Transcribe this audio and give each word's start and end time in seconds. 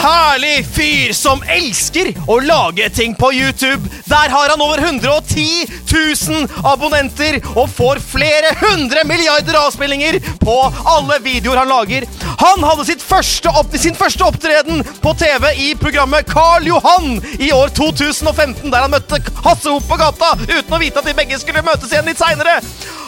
Herlig 0.00 0.60
fyr 0.68 1.12
som 1.16 1.42
elsker 1.50 2.12
å 2.30 2.38
lage 2.44 2.88
ting 2.94 3.14
på 3.18 3.32
YouTube. 3.34 3.88
Der 4.08 4.32
har 4.32 4.52
han 4.52 4.62
over 4.62 4.80
110 4.82 5.66
000 5.90 6.46
abonnenter 6.66 7.38
og 7.54 7.70
får 7.72 8.00
flere 8.04 8.52
hundre 8.60 9.04
milliarder 9.08 9.58
avspillinger 9.60 10.20
på 10.42 10.56
alle 10.96 11.20
videoer 11.24 11.62
han 11.62 11.72
lager. 11.72 12.06
Han 12.42 12.64
hadde 12.64 12.86
sitt 12.88 13.04
første 13.04 13.52
opp, 13.56 13.72
sin 13.80 13.96
første 13.96 14.24
opptreden 14.26 14.82
på 15.02 15.14
TV 15.18 15.48
i 15.68 15.70
programmet 15.80 16.28
Karl 16.28 16.66
Johan 16.68 17.16
i 17.38 17.52
år 17.54 17.72
2015, 17.76 18.68
der 18.70 18.84
han 18.84 18.92
møtte 18.92 19.20
Hasse 19.44 19.72
Hop 19.72 19.86
på 19.88 19.98
gata 20.00 20.34
uten 20.44 20.76
å 20.76 20.82
vite 20.82 21.00
at 21.00 21.08
de 21.08 21.16
begge 21.16 21.40
skulle 21.40 21.64
møtes 21.66 21.92
igjen 21.92 22.08
litt 22.08 22.20
seinere. 22.20 22.58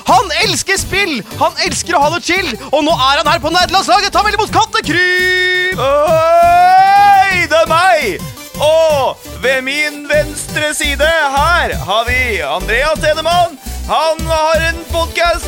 Han 0.08 0.32
elsker 0.44 0.80
spill! 0.80 1.18
Han 1.42 1.64
elsker 1.66 1.96
å 1.96 2.02
ha 2.06 2.12
det 2.14 2.24
chill! 2.24 2.54
Og 2.70 2.80
nå 2.86 2.96
er 2.96 3.20
han 3.20 3.28
her 3.28 3.44
på 3.44 3.52
nerdelandslaget! 3.52 4.12
Ta 4.14 4.24
vel 4.24 4.38
imot 4.38 4.54
Kattekryp! 4.54 6.77
Hei, 6.78 7.46
det 7.50 7.58
er 7.64 7.70
meg! 7.70 8.26
Og 8.62 9.18
ved 9.42 9.62
min 9.66 10.04
venstre 10.10 10.72
side 10.74 11.06
her 11.34 11.74
har 11.90 12.04
vi 12.08 12.40
Andreas 12.42 13.02
Hedemann. 13.04 13.58
Han 13.88 14.20
har 14.26 14.64
en 14.70 14.80
podkast 14.92 15.46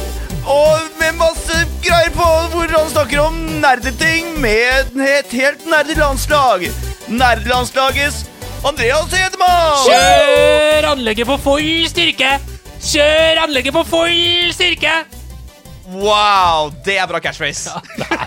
med 1.00 1.18
masse 1.18 1.56
greier 1.84 2.10
på 2.14 2.26
hvor 2.52 2.70
han 2.72 2.90
snakker 2.90 3.20
om 3.22 3.36
nerdeting 3.62 4.32
med 4.40 4.96
et 5.04 5.34
helt 5.34 5.66
nerdelandslag. 5.68 6.66
Nerdelandslagets 7.08 8.24
Andreas 8.66 9.14
Hedemann! 9.14 9.86
Kjør 9.86 10.90
anlegget 10.94 11.30
på 11.30 11.38
full 11.44 11.88
styrke! 11.90 12.36
Kjør 12.80 13.44
anlegget 13.46 13.76
på 13.76 13.86
full 13.88 14.52
styrke! 14.56 15.19
Wow, 15.90 16.70
det 16.86 16.96
er 17.02 17.06
bra 17.10 17.18
catchphrase. 17.22 17.72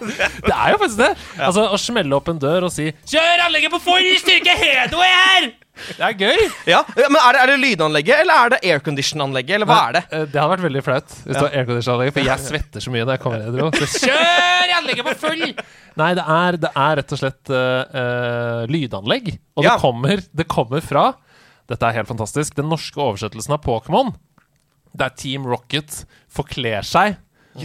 Det 0.04 0.52
er 0.54 0.74
jo 0.74 0.80
faktisk 0.82 1.00
det. 1.00 1.12
Altså, 1.40 1.64
Å 1.72 1.78
smelle 1.80 2.16
opp 2.18 2.28
en 2.34 2.40
dør 2.42 2.66
og 2.68 2.72
si 2.76 2.90
'Kjør 2.92 3.46
anlegget 3.48 3.72
på 3.72 3.80
full 3.86 4.08
styrke! 4.20 4.56
Hedo 4.60 5.00
er 5.04 5.14
her!' 5.18 5.52
Det 5.74 6.04
er 6.06 6.14
gøy. 6.14 6.42
Ja, 6.70 6.84
men 7.10 7.16
Er 7.18 7.34
det, 7.34 7.40
er 7.42 7.48
det 7.50 7.56
lydanlegget, 7.64 8.20
eller 8.22 8.34
er 8.46 8.50
det 8.54 8.60
aircondition-anlegget? 8.70 9.56
Eller 9.56 9.66
hva 9.66 9.78
er 9.90 9.94
det? 9.96 10.04
Eh, 10.12 10.26
Det 10.30 10.38
hadde 10.42 10.52
vært 10.52 10.66
veldig 10.68 10.84
flaut 10.86 11.08
hvis 11.24 11.34
det 11.34 11.42
var 11.42 11.56
aircondition-anlegget, 11.58 12.14
for 12.14 12.28
jeg 12.30 12.44
svetter 12.50 12.80
så 12.86 12.92
mye 12.94 13.06
når 13.08 13.16
jeg 13.18 13.24
kommer 13.24 13.40
ned. 13.42 13.80
Så 13.82 13.88
kjør 14.06 14.76
anlegget 14.78 15.06
på 15.10 15.16
full! 15.24 15.46
Nei, 15.98 16.12
det 16.20 16.26
er, 16.36 16.58
det 16.62 16.72
er 16.76 16.96
rett 17.02 17.16
og 17.16 17.20
slett 17.24 17.50
eh, 17.50 18.62
lydanlegg. 18.70 19.34
Og 19.58 19.64
Ja. 19.66 19.74
det, 19.74 19.82
kommer, 19.82 20.22
det 20.34 20.48
kommer 20.52 20.82
fra 20.86 21.08
Dette 21.70 21.88
er 21.88 21.96
helt 21.96 22.10
fantastisk. 22.12 22.54
Den 22.60 22.68
norske 22.70 23.00
oversettelsen 23.00 23.54
av 23.56 23.62
Pokémon, 23.64 24.14
der 24.94 25.10
Team 25.18 25.46
Rocket 25.48 26.04
forkler 26.30 26.84
seg 26.86 27.16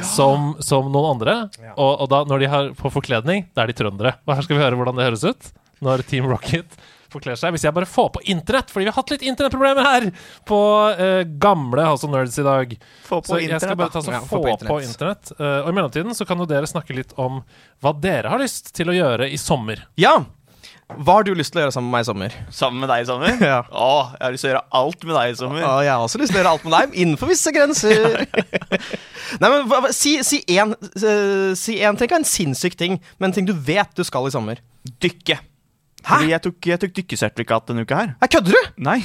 som, 0.05 0.53
som 0.65 0.93
noen 0.93 1.15
andre. 1.15 1.39
Og, 1.77 1.93
og 2.05 2.07
da, 2.13 2.23
når 2.29 2.45
de 2.45 2.53
har 2.53 2.71
på 2.79 2.93
forkledning, 2.93 3.49
da 3.57 3.65
er 3.65 3.73
de 3.73 3.79
trøndere. 3.79 4.19
Og 4.27 4.37
her 4.37 4.47
skal 4.47 4.59
vi 4.59 4.65
høre 4.65 4.79
hvordan 4.79 4.99
det 4.99 5.09
høres 5.09 5.27
ut 5.27 5.51
når 5.85 6.03
Team 6.09 6.27
Rocket 6.29 6.79
forkler 7.13 7.39
seg. 7.41 7.55
Hvis 7.55 7.65
jeg 7.65 7.75
bare 7.77 7.89
får 7.89 8.09
på 8.17 8.23
internett, 8.33 8.71
fordi 8.73 8.87
vi 8.87 8.91
har 8.91 8.99
hatt 8.99 9.13
litt 9.15 9.25
internettproblemer 9.25 9.87
her 9.87 10.09
på 10.49 10.61
uh, 10.99 11.23
gamle 11.41 11.87
House 11.89 12.07
of 12.07 12.13
Nerds 12.13 12.39
i 12.41 12.47
dag. 12.47 12.75
Få 13.07 13.21
på 13.23 13.33
så 13.33 13.41
jeg 13.43 13.61
skal 13.63 13.79
bare 13.79 13.95
ta 13.95 14.03
så 14.05 14.15
Ja, 14.15 14.23
få 14.29 14.43
på 14.45 14.81
internett. 14.85 15.33
Eh, 15.39 15.61
og 15.63 15.71
i 15.71 15.77
mellomtiden 15.77 16.17
så 16.17 16.27
kan 16.29 16.41
jo 16.41 16.49
dere 16.49 16.69
snakke 16.69 16.97
litt 16.97 17.15
om 17.21 17.41
hva 17.85 17.95
dere 17.97 18.33
har 18.33 18.43
lyst 18.43 18.75
til 18.77 18.93
å 18.93 18.97
gjøre 18.97 19.31
i 19.31 19.39
sommer. 19.41 19.87
Ja. 20.01 20.19
Hva 20.89 21.19
har 21.19 21.27
du 21.27 21.35
lyst 21.37 21.53
til 21.53 21.61
å 21.61 21.67
gjøre 21.67 21.73
sammen 21.75 21.91
med 21.91 21.99
meg 21.99 22.05
i 22.05 22.09
sommer? 22.09 22.35
Sammen 22.55 22.81
med 22.81 22.89
deg 22.89 23.03
i 23.03 23.09
sommer? 23.09 23.35
Ja. 23.51 23.59
Å, 23.69 23.89
jeg 24.15 24.23
har 24.25 24.33
lyst 24.35 24.45
til 24.45 24.49
å 24.49 24.53
gjøre 24.55 24.65
alt 24.81 25.05
med 25.05 25.15
deg 25.19 25.33
i 25.33 25.37
sommer. 25.37 25.67
Å, 25.69 25.73
jeg 25.85 25.93
har 25.93 26.05
også 26.07 26.21
lyst 26.23 26.33
til 26.33 26.39
å 26.39 26.41
gjøre 26.41 26.53
alt 26.57 26.65
med 26.65 26.75
deg, 26.75 26.97
innenfor 27.05 27.31
visse 27.33 27.53
grenser. 27.53 28.25
Nei, 29.43 29.51
men 29.53 29.69
hva, 29.69 29.83
Si, 29.93 30.15
si 30.25 30.41
en, 30.57 30.73
eh, 30.97 31.53
si 31.61 31.77
en 31.85 31.99
Tenk 32.01 32.15
en 32.17 32.25
sinnssyk 32.29 32.79
ting, 32.81 32.97
men 33.21 33.29
en 33.29 33.37
ting 33.37 33.49
du 33.49 33.53
vet 33.53 33.93
du 33.99 34.03
skal 34.09 34.31
i 34.31 34.33
sommer. 34.33 34.65
Dykke. 35.05 35.37
Hæ? 35.99 36.09
Fordi 36.09 36.33
jeg 36.33 36.45
tok, 36.49 36.71
jeg 36.73 36.83
tok 36.87 36.97
dykkesertifikat 37.03 37.69
denne 37.69 37.85
uka 37.85 38.01
her. 38.01 38.13
Nei, 38.17 38.31
kødder 38.33 38.57
du? 38.57 38.75
Nei, 38.89 38.99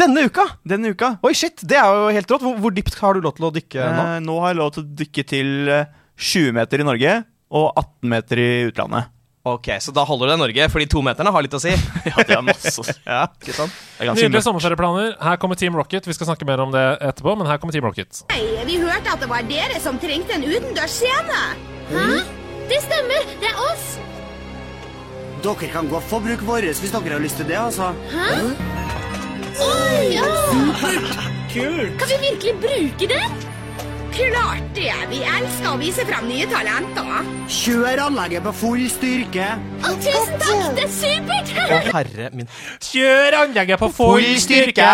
Denne 0.00 0.22
uka? 0.26 0.46
denne 0.66 0.90
uka. 0.96 1.12
Oi, 1.22 1.34
shit, 1.36 1.60
det 1.68 1.76
er 1.78 1.86
jo 1.92 2.06
helt 2.16 2.30
rått. 2.32 2.42
Hvor, 2.42 2.54
hvor 2.64 2.72
dypt 2.74 2.96
har 2.98 3.14
du 3.14 3.22
lov 3.22 3.36
til 3.36 3.46
å 3.46 3.52
dykke 3.54 3.88
nå? 3.94 4.04
Eh, 4.16 4.20
nå 4.24 4.38
har 4.42 4.54
jeg 4.54 4.58
lov 4.58 4.70
til 4.74 4.82
å 4.82 4.94
dykke 5.04 5.24
til 5.28 5.50
eh, 5.70 5.90
20 6.18 6.56
meter 6.56 6.82
i 6.82 6.86
Norge 6.88 7.16
og 7.52 7.66
18 7.78 8.10
meter 8.10 8.40
i 8.40 8.48
utlandet. 8.70 9.12
Ok, 9.42 9.68
Så 9.82 9.90
da 9.90 10.04
holder 10.06 10.30
det 10.30 10.36
Norge, 10.38 10.66
fordi 10.70 10.86
tometerne 10.86 11.30
har 11.34 11.42
litt 11.42 11.54
å 11.56 11.60
si. 11.62 11.72
Ja, 12.10 12.22
det 12.22 12.36
er 12.36 12.44
masse. 12.46 12.84
ja, 13.08 13.24
ikke 13.42 13.56
sant? 13.56 13.80
Nydelige 13.98 14.44
sommerferieplaner. 14.46 15.16
Her 15.18 15.40
kommer 15.42 15.58
Team 15.58 15.74
Rocket. 15.78 16.06
Vi 16.06 16.14
skal 16.14 16.30
snakke 16.30 16.46
mer 16.46 16.62
om 16.62 16.70
det 16.74 16.82
etterpå, 17.02 17.34
men 17.40 17.50
her 17.50 17.58
kommer 17.58 17.74
Team 17.74 17.86
Rocket. 17.88 18.22
Hei, 18.30 18.44
vi 18.68 18.78
hørte 18.82 19.16
at 19.16 19.22
det 19.22 19.30
var 19.30 19.42
dere 19.50 19.82
som 19.82 19.98
trengte 20.02 20.36
en 20.38 20.46
utendørsscene. 20.46 21.42
Hæ? 21.90 22.06
Det 22.70 22.78
stemmer. 22.86 23.26
Det 23.42 23.50
er 23.50 23.62
oss. 23.66 23.88
Dere 25.42 25.72
kan 25.74 25.90
gå 25.90 25.98
få 26.06 26.22
bruke 26.22 26.46
vår 26.46 26.68
hvis 26.70 26.94
dere 26.94 27.16
har 27.16 27.22
lyst 27.24 27.42
til 27.42 27.50
det, 27.50 27.58
altså. 27.58 27.90
Hæ? 28.14 28.28
Oi, 29.62 30.04
ja. 30.14 30.28
Kult! 31.50 31.98
Kan 31.98 32.14
vi 32.14 32.20
virkelig 32.30 32.54
bruke 32.62 33.10
det? 33.10 33.24
Klart 34.12 34.74
det. 34.76 34.92
Vi 35.10 35.20
elsker 35.24 35.70
å 35.72 35.78
vise 35.80 36.04
frem 36.08 36.26
nye 36.28 36.44
talenter. 36.50 37.28
Kjør 37.52 38.02
anlegget 38.06 38.44
på 38.44 38.52
full 38.60 38.82
styrke. 38.92 39.46
Å, 39.80 39.92
tusen 40.04 40.34
takk. 40.42 40.64
Det 40.76 40.84
er 40.84 40.92
supert. 40.92 41.52
Å, 41.62 41.78
herre 41.96 42.28
min. 42.36 42.50
Kjør 42.84 43.38
anlegget 43.42 43.80
på 43.80 43.88
full 43.96 44.26
styrke! 44.42 44.88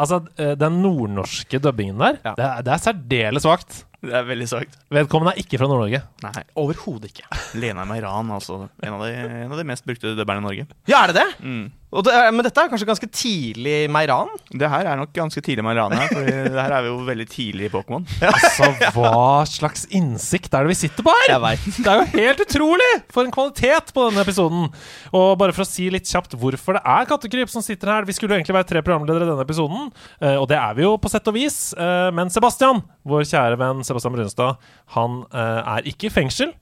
Altså, 0.00 0.22
eh, 0.40 0.54
den 0.56 0.78
nordnorske 0.80 1.58
dubbingen 1.60 1.98
der, 2.00 2.20
Ja. 2.24 2.32
det, 2.38 2.44
er, 2.46 2.62
det 2.64 2.72
er 2.72 2.80
særdeles 2.86 3.44
svakt. 3.44 3.82
Det 4.00 4.14
er 4.16 4.22
veldig 4.24 4.46
svakt. 4.48 4.78
Vedkommende 4.88 5.34
er 5.34 5.42
ikke 5.42 5.58
fra 5.60 5.66
Nord-Norge. 5.68 6.00
Nei. 6.24 6.44
Overhodet 6.56 7.10
ikke. 7.10 7.26
Lena 7.60 7.84
Meiran, 7.84 8.30
altså. 8.32 8.62
En 8.80 8.94
av, 8.96 9.02
de, 9.04 9.10
en 9.42 9.52
av 9.52 9.58
de 9.60 9.66
mest 9.68 9.84
brukte 9.84 10.14
dubberne 10.16 10.40
i 10.40 10.46
Norge. 10.46 10.64
Ja, 10.88 11.02
er 11.02 11.12
det 11.12 11.18
det? 11.20 11.28
Mm. 11.44 11.66
Og 11.90 12.04
det 12.06 12.12
men 12.30 12.44
dette 12.46 12.62
er 12.62 12.68
kanskje 12.70 12.86
ganske 12.86 13.08
tidlig 13.10 13.88
Meiran? 13.90 14.28
Det 14.54 14.68
her 14.70 14.86
er 14.86 14.98
nok 15.00 15.10
ganske 15.16 15.42
tidlig 15.42 15.64
Meiran 15.66 15.90
her, 15.96 16.06
for 16.12 16.22
det 16.28 16.54
her 16.54 16.74
er 16.76 16.84
vi 16.86 16.90
jo 16.92 16.98
veldig 17.08 17.26
tidlig 17.32 17.66
i 17.66 17.72
Pokémon. 17.72 18.04
Altså, 18.28 18.68
hva 18.94 19.42
slags 19.50 19.88
innsikt 19.98 20.54
er 20.54 20.68
det 20.68 20.70
vi 20.70 20.78
sitter 20.84 21.06
på 21.06 21.14
her? 21.16 21.32
Jeg 21.32 21.42
vet. 21.42 21.66
Det 21.80 21.90
er 21.90 21.98
jo 21.98 22.06
helt 22.14 22.44
utrolig! 22.46 22.90
For 23.10 23.26
en 23.26 23.34
kvalitet 23.34 23.90
på 23.96 24.06
denne 24.06 24.22
episoden. 24.22 24.68
Og 25.10 25.28
bare 25.40 25.56
for 25.56 25.66
å 25.66 25.68
si 25.68 25.88
litt 25.90 26.06
kjapt 26.06 26.38
hvorfor 26.38 26.78
det 26.78 26.84
er 26.94 27.10
Kattekryp 27.10 27.50
som 27.50 27.64
sitter 27.66 27.90
her. 27.96 28.06
Vi 28.06 28.14
skulle 28.14 28.36
jo 28.36 28.40
egentlig 28.40 28.58
være 28.60 28.70
tre 28.70 28.84
programledere 28.86 29.26
i 29.26 29.32
denne 29.32 29.46
episoden, 29.48 29.90
eh, 30.22 30.38
og 30.38 30.46
det 30.52 30.60
er 30.62 30.78
vi 30.78 30.86
jo 30.86 30.94
på 31.02 31.10
sett 31.10 31.26
og 31.26 31.34
vis. 31.40 31.58
Eh, 31.74 32.08
Men 32.14 32.30
Sebastian, 32.30 32.84
vår 33.02 33.26
kjære 33.26 33.58
venn 33.60 33.82
Sebastian 33.86 34.14
Brunstad, 34.14 34.62
han 34.94 35.24
eh, 35.34 35.74
er 35.74 35.90
ikke 35.90 36.06
i 36.06 36.14
fengsel. 36.20 36.54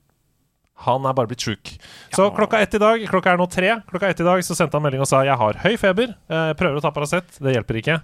Han 0.86 1.06
er 1.10 1.14
bare 1.16 1.26
blitt 1.26 1.42
sjuk. 1.42 1.72
Så 2.14 2.28
klokka 2.36 2.60
ett 2.62 2.74
i 2.76 2.78
dag, 2.78 3.02
klokka 3.10 3.32
er 3.32 3.40
nå 3.40 3.46
tre, 3.50 3.72
klokka 3.90 4.08
ett 4.12 4.20
i 4.22 4.26
dag 4.26 4.42
så 4.46 4.54
sendte 4.54 4.78
han 4.78 4.84
melding 4.84 5.02
og 5.02 5.08
sa 5.10 5.24
jeg 5.26 5.34
har 5.40 5.58
høy 5.64 5.74
feber, 5.80 6.12
eh, 6.30 6.52
prøver 6.58 6.78
å 6.78 6.82
ta 6.84 6.92
Paracet, 6.94 7.26
det 7.42 7.56
hjelper 7.56 7.80
ikke. 7.80 7.96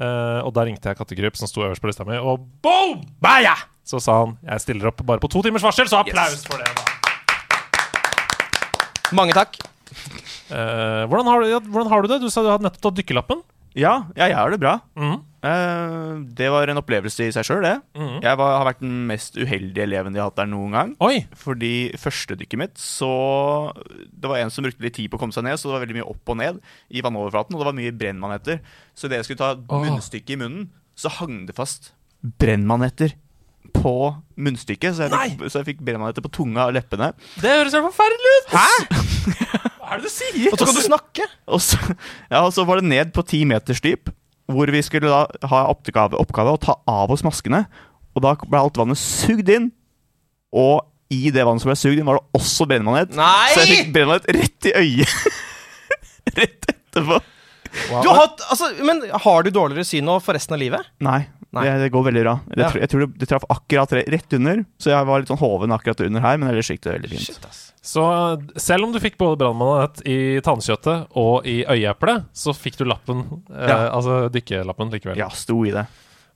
Eh, 0.00 0.38
og 0.40 0.52
da 0.56 0.64
ringte 0.64 0.88
jeg 0.88 0.96
Kattegryp, 0.96 1.36
som 1.36 1.50
sto 1.50 1.60
øverst 1.66 1.82
på 1.84 1.90
lista 1.90 2.06
mi, 2.08 2.16
og 2.16 2.40
boom! 2.64 3.02
Baya! 3.20 3.52
Så 3.84 4.00
sa 4.00 4.20
han 4.22 4.36
jeg 4.46 4.64
stiller 4.64 4.88
opp 4.92 5.02
bare 5.04 5.20
på 5.20 5.28
to 5.28 5.42
timers 5.44 5.64
varsel, 5.66 5.90
så 5.90 6.00
applaus 6.00 6.46
for 6.46 6.56
det. 6.62 6.70
da 6.72 6.84
Mange 9.12 9.34
takk. 9.36 9.58
Eh, 10.52 11.02
hvordan, 11.08 11.28
har 11.28 11.42
du, 11.42 11.50
ja, 11.50 11.60
hvordan 11.60 11.90
har 11.92 12.00
du 12.02 12.08
det? 12.14 12.20
Du 12.22 12.30
sa 12.32 12.40
du 12.44 12.48
hadde 12.48 12.64
nettopp 12.64 12.86
tatt 12.88 12.96
dykkerlappen. 13.02 13.42
Ja, 13.76 14.04
ja, 14.16 14.28
jeg 14.30 14.36
har 14.38 14.50
det 14.52 14.60
bra. 14.62 14.78
Mhm. 14.96 15.20
Eh, 15.42 16.10
det 16.38 16.48
var 16.54 16.70
en 16.70 16.78
opplevelse 16.78 17.26
i 17.26 17.32
seg 17.34 17.46
sjøl, 17.46 17.64
det. 17.66 17.74
Mm. 17.98 18.20
Jeg 18.22 18.38
var, 18.38 18.52
har 18.60 18.68
vært 18.68 18.82
den 18.84 19.00
mest 19.08 19.38
uheldige 19.38 19.86
eleven 19.88 20.14
de 20.14 20.22
har 20.22 20.30
hatt 20.30 20.38
der 20.38 20.50
noen 20.50 20.76
gang. 20.76 20.92
Oi! 21.02 21.24
Fordi 21.38 21.90
første 21.98 22.36
dykket 22.38 22.60
mitt, 22.60 22.76
så 22.78 23.10
Det 24.06 24.30
var 24.30 24.38
en 24.38 24.52
som 24.54 24.66
brukte 24.66 24.84
litt 24.84 24.96
tid 25.00 25.10
på 25.10 25.18
å 25.18 25.24
komme 25.24 25.34
seg 25.34 25.46
ned, 25.48 25.58
så 25.58 25.68
det 25.68 25.76
var 25.76 25.84
veldig 25.86 25.98
mye 25.98 26.10
opp 26.14 26.34
og 26.34 26.38
ned 26.38 26.62
i 26.94 27.02
vannoverflaten, 27.02 27.56
og 27.56 27.64
det 27.64 27.70
var 27.72 27.80
mye 27.80 27.96
brennmaneter. 28.04 28.62
Så 28.94 29.08
idet 29.08 29.22
jeg 29.22 29.30
skulle 29.32 29.42
ta 29.42 29.50
oh. 29.58 29.82
munnstykket 29.82 30.36
i 30.36 30.40
munnen, 30.44 30.70
så 30.94 31.10
hang 31.18 31.42
det 31.48 31.58
fast 31.58 31.92
brennmaneter 32.22 33.16
på 33.74 33.96
munnstykket. 34.38 34.94
Så 34.94 35.08
jeg 35.08 35.12
fikk, 35.34 35.46
så 35.50 35.62
jeg 35.62 35.72
fikk 35.72 35.84
brennmaneter 35.86 36.24
på 36.24 36.30
tunga 36.38 36.68
og 36.70 36.76
leppene. 36.78 37.12
Det 37.42 37.50
høres 37.50 37.74
helt 37.74 37.88
forferdelig 37.90 38.34
ut! 38.38 38.54
Hæ? 38.54 38.70
Hva 39.82 39.96
er 39.96 40.02
det 40.02 40.06
du 40.06 40.12
sier? 40.14 40.48
Og 40.52 40.58
så 40.60 40.68
kan 40.68 40.78
du 40.78 40.84
snakke! 40.86 41.28
Og 41.50 41.62
så, 41.64 41.78
ja, 42.30 42.44
og 42.44 42.52
så 42.54 42.66
var 42.68 42.80
det 42.80 42.90
ned 42.92 43.14
på 43.16 43.24
ti 43.26 43.42
meters 43.48 43.82
dyp, 43.84 44.12
hvor 44.50 44.72
vi 44.74 44.82
skulle 44.84 45.10
da 45.10 45.48
ha 45.48 45.60
oppgave, 45.70 46.18
oppgave 46.18 46.54
å 46.54 46.60
ta 46.60 46.78
av 46.90 47.12
oss 47.14 47.24
maskene. 47.26 47.64
Og 48.16 48.24
da 48.24 48.34
ble 48.42 48.60
alt 48.60 48.80
vannet 48.80 49.00
sugd 49.00 49.48
inn 49.52 49.70
og 50.52 50.82
i 51.12 51.28
det 51.32 51.44
vannet 51.44 51.64
som 51.64 51.70
ble 51.70 51.76
sugd 51.80 52.00
inn, 52.00 52.08
var 52.08 52.20
det 52.20 52.40
også 52.40 52.66
brennmanet. 52.68 53.12
Nei! 53.16 53.52
Så 53.52 53.64
jeg 53.64 53.76
fikk 53.76 53.92
brennmanet 53.96 54.28
rett 54.36 54.68
i 54.68 54.74
øyet. 54.80 55.14
rett 56.38 56.72
etterpå. 56.72 57.20
Du 57.72 58.08
har 58.08 58.18
hatt, 58.18 58.42
altså, 58.52 58.68
men 58.84 59.00
har 59.24 59.44
du 59.44 59.52
dårligere 59.52 59.86
syn 59.88 60.04
nå 60.08 60.18
for 60.24 60.36
resten 60.36 60.56
av 60.56 60.60
livet? 60.60 60.88
Nei. 61.04 61.22
Det, 61.52 61.72
det 61.82 61.90
går 61.92 62.04
veldig 62.06 62.22
bra. 62.24 62.32
Jeg, 62.48 62.58
Ja. 62.62 62.68
tror, 62.70 62.80
jeg 62.80 62.88
tror 62.88 63.00
det, 63.04 63.18
det 63.20 63.28
traff 63.28 63.44
akkurat 63.52 63.92
rett 63.92 64.32
under, 64.38 64.62
så 64.80 64.88
jeg 64.94 65.04
var 65.06 65.20
litt 65.20 65.28
sånn 65.28 65.38
hoven 65.42 65.74
akkurat 65.76 66.00
under 66.06 66.20
her, 66.24 66.38
men 66.40 66.48
ellers 66.48 66.70
gikk 66.72 66.80
det 66.86 66.94
veldig 66.94 67.10
fint. 67.12 67.48
Så 67.82 68.04
eh, 68.08 68.46
selv 68.56 68.84
om 68.86 68.92
du 68.94 68.98
fikk 69.02 69.18
både 69.20 69.36
brannmanet 69.42 70.00
i 70.08 70.40
tannkjøttet 70.40 71.08
og 71.18 71.44
i 71.50 71.58
øyeeplet, 71.68 72.24
så 72.32 72.54
fikk 72.56 72.78
du 72.80 72.84
lappen, 72.88 73.24
eh, 73.52 73.68
Ja. 73.68 73.90
altså 73.92 74.30
dykkelappen 74.32 74.90
likevel. 74.94 75.16
Ja, 75.20 75.28
sto 75.28 75.58
i 75.66 75.70
det. 75.74 75.84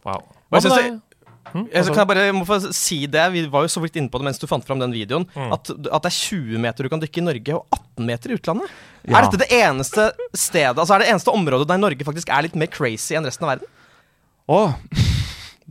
Wow. 0.05 0.21
Hva 0.53 0.61
med 0.63 0.73
deg? 0.77 1.01
Hm? 1.47 1.69
Altså- 1.73 1.93
kan 1.95 2.03
jeg 2.03 2.09
bare 2.11 2.25
jeg 2.27 2.35
må 2.35 2.45
få 2.45 2.73
si 2.75 3.07
det, 3.07 3.33
Vi 3.33 3.47
var 3.47 3.63
jo 3.63 3.69
så 3.69 3.81
vidt 3.81 3.95
inne 3.97 4.11
på 4.11 4.19
det 4.19 4.25
mens 4.25 4.39
du 4.39 4.47
fant 4.51 4.65
fram 4.67 4.81
den 4.81 4.93
videoen. 4.93 5.25
Mm. 5.33 5.53
At, 5.55 5.71
at 5.71 6.03
det 6.03 6.11
er 6.13 6.17
20 6.19 6.59
meter 6.59 6.83
du 6.83 6.89
kan 6.91 7.01
dykke 7.01 7.19
i 7.23 7.25
Norge, 7.25 7.55
og 7.55 7.67
18 7.73 8.05
meter 8.05 8.31
i 8.31 8.35
utlandet. 8.37 8.69
Ja. 9.07 9.17
Er 9.17 9.31
dette 9.31 9.39
det 9.39 9.49
eneste 9.63 10.11
stedet 10.35 10.77
Altså 10.77 10.97
er 10.97 10.99
det 11.07 11.09
eneste 11.09 11.31
området 11.33 11.69
der 11.69 11.79
Norge 11.79 12.05
faktisk 12.05 12.29
er 12.29 12.43
litt 12.43 12.57
mer 12.59 12.67
crazy 12.67 13.15
enn 13.15 13.25
resten 13.25 13.47
av 13.47 13.55
verden? 13.57 13.69
Åh, 14.49 14.75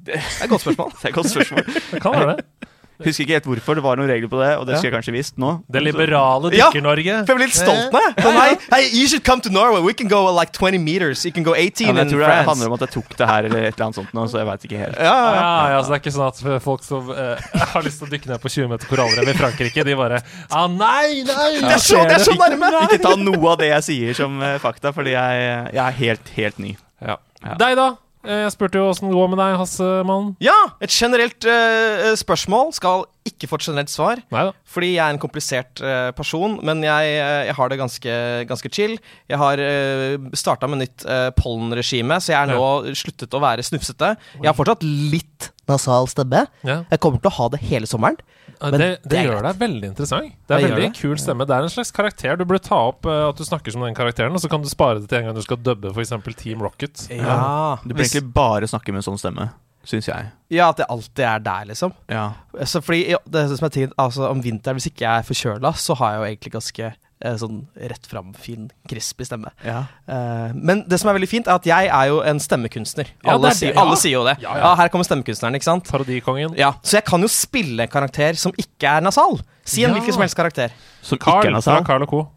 Det 0.05 0.15
er 0.19 0.43
et 0.43 0.49
godt 0.49 0.61
spørsmål. 0.61 0.91
det 1.01 1.03
er 1.05 1.09
et 1.09 1.15
godt 1.15 1.29
spørsmål. 1.33 1.67
Det 1.91 2.01
kan 2.03 2.11
være 2.19 2.35
det. 2.35 2.71
Husker 2.95 3.25
ikke 3.25 3.33
helt 3.35 3.47
hvorfor 3.49 3.75
det 3.75 3.81
var 3.83 3.97
noen 3.99 4.07
regler 4.07 4.29
på 4.31 4.37
det, 4.39 4.53
og 4.55 4.61
det 4.67 4.71
Ja. 4.71 4.77
skulle 4.79 4.91
jeg 4.93 4.95
kanskje 5.03 5.11
visst 5.17 5.33
nå. 5.35 5.49
Det 5.67 5.81
liberale 5.83 6.47
Dykker-Norge. 6.53 7.03
Ja, 7.11 7.17
For 7.27 7.33
jeg 7.33 7.39
blir 7.41 7.49
litt 7.49 7.57
stolt 7.57 7.91
nå, 7.91 7.99
jeg. 8.15 8.59
Hey, 8.71 8.85
you 8.95 9.09
should 9.11 9.25
come 9.27 9.41
to 9.43 9.51
Norway. 9.51 9.81
We 9.83 9.91
can 9.91 10.07
go 10.07 10.21
like 10.31 10.53
20 10.55 10.79
meters. 10.79 11.25
You 11.25 11.33
can 11.35 11.43
go 11.43 11.51
18 11.51 11.87
Ja, 11.89 11.91
men 11.91 12.05
jeg 12.07 12.13
tror 12.13 12.23
det 12.23 12.47
handler 12.47 12.71
om 12.71 12.75
at 12.77 12.85
jeg 12.85 12.91
tok 12.95 13.17
det 13.19 13.27
her, 13.27 13.49
eller 13.49 13.65
et 13.67 13.73
eller 13.75 13.85
annet 13.89 13.99
sånt 13.99 14.13
nå, 14.15 14.23
så 14.31 14.39
jeg 14.39 14.47
veit 14.47 14.63
ikke 14.69 14.79
helt. 14.79 14.95
ja, 14.95 15.03
ja, 15.03 15.33
ja. 15.35 15.41
Ja, 15.41 15.73
ja, 15.75 15.81
så 15.83 15.91
det 15.91 15.97
er 15.97 16.03
ikke 16.05 16.15
sånn 16.15 16.31
at 16.31 16.63
folk 16.63 16.87
som 16.87 17.11
eh, 17.11 17.43
har 17.73 17.83
lyst 17.83 17.99
til 17.99 18.07
å 18.07 18.11
dykke 18.15 18.31
ned 18.31 18.39
på 18.45 18.53
20 18.55 18.71
meter 18.71 18.87
korallrev 18.93 19.27
i 19.27 19.35
Frankrike, 19.43 19.83
de 19.83 19.97
bare 19.99 20.21
ah, 20.51 20.67
Nei, 20.71 21.19
nei! 21.27 21.51
Det 21.59 21.75
er 21.75 21.83
så, 21.83 21.99
det 22.07 22.15
er 22.21 22.23
så 22.23 22.37
nærme! 22.39 22.71
Ikke 22.87 23.03
ta 23.03 23.15
noe 23.19 23.43
av 23.51 23.59
det 23.59 23.73
jeg 23.73 23.87
sier 23.91 24.15
som 24.23 24.39
eh, 24.39 24.55
fakta, 24.63 24.95
fordi 24.95 25.17
jeg, 25.19 25.45
jeg 25.75 25.83
er 25.83 25.99
helt, 25.99 26.31
helt 26.39 26.63
ny. 26.63 26.77
Ja. 27.03 27.19
Ja. 27.43 27.59
Deg, 27.59 27.75
da? 27.75 27.91
Eh, 28.25 28.41
Jeg 28.45 28.51
spurte 28.55 28.79
jo 28.81 28.89
åssen 28.89 29.09
det 29.09 29.15
går 29.17 29.29
med 29.33 29.39
deg, 29.41 29.57
Hassemann. 29.61 30.31
Ja, 30.43 30.57
et 30.81 30.93
generelt 30.93 31.45
uh, 31.45 32.13
spørsmål 32.17 32.73
skal 32.77 33.05
ikke 33.25 33.49
få 33.49 33.57
et 33.57 33.65
generelt 33.65 33.91
svar. 33.91 34.21
Neida. 34.33 34.53
Fordi 34.69 34.91
jeg 34.93 35.01
er 35.01 35.15
en 35.15 35.21
komplisert 35.21 35.81
uh, 35.81 36.11
person, 36.17 36.59
men 36.65 36.83
jeg, 36.85 37.15
eh, 37.17 37.47
jeg 37.49 37.55
har 37.57 37.71
det 37.71 37.79
ganske, 37.79 38.17
ganske 38.51 38.71
chill. 38.73 38.95
Jeg 39.31 39.41
har 39.41 39.61
uh, 39.61 40.29
starta 40.37 40.69
med 40.69 40.83
nytt 40.83 41.05
uh, 41.09 41.31
pollenregime, 41.37 42.19
så 42.21 42.35
jeg 42.35 42.39
er 42.43 42.53
nå 42.53 42.95
sluttet 42.97 43.33
å 43.33 43.41
være 43.41 43.65
snufsete. 43.65 44.13
Jeg 44.37 44.49
har 44.49 44.57
fortsatt 44.57 44.85
litt 44.85 45.49
nasal 45.69 46.09
stemme. 46.11 46.45
Ja. 46.67 46.83
Jeg 46.91 47.01
kommer 47.01 47.21
til 47.21 47.31
å 47.31 47.37
ha 47.39 47.49
det 47.55 47.63
hele 47.65 47.89
sommeren. 47.89 48.21
Ja, 48.55 48.69
Men 48.69 48.79
det, 48.79 48.87
det 49.03 49.11
det 49.11 49.19
er 49.19 49.27
gjør 49.27 49.41
deg 49.43 49.59
veldig 49.59 49.87
interessant. 49.89 50.35
Det 50.47 50.55
er 50.55 50.63
en 50.63 50.75
veldig 50.77 50.93
kul 50.95 51.17
stemme. 51.19 51.47
Det 51.49 51.55
er 51.57 51.65
en 51.65 51.73
slags 51.73 51.91
karakter. 51.95 52.37
Du 52.39 52.45
burde 52.47 52.63
ta 52.63 52.77
opp 52.91 53.09
uh, 53.09 53.27
at 53.31 53.41
du 53.41 53.43
snakker 53.47 53.73
som 53.73 53.83
den 53.83 53.97
karakteren, 53.97 54.35
og 54.37 54.43
så 54.43 54.51
kan 54.51 54.63
du 54.63 54.69
spare 54.71 55.01
det 55.01 55.09
til 55.11 55.19
en 55.19 55.29
gang 55.29 55.37
du 55.37 55.43
skal 55.43 55.59
dubbe 55.59 55.91
f.eks. 55.91 56.13
Team 56.39 56.63
Rocket. 56.63 57.07
Ja, 57.09 57.81
Du 57.83 57.91
bør 57.91 58.05
egentlig 58.05 58.27
bare 58.35 58.69
snakke 58.69 58.93
med 58.93 59.01
en 59.01 59.09
sånn 59.09 59.21
stemme, 59.21 59.49
syns 59.85 60.07
jeg. 60.09 60.27
ja, 60.49 60.69
at 60.73 60.79
jeg 60.81 60.87
alltid 60.89 61.23
er 61.25 61.39
der, 61.45 61.65
liksom. 61.71 61.93
Ja. 62.09 62.27
Så 62.65 62.81
fordi, 62.83 63.03
ja, 63.13 63.17
det 63.29 63.47
som 63.57 63.65
er 63.65 63.73
ting, 63.73 63.91
altså 64.01 64.29
Om 64.31 64.41
vinteren, 64.43 64.75
hvis 64.79 64.87
ikke 64.91 65.05
jeg 65.05 65.19
er 65.19 65.25
forkjøla, 65.27 65.73
så 65.77 65.95
har 65.99 66.11
jeg 66.13 66.19
jo 66.19 66.25
egentlig 66.29 66.51
ganske 66.55 66.85
eh, 67.21 67.35
sånn 67.39 67.59
rett 67.91 68.05
fram, 68.11 68.33
fin, 68.33 68.69
crispy 68.89 69.23
stemme. 69.27 69.51
ja. 69.65 69.83
Eh, 70.07 70.51
men 70.55 70.83
det 70.89 70.99
som 70.99 71.09
er 71.09 71.17
veldig 71.19 71.29
fint, 71.31 71.47
er 71.47 71.55
at 71.59 71.65
jeg 71.69 71.87
er 71.87 72.05
jo 72.11 72.19
en 72.25 72.39
stemmekunstner. 72.43 73.07
Ja, 73.23 73.33
alle, 73.35 73.47
det 73.47 73.51
er 73.53 73.59
sier, 73.61 73.73
ja. 73.73 73.81
alle 73.85 73.97
sier 74.01 74.15
jo 74.17 74.23
det. 74.27 74.37
Ja, 74.43 74.57
Ja. 74.57 74.73
Her 74.75 74.89
kommer 74.93 75.05
stemmekunstneren, 75.07 75.55
ikke 75.59 75.69
sant? 75.69 75.87
Parodikongen. 75.91 76.57
Ja, 76.59 76.73
Så 76.83 76.97
jeg 76.99 77.05
kan 77.05 77.21
jo 77.21 77.27
spille 77.31 77.83
en 77.87 77.93
karakter 77.93 78.35
som 78.41 78.51
ikke 78.57 78.97
er 78.97 79.01
nasal. 79.05 79.39
Si 79.65 79.83
en 79.83 79.91
Ja. 79.91 79.95
hvilken 79.99 80.13
som 80.13 80.21
helst 80.25 80.35
karakter. 80.37 80.71
Som 81.01 81.17
Carl 81.17 81.41
ikke 81.43 81.47
er 81.53 81.57
nasal. 81.59 81.83
Carl 81.85 82.01
og 82.03 82.09
Co. 82.09 82.27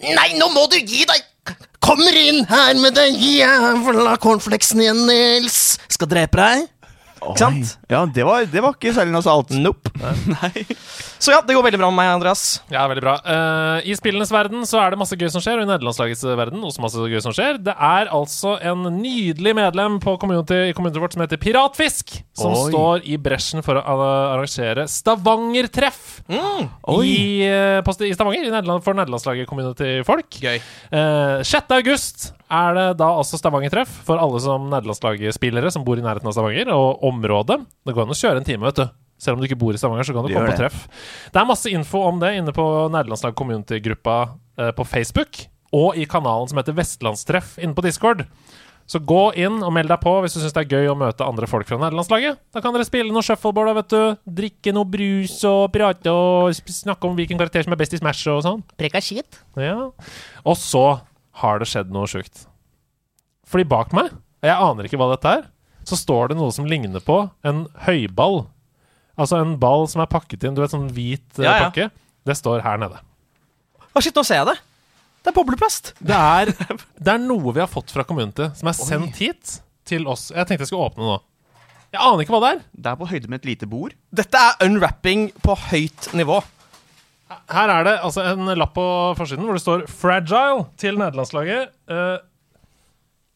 Nei, 0.00 0.28
nå 0.38 0.46
må 0.54 0.68
du 0.70 0.76
gi 0.78 1.04
deg! 1.08 1.24
Kommer 1.80 2.12
inn 2.12 2.44
her 2.44 2.74
med 2.76 2.94
den 2.94 3.14
jævla 3.16 4.18
cornflakesen 4.20 4.82
igjen, 4.82 5.06
Nils. 5.08 5.78
Skal 5.88 6.06
drepe 6.10 6.36
deg. 6.36 6.66
Ikke 7.18 7.38
sant? 7.40 7.76
Ja, 7.90 8.04
det 8.06 8.24
var, 8.26 8.46
det 8.48 8.62
var 8.64 8.76
ikke 8.76 8.94
særlig 8.96 9.14
nasalt. 9.14 9.50
Nope. 9.58 9.92
Så 11.18 11.32
ja, 11.34 11.40
det 11.42 11.56
går 11.56 11.64
veldig 11.66 11.80
bra 11.80 11.88
med 11.90 11.98
meg, 11.98 12.12
Andreas. 12.14 12.42
Ja, 12.70 12.84
veldig 12.90 13.02
bra. 13.02 13.16
Eh, 13.26 13.88
I 13.90 13.96
spillenes 13.98 14.30
verden 14.30 14.62
så 14.68 14.78
er 14.82 14.94
det 14.94 15.00
masse 15.00 15.18
gøy 15.18 15.26
som 15.34 15.42
skjer, 15.42 15.58
og 15.58 15.66
i 15.66 15.70
nederlandslagets 15.70 16.22
verden 16.38 16.62
også 16.62 16.84
masse 16.84 17.08
gøy 17.10 17.18
som 17.24 17.34
skjer. 17.34 17.58
Det 17.66 17.74
er 17.74 18.12
altså 18.14 18.54
en 18.70 18.86
nydelig 19.00 19.56
medlem 19.58 19.98
på 20.02 20.14
community, 20.22 20.60
i 20.70 20.76
community 20.76 21.02
vårt 21.02 21.16
som 21.16 21.24
heter 21.24 21.42
Piratfisk, 21.42 22.20
som 22.38 22.54
Oi. 22.54 22.68
står 22.70 23.08
i 23.10 23.18
bresjen 23.22 23.66
for 23.66 23.80
å 23.82 23.98
arrangere 23.98 24.86
Stavanger-treff 24.90 26.22
Oi. 26.30 27.02
i, 27.02 27.18
eh, 27.48 27.80
på 27.82 27.96
i 28.06 28.14
Stavanger 28.14 28.46
i 28.46 28.54
Nederland, 28.54 28.86
for 28.86 28.98
nederlandslaget 28.98 29.50
community-folk. 29.50 30.38
Gøy. 30.38 30.60
Eh, 30.94 31.38
6. 31.42 31.74
august 31.80 32.30
er 32.48 32.76
det 32.78 32.86
da 33.02 33.10
også 33.18 33.40
Stavanger-treff 33.42 33.90
for 34.06 34.22
alle 34.22 34.38
som 34.40 34.70
nederlandslaget-spillere 34.70 35.74
som 35.74 35.84
bor 35.84 35.98
i 35.98 36.04
nærheten 36.04 36.30
av 36.30 36.36
Stavanger 36.36 36.70
og 36.72 37.02
området. 37.08 37.60
Det 37.86 37.94
går 37.96 38.06
an 38.06 38.14
å 38.14 38.18
kjøre 38.18 38.42
en 38.42 38.48
time, 38.48 38.66
vet 38.68 38.80
du. 38.80 38.86
Selv 39.18 39.34
om 39.34 39.42
du 39.42 39.48
ikke 39.48 39.58
bor 39.58 39.74
i 39.74 39.80
Stavanger, 39.80 40.06
så 40.06 40.14
kan 40.14 40.26
du 40.26 40.30
komme 40.30 40.52
på 40.52 40.60
treff. 40.60 40.84
Det 41.34 41.40
er 41.40 41.48
masse 41.48 41.70
info 41.74 42.04
om 42.06 42.20
det 42.22 42.36
inne 42.38 42.54
på 42.54 42.64
nederlandslag 42.94 43.34
community-gruppa 43.38 44.18
eh, 44.60 44.70
på 44.76 44.86
Facebook, 44.86 45.42
og 45.74 45.98
i 45.98 46.06
kanalen 46.08 46.48
som 46.50 46.60
heter 46.60 46.76
Vestlandstreff 46.76 47.56
inne 47.58 47.74
på 47.76 47.84
Discord. 47.84 48.22
Så 48.88 49.02
gå 49.04 49.24
inn 49.36 49.58
og 49.60 49.72
meld 49.76 49.90
deg 49.92 50.00
på 50.00 50.14
hvis 50.24 50.32
du 50.32 50.38
syns 50.40 50.54
det 50.56 50.62
er 50.62 50.78
gøy 50.78 50.88
å 50.88 50.96
møte 50.96 51.26
andre 51.26 51.48
folk 51.50 51.68
fra 51.68 51.76
nederlandslaget. 51.76 52.38
Da 52.56 52.62
kan 52.64 52.72
dere 52.72 52.86
spille 52.88 53.12
noe 53.12 53.26
shuffleboard, 53.26 53.74
vet 53.76 53.90
du. 53.92 54.30
Drikke 54.38 54.72
noe 54.72 54.88
brus 54.88 55.34
og 55.48 55.66
prate 55.74 56.14
og 56.14 56.56
snakke 56.56 57.10
om 57.10 57.18
hvilken 57.18 57.40
karakter 57.40 57.66
som 57.66 57.74
er 57.76 57.80
best 57.82 57.98
i 57.98 58.00
Smash 58.00 58.30
og 58.32 58.40
sånn. 58.46 58.64
Preka 58.80 59.02
skit. 59.04 59.42
Ja. 59.60 59.90
Og 60.40 60.56
så 60.56 60.86
har 61.42 61.60
det 61.60 61.68
skjedd 61.68 61.92
noe 61.92 62.08
sjukt. 62.08 62.46
Fordi 63.48 63.68
bak 63.68 63.92
meg, 63.96 64.14
jeg 64.44 64.56
aner 64.56 64.88
ikke 64.88 65.00
hva 65.00 65.10
dette 65.12 65.36
er, 65.36 65.44
så 65.88 65.96
står 65.96 66.32
det 66.32 66.38
noe 66.38 66.52
som 66.54 66.68
ligner 66.68 67.02
på 67.04 67.22
en 67.46 67.64
høyball. 67.86 68.42
Altså 69.18 69.40
en 69.40 69.56
ball 69.60 69.86
som 69.90 70.02
er 70.04 70.10
pakket 70.10 70.44
inn, 70.46 70.56
du 70.56 70.62
vet, 70.62 70.72
sånn 70.74 70.90
hvit 70.94 71.40
eh, 71.40 71.46
Ja, 71.46 71.54
ja. 71.56 71.68
pakke. 71.68 71.88
Det 72.28 72.36
står 72.38 72.62
her 72.64 72.80
nede. 72.80 73.00
Å, 73.88 74.02
shit, 74.04 74.14
nå 74.14 74.24
ser 74.26 74.42
jeg 74.42 74.50
det. 74.50 74.58
Det 75.24 75.32
er 75.32 75.36
bobleplast. 75.36 75.94
Det 75.98 76.18
er, 76.18 76.52
det 77.04 77.14
er 77.14 77.24
noe 77.24 77.54
vi 77.54 77.62
har 77.64 77.70
fått 77.70 77.90
fra 77.94 78.04
community, 78.06 78.50
som 78.58 78.70
er 78.70 78.76
sendt 78.78 79.18
hit 79.22 79.58
til 79.88 80.06
oss. 80.10 80.28
Jeg 80.34 80.44
tenkte 80.46 80.66
jeg 80.66 80.72
skulle 80.72 80.90
åpne 80.90 81.08
nå. 81.08 81.16
Jeg 81.88 82.04
aner 82.04 82.22
ikke 82.22 82.34
hva 82.36 82.42
det 82.44 82.52
er. 82.52 82.62
Det 82.76 82.90
er 82.90 83.00
på 83.00 83.08
høyde 83.08 83.32
med 83.32 83.40
et 83.40 83.48
lite 83.48 83.68
bord. 83.68 83.96
Dette 84.12 84.40
er 84.44 84.66
unwrapping 84.68 85.30
på 85.40 85.56
høyt 85.70 86.10
nivå. 86.20 86.42
Her 87.52 87.72
er 87.72 87.84
det 87.84 87.94
altså 88.04 88.24
en 88.28 88.48
lapp 88.56 88.74
på 88.76 88.84
forsiden 89.16 89.44
hvor 89.44 89.56
det 89.56 89.64
står 89.64 89.84
'Fragile' 89.88 90.66
til 90.80 91.00
nederlandslaget. 91.00 91.72
Uh, 91.88 92.20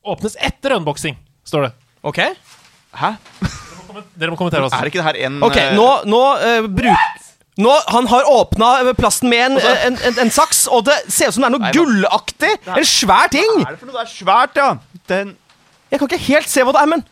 åpnes 0.04 0.36
etter 0.40 0.76
unboxing, 0.76 1.16
står 1.48 1.68
det. 1.68 1.72
Ok? 2.02 2.18
Hæ? 2.98 3.10
Dere 4.16 4.32
må 4.32 4.38
kommentere 4.40 4.64
også. 4.66 4.78
Er 4.80 4.88
ikke 4.88 5.00
det 5.02 5.06
her 5.08 5.18
en 5.28 5.42
Ok, 5.44 5.56
eh, 5.60 5.74
nå, 5.76 5.88
nå 6.08 6.22
eh, 6.40 6.68
bruk... 6.80 7.20
Nå, 7.60 7.72
Han 7.92 8.06
har 8.08 8.24
åpna 8.32 8.94
plasten 8.96 9.28
med 9.28 9.42
en, 9.50 9.58
en, 9.60 9.96
en, 10.08 10.14
en 10.24 10.30
saks, 10.32 10.64
og 10.72 10.86
det 10.88 10.94
ser 11.12 11.28
ut 11.28 11.36
som 11.36 11.44
det 11.44 11.50
er 11.50 11.52
noe 11.52 11.60
Nei, 11.60 11.68
hva- 11.68 11.82
gullaktig. 11.82 12.52
En 12.72 12.86
svær 12.88 13.28
ting. 13.32 13.50
Hva 13.60 13.68
er 13.68 13.74
det 13.76 13.82
for 13.82 13.90
noe? 13.90 13.98
Det 13.98 14.04
er 14.06 14.12
svært, 14.14 14.56
ja. 14.56 14.70
Den 15.12 15.34
Jeg 15.92 16.00
kan 16.00 16.08
ikke 16.08 16.24
helt 16.30 16.48
se 16.48 16.64
hva 16.64 16.72
det 16.72 16.80
er, 16.80 16.90
men 16.94 17.04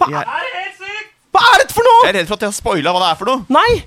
Hva, 0.00 0.08
Jeg- 0.10 0.26
er, 0.26 1.02
hva 1.30 1.44
er 1.52 1.62
dette 1.62 1.76
for 1.76 1.86
noe? 1.86 2.00
Jeg 2.02 2.10
er 2.14 2.18
redd 2.18 2.32
for 2.32 2.40
at 2.40 2.46
jeg 2.48 2.50
har 2.50 2.58
spoila 2.58 2.94
hva 2.96 3.04
det 3.04 3.10
er 3.12 3.20
for 3.22 3.30
noe. 3.30 3.46
Nei! 3.54 3.84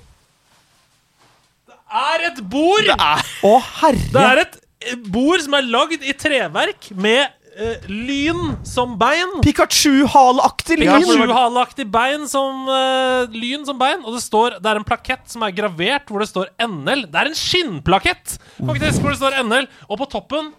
er 1.88 2.24
et 2.30 2.40
bord! 2.50 2.84
Det 2.88 2.96
er 2.96 3.28
Å, 3.48 3.52
herre. 3.80 4.08
Det 4.12 4.24
er 4.24 4.42
et 4.42 4.56
eh, 4.88 4.98
bord 5.12 5.40
som 5.44 5.56
er 5.58 5.68
lagd 5.68 6.04
i 6.04 6.14
treverk 6.16 6.90
med 6.96 7.28
eh, 7.58 7.88
lyn 7.90 8.54
som 8.66 8.94
bein. 9.00 9.34
Pikachu-haleaktig 9.44 10.78
lyn. 10.80 10.94
Pikachu-haleaktig 10.94 11.88
bein 11.92 12.26
som 12.30 12.68
uh, 12.70 13.28
lyn 13.34 13.66
som 13.68 13.78
bein. 13.80 14.04
Og 14.04 14.16
det, 14.16 14.22
står, 14.24 14.58
det 14.62 14.70
er 14.70 14.80
en 14.80 14.88
plakett 14.88 15.26
som 15.30 15.44
er 15.46 15.54
gravert 15.56 16.08
hvor 16.08 16.24
det 16.24 16.30
står 16.30 16.52
NL. 16.62 17.08
Det 17.10 17.22
er 17.22 17.32
en 17.32 17.38
skinnplakett 17.38 18.38
faktisk 18.56 19.02
hvor 19.04 19.14
det 19.14 19.20
står 19.20 19.40
NL. 19.44 19.70
Og 19.88 20.00
på 20.02 20.10
toppen 20.14 20.52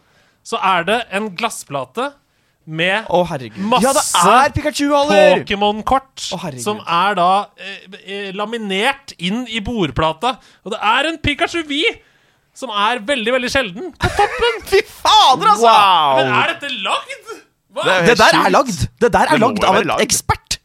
så 0.46 0.60
er 0.64 0.88
det 0.88 1.04
en 1.16 1.32
glassplate 1.38 2.12
med 2.70 3.08
oh, 3.10 3.32
masse 3.58 4.04
Ja! 4.14 4.50
Pokémon-kort 5.40 6.28
Oh, 6.36 6.46
som 6.62 6.82
er 6.86 7.16
da 7.18 7.30
eh, 7.58 7.88
eh, 8.04 8.30
laminert 8.36 9.16
inn 9.18 9.46
i 9.50 9.62
bordplata. 9.64 10.36
Og 10.64 10.76
det 10.76 10.82
er 10.92 11.10
en 11.10 11.18
Pikachu 11.24 11.64
V 11.66 11.82
som 12.60 12.74
er 12.76 13.00
veldig, 13.08 13.32
veldig 13.38 13.52
sjelden 13.54 13.92
på 13.96 14.12
toppen. 14.18 14.60
Fy 14.72 14.82
fader, 14.90 15.54
altså! 15.54 15.76
Men 16.20 16.34
er 16.42 16.54
dette 16.56 16.72
lagd? 16.84 17.32
Hva? 17.70 17.86
Det 17.86 17.94
er 17.96 18.06
Det 18.10 18.18
der 18.20 18.38
er 18.42 18.54
lagd. 18.54 18.78
Det 19.00 19.12
der 19.14 19.26
er 19.30 19.38
det 19.38 19.44
lagd 19.46 19.66
av 19.70 19.80
en 19.80 19.90
lagd. 19.94 20.04
ekspert. 20.04 20.60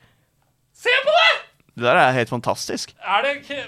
Se 0.84 0.94
på 1.06 1.14
det! 1.18 1.32
Det 1.74 1.86
der 1.86 1.98
er 2.00 2.12
helt 2.16 2.30
fantastisk. 2.30 2.92
Er 3.02 3.24
det, 3.26 3.58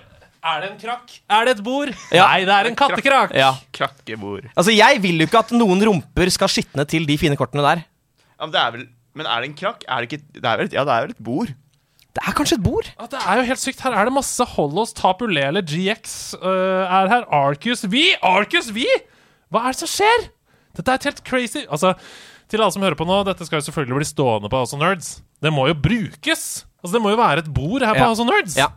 er 0.47 0.61
det 0.63 0.69
en 0.71 0.79
krakk? 0.79 1.15
Er 1.33 1.47
det 1.49 1.57
et 1.57 1.63
bord? 1.67 1.91
Ja. 2.15 2.27
Nei, 2.31 2.45
det 2.47 2.55
er 2.55 2.69
en 2.71 2.77
kattekrakk. 2.79 3.33
Ja. 3.35 3.53
Krakkebord. 3.75 4.47
Altså, 4.55 4.75
Jeg 4.75 5.01
vil 5.03 5.23
jo 5.23 5.27
ikke 5.27 5.41
at 5.43 5.55
noen 5.57 5.83
rumper 5.89 6.31
skal 6.35 6.51
skitne 6.53 6.87
til 6.87 7.07
de 7.09 7.17
fine 7.19 7.39
kortene 7.39 7.65
der. 7.67 7.83
Ja, 8.37 8.45
men 8.45 8.55
det 8.55 8.61
er 8.63 8.75
vel 8.77 8.85
Men 9.17 9.27
er 9.33 9.41
det 9.43 9.49
en 9.49 9.57
krakk? 9.59 9.85
Er 9.89 10.05
det 10.05 10.11
ikke 10.11 10.23
Det 10.37 10.45
er 10.45 10.59
vel 10.61 10.69
Ja, 10.75 10.85
det 10.85 10.93
er 10.95 11.07
vel 11.07 11.15
et 11.17 11.23
bord. 11.25 11.55
Det 12.17 12.23
er 12.25 12.37
kanskje 12.37 12.57
et 12.57 12.65
bord? 12.65 12.87
Ja, 12.97 13.07
det 13.13 13.19
er 13.21 13.41
jo 13.41 13.49
helt 13.51 13.61
sykt. 13.61 13.83
Her 13.85 13.93
er 13.93 14.09
det 14.09 14.15
masse 14.17 14.45
Hollos, 14.55 14.95
Tapulele, 14.97 15.61
GX 15.61 16.15
uh, 16.41 16.87
er 16.89 17.11
her. 17.13 17.27
Arcus 17.29 17.85
V! 17.93 18.07
Arcus 18.25 18.71
V! 18.73 18.87
Hva 19.53 19.67
er 19.67 19.77
det 19.77 19.83
som 19.83 19.91
skjer? 19.91 20.25
Dette 20.77 20.93
er 20.93 21.07
helt 21.09 21.21
crazy 21.25 21.63
Altså, 21.73 21.93
til 22.51 22.61
alle 22.63 22.73
som 22.75 22.85
hører 22.85 22.97
på 22.99 23.07
nå, 23.09 23.21
dette 23.29 23.47
skal 23.49 23.61
jo 23.61 23.67
selvfølgelig 23.69 24.01
bli 24.01 24.09
stående 24.09 24.51
på 24.53 24.63
House 24.63 24.77
of 24.77 24.81
Nerds. 24.81 25.11
Det 25.45 25.53
må 25.53 25.69
jo 25.69 25.77
brukes! 25.77 26.47
Altså, 26.81 26.95
det 26.97 27.03
må 27.05 27.13
jo 27.13 27.21
være 27.21 27.45
et 27.45 27.53
bord 27.53 27.85
her 27.85 27.93
på 27.97 28.01
Ja. 28.01 28.09
House 28.09 28.25
of 28.25 28.31
Nerds. 28.31 28.57
Ja. 28.59 28.71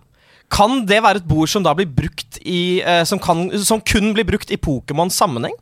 Kan 0.51 0.83
det 0.89 0.99
være 1.05 1.21
et 1.21 1.27
bord 1.29 1.47
som 1.51 1.63
da 1.63 1.71
blir 1.77 1.87
brukt 1.87 2.41
i 2.43 2.81
uh, 2.83 3.05
som, 3.07 3.21
kan, 3.23 3.47
som 3.63 3.79
kun 3.85 4.11
blir 4.17 4.27
brukt 4.27 4.51
i 4.51 4.59
Pokémon-sammenheng? 4.59 5.55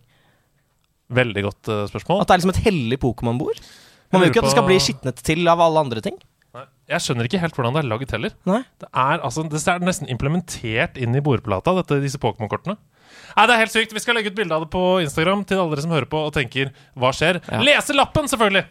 Veldig 1.13 1.43
godt 1.45 1.69
uh, 1.69 1.83
spørsmål. 1.91 2.23
At 2.23 2.31
det 2.31 2.35
er 2.37 2.41
liksom 2.41 2.55
et 2.55 2.63
hellig 2.65 2.99
Pokémon-bord? 3.03 3.61
Man 4.15 4.23
vil 4.23 4.31
ikke 4.31 4.41
at 4.41 4.49
det 4.49 4.55
skal 4.55 4.65
bli 4.65 4.79
skitnet 4.81 5.21
til 5.27 5.45
av 5.51 5.61
alle 5.61 5.83
andre 5.83 6.01
ting. 6.03 6.15
Jeg 6.87 7.03
skjønner 7.03 7.27
ikke 7.27 7.41
helt 7.41 7.57
hvordan 7.57 7.75
det 7.75 7.81
er 7.83 7.89
lagd 7.91 8.13
heller. 8.15 8.35
Nei. 8.47 8.61
Det 8.79 8.87
er, 8.91 9.19
altså, 9.19 9.43
det 9.51 9.59
er 9.61 9.83
nesten 9.83 10.09
implementert 10.11 10.97
inn 11.01 11.15
i 11.17 11.23
bordplata, 11.23 11.73
dette, 11.81 11.99
disse 12.03 12.19
Pokémon-kortene. 12.23 12.77
Nei, 13.37 13.45
Det 13.45 13.53
er 13.53 13.61
helt 13.61 13.73
sykt. 13.75 13.93
Vi 13.93 14.01
skal 14.01 14.17
legge 14.17 14.31
ut 14.31 14.37
bilde 14.37 14.55
av 14.55 14.63
det 14.65 14.71
på 14.73 14.83
Instagram 15.03 15.43
til 15.47 15.59
alle 15.61 15.75
dere 15.75 15.83
som 15.85 15.93
hører 15.93 16.09
på 16.09 16.21
og 16.29 16.33
tenker 16.35 16.71
hva 16.97 17.11
skjer. 17.15 17.41
Ja. 17.45 17.61
Lese 17.65 17.95
lappen, 17.97 18.29
selvfølgelig! 18.31 18.65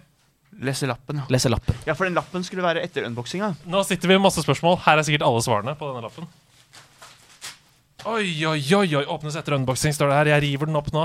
Lese 0.67 0.89
lappen, 0.89 1.21
ja. 1.21 1.27
Lese 1.29 1.51
lappen. 1.53 1.77
Ja, 1.85 1.93
for 1.99 2.09
den 2.09 2.17
lappen 2.17 2.45
skulle 2.47 2.65
være 2.65 2.81
etter 2.87 3.05
unboxinga. 3.05 3.53
Nå 3.69 3.83
sitter 3.85 4.09
vi 4.09 4.17
med 4.17 4.25
masse 4.25 4.41
spørsmål. 4.41 4.79
Her 4.87 5.03
er 5.03 5.07
sikkert 5.07 5.27
alle 5.27 5.43
svarene 5.45 5.77
på 5.77 5.91
denne 5.91 6.07
lappen. 6.07 6.29
Oi, 8.07 8.31
oi, 8.47 8.61
oi, 8.79 8.87
oi. 8.97 9.05
Åpnes 9.05 9.37
etter 9.37 9.59
unboxing, 9.59 9.93
står 9.93 10.13
det 10.13 10.19
her. 10.21 10.31
Jeg 10.37 10.45
river 10.47 10.71
den 10.71 10.81
opp 10.81 10.89
nå. 10.95 11.05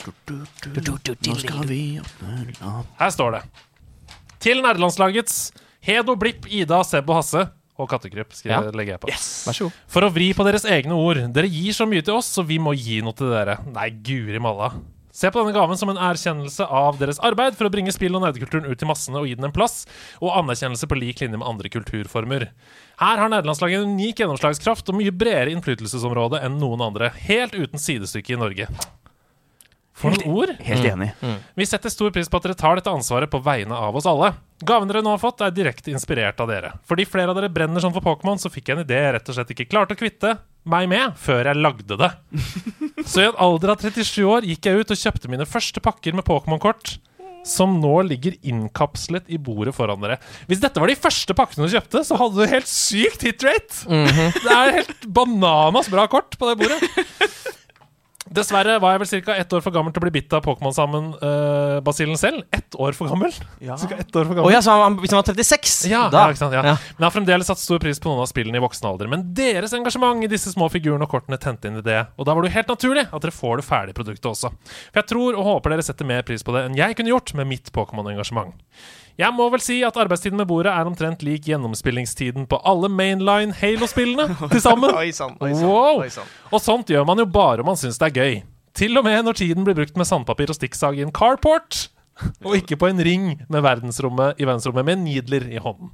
Nå 0.00 1.36
skal 1.40 1.64
vi 1.70 1.86
åpne 2.02 2.36
lappen. 2.50 2.86
Her 3.00 3.16
står 3.16 3.38
det. 3.38 3.42
Til 4.40 4.62
nerdelandslagets 4.64 5.50
Hedo, 5.84 6.14
Blipp, 6.20 6.46
Ida, 6.48 6.82
Seb 6.84 7.08
og 7.12 7.20
Hasse 7.20 7.46
og 7.80 7.88
Kattekryp. 7.88 8.32
Skal 8.36 8.50
Ja. 8.52 8.60
jeg 8.66 8.74
legge 8.76 8.92
jeg 8.96 9.00
på. 9.00 9.08
Vær 9.08 9.52
så 9.56 9.64
god. 9.68 9.72
For 9.88 10.02
å 10.04 10.12
vri 10.12 10.32
på 10.36 10.44
deres 10.44 10.64
egne 10.68 10.92
ord. 10.96 11.20
Dere 11.32 11.48
gir 11.48 11.72
så 11.72 11.86
mye 11.88 12.02
til 12.04 12.14
oss, 12.14 12.26
så 12.28 12.44
vi 12.44 12.58
må 12.58 12.74
gi 12.76 13.00
noe 13.00 13.12
til 13.16 13.30
dere. 13.32 13.58
Nei, 13.72 13.88
guri 13.90 14.38
malla. 14.40 14.72
Se 15.12 15.26
på 15.28 15.40
denne 15.42 15.52
gaven 15.52 15.76
som 15.76 15.88
en 15.90 15.96
erkjennelse 15.98 16.64
av 16.70 16.98
deres 17.00 17.18
arbeid 17.18 17.56
for 17.56 17.66
å 17.66 17.70
bringe 17.72 17.90
spill- 17.92 18.14
og 18.14 18.22
nerdekulturen 18.22 18.68
ut 18.70 18.78
til 18.78 18.86
massene 18.88 19.16
og 19.18 19.26
gi 19.26 19.34
den 19.34 19.44
en 19.48 19.52
plass, 19.52 19.84
og 20.22 20.30
anerkjennelse 20.38 20.86
på 20.86 20.96
lik 21.00 21.18
linje 21.20 21.36
med 21.36 21.48
andre 21.48 21.68
kulturformer. 21.68 22.48
Her 23.00 23.16
har 23.18 23.28
nederlandslaget 23.28 23.82
en 23.82 23.96
unik 23.96 24.22
gjennomslagskraft 24.22 24.88
og 24.88 24.94
mye 25.00 25.10
bredere 25.10 25.50
innflytelsesområde 25.50 26.40
enn 26.44 26.60
noen 26.60 26.80
andre, 26.80 27.10
helt 27.26 27.52
uten 27.58 27.78
sidestykke 27.80 28.36
i 28.36 28.40
Norge. 28.40 28.68
For 30.00 30.14
noen 30.14 30.32
ord! 30.32 30.52
Helt 30.64 30.86
enig. 30.88 31.10
Vi 31.58 31.66
setter 31.68 31.92
stor 31.92 32.12
pris 32.14 32.30
på 32.30 32.38
at 32.40 32.46
dere 32.48 32.56
tar 32.58 32.78
dette 32.80 32.92
ansvaret 32.92 33.30
på 33.30 33.40
vegne 33.44 33.76
av 33.76 33.96
oss 34.00 34.08
alle. 34.08 34.32
Gaven 34.64 34.88
dere 34.90 35.02
nå 35.04 35.12
har 35.14 35.20
fått, 35.20 35.40
er 35.44 35.52
direkte 35.56 35.92
inspirert 35.92 36.40
av 36.40 36.48
dere. 36.50 36.72
Fordi 36.88 37.06
flere 37.08 37.32
av 37.32 37.38
dere 37.38 37.52
brenner 37.52 37.80
sånn 37.84 37.94
for 37.94 38.04
Pokémon, 38.04 38.40
så 38.40 38.52
fikk 38.52 38.68
jeg 38.70 38.78
en 38.78 38.84
idé 38.84 38.98
jeg 39.00 39.14
rett 39.16 39.28
og 39.32 39.36
slett 39.36 39.52
ikke 39.54 39.68
klarte 39.70 39.96
å 39.96 40.00
kvitte 40.00 40.34
meg 40.68 40.88
med 40.92 41.14
før 41.20 41.48
jeg 41.48 41.60
lagde 41.60 41.96
det. 42.00 42.10
Så 43.10 43.22
i 43.22 43.28
en 43.30 43.38
alder 43.40 43.72
av 43.72 43.80
37 43.80 44.18
år 44.28 44.44
gikk 44.48 44.68
jeg 44.68 44.82
ut 44.82 44.92
og 44.92 45.00
kjøpte 45.00 45.30
mine 45.32 45.46
første 45.48 45.80
pakker 45.84 46.16
med 46.16 46.26
Pokémon-kort. 46.28 46.98
Som 47.48 47.78
nå 47.80 47.94
ligger 48.04 48.34
innkapslet 48.44 49.30
i 49.32 49.38
bordet 49.40 49.72
foran 49.72 50.02
dere. 50.04 50.18
Hvis 50.50 50.60
dette 50.60 50.76
var 50.82 50.92
de 50.92 50.98
første 51.00 51.32
pakkene 51.36 51.64
du 51.64 51.72
kjøpte, 51.72 52.02
så 52.04 52.18
hadde 52.20 52.36
du 52.36 52.52
helt 52.52 52.68
sykt 52.68 53.24
hitrate! 53.24 53.86
Det 53.88 54.52
er 54.52 54.74
helt 54.82 55.08
bananas 55.08 55.88
bra 55.88 56.04
kort 56.12 56.36
på 56.36 56.50
det 56.50 56.58
bordet. 56.60 56.82
Dessverre 58.30 58.76
var 58.78 58.94
jeg 58.94 59.00
vel 59.02 59.22
ca. 59.26 59.34
ett 59.42 59.54
år 59.56 59.62
for 59.64 59.74
gammel 59.74 59.90
til 59.90 59.98
å 59.98 60.04
bli 60.04 60.12
bitt 60.20 60.34
av 60.36 60.44
Pokémon-sammen-basillen 60.44 62.18
selv. 62.20 62.44
Ett 62.54 62.76
år 62.78 62.94
for 62.94 63.10
gammel. 63.10 63.32
Ja. 63.58 63.74
ett 63.74 64.14
år 64.14 64.28
for 64.28 64.36
gammel. 64.36 64.46
Oh, 64.46 64.52
ja, 64.54 64.60
så 64.62 64.76
han, 64.78 64.98
hvis 65.02 65.10
han 65.10 65.18
var 65.18 65.26
36? 65.32 65.74
Ja, 65.90 66.04
da. 66.12 66.28
ja, 66.30 66.38
sant, 66.38 66.54
ja. 66.54 66.62
Ja. 66.62 66.76
Men 66.94 67.02
jeg 67.02 67.08
har 67.08 67.16
fremdeles 67.16 67.50
satt 67.50 67.58
stor 67.62 67.82
pris 67.82 67.98
på 67.98 68.12
noen 68.12 68.22
av 68.22 68.30
spillene 68.30 68.60
i 68.60 68.62
voksen 68.62 68.86
alder. 68.86 69.10
Men 69.10 69.26
deres 69.34 69.74
engasjement 69.74 70.22
i 70.22 70.30
disse 70.30 70.54
små 70.54 70.70
figurene 70.70 71.08
og 71.08 71.10
kortene 71.10 71.40
tente 71.42 71.66
inn 71.66 71.80
i 71.82 71.84
det. 71.86 72.04
Og 72.14 72.28
da 72.28 72.36
var 72.36 72.46
det 72.46 72.52
jo 72.52 72.58
helt 72.60 72.70
naturlig 72.76 73.06
at 73.10 73.26
dere 73.26 73.34
får 73.34 73.58
det 73.58 73.66
ferdige 73.66 73.98
produktet 73.98 74.30
også. 74.30 74.52
For 74.62 75.02
jeg 75.02 75.10
tror 75.10 75.40
og 75.40 75.50
håper 75.50 75.74
dere 75.74 75.86
setter 75.90 76.06
mer 76.08 76.22
pris 76.26 76.46
på 76.46 76.54
det 76.54 76.68
enn 76.68 76.78
jeg 76.78 76.98
kunne 76.98 77.10
gjort 77.10 77.34
med 77.40 77.50
mitt 77.50 77.74
Pokémon-engasjement. 77.74 78.54
Jeg 79.18 79.34
må 79.36 79.46
vel 79.52 79.62
si 79.64 79.80
at 79.86 79.96
arbeidstiden 80.00 80.38
med 80.40 80.48
bordet 80.50 80.72
er 80.72 80.88
omtrent 80.88 81.22
lik 81.26 81.48
gjennomspillingstiden 81.48 82.46
på 82.50 82.60
alle 82.66 82.88
mainline 82.92 83.54
Halo-spillene 83.56 84.28
til 84.52 84.62
sammen. 84.62 84.94
Wow. 85.60 86.04
Og 86.50 86.62
sånt 86.62 86.90
gjør 86.92 87.06
man 87.08 87.20
jo 87.20 87.26
bare 87.30 87.64
om 87.64 87.70
man 87.72 87.80
syns 87.80 88.00
det 88.00 88.10
er 88.10 88.18
gøy. 88.20 88.42
Til 88.76 88.96
og 89.00 89.04
med 89.04 89.24
når 89.26 89.40
tiden 89.40 89.66
blir 89.66 89.76
brukt 89.76 89.96
med 89.98 90.08
sandpapir 90.08 90.52
og 90.52 90.56
stikksag 90.58 91.00
i 91.00 91.06
en 91.06 91.14
carport. 91.14 91.88
Og 92.44 92.52
ikke 92.58 92.76
på 92.76 92.90
en 92.90 93.00
ring 93.00 93.30
med 93.48 93.62
verdensrommet 93.64 94.36
i 94.36 94.44
verdensrommet 94.44 94.84
med 94.84 95.00
needler 95.06 95.46
i 95.48 95.60
hånden. 95.62 95.88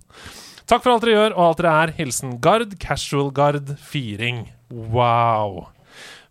Takk 0.67 0.83
for 0.83 0.97
alt 0.97 1.05
dere 1.07 1.15
gjør, 1.15 1.35
og 1.37 1.43
alt 1.45 1.61
dere 1.61 1.75
er. 1.85 1.93
Hilsen 1.95 2.33
Gard 2.43 2.75
Casual 2.83 3.31
Guard 3.31 3.77
Firing. 3.79 4.49
Wow. 4.67 5.69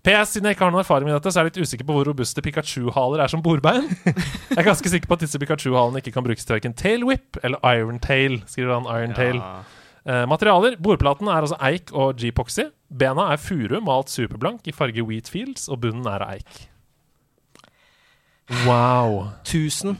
PS, 0.05 0.35
siden 0.35 0.45
jeg 0.45 0.55
ikke 0.55 0.67
har 0.67 0.73
noen 0.73 0.83
erfaring 0.83 1.07
med 1.09 1.15
dette, 1.17 1.31
så 1.33 1.39
er 1.41 1.47
jeg 1.47 1.55
litt 1.55 1.65
usikker 1.65 1.87
på 1.87 1.95
hvor 1.95 2.05
robuste 2.05 2.43
Pikachu-haler 2.45 3.23
er 3.23 3.31
som 3.31 3.41
bordbein. 3.45 3.87
Jeg 4.51 4.59
er 4.61 4.67
ganske 4.67 4.91
sikker 4.91 5.09
på 5.09 5.17
at 5.17 5.23
disse 5.25 5.39
Pikachu-halene 5.41 5.99
ikke 6.03 6.13
kan 6.13 6.25
brukes 6.27 6.45
til 6.45 6.55
verken 6.55 6.75
tail 6.77 7.01
whip 7.07 7.39
eller 7.41 7.57
iron 7.65 7.97
tail. 7.99 8.37
Skriver 8.45 8.77
han 8.77 8.85
iron 8.85 9.15
tail. 9.17 9.41
Eh, 10.05 10.21
materialer. 10.29 10.77
Bordplaten 10.77 11.27
er 11.27 11.41
altså 11.41 11.57
eik 11.65 11.89
og 11.97 12.21
G-poxy. 12.21 12.67
Bena 12.93 13.31
er 13.33 13.41
furu 13.41 13.79
malt 13.81 14.13
superblank 14.13 14.69
i 14.69 14.75
farge 14.77 15.01
wheat 15.03 15.29
fields, 15.31 15.65
og 15.67 15.81
bunnen 15.81 16.05
er 16.05 16.21
eik. 16.29 16.59
Wow. 18.67 19.31
Tusen, 19.43 19.97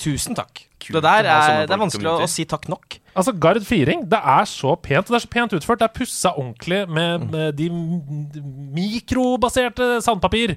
tusen 0.00 0.36
takk. 0.38 0.64
Kult 0.80 0.96
det 0.96 1.02
der 1.04 1.28
er, 1.28 1.66
det 1.68 1.74
er 1.76 1.80
vanskelig 1.82 2.08
å, 2.08 2.16
å 2.24 2.28
si 2.30 2.46
takk 2.48 2.64
nok. 2.72 2.96
Altså, 3.12 3.34
Gard 3.36 3.60
Firing, 3.68 4.06
det 4.08 4.20
er 4.32 4.48
så 4.48 4.72
pent. 4.80 5.10
Det 5.10 5.18
er 5.18 5.24
så 5.26 5.30
pent 5.30 5.54
utført. 5.58 5.82
Det 5.82 5.88
er 5.90 5.94
pussa 5.98 6.32
ordentlig 6.32 6.80
med, 6.88 7.28
med 7.34 7.58
de 7.58 7.68
mikrobaserte 8.78 9.98
sandpapir. 10.04 10.56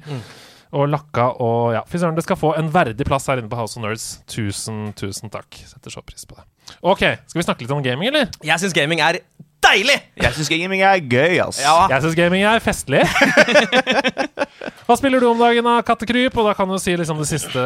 Og 0.74 0.88
lakka 0.90 1.28
og 1.44 1.76
ja, 1.76 1.84
Fy 1.86 2.00
søren, 2.02 2.16
det 2.18 2.24
skal 2.26 2.40
få 2.40 2.56
en 2.58 2.72
verdig 2.74 3.06
plass 3.06 3.28
her 3.30 3.38
inne 3.42 3.52
på 3.52 3.60
House 3.60 3.78
of 3.78 3.84
Nerds. 3.84 4.08
Tusen, 4.32 4.88
tusen 4.98 5.30
takk. 5.34 5.60
Setter 5.70 5.94
så 5.94 6.02
pris 6.06 6.26
på 6.26 6.40
det. 6.40 6.48
Ok, 6.82 7.04
skal 7.28 7.42
vi 7.42 7.46
snakke 7.46 7.66
litt 7.66 7.76
om 7.76 7.84
gaming, 7.86 8.10
eller? 8.10 8.32
Jeg 8.42 8.64
syns 8.64 8.74
gaming 8.74 9.04
er 9.04 9.20
deilig! 9.64 9.98
Jeg 10.20 10.36
syns 10.38 10.52
gaming 10.52 10.84
er 10.86 11.00
gøy, 11.02 11.40
ass. 11.44 11.62
Ja. 11.64 11.76
Jeg 11.92 12.06
syns 12.06 12.18
gaming 12.18 12.46
er 12.48 12.64
festlig. 12.64 13.04
Hva 14.84 14.98
spiller 15.00 15.24
du 15.24 15.30
om 15.30 15.40
dagen, 15.40 15.68
av 15.70 15.80
Kattekryp? 15.88 16.36
Og 16.38 16.48
da 16.50 16.54
kan 16.58 16.68
du 16.68 16.76
si 16.82 16.94
liksom 17.00 17.20
det 17.22 17.28
siste 17.30 17.62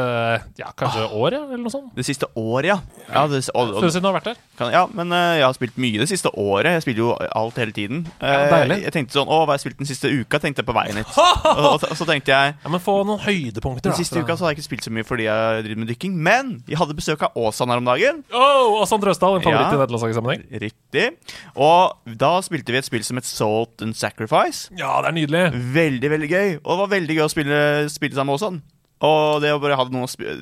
Ja, 0.59 0.69
kanskje 0.77 1.07
året, 1.17 1.39
eller 1.39 1.61
noe 1.61 1.73
sånt? 1.73 1.89
Det 1.97 2.05
siste 2.05 2.29
året, 2.37 2.69
ja. 2.69 2.77
ja, 3.09 3.23
det, 3.31 3.41
og, 3.57 3.73
og, 3.73 3.87
siden 3.87 4.05
du 4.05 4.09
har 4.11 4.17
vært 4.19 4.29
der. 4.29 4.41
kan, 4.59 4.71
ja 4.73 4.83
men 4.93 5.11
uh, 5.13 5.33
jeg 5.39 5.45
har 5.45 5.55
spilt 5.57 5.79
mye 5.81 6.03
det 6.03 6.09
siste 6.11 6.29
året. 6.37 6.75
Jeg 6.77 6.85
spiller 6.85 7.01
jo 7.01 7.09
alt 7.17 7.57
hele 7.61 7.73
tiden. 7.75 8.03
Ja, 8.21 8.45
deilig. 8.51 8.79
jeg 8.85 8.93
tenkte 8.95 9.17
sånn 9.17 9.29
Å, 9.29 9.41
hva 9.43 9.55
har 9.55 9.59
jeg 9.59 9.65
spilt 9.65 9.81
den 9.81 9.89
siste 9.89 10.11
uka? 10.13 10.41
Tenkte 10.43 10.61
jeg 10.63 10.69
på 10.69 10.77
veien 10.77 11.01
hit. 11.01 11.09
og, 11.17 11.63
og, 11.73 11.87
og 11.89 11.97
så 11.97 12.07
tenkte 12.09 12.33
jeg 12.33 12.53
Ja, 12.53 12.71
Men 12.73 12.83
få 12.83 12.99
noen 13.07 13.21
høydepunkter, 13.25 13.89
Den 13.89 13.95
da. 13.95 13.99
siste 13.99 14.21
uka 14.21 14.37
så 14.37 14.47
har 14.47 14.53
jeg 14.53 14.59
ikke 14.61 14.69
spilt 14.69 14.87
så 14.87 14.93
mye 14.93 15.07
fordi 15.07 15.27
jeg 15.27 15.65
driver 15.65 15.81
med 15.83 15.91
dykking. 15.93 16.17
Men 16.29 16.53
jeg 16.69 16.79
hadde 16.79 16.97
besøk 16.97 17.25
av 17.27 17.37
Åsan 17.47 17.73
her 17.73 17.81
om 17.81 17.89
dagen. 17.89 18.21
Oh, 18.35 18.83
Sondre 18.87 19.13
en 19.13 19.17
favoritt 19.17 19.47
Ja. 19.47 19.67
i 19.73 19.79
nederlandslagssammenheng. 19.81 20.45
Riktig. 20.61 21.07
Og 21.55 21.86
da 22.19 22.31
spilte 22.45 22.73
vi 22.73 22.79
et 22.81 22.87
spill 22.87 23.05
som 23.05 23.19
het 23.19 23.27
Salt 23.27 23.83
and 23.85 23.97
Sacrifice. 23.97 24.71
Ja, 24.77 24.97
det 25.03 25.11
er 25.11 25.17
nydelig. 25.17 25.43
Veldig, 25.75 26.11
veldig 26.13 26.29
gøy. 26.31 26.49
Og 26.61 26.71
det 26.71 26.79
var 26.81 26.93
veldig 26.93 27.17
gøy 27.17 27.25
å 27.25 27.31
spille, 27.33 27.59
spille 27.93 28.17
sammen 28.17 28.33
med 28.33 28.39
Åsan. 28.39 28.61
Og 29.07 29.41
det 29.43 29.51
å 29.53 29.59
bare 29.61 29.77
ha 29.77 29.85
noen 29.91 30.07
å 30.07 30.11
spille 30.11 30.39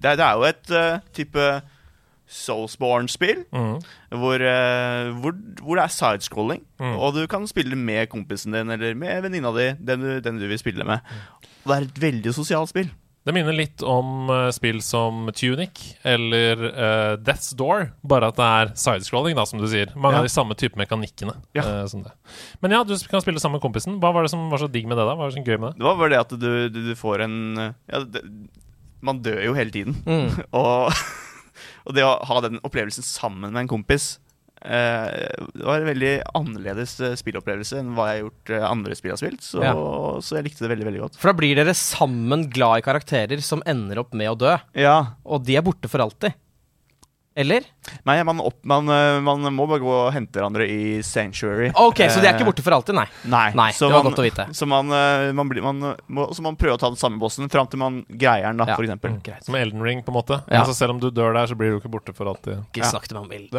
det, 0.00 0.16
det 0.16 0.24
er 0.24 0.38
jo 0.38 0.46
et 0.48 0.72
uh, 0.72 1.02
type 1.16 1.46
Soulsborne-spill. 2.30 3.44
mm. 3.52 3.74
Hvor, 4.22 4.42
uh, 4.42 5.10
hvor, 5.20 5.34
hvor 5.60 5.76
det 5.76 5.84
er 5.84 5.94
sidescrolling. 5.94 6.64
Mm. 6.80 6.96
Og 6.96 7.14
du 7.18 7.26
kan 7.30 7.46
spille 7.50 7.76
med 7.76 8.08
kompisen 8.12 8.56
din 8.56 8.70
eller 8.70 8.96
med 8.98 9.22
venninna 9.26 9.52
di, 9.56 9.68
den 9.76 10.06
du, 10.06 10.10
den 10.24 10.40
du 10.40 10.46
vil 10.48 10.58
spille 10.60 10.86
med. 10.88 11.04
Og 11.64 11.72
det 11.72 11.76
er 11.76 11.88
et 11.88 12.02
veldig 12.08 12.34
sosialt 12.34 12.72
spill. 12.72 12.88
Det 13.30 13.34
minner 13.36 13.54
litt 13.54 13.82
om 13.86 14.26
eh, 14.26 14.48
spill 14.50 14.80
som 14.82 15.28
Tunic 15.38 15.94
eller 16.02 16.64
uh, 16.66 17.12
Death's 17.22 17.52
Door, 17.54 17.92
bare 18.02 18.32
at 18.32 18.38
det 18.40 18.46
er 18.58 18.72
sidescrolling, 18.82 19.36
da, 19.38 19.44
som 19.46 19.60
du 19.62 19.68
sier. 19.70 19.92
Mange 19.94 20.18
Ja. 20.18 20.22
av 20.24 20.26
de 20.26 20.32
samme 20.34 20.56
type 20.58 20.74
mekanikkene. 20.80 21.36
Ja. 21.54 21.62
Uh, 21.62 21.84
som 21.86 22.02
det. 22.02 22.10
Men 22.58 22.74
ja, 22.74 22.80
du 22.82 22.90
kan 23.06 23.22
spille 23.22 23.38
sammen 23.38 23.60
med 23.60 23.62
kompisen. 23.62 24.00
Hva 24.02 24.10
var 24.16 24.26
det 24.26 24.32
som 24.32 24.48
var 24.50 24.58
så 24.58 24.66
digg 24.66 24.88
med 24.90 24.98
det? 24.98 25.04
da? 25.06 25.14
Hva 25.14 25.22
var 25.22 25.30
det 25.30 25.36
som 25.38 25.46
gøy 25.46 25.60
med 25.62 25.68
det? 25.68 25.78
Det 25.78 25.86
var 25.86 26.00
bare 26.00 26.10
det 26.16 26.18
at 26.24 26.34
du, 26.42 26.48
du, 26.74 26.80
du 26.88 26.94
får 26.98 27.22
en 27.28 27.36
ja, 27.62 28.02
det, 28.02 28.24
Man 29.06 29.22
dør 29.22 29.38
jo 29.46 29.54
hele 29.54 29.70
tiden. 29.78 29.94
Mm. 30.10 30.34
og, 30.64 30.90
og 31.86 31.94
det 31.94 32.08
å 32.08 32.16
ha 32.26 32.40
den 32.48 32.58
opplevelsen 32.66 33.06
sammen 33.06 33.52
med 33.54 33.62
en 33.62 33.70
kompis 33.76 34.16
Det 34.60 35.64
var 35.64 35.80
en 35.80 35.88
veldig 35.88 36.12
annerledes 36.36 36.92
eh, 37.00 37.14
spillopplevelse 37.18 37.78
enn 37.80 37.94
hva 37.96 38.10
jeg 38.10 38.18
har 38.18 38.24
gjort 38.26 38.52
eh, 38.56 38.66
andre 38.68 38.96
spill 38.98 39.14
har 39.14 39.20
spilt. 39.22 39.42
Så, 39.46 39.62
Ja. 39.64 39.72
så 40.20 40.36
jeg 40.38 40.48
likte 40.50 40.66
det 40.66 40.72
veldig 40.74 40.88
veldig 40.90 41.02
godt. 41.06 41.16
For 41.20 41.32
da 41.32 41.38
blir 41.40 41.56
dere 41.56 41.74
sammen 41.78 42.48
glad 42.52 42.82
i 42.82 42.86
karakterer 42.86 43.40
som 43.44 43.62
ender 43.66 44.02
opp 44.04 44.12
med 44.14 44.30
å 44.34 44.38
dø. 44.38 44.54
Ja, 44.76 44.98
Og 45.24 45.44
de 45.46 45.56
er 45.56 45.64
borte 45.64 45.88
for 45.88 46.04
alltid. 46.04 46.36
Eller? 47.38 47.62
Nei, 48.08 48.16
man, 48.26 48.40
opp, 48.42 48.56
man, 48.66 48.88
eh, 48.90 49.20
man 49.22 49.44
må 49.54 49.64
bare 49.70 49.78
gå 49.80 49.90
og 49.90 50.08
hente 50.12 50.34
hverandre 50.40 50.64
i 50.66 50.98
Sanctuary. 51.06 51.68
Ok, 51.78 52.00
så 52.10 52.18
de 52.18 52.26
er 52.26 52.32
Eh, 52.34 52.40
ikke 52.40 52.48
borte 52.48 52.64
for 52.66 52.74
alltid, 52.74 52.96
nei. 52.98 53.04
Nei, 53.30 53.44
Nei, 53.54 53.68
så 53.76 53.86
det 53.86 53.94
var 53.94 54.02
man, 54.02 54.10
godt 54.10 54.18
å 54.22 54.24
vite. 54.26 54.46
Så 54.58 54.66
man, 54.68 54.90
eh, 54.90 55.30
man, 55.38 55.48
blir, 55.48 55.62
man 55.62 55.78
må 56.10 56.26
så 56.34 56.42
man 56.42 56.58
prøver 56.58 56.74
å 56.74 56.80
ta 56.82 56.90
den 56.90 56.98
samme 56.98 57.20
bossen 57.22 57.46
fram 57.52 57.70
til 57.70 57.78
man 57.78 58.00
greier 58.10 58.48
den, 58.50 58.58
da, 58.58 58.66
Ja. 58.72 58.76
for 58.76 58.82
eksempel. 58.84 59.14
Greit. 59.22 59.44
Som 59.46 59.54
Elden 59.54 59.80
Ring, 59.86 60.02
på 60.02 60.10
en 60.10 60.18
måte. 60.18 60.40
Ja. 60.50 60.64
Altså, 60.64 60.74
selv 60.74 60.90
om 60.96 61.00
du 61.00 61.08
dør 61.10 61.32
der, 61.38 61.46
så 61.46 61.54
blir 61.56 61.70
du 61.70 61.78
ikke 61.78 61.92
borte 61.94 62.12
for 62.16 62.26
alltid. 62.26 62.64
Ikke 62.74 62.90
snakk 62.90 63.06
til 63.06 63.16
meg 63.20 63.24
om 63.24 63.32
Elden. 63.32 63.54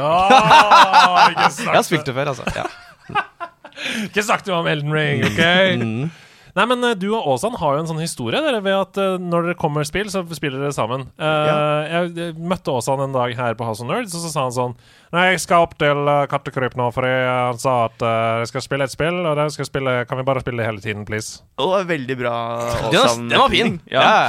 Ikke 1.32 1.48
Jeg 1.72 1.80
har 1.80 1.88
spilt 1.88 2.06
det 2.12 2.16
før, 2.20 2.34
altså. 2.36 2.44
Ja. 2.56 2.68
Ikke 4.06 4.22
snakk 4.28 4.44
til 4.44 4.54
meg 4.54 4.60
om 4.62 4.68
Elden 4.68 4.92
Ring, 4.94 5.24
OK? 5.32 5.42
Mm. 5.82 6.12
Nei, 6.58 6.66
men 6.68 6.84
eh, 6.84 6.96
du 7.00 7.08
og 7.14 7.28
Åsan 7.34 7.56
har 7.60 7.78
jo 7.78 7.84
en 7.84 7.90
sånn 7.90 8.02
historie 8.04 8.42
dere, 8.44 8.60
ved 8.66 8.76
at 8.76 9.00
eh, 9.00 9.18
når 9.22 9.50
dere 9.50 9.60
kommer 9.60 9.88
spill, 9.88 10.10
så 10.12 10.24
spiller 10.36 10.60
dere 10.62 10.76
sammen. 10.76 11.08
Ja. 11.22 11.56
jeg, 11.88 12.12
jeg 12.18 12.36
møtte 12.40 12.74
Åsan 12.76 13.04
en 13.06 13.16
dag 13.16 13.34
her 13.38 13.56
på 13.60 13.68
House 13.68 13.84
of 13.84 13.90
Nerds, 13.90 14.16
og 14.18 14.26
så 14.26 14.34
sa 14.34 14.46
han 14.48 14.56
sånn 14.56 14.76
Nei, 15.12 15.26
jeg 15.34 15.42
skal 15.44 15.66
opp 15.66 15.74
til 15.80 16.08
uh, 16.08 16.24
Kattekryp 16.32 16.78
nå, 16.80 16.86
for 16.96 17.04
han 17.04 17.58
sa 17.60 17.74
at 17.90 18.04
eh, 18.06 18.44
jeg 18.44 18.52
skal 18.54 18.64
spille 18.64 18.88
et 18.88 18.94
spill, 18.94 19.18
og 19.28 19.36
det 19.40 19.50
skal 19.56 19.68
spille, 19.68 19.98
kan 20.08 20.22
vi 20.22 20.28
bare 20.28 20.44
spille 20.44 20.64
det 20.64 20.70
hele 20.70 20.84
tiden, 20.84 21.04
please? 21.08 21.42
Oh, 21.58 21.66
det 21.66 21.74
var 21.74 21.90
veldig 21.92 22.18
bra. 22.22 22.38
Åsan- 22.92 23.28
den 23.28 23.44
var 23.44 23.52
fin. 23.52 23.78
Ja. 23.92 24.06
Ja, 24.06 24.22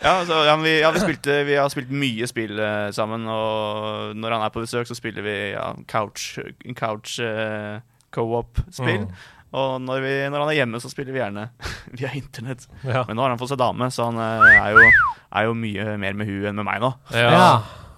ja, 0.00 0.24
så, 0.24 0.44
ja, 0.48 0.56
vi, 0.56 0.80
ja, 0.80 0.90
vi, 0.90 1.00
spilte, 1.02 1.42
vi 1.44 1.56
har 1.60 1.68
spilt 1.72 1.90
mye 1.92 2.28
spill 2.28 2.56
uh, 2.60 2.88
sammen, 2.96 3.26
og 3.28 4.16
når 4.16 4.36
han 4.36 4.44
er 4.46 4.52
på 4.54 4.64
besøk, 4.64 4.88
så 4.88 4.96
spiller 4.96 5.24
vi 5.26 5.36
ja, 5.52 5.70
couch, 5.90 6.38
couch 6.78 7.18
eh, 7.24 7.80
co-op-spill. 8.16 9.04
Mm. 9.04 9.12
Og 9.50 9.80
når, 9.82 10.02
vi, 10.04 10.12
når 10.30 10.44
han 10.44 10.52
er 10.52 10.58
hjemme, 10.60 10.80
så 10.82 10.90
spiller 10.92 11.14
vi 11.14 11.20
gjerne 11.22 11.48
via 11.98 12.12
internett. 12.18 12.66
Ja. 12.86 13.04
Men 13.08 13.18
nå 13.18 13.24
har 13.24 13.34
han 13.34 13.40
fått 13.40 13.52
seg 13.52 13.60
dame, 13.62 13.88
så 13.94 14.06
han 14.10 14.20
eh, 14.22 14.46
er, 14.60 14.76
jo, 14.76 15.16
er 15.40 15.48
jo 15.48 15.56
mye 15.58 15.96
mer 16.02 16.18
med 16.20 16.30
hun 16.30 16.50
enn 16.52 16.60
med 16.60 16.68
meg 16.68 16.84
nå. 16.84 16.92
Ja. 17.16 17.32
Ja. 17.34 17.50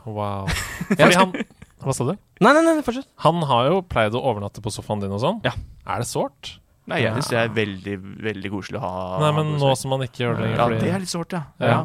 Wow. 0.09 0.49
Fordi 0.89 1.15
han 1.15 1.37
Hva 1.83 1.95
sa 1.95 2.07
du? 2.09 2.17
Nei, 2.43 2.51
nei, 2.57 2.63
nei, 2.67 2.83
fortsett. 2.87 3.07
Han 3.27 3.43
har 3.47 3.69
jo 3.69 3.81
pleid 3.87 4.17
å 4.19 4.23
overnatte 4.33 4.63
på 4.65 4.73
sofaen 4.75 5.03
din 5.03 5.13
og 5.15 5.21
sånn. 5.23 5.41
Ja. 5.47 5.53
Er 5.87 6.03
det 6.03 6.09
sårt? 6.11 6.57
Nei, 6.91 6.99
jeg 7.05 7.15
syns 7.15 7.29
det 7.31 7.39
er 7.39 7.51
veldig, 7.55 7.93
veldig 8.25 8.51
koselig 8.51 8.81
å 8.81 8.83
ha 8.83 8.95
Nei, 9.23 9.29
men 9.37 9.53
nå 9.61 9.69
som 9.79 9.93
han 9.95 10.03
ikke 10.03 10.25
gjør 10.25 10.39
det 10.41 10.47
lenger. 10.49 10.59
Ja, 10.59 10.81
det 10.83 10.89
er 10.91 11.03
litt 11.05 11.13
sårt, 11.13 11.37
ja. 11.37 11.45
Ja. 11.63 11.77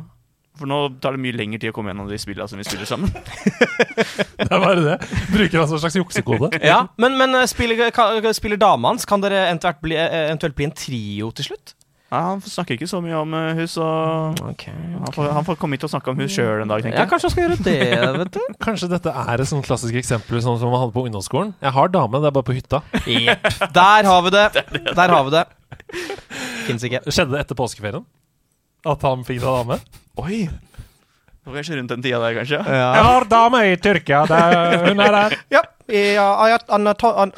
Ja. 0.57 0.59
For 0.59 0.69
nå 0.69 0.79
tar 1.03 1.15
det 1.17 1.21
mye 1.23 1.37
lengre 1.37 1.59
tid 1.61 1.71
å 1.71 1.75
komme 1.77 1.93
gjennom 1.93 2.09
de 2.09 2.17
spillene 2.21 2.49
som 2.49 2.57
vi 2.61 2.65
spiller 2.67 2.89
sammen. 2.89 3.13
Det 4.37 4.51
er 4.53 4.61
bare 4.61 4.81
det. 4.85 4.97
Bruker 5.31 5.63
som 5.65 5.77
en 5.77 5.81
slags 5.81 5.95
juksekode. 5.97 6.51
Ja, 6.61 6.83
Men, 7.01 7.15
men 7.17 7.33
eh, 7.35 7.47
spiller, 7.49 7.89
kan, 7.95 8.21
spiller 8.37 8.59
dama 8.61 8.91
hans? 8.93 9.05
Kan 9.09 9.23
dere 9.23 9.47
eventuelt 9.47 9.79
bli, 9.83 9.97
eh, 9.97 10.27
eventuelt 10.27 10.55
bli 10.57 10.67
en 10.69 10.75
trio 10.77 11.31
til 11.35 11.49
slutt? 11.51 11.73
Ja, 12.07 12.21
han 12.29 12.39
snakker 12.39 12.77
ikke 12.77 12.87
så 12.87 13.01
mye 13.03 13.17
om 13.19 13.33
uh, 13.35 13.49
hus, 13.57 13.73
og 13.83 14.37
han, 14.39 15.09
får, 15.11 15.25
han 15.35 15.43
får 15.43 15.57
komme 15.59 15.75
hit 15.75 15.83
og 15.83 15.91
snakke 15.91 16.13
om 16.13 16.21
hus 16.21 16.31
sjøl 16.37 16.61
en 16.63 16.69
dag, 16.71 16.79
tenker 16.85 16.95
Ja, 16.95 17.03
jeg. 17.03 17.09
kanskje 17.11 17.27
han 17.27 17.33
skal 17.33 17.43
gjøre 17.43 17.57
det, 17.65 17.73
vet 18.21 18.31
du. 18.37 18.55
Kanskje 18.63 18.87
dette 18.93 19.11
er 19.25 19.43
et 19.43 19.49
sånn 19.49 19.65
klassisk 19.65 19.97
eksempel 19.99 20.39
sånn 20.45 20.55
som 20.61 20.71
man 20.71 20.85
hadde 20.85 20.95
på 20.95 21.03
ungdomsskolen. 21.09 21.51
Jeg 21.65 21.75
har 21.75 21.91
dame, 21.91 22.21
det 22.23 22.29
er 22.31 22.37
bare 22.37 22.47
på 22.47 22.55
hytta. 22.55 22.79
Jepp. 23.11 23.49
Der 23.75 24.07
har 24.07 24.23
vi 24.23 24.31
det. 24.37 24.45
Der 25.01 25.15
har 25.17 25.27
vi 25.27 25.35
det. 25.35 25.43
Fins 26.69 26.87
ikke. 26.87 27.03
Skjedde 27.11 27.35
det 27.35 27.43
etter 27.43 27.59
påskeferien? 27.59 28.07
At 28.87 29.03
han 29.03 29.27
fikk 29.27 29.41
seg 29.43 29.49
dame? 29.51 29.81
Oi! 30.23 30.45
Det 30.47 31.51
var 31.53 31.59
kanskje 31.61 31.77
rundt 31.79 31.91
den 31.93 32.01
tida 32.03 32.19
der, 32.19 32.33
kanskje. 32.41 32.57
Jeg 32.59 33.03
har 33.07 33.25
dame 33.31 33.59
i 33.71 33.75
Tyrkia. 33.79 34.23
Det 34.27 34.39
er, 34.43 34.77
hun 34.89 34.99
er 35.05 35.13
der. 35.15 35.35
Ja. 35.53 35.61
I 35.87 36.01
uh, 36.19 36.57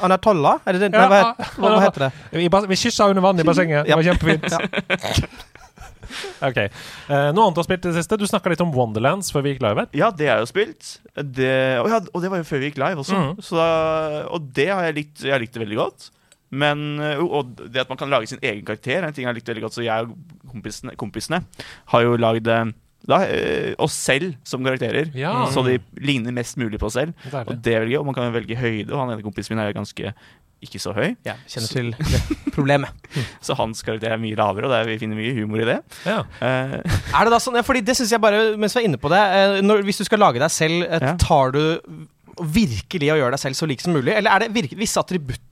Anatolla? 0.02 0.56
Er 0.66 0.74
det 0.74 0.80
det? 0.82 0.88
Nei, 0.96 1.04
hva, 1.12 1.20
het- 1.28 1.52
hva, 1.60 1.70
hva 1.76 1.82
heter 1.84 2.04
det? 2.08 2.10
Vi, 2.34 2.48
vi 2.72 2.78
kyssa 2.80 3.06
under 3.12 3.22
vann 3.22 3.38
i 3.38 3.46
bassenget. 3.46 3.86
Det 3.86 3.94
var 3.94 4.02
Ja. 4.02 4.14
kjempefint. 4.16 5.38
Ok. 6.42 6.56
Uh, 7.06 7.28
noe 7.30 7.44
annet 7.44 7.54
du 7.54 7.60
har 7.60 7.66
spilt 7.68 7.84
i 7.84 7.90
det 7.92 8.00
siste? 8.00 8.16
Du 8.18 8.24
snakka 8.26 8.50
litt 8.50 8.62
om 8.64 8.72
Wonderlands 8.74 9.28
før 9.30 9.44
vi 9.44 9.52
gikk 9.52 9.60
live 9.62 9.84
her. 9.84 9.90
Ja, 9.94 10.08
det 10.10 10.26
er 10.32 10.40
jo 10.42 10.48
spilt. 10.50 10.96
Det, 11.14 11.52
og, 11.78 11.86
ja, 11.92 12.00
og 12.10 12.24
det 12.24 12.30
var 12.32 12.40
jo 12.40 12.46
før 12.48 12.62
vi 12.64 12.70
gikk 12.72 12.80
live 12.82 13.04
også. 13.04 13.14
Mm. 13.20 13.28
Så, 13.46 13.54
da- 13.60 14.24
og 14.34 14.48
det 14.56 14.66
har 14.72 14.88
jeg 14.88 14.96
likt. 14.96 15.22
Jeg 15.22 15.36
har 15.36 15.44
likt 15.44 15.54
det 15.54 15.62
veldig 15.62 15.78
godt. 15.78 16.08
Men 16.50 16.82
uh, 16.98 17.22
Og 17.22 17.52
det 17.70 17.84
at 17.84 17.92
man 17.92 18.00
kan 18.00 18.10
lage 18.10 18.26
sin 18.32 18.42
egen 18.42 18.64
karakter, 18.66 18.98
er 19.04 19.06
en 19.06 19.14
ting 19.14 19.22
jeg 19.22 19.30
har 19.30 19.38
likt 19.38 19.52
veldig 19.52 19.62
godt. 19.68 19.76
Så 19.78 19.86
jeg 19.86 20.10
kompisene, 20.52 20.96
kompisene 21.00 21.42
har 21.92 22.06
jo 22.06 22.18
lagd 22.20 22.50
eh, 22.50 22.72
da, 23.08 23.22
eh, 23.24 23.72
oss 23.80 23.96
selv 23.96 24.34
som 24.44 24.64
karakterer. 24.66 25.10
Ja. 25.16 25.46
Så 25.52 25.64
de 25.66 25.78
ligner 26.00 26.34
mest 26.36 26.58
mulig 26.60 26.80
på 26.80 26.90
oss 26.90 26.98
selv. 26.98 27.16
Deilig. 27.24 27.46
Og 27.48 27.64
det 27.64 27.74
er 27.74 27.82
veldig 27.84 27.96
gøy. 27.96 28.00
Og 28.02 28.06
man 28.10 28.18
kan 28.18 28.28
jo 28.28 28.36
velge 28.36 28.60
høyde, 28.60 28.92
og 28.92 29.02
han 29.02 29.14
ene 29.14 29.24
kompisen 29.24 29.54
min 29.54 29.64
er 29.64 29.72
jo 29.72 29.80
ganske 29.80 30.14
ikke 30.60 30.76
så 30.82 30.92
høy. 30.92 31.14
Ja, 31.24 31.38
kjenner 31.48 31.70
til 31.72 31.86
det 31.96 32.18
problemet. 32.52 32.92
Så 33.46 33.56
hans 33.56 33.80
karakter 33.80 34.12
er 34.12 34.20
mye 34.20 34.36
lavere, 34.36 34.68
og 34.68 34.74
det 34.74 34.80
er, 34.82 34.90
vi 34.90 34.98
finner 35.00 35.16
mye 35.16 35.32
humor 35.38 35.62
i 35.62 35.68
det. 35.70 35.78
Ja. 36.04 36.18
Uh, 36.36 36.74
Er 37.16 37.24
det 37.24 37.32
da 37.32 37.38
sånn, 37.40 37.56
ja, 37.56 37.64
fordi 37.64 37.80
det 37.86 37.96
synes 37.96 38.12
jeg 38.12 38.20
bare, 38.20 38.42
mens 38.60 38.76
vi 38.76 38.82
er 38.82 38.90
inne 38.90 39.00
på 39.00 39.08
det 39.08 39.22
når, 39.64 39.86
Hvis 39.88 40.02
du 40.02 40.04
skal 40.04 40.20
lage 40.20 40.42
deg 40.42 40.52
selv, 40.52 40.84
tar 41.22 41.56
du 41.56 41.62
virkelig 42.40 43.08
å 43.14 43.16
gjøre 43.22 43.38
deg 43.38 43.42
selv 43.42 43.56
så 43.56 43.68
lik 43.72 43.80
som 43.80 43.96
mulig? 43.96 44.12
Eller 44.12 44.36
er 44.36 44.44
det 44.44 44.52
virke, 44.52 44.76
visse 44.76 45.00
attributter 45.00 45.49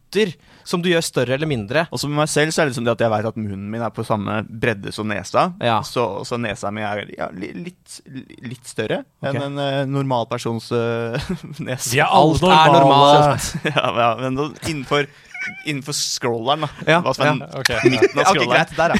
som 0.69 0.83
du 0.85 0.91
gjør 0.91 1.05
større 1.05 1.37
eller 1.37 1.49
mindre? 1.49 1.87
Og 1.93 2.01
så 2.01 2.09
med 2.11 2.21
meg 2.21 2.31
selv 2.33 2.53
så 2.53 2.63
er 2.63 2.69
det 2.69 2.75
liksom 2.75 2.87
det 2.87 2.95
at 2.95 3.05
jeg 3.05 3.13
vet 3.13 3.29
at 3.31 3.39
munnen 3.41 3.69
min 3.73 3.85
er 3.85 3.93
på 3.95 4.05
samme 4.07 4.41
bredde 4.49 4.93
som 4.95 5.09
nesa. 5.09 5.49
Ja. 5.65 5.79
Så, 5.87 6.05
så 6.29 6.39
nesa 6.41 6.73
mi 6.75 6.85
er 6.85 7.05
ja, 7.15 7.31
litt, 7.35 8.01
litt 8.45 8.69
større 8.69 9.03
okay. 9.21 9.33
enn 9.33 9.43
en 9.47 9.63
uh, 9.63 9.83
normal 9.89 10.29
persons 10.31 10.71
uh, 10.73 11.17
nese. 11.67 11.97
Ja, 11.99 12.09
er 12.09 12.19
Alt 12.19 12.45
er 12.49 12.75
normalt. 12.77 13.51
ja, 13.73 13.87
ja, 13.87 14.11
men 14.25 14.41
innenfor, 14.67 15.09
innenfor 15.69 15.95
scrolleren, 15.97 16.65
da. 16.67 16.69
Ja, 16.89 16.99
som 17.15 17.25
er 17.25 17.31
ja. 17.31 17.49
Ok. 17.61 17.71
midten 17.91 18.19
av 18.19 18.25
Ok, 18.25 18.39
scrolleren. 18.39 18.53
greit. 18.53 18.77
Der, 18.79 18.95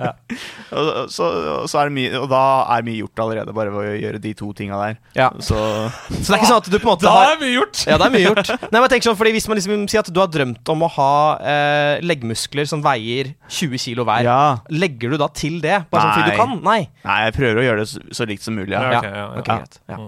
ja. 0.00 0.12
og, 0.80 1.10
så, 1.12 1.28
så 1.70 1.80
er 1.80 1.90
det 1.90 1.94
mye, 1.96 2.12
og 2.20 2.26
da 2.32 2.42
er 2.76 2.86
mye 2.86 2.98
gjort 3.00 3.22
allerede, 3.24 3.54
bare 3.56 3.72
ved 3.74 3.90
å 3.92 3.98
gjøre 4.04 4.20
de 4.24 4.32
to 4.38 4.50
tinga 4.56 4.80
der. 4.82 4.98
Ja. 5.18 5.30
Så 5.38 5.56
Så 5.56 6.26
det 6.30 6.36
er 6.36 6.40
ikke 6.40 6.50
sånn 6.52 6.60
at 6.62 6.70
du 6.70 6.76
på 6.78 6.84
en 6.84 6.90
måte 6.92 7.06
Da 7.08 7.14
har 7.16 7.32
er 7.34 7.40
mye 7.42 7.54
gjort! 7.54 7.82
Ja, 7.88 7.98
det 8.00 8.08
er 8.08 8.14
mye 8.16 8.24
gjort. 8.26 8.52
Nei, 8.72 8.76
men 8.80 8.88
tenker 8.92 9.10
sånn, 9.10 9.18
fordi 9.20 9.34
Hvis 9.36 9.48
man 9.50 9.60
liksom 9.60 9.86
sier 9.90 10.04
at 10.04 10.12
du 10.14 10.20
har 10.22 10.30
drømt 10.32 10.72
om 10.74 10.86
å 10.86 10.90
ha 10.96 11.10
eh, 11.54 11.94
leggmuskler 12.06 12.68
som 12.70 12.84
veier 12.84 13.32
20 13.48 13.82
kilo 13.82 14.06
hver, 14.08 14.24
ja. 14.26 14.38
legger 14.72 15.14
du 15.14 15.20
da 15.20 15.30
til 15.34 15.60
det? 15.64 15.82
Bare 15.90 16.06
sånn 16.06 16.16
fordi 16.20 16.34
du 16.34 16.40
kan? 16.40 16.56
Nei. 16.66 16.80
Nei, 17.06 17.18
jeg 17.28 17.36
prøver 17.38 17.62
å 17.62 17.66
gjøre 17.68 17.84
det 17.84 17.90
så, 17.94 18.02
så 18.20 18.26
likt 18.28 18.46
som 18.46 18.56
mulig. 18.58 18.74
Ja. 18.76 18.86
Ja, 18.90 19.00
Ja, 19.00 19.00
ok, 19.00 19.06
ja, 19.06 19.20
ja. 19.20 19.28
ok, 19.40 19.46
greit. 19.50 19.80
Ja. 19.90 19.98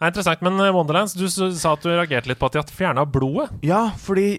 Nei, 0.00 0.08
interessant. 0.12 0.42
Men 0.46 0.60
eh, 0.62 0.70
Wonderlands, 0.74 1.14
du 1.18 1.26
sa 1.28 1.72
at 1.74 1.82
du 1.82 1.88
reagerte 1.90 2.28
litt 2.30 2.38
på 2.38 2.46
at 2.46 2.52
de 2.54 2.58
har 2.62 2.68
fjerna 2.70 3.02
blodet. 3.08 3.50
Ja, 3.66 3.88
fordi 3.98 4.38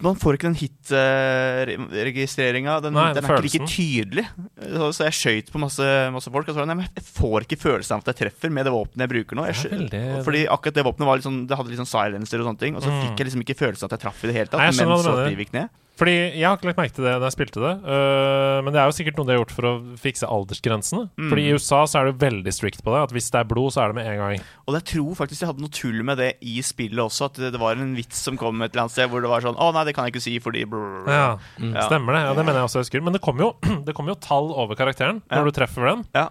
man 0.00 0.16
får 0.16 0.34
ikke 0.38 0.48
den 0.48 0.56
hit-registreringa. 0.60 2.78
Den, 2.84 2.94
Nei, 2.96 3.10
den 3.16 3.24
er 3.24 3.28
ikke 3.36 3.46
like 3.46 3.66
tydelig. 3.68 4.24
Så, 4.60 4.88
så 4.96 5.00
jeg 5.08 5.14
skøyt 5.18 5.48
på 5.52 5.58
masse, 5.60 5.86
masse 6.14 6.30
folk. 6.32 6.48
Og 6.48 6.54
så 6.56 6.60
var 6.62 6.68
men 6.72 6.84
jeg 6.86 7.04
får 7.06 7.38
ikke 7.46 7.58
følelsen 7.60 7.92
av 7.96 8.00
at 8.04 8.08
jeg 8.12 8.18
treffer 8.24 8.48
med 8.54 8.62
det 8.68 8.72
våpenet 8.74 9.02
jeg 9.06 9.12
bruker 9.14 9.34
nå. 9.40 9.44
Jeg, 9.50 9.56
er 9.60 9.64
veldig- 9.76 10.24
fordi 10.26 10.40
akkurat 10.56 10.76
det 10.80 10.86
våpenet 10.88 11.06
var 11.10 11.16
litt 11.20 11.28
sånn, 11.28 11.42
Det 11.50 11.56
hadde 11.60 11.70
litt 11.74 11.82
sånn 11.82 11.92
silencer 11.92 12.38
og 12.40 12.46
sånne 12.50 12.62
ting. 12.64 12.72
Og 12.76 12.82
så 12.84 12.90
Mm. 12.90 13.00
fikk 13.04 13.16
jeg 13.18 13.24
liksom 13.30 13.42
ikke 13.44 13.58
følelsen 13.60 13.84
av 13.84 13.88
at 13.92 13.96
jeg 13.98 14.02
traff 14.06 14.18
i 14.24 14.26
det 14.28 14.36
hele 14.36 14.48
tatt. 14.48 14.60
Nei, 14.60 14.70
jeg 14.72 14.76
mens 14.88 15.04
de 15.04 15.36
gikk 15.44 15.52
ned. 15.56 15.68
Fordi 16.00 16.14
Jeg 16.40 16.46
har 16.48 16.56
ikke 16.56 16.70
lagt 16.70 16.78
merke 16.80 16.96
til 16.96 17.04
det 17.04 17.12
da 17.20 17.28
jeg 17.28 17.34
spilte 17.36 17.60
det. 17.60 17.72
uh, 17.84 18.58
men 18.64 18.72
det 18.72 18.80
er 18.80 18.88
jo 18.88 18.96
sikkert 18.96 19.18
noe 19.20 19.28
de 19.28 19.34
har 19.34 19.40
gjort 19.42 19.52
for 19.52 19.68
å 19.68 19.72
fikse 20.00 20.24
aldersgrensene. 20.24 21.10
Mm. 21.20 21.28
Fordi 21.28 21.44
i 21.44 21.52
USA 21.52 21.82
så 21.84 22.00
er 22.00 22.08
det 22.08 22.22
veldig 22.22 22.54
strict 22.56 22.80
på 22.86 22.94
det. 22.94 23.02
At 23.04 23.12
hvis 23.14 23.28
det 23.34 23.42
er 23.42 23.50
blod, 23.50 23.74
så 23.74 23.84
er 23.84 23.92
det 23.92 23.98
med 24.00 24.08
en 24.08 24.20
gang. 24.22 24.46
Og 24.64 24.78
jeg 24.78 24.86
tror 24.94 25.18
faktisk 25.20 25.44
de 25.44 25.50
hadde 25.50 25.64
noe 25.66 25.74
tull 25.76 26.00
med 26.08 26.20
det 26.22 26.30
i 26.40 26.56
spillet 26.64 27.04
også. 27.04 27.28
At 27.28 27.40
det, 27.42 27.52
det 27.54 27.60
var 27.62 27.76
en 27.76 27.92
vits 27.98 28.24
som 28.24 28.40
kom 28.40 28.64
et 28.64 28.72
eller 28.72 28.86
annet 28.86 28.96
sted 28.96 29.12
hvor 29.12 29.20
det 29.24 29.30
var 29.32 29.44
sånn 29.44 29.58
Å 29.60 29.70
nei, 29.76 29.84
det 29.88 29.94
kan 29.96 30.08
jeg 30.08 30.16
ikke 30.16 30.24
si 30.24 30.36
fordi 30.40 30.64
ja. 30.64 31.36
Mm. 31.60 31.74
Ja. 31.76 31.86
Stemmer 31.86 32.16
det. 32.16 32.24
Ja, 32.24 32.34
Det 32.38 32.44
mener 32.48 32.62
jeg 32.62 32.70
også 32.70 32.80
jeg 32.80 32.88
husker. 32.88 33.04
Men 33.04 33.16
det 33.16 33.22
kommer 33.24 33.50
jo, 33.50 33.52
kom 34.00 34.08
jo 34.08 34.16
tall 34.16 34.52
over 34.56 34.78
karakteren 34.78 35.20
Ja. 35.28 35.40
når 35.40 35.50
du 35.50 35.58
treffer 35.60 35.90
den. 35.92 36.06
Ja. 36.16 36.28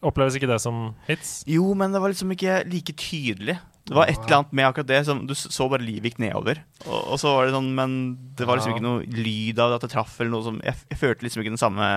Oppleves 0.00 0.36
ikke 0.38 0.48
det 0.48 0.60
som 0.64 0.94
hits? 1.04 1.42
Jo, 1.50 1.74
men 1.76 1.92
det 1.92 2.00
var 2.00 2.08
liksom 2.12 2.30
ikke 2.32 2.62
like 2.72 2.94
tydelig. 2.96 3.58
Det 3.90 3.96
var 3.98 4.06
et 4.06 4.20
eller 4.22 4.36
annet 4.36 4.52
med 4.54 4.66
akkurat 4.68 4.86
det. 4.86 5.00
Som, 5.08 5.24
du 5.26 5.32
så 5.34 5.66
bare 5.70 5.82
livet 5.82 6.12
gikk 6.12 6.20
nedover. 6.22 6.60
Og, 6.86 6.98
og 7.00 7.18
så 7.18 7.32
var 7.34 7.48
det 7.48 7.54
sånn 7.56 7.72
Men 7.74 7.96
det 8.38 8.46
var 8.46 8.60
liksom 8.60 8.76
ikke 8.76 8.84
noe 8.86 9.02
lyd 9.02 9.58
av 9.58 9.72
det 9.72 9.80
at 9.80 9.86
det 9.88 9.90
traff, 9.96 10.14
eller 10.20 10.30
noe 10.36 10.46
som 10.46 10.60
Jeg, 10.62 10.78
jeg 10.92 11.00
følte 11.00 11.26
liksom 11.26 11.42
ikke 11.42 11.54
den 11.56 11.60
samme 11.60 11.88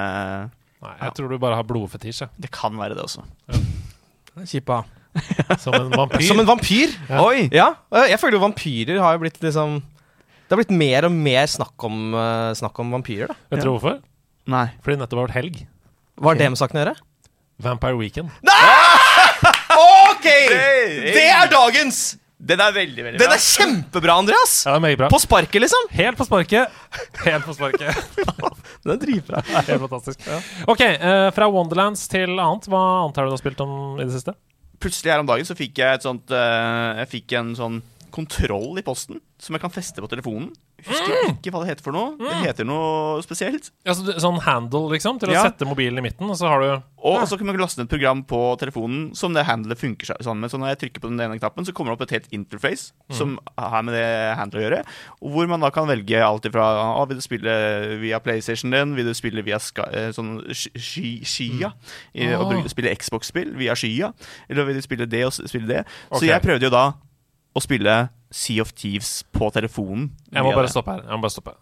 Nei, 0.84 0.96
Jeg 0.98 1.16
tror 1.20 1.30
du 1.30 1.38
bare 1.40 1.60
har 1.60 1.68
blodfetisj. 1.70 2.26
jeg. 2.26 2.34
Det 2.44 2.50
kan 2.52 2.74
være 2.76 2.98
det 2.98 3.06
også. 3.06 3.22
Kjipa. 4.50 4.82
Som 5.64 5.78
en 5.78 5.94
vampyr. 5.94 6.26
Som 6.26 6.42
en 6.42 6.50
vampyr? 6.50 6.92
Ja. 7.08 7.22
Oi! 7.22 7.46
Ja, 7.54 7.68
jeg 8.10 8.18
føler 8.20 8.40
jo 8.40 8.42
vampyrer 8.48 9.00
har 9.00 9.14
jo 9.16 9.22
blitt 9.22 9.38
liksom 9.46 9.78
Det 9.86 10.52
har 10.52 10.60
blitt 10.60 10.74
mer 10.74 11.08
og 11.08 11.14
mer 11.16 11.46
snakk 11.48 11.86
om, 11.88 12.02
uh, 12.18 12.50
snakk 12.58 12.82
om 12.84 12.92
vampyrer, 12.98 13.32
da. 13.32 13.38
Vet 13.54 13.62
dere 13.62 13.76
hvorfor? 13.78 14.02
Nei. 14.52 14.66
Fordi 14.84 15.00
nettopp 15.00 15.22
har 15.22 15.30
vært 15.30 15.40
helg. 15.40 15.64
Hva 16.20 16.34
har 16.34 16.42
det 16.42 16.52
med 16.52 16.60
saken 16.60 16.82
å 16.82 16.84
gjøre? 16.84 16.98
Vampire 17.64 18.02
Weekend. 18.02 18.34
OK! 20.24 20.30
Det 21.14 21.24
er 21.28 21.50
dagens! 21.52 22.04
Den 22.44 22.60
er 22.60 22.74
veldig, 22.76 23.04
veldig 23.06 23.20
Den 23.22 23.32
er 23.32 23.40
kjempebra, 23.40 24.16
Andreas! 24.20 24.54
Ja, 24.66 24.74
det 24.74 24.80
er 24.80 24.84
meget 24.84 25.00
bra. 25.00 25.08
På 25.12 25.20
sparket, 25.22 25.62
liksom. 25.64 25.86
Helt 25.96 26.20
på 26.20 26.26
sparket. 26.28 26.80
Helt 27.24 27.46
på 27.48 27.56
sparket. 27.56 28.00
Den 28.84 28.96
er 28.96 29.00
dritbra. 29.00 29.44
Det 29.48 29.62
er 29.62 29.70
Helt 29.70 29.86
fantastisk. 29.86 30.26
Ok, 30.68 30.82
eh, 30.84 31.28
fra 31.36 31.48
Wonderlands 31.52 32.04
til 32.12 32.36
annet. 32.36 32.68
Hva 32.72 32.82
annet 33.06 33.20
har 33.20 33.30
du 33.30 33.32
da 33.36 33.40
spilt 33.40 33.64
om 33.64 33.76
i 33.96 34.04
det 34.04 34.12
siste? 34.16 34.36
Plutselig 34.84 35.14
her 35.14 35.24
om 35.24 35.30
dagen 35.30 35.48
så 35.48 35.56
fikk 35.56 35.80
jeg 35.80 36.00
et 36.00 36.04
sånt 36.04 36.32
eh, 36.36 36.88
Jeg 37.00 37.12
fikk 37.14 37.36
en 37.40 37.54
sånn 37.56 37.80
kontroll 38.14 38.78
i 38.80 38.84
posten 38.86 39.20
som 39.44 39.56
jeg 39.58 39.62
kan 39.66 39.74
feste 39.74 40.00
på 40.00 40.08
telefonen. 40.08 40.54
Husker 40.84 41.14
ikke 41.34 41.52
hva 41.52 41.62
det 41.64 41.70
heter 41.74 41.84
for 41.86 41.96
noe. 41.96 42.14
Det 42.20 42.36
heter 42.44 42.68
noe 42.68 43.22
spesielt. 43.24 43.70
Ja, 43.88 43.92
så 43.96 44.14
sånn 44.22 44.38
handle, 44.46 44.86
liksom, 44.94 45.18
til 45.20 45.32
å 45.32 45.34
Ja. 45.36 45.44
sette 45.48 45.66
mobilen 45.68 45.98
i 46.00 46.04
midten, 46.06 46.30
og 46.30 46.36
så 46.40 46.48
har 46.52 46.60
du 46.62 46.84
Og 47.04 47.28
så 47.28 47.36
kan 47.38 47.46
man 47.48 47.58
laste 47.60 47.80
ned 47.80 47.88
et 47.90 47.98
program 47.98 48.24
på 48.24 48.58
telefonen 48.58 49.14
som 49.16 49.34
det 49.36 49.44
handlet 49.46 49.78
funker 49.78 50.06
sånn 50.24 50.40
med. 50.40 50.50
Så 50.52 50.58
når 50.58 50.72
jeg 50.72 50.80
trykker 50.84 51.02
på 51.04 51.10
den 51.12 51.20
ene 51.20 51.38
knappen, 51.40 51.66
så 51.68 51.74
kommer 51.76 51.92
det 51.92 52.00
opp 52.00 52.06
et 52.08 52.16
helt 52.22 52.32
interface 52.32 52.94
som 53.12 53.38
har 53.60 53.84
med 53.84 53.94
det 53.94 54.38
handlet 54.40 54.62
å 54.62 54.64
gjøre. 54.64 54.86
Hvor 55.22 55.48
man 55.50 55.60
da 55.60 55.70
kan 55.70 55.88
velge 55.88 56.24
alt 56.24 56.44
ifra 56.48 56.64
ah, 56.64 57.06
Vil 57.06 57.18
du 57.18 57.22
spille 57.22 58.00
via 58.00 58.20
PlayStation 58.20 58.72
din? 58.72 58.96
Vil 58.96 59.06
du 59.06 59.14
spille 59.14 59.44
via 59.44 59.60
Sky, 59.60 59.82
eh, 59.92 60.12
sånn 60.16 60.40
sky- 60.54 60.80
sky- 60.80 61.24
skya? 61.26 61.74
I- 62.16 62.34
Og 62.36 62.48
bruke, 62.52 62.70
spille 62.72 62.96
Xbox-spill 62.96 63.52
via 63.58 63.74
skya? 63.76 64.14
Eller 64.50 64.64
vil 64.66 64.76
du 64.76 64.82
spille 64.82 65.06
det 65.10 65.26
og 65.26 65.34
spille 65.34 65.68
det? 65.68 65.86
Okay. 66.12 66.20
Så 66.20 66.32
jeg 66.32 66.42
prøvde 66.42 66.62
jo 66.64 66.70
da 66.70 66.94
å 67.54 67.62
spille 67.62 67.96
Sea 68.34 68.64
of 68.64 68.72
Thieves 68.74 69.24
på 69.36 69.52
telefonen. 69.54 70.08
Jeg 70.34 70.42
må 70.46 70.54
bare 70.56 70.72
stoppe 70.72 70.96
her. 70.96 71.04
Jeg 71.06 71.20
må 71.20 71.22
bare 71.22 71.36
stoppe. 71.36 71.54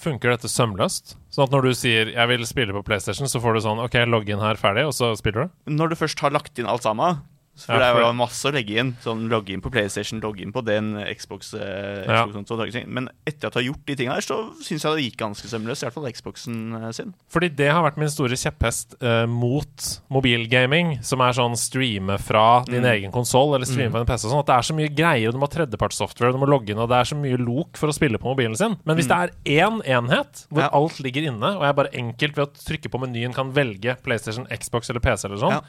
Funker 0.00 0.32
dette 0.32 0.48
sømløst? 0.48 1.16
Sånn 1.28 1.44
at 1.44 1.52
når 1.52 1.68
du 1.68 1.72
sier 1.76 2.08
'jeg 2.08 2.28
vil 2.28 2.46
spille 2.46 2.72
på 2.72 2.82
PlayStation', 2.82 3.28
så 3.28 3.40
får 3.40 3.54
du 3.54 3.60
sånn 3.60 3.82
'OK, 3.84 4.06
logg 4.08 4.28
inn 4.28 4.40
her, 4.40 4.56
ferdig', 4.56 4.86
og 4.86 4.94
så 4.96 5.16
spiller 5.16 5.44
du? 5.44 5.76
Når 5.76 5.90
du 5.90 5.96
først 5.96 6.20
har 6.20 6.30
lagt 6.30 6.58
inn 6.58 6.66
alt 6.66 6.82
sammen 6.82 7.20
For 7.66 7.72
Ja, 7.74 7.78
det 7.78 7.92
for- 7.94 8.02
jo 8.06 8.12
masse 8.12 8.44
å 8.44 8.52
legge 8.52 8.76
inn. 8.78 8.92
Sånn 9.02 9.28
Logge 9.28 9.50
inn 9.50 9.60
på 9.60 9.70
PlayStation, 9.70 10.20
logge 10.20 10.40
inn 10.42 10.52
på 10.52 10.64
den, 10.64 10.94
Xbox, 11.16 11.54
eh, 11.54 12.04
Xbox 12.04 12.08
ja. 12.08 12.44
sånt. 12.44 12.86
Men 12.88 13.08
etter 13.26 13.46
at 13.48 13.52
du 13.52 13.58
har 13.60 13.66
gjort 13.74 13.84
de 13.86 13.96
tingene 13.96 14.14
her, 14.14 14.20
så 14.20 14.52
syns 14.62 14.82
jeg 14.82 14.96
det 14.96 15.04
gikk 15.12 15.18
ganske 15.18 15.46
sømløst. 15.46 15.82
I 15.82 15.86
hvert 15.86 15.94
fall 15.94 16.12
Xboxen 16.12 16.84
eh, 16.84 16.90
sin. 16.92 17.14
Fordi 17.30 17.48
det 17.54 17.70
har 17.70 17.82
vært 17.82 17.96
min 17.98 18.08
store 18.08 18.30
kjepphest 18.36 18.96
eh, 19.02 19.26
mot 19.26 20.00
mobilgaming, 20.10 20.98
som 21.04 21.20
er 21.24 21.32
sånn 21.36 21.56
streame 21.56 22.18
fra 22.20 22.62
din 22.66 22.82
Mm. 22.82 22.90
egen 22.94 23.12
konsoll 23.12 23.54
eller 23.54 23.66
streame 23.66 23.90
fra 23.92 24.00
en 24.00 24.06
PC. 24.06 24.28
Sånn 24.28 24.40
at 24.40 24.46
det 24.46 24.56
er 24.56 24.66
så 24.68 24.74
mye 24.76 24.94
greier, 24.94 25.32
du 25.32 25.38
må 25.38 25.48
ha 25.48 25.54
tredjepartssoftware, 25.54 26.32
du 26.32 26.38
må 26.38 26.46
logge 26.48 26.70
inn, 26.70 26.78
og 26.78 26.88
det 26.88 26.96
er 27.00 27.04
så 27.14 27.16
mye 27.16 27.38
lok 27.38 27.76
for 27.76 27.88
å 27.88 27.94
spille 27.94 28.18
på 28.18 28.28
mobilen 28.34 28.56
sin. 28.56 28.76
Men 28.84 28.96
hvis 28.96 29.08
det 29.08 29.16
er 29.16 29.30
én 29.64 29.80
enhet 29.84 30.46
hvor 30.50 30.60
Mm. 30.60 30.66
Ja. 30.66 30.68
alt 30.72 30.98
ligger 31.00 31.22
inne, 31.30 31.56
og 31.56 31.62
jeg 31.62 31.76
bare 31.76 31.92
enkelt 31.94 32.36
ved 32.36 32.46
å 32.46 32.52
trykke 32.52 32.90
på 32.90 33.00
menyen 33.00 33.34
kan 33.34 33.52
velge 33.52 33.96
PlayStation, 34.02 34.46
Xbox 34.50 34.90
eller 34.90 35.00
PC 35.00 35.24
eller 35.26 35.36
sånn, 35.38 35.50
Ja. 35.50 35.60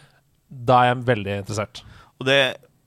Da 0.52 0.82
er 0.84 0.92
jeg 0.96 1.06
veldig 1.08 1.38
interessert. 1.44 1.82
Og 2.20 2.28
det 2.28 2.42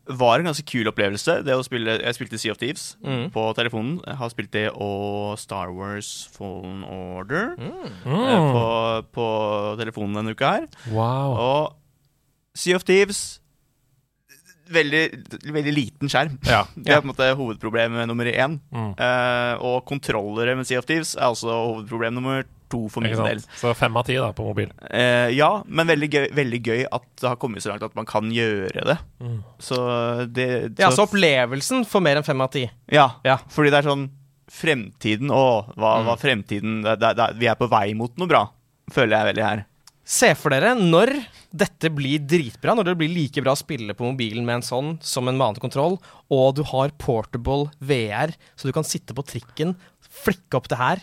var 0.06 0.36
en 0.38 0.44
ganske 0.50 0.66
kul 0.68 0.84
opplevelse. 0.90 1.38
Det 1.46 1.54
å 1.56 1.62
spille, 1.64 1.94
Jeg 2.04 2.14
spilte 2.14 2.38
Sea 2.38 2.52
of 2.52 2.58
Thieves 2.60 2.96
Mm. 3.02 3.30
på 3.32 3.54
telefonen. 3.56 4.00
Jeg 4.04 4.16
har 4.20 4.28
spilt 4.28 4.50
det 4.52 4.66
og 4.74 5.38
Star 5.40 5.72
Wars 5.72 6.28
Fallen 6.30 6.84
Order 6.84 7.56
Mm. 7.56 7.88
eh, 8.04 8.52
på, 8.52 9.06
på 9.16 9.28
telefonen 9.80 10.14
denne 10.20 10.34
uka 10.36 10.50
her. 10.58 10.68
Wow. 10.92 11.32
Og 11.40 11.74
Sea 12.54 12.76
of 12.76 12.84
Thieves 12.84 13.40
Veldig, 14.64 15.00
veldig 15.52 15.72
liten 15.76 16.08
skjerm. 16.08 16.38
Ja. 16.48 16.62
Det 16.76 16.88
er 16.94 17.02
på 17.02 17.04
en 17.04 17.10
måte 17.12 17.26
hovedproblem 17.36 17.98
nummer 18.08 18.24
én. 18.24 18.54
Mm. 18.72 18.94
Uh, 18.96 19.60
og 19.60 19.84
kontrollere 19.84 20.54
med 20.56 20.64
Sea 20.66 20.78
of 20.80 20.86
Thieves 20.88 21.14
er 21.18 21.26
altså 21.28 21.52
hovedproblem 21.52 22.14
nummer 22.16 22.46
to 22.74 22.82
for 22.90 23.06
min 23.06 23.14
del. 23.14 23.40
Så 23.60 23.70
fem 23.78 23.96
av 24.02 24.04
ti 24.10 24.18
da, 24.18 24.32
på 24.36 24.46
mobil. 24.50 24.72
Eh, 24.90 25.30
ja, 25.38 25.50
men 25.66 25.86
veldig 25.94 26.10
gøy, 26.12 26.26
veldig 26.34 26.60
gøy 26.66 26.82
at 26.90 27.06
det 27.22 27.30
har 27.30 27.38
kommet 27.40 27.62
så 27.64 27.70
langt 27.72 27.86
at 27.86 27.94
man 27.96 28.10
kan 28.10 28.28
gjøre 28.34 28.84
det. 28.90 28.98
Mm. 29.22 29.38
Så 29.62 29.78
det 30.34 30.48
Ja, 30.82 30.90
så 30.94 31.06
opplevelsen 31.06 31.86
får 31.88 32.02
mer 32.10 32.20
enn 32.20 32.26
fem 32.26 32.42
av 32.44 32.50
ti. 32.54 32.66
ja, 32.92 33.12
Ja. 33.24 33.38
fordi 33.48 33.70
det 33.70 33.80
er 33.84 33.90
sånn 33.92 34.06
Fremtiden 34.54 35.30
Å, 35.32 35.72
hva, 35.74 35.94
Mm. 35.98 36.04
hva 36.06 36.14
fremtiden 36.20 36.82
det, 36.84 36.98
det, 37.00 37.14
det, 37.16 37.28
Vi 37.40 37.46
er 37.48 37.56
på 37.56 37.66
vei 37.72 37.94
mot 37.96 38.12
noe 38.20 38.28
bra, 38.28 38.42
føler 38.92 39.16
jeg 39.16 39.28
veldig 39.34 39.44
her. 39.46 39.62
Se 40.04 40.34
for 40.36 40.52
dere 40.52 40.74
når 40.76 41.14
dette 41.50 41.88
blir 41.88 42.18
dritbra, 42.20 42.74
når 42.76 42.90
det 42.90 42.94
blir 43.00 43.08
like 43.14 43.40
bra 43.42 43.54
å 43.56 43.58
spille 43.58 43.94
på 43.96 44.04
mobilen 44.04 44.44
med 44.44 44.56
en 44.60 44.66
sånn 44.66 44.90
som 45.02 45.26
en 45.30 45.38
vanlig 45.40 45.62
kontroll, 45.64 45.96
og 46.30 46.56
du 46.58 46.62
har 46.68 46.92
portable 47.00 47.70
VR, 47.80 48.34
så 48.54 48.68
du 48.68 48.72
kan 48.76 48.84
sitte 48.84 49.16
på 49.16 49.24
trikken, 49.24 49.72
flikke 50.04 50.58
opp 50.60 50.68
det 50.68 50.76
her. 50.78 51.00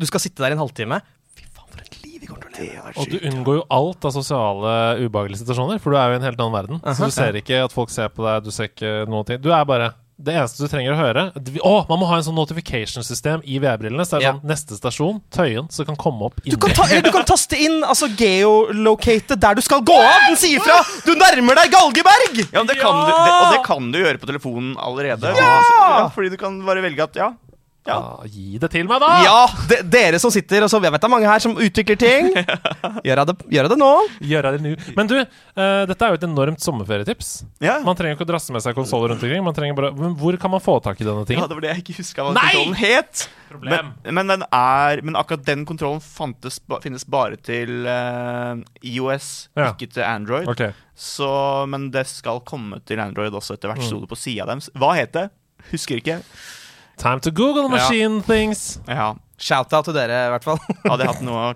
Du 0.00 0.06
skal 0.08 0.22
sitte 0.24 0.40
der 0.42 0.54
i 0.54 0.56
en 0.58 0.62
halvtime. 0.64 1.00
Fy 1.36 1.44
faen, 1.46 1.68
for 1.70 1.80
et 1.84 1.98
liv 2.02 2.20
vi 2.24 2.26
kommer 2.30 2.48
til 2.56 2.66
å 2.66 2.88
leve. 2.88 2.94
Og 2.96 3.10
du 3.12 3.18
unngår 3.30 3.60
jo 3.60 3.64
alt 3.76 4.08
av 4.08 4.14
sosiale 4.16 4.74
ubehagelige 5.04 5.42
situasjoner, 5.44 5.80
for 5.84 5.92
du 5.94 6.00
er 6.00 6.08
jo 6.10 6.18
i 6.18 6.20
en 6.22 6.28
helt 6.30 6.40
annen 6.40 6.56
verden. 6.56 6.80
Så 6.96 7.10
du 7.10 7.14
ser 7.14 7.36
ikke 7.40 7.64
at 7.68 7.74
folk 7.76 7.92
ser 7.92 8.08
på 8.12 8.24
deg, 8.26 8.44
du 8.48 8.54
ser 8.54 8.72
ikke 8.72 8.94
noen 9.12 9.28
ting. 9.28 9.42
Du 9.44 9.52
er 9.52 9.66
bare 9.68 9.92
Det 10.20 10.34
eneste 10.36 10.60
du 10.60 10.68
trenger 10.68 10.92
å 10.92 10.96
høre 10.98 11.22
Å, 11.64 11.70
man 11.88 11.96
må 12.02 12.04
ha 12.10 12.18
en 12.18 12.24
sånn 12.26 12.36
notification-system 12.36 13.40
i 13.48 13.54
VR-brillene. 13.62 14.04
Så 14.04 14.18
det 14.18 14.20
er 14.20 14.26
Ja. 14.26 14.32
sånn 14.36 14.50
neste 14.50 14.76
stasjon, 14.76 15.22
Tøyen, 15.32 15.70
så 15.72 15.86
kan 15.88 15.96
komme 15.96 16.26
opp 16.28 16.42
Du 16.44 16.58
kan, 16.60 16.74
ta, 16.76 16.84
eller 16.90 17.00
du 17.06 17.10
kan 17.14 17.24
taste 17.24 17.56
inn 17.56 17.78
altså 17.80 18.04
geolocate 18.20 19.38
der 19.40 19.54
du 19.56 19.62
skal 19.64 19.80
gå 19.80 19.96
av! 19.96 20.26
Den 20.28 20.36
sier 20.36 20.60
fra! 20.60 20.76
Du 21.06 21.14
nærmer 21.16 21.56
deg 21.62 21.72
Galgeberg! 21.72 22.36
Ja, 22.52 22.60
men 22.60 22.68
det 22.68 22.76
kan 22.82 23.00
du, 23.00 23.08
det, 23.08 23.30
Og 23.32 23.54
det 23.54 23.62
kan 23.64 23.88
du 23.94 23.98
gjøre 24.02 24.20
på 24.20 24.28
telefonen 24.28 24.74
allerede. 24.76 25.32
Ja! 25.40 26.08
fordi 26.12 26.34
du 26.34 26.36
kan 26.40 26.60
bare 26.68 26.84
velge 26.84 27.06
at 27.08 27.16
ja. 27.16 27.30
Ja. 27.88 27.96
Ah, 27.96 28.24
gi 28.28 28.58
det 28.60 28.68
til 28.74 28.84
meg, 28.88 29.00
da! 29.00 29.08
Ja, 29.24 29.36
de, 29.70 29.78
dere 29.88 30.18
som 30.20 30.32
sitter 30.32 30.66
og 30.66 30.68
så, 30.68 30.78
Jeg 30.84 30.92
vet 30.92 31.00
det 31.00 31.08
er 31.08 31.12
mange 31.14 31.28
her 31.30 31.40
som 31.40 31.54
utvikler 31.56 31.96
ting. 32.00 32.28
Gjør 33.06 33.22
det, 33.30 33.34
gjør 33.54 33.68
det 33.72 33.78
nå. 33.80 33.88
Gjøre 34.30 34.52
det 34.56 34.60
nå. 34.66 34.72
Men 34.98 35.08
du, 35.08 35.14
uh, 35.22 35.82
dette 35.88 36.04
er 36.04 36.12
jo 36.12 36.18
et 36.18 36.26
enormt 36.28 36.60
sommerferietips. 36.64 37.30
ja. 37.64 37.78
Man 37.86 37.96
trenger 37.96 38.18
ikke 38.18 38.26
å 38.26 38.30
drasse 38.34 38.52
med 38.52 38.64
seg 38.64 38.76
konsoller 38.76 39.14
rundt 39.14 39.24
omkring. 39.24 39.74
Bare 39.78 39.92
Men 39.96 40.12
hvor 40.20 40.36
kan 40.40 40.52
man 40.52 40.62
få 40.64 40.76
tak 40.84 41.00
i 41.00 41.08
denne 41.08 41.24
Ja, 41.24 41.46
det 41.48 41.56
var 41.56 41.64
det 41.64 41.72
jeg 41.72 41.84
ikke 41.86 41.96
huska 42.02 42.26
hva 42.28 42.34
kontrollen 42.36 42.76
het. 42.82 43.24
Men, 43.64 43.90
men, 44.04 44.30
den 44.30 44.44
er, 44.46 45.00
men 45.02 45.18
akkurat 45.18 45.42
den 45.48 45.64
kontrollen 45.66 46.04
fantes, 46.04 46.60
finnes 46.84 47.08
bare 47.08 47.40
til 47.40 47.88
uh, 47.88 48.60
IOS, 48.84 49.32
Ja. 49.56 49.72
ikke 49.72 49.88
til 49.96 50.04
Android. 50.06 50.46
Okay. 50.52 50.76
Så, 50.94 51.32
men 51.72 51.88
det 51.94 52.04
skal 52.12 52.44
komme 52.46 52.82
til 52.84 53.00
Android 53.02 53.32
også 53.34 53.56
etter 53.56 53.72
hvert. 53.72 53.88
Sto 53.88 54.04
det 54.04 54.12
på 54.12 54.20
sida 54.20 54.46
deres. 54.52 54.68
Hva 54.76 54.92
het 55.00 55.16
det? 55.16 55.30
Husker 55.72 55.98
ikke. 56.00 56.20
Time 57.00 57.20
to 57.24 57.30
Google 57.32 57.68
machine 57.72 58.20
things. 58.22 58.78
Ja, 58.84 59.14
Shout-out 59.40 59.88
til 59.88 59.96
dere, 59.96 60.26
i 60.28 60.32
hvert 60.34 60.44
fall. 60.44 60.60
Hadde 60.84 61.06
jeg 61.06 61.14
hatt 61.14 61.24
noe 61.24 61.44
å 61.48 61.52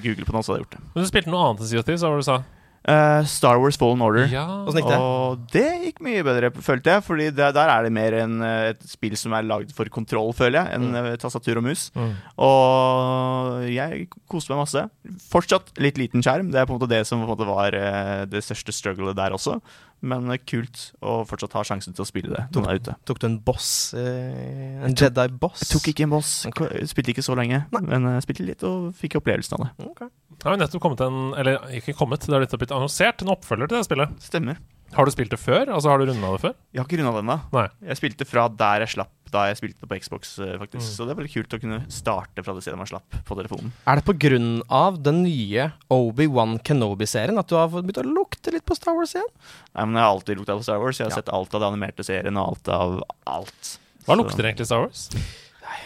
google 0.00 0.24
på 0.24 0.32
nå, 0.32 0.40
så 0.44 0.52
hadde 0.52 0.62
jeg 0.62 0.66
gjort 0.66 0.76
det. 0.76 0.84
Men 0.94 1.04
du 1.04 1.08
spilte 1.08 1.32
noe 1.32 1.42
annet 1.44 1.64
enn 1.64 1.72
CO2, 1.72 1.96
så 1.96 2.06
hva 2.06 2.12
var 2.14 2.22
det 2.22 2.24
du 2.24 2.28
sa? 2.30 2.42
Uh, 2.86 3.24
Star 3.26 3.58
Wars 3.58 3.74
Fallen 3.80 4.02
Order. 4.04 4.28
Ja. 4.30 4.44
Gikk 4.70 4.86
det? 4.86 4.98
Og 5.02 5.40
det 5.50 5.70
gikk 5.82 6.02
mye 6.06 6.22
bedre, 6.24 6.52
følte 6.62 6.94
jeg. 6.94 7.02
Fordi 7.02 7.26
det, 7.34 7.48
der 7.56 7.72
er 7.72 7.84
det 7.84 7.90
mer 7.96 8.14
en, 8.20 8.36
eh, 8.46 8.68
et 8.70 8.84
spill 8.86 9.16
som 9.18 9.34
er 9.34 9.48
lagd 9.48 9.72
for 9.74 9.90
kontroll, 9.92 10.30
føler 10.36 10.60
jeg, 10.60 10.78
enn 10.78 10.94
mm. 10.94 11.08
tastatur 11.20 11.58
og 11.58 11.66
mus. 11.66 11.88
Mm. 11.98 12.12
Og 12.46 13.66
jeg 13.74 14.06
koste 14.30 14.54
meg 14.54 14.62
masse. 14.62 14.84
Fortsatt 15.32 15.74
litt 15.82 15.98
liten 15.98 16.22
skjerm. 16.24 16.52
Det 16.54 16.62
er 16.62 16.68
på 16.68 16.76
en 16.76 16.78
måte 16.78 16.92
det 16.94 17.02
som 17.08 17.24
på 17.24 17.26
en 17.26 17.34
måte 17.34 17.50
var 17.50 17.74
eh, 17.74 18.22
det 18.30 18.44
største 18.46 18.76
strugglet 18.76 19.18
der 19.18 19.34
også. 19.34 19.58
Men 20.06 20.30
eh, 20.32 20.40
kult 20.46 20.90
å 21.04 21.18
fortsatt 21.28 21.56
ha 21.58 21.64
sjansen 21.66 21.96
til 21.96 22.04
å 22.04 22.08
spille 22.08 22.32
det 22.32 22.44
Tok, 22.54 22.68
er 22.70 22.80
ute. 22.80 22.96
Tok 23.08 23.22
du 23.22 23.26
en 23.28 23.38
boss? 23.46 23.70
Eh, 23.98 24.84
en 24.86 24.94
Jedi-boss? 24.96 25.64
Jeg 25.64 25.72
tok 25.74 25.90
ikke 25.92 26.06
en 26.06 26.14
boss. 26.14 26.36
Okay. 26.50 26.86
Spilte 26.90 27.14
ikke 27.14 27.26
så 27.26 27.36
lenge, 27.38 27.64
men 27.74 28.08
uh, 28.08 28.20
spilte 28.24 28.46
litt 28.46 28.64
og 28.66 28.92
fikk 28.96 29.18
opplevelsen 29.20 29.58
av 29.58 29.66
det. 29.66 30.10
Det 30.36 30.48
har 30.48 30.56
jo 30.56 30.60
nettopp 30.60 30.82
kommet 30.84 31.00
en 31.00 31.20
Eller 31.38 31.62
ikke 31.78 31.94
kommet, 31.96 32.24
det 32.26 32.34
har 32.34 32.44
nettopp 32.44 32.62
blitt 32.64 32.74
annonsert 32.76 33.24
en 33.24 33.32
oppfølger 33.34 33.70
til 33.70 33.80
det 33.80 33.86
spillet. 33.88 34.16
Stemmer. 34.22 34.60
Har 34.94 35.04
du 35.04 35.10
spilt 35.10 35.30
det 35.30 35.38
før? 35.40 35.66
Altså 35.74 35.90
Har 35.90 35.98
du 35.98 36.06
runda 36.06 36.32
det 36.36 36.40
før? 36.40 36.54
Jeg 36.72 36.80
har 36.80 36.86
ikke 36.86 36.98
runda 37.02 37.12
det 37.16 37.24
ennå. 37.24 37.70
Jeg 37.90 37.96
spilte 37.98 38.26
fra 38.28 38.48
der 38.48 38.84
jeg 38.86 38.88
slapp 38.96 39.12
da 39.34 39.48
jeg 39.50 39.56
spilte 39.58 39.82
det 39.82 39.88
på 39.90 39.96
Xbox, 39.98 40.36
faktisk. 40.38 40.58
faktisk. 40.60 40.86
Så 40.94 41.04
det 41.04 41.10
er 41.12 41.18
veldig 41.18 41.32
kult 41.32 41.54
å 41.56 41.58
kunne 41.60 41.78
starte 41.90 42.44
fra 42.46 42.54
det 42.54 42.62
stedet 42.62 42.78
man 42.78 42.86
slapp 42.86 43.16
på 43.26 43.34
telefonen. 43.36 43.72
Er 43.84 43.98
det 43.98 44.62
av 44.70 45.00
den 45.02 45.24
nye 45.24 45.72
Obi-Wan 45.90 46.60
Kenobi-serien 46.62 47.36
at 47.38 47.48
du 47.50 47.56
har 47.58 47.68
begynt 47.68 47.98
å 47.98 48.06
lukte 48.06 48.52
litt 48.54 48.64
på 48.64 48.76
Star 48.78 48.94
Wars 48.94 49.14
igjen? 49.14 49.26
Nei, 49.74 49.84
men 49.84 49.96
Jeg 49.98 50.04
har 50.06 50.12
alltid 50.14 50.38
lukta 50.38 50.56
på 50.56 50.62
Star 50.62 50.78
Wars. 50.78 50.98
Jeg 50.98 51.06
har 51.10 51.10
Ja. 51.10 51.16
sett 51.16 51.28
alt 51.34 51.54
av 51.54 51.60
det 51.60 51.66
animerte 51.72 52.04
serien 52.06 52.36
og 52.38 52.48
alt 52.54 52.68
av 52.68 53.02
alt. 53.26 53.78
Hva 54.06 54.14
Så- 54.14 54.22
lukter 54.22 54.44
egentlig 54.46 54.66
Star 54.66 54.80
Wars? 54.86 55.10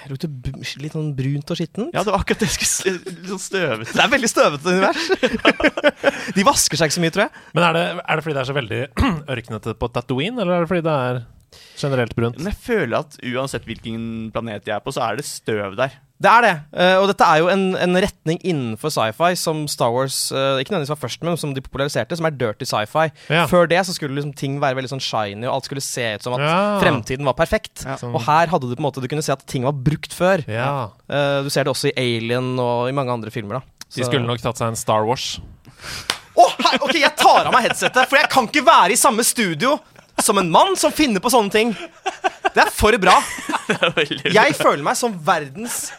Det 0.00 0.10
lukter 0.14 0.80
litt 0.80 0.94
sånn 0.96 1.10
brunt 1.16 1.50
og 1.52 1.58
skittent. 1.58 1.90
Ja, 1.92 2.04
det 2.06 2.12
var 2.14 2.22
akkurat 2.22 2.40
det 2.42 2.48
jeg 2.48 2.68
skulle. 2.68 2.94
Litt 3.10 3.32
sånn 3.32 3.42
støvete. 3.42 3.92
Det 3.92 4.04
er 4.04 4.12
veldig 4.14 4.30
støvete 4.32 4.74
univers. 4.74 5.08
De 6.36 6.46
vasker 6.46 6.80
seg 6.80 6.90
ikke 6.90 6.96
så 6.96 7.04
mye, 7.04 7.14
tror 7.16 7.26
jeg. 7.26 7.44
Men 7.56 7.66
er 7.68 7.76
det, 7.76 7.84
er 8.00 8.20
det 8.20 8.24
fordi 8.24 8.36
det 8.36 8.42
er 8.42 8.50
så 8.50 8.56
veldig 8.56 8.80
ørknete 9.36 9.74
på 9.80 9.90
Tatooine, 9.96 10.40
eller 10.40 10.56
er 10.56 10.64
det 10.64 10.70
fordi 10.72 10.86
det 10.86 10.96
er 11.10 11.20
generelt 11.80 12.16
brunt? 12.16 12.38
Men 12.40 12.52
jeg 12.52 12.60
føler 12.64 12.96
at 13.02 13.18
uansett 13.32 13.66
hvilken 13.68 14.04
planet 14.34 14.68
jeg 14.70 14.76
er 14.78 14.84
på, 14.84 14.94
så 14.94 15.04
er 15.08 15.20
det 15.20 15.26
støv 15.28 15.76
der. 15.80 15.98
Det 16.20 16.28
er 16.28 16.42
det. 16.44 16.52
eh, 16.76 16.96
og 17.00 17.06
dette 17.08 17.24
er 17.24 17.38
jo 17.40 17.46
en, 17.48 17.62
en 17.80 17.96
retning 17.96 18.36
innenfor 18.44 18.92
sci-fi 18.92 19.30
som 19.40 19.62
Star 19.72 19.88
Wars 19.94 20.18
eh, 20.36 20.58
ikke 20.60 20.74
nødvendigvis 20.74 20.92
var 20.92 21.00
først 21.00 21.22
med, 21.22 21.30
men 21.32 21.40
som 21.40 21.54
de 21.56 21.62
populariserte, 21.64 22.18
som 22.18 22.28
er 22.28 22.34
dirty 22.36 22.66
sci-fi. 22.68 23.06
Ja. 23.32 23.46
Før 23.48 23.64
det 23.70 23.78
så 23.88 23.94
skulle 23.96 24.18
liksom 24.18 24.34
ting 24.36 24.58
være 24.60 24.76
veldig 24.76 24.90
sånn 24.92 25.00
shiny, 25.00 25.46
og 25.48 25.54
alt 25.54 25.70
skulle 25.70 25.80
se 25.84 26.04
ut 26.18 26.26
som 26.26 26.36
at 26.36 26.44
Ja. 26.44 26.58
fremtiden 26.82 27.24
var 27.24 27.38
perfekt. 27.40 27.86
Ja. 27.88 27.96
Og 28.10 28.20
her 28.28 28.52
hadde 28.52 28.68
du 28.68 28.74
på 28.76 28.82
en 28.84 28.88
måte 28.90 29.00
Du 29.00 29.08
kunne 29.08 29.24
se 29.24 29.32
at 29.32 29.46
ting 29.48 29.64
var 29.64 29.72
brukt 29.72 30.12
før. 30.12 30.44
Ja. 30.46 30.90
Eh, 31.08 31.40
du 31.42 31.48
ser 31.48 31.64
det 31.64 31.72
også 31.72 31.88
i 31.88 31.96
Alien 31.96 32.52
og 32.60 32.90
i 32.90 32.92
mange 32.92 33.12
andre 33.16 33.32
filmer. 33.32 33.60
da 33.62 33.86
De 33.96 34.04
skulle 34.04 34.26
nok 34.28 34.42
tatt 34.44 34.60
seg 34.60 34.68
en 34.68 34.76
Star 34.76 35.08
Wars. 35.08 35.38
Oh, 36.36 36.52
hei, 36.62 36.76
ok, 36.80 36.94
jeg 37.00 37.16
tar 37.16 37.48
av 37.48 37.52
meg 37.52 37.66
headsetet, 37.70 38.06
for 38.08 38.16
jeg 38.20 38.28
kan 38.32 38.46
ikke 38.46 38.62
være 38.64 38.92
i 38.94 39.00
samme 39.00 39.24
studio 39.26 39.78
som 40.26 40.38
en 40.40 40.50
mann 40.52 40.76
som 40.78 40.92
finner 40.94 41.22
på 41.22 41.32
sånne 41.32 41.52
ting. 41.54 41.74
Det 42.50 42.64
er 42.64 42.72
for 42.74 42.96
bra. 43.02 43.18
Jeg 44.40 44.56
føler 44.58 44.82
meg 44.86 44.98
som 44.98 45.14
verdens 45.26 45.90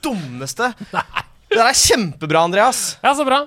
dummeste. 0.00 0.72
Det 0.90 1.58
der 1.58 1.66
er 1.66 1.76
kjempebra, 1.76 2.44
Andreas. 2.46 2.98
Ja, 3.02 3.12
så 3.18 3.26
bra. 3.26 3.42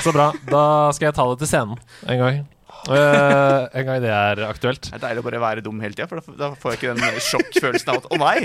Så 0.00 0.12
bra. 0.14 0.30
Da 0.46 0.64
skal 0.94 1.10
jeg 1.10 1.16
ta 1.16 1.24
det 1.28 1.40
til 1.42 1.50
scenen 1.50 1.80
en 2.08 2.20
gang. 2.20 2.42
Uh, 2.82 3.68
en 3.78 3.86
gang 3.86 3.98
det 4.02 4.10
er 4.10 4.42
aktuelt. 4.46 4.86
Det 4.88 4.96
er 4.96 5.02
deilig 5.04 5.22
å 5.22 5.26
bare 5.26 5.40
være 5.42 5.64
dum 5.64 5.82
hele 5.82 5.94
tida, 5.94 6.08
for 6.10 6.22
da, 6.22 6.34
da 6.38 6.48
får 6.58 6.72
jeg 6.72 6.80
ikke 6.80 6.94
den 6.94 7.20
sjokkfølelsen 7.26 7.92
av 7.92 8.00
at 8.00 8.08
å 8.10 8.18
nei, 8.18 8.36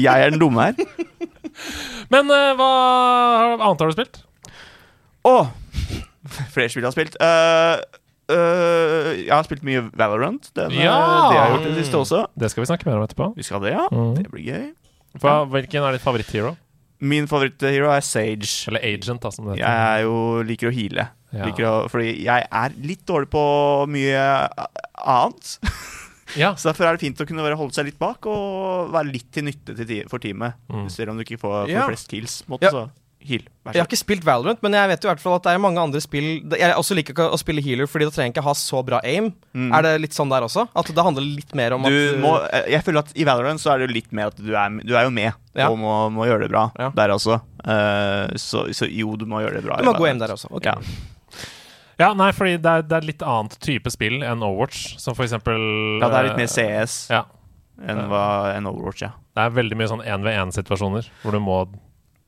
jeg 0.00 0.12
er 0.12 0.32
den 0.32 0.40
dumme 0.40 0.68
her. 0.68 0.78
Men 2.12 2.32
uh, 2.32 2.52
hva 2.56 2.70
annet 3.58 3.84
har 3.84 3.90
du 3.90 3.96
spilt? 3.96 4.22
Å! 5.28 5.36
Flere 6.54 6.70
spill 6.72 6.84
jeg 6.84 6.88
har 6.88 6.94
spilt. 6.94 7.18
Uh, 7.20 7.26
eh, 7.26 8.01
jeg 8.30 9.30
har 9.32 9.44
spilt 9.46 9.64
mye 9.66 9.82
Valorant. 9.98 10.50
Den, 10.54 10.70
eh, 10.72 10.84
Ja! 10.84 10.96
Det 10.96 11.38
har 11.38 11.48
jeg 11.48 11.54
gjort 11.56 11.66
det 11.68 11.84
siste 11.84 11.98
også. 11.98 12.20
Det 12.38 12.50
skal 12.52 12.62
vi 12.62 12.66
snakke 12.70 12.86
mer 12.86 12.98
om 13.00 13.06
etterpå. 13.06 13.30
Vi 13.36 13.42
skal 13.46 13.60
det, 13.64 13.72
ja. 13.74 13.88
Mm. 13.92 14.14
Det 14.18 14.30
blir 14.30 14.44
gøy. 14.46 14.68
Hva, 15.20 15.34
hvilken 15.50 15.82
er 15.84 15.92
ditt 15.98 16.04
favoritthero? 16.04 16.56
Min 17.02 17.26
favoritthero 17.26 17.90
er 17.92 18.00
Sage. 18.06 18.68
Eller 18.70 18.80
agent, 18.86 19.20
da, 19.20 19.30
som 19.34 19.50
det 19.50 19.58
Jeg 19.58 19.68
er 19.68 20.04
jo, 20.06 20.42
liker 20.46 20.70
å 20.70 20.72
heale. 20.74 21.08
Ja. 21.32 21.46
Liker 21.48 21.64
å, 21.66 21.74
fordi 21.90 22.12
jeg 22.24 22.46
er 22.50 22.74
litt 22.84 23.04
dårlig 23.08 23.28
på 23.32 23.42
mye 23.88 24.48
annet. 25.04 25.58
Ja. 26.32 26.54
Så 26.56 26.70
derfor 26.70 26.86
er 26.88 26.96
det 26.96 27.02
fint 27.02 27.18
å 27.20 27.26
kunne 27.28 27.44
holde 27.44 27.74
seg 27.76 27.84
litt 27.90 27.98
bak 28.00 28.24
og 28.24 28.88
være 28.94 29.10
litt 29.12 29.26
til 29.34 29.44
nytte 29.44 29.74
til 29.76 30.06
for 30.08 30.16
teamet. 30.22 30.54
Mm. 30.72 30.86
Selv 30.88 31.12
om 31.12 31.18
du 31.18 31.24
ikke 31.26 31.36
får, 31.36 31.66
får 31.66 31.68
Ja. 31.68 31.82
flest 31.90 32.08
kills. 32.08 32.38
Måte, 32.48 32.70
Ja. 32.72 32.86
Heal. 33.28 33.44
Jeg 33.70 33.78
har 33.78 33.86
ikke 33.86 33.98
spilt 34.00 34.24
Valorant, 34.26 34.58
men 34.64 34.74
jeg 34.74 34.88
vet 34.90 35.04
jo 35.04 35.08
i 35.08 35.12
hvert 35.12 35.22
fall 35.22 35.36
at 35.38 35.44
det 35.46 35.52
er 35.54 35.60
mange 35.62 35.78
andre 35.78 36.00
spill 36.02 36.26
Jeg 36.58 36.74
også 36.74 36.96
liker 36.98 37.14
ikke 37.14 37.28
å 37.30 37.38
spille 37.38 37.62
healer, 37.62 37.86
Fordi 37.86 38.08
da 38.08 38.14
trenger 38.14 38.30
jeg 38.32 38.34
ikke 38.34 38.44
ha 38.48 38.54
så 38.58 38.80
bra 38.84 38.98
aim. 39.06 39.28
Mm. 39.54 39.68
Er 39.78 39.86
det 39.86 39.92
litt 40.02 40.16
sånn 40.18 40.32
der 40.32 40.42
også? 40.48 40.64
At 40.74 40.90
det 40.90 41.04
handler 41.06 41.22
litt 41.26 41.54
mer 41.58 41.76
om 41.76 41.86
Du 41.86 41.94
at 41.94 42.18
må, 42.24 42.32
eh, 42.50 42.66
jeg 42.74 42.82
føler 42.86 43.04
at 43.06 43.14
i 43.14 43.24
Valorant 43.28 43.62
så 43.62 43.72
er 43.74 43.78
det 43.82 43.88
jo 43.90 43.94
litt 44.00 44.12
mer 44.12 44.32
at 44.32 44.42
du 44.42 44.50
er, 44.52 44.76
du 44.82 44.94
er 44.98 45.06
jo 45.06 45.14
med 45.14 45.32
Ja. 45.54 45.68
og 45.70 45.78
må, 45.78 45.94
må 46.10 46.26
gjøre 46.26 46.46
det 46.48 46.50
bra 46.50 46.66
Ja. 46.80 46.90
der 46.96 47.14
også. 47.14 47.40
Uh, 47.62 48.32
så, 48.40 48.66
så 48.74 48.88
jo, 48.90 49.14
du 49.16 49.26
må 49.30 49.40
gjøre 49.44 49.60
det 49.60 49.64
bra. 49.68 49.76
Du 49.78 49.84
må 49.86 49.94
gå 49.94 50.08
hjem 50.10 50.18
der 50.22 50.32
også. 50.34 50.50
ok. 50.50 50.64
Ja. 50.72 50.78
Ja, 52.00 52.08
nei, 52.18 52.30
fordi 52.34 52.56
det 52.58 52.66
er, 52.70 52.82
det 52.88 52.96
er 52.96 53.06
litt 53.06 53.22
annet 53.22 53.58
type 53.62 53.90
spill 53.92 54.22
enn 54.26 54.42
Overwatch, 54.42 54.96
som 54.98 55.14
for 55.14 55.26
eksempel 55.26 55.60
ja, 56.00 56.08
det 56.08 56.18
er 56.18 56.28
litt 56.30 56.34
eh, 56.34 56.40
mer 56.40 56.50
CS 56.50 56.94
Ja. 57.12 57.20
enn, 57.78 58.00
hva, 58.10 58.24
enn 58.56 58.66
Overwatch, 58.66 59.04
ja. 59.04 59.12
Det 59.36 59.44
er 59.44 59.54
veldig 59.54 59.78
mye 59.78 59.90
sånn 59.92 60.02
én-ved-én-situasjoner 60.04 61.06
hvor 61.22 61.36
du 61.36 61.40
må 61.44 61.60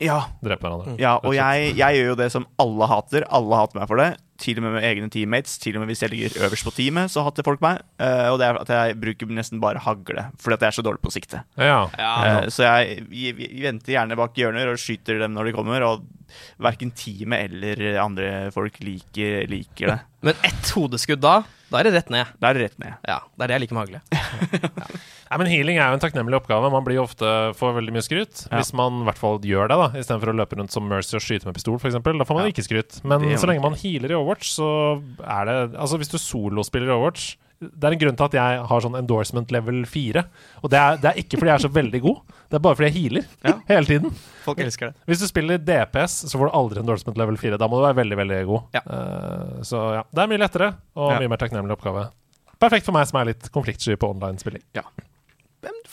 Ja, 0.05 0.21
drepe 0.45 0.69
hverandre. 0.69 0.95
ja 1.01 1.17
og 1.23 1.35
jeg, 1.37 1.73
jeg 1.79 1.99
gjør 1.99 2.13
jo 2.13 2.21
det 2.21 2.31
som 2.35 2.47
alle 2.61 2.89
hater. 2.91 3.27
Alle 3.33 3.59
hater 3.59 3.81
meg 3.81 3.91
for 3.91 4.01
det. 4.01 4.11
Til 4.43 4.59
og 4.59 4.65
med 4.67 4.75
med 4.77 4.85
egne 4.89 5.09
teammates. 5.13 5.57
Til 5.63 5.77
og 5.79 5.85
med 5.85 5.93
hvis 5.93 6.03
jeg 6.05 6.13
ligger 6.13 6.39
øverst 6.47 6.67
på 6.67 6.75
teamet, 6.77 7.13
så 7.13 7.25
hater 7.27 7.47
folk 7.47 7.63
meg. 7.65 7.81
Uh, 8.03 8.33
og 8.33 8.39
det 8.41 8.49
er 8.49 8.59
at 8.61 8.73
jeg 8.75 8.99
bruker 9.01 9.31
nesten 9.33 9.63
bare 9.63 9.83
hagle, 9.85 10.27
fordi 10.43 10.59
at 10.59 10.67
jeg 10.67 10.73
er 10.73 10.79
så 10.79 10.85
dårlig 10.87 11.03
på 11.05 11.15
sikte. 11.15 11.45
Ja. 11.57 11.85
Uh, 11.95 12.51
så 12.53 12.67
jeg, 12.67 13.05
jeg, 13.11 13.39
jeg 13.39 13.65
venter 13.69 13.95
gjerne 13.95 14.19
bak 14.19 14.37
hjørner 14.39 14.73
og 14.73 14.81
skyter 14.83 15.23
dem 15.23 15.37
når 15.37 15.51
de 15.51 15.57
kommer, 15.57 15.87
og 15.87 16.05
verken 16.63 16.91
teamet 16.97 17.49
eller 17.49 18.01
andre 18.03 18.31
folk 18.55 18.81
liker, 18.83 19.45
liker 19.51 19.95
det. 19.95 20.01
Men 20.25 20.41
ett 20.47 20.73
hodeskudd 20.75 21.23
da, 21.23 21.43
da 21.75 21.81
er 21.83 21.89
det 21.89 21.93
rett 21.99 22.11
ned. 22.15 22.31
Da 22.41 22.49
er 22.53 22.57
det 22.57 22.63
rett 22.69 22.79
ned. 22.79 22.95
Ja, 23.11 23.19
Det 23.35 23.45
er 23.45 23.51
det 23.51 23.57
jeg 23.59 23.63
liker 23.65 23.77
med 23.77 23.89
hagle. 23.89 24.01
Nei, 25.35 25.39
men 25.41 25.49
Healing 25.51 25.79
er 25.81 25.91
jo 25.91 25.97
en 25.99 26.03
takknemlig 26.05 26.37
oppgave. 26.39 26.71
Man 26.71 26.85
blir 26.87 27.01
ofte 27.03 27.27
får 27.59 27.75
veldig 27.81 27.95
mye 27.97 28.05
skryt. 28.07 28.45
Ja. 28.47 28.61
Hvis 28.61 28.71
man 28.79 29.01
i 29.03 29.07
hvert 29.09 29.19
fall 29.21 29.41
gjør 29.43 29.71
det, 29.73 29.79
da 29.81 29.89
istedenfor 29.99 30.31
å 30.31 30.37
løpe 30.39 30.59
rundt 30.61 30.75
som 30.75 30.87
Mercy 30.89 31.17
og 31.19 31.25
skyte 31.25 31.49
med 31.49 31.57
pistol, 31.59 31.81
f.eks. 31.81 31.97
Da 31.99 32.29
får 32.29 32.39
man 32.39 32.47
Ja. 32.47 32.53
ikke 32.55 32.67
skryt. 32.69 33.01
Men 33.03 33.25
så 33.41 33.49
lenge 33.51 33.65
man 33.65 33.75
healer 33.81 34.15
i 34.15 34.19
Overwatch, 34.19 34.53
så 34.55 34.69
er 35.25 35.51
det 35.51 35.57
Altså, 35.75 35.99
hvis 35.99 36.13
du 36.13 36.19
solospiller 36.23 36.93
i 36.93 36.95
Overwatch 36.95 37.35
det 37.73 37.89
er 37.89 37.95
en 37.97 38.01
grunn 38.03 38.17
til 38.21 38.27
at 38.29 38.35
jeg 38.39 38.65
har 38.71 38.83
sånn 38.85 38.99
endorsement 38.99 39.53
level 39.55 39.85
4. 39.89 40.25
Og 40.63 40.71
det 40.73 40.81
er, 40.81 40.99
det 41.03 41.11
er 41.13 41.21
ikke 41.23 41.39
fordi 41.41 41.51
jeg 41.53 41.59
er 41.61 41.65
så 41.67 41.73
veldig 41.77 42.01
god, 42.05 42.19
det 42.51 42.59
er 42.59 42.65
bare 42.67 42.79
fordi 42.79 42.91
jeg 42.91 42.97
healer 42.99 43.25
Ja. 43.49 43.55
hele 43.69 43.87
tiden. 43.89 44.15
Folk 44.45 44.61
elsker 44.65 44.91
det. 44.93 44.97
Hvis 45.11 45.23
du 45.25 45.27
spiller 45.31 45.59
DPS, 45.59 46.19
så 46.31 46.39
får 46.39 46.51
du 46.51 46.57
aldri 46.61 46.81
endorsement 46.85 47.19
level 47.19 47.37
4. 47.41 47.59
Da 47.59 47.69
må 47.71 47.81
du 47.81 47.87
være 47.89 48.01
veldig 48.03 48.21
veldig 48.25 48.43
god. 48.51 48.69
Ja. 48.77 48.85
Uh, 48.89 49.63
så 49.65 49.83
ja, 50.01 50.05
det 50.13 50.23
er 50.27 50.31
mye 50.35 50.43
lettere 50.45 50.71
og 50.97 51.13
Ja. 51.15 51.19
mye 51.25 51.33
mer 51.35 51.43
takknemlig 51.43 51.77
oppgave. 51.79 52.09
Perfekt 52.61 52.87
for 52.87 52.93
meg 52.97 53.07
som 53.11 53.19
er 53.21 53.33
litt 53.33 53.51
konfliktsky 53.53 53.97
på 53.99 54.13
online-spilling. 54.15 54.63
Er 54.79 54.85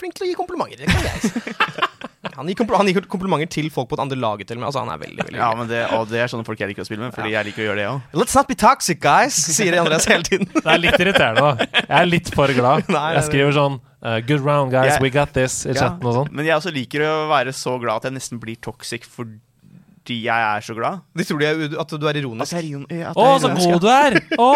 flink 0.01 0.17
til 0.17 0.25
å 0.27 0.31
gi 0.31 0.37
komplimenter? 0.37 0.81
Det 0.81 0.89
kan 0.91 1.07
jeg 1.07 1.29
si. 1.29 1.31
Han 2.37 2.47
gir, 2.47 2.55
kompl 2.55 2.75
han 2.77 2.87
gir 2.87 3.03
komplimenter 3.09 3.49
til 3.51 3.67
folk 3.73 3.89
på 3.89 3.97
et 3.97 4.01
andre 4.03 4.15
lag 4.17 4.39
til 4.45 4.55
og 4.55 4.61
med. 4.61 4.67
Altså, 4.69 4.81
han 4.81 4.89
er 4.93 4.99
veldig, 5.01 5.23
veldig 5.27 5.39
Ja, 5.41 5.47
men 5.57 5.67
det, 5.69 5.79
og 5.97 6.05
det 6.09 6.19
er 6.23 6.29
sånne 6.31 6.45
folk 6.47 6.61
jeg 6.61 6.69
liker 6.71 6.85
å 6.85 6.87
spille 6.87 7.03
med, 7.03 7.11
fordi 7.15 7.33
jeg 7.33 7.47
liker 7.49 7.63
å 7.63 7.65
gjøre 7.67 7.79
det 7.81 7.87
òg. 7.89 8.15
Let's 8.21 8.35
not 8.37 8.47
be 8.49 8.55
toxic, 8.61 8.99
guys, 9.03 9.35
sier 9.57 9.75
Andreas 9.81 10.05
hele 10.09 10.23
tiden. 10.25 10.47
Det 10.53 10.63
er 10.63 10.79
litt 10.81 11.01
irriterende, 11.01 11.43
da. 11.49 11.67
Jeg 11.81 11.97
er 11.97 12.07
litt 12.09 12.29
for 12.33 12.53
glad. 12.55 12.87
Nei, 12.95 13.03
Jeg 13.17 13.25
skriver 13.27 13.55
sånn 13.57 13.75
uh, 13.81 14.17
Good 14.29 14.45
round, 14.47 14.71
guys. 14.73 14.93
Jeg- 14.93 15.03
We 15.05 15.11
got 15.13 15.33
this. 15.37 15.59
I 15.65 15.75
chatten 15.75 16.07
og 16.07 16.15
sånn. 16.21 16.31
Men 16.31 16.47
jeg 16.47 16.55
også 16.61 16.73
liker 16.77 17.03
å 17.09 17.13
være 17.33 17.53
så 17.57 17.75
glad 17.81 17.99
at 18.01 18.09
jeg 18.11 18.17
nesten 18.21 18.41
blir 18.41 18.61
toxic 18.69 19.05
fordi 19.11 20.21
jeg 20.29 20.47
er 20.53 20.63
så 20.65 20.77
glad. 20.77 21.01
De 21.17 21.25
tror 21.27 21.41
de 21.41 21.49
er, 21.51 21.65
at 21.83 21.93
du 21.97 22.05
er 22.07 22.13
At 22.15 22.21
ironisk. 22.21 22.53
jeg 22.57 23.01
at 23.01 23.17
Å, 23.17 23.27
jeg 23.27 23.35
er 23.35 23.43
så 23.43 23.73
god 23.73 23.83
du 23.83 23.91
er! 23.97 24.21
Å, 24.37 24.49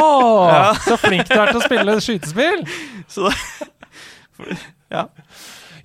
Så 0.87 1.01
flink 1.01 1.27
du 1.29 1.35
er 1.37 1.51
til 1.51 1.59
å 1.61 1.65
spille 1.65 1.97
skytespill! 2.07 2.65
Så 3.09 3.27
da, 3.29 3.35
ja. 4.95 5.07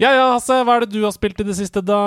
Ja 0.01 0.14
ja, 0.16 0.27
Hasse. 0.33 0.57
Hva 0.64 0.79
er 0.79 0.87
det 0.87 0.94
du 0.94 1.03
har 1.05 1.12
spilt 1.12 1.40
i 1.42 1.44
det 1.44 1.55
siste, 1.59 1.83
da? 1.85 1.99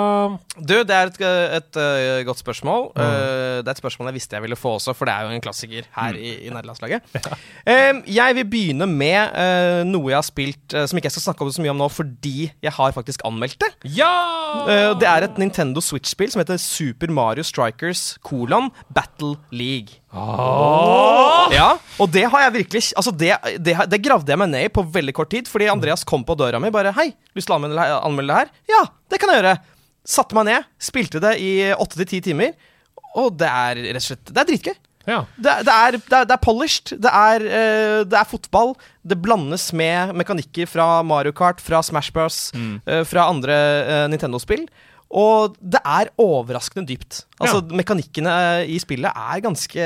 Du, 0.58 0.74
det 0.82 0.94
er 0.94 1.12
et, 1.12 1.18
et, 1.60 1.78
et 1.78 2.24
godt 2.26 2.40
spørsmål. 2.42 2.88
Mm. 2.90 2.98
Uh, 2.98 3.58
det 3.62 3.70
er 3.70 3.76
et 3.76 3.82
spørsmål 3.82 4.10
jeg 4.10 4.16
visste 4.16 4.34
jeg 4.34 4.42
ville 4.42 4.58
få 4.58 4.74
også, 4.80 4.96
for 4.98 5.06
det 5.06 5.14
er 5.14 5.28
jo 5.28 5.36
en 5.36 5.44
klassiker 5.44 5.86
her 5.94 6.18
i, 6.18 6.34
i 6.46 6.52
nederlandslaget. 6.52 7.06
Um, 7.64 8.02
jeg 8.06 8.34
vil 8.36 8.44
begynne 8.48 8.86
med 8.86 9.32
uh, 9.32 9.80
noe 9.88 10.10
jeg 10.10 10.18
har 10.18 10.26
spilt 10.26 10.74
uh, 10.76 10.84
som 10.88 10.98
ikke 10.98 11.08
jeg 11.08 11.14
skal 11.14 11.24
snakke 11.30 11.46
om 11.46 11.52
så 11.54 11.62
mye 11.64 11.72
om 11.72 11.78
nå, 11.80 11.86
fordi 11.88 12.50
jeg 12.62 12.74
har 12.76 12.92
faktisk 12.92 13.24
anmeldt 13.24 13.56
det. 13.64 13.70
Ja! 13.96 14.10
Det 15.00 15.08
er 15.08 15.26
et 15.26 15.40
Nintendo 15.40 15.80
Switch-spill 15.84 16.34
som 16.34 16.42
heter 16.42 16.60
Super 16.60 17.12
Mario 17.14 17.46
Strikers 17.46 18.18
kolon 18.26 18.68
Battle 18.94 19.38
League. 19.50 20.03
Ja, 21.54 21.68
og 22.00 22.10
det 22.14 22.24
har 22.30 22.44
jeg 22.44 22.54
virkelig 22.54 22.82
Altså 22.94 23.10
det, 23.14 23.32
det, 23.62 23.74
det 23.90 24.00
gravde 24.04 24.30
jeg 24.30 24.40
meg 24.40 24.50
ned 24.52 24.68
i 24.68 24.72
på 24.72 24.84
veldig 24.94 25.14
kort 25.16 25.32
tid, 25.34 25.50
fordi 25.50 25.66
Andreas 25.72 26.06
kom 26.06 26.24
på 26.26 26.36
døra 26.38 26.60
mi 26.62 26.70
bare 26.74 26.94
Hei, 26.96 27.10
lyst 27.34 27.48
til 27.50 27.56
å 27.56 27.58
anmelde, 27.58 27.86
anmelde 27.98 28.30
det 28.30 28.40
her? 28.44 28.52
Ja, 28.70 28.82
det 29.10 29.20
kan 29.22 29.32
jeg 29.32 29.42
gjøre. 29.42 29.56
Satte 30.14 30.36
meg 30.38 30.48
ned, 30.50 30.70
spilte 30.82 31.22
det 31.24 31.34
i 31.42 31.52
åtte 31.74 31.98
til 32.00 32.10
ti 32.10 32.22
timer, 32.30 32.54
og 33.16 33.34
det 33.40 33.48
er 33.48 33.80
rett 33.88 34.02
og 34.02 34.06
slett 34.08 34.32
Det 34.32 34.42
er 34.42 34.50
dritgøy. 34.52 34.74
ja. 35.08 35.20
Det, 35.36 35.52
det, 35.66 35.74
er, 35.74 35.98
det, 35.98 36.14
er, 36.20 36.26
det 36.30 36.36
er 36.36 36.42
polished, 36.44 36.94
det 37.04 37.12
er, 37.12 37.46
uh, 37.50 38.00
det 38.08 38.18
er 38.20 38.28
fotball. 38.30 38.74
Det 39.02 39.18
blandes 39.20 39.68
med 39.76 40.14
mekanikker 40.20 40.70
fra 40.70 40.88
Mario 41.06 41.34
Kart, 41.36 41.60
fra 41.60 41.82
Smash 41.84 42.12
Bros, 42.14 42.38
eh, 42.54 43.02
fra 43.08 43.26
andre 43.32 43.54
uh, 43.84 44.04
Nintendo-spill. 44.12 44.68
Og 45.14 45.54
det 45.62 45.78
er 45.86 46.08
overraskende 46.18 46.88
dypt. 46.90 47.20
Altså, 47.38 47.60
Mekanikkene 47.70 48.32
i 48.66 48.80
spillet 48.82 49.14
er 49.14 49.42
ganske 49.44 49.84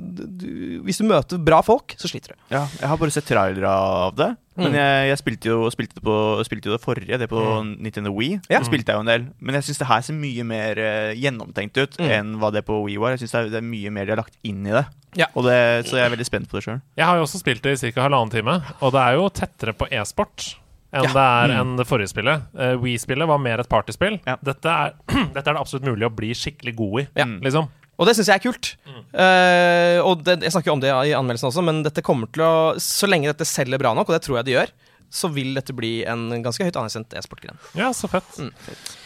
du, 0.00 0.46
Hvis 0.86 1.00
du 1.00 1.06
møter 1.08 1.40
bra 1.42 1.58
folk, 1.66 1.96
så 1.98 2.06
sliter 2.10 2.34
du. 2.34 2.38
ja. 2.54 2.64
Jeg 2.78 2.88
har 2.92 2.98
bare 3.00 3.10
sett 3.14 3.26
trailere 3.26 3.66
av 3.70 4.14
det. 4.18 4.28
Men 4.56 4.70
Mm. 4.72 4.76
jeg, 4.78 5.08
jeg 5.10 5.18
spilte, 5.20 5.48
jo, 5.50 5.66
spilte, 5.68 5.94
det 5.98 6.02
på, 6.06 6.14
spilte 6.46 6.70
jo 6.70 6.76
det 6.78 6.80
forrige, 6.80 7.18
det 7.20 7.28
på 7.28 7.40
Nintendo 7.76 8.12
Wii. 8.16 8.38
Ja. 8.48 8.60
Det 8.62 8.66
spilte 8.70 8.88
jeg 8.94 8.96
jo 8.96 9.02
en 9.04 9.10
del. 9.10 9.26
Men 9.40 9.54
jeg 9.58 9.66
syns 9.66 9.78
det 9.82 9.88
her 9.90 10.00
ser 10.06 10.14
mye 10.16 10.44
mer 10.48 10.78
eh, 10.80 11.12
gjennomtenkt 11.20 11.76
ut 11.82 11.98
Mm. 12.00 12.08
enn 12.10 12.30
hva 12.40 12.50
det 12.54 12.64
på 12.64 12.78
Wii 12.86 12.96
var. 13.02 13.10
Jeg 13.16 13.26
synes 13.26 13.32
det, 13.34 13.40
er, 13.42 13.50
det 13.50 13.58
er 13.60 13.66
mye 13.68 13.90
mer 13.92 14.06
de 14.06 14.14
har 14.14 14.22
lagt 14.22 14.38
inn 14.44 14.62
i 14.66 14.70
det. 14.72 14.86
Ja. 15.16 15.26
Og 15.34 15.44
det 15.44 15.58
så 15.90 15.96
jeg 15.98 16.06
er 16.06 16.14
veldig 16.16 16.26
spent 16.28 16.48
på 16.48 16.56
det 16.56 16.64
sjøl. 16.64 16.80
Jeg 16.96 17.04
har 17.06 17.16
jo 17.18 17.26
også 17.26 17.38
spilt 17.42 17.62
det 17.66 17.76
i 17.82 17.90
ca. 17.92 18.06
halvannen 18.06 18.30
time, 18.32 18.62
og 18.80 18.92
det 18.92 19.00
er 19.02 19.12
jo 19.18 19.28
tettere 19.28 19.72
på 19.76 19.88
e-sport 19.90 20.54
enn 20.96 21.06
Ja. 21.08 21.12
det 21.12 21.24
er 21.26 21.48
Mm. 21.54 21.60
enn 21.60 21.76
det 21.80 21.86
forrige 21.86 22.08
spillet. 22.12 22.42
Uh, 22.56 22.74
Wii-spillet 22.82 23.28
var 23.28 23.38
mer 23.38 23.60
et 23.60 23.68
partyspill. 23.68 24.18
Ja. 24.26 24.36
Dette, 24.42 24.66
er, 24.66 24.94
dette 25.34 25.46
er 25.46 25.54
det 25.54 25.60
absolutt 25.60 25.84
mulig 25.86 26.06
å 26.08 26.14
bli 26.14 26.32
skikkelig 26.34 26.74
god 26.76 27.00
i, 27.02 27.06
Ja. 27.20 27.26
liksom. 27.26 27.68
Og 27.98 28.04
det 28.06 28.12
syns 28.18 28.28
jeg 28.28 28.36
er 28.36 28.44
kult. 28.44 28.74
Eh, 29.16 29.98
og 30.04 30.20
det, 30.26 30.42
jeg 30.44 30.52
snakker 30.52 30.68
jo 30.68 30.74
om 30.76 30.80
det 30.82 30.90
i 30.92 31.14
anmeldelsen 31.16 31.48
også, 31.48 31.62
men 31.64 31.78
dette 31.82 32.02
kommer 32.04 32.28
til 32.30 32.42
å 32.44 32.74
Så 32.76 33.08
lenge 33.08 33.24
dette 33.30 33.46
selger 33.48 33.78
bra 33.80 33.94
nok, 33.96 34.10
og 34.10 34.18
det 34.18 34.22
tror 34.26 34.36
jeg 34.36 34.44
det 34.50 34.52
gjør, 34.56 34.72
så 35.08 35.30
vil 35.32 35.54
dette 35.54 35.72
bli 35.72 36.04
en 36.04 36.26
ganske 36.44 36.60
høyt 36.66 36.76
anerkjent 36.76 37.14
e-sportgren. 37.16 37.56
Ja, 37.78 37.88
så 37.96 38.10
fett. 38.10 38.28
Mm. 38.36 38.50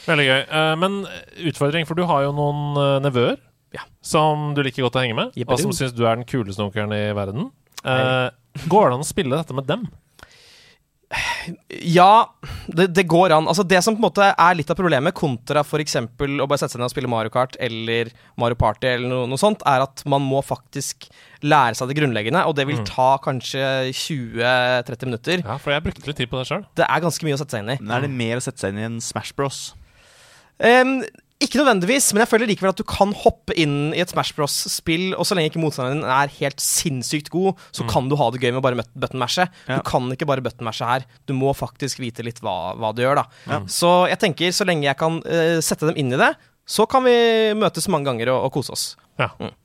Veldig 0.09 0.27
gøy. 0.27 0.41
Uh, 0.51 0.75
men 0.81 1.07
utfordring, 1.53 1.87
for 1.87 1.95
du 1.95 2.03
har 2.09 2.25
jo 2.25 2.33
noen 2.35 2.75
uh, 2.81 2.99
nevøer 3.05 3.37
Ja. 3.77 3.85
som 4.03 4.55
du 4.57 4.63
liker 4.67 4.83
godt 4.83 4.97
å 4.99 5.05
henge 5.05 5.15
med, 5.15 5.31
Jippidoo. 5.39 5.55
og 5.55 5.61
som 5.61 5.71
syns 5.77 5.95
du 5.95 6.03
er 6.05 6.17
den 6.17 6.25
kuleste 6.27 6.59
onkelen 6.65 6.91
i 6.97 7.13
verden. 7.15 7.53
Uh, 7.85 8.31
går 8.67 8.91
det 8.91 8.95
an 8.99 9.05
å 9.07 9.07
spille 9.07 9.37
dette 9.39 9.55
med 9.55 9.69
dem? 9.71 9.87
Ja, 11.83 12.31
det, 12.71 12.87
det 12.95 13.03
går 13.11 13.33
an. 13.35 13.49
Altså 13.51 13.65
Det 13.67 13.81
som 13.83 13.97
på 13.97 13.99
en 13.99 14.07
måte 14.07 14.29
er 14.31 14.55
litt 14.59 14.69
av 14.71 14.79
problemet, 14.79 15.15
kontra 15.17 15.65
f.eks. 15.67 15.97
å 15.99 16.47
bare 16.47 16.61
sette 16.61 16.77
seg 16.77 16.79
ned 16.79 16.87
og 16.87 16.93
spille 16.93 17.11
Mario 17.11 17.33
Kart 17.35 17.57
eller 17.63 18.13
Mario 18.39 18.59
Party, 18.61 18.87
eller 18.93 19.11
noe, 19.11 19.31
noe 19.31 19.41
sånt, 19.41 19.65
er 19.67 19.83
at 19.87 20.05
man 20.11 20.23
må 20.23 20.43
faktisk 20.47 21.09
lære 21.43 21.75
seg 21.79 21.91
det 21.91 21.97
grunnleggende, 21.99 22.45
og 22.47 22.55
det 22.59 22.69
vil 22.69 22.83
ta 22.87 23.15
kanskje 23.25 23.65
20-30 23.97 25.11
minutter. 25.11 25.43
Ja, 25.43 25.57
for 25.59 25.75
jeg 25.75 25.87
brukte 25.89 26.07
litt 26.07 26.21
tid 26.21 26.31
på 26.31 26.39
det 26.39 26.47
sjøl. 26.51 26.63
Det 26.79 26.87
er 26.87 27.03
ganske 27.03 27.27
mye 27.27 27.39
å 27.39 27.43
sette 27.43 27.57
seg 27.57 27.65
inn 27.65 27.75
i. 27.75 27.81
Men 27.83 27.97
er 27.97 28.07
det 28.07 28.13
mer 28.15 28.39
å 28.39 28.45
sette 28.45 28.63
seg 28.63 28.75
inn 28.77 28.83
i 28.83 28.89
en 28.93 29.01
Smash 29.03 29.35
Bros? 29.39 29.63
Em, 30.61 31.01
ikke 31.41 31.57
nødvendigvis, 31.61 32.11
men 32.13 32.21
jeg 32.23 32.29
føler 32.29 32.51
likevel 32.51 32.73
at 32.75 32.81
du 32.81 32.85
kan 32.89 33.15
hoppe 33.17 33.55
inn 33.59 33.95
i 33.97 34.03
et 34.03 34.13
Smash 34.13 34.37
Bros-spill, 34.37 35.15
og 35.17 35.25
så 35.25 35.37
lenge 35.37 35.49
ikke 35.51 35.63
motstanderen 35.63 36.03
din 36.03 36.13
er 36.13 36.35
helt 36.37 36.61
sinnssykt 36.61 37.31
god, 37.33 37.61
så 37.73 37.87
kan 37.89 38.11
du 38.11 38.17
ha 38.21 38.29
det 38.33 38.43
gøy 38.43 38.51
med 38.53 38.61
å 38.61 38.65
bare 38.67 38.85
button-mashe. 38.93 39.47
Ja. 39.65 39.79
Du 39.81 39.87
kan 39.89 40.11
ikke 40.13 40.29
bare 40.29 40.45
button-mashe 40.45 40.85
her. 40.85 41.07
Du 41.25 41.33
må 41.39 41.55
faktisk 41.57 42.03
vite 42.03 42.27
litt 42.27 42.43
hva, 42.45 42.75
hva 42.77 42.93
du 42.93 43.01
gjør, 43.07 43.23
da. 43.23 43.25
Ja. 43.49 43.63
Så 43.73 43.95
jeg 44.13 44.21
tenker, 44.21 44.53
så 44.53 44.69
lenge 44.69 44.85
jeg 44.89 45.01
kan 45.01 45.23
uh, 45.25 45.57
sette 45.65 45.89
dem 45.89 45.97
inn 46.01 46.13
i 46.13 46.21
det, 46.21 46.35
så 46.71 46.85
kan 46.91 47.09
vi 47.09 47.17
møtes 47.59 47.89
mange 47.91 48.11
ganger 48.13 48.35
og, 48.35 48.51
og 48.51 48.55
kose 48.61 48.77
oss. 48.77 48.87
Ja. 49.19 49.33
Mm. 49.41 49.57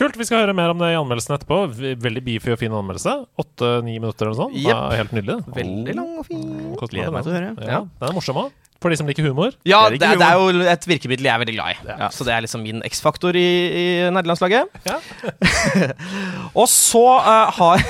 Kult. 0.00 0.16
Vi 0.16 0.24
skal 0.24 0.44
høre 0.44 0.54
mer 0.56 0.72
om 0.72 0.80
det 0.80 0.92
i 0.94 0.96
anmeldelsen 0.96 1.34
etterpå. 1.36 1.64
Veldig 2.00 2.22
beefy 2.24 2.54
og 2.54 2.60
fin 2.60 2.72
anmeldelse. 2.72 3.18
Åtte-ni 3.40 3.98
minutter 3.98 4.28
eller 4.28 4.36
noe 4.36 4.46
sånt. 4.46 4.56
Er 4.64 5.00
helt 5.00 5.12
nydelig. 5.16 5.36
Veldig 5.56 5.96
lang 5.98 6.14
og 6.22 6.28
fin. 6.28 6.46
Gleder 6.80 7.12
meg 7.12 7.26
til 7.26 7.34
å 7.34 7.36
høre. 7.36 7.50
Ja, 7.68 7.82
Den 8.00 8.08
er 8.08 8.16
morsom 8.16 8.40
òg. 8.40 8.54
For 8.80 8.92
de 8.92 8.96
som 8.96 9.08
liker 9.08 9.26
humor. 9.28 9.52
Ja, 9.68 9.82
Det 9.92 10.00
er 10.00 10.16
det, 10.16 10.24
er 10.24 10.38
jo 10.40 10.64
et 10.72 10.86
virkemiddel 10.88 11.26
jeg 11.28 11.34
er 11.34 11.40
veldig 11.42 11.56
glad 11.56 11.74
i. 11.74 11.76
Ja. 11.90 12.08
Så 12.14 12.24
det 12.24 12.32
er 12.32 12.40
liksom 12.46 12.62
min 12.64 12.80
X-faktor 12.88 13.36
i, 13.36 13.48
i 13.68 13.84
nerdelandslaget. 14.08 14.64
Ja. 14.88 14.96
og 16.60 16.66
så 16.68 17.04
uh, 17.20 17.52
har 17.58 17.76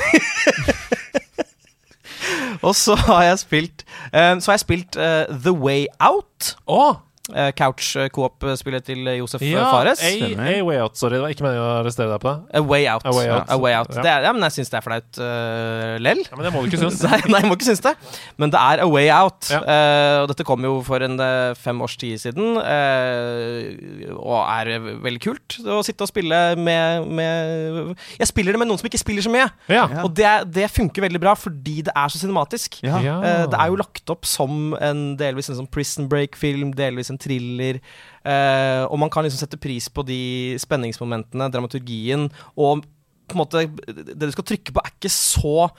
Og 2.67 2.75
så 2.77 2.95
har 2.95 3.23
jeg 3.25 3.39
spilt 3.41 3.85
uh, 4.13 4.37
Så 4.41 4.51
har 4.51 4.59
jeg 4.59 4.67
spilt 4.67 4.97
uh, 4.99 5.25
The 5.31 5.55
Way 5.55 5.87
Out. 6.03 6.57
Å! 6.67 7.10
Uh, 7.31 7.51
Couch-coop-spillet 7.57 8.87
til 8.87 9.11
Josef 9.19 9.43
eh, 9.45 9.53
Ja, 9.55 9.67
Fares. 9.71 10.03
A, 10.03 10.13
A 10.37 10.61
Way 10.67 10.81
Out. 10.83 10.99
Sorry, 11.01 11.17
det 11.17 11.23
var 11.25 11.35
ikke 11.35 11.47
meningen 11.47 11.65
å 11.65 11.71
arrestere 11.81 12.11
deg 12.13 12.23
på 12.23 12.31
det. 12.31 12.59
A 12.61 12.63
Way 12.65 12.89
Out. 12.91 13.07
A 13.07 13.15
Way 13.15 13.31
Out. 13.31 13.51
A 13.51 13.59
way 13.61 13.75
out. 13.77 13.91
Ja. 13.95 14.05
Det 14.05 14.13
er, 14.13 14.27
ja, 14.29 14.33
men 14.37 14.47
jeg 14.49 14.57
syns 14.59 14.73
det 14.73 14.79
er 14.81 14.85
flaut 14.87 15.21
uh, 15.23 15.95
lell. 16.03 16.23
Ja, 16.27 16.39
men 16.39 16.47
det 16.47 16.53
må 16.55 16.63
du 16.65 16.71
ikke 16.71 16.83
synes. 16.83 17.01
Nei, 17.11 17.21
nei, 17.27 17.43
jeg 17.43 17.51
må 17.51 17.57
ikke 17.59 17.69
synes 17.71 17.85
det. 17.85 17.95
Men 18.41 18.53
det 18.55 18.61
er 18.61 18.85
A 18.85 18.89
Way 18.91 19.11
Out. 19.15 19.51
Ja. 19.53 19.61
Eh, 19.63 20.17
og 20.23 20.29
dette 20.31 20.47
kom 20.47 20.65
jo 20.67 20.77
for 20.87 21.03
en 21.05 21.17
eh, 21.21 21.53
fem 21.59 21.81
års 21.85 21.97
tid 22.01 22.21
siden. 22.23 22.59
uh, 22.61 24.17
og 24.21 24.39
er 24.45 24.73
eh, 24.75 24.89
veldig 25.05 25.23
kult 25.23 25.57
å 25.65 25.81
sitte 25.87 26.05
og 26.05 26.11
spille 26.11 26.39
med, 26.61 27.07
med 27.11 27.95
Jeg 28.19 28.31
spiller 28.31 28.55
det 28.55 28.61
med 28.63 28.71
noen 28.71 28.81
som 28.81 28.89
ikke 28.89 29.01
spiller 29.01 29.25
så 29.25 29.33
mye. 29.33 29.49
Ja. 29.71 29.87
Og 30.05 30.13
det, 30.17 30.29
det 30.55 30.69
funker 30.73 31.05
veldig 31.07 31.23
bra 31.23 31.35
fordi 31.39 31.81
det 31.87 31.95
er 31.95 32.13
så 32.13 32.21
cinematisk. 32.21 32.81
Ja. 32.87 33.01
Ja. 33.05 33.17
Eh, 33.25 33.45
det 33.51 33.61
er 33.61 33.73
jo 33.73 33.81
lagt 33.81 34.13
opp 34.13 34.29
som 34.29 34.75
en 34.81 35.05
delvis 35.21 35.51
en 35.51 35.61
sånn 35.61 35.71
Prison 35.71 36.09
Break-film, 36.11 36.75
delvis 36.79 37.13
en 37.13 37.20
thriller. 37.21 37.79
eh, 38.25 38.83
og 38.89 38.99
man 38.99 39.11
kan 39.13 39.25
liksom 39.25 39.41
sette 39.45 39.61
pris 39.61 39.89
på 39.89 40.05
de 40.09 40.21
spenningsmomentene, 40.61 41.51
dramaturgien, 41.53 42.29
og 42.57 42.85
på 43.31 43.37
en 43.37 43.43
måte 43.45 43.63
Det 43.87 44.19
du 44.27 44.33
skal 44.35 44.45
trykke 44.45 44.73
på, 44.75 44.83
er 44.83 44.91
ikke 44.97 45.13
så 45.13 45.71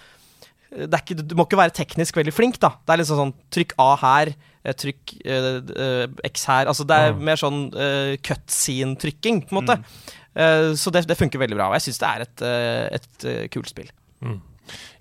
det 0.72 0.88
er 0.96 1.02
ikke, 1.04 1.18
Du 1.28 1.34
må 1.36 1.44
ikke 1.44 1.58
være 1.60 1.74
teknisk 1.76 2.16
veldig 2.16 2.32
flink, 2.32 2.56
da. 2.64 2.70
Det 2.88 2.94
er 2.94 3.02
liksom 3.02 3.18
sånn 3.20 3.34
Trykk 3.52 3.74
A 3.84 3.90
her, 4.00 4.30
eh, 4.64 4.72
trykk 4.80 5.12
eh, 5.26 5.50
eh, 5.84 6.06
X 6.30 6.46
her. 6.48 6.70
Altså 6.72 6.86
det 6.88 6.96
er 6.96 7.12
Mm. 7.12 7.26
mer 7.28 7.36
sånn 7.42 7.60
uh, 7.76 8.16
cutscene-trykking, 8.24 9.42
på 9.50 9.52
en 9.52 9.60
måte. 9.60 9.76
Eh, 10.34 10.72
så 10.80 10.94
det, 10.96 11.04
det 11.10 11.18
funker 11.20 11.42
veldig 11.44 11.58
bra. 11.60 11.68
Og 11.68 11.76
jeg 11.76 11.90
syns 11.90 12.00
det 12.00 12.08
er 12.08 12.24
et, 12.24 12.42
eh, 12.48 12.86
et 12.96 13.26
eh, 13.28 13.48
kult 13.52 13.68
spill. 13.68 13.90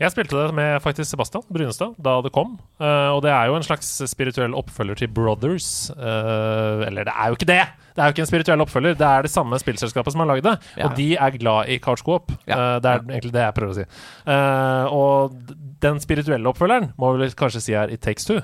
Jeg 0.00 0.12
spilte 0.14 0.38
det 0.38 0.54
med 0.56 0.80
faktisk 0.82 1.10
Sebastian 1.12 1.44
Brynestad 1.52 1.98
da 2.02 2.16
det 2.24 2.32
kom. 2.34 2.56
Uh, 2.80 3.12
og 3.14 3.20
det 3.24 3.30
er 3.34 3.50
jo 3.50 3.58
en 3.58 3.66
slags 3.66 3.90
spirituell 4.10 4.56
oppfølger 4.58 5.02
til 5.02 5.12
Brothers. 5.14 5.90
Uh, 5.94 6.86
eller 6.88 7.06
det 7.06 7.14
er 7.14 7.30
jo 7.30 7.38
ikke 7.38 7.50
det! 7.52 7.62
Det 7.90 8.02
er 8.02 8.08
jo 8.08 8.14
ikke 8.14 8.24
en 8.24 8.30
spirituell 8.30 8.64
oppfølger. 8.64 8.94
Det 8.96 9.06
er 9.06 9.26
det 9.26 9.32
samme 9.32 9.58
spillselskapet 9.60 10.14
som 10.14 10.22
har 10.22 10.30
lagd 10.30 10.46
det. 10.46 10.56
Ja. 10.78 10.86
Og 10.86 10.96
de 10.96 11.08
er 11.20 11.36
glad 11.36 11.68
i 11.68 11.78
couch 11.82 12.04
coop. 12.06 12.32
Ja. 12.48 12.56
Uh, 12.56 12.76
det 12.80 12.92
er 12.92 13.04
egentlig 13.04 13.34
det 13.36 13.44
jeg 13.44 13.56
prøver 13.58 13.74
å 13.74 13.78
si. 13.80 13.86
Eh, 14.30 14.94
og 14.96 15.54
den 15.84 16.00
spirituelle 16.02 16.48
oppfølgeren 16.48 16.92
må 17.00 17.12
vi 17.18 17.28
kanskje 17.36 17.62
si 17.64 17.76
er 17.76 17.92
It 17.92 18.02
Takes 18.04 18.28
Two. 18.28 18.40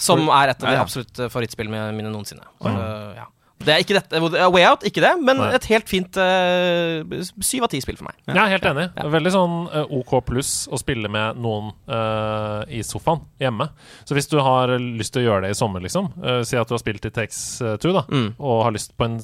Som 0.00 0.24
er 0.32 0.52
et 0.52 0.62
av 0.62 0.68
de 0.68 0.72
Ja, 0.72 0.80
ja. 0.80 0.84
absolutt 0.84 1.18
favorittspillene 1.20 1.90
mine 1.96 2.12
noensinne. 2.12 2.44
Så, 2.60 2.72
ja. 3.16 3.26
Det 3.66 3.72
er 3.74 3.82
ikke 3.84 3.94
dette, 3.98 4.20
Way 4.52 4.64
Out, 4.66 4.82
ikke 4.88 5.02
det, 5.04 5.12
men 5.22 5.38
Nei. 5.38 5.50
et 5.56 5.66
helt 5.70 5.88
fint 5.90 6.16
eh, 6.18 7.02
syv 7.44 7.66
av 7.66 7.70
ti 7.72 7.80
spill 7.84 7.98
for 8.00 8.08
meg. 8.08 8.16
Ja, 8.32 8.46
helt 8.50 8.66
enig. 8.68 8.88
Ja. 8.98 9.06
Veldig 9.12 9.32
sånn 9.34 9.56
eh, 9.70 9.94
OK 9.98 10.14
pluss 10.26 10.52
å 10.72 10.78
spille 10.80 11.10
med 11.12 11.38
noen 11.42 11.70
uh, 11.90 12.62
i 12.72 12.82
sofaen 12.86 13.22
hjemme. 13.42 13.68
Så 14.08 14.16
hvis 14.16 14.28
du 14.30 14.38
har 14.42 14.72
lyst 14.78 15.14
til 15.14 15.22
å 15.22 15.26
gjøre 15.28 15.46
det 15.46 15.54
i 15.54 15.58
sommer, 15.58 15.82
liksom, 15.84 16.10
uh, 16.24 16.40
si 16.46 16.58
at 16.58 16.68
du 16.70 16.74
har 16.76 16.82
spilt 16.82 17.06
i 17.08 17.12
Takes2 17.14 17.92
da, 17.98 18.04
Mm. 18.12 18.34
og 18.42 18.64
har 18.66 18.74
lyst 18.74 18.92
på 18.98 19.06
en 19.06 19.18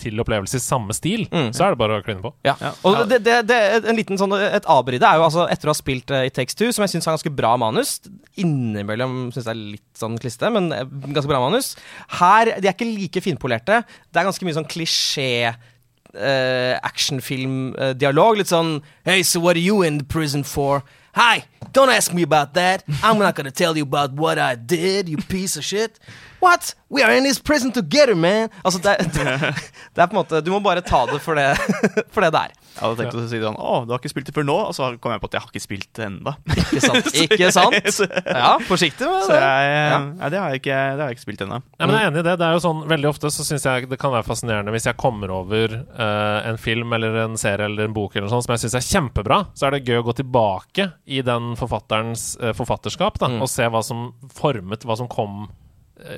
til 0.00 0.18
opplevelse 0.22 0.58
i 0.58 0.64
samme 0.64 0.94
stil, 0.96 1.26
Mm. 1.30 1.50
så 1.54 1.66
er 1.66 1.74
det 1.74 1.78
bare 1.80 2.00
å 2.00 2.04
kline 2.06 2.22
på. 2.24 2.32
Ja. 2.46 2.54
Og 2.86 3.04
det, 3.10 3.20
det, 3.26 3.40
det, 3.48 3.60
en 3.84 3.96
liten 3.98 4.18
sånn, 4.20 4.32
Et 4.36 4.64
avbryte 4.70 5.06
er 5.06 5.18
jo 5.20 5.24
altså 5.26 5.44
etter 5.50 5.68
å 5.68 5.74
ha 5.74 5.78
spilt 5.78 6.10
uh, 6.14 6.24
Takes 6.32 6.54
Two, 6.56 6.70
som 6.72 6.82
jeg 6.86 6.94
syns 6.96 7.06
har 7.08 7.16
ganske 7.16 7.32
bra 7.36 7.54
manus 7.60 7.98
Innimellom 8.40 9.30
syns 9.32 9.46
jeg 9.46 9.52
er 9.54 9.60
litt 9.76 9.96
sånn 9.96 10.16
kliste, 10.20 10.48
men 10.52 10.68
ganske 11.14 11.28
bra 11.30 11.38
manus. 11.40 11.70
Her, 12.18 12.50
De 12.60 12.68
er 12.68 12.74
ikke 12.74 12.88
like 12.88 13.22
finpolerte. 13.24 13.65
Det 13.66 14.20
er 14.20 14.28
ganske 14.28 14.46
mye 14.46 14.56
sånn 14.56 14.68
klisjé 14.70 15.30
uh, 16.16 16.74
actionfilm-dialog. 16.86 18.38
Litt 18.40 18.52
sånn 18.52 18.78
Hey, 19.04 19.22
so 19.22 19.40
what 19.40 19.56
are 19.56 19.64
you 19.64 19.82
in 19.82 20.04
prison 20.04 20.44
for? 20.44 20.84
Hi, 21.16 21.44
don't 21.72 21.88
ask 21.88 22.12
me 22.12 22.22
about 22.22 22.52
that. 22.54 22.84
I'm 23.02 23.18
not 23.18 23.34
gonna 23.36 23.50
tell 23.50 23.76
you 23.76 23.84
about 23.84 24.12
what 24.12 24.38
I 24.38 24.54
did, 24.54 25.08
you 25.08 25.16
piece 25.16 25.56
of 25.56 25.64
shit. 25.64 25.98
What? 26.42 26.74
We 26.92 27.02
are 27.02 27.16
in 27.16 27.24
this 27.24 27.40
prison 27.42 27.72
together, 27.74 28.14
man. 28.14 28.48
Altså, 28.62 28.78
det, 28.78 28.92
det, 29.16 29.24
det 29.96 30.02
er 30.02 30.06
på 30.06 30.14
en 30.14 30.20
måte 30.20 30.38
Du 30.46 30.52
må 30.52 30.60
bare 30.62 30.82
ta 30.86 31.00
det 31.10 31.18
for 31.24 31.34
det, 31.34 31.48
for 32.14 32.22
det 32.22 32.30
det 32.36 32.42
er. 32.46 32.52
Jeg 32.76 32.82
hadde 32.84 32.96
tenkt 33.00 33.14
å 33.16 33.22
si 33.30 33.38
sånn 33.40 33.56
Å, 33.56 33.70
du 33.88 33.92
har 33.94 34.00
ikke 34.02 34.10
spilt 34.12 34.26
det 34.28 34.34
før 34.36 34.44
nå? 34.44 34.54
Og 34.68 34.74
så 34.76 34.90
kom 35.00 35.14
jeg 35.14 35.22
på 35.22 35.28
at 35.30 35.36
jeg 35.38 35.42
har 35.42 35.48
ikke 35.50 35.62
spilt 35.64 35.88
det 35.96 36.04
ennå. 36.10 36.34
Ikke 36.52 36.82
sant? 36.84 37.08
Ikke 37.24 37.48
sant? 37.56 37.88
Ja, 38.28 38.50
forsiktig 38.68 39.08
med 39.08 39.24
Så 39.24 39.32
det. 39.32 39.40
jeg, 39.40 39.72
Ja. 39.86 39.98
ja, 40.20 40.28
det, 40.34 40.40
har 40.42 40.52
jeg 40.52 40.60
ikke, 40.60 40.76
det 40.76 41.00
har 41.00 41.10
jeg 41.10 41.16
ikke 41.16 41.24
spilt 41.24 41.44
ennå. 41.46 41.58
Nei, 41.64 41.86
men 41.88 41.94
jeg 41.96 42.04
er 42.04 42.10
enig 42.12 42.20
i 42.22 42.26
det. 42.28 42.36
Det 42.42 42.46
er 42.50 42.56
jo 42.58 42.62
sånn, 42.66 42.84
Veldig 42.92 43.10
ofte 43.14 43.32
så 43.32 43.46
syns 43.48 43.64
jeg 43.66 43.88
det 43.90 43.98
kan 44.02 44.12
være 44.14 44.28
fascinerende 44.28 44.74
hvis 44.76 44.86
jeg 44.90 45.00
kommer 45.00 45.32
over 45.40 45.78
uh, 45.96 46.38
en 46.52 46.60
film 46.60 46.92
eller 46.98 47.16
en 47.24 47.40
serie 47.40 47.66
eller 47.70 47.88
en 47.88 47.96
bok 47.96 48.14
eller 48.14 48.28
noe 48.28 48.34
sånt 48.36 48.46
som 48.46 48.54
jeg 48.58 48.66
syns 48.66 48.76
er 48.78 48.86
kjempebra, 48.92 49.40
så 49.56 49.66
er 49.70 49.78
det 49.78 49.84
gøy 49.88 50.02
å 50.02 50.06
gå 50.10 50.16
tilbake 50.20 50.90
i 51.16 51.22
den 51.26 51.54
forfatterens 51.58 52.34
uh, 52.44 52.52
forfatterskap 52.56 53.16
da, 53.24 53.32
Mm. 53.32 53.40
og 53.42 53.48
se 53.50 53.66
hva 53.72 53.80
som 53.82 54.10
formet, 54.36 54.84
hva 54.86 54.94
som 55.00 55.08
kom 55.10 55.46
eh, 55.48 55.54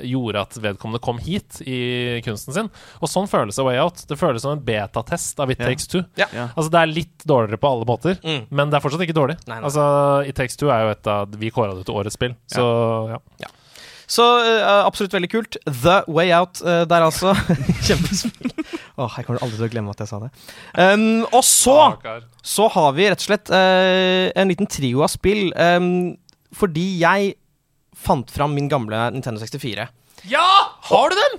gjorde 0.03 0.41
at 0.43 0.57
vedkommende 0.59 1.01
kom 1.05 1.21
hit 1.23 1.61
i 1.63 2.21
kunsten 2.27 2.55
sin. 2.57 2.71
Og 3.03 3.11
sånn 3.11 3.29
føles 3.31 3.59
A 3.61 3.67
Way 3.67 3.79
Out. 3.83 4.03
Det 4.11 4.19
føles 4.19 4.43
som 4.43 4.57
en 4.57 4.65
betatest 4.65 5.39
av 5.41 5.53
It 5.53 5.61
yeah. 5.61 5.71
Takes 5.71 5.87
Two. 5.91 6.03
Yeah. 6.19 6.33
Yeah. 6.35 6.51
Altså 6.57 6.73
Det 6.75 6.81
er 6.83 6.93
litt 6.93 7.27
dårligere 7.29 7.61
på 7.63 7.71
alle 7.71 7.89
måter, 7.89 8.19
Mm. 8.25 8.47
men 8.51 8.71
det 8.71 8.79
er 8.79 8.85
fortsatt 8.85 9.05
ikke 9.07 9.17
dårlig. 9.17 9.39
Nei, 9.47 9.61
nei. 9.61 9.65
Altså 9.69 10.27
It 10.29 10.37
Takes 10.39 10.59
Two 10.59 10.73
er 10.75 10.87
jo 10.87 10.91
et 10.97 11.07
av 11.07 11.39
Vi 11.39 11.51
kåra 11.55 11.77
det 11.79 11.87
til 11.87 11.95
årets 11.95 12.19
spill, 12.19 12.35
så 12.51 12.67
ja. 13.15 13.49
Så 14.09 14.25
uh, 14.25 14.87
absolutt 14.89 15.13
veldig 15.13 15.29
kult. 15.29 15.57
The 15.69 15.99
Way 16.09 16.31
Out 16.33 16.63
uh, 16.65 16.87
der, 16.89 17.05
altså. 17.05 17.35
Kjempespill. 17.87 18.55
Åh, 19.05 19.19
jeg 19.19 19.27
kommer 19.27 19.43
aldri 19.45 19.59
til 19.59 19.67
å 19.67 19.73
glemme 19.75 19.93
at 19.93 20.01
jeg 20.01 20.09
sa 20.09 20.21
det. 20.23 20.31
Um, 20.81 21.27
og 21.29 21.43
så 21.45 21.75
Stakkar. 21.93 22.25
Så 22.41 22.71
har 22.73 22.95
vi 22.97 23.11
rett 23.11 23.21
og 23.21 23.27
slett 23.29 23.53
uh, 23.53 24.31
en 24.33 24.49
liten 24.49 24.71
trio 24.73 25.05
av 25.05 25.13
spill. 25.13 25.51
Um, 25.53 26.17
fordi 26.57 26.87
jeg 27.03 27.35
fant 27.99 28.31
fram 28.33 28.55
min 28.57 28.69
gamle 28.71 29.09
Nintendo 29.15 29.43
64. 29.43 29.89
Ja! 30.31 30.49
Har 30.91 31.13
du 31.13 31.19
den? 31.19 31.39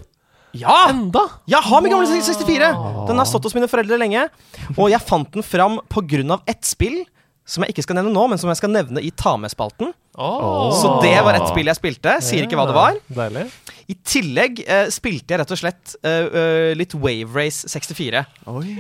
Ja! 0.60 0.90
Enda? 0.90 1.26
Jeg 1.50 1.62
har 1.66 1.84
min 1.86 1.94
gamle 1.94 2.10
64! 2.10 2.72
Den 3.10 3.22
har 3.22 3.30
stått 3.30 3.48
hos 3.48 3.56
mine 3.58 3.70
foreldre 3.72 4.00
lenge. 4.02 4.28
Og 4.76 4.90
jeg 4.92 5.02
fant 5.06 5.32
den 5.36 5.46
fram 5.46 5.80
pga. 5.92 6.40
ett 6.50 6.66
spill 6.66 7.04
som 7.50 7.64
jeg 7.66 7.74
ikke 7.74 7.88
skal 7.88 7.98
nevne 7.98 8.14
nå, 8.14 8.28
men 8.30 8.38
som 8.38 8.50
jeg 8.52 8.60
skal 8.62 8.74
nevne 8.74 9.02
i 9.02 9.10
Ta 9.12 9.36
med-spalten. 9.42 9.94
Åh. 10.20 10.70
Så 10.76 10.94
det 11.04 11.16
var 11.24 11.38
et 11.40 11.48
spill 11.50 11.70
jeg 11.72 11.78
spilte. 11.80 12.18
Sier 12.26 12.44
ikke 12.46 12.58
hva 12.60 12.66
det 12.70 12.76
var. 12.76 12.98
Deilig. 13.22 13.46
I 13.90 13.96
tillegg 14.06 14.60
eh, 14.68 14.90
spilte 14.94 15.34
jeg 15.34 15.40
rett 15.42 15.54
og 15.56 15.60
slett 15.62 15.94
eh, 16.06 16.26
eh, 16.28 16.72
litt 16.78 16.94
Wave 17.00 17.32
Race 17.34 17.66
64. 17.72 18.22
Oi. 18.52 18.76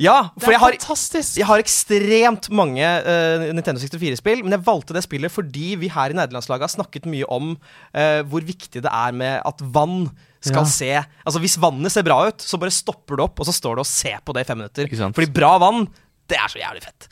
Ja, 0.00 0.30
for 0.40 0.54
jeg 0.54 0.60
har, 0.62 0.76
fantastisk! 0.78 1.34
jeg 1.40 1.44
har 1.48 1.60
ekstremt 1.60 2.46
mange 2.54 2.80
eh, 2.86 3.48
Nintendo 3.50 3.82
64-spill, 3.82 4.44
men 4.46 4.54
jeg 4.54 4.64
valgte 4.64 4.94
det 4.96 5.02
spillet 5.04 5.34
fordi 5.34 5.74
vi 5.82 5.90
her 5.92 6.14
i 6.14 6.16
nederlandslaget 6.16 6.64
har 6.68 6.72
snakket 6.72 7.08
mye 7.10 7.26
om 7.28 7.50
eh, 7.92 8.20
hvor 8.30 8.46
viktig 8.46 8.80
det 8.86 8.92
er 8.94 9.16
med 9.18 9.42
at 9.44 9.60
vann 9.74 10.06
skal 10.40 10.62
Ja. 10.62 10.70
se 10.72 10.92
Altså 11.26 11.42
Hvis 11.42 11.58
vannet 11.60 11.92
ser 11.92 12.06
bra 12.06 12.22
ut, 12.30 12.40
så 12.40 12.56
bare 12.56 12.72
stopper 12.72 13.18
du 13.18 13.26
opp, 13.26 13.42
og 13.42 13.50
så 13.50 13.52
står 13.52 13.76
du 13.76 13.82
og 13.82 13.90
ser 13.90 14.22
på 14.24 14.32
det 14.32 14.46
i 14.46 14.48
fem 14.48 14.62
minutter. 14.62 14.88
Fordi 14.88 15.28
bra 15.36 15.50
vann, 15.60 15.84
det 16.30 16.38
er 16.40 16.48
så 16.48 16.62
jævlig 16.62 16.86
fett. 16.86 17.10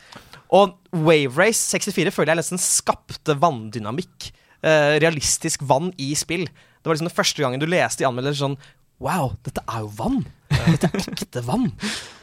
Og 0.54 0.76
Wave 0.96 1.34
Race 1.37 1.61
64 1.68 2.14
føler 2.14 2.32
jeg 2.32 2.40
nesten 2.40 2.62
skapte 2.62 3.37
vanndynamikk. 3.40 4.30
Uh, 4.64 4.96
realistisk 5.02 5.62
vann 5.68 5.92
i 6.02 6.11
spill. 6.18 6.48
Det 6.48 6.88
var 6.88 6.96
liksom 6.96 7.11
den 7.11 7.18
første 7.18 7.44
gangen 7.44 7.62
du 7.62 7.68
leste 7.68 8.02
i 8.02 8.08
anmeldelser 8.08 8.46
sånn 8.46 8.58
Wow, 8.98 9.37
dette 9.46 9.62
er 9.70 9.84
jo 9.84 9.92
vann! 9.94 10.24
Dette 10.50 10.88
er 10.88 11.04
ekte 11.12 11.42
vann! 11.46 11.68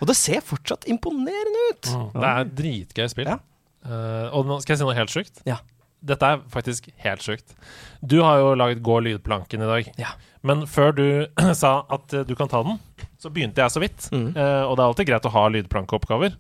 Og 0.02 0.10
det 0.10 0.18
ser 0.20 0.42
fortsatt 0.44 0.84
imponerende 0.92 1.62
ut. 1.70 1.88
Mm, 1.88 2.10
det 2.18 2.32
er 2.32 2.50
dritgøy 2.58 3.08
spill. 3.14 3.30
Ja. 3.32 3.38
Uh, 3.86 4.28
og 4.36 4.50
nå 4.50 4.58
skal 4.60 4.74
jeg 4.74 4.82
si 4.82 4.88
noe 4.90 4.98
helt 4.98 5.14
sjukt. 5.14 5.40
Ja. 5.48 5.62
Dette 6.06 6.34
er 6.34 6.42
faktisk 6.52 6.90
helt 7.02 7.24
sjukt. 7.24 7.56
Du 8.04 8.18
har 8.26 8.42
jo 8.42 8.52
laget 8.60 8.84
Gå 8.86 9.00
lydplanken 9.06 9.64
i 9.64 9.70
dag. 9.70 9.88
Ja. 10.02 10.12
Men 10.46 10.66
før 10.68 10.92
du 10.98 11.06
sa 11.62 11.78
at 11.88 12.18
du 12.28 12.36
kan 12.36 12.52
ta 12.52 12.60
den, 12.68 12.76
så 13.24 13.32
begynte 13.32 13.64
jeg 13.64 13.72
så 13.72 13.86
vidt. 13.86 14.10
Mm. 14.12 14.34
Uh, 14.36 14.66
og 14.68 14.76
det 14.76 14.84
er 14.84 14.90
alltid 14.90 15.10
greit 15.14 15.30
å 15.32 15.34
ha 15.38 15.48
lydplankeoppgaver. 15.56 16.36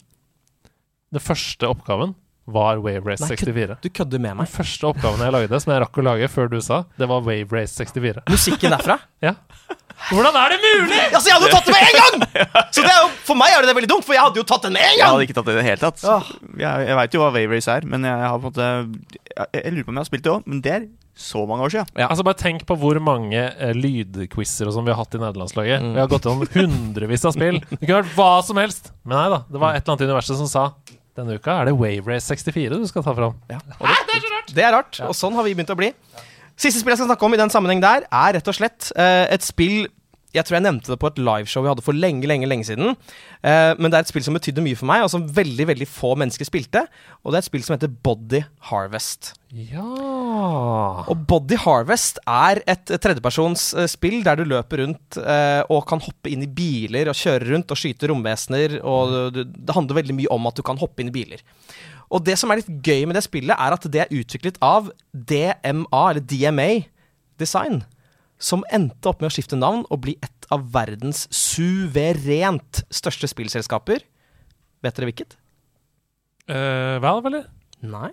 Den 1.15 1.23
første 1.23 1.69
oppgaven 1.71 2.15
var 2.45 2.77
Wave 2.83 3.01
Race 3.07 3.23
Nei, 3.23 3.31
64. 3.33 3.79
Du 3.81 3.89
kødder 3.89 4.21
med 4.21 4.35
meg. 4.37 4.45
Den 4.45 4.53
første 4.53 4.89
oppgaven 4.91 5.23
jeg 5.25 5.33
lagde, 5.33 5.59
som 5.63 5.71
jeg 5.73 5.81
rakk 5.81 5.97
å 5.97 6.03
lage 6.05 6.27
før 6.29 6.51
du 6.51 6.59
sa, 6.61 6.83
det 6.99 7.07
var 7.09 7.23
Wave 7.25 7.55
Race 7.55 7.73
64. 7.73 8.25
Musikken 8.29 8.75
derfra? 8.75 8.99
Ja. 9.25 9.37
Hvordan 10.11 10.35
er 10.37 10.51
det 10.51 10.57
mulig?! 10.59 10.97
Altså, 11.15 11.29
jeg 11.31 11.37
hadde 11.37 11.47
jo 11.47 11.55
tatt 11.55 11.69
det 11.69 11.73
med 11.73 11.85
en 11.87 11.95
gang! 12.01 12.65
Så 12.75 12.83
det 12.83 12.91
er 12.91 12.99
jo, 12.99 13.07
for 13.25 13.39
meg 13.39 13.55
er 13.55 13.65
det, 13.65 13.73
veldig 13.77 13.89
dumt, 13.89 14.05
for 14.05 14.13
jeg 14.13 14.21
hadde 14.25 14.41
jo 14.41 14.45
tatt 14.45 14.67
den 14.67 14.75
med 14.75 14.83
en 14.83 14.91
gang! 14.91 14.99
Jeg 14.99 15.13
hadde 15.13 15.25
ikke 15.29 15.37
tatt 15.37 15.47
det 15.47 15.55
i 15.55 15.57
det 15.57 15.65
hele 15.65 15.81
tatt. 15.81 16.03
Jeg, 16.59 16.89
jeg 16.89 16.99
veit 16.99 17.15
jo 17.15 17.23
hva 17.23 17.31
Wave 17.33 17.55
Race 17.55 17.77
er, 17.79 17.87
men 17.89 18.05
jeg 18.05 18.27
har 18.27 18.35
på 18.43 18.51
en 18.51 18.51
måte 18.51 18.67
Jeg, 19.31 19.47
jeg 19.55 19.73
lurer 19.73 19.87
på 19.87 19.93
om 19.93 19.97
jeg 19.97 20.03
har 20.03 20.09
spilt 20.11 20.27
det 20.27 20.33
òg, 20.35 20.45
men 20.51 20.61
det 20.67 20.73
er 20.75 20.85
så 21.15 21.45
mange 21.47 21.63
år 21.63 21.71
siden. 21.71 21.93
Ja. 21.95 22.09
Altså 22.11 22.25
Bare 22.27 22.37
tenk 22.37 22.65
på 22.67 22.75
hvor 22.77 22.99
mange 22.99 23.39
eh, 23.39 23.71
lydquizer 23.71 24.67
sånn 24.75 24.85
vi 24.85 24.91
har 24.91 24.99
hatt 24.99 25.15
i 25.15 25.21
nederlandslaget. 25.23 25.79
Mm. 25.81 25.93
Vi 25.95 26.03
har 26.03 26.11
gått 26.11 26.27
gjennom 26.27 26.51
hundrevis 26.59 27.23
av 27.25 27.33
spill. 27.37 27.61
Det 27.71 27.79
kunne 27.85 28.01
vært 28.03 28.13
hva 28.19 28.29
som 28.45 28.59
helst. 28.59 28.91
Men 29.07 29.15
nei 29.15 29.29
da, 29.31 29.41
det 29.47 29.63
var 29.63 29.77
et 29.77 29.81
eller 29.85 29.95
annet 29.95 30.03
i 30.03 30.11
universet 30.11 30.41
som 30.43 30.51
sa 30.51 30.65
denne 31.15 31.37
uka 31.39 31.59
er 31.61 31.69
det 31.69 31.75
Wave 31.79 32.03
Race 32.09 32.27
64 32.27 32.75
du 32.75 32.87
skal 32.89 33.05
ta 33.05 33.13
fram. 33.15 33.35
Ja. 33.51 33.59
Og 33.79 33.87
det, 33.87 34.21
det 34.55 34.63
er 34.65 34.73
rart, 34.75 34.99
og 35.05 35.15
sånn 35.15 35.35
har 35.37 35.47
vi 35.47 35.55
begynt 35.55 35.71
å 35.71 35.77
bli. 35.79 35.91
Siste 36.55 36.79
spill 36.79 36.93
jeg 36.93 37.01
skal 37.01 37.09
snakke 37.11 37.27
om 37.27 37.35
i 37.35 37.39
den 37.39 37.51
sammenheng 37.51 37.83
der, 37.83 38.07
er 38.07 38.35
rett 38.37 38.51
og 38.51 38.55
slett 38.55 38.91
uh, 38.95 39.25
et 39.31 39.43
spill 39.43 39.87
jeg 40.35 40.45
tror 40.45 40.57
jeg 40.57 40.65
nevnte 40.65 40.91
det 40.91 40.99
på 41.01 41.09
et 41.09 41.21
liveshow 41.21 41.63
vi 41.63 41.71
hadde 41.71 41.85
for 41.85 41.95
lenge 41.95 42.27
lenge, 42.29 42.49
lenge 42.49 42.67
siden. 42.67 42.93
Eh, 43.45 43.71
men 43.79 43.89
det 43.89 43.97
er 43.97 44.05
et 44.05 44.11
spill 44.11 44.25
som 44.25 44.35
betydde 44.37 44.63
mye 44.65 44.77
for 44.79 44.89
meg, 44.89 45.05
og 45.05 45.11
som 45.13 45.25
veldig 45.37 45.69
veldig 45.71 45.87
få 45.89 46.13
mennesker 46.19 46.47
spilte. 46.47 46.83
Og 47.23 47.31
det 47.31 47.39
er 47.39 47.45
et 47.45 47.49
spill 47.49 47.65
som 47.65 47.75
heter 47.77 47.93
Body 48.05 48.43
Harvest. 48.69 49.33
Ja 49.55 49.85
Og 51.07 51.15
Body 51.29 51.55
Harvest 51.63 52.17
er 52.27 52.59
et 52.67 52.91
tredjepersons 52.91 53.69
eh, 53.79 53.89
spill 53.91 54.19
der 54.25 54.41
du 54.41 54.45
løper 54.49 54.83
rundt 54.83 55.19
eh, 55.21 55.61
og 55.71 55.85
kan 55.87 56.03
hoppe 56.03 56.31
inn 56.33 56.43
i 56.43 56.51
biler 56.51 57.11
og 57.11 57.19
kjøre 57.19 57.53
rundt 57.53 57.71
og 57.71 57.79
skyte 57.79 58.11
romvesener. 58.11 58.79
Og 58.83 59.17
du, 59.35 59.43
det 59.45 59.77
handler 59.77 60.01
veldig 60.01 60.19
mye 60.19 60.33
om 60.35 60.51
at 60.51 60.59
du 60.59 60.65
kan 60.67 60.79
hoppe 60.81 61.03
inn 61.03 61.13
i 61.13 61.15
biler. 61.15 61.43
Og 62.13 62.21
det 62.25 62.35
som 62.39 62.51
er 62.51 62.61
litt 62.61 62.69
gøy 62.85 63.07
med 63.07 63.17
det 63.17 63.25
spillet, 63.25 63.55
er 63.55 63.75
at 63.75 63.87
det 63.91 64.03
er 64.03 64.13
utviklet 64.13 64.59
av 64.63 64.91
DMA, 65.11 66.03
eller 66.11 66.21
DMA 66.21 66.69
Design, 67.41 67.81
som 68.45 68.65
endte 68.73 69.09
opp 69.09 69.23
med 69.23 69.31
å 69.31 69.33
skifte 69.33 69.57
navn 69.57 69.85
og 69.89 70.03
bli 70.05 70.15
et 70.21 70.49
av 70.53 70.67
verdens 70.75 71.25
suverent 71.33 72.83
største 72.93 73.29
spillselskaper. 73.31 74.05
Vet 74.85 74.99
dere 74.99 75.09
hvilket? 75.09 75.37
Uh, 76.45 77.01
Valve, 77.01 77.31
eller? 77.31 77.49
Nei. 77.81 78.11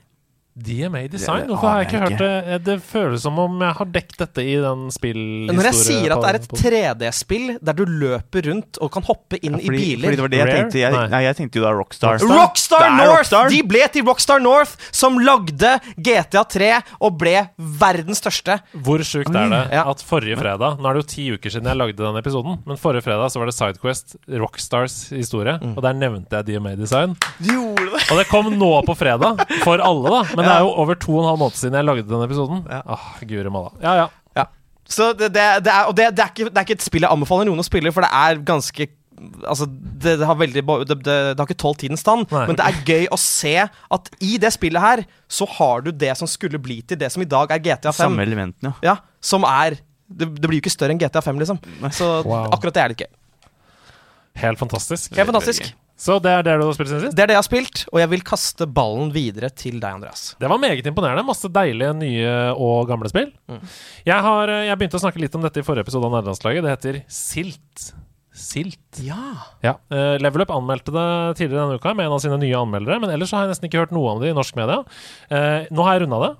DMA 0.54 1.06
Design? 1.08 1.46
Hvorfor 1.48 1.68
har 1.72 1.78
jeg 1.82 1.88
ikke 1.88 2.00
hørt 2.02 2.18
det? 2.20 2.58
Det 2.66 2.74
føles 2.84 3.22
som 3.24 3.38
om 3.40 3.54
jeg 3.64 3.76
har 3.78 3.88
dekket 3.94 4.18
dette 4.20 4.42
i 4.44 4.56
den 4.60 4.82
spillhistorien. 4.92 5.56
Når 5.56 5.68
jeg 5.70 5.78
sier 5.78 6.12
at 6.12 6.20
det 6.22 6.30
er 6.32 6.38
et 6.40 6.48
3D-spill 6.60 7.46
der 7.64 7.78
du 7.78 7.84
løper 7.88 8.48
rundt 8.50 8.80
og 8.84 8.90
kan 8.92 9.06
hoppe 9.08 9.38
inn 9.40 9.56
Ja, 9.56 9.62
i 9.64 9.72
biler 9.72 10.04
fordi 10.10 10.18
det 10.18 10.22
var 10.26 10.32
det 10.34 10.40
jeg 10.42 10.48
Rare? 10.50 10.58
tenkte. 10.60 10.78
Jeg, 10.82 10.92
Nei. 10.92 11.06
nei, 11.14 11.22
jeg 11.24 11.38
tenkte 11.40 11.58
jo 11.60 11.64
da 11.64 11.72
Rockstar. 11.78 12.18
Rockstar 12.28 12.84
Det 12.84 12.88
er 12.90 12.96
North! 12.98 13.16
Rockstar. 13.22 13.48
De 13.54 13.62
ble 13.72 13.86
til 13.96 14.06
Rockstar 14.10 14.44
North, 14.44 14.76
som 14.92 15.16
lagde 15.24 15.72
GTA 15.96 16.44
3 16.44 16.70
og 17.00 17.16
ble 17.22 17.36
verdens 17.58 18.20
største. 18.22 18.58
Hvor 18.76 19.00
sjukt 19.06 19.32
er 19.32 19.48
det 19.52 19.80
at 19.82 20.04
forrige 20.04 20.36
fredag 20.40 20.78
Nå 20.82 20.88
er 20.90 20.98
det 20.98 21.02
jo 21.04 21.08
ti 21.14 21.24
uker 21.32 21.50
siden 21.56 21.68
jeg 21.72 21.80
lagde 21.80 21.96
den 22.02 22.16
episoden, 22.20 22.60
men 22.68 22.76
forrige 22.80 23.06
fredag 23.08 23.32
så 23.32 23.40
var 23.40 23.48
det 23.48 23.56
Sidequest, 23.56 24.16
Rockstars 24.28 25.00
historie, 25.16 25.58
Mm. 25.62 25.76
og 25.76 25.82
der 25.84 25.92
nevnte 25.94 26.38
jeg 26.40 26.46
DMA 26.48 26.74
Design. 26.76 27.12
Du 27.38 27.52
gjorde 27.52 27.84
det! 27.92 28.00
Og 28.10 28.18
det 28.18 28.24
kom 28.28 28.48
nå 28.58 28.70
på 28.86 28.94
fredag, 28.98 29.42
for 29.62 29.78
alle, 29.84 30.10
da. 30.10 30.22
Men 30.36 30.41
det 30.46 30.54
er 30.54 30.64
jo 30.64 30.72
over 30.84 30.98
to 31.00 31.12
og 31.16 31.22
en 31.22 31.28
halv 31.30 31.40
måned 31.42 31.58
siden 31.60 31.76
jeg 31.78 31.88
lagde 31.88 32.06
den 32.08 32.24
episoden. 32.26 32.64
Ja. 32.70 32.80
Åh, 32.96 33.06
guri 33.28 33.52
malla. 33.52 33.70
Ja, 33.82 33.92
ja. 34.00 34.08
Ja. 34.38 34.44
Så 34.88 35.12
det, 35.18 35.30
det, 35.34 35.44
det, 35.66 35.72
er, 35.72 35.86
og 35.90 35.94
det, 35.98 36.08
det, 36.16 36.24
er 36.24 36.32
ikke, 36.34 36.48
det 36.50 36.58
er 36.60 36.66
ikke 36.66 36.78
et 36.80 36.84
spill 36.88 37.06
jeg 37.06 37.12
anbefaler 37.14 37.48
noen 37.48 37.62
å 37.62 37.66
spille, 37.66 37.92
for 37.94 38.04
det 38.06 38.10
er 38.24 38.42
ganske 38.48 38.88
Altså, 39.46 39.68
det, 39.70 40.16
det 40.18 40.26
har 40.26 40.34
veldig 40.34 40.62
det, 40.88 40.96
det, 41.04 41.04
det 41.04 41.38
har 41.38 41.46
ikke 41.46 41.58
tålt 41.60 41.78
tidens 41.84 42.00
stand, 42.02 42.24
Nei. 42.32 42.46
men 42.48 42.56
det 42.58 42.64
er 42.64 42.78
gøy 42.88 43.04
å 43.12 43.18
se 43.20 43.52
at 43.68 44.08
i 44.24 44.32
det 44.40 44.50
spillet 44.50 44.82
her, 44.82 45.02
så 45.30 45.46
har 45.46 45.84
du 45.84 45.92
det 45.94 46.10
som 46.18 46.26
skulle 46.26 46.58
bli 46.58 46.80
til 46.82 46.98
det 46.98 47.10
som 47.12 47.22
i 47.22 47.28
dag 47.28 47.52
er 47.54 47.60
GTA 47.62 47.92
5. 47.92 48.00
Samme 48.00 48.24
elementene, 48.24 48.72
ja. 48.82 48.96
Ja, 48.96 49.20
som 49.22 49.46
er 49.46 49.76
det, 50.08 50.26
det 50.26 50.48
blir 50.48 50.58
jo 50.58 50.64
ikke 50.64 50.72
større 50.74 50.96
enn 50.96 50.98
GTA 50.98 51.22
5, 51.22 51.38
liksom. 51.44 51.60
Så 51.94 52.08
Wow. 52.26 52.48
akkurat 52.56 52.74
det 52.74 52.82
er 52.82 52.90
det 52.90 52.98
ikke. 52.98 53.10
Helt 54.42 54.58
fantastisk. 54.58 55.14
Helt 55.14 55.28
fantastisk. 55.30 55.70
Så 56.02 56.18
det 56.22 56.32
er 56.34 56.46
det 56.46 56.56
du 56.58 56.64
har 56.66 56.74
spilt 56.74 56.90
siden 56.90 57.04
sist? 57.04 57.14
Det 57.14 57.22
er 57.22 57.30
det 57.30 57.36
jeg 57.36 57.42
har 57.42 57.46
spilt, 57.46 57.82
og 57.92 58.00
jeg 58.02 58.10
vil 58.10 58.24
kaste 58.26 58.66
ballen 58.66 59.12
videre 59.14 59.52
til 59.54 59.76
deg, 59.78 60.00
Andreas. 60.00 60.32
Det 60.40 60.48
var 60.50 60.58
meget 60.58 60.86
imponerende. 60.88 61.22
Masse 61.26 61.50
deilige 61.52 61.92
nye 61.94 62.32
og 62.56 62.88
gamle 62.90 63.10
spill. 63.12 63.28
Mm. 63.50 63.60
Jeg, 64.08 64.18
har, 64.26 64.50
eh, 64.50 64.64
jeg 64.66 64.80
begynte 64.80 64.98
å 64.98 65.02
snakke 65.04 65.22
litt 65.22 65.36
om 65.38 65.46
dette 65.46 65.62
i 65.62 65.66
forrige 65.66 65.86
episode 65.86 66.08
av 66.08 66.16
Nærlandslaget. 66.16 66.66
Det 66.66 66.72
heter 66.74 66.98
Silt. 67.06 67.92
Silt. 68.32 69.02
Ja. 69.04 69.36
Ja. 69.62 69.76
Uh, 69.92 70.16
Level 70.18 70.42
Up 70.42 70.50
anmeldte 70.56 70.94
det 70.94 71.06
tidligere 71.38 71.68
denne 71.68 71.78
uka 71.78 71.92
med 71.94 72.08
en 72.08 72.16
av 72.16 72.22
sine 72.24 72.40
nye 72.40 72.58
anmeldere, 72.64 72.98
men 73.02 73.12
ellers 73.12 73.30
så 73.30 73.38
har 73.38 73.46
jeg 73.46 73.52
nesten 73.52 73.68
ikke 73.68 73.84
hørt 73.84 73.94
noe 73.94 74.16
om 74.16 74.22
det 74.22 74.32
i 74.32 74.36
norsk 74.36 74.58
media. 74.58 74.80
Uh, 75.30 75.68
nå 75.70 75.86
har 75.86 75.98
jeg 75.98 76.06
runda 76.06 76.22
det, 76.24 76.32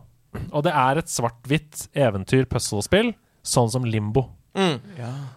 og 0.49 0.67
det 0.67 0.75
er 0.83 0.99
et 0.99 1.13
svart-hvitt 1.13 1.87
eventyr-puzzlespill, 2.09 3.13
sånn 3.47 3.71
som 3.71 3.87
Limbo. 3.87 4.27
Mm. 4.57 4.81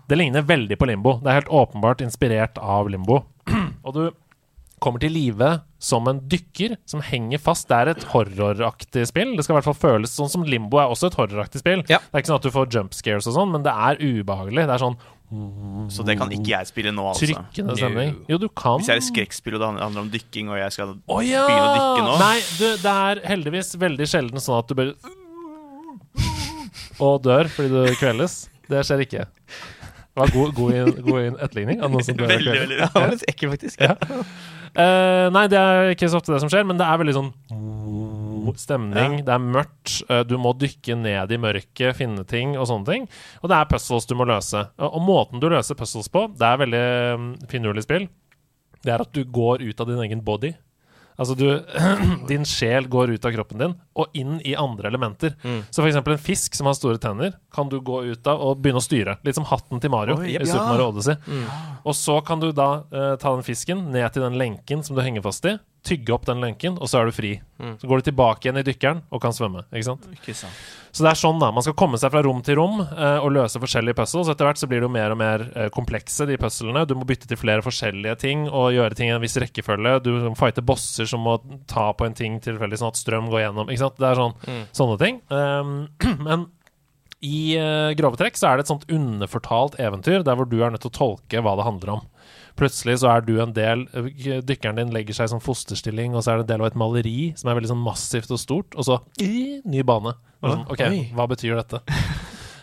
Det 0.09 0.17
ligner 0.17 0.43
veldig 0.47 0.79
på 0.79 0.87
Limbo. 0.89 1.19
Det 1.21 1.31
er 1.31 1.41
helt 1.43 1.53
åpenbart 1.53 2.01
inspirert 2.03 2.57
av 2.57 2.89
Limbo. 2.91 3.21
og 3.85 3.95
du 3.95 4.05
kommer 4.83 5.01
til 5.01 5.13
live 5.15 5.49
som 5.81 6.07
en 6.09 6.19
dykker 6.29 6.75
som 6.89 7.01
henger 7.05 7.41
fast. 7.41 7.67
Det 7.69 7.77
er 7.77 7.91
et 7.93 8.05
horroraktig 8.11 9.05
spill. 9.09 9.35
Det 9.37 9.45
skal 9.45 9.55
i 9.55 9.57
hvert 9.59 9.69
fall 9.69 9.77
føles 9.79 10.13
sånn 10.17 10.31
som 10.31 10.45
Limbo 10.45 10.81
er 10.81 10.91
også 10.91 11.11
et 11.11 11.17
horroraktig 11.19 11.61
spill. 11.61 11.83
Ja. 11.91 12.01
Det 12.03 12.13
er 12.13 12.23
ikke 12.23 12.33
sånn 12.33 12.41
at 12.41 12.47
du 12.47 12.53
får 12.53 12.71
jump 12.73 12.97
scares 12.97 13.29
og 13.29 13.37
sånn, 13.37 13.53
men 13.53 13.65
det 13.65 13.73
er 13.73 14.01
ubehagelig. 14.01 14.65
Det 14.65 14.75
er 14.75 14.83
sånn 14.83 14.97
Så 15.93 16.05
det 16.05 16.17
kan 16.19 16.31
ikke 16.33 16.51
jeg 16.51 16.69
spille 16.69 16.93
nå, 16.93 17.05
altså. 17.11 17.29
trykkende 17.29 17.77
stemning. 17.79 18.15
Jo, 18.31 18.39
du 18.41 18.47
kan. 18.49 18.81
Hvis 18.81 18.91
jeg 18.91 18.99
er 18.99 19.03
et 19.03 19.09
skrekkspill 19.09 19.57
og 19.57 19.63
det 19.63 19.69
handler 19.73 20.03
om 20.03 20.11
dykking, 20.13 20.51
og 20.53 20.59
jeg 20.59 20.75
skal 20.75 20.95
oh, 20.97 21.21
ja! 21.25 21.45
begynne 21.47 21.69
å 21.69 21.77
dykke 21.77 22.03
nå 22.05 22.17
Nei, 22.21 22.35
du, 22.59 22.65
det 22.83 22.97
er 23.09 23.23
heldigvis 23.31 23.73
veldig 23.85 24.09
sjelden 24.11 24.43
sånn 24.43 24.59
at 24.59 24.69
du 24.69 24.77
bare 24.77 25.15
Og 27.03 27.17
dør 27.25 27.49
fordi 27.51 27.73
du 27.73 27.95
kveles. 27.99 28.45
Det 28.69 28.81
skjer 28.87 29.03
ikke. 29.05 29.25
Det 30.15 30.21
var 30.21 30.31
god, 30.31 30.51
god, 30.55 30.99
god 31.03 31.41
etterligning 31.43 31.81
av 31.83 31.91
noen 31.91 32.05
som 32.07 32.15
dør. 32.15 32.29
Veldig, 32.31 32.53
Ja, 32.55 32.61
veldig 32.61 32.77
Det 32.79 32.91
var 32.95 33.09
litt 33.11 33.25
ekkelt, 33.27 33.51
faktisk. 33.57 33.81
Ja. 33.83 33.95
Uh, 34.75 35.27
nei, 35.35 35.45
det 35.51 35.59
er 35.59 35.89
ikke 35.91 36.07
så 36.11 36.21
ofte 36.21 36.31
det 36.31 36.39
som 36.43 36.51
skjer, 36.51 36.63
men 36.67 36.79
det 36.79 36.87
er 36.87 37.01
veldig 37.01 37.15
sånn 37.17 37.31
stemning. 38.61 39.17
Det 39.27 39.33
er 39.35 39.43
mørkt. 39.43 39.97
Uh, 40.07 40.21
du 40.27 40.37
må 40.39 40.53
dykke 40.55 40.95
ned 41.01 41.33
i 41.35 41.39
mørket, 41.41 41.97
finne 41.99 42.23
ting 42.27 42.55
og 42.55 42.69
sånne 42.71 42.87
ting. 42.87 43.09
Og 43.43 43.51
det 43.51 43.59
er 43.59 43.67
puzzles 43.71 44.07
du 44.07 44.15
må 44.15 44.27
løse. 44.29 44.63
Og, 44.79 44.87
og 44.87 45.03
måten 45.03 45.43
du 45.43 45.49
løser 45.51 45.75
puzzles 45.75 46.07
på, 46.11 46.29
det 46.31 46.47
er 46.47 46.61
veldig 46.63 46.85
um, 47.19 47.27
finurlig 47.51 47.83
spill. 47.83 48.07
Det 48.85 48.93
er 48.93 49.03
at 49.03 49.11
du 49.11 49.25
går 49.25 49.65
ut 49.65 49.83
av 49.83 49.91
din 49.91 50.03
egen 50.05 50.23
body. 50.23 50.53
Altså 51.15 51.35
du 51.37 51.45
Din 52.29 52.45
sjel 52.47 52.89
går 52.91 53.15
ut 53.15 53.25
av 53.27 53.33
kroppen 53.35 53.61
din 53.61 53.75
og 53.95 54.17
inn 54.17 54.39
i 54.43 54.55
andre 54.59 54.89
elementer. 54.89 55.35
Så 55.71 55.79
for 55.79 55.87
eksempel 55.87 56.15
en 56.15 56.21
fisk 56.21 56.57
som 56.57 56.67
har 56.67 56.75
store 56.75 56.99
tenner, 57.01 57.37
kan 57.53 57.69
du 57.71 57.77
gå 57.79 58.01
ut 58.11 58.27
av 58.27 58.41
og 58.43 58.59
begynne 58.59 58.81
å 58.81 58.83
styre. 58.83 59.15
Litt 59.23 59.37
som 59.37 59.47
hatten 59.47 59.79
til 59.79 59.93
Mario 59.93 60.17
Oi, 60.19 60.33
i 60.33 60.35
ja. 60.35 60.43
Super 60.49 60.73
Mario 60.73 60.89
Odyssey. 60.91 61.15
Og 61.85 61.95
så 61.95 62.17
kan 62.27 62.43
du 62.43 62.49
da 62.55 62.69
uh, 62.91 63.13
ta 63.21 63.31
den 63.31 63.45
fisken 63.47 63.85
ned 63.93 64.09
til 64.11 64.25
den 64.25 64.35
lenken 64.41 64.83
som 64.83 64.97
du 64.97 65.03
henger 65.05 65.23
fast 65.23 65.47
i, 65.47 65.55
tygge 65.85 66.13
opp 66.15 66.25
den 66.27 66.41
lenken, 66.43 66.79
og 66.81 66.89
så 66.89 66.99
er 66.99 67.09
du 67.09 67.15
fri. 67.15 67.35
Så 67.79 67.87
går 67.87 68.01
du 68.01 68.07
tilbake 68.09 68.47
igjen 68.47 68.59
i 68.59 68.65
dykkeren 68.65 69.03
og 69.13 69.21
kan 69.23 69.35
svømme. 69.35 69.63
Ikke 69.71 69.87
sant? 69.87 70.07
Ikke 70.11 70.35
sant. 70.35 70.63
Så 70.95 71.03
det 71.03 71.09
er 71.11 71.19
sånn 71.19 71.41
da, 71.41 71.49
Man 71.51 71.63
skal 71.63 71.75
komme 71.75 71.99
seg 71.99 72.11
fra 72.13 72.21
rom 72.23 72.41
til 72.45 72.57
rom 72.59 72.81
eh, 72.83 73.17
og 73.19 73.33
løse 73.35 73.59
forskjellige 73.59 73.97
puzzles. 73.99 74.29
Etter 74.31 74.47
hvert 74.47 74.59
så 74.59 74.67
blir 74.71 74.81
det 74.81 74.87
jo 74.87 74.93
mer 74.95 75.15
og 75.15 75.19
mer 75.19 75.45
eh, 75.51 75.69
komplekse, 75.75 76.27
de 76.27 76.37
puzzlene. 76.39 76.85
Du 76.87 76.95
må 76.99 77.07
bytte 77.07 77.29
til 77.31 77.39
flere 77.39 77.63
forskjellige 77.65 78.17
ting 78.23 78.45
og 78.49 78.73
gjøre 78.75 78.97
ting 78.97 79.11
i 79.11 79.15
en 79.15 79.23
viss 79.23 79.37
rekkefølge. 79.41 79.97
Du 80.05 80.11
må 80.27 80.35
fighte 80.39 80.63
bosser 80.65 81.09
som 81.09 81.23
må 81.27 81.37
ta 81.71 81.89
på 81.95 82.07
en 82.07 82.17
ting 82.17 82.39
tilfeldig, 82.43 82.79
sånn 82.81 82.93
at 82.93 83.01
strøm 83.01 83.31
går 83.31 83.45
gjennom. 83.45 83.71
Ikke 83.71 83.85
sant? 83.85 83.99
Det 83.99 84.11
er 84.11 84.21
sånn, 84.21 84.37
sånne 84.75 84.99
ting. 85.03 85.21
Um, 85.31 85.75
men 86.27 86.49
i 87.25 87.55
uh, 87.59 87.91
grove 87.97 88.19
trekk 88.19 88.37
så 88.37 88.49
er 88.49 88.57
det 88.57 88.65
et 88.65 88.71
sånt 88.73 88.87
underfortalt 88.91 89.79
eventyr 89.81 90.25
der 90.25 90.37
hvor 90.37 90.47
du 90.49 90.59
er 90.61 90.73
nødt 90.73 90.83
til 90.85 90.91
å 90.91 90.99
tolke 90.99 91.41
hva 91.43 91.55
det 91.57 91.67
handler 91.67 91.97
om. 91.97 92.03
Plutselig 92.55 93.01
så 93.01 93.09
er 93.11 93.25
du 93.27 93.33
en 93.43 93.51
del 93.55 93.83
Dykkeren 94.47 94.79
din 94.79 94.93
legger 94.95 95.17
seg 95.17 95.27
i 95.27 95.33
sånn 95.33 95.43
fosterstilling, 95.43 96.15
og 96.15 96.23
så 96.23 96.31
er 96.31 96.39
det 96.39 96.45
en 96.45 96.51
del 96.53 96.63
av 96.63 96.69
et 96.69 96.79
maleri 96.79 97.19
som 97.35 97.51
er 97.51 97.57
veldig 97.59 97.73
sånn 97.73 97.83
massivt 97.83 98.31
og 98.31 98.39
stort, 98.39 98.77
og 98.79 98.87
så 98.87 98.99
i, 99.23 99.59
ny 99.67 99.83
bane. 99.87 100.15
Sånn, 100.39 100.63
OK, 100.71 100.83
hva 101.17 101.27
betyr 101.31 101.59
dette? 101.59 101.81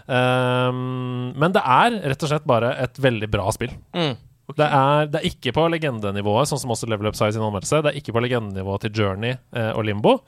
Um, 0.03 1.33
men 1.39 1.55
det 1.55 1.63
er 1.63 1.95
rett 2.11 2.25
og 2.25 2.33
slett 2.33 2.47
bare 2.49 2.73
et 2.83 2.99
veldig 3.01 3.29
bra 3.33 3.47
spill. 3.55 3.75
Mm. 3.95 4.15
Det, 4.53 4.67
er, 4.67 5.11
det 5.13 5.21
er 5.21 5.29
ikke 5.29 5.53
på 5.57 5.67
legendenivået, 5.73 6.51
sånn 6.51 6.61
som 6.61 6.73
også 6.75 6.89
Level 6.91 7.09
Up 7.09 7.17
sa 7.17 7.29
i 7.31 7.35
sin 7.37 7.45
anmeldelse. 7.45 7.83
Det 7.85 7.93
er 7.93 8.01
ikke 8.01 8.15
på 8.17 8.23
legendenivået 8.25 8.87
til 8.87 8.97
Journey 8.99 9.37
eh, 9.37 9.71
og 9.71 9.87
Limbo, 9.89 10.19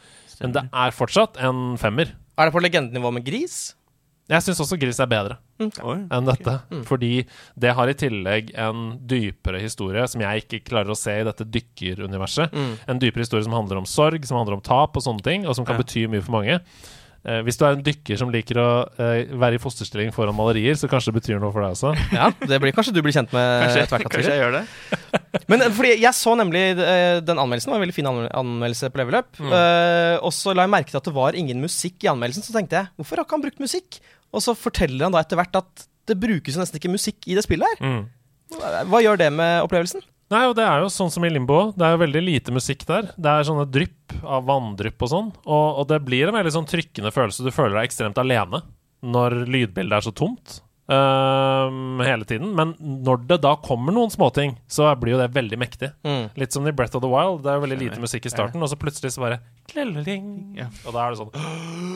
men 0.41 0.55
det 0.55 0.65
er 0.71 0.95
fortsatt 0.95 1.41
en 1.45 1.75
femmer. 1.81 2.15
Er 2.39 2.49
det 2.49 2.55
på 2.55 2.63
legendenivå 2.63 3.13
med 3.15 3.27
gris? 3.27 3.75
Jeg 4.31 4.41
syns 4.41 4.61
også 4.65 4.79
Gris 4.81 4.99
er 5.03 5.09
bedre 5.11 5.37
Oi. 5.61 5.99
enn 6.09 6.29
dette. 6.31 6.55
Fordi 6.89 7.27
det 7.61 7.75
har 7.77 7.91
i 7.91 7.97
tillegg 7.99 8.55
en 8.57 8.95
dypere 9.05 9.61
historie 9.61 10.07
som 10.09 10.25
jeg 10.25 10.47
ikke 10.47 10.63
klarer 10.71 10.95
å 10.95 10.99
se 10.99 11.19
i 11.21 11.27
dette 11.29 11.45
dykkeruniverset. 11.45 12.57
En 12.89 13.03
dypere 13.03 13.27
historie 13.27 13.45
som 13.45 13.57
handler 13.57 13.83
om 13.83 13.89
sorg, 13.89 14.25
som 14.25 14.41
handler 14.41 14.57
om 14.57 14.65
tap 14.65 14.97
og 14.97 15.05
sånne 15.05 15.25
ting, 15.27 15.45
og 15.45 15.57
som 15.59 15.69
kan 15.69 15.81
bety 15.81 16.07
mye 16.09 16.25
for 16.25 16.39
mange. 16.39 16.61
Eh, 17.25 17.41
hvis 17.41 17.57
du 17.57 17.63
er 17.65 17.73
en 17.73 17.85
dykker 17.85 18.19
som 18.21 18.29
liker 18.33 18.59
å 18.61 18.69
eh, 19.01 19.31
være 19.33 19.57
i 19.57 19.61
fosterstilling 19.63 20.11
foran 20.13 20.37
malerier, 20.37 20.77
så 20.77 20.91
kanskje 20.93 21.09
det 21.09 21.23
betyr 21.23 21.39
noe 21.41 21.55
for 21.55 21.65
deg 21.65 21.73
også. 21.73 21.95
Ja, 22.19 22.29
det 22.37 22.59
blir 22.61 22.75
kanskje 22.77 22.93
du 22.93 23.01
blir 23.05 23.17
kjent 23.17 23.33
med 23.33 23.65
Kanskje, 23.89 24.27
jeg 24.29 24.43
gjør 24.43 24.59
det? 24.59 24.65
Men 25.51 25.65
eh, 25.65 25.73
fordi 25.73 25.95
jeg 26.03 26.13
så 26.19 26.35
nemlig 26.37 26.67
eh, 26.77 27.23
den 27.25 27.41
anmeldelsen, 27.41 27.71
det 27.71 27.75
var 27.75 27.81
en 27.81 27.87
veldig 27.87 27.97
fin 27.97 28.11
anmeldelse 28.13 28.93
på 28.93 29.01
Level 29.01 29.17
Up. 29.23 29.41
Eh, 29.41 30.17
og 30.21 30.35
så 30.37 30.53
la 30.53 30.69
jeg 30.69 30.75
merke 30.77 30.93
til 30.93 31.01
at 31.01 31.09
det 31.09 31.17
var 31.17 31.39
ingen 31.41 31.65
musikk 31.65 32.05
i 32.05 32.13
anmeldelsen. 32.13 32.45
Så 32.45 32.53
tenkte 32.53 32.83
jeg, 32.83 32.93
hvorfor 33.01 33.17
har 33.17 33.27
ikke 33.27 33.39
han 33.39 33.47
brukt 33.47 33.65
musikk? 33.65 34.03
Og 34.35 34.43
så 34.45 34.57
forteller 34.59 35.07
han 35.07 35.15
da 35.15 35.23
etter 35.23 35.39
hvert 35.39 35.63
at 35.63 35.87
det 36.09 36.19
brukes 36.21 36.57
jo 36.57 36.61
nesten 36.61 36.81
ikke 36.81 36.93
musikk 36.93 37.25
i 37.31 37.37
det 37.39 37.45
spillet 37.47 37.71
her. 37.75 37.87
Mm. 37.87 38.03
Hva 38.91 39.01
gjør 39.03 39.21
det 39.23 39.31
med 39.35 39.63
opplevelsen? 39.65 40.05
Nei, 40.33 40.43
og 40.49 40.55
det 40.57 40.65
er 40.67 40.83
jo 40.83 40.91
sånn 40.93 41.13
som 41.13 41.25
i 41.27 41.31
Limbo. 41.31 41.69
Det 41.77 41.85
er 41.85 41.95
jo 41.95 42.01
veldig 42.01 42.23
lite 42.25 42.55
musikk 42.55 42.85
der. 42.89 43.11
Det 43.15 43.31
er 43.31 43.47
sånne 43.47 43.67
drypp 43.71 44.15
av 44.25 44.47
vanndrypp 44.49 45.05
og 45.05 45.11
sånn. 45.11 45.33
Og, 45.45 45.67
og 45.83 45.89
det 45.91 46.01
blir 46.07 46.31
en 46.31 46.39
veldig 46.39 46.55
sånn 46.55 46.69
trykkende 46.69 47.13
følelse. 47.15 47.45
Du 47.45 47.53
føler 47.55 47.77
deg 47.77 47.91
ekstremt 47.91 48.21
alene 48.21 48.63
når 49.05 49.43
lydbildet 49.53 49.99
er 49.99 50.07
så 50.07 50.15
tomt 50.17 50.59
ehm, 50.89 52.01
hele 52.01 52.25
tiden. 52.29 52.55
Men 52.57 52.73
når 52.81 53.27
det 53.29 53.41
da 53.45 53.53
kommer 53.61 53.93
noen 53.95 54.13
småting, 54.13 54.57
så 54.65 54.89
blir 54.97 55.15
jo 55.15 55.21
det 55.21 55.29
veldig 55.37 55.61
mektig. 55.61 55.93
Mm. 56.09 56.31
Litt 56.41 56.57
som 56.57 56.67
i 56.67 56.73
Breath 56.73 56.97
of 56.97 57.05
the 57.05 57.13
Wild. 57.13 57.43
Det 57.45 57.53
er 57.53 57.61
jo 57.61 57.67
veldig 57.67 57.81
lite 57.85 58.01
musikk 58.03 58.31
i 58.31 58.33
starten, 58.33 58.65
og 58.65 58.73
så 58.73 58.81
plutselig 58.81 59.13
så 59.15 59.27
bare 59.27 59.43
klelling. 59.71 60.57
Og 60.87 60.91
da 60.91 61.05
er 61.05 61.13
det 61.13 61.21
sånn 61.21 61.94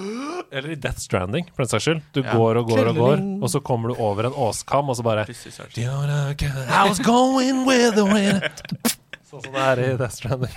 Eller 0.53 0.71
i 0.73 0.79
Death 0.81 0.99
Stranding, 1.03 1.45
for 1.55 1.63
den 1.65 1.69
saks 1.69 1.85
skyld. 1.85 2.03
Du 2.17 2.23
Ja. 2.23 2.33
går 2.33 2.57
og 2.63 2.71
går 2.71 2.87
og 2.89 2.97
går, 2.97 3.23
og 3.43 3.51
så 3.53 3.61
kommer 3.61 3.93
du 3.93 4.01
over 4.01 4.27
en 4.31 4.33
åskam, 4.33 4.89
og 4.89 4.97
så 4.97 5.03
bare. 5.05 5.27
I 5.29 6.89
was 6.89 6.99
going 7.05 7.67
with 7.69 7.95
the 7.95 8.05
wind 8.05 8.43
Sånn 9.29 9.43
som 9.45 9.53
det 9.53 9.61
er 9.61 9.81
i 9.83 9.89
Death 10.01 10.15
Stranding. 10.15 10.55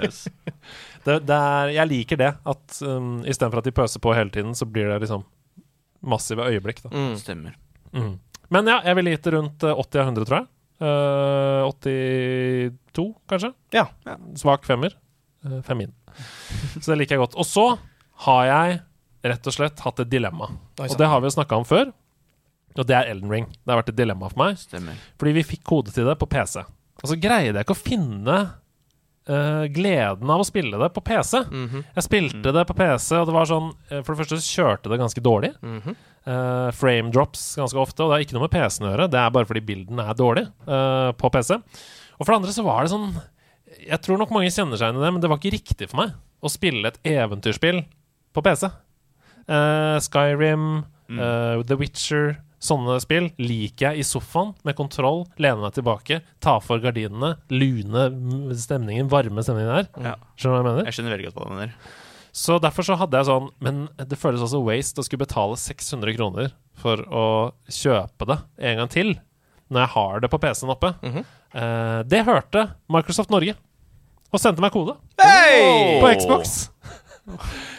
Yes. 0.00 0.22
det, 1.04 1.18
det 1.28 1.36
er, 1.36 1.72
jeg 1.76 1.88
liker 1.90 2.16
det. 2.16 2.30
At 2.48 2.78
um, 2.80 3.18
istedenfor 3.28 3.60
at 3.60 3.68
de 3.68 3.74
pøser 3.76 4.00
på 4.00 4.14
hele 4.16 4.32
tiden, 4.32 4.54
så 4.56 4.64
blir 4.64 4.88
det 4.88 5.02
liksom 5.02 5.26
massive 6.00 6.46
øyeblikk. 6.48 6.80
Da. 6.86 6.92
Mm. 6.96 7.12
Stemmer. 7.20 7.58
Mm. 7.92 8.14
Men 8.48 8.70
ja, 8.72 8.78
jeg 8.88 8.96
ville 8.96 9.12
gitt 9.12 9.26
det 9.28 9.34
rundt 9.36 9.66
eh, 9.68 9.82
80 9.84 10.00
av 10.00 10.08
100, 10.14 10.24
tror 10.30 10.38
jeg. 10.38 10.48
Uh, 10.80 11.68
82, 11.76 13.06
kanskje. 13.28 13.52
Ja. 13.76 13.84
Svak 14.40 14.64
femmer. 14.64 14.96
Uh, 15.44 15.60
Femmin. 15.66 15.92
Så 16.80 16.94
det 16.94 17.02
liker 17.02 17.16
jeg 17.18 17.24
godt. 17.26 17.36
Og 17.36 17.44
så 17.48 17.66
har 18.24 18.44
jeg 18.48 18.80
rett 19.32 19.48
og 19.48 19.54
slett 19.54 19.80
hatt 19.84 20.02
et 20.02 20.10
dilemma. 20.10 20.50
Oi, 20.80 20.88
Og 20.88 20.98
det 21.00 21.08
har 21.10 21.22
vi 21.22 21.30
jo 21.30 21.36
snakka 21.36 21.60
om 21.60 21.66
før. 21.68 21.92
Og 22.76 22.84
det 22.84 22.96
er 22.96 23.10
Elden 23.12 23.32
Ring. 23.32 23.48
Det 23.64 23.72
har 23.72 23.80
vært 23.80 23.94
et 23.94 23.98
dilemma 23.98 24.28
for 24.30 24.42
meg. 24.42 24.60
Stemmer. 24.60 24.98
Fordi 25.20 25.34
vi 25.38 25.46
fikk 25.54 25.64
kode 25.66 25.94
til 25.94 26.08
det 26.08 26.16
på 26.20 26.28
PC. 26.30 26.60
Og 27.02 27.10
så 27.10 27.18
greide 27.20 27.56
jeg 27.56 27.66
ikke 27.66 27.76
å 27.76 27.80
finne 27.80 28.36
uh, 29.30 29.64
gleden 29.72 30.32
av 30.32 30.42
å 30.42 30.48
spille 30.48 30.80
det 30.80 30.90
på 30.94 31.04
PC. 31.04 31.42
Mhm. 31.44 31.84
Jeg 31.96 32.06
spilte 32.06 32.52
det 32.56 32.66
på 32.68 32.76
PC, 32.76 33.08
og 33.20 33.30
det 33.30 33.36
var 33.36 33.48
sånn 33.50 33.70
eh, 33.90 34.02
For 34.02 34.12
det 34.12 34.20
første 34.22 34.40
så 34.40 34.60
kjørte 34.60 34.92
det 34.92 35.00
ganske 35.02 35.24
dårlig. 35.24 35.52
Mm 35.62 35.80
-hmm. 35.80 35.96
uh, 36.26 36.70
frame 36.72 37.10
drops 37.12 37.56
ganske 37.56 37.78
ofte, 37.78 38.02
og 38.02 38.10
det 38.10 38.14
har 38.14 38.24
ikke 38.26 38.38
noe 38.38 38.48
med 38.48 38.54
PC-en 38.54 38.88
å 38.88 38.92
gjøre. 38.92 39.10
Det 39.10 39.20
er 39.20 39.30
bare 39.30 39.46
fordi 39.46 39.60
bilden 39.60 39.98
er 40.00 40.14
dårlig 40.14 40.46
uh, 40.68 41.12
på 41.12 41.30
PC. 41.30 41.54
Og 42.18 42.24
for 42.24 42.32
det 42.32 42.36
andre 42.36 42.52
så 42.52 42.64
var 42.64 42.82
det 42.82 42.90
sånn 42.90 43.20
Jeg 43.86 44.00
tror 44.00 44.18
nok 44.18 44.30
mange 44.30 44.50
kjenner 44.50 44.76
seg 44.76 44.88
igjen 44.88 45.02
i 45.02 45.04
det, 45.04 45.12
men 45.12 45.20
det 45.20 45.28
var 45.28 45.36
ikke 45.36 45.58
riktig 45.58 45.90
for 45.90 45.96
meg 45.96 46.14
å 46.40 46.48
spille 46.48 46.88
et 46.88 46.98
eventyrspill 47.04 47.84
på 48.32 48.42
PC. 48.42 48.70
Eh, 49.48 49.98
Skyrim, 50.02 50.84
eh, 51.10 51.62
The 51.66 51.78
Witcher 51.78 52.36
Sånne 52.66 52.96
spill 53.02 53.28
liker 53.38 53.92
jeg 53.92 54.00
i 54.00 54.04
sofaen, 54.06 54.54
med 54.64 54.74
kontroll, 54.78 55.26
lene 55.38 55.60
meg 55.60 55.74
tilbake, 55.76 56.22
ta 56.42 56.56
for 56.64 56.80
gardinene, 56.82 57.34
lune 57.52 58.06
stemningen, 58.56 59.10
varme 59.12 59.44
stemningen 59.44 59.70
her. 59.74 59.88
Ja. 60.00 60.14
Skjønner 60.40 60.40
du 60.40 60.48
hva 60.56 60.62
jeg 60.62 60.66
mener? 60.70 60.88
Jeg 60.88 60.96
skjønner 60.96 61.14
veldig 61.14 61.26
godt 61.28 61.36
hva 61.36 61.46
du 61.50 61.54
mener. 61.54 61.74
Så 62.36 62.56
derfor 62.60 62.84
så 62.88 62.96
hadde 63.00 63.16
jeg 63.16 63.24
sånn 63.30 63.46
Men 63.64 63.76
det 63.96 64.18
føles 64.20 64.42
også 64.44 64.58
waste 64.66 65.00
å 65.00 65.04
skulle 65.06 65.22
betale 65.24 65.54
600 65.56 66.16
kroner 66.18 66.50
for 66.76 67.00
å 67.08 67.26
kjøpe 67.72 68.26
det 68.28 68.38
en 68.72 68.80
gang 68.82 68.90
til, 68.92 69.14
når 69.72 69.80
jeg 69.86 69.92
har 69.94 70.20
det 70.24 70.30
på 70.32 70.40
PC-en 70.42 70.74
oppe. 70.74 70.90
Mhm. 71.04 71.22
Eh, 71.56 72.02
det 72.08 72.24
hørte 72.26 72.66
Microsoft 72.92 73.30
Norge, 73.30 73.54
og 74.32 74.40
sendte 74.42 74.60
meg 74.64 74.72
kode 74.74 74.96
Hey! 75.20 76.00
på 76.02 76.10
Xbox. 76.18 76.70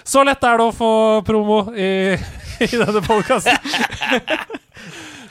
Så 0.03 0.23
lett 0.27 0.43
er 0.43 0.59
det 0.59 0.67
å 0.67 0.75
få 0.75 0.91
promo 1.27 1.61
i, 1.75 1.89
i 2.67 2.71
denne 2.73 3.03
podkasten. 3.05 3.57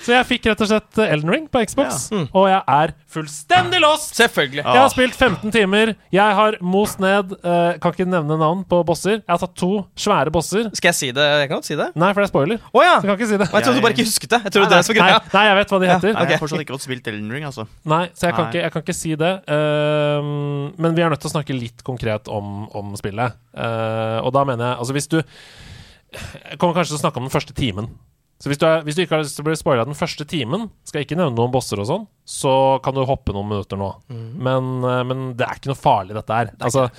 Så 0.07 0.13
jeg 0.15 0.27
fikk 0.29 0.45
rett 0.47 0.61
og 0.63 0.69
slett 0.71 0.99
Elden 1.03 1.31
Ring 1.35 1.47
på 1.51 1.59
Xbox, 1.67 2.05
Ja. 2.15 2.21
og 2.31 2.45
jeg 2.47 2.61
er 2.77 2.93
fullstendig 3.11 3.81
lost! 3.83 4.13
Selvfølgelig. 4.15 4.63
Jeg 4.63 4.79
har 4.79 4.91
spilt 4.93 5.17
15 5.19 5.51
timer. 5.51 5.95
Jeg 6.15 6.37
har 6.39 6.57
most 6.63 7.01
ned 7.03 7.33
uh, 7.43 7.73
Kan 7.83 7.91
ikke 7.97 8.07
nevne 8.07 8.37
navn 8.39 8.63
på 8.71 8.79
bosser. 8.87 9.17
Jeg 9.19 9.33
har 9.33 9.41
tatt 9.43 9.57
to 9.59 9.71
svære 9.99 10.31
bosser. 10.31 10.69
Skal 10.79 10.93
jeg 10.93 10.99
si 11.01 11.09
det? 11.17 11.27
Jeg 11.43 11.49
kan 11.51 11.59
godt 11.59 11.67
si 11.73 11.75
det. 11.81 11.89
Nei, 11.99 12.13
for 12.15 12.23
det 12.23 12.29
er 12.29 12.33
spoiler. 12.33 12.63
Oh, 12.73 12.85
ja! 12.87 13.01
Så 13.01 13.09
jeg 13.09 13.11
kan 13.11 13.19
ikke 13.19 13.31
si 13.33 13.41
det. 13.43 13.49
Og 13.51 13.59
jeg 13.59 13.67
trodde 13.67 13.81
du 13.81 13.85
bare 13.89 13.97
ikke 13.97 14.07
husket 14.07 14.31
det. 14.37 14.41
Jeg 14.47 14.55
trodde 14.57 14.71
det 14.71 14.79
var 14.79 14.87
så 14.87 14.95
Nei, 14.95 15.01
greia. 15.03 15.19
nei, 15.35 15.45
jeg 15.51 15.59
vet 15.61 15.75
hva 15.75 15.81
de 15.83 15.87
Ja. 15.91 15.97
heter. 15.99 16.13
Nei, 16.15 16.23
Jeg 16.27 16.31
har 16.37 16.43
fortsatt 16.47 16.63
ikke 16.67 16.77
fått 16.79 16.87
spilt 16.87 17.11
Elden 17.11 17.33
Ring, 17.35 17.45
altså. 17.51 17.67
Nei, 17.85 18.03
så 18.15 18.29
jeg 18.31 18.35
kan, 18.39 18.45
Nei. 18.47 18.51
ikke, 18.53 18.63
jeg 18.63 18.73
kan 18.77 18.83
ikke 18.87 18.97
si 19.03 19.15
det. 19.27 19.33
Uh, 19.51 20.71
men 20.79 20.95
vi 20.95 21.03
er 21.03 21.11
nødt 21.11 21.21
til 21.27 21.31
å 21.31 21.35
snakke 21.35 21.59
litt 21.59 21.83
konkret 21.87 22.29
om, 22.31 22.69
om 22.77 22.95
spillet. 23.01 23.35
Uh, 23.57 24.23
og 24.23 24.31
da 24.37 24.45
mener 24.47 24.71
jeg 24.71 24.77
Altså, 24.79 24.93
hvis 24.95 25.09
du 25.11 25.19
Jeg 25.23 26.59
kommer 26.63 26.77
kanskje 26.77 26.95
til 26.95 27.01
å 27.01 27.03
snakke 27.03 27.19
om 27.21 27.27
den 27.27 27.35
første 27.35 27.53
timen. 27.57 27.91
Så 28.37 28.51
hvis 28.51 28.61
du, 28.61 28.66
er, 28.68 28.82
hvis 28.84 28.99
du 28.99 29.03
ikke 29.03 29.16
har 29.16 29.22
lyst 29.24 29.39
til 29.39 29.47
å 29.47 29.49
bli 29.49 29.57
spoila 29.57 29.87
den 29.89 29.97
første 29.97 30.26
timen, 30.28 30.66
skal 30.84 31.01
jeg 31.01 31.09
ikke 31.09 31.16
nevne 31.16 31.39
noen 31.39 31.55
bosser 31.55 31.80
og 31.80 31.89
sånn, 31.89 32.03
så 32.28 32.53
kan 32.84 32.97
du 32.97 33.01
hoppe 33.09 33.32
noen 33.32 33.49
minutter 33.49 33.80
nå. 33.80 33.89
Men, 34.12 34.74
eh, 34.84 35.05
men 35.09 35.30
det 35.39 35.47
er 35.47 35.57
ikke 35.57 35.72
noe 35.72 35.80
farlig, 35.80 36.18
dette 36.18 36.37
her. 36.37 36.53
Altså, 36.61 36.91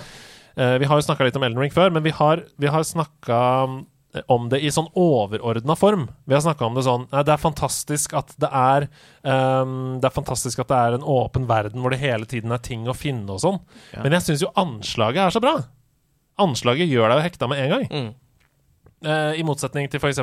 eh, 0.57 0.79
vi 0.81 0.89
har 0.89 0.97
jo 0.97 1.05
snakka 1.05 1.27
litt 1.27 1.37
om 1.37 1.45
Elden 1.45 1.61
Ring 1.61 1.75
før, 1.75 1.93
men 1.93 2.05
vi 2.07 2.15
har, 2.17 2.41
vi 2.57 2.73
har 2.73 2.87
snakka 2.87 3.37
om 4.33 4.47
det 4.49 4.59
i 4.65 4.71
sånn 4.73 4.89
overordna 4.97 5.75
form. 5.77 6.07
Vi 6.25 6.35
har 6.35 6.41
snakka 6.41 6.65
om 6.65 6.77
det 6.77 6.85
sånn 6.87 7.05
det 7.11 7.33
er 7.33 7.41
fantastisk 7.41 8.15
at 8.17 8.31
det 8.41 8.49
er 8.49 8.87
um, 9.21 9.97
Det 10.01 10.07
er 10.09 10.15
fantastisk 10.15 10.63
at 10.63 10.71
det 10.71 10.77
er 10.77 10.97
en 10.97 11.05
åpen 11.05 11.47
verden 11.49 11.83
hvor 11.83 11.93
det 11.93 12.01
hele 12.01 12.25
tiden 12.29 12.55
er 12.55 12.63
ting 12.63 12.87
å 12.89 12.95
finne 12.97 13.35
og 13.35 13.43
sånn. 13.43 13.59
Ja. 13.93 14.01
Men 14.05 14.17
jeg 14.17 14.27
syns 14.27 14.45
jo 14.45 14.53
anslaget 14.57 15.27
er 15.27 15.35
så 15.35 15.43
bra. 15.43 15.57
Anslaget 16.41 16.89
gjør 16.89 17.11
deg 17.11 17.21
jo 17.21 17.27
hekta 17.27 17.51
med 17.51 17.61
en 17.63 17.73
gang. 17.75 17.85
Mm. 17.91 18.09
Eh, 19.05 19.37
I 19.37 19.43
motsetning 19.45 19.85
til 19.93 20.01
f.eks. 20.01 20.19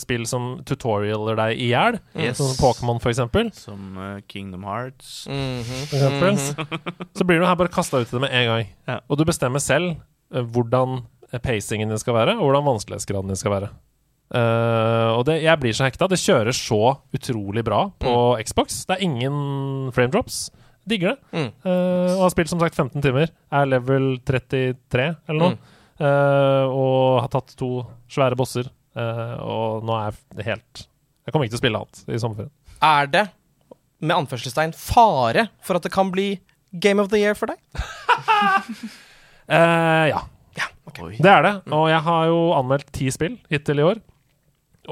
spill 0.00 0.24
som 0.28 0.46
tutorialer 0.64 1.36
deg 1.36 1.60
i 1.60 1.68
hjel. 1.74 1.98
Yes. 2.16 2.40
Som 2.40 2.54
Pokémon, 2.56 3.00
f.eks. 3.02 3.20
Som 3.60 3.98
uh, 4.00 4.20
Kingdom 4.30 4.64
Hearts. 4.64 5.26
Mhm. 5.28 5.82
For 5.90 5.98
eksempel. 5.98 6.76
Så 7.18 7.28
blir 7.28 7.42
du 7.42 7.48
her 7.48 7.58
bare 7.60 7.72
kasta 7.72 8.00
ut 8.00 8.08
i 8.08 8.16
det 8.16 8.22
med 8.24 8.32
en 8.32 8.50
gang. 8.50 8.70
Ja. 8.88 9.00
Og 9.08 9.20
du 9.20 9.26
bestemmer 9.28 9.60
selv 9.60 9.98
uh, 10.32 10.40
hvordan 10.40 11.02
pacingen 11.42 11.90
din 11.90 11.98
skal 11.98 12.14
være, 12.14 12.36
og 12.38 12.46
hvordan 12.46 12.68
vanskelighetsgraden 12.68 13.32
din 13.32 13.40
skal 13.40 13.56
være. 13.58 13.72
Uh, 14.34 15.18
og 15.18 15.26
det, 15.28 15.42
jeg 15.44 15.60
blir 15.60 15.76
så 15.76 15.84
hekta. 15.86 16.08
Det 16.10 16.18
kjører 16.22 16.56
så 16.56 16.80
utrolig 17.14 17.64
bra 17.66 17.86
på 18.00 18.14
Xbox. 18.40 18.84
Det 18.88 18.96
er 18.96 19.04
ingen 19.04 19.92
frame 19.94 20.14
drops. 20.14 20.46
Digger 20.88 21.14
det. 21.14 21.18
Mm. 21.32 21.50
Uh, 21.64 22.16
og 22.16 22.24
har 22.26 22.32
spilt 22.34 22.50
som 22.52 22.60
sagt 22.60 22.76
15 22.76 23.04
timer. 23.04 23.30
Er 23.52 23.68
level 23.68 24.14
33 24.26 25.06
eller 25.28 25.40
noe. 25.40 25.54
Eh, 25.56 25.73
og 26.00 27.20
har 27.22 27.30
tatt 27.32 27.54
to 27.58 27.84
svære 28.10 28.38
bosser. 28.38 28.70
Eh, 28.94 29.36
og 29.42 29.82
nå 29.86 29.94
er 29.98 30.12
jeg 30.38 30.46
helt 30.46 30.84
Jeg 31.26 31.34
kommer 31.34 31.48
ikke 31.48 31.56
til 31.56 31.58
å 31.58 31.62
spille 31.64 31.80
annet 31.80 32.02
i 32.14 32.20
sommerferien. 32.22 32.52
Er 32.84 33.08
det, 33.10 33.24
med 34.04 34.16
anførselstegn, 34.20 34.74
fare 34.76 35.48
for 35.64 35.78
at 35.78 35.86
det 35.86 35.90
kan 35.94 36.12
bli 36.14 36.28
Game 36.70 37.02
of 37.02 37.10
the 37.10 37.22
Year 37.22 37.38
for 37.38 37.52
deg? 37.52 37.58
Eh, 39.44 40.06
ja. 40.08 40.22
okay. 40.88 41.18
Det 41.20 41.28
er 41.28 41.42
det. 41.44 41.50
Og 41.76 41.82
jeg 41.90 42.00
har 42.06 42.28
jo 42.30 42.36
anmeldt 42.56 42.86
ti 42.96 43.10
spill 43.12 43.34
hittil 43.52 43.82
i 43.82 43.84
år. 43.84 43.98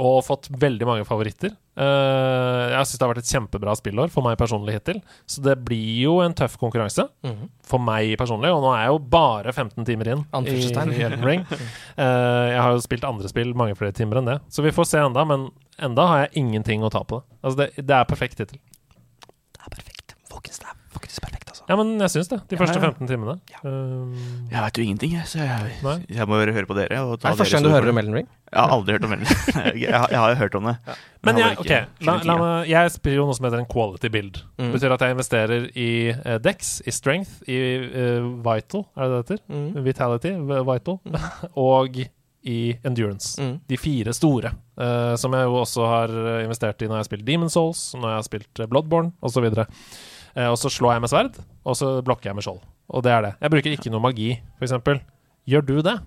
Og 0.01 0.22
fått 0.24 0.47
veldig 0.49 0.86
mange 0.88 1.05
favoritter. 1.05 1.51
Eh, 1.76 2.66
jeg 2.72 2.84
syns 2.88 2.99
det 2.99 3.05
har 3.05 3.11
vært 3.12 3.22
et 3.24 3.32
kjempebra 3.32 3.74
spillår 3.76 4.09
for 4.12 4.24
meg 4.24 4.38
personlig 4.40 4.74
hittil. 4.78 5.03
Så 5.28 5.43
det 5.45 5.59
blir 5.64 5.99
jo 6.05 6.14
en 6.24 6.32
tøff 6.36 6.55
konkurranse 6.61 7.05
Mhm. 7.24 7.49
for 7.62 7.78
meg 7.78 8.16
personlig. 8.16 8.49
Og 8.55 8.62
nå 8.64 8.72
er 8.72 8.84
jeg 8.86 8.93
jo 8.95 8.99
bare 9.12 9.53
15 9.53 9.84
timer 9.84 10.09
inn 10.14 10.24
i, 10.47 10.57
i 10.57 11.03
Elden 11.07 11.24
Ring. 11.24 11.45
Eh, 11.51 12.49
jeg 12.55 12.61
har 12.61 12.72
jo 12.72 12.80
spilt 12.84 13.05
andre 13.05 13.28
spill 13.28 13.53
mange 13.55 13.76
flere 13.76 13.93
timer 13.93 14.16
enn 14.22 14.30
det. 14.32 14.38
Så 14.49 14.62
vi 14.64 14.70
får 14.72 14.86
se 14.86 14.99
enda, 14.99 15.24
men 15.28 15.51
enda 15.78 16.07
har 16.09 16.18
jeg 16.26 16.43
ingenting 16.45 16.82
å 16.84 16.90
ta 16.90 17.05
på 17.05 17.20
det. 17.20 17.38
Altså 17.45 17.57
det, 17.59 17.70
det 17.86 17.97
er 18.01 18.05
perfekt 18.09 18.38
hittil. 18.40 18.61
Det 19.53 19.61
er 19.66 19.70
perfekt. 19.76 20.16
Folkens, 20.32 20.59
det 20.59 20.68
er 20.72 20.76
faktisk 20.97 21.20
perfekt, 21.20 21.41
altså. 21.62 21.70
Ja, 21.72 21.76
men 21.78 21.92
jeg 22.02 22.10
syns 22.10 22.28
det. 22.28 22.38
De 22.50 22.56
Ja, 22.56 22.60
første 22.60 22.80
ja. 22.82 22.90
15 22.90 23.08
timene. 23.08 23.34
Um, 23.64 24.12
Jeg 24.50 24.60
veit 24.64 24.78
jo 24.78 24.82
ingenting, 24.84 25.12
jeg, 25.16 25.26
så 25.30 25.38
jeg, 25.38 25.72
jeg 26.10 26.26
må 26.28 26.36
bare 26.38 26.52
høre 26.52 26.66
på 26.66 26.74
dere. 26.76 27.00
Og 27.06 27.20
ta 27.20 27.28
Er 27.28 27.32
det 27.36 27.38
første 27.44 27.56
gang 27.56 27.64
du 27.64 27.70
hører 27.70 27.88
om 27.88 27.96
det. 27.96 28.04
Elden 28.04 28.14
Ring? 28.20 28.28
Jeg 28.52 28.60
har 28.60 28.72
aldri 28.76 28.92
hørt 28.96 29.04
om 29.08 29.12
Elden 29.16 29.26
Ring. 29.26 29.80
jeg, 29.82 29.92
har- 29.94 30.08
jeg 30.12 30.18
har 30.18 30.28
jo 30.34 30.38
hørt 30.42 30.54
om 30.60 30.64
det. 30.68 30.76
Men 31.22 31.36
Jeg 31.38 31.44
jeg, 31.44 31.52
ikke, 31.52 31.60
okay, 31.60 32.06
la, 32.06 32.16
la 32.28 32.36
meg, 32.42 32.68
jeg 32.68 32.90
spiller 32.96 33.16
jo 33.22 33.26
noe 33.30 33.36
som 33.38 33.46
heter 33.48 33.62
en 33.62 33.70
quality 33.72 34.08
build. 34.12 34.32
Det 34.42 34.66
Mm. 34.66 34.72
betyr 34.76 34.92
at 34.94 35.00
jeg 35.06 35.14
investerer 35.16 35.68
i 35.76 35.90
uh, 36.12 36.38
Dex, 36.38 36.80
i 36.86 36.90
Strength, 36.90 37.30
i 37.48 37.56
uh, 37.86 38.26
Vital, 38.44 38.84
er 38.96 39.08
det 39.08 39.12
det 39.12 39.22
heter? 39.22 39.44
Mm. 39.48 39.84
Vitality, 39.86 40.34
Vital, 40.72 40.98
og 41.70 42.02
i 42.42 42.74
Endurance. 42.84 43.36
Mm. 43.40 43.60
De 43.70 43.76
fire 43.78 44.12
store, 44.12 44.50
uh, 44.76 45.14
som 45.16 45.32
jeg 45.32 45.46
jo 45.46 45.54
også 45.62 45.84
har 45.86 46.14
investert 46.42 46.82
i 46.82 46.88
når 46.90 46.96
jeg 46.98 47.04
har 47.04 47.08
spilt 47.10 47.24
Demon 47.28 47.50
Souls, 47.54 47.92
når 47.94 48.08
jeg 48.08 48.18
har 48.18 48.26
spilt 48.26 48.62
Bloodborne 48.68 49.12
osv. 49.22 49.46
Uh, 49.46 49.62
og 50.36 50.56
så 50.60 50.70
slår 50.72 50.94
jeg 50.96 51.04
med 51.04 51.12
sverd, 51.12 51.36
og 51.68 51.76
så 51.78 51.92
blokker 52.06 52.30
jeg 52.30 52.38
med 52.38 52.46
skjold. 52.46 52.62
Og 52.92 53.04
det 53.04 53.12
er 53.12 53.22
det. 53.28 53.34
Jeg 53.40 53.52
bruker 53.54 53.76
ikke 53.76 53.92
noe 53.92 54.02
magi, 54.04 54.32
f.eks. 54.60 54.74
Gjør 55.48 55.64
du 55.68 55.76
det? 55.84 55.98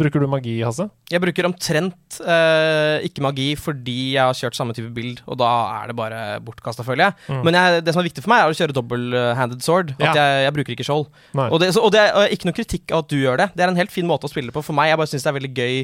Bruker 0.00 0.22
du 0.22 0.26
magi, 0.26 0.54
Hasse? 0.64 0.86
Jeg 1.12 1.20
bruker 1.20 1.44
omtrent 1.46 2.16
eh, 2.24 3.02
ikke 3.06 3.20
magi 3.22 3.50
fordi 3.60 4.14
jeg 4.14 4.22
har 4.24 4.34
kjørt 4.38 4.56
samme 4.56 4.72
type 4.74 4.88
bild, 4.96 5.20
og 5.28 5.36
da 5.38 5.50
er 5.82 5.90
det 5.92 5.96
bare 5.98 6.20
bortkasta, 6.42 6.82
føler 6.86 7.04
jeg. 7.10 7.16
Mm. 7.28 7.42
Men 7.44 7.58
jeg, 7.58 7.82
det 7.84 7.92
som 7.94 8.00
er 8.00 8.08
viktig 8.08 8.24
for 8.24 8.32
meg, 8.32 8.40
er 8.46 8.54
å 8.54 8.56
kjøre 8.56 8.74
double-handed 8.78 9.62
sword. 9.62 9.92
At 9.98 10.06
Ja. 10.08 10.14
jeg, 10.16 10.46
jeg 10.48 10.54
bruker 10.56 10.74
ikke 10.74 10.86
skjold. 10.88 11.04
Og 11.44 11.60
det, 11.60 11.68
så, 11.76 11.84
og 11.84 11.92
det 11.94 12.00
er 12.08 12.32
ikke 12.34 12.48
noe 12.48 12.56
kritikk 12.56 12.90
av 12.96 13.04
at 13.04 13.12
du 13.12 13.18
gjør 13.20 13.42
det. 13.44 13.48
Det 13.54 13.66
er 13.66 13.74
en 13.74 13.78
helt 13.82 13.92
fin 13.94 14.08
måte 14.08 14.26
å 14.26 14.32
spille 14.32 14.48
det 14.50 14.56
på. 14.56 14.64
For 14.64 14.74
meg, 14.80 14.88
jeg 14.90 14.98
bare 15.02 15.12
syns 15.12 15.28
det 15.28 15.30
er 15.34 15.38
veldig 15.38 15.52
gøy 15.60 15.76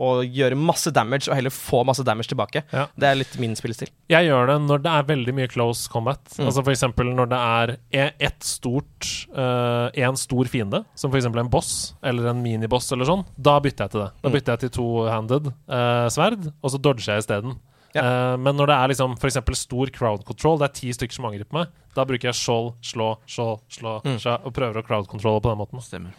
å 0.00 0.22
gjøre 0.24 0.56
masse 0.56 0.88
damage 0.94 1.28
og 1.28 1.34
heller 1.36 1.50
få 1.52 1.82
masse 1.84 2.04
damage 2.06 2.28
tilbake. 2.30 2.62
Ja. 2.72 2.86
Det 2.96 3.08
er 3.08 3.18
litt 3.18 3.34
min 3.42 3.56
spillestil. 3.58 3.90
Jeg 4.08 4.28
gjør 4.30 4.46
det 4.52 4.56
når 4.66 4.82
det 4.84 4.92
er 4.92 5.02
veldig 5.10 5.34
mye 5.36 5.48
close 5.50 5.88
combat. 5.92 6.22
Mm. 6.38 6.46
Altså 6.46 6.62
for 6.64 6.72
eksempel 6.72 7.10
når 7.14 7.28
det 7.32 7.40
er 7.40 7.72
e- 7.92 8.14
ett 8.30 8.42
stort 8.46 9.08
eh, 9.36 10.02
En 10.06 10.16
stor 10.16 10.44
fiende, 10.48 10.84
som 10.94 11.10
for 11.10 11.18
eksempel 11.18 11.40
en 11.42 11.50
boss 11.52 11.94
eller 12.02 12.30
en 12.30 12.42
miniboss 12.42 12.92
eller 12.92 13.04
sånn. 13.04 13.26
Da 13.36 13.58
bytter 13.60 13.84
jeg 13.88 13.90
til 13.90 14.00
det. 14.06 14.10
Da 14.22 14.28
Mm. 14.28 14.32
bytter 14.38 14.52
jeg 14.56 14.60
til 14.60 14.70
to-handed 14.78 15.46
uh, 15.68 16.08
sverd, 16.08 16.52
og 16.62 16.70
så 16.70 16.78
dodger 16.80 17.12
jeg 17.14 17.24
isteden. 17.24 17.58
Ja. 17.94 18.02
Uh, 18.06 18.36
men 18.38 18.54
når 18.56 18.66
det 18.70 18.76
er 18.78 18.88
liksom 18.92 19.16
for 19.18 19.26
eksempel 19.26 19.56
stor 19.58 19.90
crowd 19.90 20.24
control, 20.24 20.58
det 20.58 20.68
er 20.70 20.74
ti 20.78 20.92
stykker 20.94 21.12
som 21.18 21.24
angriper 21.26 21.52
meg, 21.52 21.66
da 21.96 22.04
bruker 22.06 22.30
jeg 22.30 22.38
skjold, 22.38 22.72
slå, 22.86 23.16
skjold, 23.26 23.60
slå, 23.68 23.96
Mm. 24.06 24.16
slå, 24.22 24.36
og 24.46 24.54
prøver 24.54 24.78
å 24.80 24.86
crowd 24.86 25.08
control 25.10 25.40
på 25.42 25.50
den 25.50 25.58
måten. 25.58 25.82
Stemmer. 25.82 26.12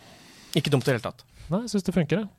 Ikke 0.53 0.69
dumt 0.69 0.84
i 0.84 0.91
det 0.91 0.97
hele 0.99 1.05
tatt. 1.11 1.24
Nei, 1.49 1.61
jeg 1.63 1.69
syns 1.72 1.84
det 1.88 1.95
funker, 1.95 2.19
jeg. 2.19 2.30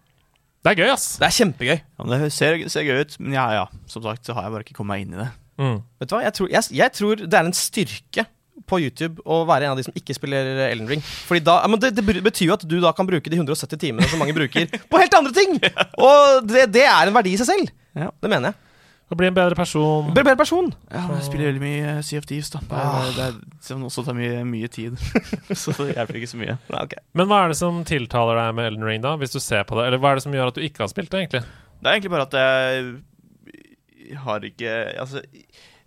Det 0.62 0.70
er 0.70 0.78
gøy, 0.78 0.90
ass! 0.92 1.06
Det 1.18 1.26
er 1.26 1.34
kjempegøy. 1.34 1.78
Ja, 1.82 2.04
men 2.04 2.12
det 2.14 2.28
ser, 2.34 2.60
ser 2.70 2.84
gøy 2.86 3.02
ut, 3.02 3.16
men 3.18 3.34
ja, 3.34 3.48
ja. 3.56 3.64
Som 3.90 4.04
sagt 4.04 4.28
så 4.28 4.36
har 4.36 4.46
jeg 4.46 4.54
bare 4.54 4.66
ikke 4.66 4.76
kommet 4.78 4.94
meg 4.94 5.06
inn 5.06 5.16
i 5.16 5.18
det. 5.18 5.30
Mm. 5.58 5.80
Vet 5.98 6.10
du 6.10 6.14
hva? 6.14 6.22
Jeg 6.22 6.36
tror, 6.38 6.50
jeg, 6.52 6.68
jeg 6.78 6.94
tror 6.98 7.24
det 7.24 7.38
er 7.38 7.48
en 7.48 7.56
styrke 7.56 8.26
på 8.68 8.78
YouTube 8.78 9.24
å 9.26 9.40
være 9.48 9.66
en 9.66 9.74
av 9.74 9.80
de 9.80 9.84
som 9.88 9.96
ikke 9.98 10.14
spiller 10.14 10.62
Elden 10.68 10.86
Ring. 10.90 11.02
Fordi 11.02 11.42
da, 11.44 11.56
men 11.66 11.82
det, 11.82 11.92
det 11.98 12.04
betyr 12.06 12.46
jo 12.46 12.54
at 12.54 12.66
du 12.68 12.76
da 12.84 12.92
kan 12.94 13.08
bruke 13.08 13.32
de 13.32 13.40
170 13.40 13.80
timene 13.80 14.06
som 14.10 14.22
mange 14.22 14.36
bruker, 14.36 14.70
på 14.92 15.00
helt 15.02 15.18
andre 15.18 15.34
ting! 15.34 15.58
Og 15.98 16.46
det, 16.46 16.68
det 16.74 16.86
er 16.86 17.10
en 17.10 17.16
verdi 17.16 17.34
i 17.34 17.40
seg 17.40 17.50
selv. 17.50 17.72
Ja. 17.98 18.12
Det 18.22 18.30
mener 18.30 18.52
jeg. 18.52 18.71
Å 19.12 19.16
bli 19.20 19.28
en 19.28 19.34
bedre 19.36 19.56
person. 19.58 20.06
En 20.08 20.14
bedre 20.16 20.32
person. 20.40 20.70
Ja, 20.88 21.02
men 21.04 21.18
jeg 21.18 21.26
spiller 21.26 21.50
veldig 21.50 21.60
mye 21.62 21.94
CFDs, 22.06 22.28
Thieves, 22.30 22.50
da. 22.54 22.60
Det, 22.64 22.78
Ah. 22.80 23.02
er, 23.04 23.10
det, 23.18 23.74
er, 23.74 23.82
også 23.84 24.04
tar 24.06 24.16
mye, 24.16 24.38
mye 24.48 24.70
tid. 24.72 24.96
så 25.62 25.74
det 25.82 25.90
hjelper 25.98 26.16
ikke 26.22 26.30
så 26.32 26.40
mye. 26.40 26.54
Nei, 26.72 26.80
okay. 26.86 27.02
Men 27.20 27.28
hva 27.28 27.42
er 27.44 27.52
det 27.52 27.58
som 27.60 27.82
tiltaler 27.88 28.40
deg 28.40 28.54
med 28.56 28.70
Elden 28.70 28.86
Ring, 28.88 29.02
da? 29.04 29.12
Hvis 29.20 29.34
du 29.36 29.40
ser 29.44 29.66
på 29.68 29.76
det? 29.76 29.84
Eller 29.90 30.00
hva 30.00 30.14
er 30.14 30.20
det 30.20 30.24
som 30.24 30.32
gjør 30.38 30.48
at 30.54 30.56
du 30.56 30.64
ikke 30.64 30.86
har 30.86 30.90
spilt 30.94 31.12
det, 31.12 31.20
egentlig? 31.26 31.42
Det 31.82 31.90
er 31.90 31.98
egentlig 31.98 32.14
bare 32.14 32.28
at 32.30 32.36
jeg 32.40 34.18
har 34.22 34.44
ikke 34.48 34.72
Altså, 35.02 35.22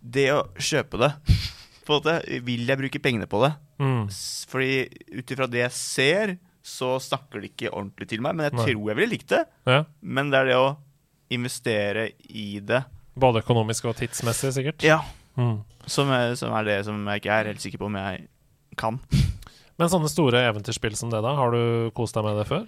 det 0.02 0.28
å 0.34 0.40
kjøpe 0.62 1.00
det 1.02 1.12
på 1.86 1.94
en 1.94 2.00
måte, 2.00 2.16
Vil 2.48 2.66
jeg 2.70 2.80
bruke 2.82 3.02
pengene 3.04 3.28
på 3.30 3.42
det? 3.44 3.52
Mm. 3.82 4.06
Fordi 4.50 4.70
ut 5.20 5.34
ifra 5.36 5.48
det 5.52 5.60
jeg 5.66 5.76
ser, 5.78 6.36
så 6.66 6.96
snakker 7.02 7.42
det 7.44 7.52
ikke 7.54 7.74
ordentlig 7.74 8.08
til 8.10 8.22
meg. 8.26 8.34
Men 8.38 8.48
jeg 8.50 8.56
Nei. 8.58 8.66
tror 8.70 8.90
jeg 8.92 8.98
ville 9.02 9.12
likt 9.18 9.34
det. 9.34 9.44
Ja. 9.70 9.84
Men 10.02 10.32
det 10.34 10.40
er 10.40 10.50
det 10.50 10.58
å 10.62 10.70
investere 11.36 12.08
i 12.30 12.60
det 12.62 12.84
Både 13.20 13.44
økonomisk 13.44 13.88
og 13.92 13.96
tidsmessig, 14.00 14.54
sikkert. 14.58 14.84
Ja. 14.86 15.02
Mm. 15.36 15.66
som 15.86 16.08
er, 16.16 16.32
som 16.40 16.54
er 16.56 16.64
det 16.64 16.78
som 16.88 17.02
jeg 17.12 17.20
ikke 17.20 17.34
er 17.36 17.50
helt 17.52 17.60
sikker 17.60 17.82
på 17.82 17.90
om 17.90 17.98
jeg 18.00 18.28
kan. 18.80 19.00
Men 19.80 19.92
sånne 19.92 20.08
store 20.08 20.46
eventyrspill 20.48 20.96
som 20.96 21.12
det, 21.12 21.20
da? 21.26 21.34
Har 21.36 21.52
du 21.52 21.92
kost 21.96 22.16
deg 22.16 22.24
med 22.24 22.38
det 22.40 22.46
før? 22.48 22.64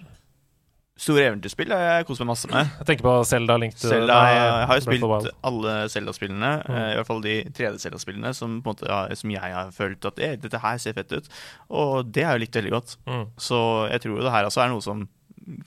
Store 0.98 1.28
eventyrspill 1.30 1.70
har 1.70 1.82
jeg 1.86 2.06
kost 2.08 2.20
meg 2.20 2.28
masse 2.32 2.48
med. 2.50 2.70
Jeg 2.80 2.88
tenker 2.88 3.06
på 3.06 3.12
Zelda 3.30 3.54
Link 3.62 3.76
to 3.78 3.86
Zelda, 3.86 4.16
nei, 4.18 4.32
jeg 4.34 4.64
har 4.66 4.80
jo 4.80 4.84
spilt 4.84 5.28
alle 5.46 5.74
Zelda-spillene. 5.94 6.50
Mm. 6.58 6.72
eh, 6.74 6.88
I 6.90 6.96
hvert 6.98 7.08
fall 7.08 7.22
de 7.22 7.36
3D-Zelda-spillene 7.54 8.32
som, 8.34 8.56
som 8.66 9.34
jeg 9.36 9.52
har 9.54 9.70
følt 9.76 10.08
at 10.10 10.18
eh, 10.26 10.34
dette 10.42 10.60
her 10.64 10.80
ser 10.82 10.96
fett 10.98 11.14
ut. 11.14 11.30
Og 11.70 12.10
det 12.10 12.26
har 12.26 12.34
jeg 12.34 12.48
likt 12.48 12.58
veldig 12.58 12.74
godt. 12.74 12.96
Mm. 13.06 13.24
Så 13.46 13.60
jeg 13.92 14.02
tror 14.04 14.18
jo 14.18 14.26
det 14.26 14.34
her 14.34 14.50
også 14.50 14.64
er 14.64 14.74
noe 14.74 14.84
som 14.84 15.06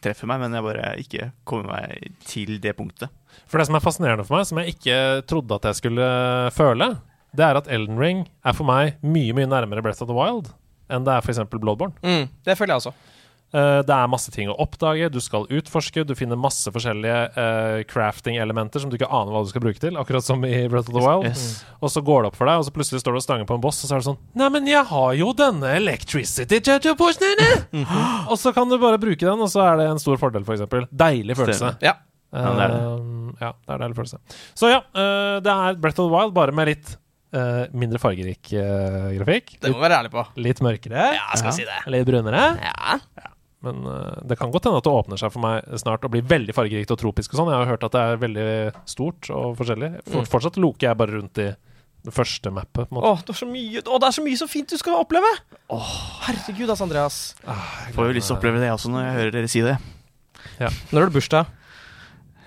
treffer 0.03 0.29
meg, 0.29 0.43
men 0.43 0.59
jeg 0.59 0.67
bare 0.67 0.91
ikke 1.01 1.31
kommer 1.47 1.79
meg 1.79 2.11
til 2.27 2.59
det 2.61 2.75
punktet. 2.77 3.15
For 3.49 3.59
det 3.59 3.67
som 3.69 3.77
er 3.77 3.83
fascinerende 3.83 4.25
for 4.27 4.37
meg, 4.37 4.47
som 4.49 4.61
jeg 4.61 4.75
ikke 4.75 4.97
trodde 5.29 5.59
at 5.59 5.69
jeg 5.69 5.81
skulle 5.81 6.09
føle, 6.55 6.93
det 7.35 7.45
er 7.47 7.59
at 7.59 7.69
Elden 7.71 7.99
Ring 7.99 8.25
er 8.43 8.55
for 8.57 8.67
meg 8.67 8.97
mye 9.03 9.35
mye 9.35 9.49
nærmere 9.49 9.83
Breath 9.83 10.03
of 10.03 10.11
the 10.11 10.17
Wild 10.17 10.51
enn 10.91 11.07
det 11.07 11.15
er 11.15 11.23
f.eks. 11.23 11.41
Bloodborne. 11.51 11.95
Mm, 12.03 12.27
det 12.43 12.57
føler 12.59 12.75
jeg 12.75 12.83
også. 12.83 12.93
Uh, 13.51 13.81
det 13.83 13.91
er 13.91 14.07
masse 14.07 14.31
ting 14.31 14.47
å 14.47 14.55
oppdage, 14.63 15.09
du 15.11 15.19
skal 15.19 15.43
utforske, 15.51 16.05
du 16.07 16.13
finner 16.15 16.39
masse 16.39 16.71
forskjellige 16.71 17.15
uh, 17.35 17.81
crafting-elementer 17.89 18.79
som 18.79 18.91
du 18.91 18.95
ikke 18.95 19.09
aner 19.11 19.35
hva 19.35 19.41
du 19.43 19.49
skal 19.51 19.63
bruke 19.65 19.81
til, 19.81 19.97
akkurat 19.99 20.23
som 20.23 20.45
i 20.47 20.53
Breath 20.71 20.87
of 20.87 20.95
the 20.95 21.03
Wild. 21.03 21.27
Yes. 21.27 21.65
Og 21.83 21.91
så 21.91 22.03
går 22.07 22.23
det 22.23 22.31
opp 22.31 22.39
for 22.39 22.47
deg, 22.47 22.61
og 22.61 22.67
så 22.67 22.75
plutselig 22.75 23.03
står 23.03 23.17
du 23.17 23.19
og 23.19 23.25
stanger 23.25 23.49
på 23.49 23.57
en 23.59 23.65
boss, 23.65 23.81
og 23.83 23.91
så 23.91 23.97
er 23.97 24.03
det 24.03 24.07
sånn 24.07 24.21
Neimen, 24.39 24.69
jeg 24.71 24.87
har 24.93 25.17
jo 25.19 25.33
denne 25.35 25.73
electricity 25.81 26.61
judge 26.63 26.95
Og 28.31 28.37
så 28.39 28.55
kan 28.55 28.71
du 28.71 28.79
bare 28.79 29.01
bruke 29.01 29.19
den, 29.19 29.43
og 29.43 29.51
så 29.51 29.65
er 29.67 29.81
det 29.81 29.89
en 29.91 29.99
stor 29.99 30.19
fordel, 30.21 30.47
f.eks. 30.47 30.87
Deilig 30.87 31.35
følelse. 31.39 31.75
Ja. 31.83 31.97
Ja, 32.31 32.53
det 32.55 32.63
er 32.63 32.71
det. 32.71 32.83
Ja, 33.39 33.53
det 33.53 33.75
er 33.75 33.83
deilig 33.85 33.99
følelse. 33.99 34.19
Så 34.57 34.71
ja, 34.71 34.81
eh, 34.91 35.37
det 35.45 35.53
er 35.53 35.79
Breath 35.79 36.01
of 36.01 36.09
the 36.09 36.15
Wild, 36.15 36.35
bare 36.37 36.55
med 36.55 36.73
litt 36.73 36.97
Uh, 37.31 37.63
mindre 37.71 37.95
fargerik 37.95 38.49
uh, 38.59 39.07
grafikk. 39.15 39.53
Det 39.63 39.69
må 39.71 39.77
vi 39.77 39.85
være 39.85 40.01
ærlig 40.01 40.09
på. 40.11 40.23
Litt 40.43 40.59
mørkere. 40.59 41.05
Ja, 41.15 41.29
skal 41.39 41.47
ja. 41.47 41.53
si 41.55 41.63
det. 41.63 41.77
Litt 41.93 42.03
brunere. 42.09 42.41
Ja. 42.59 43.29
Men 43.63 43.85
uh, 43.87 44.17
det 44.27 44.35
kan 44.35 44.51
godt 44.51 44.67
hende 44.67 44.81
at 44.81 44.87
det 44.87 44.91
åpner 44.91 45.21
seg 45.21 45.31
for 45.31 45.45
meg 45.45 45.63
snart 45.79 46.03
og 46.03 46.11
blir 46.11 46.25
veldig 46.27 46.51
fargerikt 46.57 46.91
og 46.91 46.99
tropisk 46.99 47.31
og 47.31 47.39
sånn. 47.39 47.51
Jeg 47.53 47.61
har 47.61 47.71
hørt 47.71 47.85
at 47.87 47.95
det 47.95 48.01
er 48.03 48.19
veldig 48.25 48.47
stort 48.89 49.31
og 49.31 49.55
forskjellig. 49.61 49.93
For, 50.09 50.25
Mm. 50.25 50.27
Fortsatt 50.33 50.59
loker 50.59 50.89
jeg 50.89 50.99
bare 50.99 51.15
rundt 51.21 51.39
i 51.39 51.47
det 52.01 52.15
første 52.17 52.51
mappet. 52.51 52.89
På 52.89 52.97
en 52.97 52.99
måte. 52.99 53.13
Åh, 53.13 53.23
det, 53.23 53.31
er 53.31 53.39
så 53.39 53.47
mye, 53.47 53.85
åh, 53.85 54.01
det 54.01 54.09
er 54.09 54.17
så 54.17 54.25
mye 54.27 54.41
så 54.41 54.49
fint 54.51 54.75
du 54.75 54.77
skal 54.81 54.99
oppleve! 54.99 55.31
herregud, 55.71 56.67
ass, 56.73 56.83
Andreas. 56.83 57.21
Jeg 57.45 57.95
får 57.95 58.09
jo 58.09 58.19
lyst 58.19 58.27
til 58.27 58.35
å 58.35 58.39
oppleve 58.41 58.59
det 58.59 58.75
også 58.75 58.91
når 58.91 59.05
jeg 59.05 59.17
hører 59.21 59.35
dere 59.37 59.51
si 59.55 59.63
det. 59.63 59.79
Når 60.59 60.97
har 60.97 61.07
du 61.07 61.15
bursdag? 61.15 61.60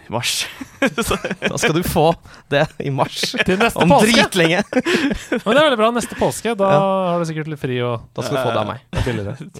I 0.05 0.13
mars. 0.13 0.35
Da 0.85 1.57
skal 1.57 1.73
du 1.79 1.83
få 1.87 2.11
det 2.53 2.67
i 2.85 2.91
mars. 2.93 3.31
Til 3.47 3.57
neste 3.61 3.81
Om 3.81 3.89
påske! 3.95 4.11
dritlenge. 4.13 4.61
Men 5.47 5.49
det 5.49 5.57
er 5.57 5.65
veldig 5.71 5.79
bra. 5.81 5.91
Neste 5.97 6.19
påske, 6.19 6.53
da 6.61 6.71
Ja. 6.75 6.85
har 7.15 7.23
du 7.23 7.29
sikkert 7.31 7.49
litt 7.53 7.63
fri 7.63 7.79
og 7.85 8.05
Da 8.17 8.25
skal 8.27 8.37
du 8.37 8.43
få 8.45 8.53
det 8.53 8.63
av 8.63 8.69
meg. 8.69 8.85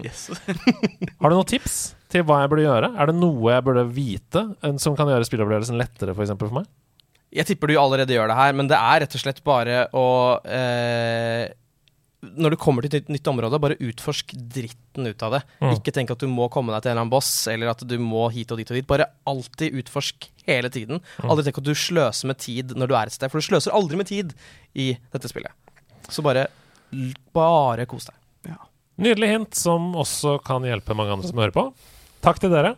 yes. 0.05 0.27
Har 0.45 1.33
du 1.33 1.37
noen 1.39 1.49
tips 1.49 1.79
til 2.13 2.23
hva 2.29 2.43
jeg 2.43 2.53
burde 2.53 2.67
gjøre? 2.67 2.93
Er 3.01 3.11
det 3.11 3.17
noe 3.19 3.55
jeg 3.57 3.65
burde 3.67 3.87
vite 3.97 4.45
som 4.83 4.97
kan 4.99 5.09
gjøre 5.11 5.27
spilleopplevelsen 5.27 5.81
lettere 5.81 6.13
for, 6.15 6.27
eksempel, 6.27 6.53
for 6.53 6.61
meg? 6.61 6.69
Jeg 7.35 7.49
tipper 7.49 7.73
du 7.73 7.79
allerede 7.81 8.15
gjør 8.15 8.29
det 8.31 8.37
her, 8.39 8.53
men 8.55 8.69
det 8.71 8.77
er 8.79 9.01
rett 9.03 9.17
og 9.17 9.23
slett 9.25 9.41
bare 9.43 9.87
å 9.97 10.05
eh, 10.47 11.49
Når 12.35 12.55
du 12.55 12.59
kommer 12.61 12.85
til 12.85 12.91
et 12.91 13.09
nytt, 13.09 13.13
nytt 13.19 13.31
område, 13.31 13.61
bare 13.63 13.79
utforsk 13.81 14.35
dritten 14.35 15.09
ut 15.09 15.25
av 15.27 15.37
det. 15.37 15.43
Mm. 15.61 15.71
Ikke 15.77 15.95
tenk 15.95 16.13
at 16.15 16.23
du 16.23 16.29
må 16.31 16.49
komme 16.53 16.75
deg 16.75 16.85
til 16.85 16.93
en 16.93 16.95
eller 16.95 17.07
annen 17.07 17.15
boss, 17.15 17.33
eller 17.51 17.73
at 17.73 17.85
du 17.87 17.97
må 18.01 18.27
hit 18.35 18.53
og 18.55 18.61
dit 18.61 18.71
og 18.71 18.79
dit. 18.79 18.89
Bare 18.89 19.11
alltid 19.31 19.77
utforsk 19.83 20.29
hele 20.49 20.71
tiden. 20.73 21.03
Mm. 21.23 21.31
Aldri 21.31 21.47
tenk 21.49 21.63
at 21.63 21.69
du 21.69 21.75
sløser 21.79 22.31
med 22.31 22.41
tid 22.43 22.77
når 22.79 22.91
du 22.91 22.97
er 22.99 23.11
et 23.11 23.17
sted, 23.17 23.33
for 23.33 23.41
du 23.41 23.49
sløser 23.49 23.77
aldri 23.77 24.01
med 24.01 24.11
tid 24.11 24.35
i 24.75 24.93
dette 25.15 25.31
spillet. 25.31 25.53
Så 26.13 26.25
bare, 26.25 26.49
bare 27.35 27.89
kos 27.89 28.11
deg. 28.11 28.19
Nydelig 28.95 29.31
hint 29.33 29.59
som 29.59 29.91
også 29.99 30.37
kan 30.47 30.63
hjelpe 30.67 30.95
mange 30.95 31.17
andre 31.17 31.31
som 31.31 31.41
hører 31.43 31.57
på. 31.57 31.67
Takk 32.23 32.39
til 32.45 32.55
dere, 32.55 32.77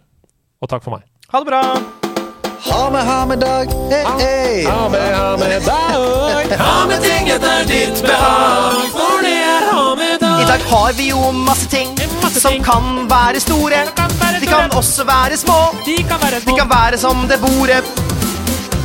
og 0.64 0.72
takk 0.72 0.86
for 0.86 0.96
meg. 0.96 1.08
Ha 1.28 1.42
det 1.42 1.50
bra! 1.52 2.15
Ha 2.64 2.90
med, 2.90 3.04
ha 3.04 3.26
med 3.26 3.38
dag. 3.38 3.66
Hey, 3.90 4.04
hey. 4.18 4.64
Ha 4.66 4.88
med, 4.88 5.14
ha 5.16 5.36
med 5.36 5.62
dag. 5.62 6.58
Ha 6.58 6.86
med 6.86 7.02
ting 7.02 7.28
etter 7.28 7.64
ditt 7.68 8.02
behag, 8.02 8.88
for 8.92 9.22
det 9.22 9.34
er 9.44 9.66
ha 9.72 9.94
med 9.94 10.20
dag. 10.20 10.40
I 10.42 10.46
dag 10.48 10.64
har 10.70 10.92
vi 10.92 11.08
jo 11.10 11.32
masse 11.32 11.68
ting 11.70 11.92
Masse 12.22 12.40
som 12.40 12.56
kan 12.64 13.08
være 13.10 13.40
store. 13.40 13.82
kan 13.96 14.10
være 14.20 14.40
De 14.40 14.46
kan 14.46 14.72
også 14.72 15.04
være 15.04 15.36
små. 15.36 15.58
De 15.86 15.96
kan 16.08 16.18
være 16.22 16.40
De 16.46 16.56
kan 16.58 16.70
være 16.70 16.98
som 16.98 17.28
det 17.28 17.40
bordet. 17.40 17.84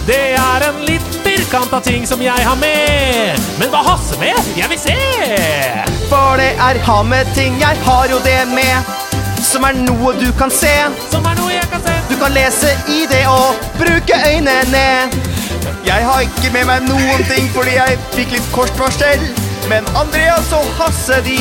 Det 0.07 0.21
er 0.33 0.67
en 0.67 0.83
litt 0.85 1.15
firkanta 1.23 1.79
ting 1.79 2.07
som 2.07 2.21
jeg 2.21 2.47
har 2.49 2.55
med. 2.55 3.39
Men 3.59 3.69
hva 3.69 3.83
Hasse 3.87 4.19
med? 4.19 4.37
Jeg 4.57 4.69
vil 4.69 4.79
se! 4.79 4.97
For 6.09 6.37
det 6.41 6.51
er 6.57 6.81
ha 6.89 7.01
med 7.03 7.25
ting, 7.35 7.59
jeg 7.61 7.77
har 7.85 8.07
jo 8.11 8.19
det 8.25 8.41
med. 8.53 8.93
Som 9.41 9.63
er 9.63 9.77
noe 9.77 10.13
du 10.19 10.31
kan 10.37 10.51
se. 10.51 10.73
Som 11.11 11.25
er 11.25 11.37
noe 11.39 11.53
jeg 11.53 11.69
kan 11.71 11.85
se. 11.85 12.00
Du 12.11 12.17
kan 12.19 12.33
lese 12.35 12.67
i 12.91 13.05
det 13.07 13.21
og 13.31 13.55
bruke 13.79 14.17
øynene. 14.27 14.85
Jeg 15.87 16.01
har 16.05 16.19
ikke 16.25 16.49
med 16.53 16.65
meg 16.67 16.83
noen 16.83 17.23
ting 17.29 17.47
fordi 17.55 17.77
jeg 17.77 17.99
fikk 18.15 18.33
litt 18.35 18.49
kort 18.51 18.73
varsel. 18.79 19.23
Men 19.71 19.87
Andreas 19.95 20.49
og 20.57 20.67
Hasse, 20.79 21.21
de 21.23 21.37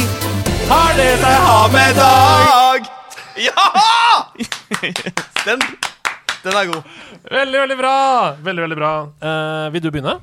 Har 0.70 0.92
det 0.94 1.08
seg 1.18 1.36
ha 1.46 1.56
med 1.74 1.98
dag. 1.98 2.86
Ja! 3.40 3.66
Den, 5.46 5.62
den 6.44 6.56
er 6.60 6.66
god. 6.68 6.88
Veldig, 7.32 7.60
veldig 7.64 7.76
bra. 7.80 7.94
Veldig, 8.44 8.62
veldig 8.62 8.76
bra. 8.78 8.90
Eh, 9.24 9.66
vil 9.74 9.82
du 9.82 9.88
begynne? 9.90 10.14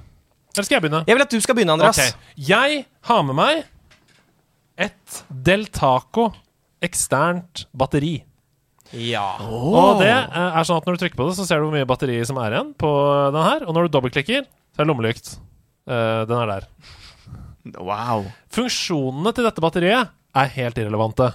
Eller 0.54 0.68
skal 0.68 0.78
jeg 0.78 0.84
begynne? 0.86 1.02
Jeg 1.10 1.18
vil 1.18 1.26
at 1.26 1.34
du 1.34 1.42
skal 1.44 1.58
begynne, 1.58 1.74
Andreas. 1.76 2.00
Ok. 2.00 2.32
Jeg 2.48 2.84
har 3.10 3.26
med 3.28 3.38
meg 3.38 3.64
et 4.88 5.20
Del 5.50 5.68
Taco 5.74 6.30
eksternt 6.86 7.66
batteri. 7.76 8.16
Ja. 8.96 9.26
Og 9.44 10.00
det 10.02 10.12
eh, 10.12 10.38
er 10.48 10.68
sånn 10.68 10.80
at 10.80 10.88
når 10.88 10.98
du 10.98 11.04
trykker 11.04 11.20
på 11.20 11.28
det, 11.28 11.36
så 11.38 11.48
ser 11.48 11.60
du 11.60 11.68
hvor 11.68 11.76
mye 11.76 11.88
batteri 11.90 12.18
som 12.28 12.40
er 12.42 12.56
igjen 12.56 12.74
på 12.80 12.92
den 13.36 13.44
her. 13.44 13.66
Og 13.68 13.76
når 13.76 13.88
du 13.88 13.96
dobbeltklikker, 13.98 14.48
så 14.48 14.80
er 14.80 14.86
det 14.86 14.92
lommelykt. 14.92 15.34
Uh, 15.88 16.24
den 16.28 16.38
er 16.40 16.52
der. 16.52 16.68
Wow. 17.80 18.28
Funksjonene 18.54 19.34
til 19.36 19.48
dette 19.48 19.64
batteriet 19.64 20.14
er 20.38 20.54
helt 20.56 20.80
irrelevante. 20.80 21.32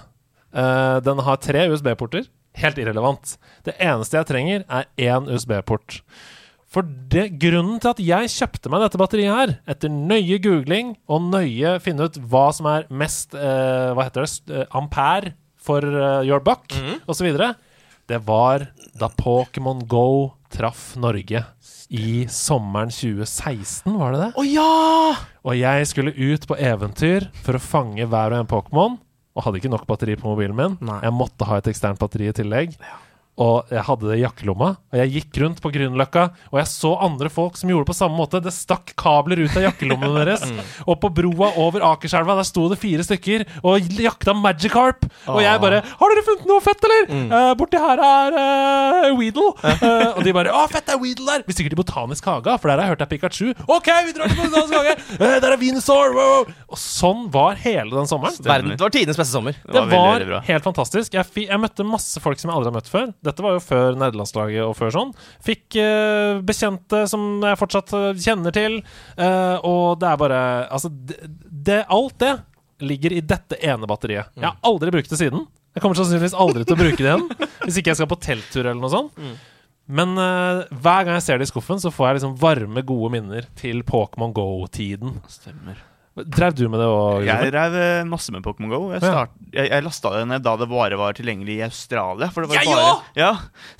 Uh, 0.53 0.97
den 1.05 1.21
har 1.25 1.41
tre 1.41 1.67
USB-porter. 1.73 2.29
Helt 2.61 2.77
irrelevant. 2.77 3.35
Det 3.65 3.75
eneste 3.81 4.19
jeg 4.19 4.29
trenger, 4.29 4.65
er 4.69 4.89
én 5.01 5.29
USB-port. 5.29 6.01
For 6.73 6.85
det, 6.85 7.27
grunnen 7.41 7.77
til 7.81 7.91
at 7.91 8.01
jeg 8.01 8.31
kjøpte 8.33 8.69
meg 8.73 8.81
dette 8.81 8.97
batteriet 9.01 9.37
her, 9.37 9.55
etter 9.69 9.93
nøye 9.93 10.39
googling 10.41 10.95
og 11.05 11.27
nøye 11.29 11.75
finne 11.85 12.07
ut 12.09 12.17
hva 12.29 12.47
som 12.55 12.69
er 12.71 12.87
mest 12.89 13.35
eh, 13.37 13.91
Hva 13.93 14.07
heter 14.07 14.25
det? 14.25 14.63
ampere 14.73 15.35
for 15.63 15.85
uh, 15.87 16.21
your 16.25 16.43
buck, 16.43 16.67
mm. 16.75 17.03
osv. 17.09 17.29
Det 18.05 18.19
var 18.27 18.67
da 18.99 19.09
Pokémon 19.09 19.85
Go 19.87 20.33
traff 20.53 20.93
Norge 20.99 21.43
i 21.93 22.27
sommeren 22.29 22.91
2016, 22.91 23.93
var 23.97 24.13
det 24.15 24.19
det? 24.23 24.29
Å 24.35 24.43
ja! 24.47 25.15
Og 25.45 25.55
jeg 25.57 25.87
skulle 25.89 26.13
ut 26.15 26.47
på 26.49 26.57
eventyr 26.57 27.29
for 27.45 27.57
å 27.57 27.63
fange 27.63 28.07
hver 28.09 28.33
og 28.33 28.43
en 28.43 28.49
Pokémon. 28.49 28.99
Og 29.33 29.45
hadde 29.47 29.59
ikke 29.61 29.71
nok 29.73 29.87
batteri 29.89 30.15
på 30.17 30.29
mobilen 30.29 30.57
min. 30.57 30.75
Nei. 30.85 30.99
Jeg 31.05 31.15
måtte 31.17 31.47
ha 31.49 31.57
et 31.57 31.69
eksternt 31.71 32.01
batteri 32.01 32.27
i 32.29 32.35
tillegg. 32.37 32.75
Og 33.41 33.71
jeg 33.73 33.81
hadde 33.87 34.09
det 34.11 34.17
i 34.19 34.23
jakkelomma. 34.23 34.67
Og 34.93 34.99
jeg 34.99 35.11
gikk 35.15 35.39
rundt 35.41 35.61
på 35.63 35.71
Grünerløkka, 35.73 36.27
og 36.51 36.57
jeg 36.59 36.69
så 36.69 36.91
andre 37.01 37.31
folk 37.33 37.55
som 37.57 37.71
gjorde 37.71 37.87
det 37.87 37.89
på 37.89 37.95
samme 37.97 38.17
måte. 38.19 38.41
Det 38.45 38.53
stakk 38.53 38.93
kabler 38.99 39.41
ut 39.41 39.55
av 39.57 39.65
jakkelommene 39.65 40.11
deres. 40.21 40.43
Og 40.85 40.99
på 41.01 41.09
broa 41.17 41.49
over 41.63 41.81
Akerselva, 41.87 42.35
der 42.37 42.45
sto 42.45 42.67
det 42.69 42.77
fire 42.81 43.05
stykker 43.05 43.45
og 43.63 43.89
jakta 43.97 44.35
Magikarp. 44.37 45.07
Og 45.31 45.41
jeg 45.41 45.61
bare 45.63 45.81
'Har 45.81 46.13
dere 46.13 46.25
funnet 46.27 46.45
noe 46.49 46.61
fett, 46.61 46.85
eller?' 46.85 47.09
«Eh, 47.09 47.53
'Borti 47.57 47.79
her 47.81 48.03
er 48.05 48.37
uh, 48.37 49.17
Weedle'. 49.17 49.49
Uh, 49.63 50.13
og 50.17 50.21
de 50.23 50.33
bare 50.33 50.53
'Å, 50.53 50.67
fett, 50.69 50.85
det 50.85 50.93
er 50.93 51.01
Weedle 51.01 51.25
der'. 51.25 51.43
Vi 51.47 51.57
stikker 51.57 51.73
til 51.73 51.81
Botanisk 51.81 52.25
hage, 52.29 52.53
for 52.59 52.69
der 52.69 52.77
har 52.77 52.85
jeg 52.85 52.93
hørt 52.93 53.01
det 53.01 53.07
er 53.07 53.13
Pikachu. 53.17 53.53
'OK, 53.65 53.89
vi 54.05 54.13
drar 54.13 54.29
til 54.29 54.37
Botanisk 54.43 54.73
hage'. 54.77 54.95
Uh, 55.17 55.37
'Der 55.41 55.49
er 55.49 55.57
Venusaur'. 55.57 56.13
Wow. 56.13 56.45
Og 56.69 56.77
sånn 56.77 57.25
var 57.33 57.57
hele 57.57 57.89
den 57.97 58.05
sommeren. 58.09 58.37
Verden, 58.45 58.77
det 58.77 58.85
var 58.85 58.93
tidenes 58.93 59.17
beste 59.17 59.33
sommer. 59.33 59.57
Det 59.65 59.85
var 59.89 60.21
det 60.21 60.29
var 60.29 60.45
helt 60.45 60.63
fantastisk. 60.63 61.13
Jeg, 61.17 61.25
jeg 61.49 61.59
møtte 61.59 61.85
masse 61.87 62.21
folk 62.21 62.37
som 62.37 62.51
jeg 62.51 62.57
aldri 62.59 62.69
har 62.69 62.77
møtt 62.77 62.91
før. 62.91 63.09
Dette 63.23 63.43
var 63.45 63.55
jo 63.55 63.63
før 63.63 63.97
nederlandslaget 63.99 64.63
og 64.65 64.75
før 64.77 64.93
sånn. 64.95 65.13
Fikk 65.43 65.77
uh, 65.79 66.41
bekjente 66.45 67.03
som 67.11 67.43
jeg 67.43 67.59
fortsatt 67.59 67.93
eh, 67.97 68.09
kjenner 68.19 68.55
til. 68.55 68.79
Uh, 69.17 69.57
og 69.63 70.01
det 70.01 70.09
er 70.09 70.19
bare 70.19 70.41
Altså, 70.73 70.91
det, 70.91 71.19
det, 71.47 71.83
alt 71.93 72.17
det 72.23 72.33
ligger 72.83 73.15
i 73.15 73.23
dette 73.23 73.59
ene 73.63 73.87
batteriet. 73.89 74.33
Jeg 74.35 74.49
har 74.49 74.59
aldri 74.67 74.91
brukt 74.93 75.11
det 75.11 75.19
siden. 75.21 75.47
Jeg 75.73 75.81
kommer 75.81 75.97
sannsynligvis 75.97 76.35
aldri 76.37 76.67
til 76.67 76.75
å 76.75 76.81
bruke 76.83 76.99
det 76.99 77.09
igjen. 77.09 77.25
Hvis 77.65 77.79
ikke 77.79 77.93
jeg 77.93 78.01
skal 78.01 78.11
på 78.11 78.19
telttur 78.27 78.65
eller 78.65 78.81
noe 78.81 78.91
sånt. 78.93 79.23
Men 79.93 80.13
uh, 80.19 80.67
hver 80.83 81.07
gang 81.07 81.17
jeg 81.17 81.25
ser 81.25 81.39
det 81.39 81.47
i 81.47 81.53
skuffen, 81.53 81.79
så 81.81 81.91
får 81.93 82.09
jeg 82.09 82.19
liksom 82.19 82.37
varme, 82.43 82.85
gode 82.87 83.15
minner 83.15 83.47
til 83.59 83.81
Pokémon 83.87 84.35
Go-tiden. 84.35 85.17
Stemmer. 85.31 85.79
Drev 86.13 86.53
du 86.53 86.67
med 86.69 86.77
det 86.77 86.85
òg? 86.85 87.23
Jeg 87.25 87.49
drev 87.49 87.73
eh, 87.79 88.03
masse 88.05 88.29
med 88.35 88.43
Pokémon 88.45 88.69
GO. 88.69 88.81
Jeg, 88.93 89.01
Ja. 89.01 89.09
start, 89.25 89.31
jeg, 89.55 89.69
jeg 89.71 89.83
lasta 89.87 90.11
det 90.13 90.27
ned 90.29 90.43
da 90.45 90.51
det 90.61 90.67
bare 90.69 90.99
var 90.99 91.15
tilgjengelig 91.17 91.55
i 91.57 91.63
Australia. 91.65 92.27
For 92.29 92.45
det 92.45 92.51
var 92.51 92.59
Jeg 92.61 92.69
bare, 92.69 92.91
òg! 92.91 93.07
ja, 93.17 93.31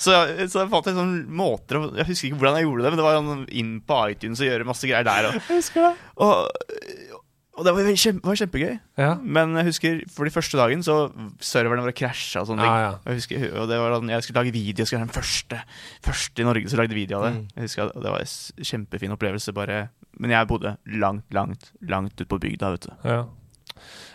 så, 0.01 0.15
så 0.49 0.63
jeg 0.63 0.71
fant 0.71 0.89
en 0.89 0.97
sånn 0.97 1.13
måter 1.29 1.77
Jeg 1.99 2.07
husker 2.09 2.31
ikke 2.31 2.39
hvordan 2.41 2.57
jeg 2.57 2.65
gjorde 2.65 2.88
det, 2.88 2.91
men 2.95 3.01
det 3.03 3.05
var 3.05 3.19
sånn 3.21 3.45
inn 3.61 3.73
på 3.86 3.99
iTunes 4.09 4.41
og 4.41 4.49
gjøre 4.49 4.65
masse 4.71 4.89
greier 4.89 5.05
der. 5.05 5.29
Og, 5.29 5.38
Jeg 5.38 5.59
husker 5.61 5.86
det. 5.86 5.93
og, 6.25 7.12
og 7.54 7.66
det 7.68 7.74
var, 7.76 7.88
kjempe, 8.01 8.26
var 8.26 8.38
kjempegøy. 8.39 8.72
Ja. 8.97 9.12
Men 9.22 9.51
jeg 9.60 9.68
husker 9.68 9.97
for 10.10 10.26
de 10.26 10.32
første 10.34 10.58
dagen 10.58 10.82
så 10.86 10.95
serverne 11.43 11.84
våre 11.86 11.93
krasja 11.93 12.41
og 12.41 12.47
sånne 12.49 12.64
ting. 12.66 12.72
Ja, 12.74 12.88
ja. 12.88 12.93
Og 12.97 13.12
jeg, 13.12 13.20
husker, 13.22 13.43
og 13.62 13.68
det 13.70 13.78
var 13.78 13.93
sånn, 13.93 14.10
jeg 14.10 14.26
skulle 14.26 14.41
lage 14.41 14.54
video. 14.56 14.82
Jeg 14.82 14.89
skulle 14.89 15.01
være 15.04 15.12
den 15.12 15.18
første, 15.20 15.60
første 16.08 16.41
i 16.41 16.47
Norge 16.47 16.72
som 16.72 16.82
lagde 16.82 16.97
video 16.97 17.20
av 17.20 17.28
det. 17.28 17.34
Mm. 17.36 17.43
Jeg 17.54 17.68
husker 17.68 17.91
Det 17.93 18.14
var 18.16 18.26
en 18.26 18.68
kjempefin 18.72 19.14
opplevelse. 19.18 19.54
Bare 19.54 19.78
Men 20.18 20.34
jeg 20.34 20.49
bodde 20.49 20.76
langt, 21.04 21.26
langt, 21.34 21.70
langt 21.93 22.18
ute 22.18 22.30
på 22.32 22.41
bygda, 22.41 22.74
vet 22.74 22.88
du. 22.89 22.95
Ja. 23.06 23.22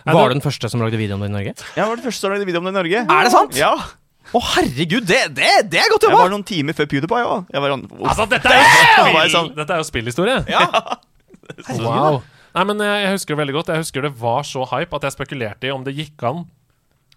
Var 0.09 0.29
du 0.33 0.35
den 0.39 0.43
første 0.45 0.71
som 0.73 0.83
lagde 0.83 0.99
video 0.99 1.15
om 1.19 1.23
det 1.23 1.29
i 1.31 1.37
Norge? 1.37 1.55
Jeg 1.77 1.85
var 1.87 1.95
den 1.99 2.05
første 2.05 2.25
som 2.27 2.35
lagde 2.35 2.47
video 2.49 2.59
om 2.63 2.67
det 2.67 2.75
i 2.75 2.79
Norge. 2.79 3.05
Er 3.07 3.29
det 3.29 3.33
sant? 3.35 3.55
Ja. 3.59 3.75
Å, 4.29 4.41
herregud, 4.55 5.07
det, 5.09 5.21
det, 5.37 5.53
det 5.73 5.79
er 5.81 5.89
godt 5.93 6.05
Jeg 6.05 6.17
var 6.19 6.33
noen 6.33 6.45
timer 6.45 6.77
før 6.77 6.89
PewDiePie 6.91 7.29
òg. 7.29 7.47
Jeg 7.55 7.63
var 7.65 7.73
sånn. 7.73 7.85
Altså, 8.03 8.27
dette 8.29 8.51
er 8.53 8.59
jo 8.59 8.67
spill! 9.15 9.31
sånn- 9.37 9.53
Dette 9.57 9.77
er 9.77 9.81
jo 9.85 9.87
spillhistorie. 9.93 10.41
Ja. 10.53 10.67
Wow. 11.81 12.19
Nei, 12.59 12.65
men 12.67 12.83
jeg, 12.83 13.03
jeg 13.05 13.15
husker 13.15 13.35
det 13.37 13.41
veldig 13.45 13.55
godt. 13.55 13.69
Jeg 13.71 13.85
husker 13.85 14.03
det 14.09 14.15
var 14.19 14.43
så 14.47 14.65
hype 14.73 14.99
at 14.99 15.05
jeg 15.07 15.15
spekulerte 15.15 15.69
i 15.69 15.75
om 15.75 15.85
det 15.87 15.95
gikk 15.95 16.25
an 16.27 16.43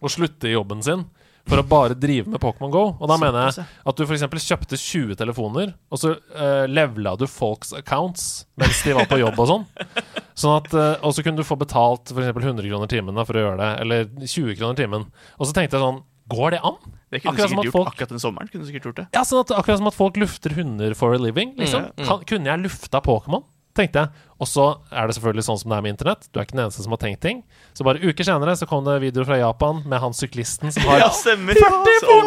å 0.02 0.10
slutte 0.10 0.50
i 0.50 0.54
jobben 0.54 0.84
sin 0.86 1.08
for 1.50 1.58
å 1.58 1.64
bare 1.66 1.96
drive 1.98 2.30
med 2.30 2.38
Pokémon 2.42 2.70
GO. 2.70 2.84
Og 3.02 3.10
da 3.10 3.18
mener 3.18 3.48
jeg 3.48 3.66
at 3.66 3.98
du 3.98 4.04
f.eks. 4.06 4.26
kjøpte 4.46 4.78
20 4.78 5.18
telefoner, 5.18 5.72
og 5.90 5.98
så 5.98 6.14
uh, 6.14 6.68
levela 6.70 7.16
du 7.18 7.26
folks 7.26 7.74
accounts 7.74 8.46
mens 8.62 8.84
de 8.86 8.94
var 8.94 9.10
på 9.10 9.18
jobb 9.24 9.42
og 9.42 9.50
sånn. 9.50 9.66
Sånn 10.42 10.54
at, 10.56 10.70
uh, 10.74 10.94
og 11.06 11.12
så 11.14 11.26
kunne 11.26 11.42
du 11.42 11.46
få 11.46 11.58
betalt 11.60 12.14
f.eks. 12.14 12.30
100 12.32 12.62
kroner 12.70 12.90
timen 12.90 13.18
da, 13.18 13.26
for 13.28 13.38
å 13.38 13.44
gjøre 13.44 13.58
det, 13.60 13.72
eller 13.84 14.08
20 14.22 14.56
kroner 14.62 14.78
timen. 14.78 15.10
Og 15.42 15.50
så 15.50 15.58
tenkte 15.58 15.78
jeg 15.80 15.86
sånn 15.88 16.02
Går 16.32 16.54
det 16.54 16.60
an? 16.64 16.78
Det 17.12 17.20
kunne 17.20 17.34
Akkurat 17.34 17.50
sikkert 17.52 17.66
gjort 17.68 17.76
folk- 17.76 17.90
akkurat 17.90 18.12
den 18.14 18.22
sommeren. 18.24 18.50
Kunne 18.54 18.68
sikkert 18.70 18.86
gjort 18.88 19.00
det 19.02 19.04
Ja, 19.18 19.26
sånn 19.28 19.42
at, 19.42 19.50
akkurat 19.58 19.82
som 19.82 19.90
at 19.90 19.98
folk 19.98 20.20
lufter 20.22 20.54
hunder 20.56 20.94
for 20.96 21.18
a 21.18 21.20
living. 21.20 21.52
Liksom. 21.60 21.90
Kan, 22.00 22.22
kunne 22.30 22.48
jeg 22.48 22.62
lufta 22.64 23.02
Pokémon? 23.04 23.44
Tenkte 23.78 24.02
jeg. 24.04 24.10
Og 24.42 24.50
så 24.50 24.64
er 24.92 25.08
det 25.08 25.16
selvfølgelig 25.16 25.46
sånn 25.48 25.60
som 25.62 25.72
det 25.72 25.78
er 25.78 25.84
med 25.86 25.94
internett. 25.94 26.26
Du 26.34 26.40
er 26.40 26.48
ikke 26.48 26.58
den 26.58 26.64
eneste 26.66 26.84
som 26.84 26.92
har 26.96 27.00
tenkt 27.04 27.22
ting. 27.24 27.44
Så 27.78 27.86
bare 27.88 28.02
uker 28.02 28.26
senere 28.28 28.56
så 28.60 28.68
kom 28.68 28.84
det 28.88 28.98
videoer 29.04 29.28
fra 29.30 29.38
Japan 29.40 29.84
med 29.88 30.02
han 30.04 30.16
syklisten 30.18 30.74
som 30.74 30.88
har 30.90 31.04
Ja, 31.06 31.12
40 31.14 31.54
Så- 32.02 32.18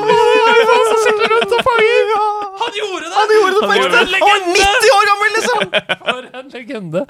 som 0.91 1.03
sykler 1.05 1.35
rundt 1.35 1.53
og 1.59 1.67
fanger! 1.67 2.15
Han 2.63 2.79
gjorde 2.79 3.05
det! 3.05 3.17
Han 3.19 3.35
gjorde 3.35 3.53
det 3.57 3.67
på 3.67 3.75
ekte! 3.75 3.99
Han 4.15 4.31
var 4.31 4.41
90 4.55 4.95
år 4.95 5.11
gammel, 5.11 5.37
liksom! 5.37 5.61
For 6.09 6.31
en 6.41 6.49
legende. 6.55 7.05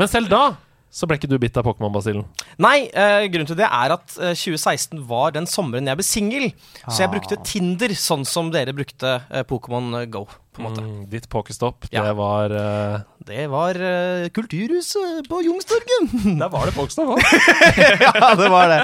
Men 0.00 0.08
selv 0.10 0.32
da 0.32 0.42
så 0.90 1.06
ble 1.06 1.20
ikke 1.20 1.28
du 1.30 1.36
bitt 1.38 1.54
av 1.54 1.62
Pokémon-basillen. 1.68 2.24
Nei, 2.58 2.88
eh, 2.90 3.28
grunnen 3.30 3.46
til 3.46 3.58
det 3.60 3.68
er 3.68 3.92
at 3.94 4.16
eh, 4.18 4.32
2016 4.34 5.04
var 5.06 5.30
den 5.36 5.46
sommeren 5.46 5.86
jeg 5.86 6.00
ble 6.00 6.06
singel. 6.06 6.48
Så 6.88 7.04
jeg 7.04 7.12
brukte 7.12 7.38
Tinder 7.46 7.94
sånn 7.94 8.26
som 8.26 8.50
dere 8.50 8.74
brukte 8.74 9.20
eh, 9.30 9.44
Pokémon 9.46 10.00
Go. 10.10 10.24
På 10.60 10.68
en 10.68 10.68
måte. 10.68 10.84
Mm, 10.84 11.02
ditt 11.10 11.26
pokestopp, 11.32 11.88
Ja. 11.90 12.04
det 12.06 12.12
var 12.18 12.54
uh... 12.54 13.00
Det 13.30 13.46
var 13.52 13.76
uh, 13.80 14.28
Kulturhuset 14.36 15.28
på 15.28 15.42
Youngstorget. 15.46 16.14
Der 16.40 16.52
var 16.52 16.68
det 16.68 16.74
pokestopp 16.76 17.14
òg. 17.16 17.20
ja, 18.06 18.32
det 18.38 18.48
var 18.52 18.70
det. 18.72 18.80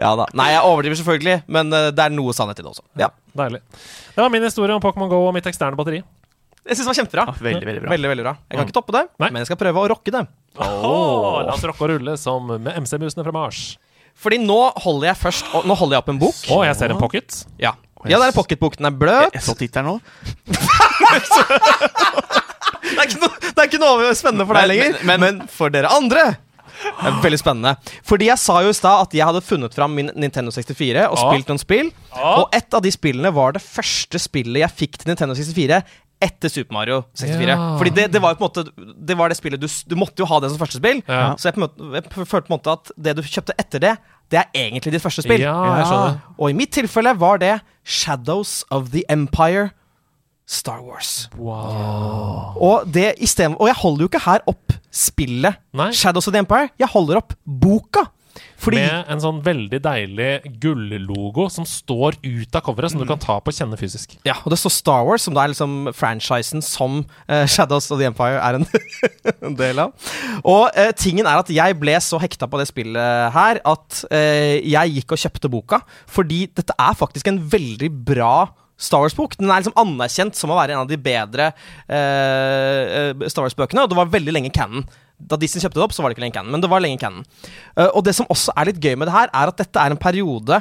Ja 0.00 0.12
da. 0.18 0.28
Nei, 0.38 0.50
jeg 0.54 0.66
overdriver 0.68 1.00
selvfølgelig, 1.00 1.40
men 1.46 1.72
uh, 1.74 1.88
det 1.94 2.04
er 2.08 2.14
noe 2.14 2.36
sannhet 2.36 2.60
i 2.60 2.66
det 2.66 2.72
også. 2.72 2.86
Ja. 3.00 3.10
Deilig. 3.38 3.62
Det 4.14 4.22
var 4.22 4.32
min 4.34 4.46
historie 4.46 4.76
om 4.76 4.82
Pokémon 4.84 5.10
GO 5.10 5.22
og 5.28 5.34
mitt 5.36 5.48
eksterne 5.50 5.78
batteri. 5.78 6.02
Jeg 6.68 6.76
syns 6.76 6.84
det 6.84 6.90
var 6.90 6.98
kjempebra. 7.00 7.24
Ja, 7.30 7.34
veldig, 7.48 7.66
veldig 7.68 7.82
bra. 7.82 7.90
Veldig, 7.94 8.08
veldig 8.12 8.24
bra. 8.26 8.34
Jeg 8.44 8.58
kan 8.58 8.68
ikke 8.68 8.76
toppe 8.76 8.94
det, 8.98 9.04
Nei. 9.22 9.30
men 9.32 9.40
jeg 9.40 9.48
skal 9.48 9.60
prøve 9.60 9.84
å 9.84 9.90
rocke 9.94 10.12
det. 10.12 10.24
Oh. 10.58 11.38
la 11.46 11.54
oss 11.54 11.64
rocke 11.64 11.86
og 11.86 11.92
rulle 11.94 12.16
som 12.20 12.50
med 12.50 12.74
MC-musene 12.82 13.24
fra 13.24 13.32
Mars. 13.32 13.62
Fordi 14.18 14.40
nå 14.42 14.56
holder 14.82 15.12
jeg 15.12 15.18
først 15.20 15.52
Nå 15.62 15.76
holder 15.78 15.94
jeg 15.94 16.02
opp 16.02 16.08
en 16.10 16.20
bok. 16.20 16.38
Å, 16.50 16.58
jeg 16.66 16.78
ser 16.80 16.92
en 16.92 17.00
pocket. 17.00 17.36
Ja, 17.62 17.76
ja 18.06 18.18
der 18.18 18.30
er 18.30 18.36
en. 18.36 18.70
Den 18.78 18.86
er 18.86 18.94
bløt. 18.94 19.34
Jeg 19.34 19.42
så 19.42 19.54
tittelen 19.58 19.86
nå. 19.88 20.00
Det 22.88 23.04
er 23.04 23.08
ikke 23.08 23.20
noe, 23.20 23.38
det 23.40 23.58
er 23.58 23.66
ikke 23.68 23.80
noe 23.82 24.12
spennende 24.16 24.44
for 24.48 24.56
deg 24.56 24.64
Men- 24.64 24.70
lenger, 24.70 25.04
men- 25.06 25.20
men, 25.20 25.40
for 25.50 25.70
dere 25.70 25.90
andre 25.92 26.36
det 26.78 27.08
er 27.10 27.22
veldig 27.22 27.38
spennende. 27.40 27.74
Fordi 28.06 28.28
jeg 28.28 28.38
sa 28.38 28.60
jo 28.62 28.70
i 28.70 28.76
stad 28.76 29.06
at 29.06 29.14
jeg 29.14 29.26
hadde 29.26 29.42
funnet 29.42 29.74
fram 29.74 29.94
min 29.98 30.12
Nintendo 30.14 30.52
64 30.54 31.08
og 31.08 31.16
ah. 31.18 31.22
spilt 31.24 31.48
noen 31.50 31.58
spill. 31.58 31.88
Ah. 32.12 32.42
Og 32.42 32.54
et 32.54 32.74
av 32.74 32.84
de 32.84 32.92
spillene 32.94 33.32
var 33.34 33.56
det 33.56 33.62
første 33.64 34.20
spillet 34.22 34.62
jeg 34.62 34.76
fikk 34.84 35.00
til 35.00 35.10
Nintendo 35.10 35.34
64 35.34 35.82
etter 36.28 36.50
Super 36.50 36.74
Mario 36.74 37.00
64. 37.18 37.48
Ja. 37.50 37.56
Fordi 37.78 37.94
det, 37.94 38.06
det 38.14 38.22
var 38.22 38.34
jo 38.34 38.40
på 38.40 38.46
en 38.46 38.48
måte 38.48 38.94
Det 39.06 39.16
var 39.18 39.30
det 39.30 39.38
spillet 39.38 39.62
du, 39.62 39.68
du 39.68 39.94
måtte 39.98 40.22
jo 40.22 40.26
ha 40.26 40.40
det 40.42 40.50
som 40.52 40.60
første 40.60 40.80
spill. 40.80 41.02
Ja. 41.06 41.34
Så 41.38 41.48
jeg, 41.48 41.56
på 41.56 41.62
en 41.62 41.66
måte, 41.66 41.90
jeg 41.98 42.06
følte 42.14 42.46
på 42.46 42.52
en 42.52 42.56
måte 42.56 42.78
at 42.78 42.94
det 43.06 43.16
du 43.18 43.22
kjøpte 43.26 43.58
etter 43.58 43.84
det, 43.84 43.94
det 44.30 44.42
er 44.42 44.48
egentlig 44.52 44.92
ditt 44.92 45.02
første 45.02 45.24
spill. 45.24 45.40
Ja. 45.40 45.56
Og 46.36 46.50
i 46.50 46.56
mitt 46.56 46.74
tilfelle 46.76 47.14
var 47.18 47.40
det 47.40 47.58
Shadows 47.84 48.62
of 48.70 48.90
the 48.92 49.04
Empire 49.08 49.70
Star 50.48 50.80
Wars. 50.80 51.28
Wow. 51.36 52.56
Og, 52.56 52.88
det 52.94 53.14
i 53.20 53.26
stedet, 53.28 53.56
og 53.60 53.68
jeg 53.68 53.76
holder 53.82 54.04
jo 54.04 54.08
ikke 54.08 54.24
her 54.24 54.44
opp 54.48 54.72
spillet 54.92 55.58
Nei. 55.76 55.90
Shadows 55.92 56.28
of 56.28 56.32
the 56.32 56.40
Empire. 56.40 56.70
Jeg 56.80 56.88
holder 56.88 57.20
opp 57.20 57.34
boka. 57.44 58.06
Fordi 58.58 58.80
Med 58.82 59.10
en 59.12 59.22
sånn 59.22 59.40
veldig 59.44 59.80
deilig 59.84 60.30
gullogo 60.62 61.48
som 61.52 61.66
står 61.68 62.18
ut 62.24 62.58
av 62.58 62.64
coveret, 62.66 62.92
som 62.92 63.02
du 63.02 63.06
kan 63.08 63.20
ta 63.22 63.38
på 63.40 63.52
og 63.52 63.56
kjenne 63.56 63.78
fysisk. 63.80 64.16
Ja, 64.28 64.36
og 64.42 64.52
det 64.52 64.58
står 64.60 64.74
Star 64.74 65.06
Wars, 65.08 65.24
som 65.24 65.36
da 65.36 65.44
er 65.44 65.52
liksom 65.52 65.90
franchisen 65.96 66.64
som 66.64 67.00
uh, 67.30 67.44
Shadows 67.48 67.90
of 67.94 68.02
the 68.02 68.08
Empire 68.10 68.40
er 68.42 68.58
en, 68.58 68.68
en 69.50 69.58
del 69.58 69.82
av. 69.86 70.12
Og 70.42 70.68
uh, 70.74 70.90
tingen 70.98 71.26
er 71.28 71.40
at 71.40 71.52
jeg 71.52 71.78
ble 71.80 71.96
så 72.04 72.20
hekta 72.22 72.50
på 72.50 72.60
det 72.60 72.68
spillet 72.70 73.34
her 73.34 73.62
at 73.62 74.04
uh, 74.12 74.54
jeg 74.58 74.98
gikk 74.98 75.16
og 75.16 75.22
kjøpte 75.24 75.52
boka, 75.52 75.82
fordi 76.10 76.46
dette 76.52 76.76
er 76.78 76.98
faktisk 76.98 77.30
en 77.30 77.42
veldig 77.52 77.92
bra 78.08 78.32
Star 78.78 79.02
Wars-bok. 79.02 79.34
Den 79.38 79.50
er 79.50 79.60
liksom 79.60 79.76
anerkjent 79.80 80.38
som 80.38 80.52
å 80.54 80.58
være 80.58 80.76
en 80.76 80.84
av 80.84 80.90
de 80.90 80.98
bedre 81.02 81.50
eh, 81.90 83.10
Star 83.26 83.44
Wars-bøkene, 83.44 83.82
og 83.82 83.90
det 83.90 83.98
var 83.98 84.12
veldig 84.12 84.34
lenge 84.36 84.54
canon. 84.54 84.86
Da 85.18 85.38
Disney 85.40 85.64
kjøpte 85.64 85.80
det 85.80 85.86
opp, 85.86 85.94
så 85.96 86.04
var 86.04 86.10
det 86.10 86.18
ikke 86.18 86.26
lenge 86.26 86.38
canon, 86.38 86.52
men 86.54 86.62
det 86.62 86.70
var 86.70 86.82
lenge 86.84 87.00
canon. 87.02 87.24
Uh, 87.74 87.88
og 87.88 88.02
det 88.06 88.14
som 88.18 88.28
også 88.30 88.54
er 88.54 88.70
litt 88.70 88.82
gøy 88.82 88.94
med 88.94 89.10
det 89.10 89.16
her, 89.16 89.32
er 89.32 89.52
at 89.52 89.58
dette 89.58 89.82
er 89.82 89.94
en 89.94 90.00
periode 90.00 90.60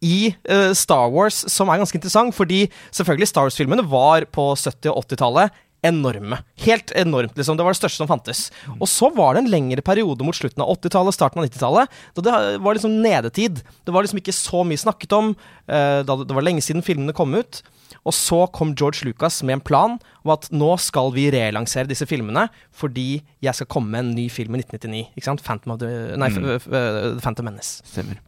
i 0.00 0.30
uh, 0.48 0.70
Star 0.76 1.10
Wars 1.12 1.42
som 1.52 1.68
er 1.68 1.80
ganske 1.82 1.98
interessant, 1.98 2.36
fordi 2.36 2.66
selvfølgelig 2.88 3.28
Star 3.32 3.48
Wars-filmene 3.48 3.84
var 3.90 4.28
på 4.32 4.52
70- 4.54 4.94
og 4.94 5.02
80-tallet 5.04 5.58
enorme. 5.86 6.36
Helt 6.60 6.92
enormt, 6.92 7.36
liksom. 7.36 7.56
Det 7.56 7.64
var 7.64 7.72
det 7.72 7.80
største 7.80 8.02
som 8.02 8.08
fantes. 8.10 8.48
Og 8.76 8.88
så 8.90 9.08
var 9.16 9.34
det 9.34 9.44
en 9.44 9.52
lengre 9.52 9.84
periode 9.84 10.24
mot 10.26 10.36
slutten 10.36 10.60
av 10.60 10.74
80-tallet, 10.76 11.16
starten 11.16 11.40
av 11.40 11.48
90-tallet, 11.48 12.00
da 12.18 12.24
det 12.24 12.60
var 12.60 12.76
liksom 12.76 12.98
nedetid. 13.00 13.62
Det 13.64 13.94
var 13.94 14.04
liksom 14.04 14.20
ikke 14.20 14.36
så 14.36 14.64
mye 14.66 14.80
snakket 14.80 15.16
om. 15.16 15.32
uh, 15.72 16.00
da 16.04 16.18
det 16.20 16.36
var 16.36 16.44
lenge 16.44 16.64
siden 16.64 16.84
filmene 16.84 17.16
kom 17.16 17.32
ut. 17.36 17.62
Og 18.08 18.16
så 18.16 18.44
kom 18.54 18.74
George 18.78 19.04
Lucas 19.06 19.42
med 19.44 19.58
en 19.58 19.64
plan 19.64 19.98
om 20.24 20.32
at 20.34 20.48
nå 20.52 20.70
skal 20.80 21.12
vi 21.16 21.28
relansere 21.34 21.90
disse 21.90 22.08
filmene 22.08 22.46
fordi 22.76 23.20
jeg 23.44 23.56
skal 23.56 23.68
komme 23.70 23.92
med 23.92 24.04
en 24.04 24.14
ny 24.16 24.28
film 24.32 24.56
i 24.56 24.62
1999. 24.62 25.14
Ikke 25.16 25.28
sant? 25.28 25.44
Phantom 25.44 25.76
of 25.76 25.82
the, 25.82 25.90
nei, 26.20 26.30
mm. 26.32 26.50
uh, 26.70 27.20
Phantom 27.20 27.50
Menace. 27.50 27.84
Stemmer. 27.88 28.20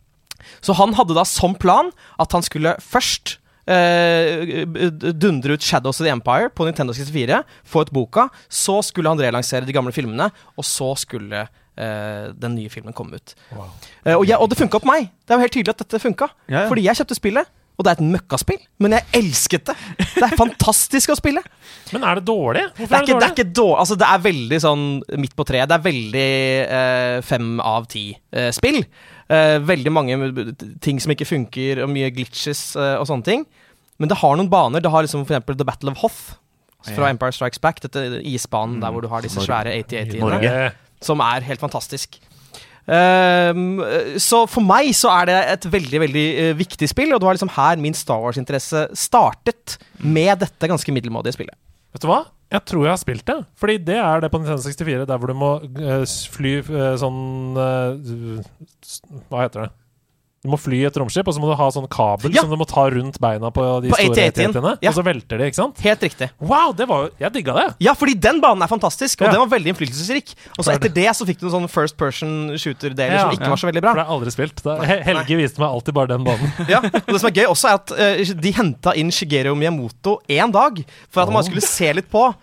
Så 0.64 0.74
han 0.76 0.94
hadde 0.98 1.16
da 1.16 1.24
som 1.28 1.54
plan 1.54 1.92
at 2.22 2.34
han 2.34 2.44
skulle 2.44 2.76
først 2.82 3.38
Uh, 3.62 4.66
dundre 5.14 5.54
ut 5.54 5.62
Shadows 5.62 6.00
of 6.00 6.04
the 6.04 6.10
Empire 6.10 6.48
på 6.50 6.64
Nintendo 6.66 6.90
64, 6.92 7.44
få 7.62 7.84
ut 7.86 7.92
boka, 7.94 8.24
så 8.50 8.80
skulle 8.82 9.12
han 9.12 9.22
relansere 9.22 9.62
de 9.62 9.72
gamle 9.72 9.92
filmene, 9.94 10.26
og 10.58 10.66
så 10.66 10.88
skulle 10.98 11.44
uh, 11.46 12.26
den 12.34 12.56
nye 12.56 12.72
filmen 12.72 12.90
komme 12.90 13.20
ut. 13.20 13.36
Eh, 13.54 14.16
og, 14.16 14.26
jeg, 14.26 14.34
og 14.34 14.50
det 14.50 14.58
funka 14.58 14.82
på 14.82 14.90
meg. 14.90 15.12
Det 15.22 15.30
er 15.30 15.38
jo 15.38 15.46
helt 15.46 15.54
tydelig 15.54 15.76
at 15.76 15.84
dette 15.84 16.02
funka. 16.02 16.28
Ja, 16.48 16.64
ja. 16.64 16.68
Fordi 16.72 16.88
jeg 16.88 16.98
kjøpte 16.98 17.18
spillet, 17.20 17.52
og 17.82 17.86
det 17.86 17.92
er 17.92 17.98
et 18.00 18.12
møkkaspill, 18.14 18.60
men 18.84 18.94
jeg 18.96 19.06
elsket 19.18 19.66
det. 19.72 19.74
Det 20.14 20.22
er 20.28 20.36
fantastisk 20.38 21.10
å 21.12 21.16
spille. 21.18 21.42
Men 21.92 22.04
er 22.08 22.16
det 22.20 22.22
dårlig? 22.24 22.62
Det 22.70 22.86
Hvorfor 22.86 22.94
er, 22.94 23.02
er 23.02 23.02
ikke, 23.04 23.12
det 23.12 23.12
det 23.12 23.12
er 23.12 23.20
dårlig? 23.20 23.32
ikke 23.44 23.54
dårlig 23.58 23.80
Altså, 23.82 23.96
det 24.00 24.06
er 24.08 24.20
veldig 24.24 24.58
sånn 24.64 24.84
midt 25.20 25.34
på 25.36 25.44
treet. 25.48 25.68
Det 25.68 25.76
er 25.76 25.84
veldig 25.84 26.28
eh, 26.78 27.16
fem 27.26 27.48
av 27.60 27.88
ti 27.92 28.04
eh, 28.32 28.48
spill. 28.56 28.78
Eh, 29.28 29.56
veldig 29.68 29.92
mange 29.92 30.16
ting 30.84 31.02
som 31.02 31.12
ikke 31.12 31.28
funker, 31.28 31.82
og 31.84 31.90
mye 31.92 32.08
glitches 32.16 32.62
eh, 32.80 32.94
og 33.00 33.04
sånne 33.10 33.26
ting. 33.28 33.44
Men 34.00 34.08
det 34.08 34.18
har 34.22 34.38
noen 34.40 34.48
baner. 34.52 34.80
Det 34.84 34.92
har 34.94 35.04
liksom 35.04 35.26
eksempel 35.26 35.58
The 35.60 35.68
Battle 35.68 35.92
of 35.92 36.00
Hoth 36.00 36.22
fra 36.94 37.10
Empire 37.12 37.34
Strikes 37.36 37.60
Back. 37.62 37.82
Dette 37.84 38.06
isbanen 38.26 38.80
der 38.82 38.94
hvor 38.94 39.04
du 39.04 39.10
har 39.12 39.22
disse 39.26 39.44
svære 39.44 39.74
80-80-ene. 39.84 40.40
Eh, 40.48 40.80
Som 41.04 41.20
er 41.24 41.44
helt 41.44 41.60
fantastisk. 41.62 42.16
Ehm, 42.90 43.78
så 44.18 44.42
for 44.50 44.64
meg 44.66 44.90
så 44.98 45.10
er 45.20 45.28
det 45.30 45.38
et 45.54 45.66
veldig 45.70 46.00
veldig 46.02 46.26
eh, 46.44 46.52
viktig 46.58 46.88
spill, 46.90 47.12
og 47.14 47.22
det 47.22 47.28
var 47.28 47.38
liksom 47.38 47.52
her 47.54 47.82
min 47.82 47.94
Star 47.94 48.22
Wars-interesse 48.22 48.88
startet. 48.98 49.78
Med 50.02 50.40
dette 50.42 50.70
ganske 50.70 50.94
middelmådige 50.94 51.36
spillet. 51.36 51.56
Vet 51.94 52.02
du 52.02 52.08
hva? 52.10 52.24
Jeg 52.52 52.66
tror 52.68 52.84
jeg 52.84 52.92
har 52.92 53.00
spilt 53.00 53.26
det. 53.28 53.38
Fordi 53.56 53.78
det 53.80 53.98
er 54.02 54.24
det 54.24 54.32
på 54.32 54.40
Nintendo 54.40 54.64
64, 54.64 55.06
der 55.08 55.20
hvor 55.20 55.30
du 55.30 55.38
må 55.38 55.52
eh, 55.62 56.02
fly 56.34 56.56
eh, 56.60 56.96
sånn 57.00 57.22
Hva 59.30 59.44
heter 59.46 59.66
det? 59.66 59.70
Du 60.43 60.49
må 60.51 60.59
fly 60.59 60.80
et 60.88 60.97
romskip, 60.99 61.28
og 61.30 61.34
så 61.36 61.38
må 61.38 61.47
du 61.47 61.55
ha 61.55 61.68
sånn 61.70 61.84
kabel 61.86 62.32
Ja. 62.34 62.43
som 62.43 62.51
du 62.51 62.57
må 62.59 62.66
ta 62.66 62.88
rundt 62.90 63.14
beina 63.22 63.47
på 63.55 63.62
de 63.84 63.93
På 63.93 63.95
store 63.95 64.11
AT-AT-en. 64.11 64.51
AT-AT-ene. 64.51 64.72
Ja. 64.82 64.90
Og 64.90 64.97
så 64.97 65.05
velter 65.07 65.38
de, 65.38 65.47
ikke 65.47 65.55
sant? 65.61 65.78
Helt 65.84 66.01
riktig. 66.03 66.30
Wow, 66.40 66.72
det 66.74 66.88
var 66.90 67.05
jo 67.05 67.11
Jeg 67.22 67.32
digga 67.36 67.55
det. 67.55 67.66
Ja, 67.78 67.95
fordi 67.95 68.16
den 68.18 68.40
banen 68.43 68.61
er 68.61 68.66
fantastisk, 68.66 69.20
og 69.22 69.28
Ja. 69.28 69.32
den 69.36 69.40
var 69.49 69.53
veldig 69.57 69.70
innflytelsesrik. 69.70 70.34
Og 70.59 70.64
så 70.64 70.72
er 70.72 70.78
etter 70.80 70.93
det 70.93 71.07
så 71.14 71.24
fikk 71.24 71.38
du 71.38 71.47
noen 71.47 71.62
sånne 71.62 71.70
first 71.70 71.97
person 71.97 72.51
shooter-deler 72.59 73.20
som 73.20 73.30
ikke 73.30 73.49
var 73.55 73.61
så 73.62 73.70
veldig 73.70 73.82
bra. 73.82 73.93
For 73.95 74.01
det 74.03 74.07
har 74.09 74.14
aldri 74.18 74.32
spilt. 74.34 74.62
Da, 74.64 74.76
Helge 74.82 75.36
viste 75.38 75.61
meg 75.62 75.68
alltid 75.70 75.95
bare 75.95 76.09
den 76.09 76.24
banen. 76.26 76.51
Ja, 76.68 76.78
og 76.82 77.07
Det 77.07 77.20
som 77.22 77.30
er 77.30 77.38
gøy 77.38 77.47
også, 77.47 77.68
er 77.70 77.74
at 77.78 77.93
uh, 77.95 78.34
de 78.43 78.53
henta 78.53 78.97
inn 78.99 79.11
Shigeru 79.14 79.55
Miyamoto 79.55 80.18
én 80.28 80.51
dag 80.51 80.82
for 81.09 81.22
at 81.22 81.30
man 81.30 81.45
skulle 81.47 81.62
se 81.62 81.93
litt 81.95 82.11
på. 82.11 82.34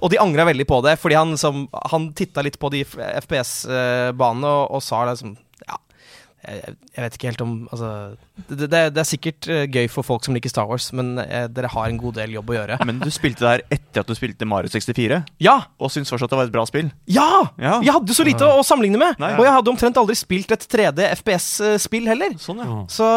Og 0.00 0.10
de 0.10 0.16
angra 0.22 0.46
veldig 0.46 0.64
på 0.68 0.78
det, 0.86 0.94
fordi 1.02 1.16
han, 1.18 1.34
som, 1.36 1.66
han 1.90 2.12
titta 2.14 2.40
litt 2.46 2.56
på 2.60 2.70
de 2.70 2.84
FPS-banene 2.86 4.46
og, 4.46 4.70
og 4.78 4.82
sa 4.84 5.02
liksom 5.10 5.34
jeg, 6.46 6.74
jeg 6.94 7.02
vet 7.04 7.14
ikke 7.18 7.26
helt 7.32 7.40
om 7.42 7.54
Altså 7.72 7.88
Det, 8.48 8.68
det, 8.70 8.80
det 8.94 9.00
er 9.02 9.06
sikkert 9.08 9.48
eh, 9.50 9.64
gøy 9.66 9.88
for 9.90 10.06
folk 10.06 10.22
som 10.24 10.36
liker 10.36 10.48
Star 10.52 10.68
Wars, 10.70 10.86
men 10.94 11.18
eh, 11.18 11.48
dere 11.50 11.66
har 11.72 11.88
en 11.90 11.98
god 11.98 12.14
del 12.20 12.36
jobb 12.36 12.52
å 12.52 12.54
gjøre. 12.54 12.76
Men 12.86 13.00
du 13.02 13.08
spilte 13.10 13.42
der 13.44 13.64
etter 13.74 14.04
at 14.04 14.06
du 14.08 14.14
spilte 14.14 14.46
Mario 14.46 14.70
64, 14.70 15.18
Ja! 15.42 15.56
og 15.78 15.90
syntes 15.90 16.12
fortsatt 16.14 16.30
det 16.30 16.38
var 16.38 16.46
et 16.46 16.54
bra 16.54 16.64
spill. 16.70 16.92
Ja! 17.10 17.26
Ja. 17.58 17.80
Jeg 17.82 17.92
hadde 17.96 18.14
så 18.14 18.24
lite 18.28 18.46
å, 18.46 18.60
å 18.60 18.64
sammenligne 18.66 19.00
med. 19.02 19.18
Nei. 19.18 19.32
Og 19.36 19.44
jeg 19.48 19.56
hadde 19.56 19.72
omtrent 19.74 19.98
aldri 19.98 20.14
spilt 20.18 20.54
et 20.54 20.68
3D 20.70 21.08
FPS-spill 21.18 22.06
heller. 22.12 22.38
Sånn, 22.40 22.62
ja. 22.62 22.78
Så 22.92 23.08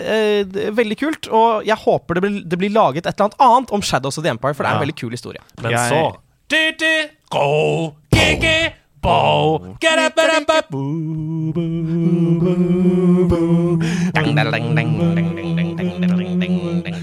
eh, 0.00 0.70
veldig 0.72 0.98
kult. 1.04 1.28
Og 1.28 1.68
jeg 1.68 1.76
håper 1.84 2.18
det 2.18 2.24
blir, 2.24 2.40
det 2.54 2.60
blir 2.64 2.72
laget 2.74 3.04
et 3.06 3.12
eller 3.14 3.28
annet 3.30 3.40
annet 3.52 3.76
om 3.76 3.84
Shadows 3.84 4.16
of 4.18 4.24
the 4.24 4.32
Empire, 4.32 4.56
for 4.56 4.64
det 4.64 4.72
er 4.72 4.78
en 4.78 4.80
Ja. 4.80 4.86
veldig 4.86 4.98
kul 5.04 5.10
historie. 5.18 5.44
Men 5.60 5.72
Jeg- 5.76 5.92
så 5.92 6.16
Go, 7.32 7.94
gigi, 8.12 8.72
bo, 9.02 9.76
get 9.80 9.98
up, 9.98 10.14
get 10.16 10.30
up, 10.42 10.50
up, 10.58 10.70
boo, 10.70 11.52
boo, 11.52 12.40
boo, 12.40 13.28
boo. 13.28 13.78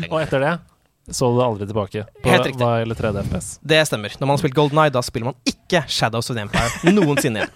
Og 0.10 0.22
etter 0.22 0.40
det 0.46 0.54
så 1.10 1.26
du 1.34 1.40
aldri 1.42 1.66
tilbake 1.66 2.04
på 2.22 2.30
Helt 2.30 2.46
riktig. 2.46 2.62
hva 2.62 2.84
3D 2.86 3.24
FPS. 3.26 3.48
Det 3.66 3.80
stemmer. 3.90 4.14
Når 4.20 4.28
man 4.28 4.36
har 4.36 4.42
spilt 4.44 4.58
Golden 4.58 4.82
Eye, 4.84 4.94
da 4.94 5.02
spiller 5.02 5.32
man 5.32 5.38
ikke 5.50 5.82
Shadows 5.90 6.30
of 6.30 6.38
the 6.38 6.44
Empire 6.46 6.94
noensinne 6.94 7.42
igjen. 7.42 7.54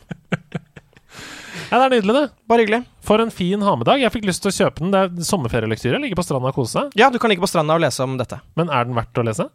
Ja, 1.69 1.79
det 1.79 1.85
er 1.85 1.93
nydelig, 1.95 2.13
det. 2.13 2.25
Bare 2.49 2.61
hyggelig. 2.65 2.81
For 3.05 3.21
en 3.21 3.31
fin 3.33 3.61
ha-med-dag. 3.65 4.01
Jeg 4.03 4.13
fikk 4.13 4.25
lyst 4.29 4.43
til 4.45 4.51
å 4.51 4.57
kjøpe 4.57 4.83
den. 4.83 4.91
Det 4.93 4.99
er 4.99 5.25
sommerferielektyre. 5.25 6.01
Ligger 6.03 6.19
på 6.19 6.25
stranda 6.25 6.51
og 6.51 6.57
kose 6.57 6.75
seg. 6.75 6.91
Ja, 6.99 7.07
du 7.09 7.17
kan 7.21 7.31
ligge 7.33 7.41
på 7.41 7.49
stranda 7.49 7.77
og 7.77 7.81
lese 7.81 8.05
om 8.05 8.13
dette. 8.19 8.37
Men 8.59 8.69
er 8.69 8.85
den 8.89 8.97
verdt 8.97 9.17
å 9.17 9.25
lese? 9.25 9.47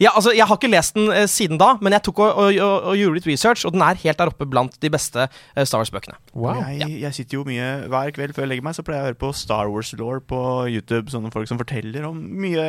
Ja, 0.00 0.10
altså, 0.16 0.32
Jeg 0.34 0.46
har 0.48 0.56
ikke 0.56 0.70
lest 0.72 0.94
den 0.96 1.10
eh, 1.12 1.26
siden 1.30 1.58
da, 1.60 1.74
men 1.84 1.92
jeg 1.94 2.02
tok 2.08 2.18
og, 2.24 2.38
og, 2.40 2.56
og, 2.64 2.86
og 2.90 2.96
gjorde 2.98 3.18
litt 3.20 3.26
research, 3.28 3.66
og 3.68 3.74
den 3.76 3.82
er 3.84 3.98
helt 4.00 4.18
der 4.18 4.30
oppe 4.32 4.46
blant 4.48 4.74
de 4.82 4.90
beste 4.90 5.26
eh, 5.28 5.64
Star 5.68 5.82
Wars-bøkene. 5.82 6.16
Wow. 6.32 6.62
Jeg, 6.72 6.88
jeg 7.04 7.14
sitter 7.18 7.38
jo 7.38 7.44
mye 7.46 7.66
Hver 7.92 8.10
kveld 8.16 8.32
før 8.36 8.46
jeg 8.46 8.52
legger 8.54 8.66
meg, 8.66 8.76
så 8.78 8.84
pleier 8.86 9.02
jeg 9.02 9.06
å 9.06 9.10
høre 9.12 9.20
på 9.20 9.30
Star 9.36 9.70
Wars-law 9.70 10.22
på 10.32 10.40
YouTube. 10.72 11.12
Sånne 11.12 11.30
folk 11.34 11.50
som 11.50 11.60
forteller 11.60 12.08
om 12.08 12.18
mye, 12.42 12.64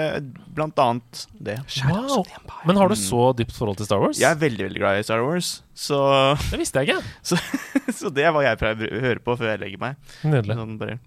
blant 0.58 0.78
annet 0.84 1.24
det. 1.40 1.58
Shadows 1.72 2.12
Wow. 2.12 2.20
of 2.20 2.28
the 2.30 2.38
Empire. 2.42 2.68
Men 2.70 2.82
har 2.84 2.92
du 2.94 2.98
så 3.00 3.24
dypt 3.40 3.56
forhold 3.58 3.80
til 3.80 3.90
Star 3.90 4.04
Wars? 4.04 4.20
Jeg 4.22 4.30
er 4.36 4.44
veldig 4.44 4.68
veldig 4.68 4.84
glad 4.84 5.00
i 5.02 5.08
Star 5.08 5.24
Wars, 5.26 5.54
så, 5.80 6.04
Det 6.52 6.60
visste 6.62 6.84
jeg 6.84 6.92
ikke. 6.92 7.40
så 8.02 8.12
det 8.14 8.28
er 8.28 8.36
hva 8.36 8.44
jeg 8.46 8.60
pleier 8.60 8.86
å 9.00 9.04
høre 9.08 9.24
på 9.24 9.38
før 9.40 9.54
jeg 9.56 9.64
legger 9.64 9.82
meg. 9.88 9.98
Nydelig. 10.28 10.60
Sånn 10.60 10.78
bare 10.82 11.00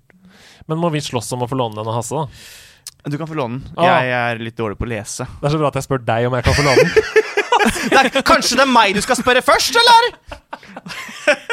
Men 0.71 0.81
må 0.81 0.89
vi 0.95 1.03
slåss 1.05 1.31
om 1.37 1.45
å 1.45 1.49
få 1.51 1.59
låne 1.61 1.77
den 1.79 1.89
av 1.93 1.99
Hasse, 2.01 2.17
da? 2.25 2.27
Du 3.03 3.19
kan 3.19 3.27
få 3.27 3.35
låne 3.35 3.59
den. 3.59 3.75
Ah. 3.77 3.99
Jeg 3.99 4.13
er 4.15 4.43
litt 4.47 4.57
dårlig 4.59 4.79
på 4.79 4.87
å 4.87 4.93
lese. 4.93 5.27
Det 5.41 5.49
er 5.49 5.55
så 5.55 5.59
bra 5.59 5.73
at 5.73 5.79
jeg 5.81 5.89
spør 5.89 6.05
deg 6.07 6.29
om 6.29 6.37
jeg 6.39 6.47
kan 6.47 6.55
få 6.59 6.67
låne 6.67 6.85
den. 6.87 7.21
Det 7.93 7.99
er, 7.99 8.09
kanskje 8.27 8.57
det 8.59 8.65
er 8.65 8.71
meg 8.71 8.95
du 8.97 9.03
skal 9.05 9.19
spørre 9.19 9.43
først, 9.45 9.77
eller? 9.79 10.09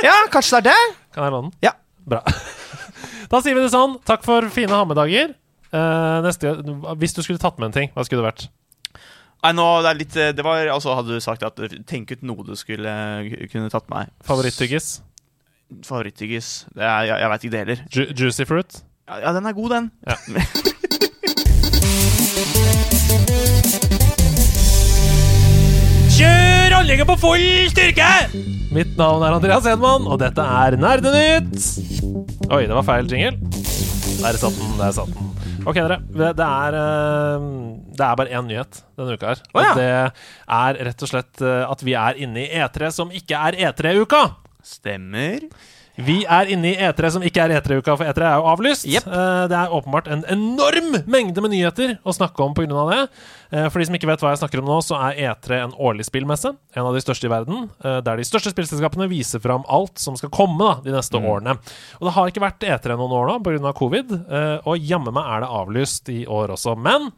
Ja, 0.02 0.16
kanskje 0.34 0.58
det 0.58 0.72
er 0.74 0.80
det? 0.80 0.96
Kan 1.14 1.28
jeg 1.28 1.34
låne 1.36 1.50
den? 1.50 1.58
Ja. 1.66 1.76
Bra. 2.10 2.24
Da 3.30 3.42
sier 3.46 3.58
vi 3.58 3.62
det 3.62 3.74
sånn. 3.74 4.00
Takk 4.08 4.24
for 4.26 4.48
fine 4.54 4.74
ha-med-dager. 4.74 5.36
Eh, 5.70 6.16
neste, 6.26 6.56
hvis 6.98 7.14
du 7.14 7.22
skulle 7.22 7.42
tatt 7.42 7.60
med 7.62 7.70
en 7.70 7.76
ting, 7.76 7.92
hva 7.94 8.06
skulle 8.08 8.24
det 8.24 8.32
vært? 8.32 8.48
Nei, 9.46 9.52
nå, 9.56 9.68
det 9.86 9.92
er 9.92 10.00
litt 10.02 10.16
Det 10.36 10.44
var 10.44 10.68
altså 10.68 10.98
Hadde 10.98 11.16
du 11.16 11.22
sagt 11.24 11.46
at 11.48 11.62
Tenk 11.88 12.10
ut 12.12 12.26
noe 12.28 12.44
du 12.44 12.58
skulle 12.60 12.92
kunne 13.54 13.70
tatt 13.72 13.86
med 13.92 14.02
deg. 14.10 14.18
Favoritt-tyggis? 14.28 14.90
Favoritttyggis? 15.86 16.50
Det 16.74 16.84
er, 16.84 17.06
jeg, 17.08 17.22
jeg 17.22 17.32
veit 17.32 17.46
ikke 17.46 17.54
det 17.54 17.64
heller. 17.64 17.86
Ju 17.94 18.08
juicy 18.18 18.50
fruit? 18.50 18.82
Ja, 19.08 19.22
ja, 19.28 19.34
den 19.38 19.48
er 19.48 19.56
god, 19.58 19.78
den. 19.78 19.92
Kjør 20.10 20.76
anlegget 26.80 27.10
på 27.10 27.16
full 27.20 27.46
styrke! 27.74 28.08
Mitt 28.72 28.94
navn 28.96 29.24
er 29.26 29.34
Andreas 29.36 29.66
Hedman, 29.68 30.06
og 30.08 30.20
dette 30.22 30.40
er 30.40 30.78
Nerdenytt. 30.80 31.58
Oi, 32.48 32.62
det 32.70 32.76
var 32.78 32.86
feil 32.88 33.10
jingle. 33.12 33.34
Der 34.22 34.38
satt 34.40 34.56
den. 34.56 34.70
Der 34.80 34.94
satt 34.96 35.12
den. 35.12 35.32
Ok, 35.68 35.76
dere. 35.76 35.98
Det 36.16 36.46
er, 36.46 36.78
eh, 36.80 37.48
det 37.98 38.06
er 38.06 38.16
bare 38.22 38.32
én 38.32 38.48
nyhet 38.48 38.80
denne 38.96 39.18
uka 39.18 39.34
her. 39.34 39.42
Og 39.52 39.68
det 39.76 39.90
er 39.90 40.80
rett 40.88 41.04
og 41.04 41.12
slett 41.12 41.44
eh, 41.44 41.66
at 41.68 41.84
vi 41.84 41.98
er 42.00 42.22
inne 42.24 42.46
i 42.46 42.62
E3 42.62 42.94
som 42.96 43.12
ikke 43.12 43.42
er 43.50 43.60
E3-uka. 43.68 44.24
Stemmer. 44.64 45.50
Vi 46.00 46.22
er 46.32 46.48
inne 46.54 46.70
i 46.72 46.78
E3 46.80 47.10
som 47.12 47.24
ikke 47.28 47.42
er 47.44 47.52
E3-uka, 47.58 47.96
for 48.00 48.08
E3 48.08 48.24
er 48.24 48.38
jo 48.40 48.46
avlyst. 48.48 48.86
Jepp. 48.88 49.08
Eh, 49.12 49.48
Det 49.52 49.58
er 49.58 49.74
åpenbart 49.76 50.08
en 50.08 50.22
enorm 50.32 50.94
mengde 51.12 51.42
med 51.44 51.52
nyheter 51.52 51.98
å 52.08 52.14
snakke 52.16 52.40
om 52.46 52.54
pga. 52.56 52.68
det. 52.90 53.10
Eh, 53.52 53.68
For 53.70 53.80
de 53.80 53.86
som 53.90 53.96
ikke 53.96 54.08
vet 54.08 54.20
hva 54.24 54.32
jeg 54.32 54.40
snakker 54.40 54.60
om 54.62 54.66
nå, 54.70 54.78
så 54.86 54.96
er 54.96 55.20
E3 55.36 55.60
en 55.64 55.74
årlig 55.76 56.06
spillmesse. 56.08 56.54
En 56.76 56.86
av 56.86 56.94
de 56.96 57.02
største 57.04 57.26
i 57.28 57.34
verden. 57.34 57.70
eh, 57.84 58.00
Der 58.02 58.16
de 58.16 58.24
største 58.24 58.54
spillselskapene 58.54 59.10
viser 59.10 59.42
fram 59.42 59.64
alt 59.68 59.98
som 60.00 60.16
skal 60.16 60.30
komme 60.30 60.58
da, 60.60 60.82
de 60.82 60.92
neste 60.96 61.20
årene. 61.20 61.58
Og 62.00 62.08
det 62.08 62.14
har 62.14 62.28
ikke 62.32 62.46
vært 62.48 62.60
E3 62.64 62.96
noen 62.96 63.12
år 63.12 63.28
nå 63.28 63.44
pga. 63.44 63.74
covid, 63.74 64.12
og 64.66 64.78
jammen 64.80 65.14
meg 65.14 65.26
er 65.26 65.40
det 65.42 65.50
avlyst 65.50 66.10
i 66.10 66.26
år 66.26 66.50
også. 66.56 66.78
Men 66.78 67.12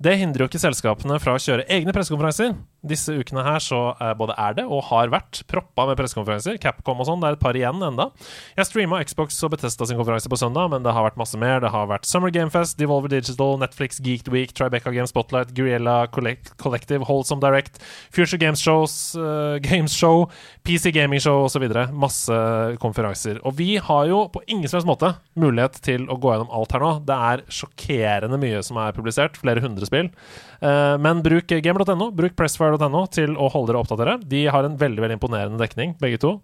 det 0.00 0.18
hindrer 0.18 0.40
jo 0.42 0.48
ikke 0.48 0.58
selskapene 0.60 1.20
fra 1.20 1.34
å 1.34 1.38
kjøre 1.38 1.68
egne 1.68 1.92
pressekonferanser. 1.92 2.56
Disse 2.84 3.14
ukene 3.16 3.44
her 3.46 3.62
så 3.64 3.80
eh, 3.96 4.12
både 4.18 4.36
er 4.40 4.56
det 4.58 4.66
og 4.68 4.84
har 4.90 5.12
vært 5.12 5.42
proppa 5.50 5.86
med 5.88 5.98
pressekonferanser. 5.98 6.58
Capcom 6.62 7.00
og 7.00 7.08
sånn. 7.08 7.22
Det 7.22 7.30
er 7.30 7.38
et 7.38 7.42
par 7.42 7.56
igjen 7.58 7.80
enda. 7.84 8.10
Jeg 8.58 8.68
streama 8.68 9.00
Xbox 9.06 9.38
og 9.46 9.54
Betesta 9.54 9.88
sin 9.88 9.98
konferanse 10.00 10.30
på 10.30 10.38
søndag, 10.40 10.68
men 10.72 10.84
det 10.84 10.92
har 10.94 11.06
vært 11.06 11.18
masse 11.20 11.40
mer. 11.40 11.62
Det 11.64 11.72
har 11.72 11.88
vært 11.90 12.08
Summer 12.08 12.32
Game 12.34 12.52
Fest, 12.52 12.76
Devolver 12.80 13.12
Digital, 13.12 13.56
Netflix 13.62 14.00
Geeked 14.04 14.28
Week, 14.34 14.52
Tribeca 14.56 14.92
Game 14.94 15.08
Spotlight, 15.10 15.54
Guerrilla 15.56 16.04
Collective, 16.12 17.08
Wholesome 17.08 17.42
Direct, 17.44 17.80
Future 18.14 18.40
Games 18.40 18.60
Shows, 18.60 19.14
uh, 19.16 19.56
Games 19.64 19.94
Show, 19.96 20.28
PC 20.66 20.92
Gaming 20.94 21.22
Show 21.24 21.46
osv. 21.48 21.64
Masse 21.92 22.40
konferanser. 22.82 23.40
Og 23.48 23.56
vi 23.58 23.76
har 23.80 24.08
jo 24.10 24.26
på 24.32 24.44
ingen 24.46 24.68
som 24.68 24.80
helst 24.80 24.90
måte 24.90 25.14
mulighet 25.40 25.80
til 25.84 26.04
å 26.12 26.18
gå 26.20 26.34
gjennom 26.34 26.52
alt 26.54 26.74
her 26.76 26.84
nå. 26.84 26.92
Det 27.08 27.20
er 27.30 27.44
sjokkerende 27.52 28.40
mye 28.40 28.60
som 28.66 28.80
er 28.82 28.96
publisert. 28.96 29.40
Flere 29.40 29.64
hundre 29.64 29.88
spill. 29.88 30.12
Eh, 30.60 30.94
men 30.98 31.22
bruk 31.24 31.46
game.no, 31.48 32.10
bruk 32.14 32.36
pressfire.no 32.38 33.06
til 33.14 33.36
å 33.36 33.50
holde 33.52 33.72
dere 33.72 33.82
oppdatert. 33.84 34.26
De 34.30 34.46
har 34.50 34.64
en 34.68 34.76
veldig 34.80 35.02
veldig 35.06 35.18
imponerende 35.20 35.60
dekning, 35.60 35.96
begge 36.02 36.20
to. 36.22 36.36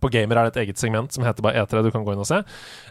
På 0.00 0.06
Gamer 0.08 0.38
er 0.38 0.46
det 0.46 0.52
et 0.54 0.60
eget 0.62 0.78
segment 0.80 1.12
som 1.12 1.24
heter 1.26 1.42
bare 1.44 1.60
E3. 1.64 1.80
Du 1.84 1.90
kan 1.92 2.04
gå 2.06 2.12
inn 2.14 2.20
og 2.22 2.28
se. 2.28 2.36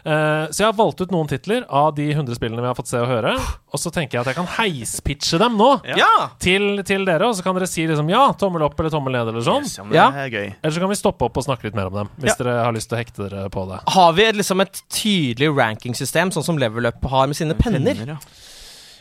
Uh, 0.04 0.44
så 0.52 0.60
jeg 0.60 0.66
har 0.68 0.74
valgt 0.78 1.00
ut 1.00 1.10
noen 1.10 1.26
titler 1.30 1.64
av 1.66 1.94
de 1.96 2.04
100 2.12 2.36
spillene 2.36 2.60
vi 2.62 2.68
har 2.68 2.76
fått 2.76 2.90
se 2.92 3.00
og 3.00 3.08
høre. 3.08 3.32
Og 3.72 3.80
så 3.80 3.90
tenker 3.90 4.18
jeg 4.18 4.20
at 4.20 4.28
jeg 4.30 4.36
kan 4.36 4.50
heispitche 4.58 5.40
dem 5.40 5.56
nå 5.58 5.70
Ja! 5.96 6.28
til, 6.38 6.82
til 6.86 7.06
dere. 7.08 7.26
Og 7.32 7.34
så 7.38 7.42
kan 7.46 7.56
dere 7.56 7.66
si 7.72 7.86
liksom 7.88 8.12
ja, 8.12 8.26
tommel 8.38 8.62
opp 8.68 8.78
eller 8.78 8.92
tommel 8.92 9.16
ned 9.16 9.32
eller 9.32 9.42
sånn. 9.48 9.64
Yes, 9.66 9.78
ja, 9.80 9.86
Ja. 9.96 10.06
Det 10.14 10.26
er 10.26 10.34
gøy. 10.36 10.52
Eller 10.60 10.76
så 10.76 10.84
kan 10.84 10.92
vi 10.92 11.00
stoppe 11.00 11.26
opp 11.30 11.40
og 11.40 11.48
snakke 11.48 11.66
litt 11.70 11.78
mer 11.80 11.88
om 11.90 11.98
dem. 12.02 12.12
Hvis 12.20 12.38
dere 12.38 12.58
har 12.68 12.76
lyst 12.76 12.92
til 12.92 12.98
å 12.98 13.02
hekte 13.02 13.26
dere 13.26 13.48
på 13.56 13.64
det. 13.72 13.80
Har 13.96 14.12
vi 14.20 14.28
liksom 14.36 14.62
et 14.68 14.82
tydelig 15.00 15.50
rankingsystem, 15.56 16.30
sånn 16.36 16.46
som 16.46 16.60
Level 16.60 16.92
Up 16.92 17.10
har 17.10 17.26
med 17.32 17.40
sine 17.40 17.56
penner? 17.58 18.04
ja. 18.12 18.20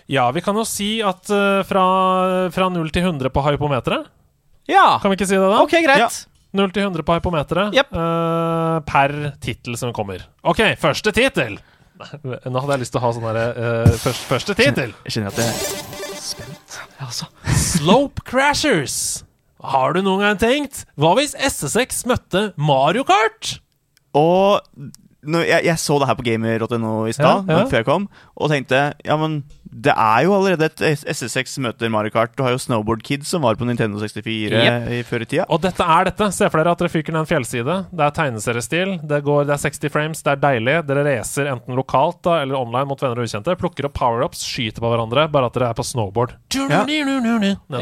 Ja, 0.10 0.28
vi 0.34 0.42
kan 0.42 0.58
jo 0.58 0.64
si 0.66 1.00
at 1.06 1.30
eh, 1.30 1.62
fra, 1.70 1.84
fra 2.54 2.70
0 2.74 2.90
til 2.96 3.06
100 3.06 3.30
på 3.34 3.44
hypometeret. 3.46 4.08
Ja. 4.70 4.98
Kan 5.02 5.12
vi 5.14 5.18
ikke 5.20 5.28
si 5.30 5.38
det, 5.38 5.46
da? 5.50 5.60
Ok, 5.62 5.76
greit. 5.86 6.02
Ja. 6.02 6.10
0 6.58 6.72
til 6.74 6.82
100 6.88 7.04
på 7.06 7.14
hypometeret 7.20 7.76
Jepp. 7.78 7.92
eh, 7.94 8.80
per 8.90 9.14
tittel 9.42 9.78
som 9.78 9.94
kommer. 9.94 10.24
OK, 10.50 10.64
første 10.82 11.14
tittel! 11.14 11.60
Nå 12.00 12.62
hadde 12.64 12.74
jeg 12.78 12.82
lyst 12.86 12.94
til 12.96 13.02
å 13.02 13.04
ha 13.04 13.10
sånn 13.14 13.26
derre 13.28 13.46
eh, 13.54 13.98
først, 14.00 14.22
Første 14.32 14.56
tittel! 14.58 14.94
Jeg 15.06 15.18
kjenner 15.18 15.34
at 15.36 15.42
jeg 15.44 16.70
Slope 17.60 18.24
Crashers. 18.26 19.24
Har 19.60 19.94
du 19.94 20.00
noen 20.06 20.22
gang 20.24 20.38
tenkt 20.40 20.86
Hva 21.00 21.12
hvis 21.18 21.34
SSX 21.36 22.06
møtte 22.08 22.46
Mario 22.56 23.04
Kart? 23.08 23.58
Og 24.16 24.64
jeg, 25.24 25.66
jeg 25.66 25.78
så 25.82 26.00
det 26.00 26.08
her 26.08 26.16
på 26.16 26.24
gamer.no 26.24 27.06
i 27.10 27.14
stad, 27.16 27.46
Ja, 27.50 27.58
ja. 27.60 27.66
før 27.68 27.82
jeg 27.82 27.86
kom, 27.90 28.06
og 28.40 28.50
tenkte 28.54 28.94
ja, 29.06 29.18
men 29.20 29.42
det 29.70 29.92
er 29.94 30.24
jo 30.26 30.32
allerede 30.34 30.66
et 30.66 30.82
SSX 31.14 31.60
møter 31.62 31.92
Mario 31.94 32.10
Kart. 32.10 32.32
Du 32.36 32.42
har 32.42 32.56
jo 32.56 32.58
Snowboard 32.58 33.04
Kids 33.06 33.28
som 33.30 33.44
var 33.46 33.54
på 33.60 33.68
Nintendo 33.70 34.00
64 34.02 34.50
yep. 34.50 34.88
i 34.90 35.02
før 35.06 35.22
i 35.22 35.28
tida. 35.30 35.44
Og 35.54 35.60
dette 35.62 35.86
er 35.86 36.08
dette. 36.10 36.30
Se 36.34 36.48
for 36.50 36.58
dere 36.58 36.72
at 36.74 36.80
dere 36.82 36.90
fyker 36.90 37.14
ned 37.14 37.22
en 37.22 37.30
fjellside. 37.30 37.76
Det 37.94 38.02
er 38.08 38.16
tegneseriestil. 38.18 38.96
Det, 39.06 39.20
går, 39.28 39.44
det 39.46 39.54
er 39.54 39.62
60 39.62 39.94
frames. 39.94 40.24
Det 40.26 40.32
er 40.34 40.42
deilig. 40.42 40.74
Dere 40.90 41.04
racer 41.06 41.52
enten 41.54 41.78
lokalt 41.78 42.18
da, 42.26 42.40
eller 42.42 42.58
online 42.58 42.90
mot 42.90 43.04
venner 43.06 43.22
og 43.22 43.30
ukjente. 43.30 43.54
Plukker 43.62 43.86
opp 43.92 43.94
power-ups, 44.00 44.42
skyter 44.42 44.82
på 44.82 44.90
hverandre, 44.90 45.28
bare 45.30 45.52
at 45.52 45.60
dere 45.60 45.70
er 45.70 45.78
på 45.78 45.86
snowboard. 45.86 46.34
Ja. 46.74 46.82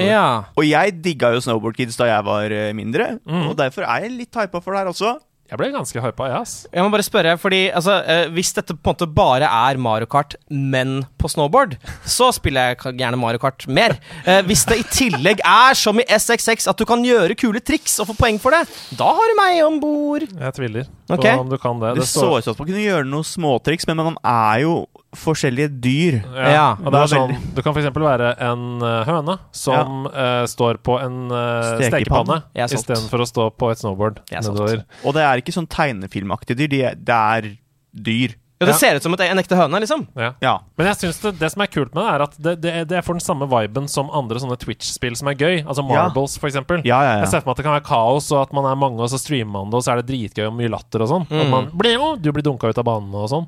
Ja. 0.04 0.26
Og 0.60 0.68
jeg 0.68 0.98
digga 1.08 1.32
jo 1.38 1.40
Snowboard 1.48 1.80
Kids 1.80 1.96
da 1.96 2.10
jeg 2.12 2.28
var 2.28 2.52
eh, 2.52 2.74
mindre, 2.76 3.14
Mm. 3.24 3.48
og 3.54 3.56
derfor 3.64 3.88
er 3.88 4.04
jeg 4.10 4.12
litt 4.18 4.36
hypa 4.36 4.60
for 4.60 4.76
det 4.76 4.84
her 4.84 4.92
også. 4.92 5.16
Jeg 5.48 5.60
ble 5.62 5.70
ganske 5.72 6.02
hypa, 6.04 6.28
jeg, 6.28 6.40
ass. 6.44 6.56
Jeg 6.74 6.84
må 6.84 6.92
bare 6.92 7.06
spørre, 7.06 7.38
fordi 7.40 7.62
altså, 7.72 8.02
eh, 8.04 8.26
Hvis 8.36 8.52
dette 8.56 8.76
på 8.76 8.92
en 8.92 8.98
måte 8.98 9.08
bare 9.08 9.48
er 9.48 9.80
Mario 9.80 10.08
Kart, 10.12 10.36
men 10.50 11.06
på 11.18 11.32
snowboard, 11.32 11.78
så 12.04 12.34
spiller 12.36 12.74
jeg 12.74 12.98
gjerne 13.00 13.20
Mario 13.20 13.40
Kart 13.40 13.64
mer. 13.72 13.96
Eh, 14.26 14.42
hvis 14.48 14.66
det 14.68 14.82
i 14.82 14.86
tillegg 14.92 15.40
er 15.46 15.78
som 15.80 16.00
i 16.00 16.06
SXX, 16.08 16.68
at 16.68 16.78
du 16.78 16.84
kan 16.90 17.06
gjøre 17.06 17.38
kule 17.40 17.64
triks 17.64 17.96
og 18.04 18.12
få 18.12 18.18
poeng 18.20 18.42
for 18.44 18.56
det, 18.56 18.66
da 19.00 19.08
har 19.16 19.32
du 19.32 19.40
meg 19.40 19.64
om 19.64 19.80
bord. 19.80 20.28
Jeg 20.28 20.58
tviler 20.60 20.92
på 21.08 21.16
okay. 21.16 21.40
om 21.40 21.48
du 21.50 21.58
kan 21.62 21.80
det. 21.80 21.96
Det, 21.96 22.04
Det 22.04 22.12
så 22.12 22.26
står 22.26 22.38
ut 22.38 22.48
som 22.50 22.58
at 22.58 22.62
man 22.62 22.72
kunne 22.74 22.86
gjøre 22.86 23.08
noen 23.08 23.28
småtriks, 23.28 23.88
men 23.88 24.04
man 24.04 24.20
er 24.28 24.66
jo 24.66 24.78
forskjellige 25.18 25.70
dyr. 25.82 26.20
ja. 26.36 26.52
Ja, 26.52 26.68
og 26.76 26.92
det 26.92 26.98
det 26.98 27.02
er 27.02 27.12
sånn, 27.12 27.34
Du 27.56 27.62
kan 27.64 27.76
f.eks. 27.76 27.90
være 27.96 28.34
en 28.44 28.66
eh, 28.84 28.98
høne 29.08 29.38
som 29.56 30.08
eh, 30.12 30.44
står 30.50 30.82
på 30.84 30.98
en 31.00 31.32
uh, 31.32 31.78
Stekepanne. 31.78 31.88
stekepanne 31.88 32.38
Ja, 32.58 32.68
istedenfor 32.68 33.24
å 33.24 33.28
stå 33.30 33.48
på 33.56 33.72
et 33.72 33.82
snowboard 33.82 34.20
Ja, 34.34 34.42
nedover. 34.44 34.84
Og 35.04 35.16
det 35.18 35.24
er 35.24 35.37
ikke 35.42 35.54
sånn 35.56 35.68
tegnefilmaktige 35.70 36.58
dyr, 36.58 36.68
de 36.70 36.82
er, 36.84 36.96
det 36.96 37.16
er 37.16 37.58
dyr. 37.94 38.36
Ja, 38.60 38.66
Det 38.66 38.74
Ja. 38.74 38.78
ser 38.80 38.96
ut 38.98 39.04
som 39.04 39.14
et, 39.14 39.20
en 39.22 39.38
ekte 39.38 39.54
høne, 39.56 39.78
liksom. 39.80 40.08
Ja. 40.18 40.32
Ja. 40.42 40.60
Men 40.78 40.88
jeg 40.88 40.96
synes 40.98 41.20
det, 41.22 41.38
det 41.38 41.52
som 41.54 41.62
er 41.62 41.68
kult 41.68 41.94
med 41.94 42.02
det, 42.04 42.14
er 42.14 42.22
at 42.24 42.38
det, 42.42 42.54
det, 42.62 42.88
det 42.90 43.04
får 43.06 43.14
den 43.20 43.22
samme 43.22 43.46
viben 43.48 43.88
som 43.88 44.10
andre 44.10 44.40
sånne 44.42 44.58
Twitch-spill 44.58 45.16
som 45.16 45.28
er 45.30 45.36
gøy. 45.36 45.60
Altså 45.64 45.86
Ja. 45.88 46.08
Marbles, 46.08 46.40
for 46.40 46.48
eksempel. 46.50 46.82
Ja, 46.84 47.02
ja, 47.04 47.12
Jeg 47.20 47.26
ja. 47.26 47.30
ser 47.30 47.42
for 47.42 47.50
meg 47.50 47.54
at 47.54 47.58
det 47.58 47.66
kan 47.66 47.78
være 47.78 47.86
kaos, 47.86 48.32
og 48.32 48.42
at 48.48 48.54
man 48.54 48.66
er 48.66 48.76
mange, 48.76 48.98
og 49.00 49.10
så 49.14 49.20
streamer 49.22 49.62
man 49.62 49.70
det, 49.70 49.76
og 49.78 49.84
så 49.84 49.94
er 49.94 50.02
det 50.02 50.08
dritgøy 50.10 50.48
og 50.48 50.56
mye 50.58 50.70
latter 50.74 51.02
og 51.06 51.08
sånn. 51.14 51.28
At 51.30 51.46
Mm. 51.46 51.50
man 51.52 51.70
blir 51.70 51.94
jo, 51.94 52.16
Du 52.16 52.32
blir 52.32 52.42
dunka 52.42 52.68
ut 52.68 52.78
av 52.80 52.84
banen 52.86 53.14
og 53.14 53.30
sånn. 53.30 53.48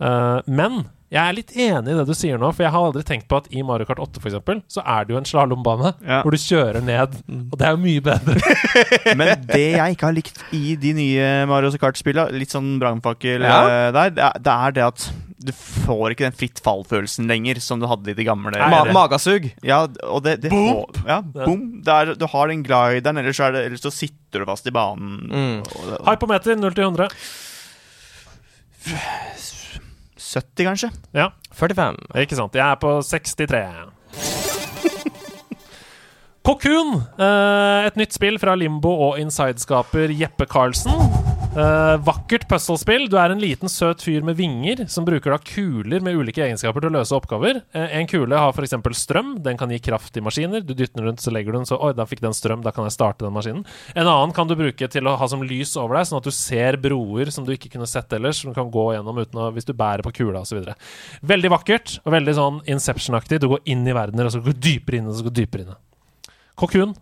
Uh, 0.00 0.40
men 0.46 0.86
jeg 1.10 1.20
er 1.24 1.32
litt 1.38 1.52
enig 1.56 1.92
i 1.94 1.96
det 1.96 2.04
du 2.08 2.12
sier 2.16 2.36
nå, 2.40 2.50
for 2.52 2.66
jeg 2.66 2.72
har 2.74 2.84
aldri 2.90 3.02
tenkt 3.08 3.28
på 3.30 3.38
at 3.40 3.46
i 3.56 3.62
Mario 3.64 3.86
Kart 3.88 4.00
8 4.04 4.20
for 4.20 4.28
eksempel, 4.28 4.58
så 4.68 4.82
er 4.84 5.06
det 5.08 5.14
jo 5.14 5.20
en 5.22 5.28
slalåmbane 5.28 5.94
Ja. 6.04 6.18
hvor 6.22 6.34
du 6.34 6.40
kjører 6.42 6.82
ned, 6.84 7.14
og 7.50 7.54
det 7.58 7.64
er 7.68 7.72
jo 7.76 7.80
mye 7.84 8.02
bedre. 8.04 8.36
Men 9.18 9.32
det 9.48 9.62
jeg 9.78 9.96
ikke 9.96 10.06
har 10.10 10.16
likt 10.18 10.42
i 10.52 10.74
de 10.76 10.92
nye 10.98 11.30
Mario 11.48 11.72
Kart-spillene, 11.80 12.36
litt 12.36 12.52
sånn 12.52 12.74
brannfakkel 12.82 13.40
Ja. 13.48 13.56
eh, 13.88 13.88
der, 13.96 14.12
det 14.36 14.52
er, 14.52 14.76
det 14.76 14.84
at 14.90 15.08
du 15.38 15.52
får 15.54 16.12
ikke 16.12 16.26
den 16.26 16.34
fritt 16.36 16.58
fall-følelsen 16.60 17.28
lenger 17.30 17.60
som 17.62 17.78
du 17.80 17.86
hadde 17.88 18.10
i 18.10 18.14
de 18.18 18.24
gamle 18.26 18.50
Ma 18.58 18.80
magasug. 18.92 19.46
Ja, 19.64 19.84
og 20.10 20.24
det, 20.26 20.40
det 20.42 20.50
får- 20.50 20.98
Ja, 21.06 21.20
boom. 21.22 21.80
Det 21.86 21.94
er, 21.94 22.14
du 22.18 22.26
har 22.26 22.48
den 22.50 22.64
glideren, 22.66 23.16
ellers, 23.22 23.38
så 23.38 23.46
er 23.46 23.54
det, 23.54 23.62
ellers 23.70 23.84
så 23.86 23.92
sitter 23.94 24.42
du 24.42 24.48
fast 24.50 24.66
i 24.66 24.74
banen. 24.74 25.30
Mm. 25.30 25.62
Hypometer 26.10 26.58
0 26.58 26.74
til 26.74 26.84
100. 26.90 27.08
70, 30.28 30.64
kanskje? 30.68 30.90
Ja, 31.16 31.30
45. 31.56 31.96
ikke 32.24 32.36
sant. 32.36 32.54
Jeg 32.58 32.64
er 32.66 32.76
på 32.82 32.98
63. 33.02 33.62
Cocoon, 36.48 36.94
eh, 37.20 37.86
et 37.88 37.96
nytt 38.00 38.14
spill 38.16 38.38
fra 38.40 38.54
Limbo 38.56 38.88
og 39.08 39.18
Inside-skaper 39.20 40.14
Jeppe 40.16 40.46
Karlsen. 40.48 41.27
Eh, 41.58 41.96
vakkert 42.06 42.44
puzzlespill. 42.46 43.08
Du 43.10 43.16
er 43.18 43.32
en 43.34 43.40
liten, 43.42 43.70
søt 43.72 44.04
fyr 44.04 44.22
med 44.22 44.36
vinger 44.38 44.84
som 44.92 45.06
bruker 45.06 45.32
da 45.34 45.40
kuler 45.42 46.04
med 46.04 46.14
ulike 46.14 46.44
egenskaper 46.44 46.84
til 46.84 46.92
å 46.92 46.94
løse 47.00 47.16
oppgaver. 47.16 47.58
Uh, 47.74 47.88
en 47.98 48.06
kule 48.06 48.38
har 48.38 48.52
f.eks. 48.54 48.76
strøm. 49.00 49.32
Den 49.42 49.58
kan 49.58 49.72
gi 49.74 49.80
kraft 49.82 50.14
i 50.14 50.22
maskiner. 50.22 50.62
Du 50.62 50.70
dytter 50.70 51.00
den 51.00 51.08
rundt, 51.08 51.24
så 51.24 51.32
legger 51.34 51.50
du 51.50 51.58
den, 51.58 51.66
så 51.66 51.80
Oi, 51.82 51.90
da 51.98 52.06
fikk 52.06 52.22
den 52.22 52.36
strøm, 52.36 52.62
da 52.62 52.70
kan 52.74 52.86
jeg 52.86 52.94
starte 52.94 53.26
den 53.26 53.34
maskinen. 53.34 53.64
En 53.96 54.06
annen 54.06 54.36
kan 54.36 54.46
du 54.46 54.54
bruke 54.60 54.86
til 54.92 55.10
å 55.10 55.16
ha 55.18 55.28
som 55.32 55.42
lys 55.42 55.74
over 55.80 55.98
deg, 55.98 56.06
sånn 56.12 56.20
at 56.20 56.30
du 56.30 56.36
ser 56.36 56.78
broer 56.84 57.34
som 57.34 57.48
du 57.48 57.50
ikke 57.56 57.72
kunne 57.74 57.90
sett 57.90 58.14
ellers, 58.14 58.44
som 58.44 58.54
du 58.54 58.58
kan 58.60 58.70
gå 58.70 58.86
gjennom 58.94 59.18
uten 59.18 59.42
å, 59.42 59.48
hvis 59.56 59.66
du 59.66 59.74
bærer 59.74 60.06
på 60.06 60.14
kula 60.20 60.44
osv. 60.46 60.70
Veldig 61.26 61.54
vakkert 61.56 61.98
og 62.04 62.14
veldig 62.14 62.38
sånn 62.38 62.62
Inception-aktig. 62.70 63.42
Du 63.42 63.50
går 63.56 63.66
inn 63.74 63.82
i 63.82 63.98
verdener, 63.98 64.30
og 64.30 64.36
så 64.36 64.44
går 64.44 64.54
du 64.54 64.64
dypere 64.70 65.02
inn, 65.02 65.10
og 65.10 65.18
så 65.18 65.26
går 65.26 65.34
du 65.34 65.42
dypere 65.42 65.66
inn. 65.66 65.76
Cocoon. 66.58 66.94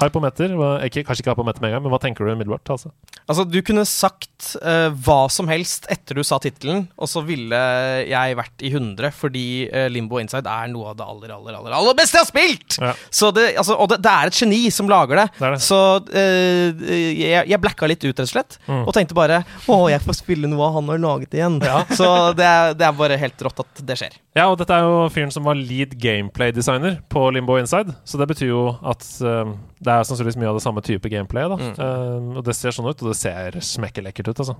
Hypometer. 0.00 0.54
Ikke, 0.86 1.04
kanskje 1.06 1.24
ikke 1.24 1.34
hypometer 1.34 1.62
med 1.62 1.70
en 1.70 1.76
gang, 1.78 1.84
men 1.86 1.92
hva 1.94 2.00
tenker 2.02 2.24
du 2.26 2.32
umiddelbart? 2.32 2.70
Altså? 2.72 2.90
Altså, 3.30 3.44
du 3.46 3.58
kunne 3.66 3.84
sagt 3.88 4.54
uh, 4.64 4.88
hva 5.04 5.18
som 5.32 5.48
helst 5.50 5.86
etter 5.92 6.18
du 6.18 6.22
sa 6.26 6.38
tittelen, 6.42 6.86
og 6.98 7.10
så 7.10 7.22
ville 7.26 7.60
jeg 8.08 8.36
vært 8.38 8.64
i 8.66 8.72
100, 8.72 9.10
fordi 9.16 9.44
uh, 9.70 9.86
Limbo 9.92 10.18
Inside 10.22 10.48
er 10.50 10.70
noe 10.72 10.92
av 10.92 10.98
det 10.98 11.06
aller, 11.06 11.34
aller, 11.36 11.58
aller, 11.60 11.76
aller 11.76 11.98
beste 11.98 12.18
jeg 12.18 12.24
har 12.26 12.30
spilt! 12.30 12.78
Ja. 12.80 12.94
Så 13.12 13.30
det, 13.36 13.50
altså, 13.60 13.76
og 13.80 13.90
det, 13.92 14.00
det 14.04 14.12
er 14.14 14.30
et 14.32 14.40
geni 14.40 14.62
som 14.74 14.88
lager 14.90 15.22
det. 15.22 15.26
Det 15.38 15.52
det. 15.56 15.60
Så 15.66 15.80
uh, 16.00 16.84
jeg, 16.90 17.44
jeg 17.52 17.60
blacka 17.62 17.88
litt 17.90 18.02
ut, 18.04 18.12
rett 18.14 18.26
og 18.26 18.32
slett, 18.34 18.58
Mm. 18.70 18.84
og 18.86 18.92
tenkte 18.94 19.14
bare 19.16 19.40
Å, 19.70 19.76
jeg 19.90 20.02
får 20.04 20.16
spille 20.20 20.48
noe 20.50 20.68
han 20.74 20.88
har 20.92 20.98
laget 21.02 21.32
igjen. 21.34 21.56
Så 21.98 22.06
det 22.38 22.44
er, 22.46 22.74
det 22.78 22.84
er 22.86 22.94
bare 22.96 23.16
helt 23.18 23.42
rått 23.46 23.62
at 23.64 23.80
det 23.86 23.96
skjer. 23.98 24.14
Ja, 24.36 24.44
og 24.52 24.58
dette 24.60 24.76
er 24.76 24.84
jo 24.86 25.08
fyren 25.10 25.32
som 25.34 25.46
var 25.48 25.58
lead 25.58 25.96
gameplay-designer 26.00 27.00
på 27.10 27.24
Limbo 27.34 27.56
Inside, 27.58 27.96
så 28.06 28.20
det 28.20 28.28
betyr 28.30 28.50
jo 28.52 28.60
at 28.86 29.02
eh, 29.26 29.50
det 29.90 29.96
er 29.98 30.06
sannsynligvis 30.06 30.38
mye 30.38 30.50
av 30.52 30.58
det 30.58 30.62
samme 30.62 30.82
type 30.86 31.10
gameplay. 31.10 31.48
Da. 31.50 31.58
Mm. 31.58 31.74
Uh, 31.80 32.38
og 32.38 32.46
det 32.46 32.54
ser 32.58 32.74
sånn 32.76 32.86
ut, 32.86 33.02
og 33.02 33.10
det 33.10 33.18
ser 33.18 33.58
smekkelekkert 33.64 34.30
ut, 34.30 34.42
altså. 34.44 34.54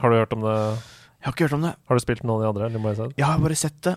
Har 0.00 0.10
du 0.10 0.18
hørt 0.18 0.32
om 0.36 0.44
det? 0.44 0.54
Jeg 1.20 1.28
har 1.28 1.36
ikke 1.36 1.46
hørt 1.48 1.56
om 1.58 1.66
det. 1.66 1.74
Har 1.88 1.98
du 1.98 2.04
spilt 2.04 2.24
noen 2.24 2.46
av 2.48 2.56
de 2.56 2.64
andre? 2.64 2.80
Inside? 2.80 3.12
Jeg 3.20 3.28
har 3.28 3.42
bare 3.44 3.58
sett 3.58 3.78
det. 3.84 3.94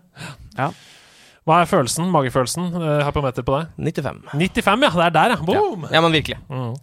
Hva 1.48 1.62
er 1.64 1.70
følelsen, 1.72 2.12
magefølelsen, 2.12 2.70
uh, 2.76 2.92
her 3.08 3.16
på 3.16 3.24
deg? 3.24 3.42
95. 3.80 4.22
95, 4.36 4.86
ja! 4.88 4.92
Det 4.92 5.08
er 5.08 5.16
der, 5.16 5.36
ja! 5.38 5.42
Boom! 5.48 5.88
Ja, 5.94 6.04
men 6.04 6.16
virkelig. 6.16 6.40
Mm. 6.52 6.76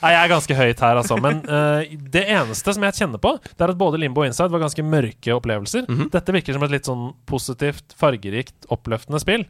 Nei, 0.03 0.11
jeg 0.13 0.21
er 0.21 0.31
ganske 0.33 0.57
høyt 0.57 0.81
her, 0.85 1.01
altså. 1.01 1.17
Men 1.21 1.43
uh, 1.49 1.81
det 2.13 2.25
eneste 2.33 2.75
som 2.77 2.85
jeg 2.89 2.97
kjenner 2.97 3.21
på, 3.21 3.35
det 3.45 3.65
er 3.65 3.73
at 3.73 3.81
både 3.81 4.01
Limbo 4.01 4.25
og 4.25 4.29
Inside 4.29 4.53
var 4.53 4.65
ganske 4.65 4.85
mørke 4.85 5.37
opplevelser. 5.37 5.85
Mhm. 5.89 6.09
Dette 6.13 6.37
virker 6.37 6.57
som 6.57 6.65
et 6.65 6.75
litt 6.77 6.89
sånn 6.89 7.11
positivt, 7.29 7.97
fargerikt, 8.01 8.57
oppløftende 8.73 9.21
spill. 9.21 9.47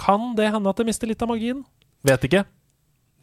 Kan 0.00 0.34
det 0.36 0.50
hende 0.52 0.70
at 0.70 0.80
det 0.80 0.86
mister 0.88 1.08
litt 1.10 1.22
av 1.24 1.30
magien? 1.32 1.64
Vet 2.06 2.26
ikke. 2.28 2.44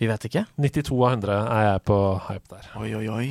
Vi 0.02 0.10
vet 0.10 0.26
ikke. 0.28 0.46
92 0.60 0.98
av 1.06 1.12
100 1.20 1.36
er 1.54 1.68
jeg 1.68 1.84
på 1.90 2.00
hype 2.28 2.56
der. 2.56 2.70
Oi, 2.82 2.90
oi, 2.98 3.06
oi. 3.14 3.28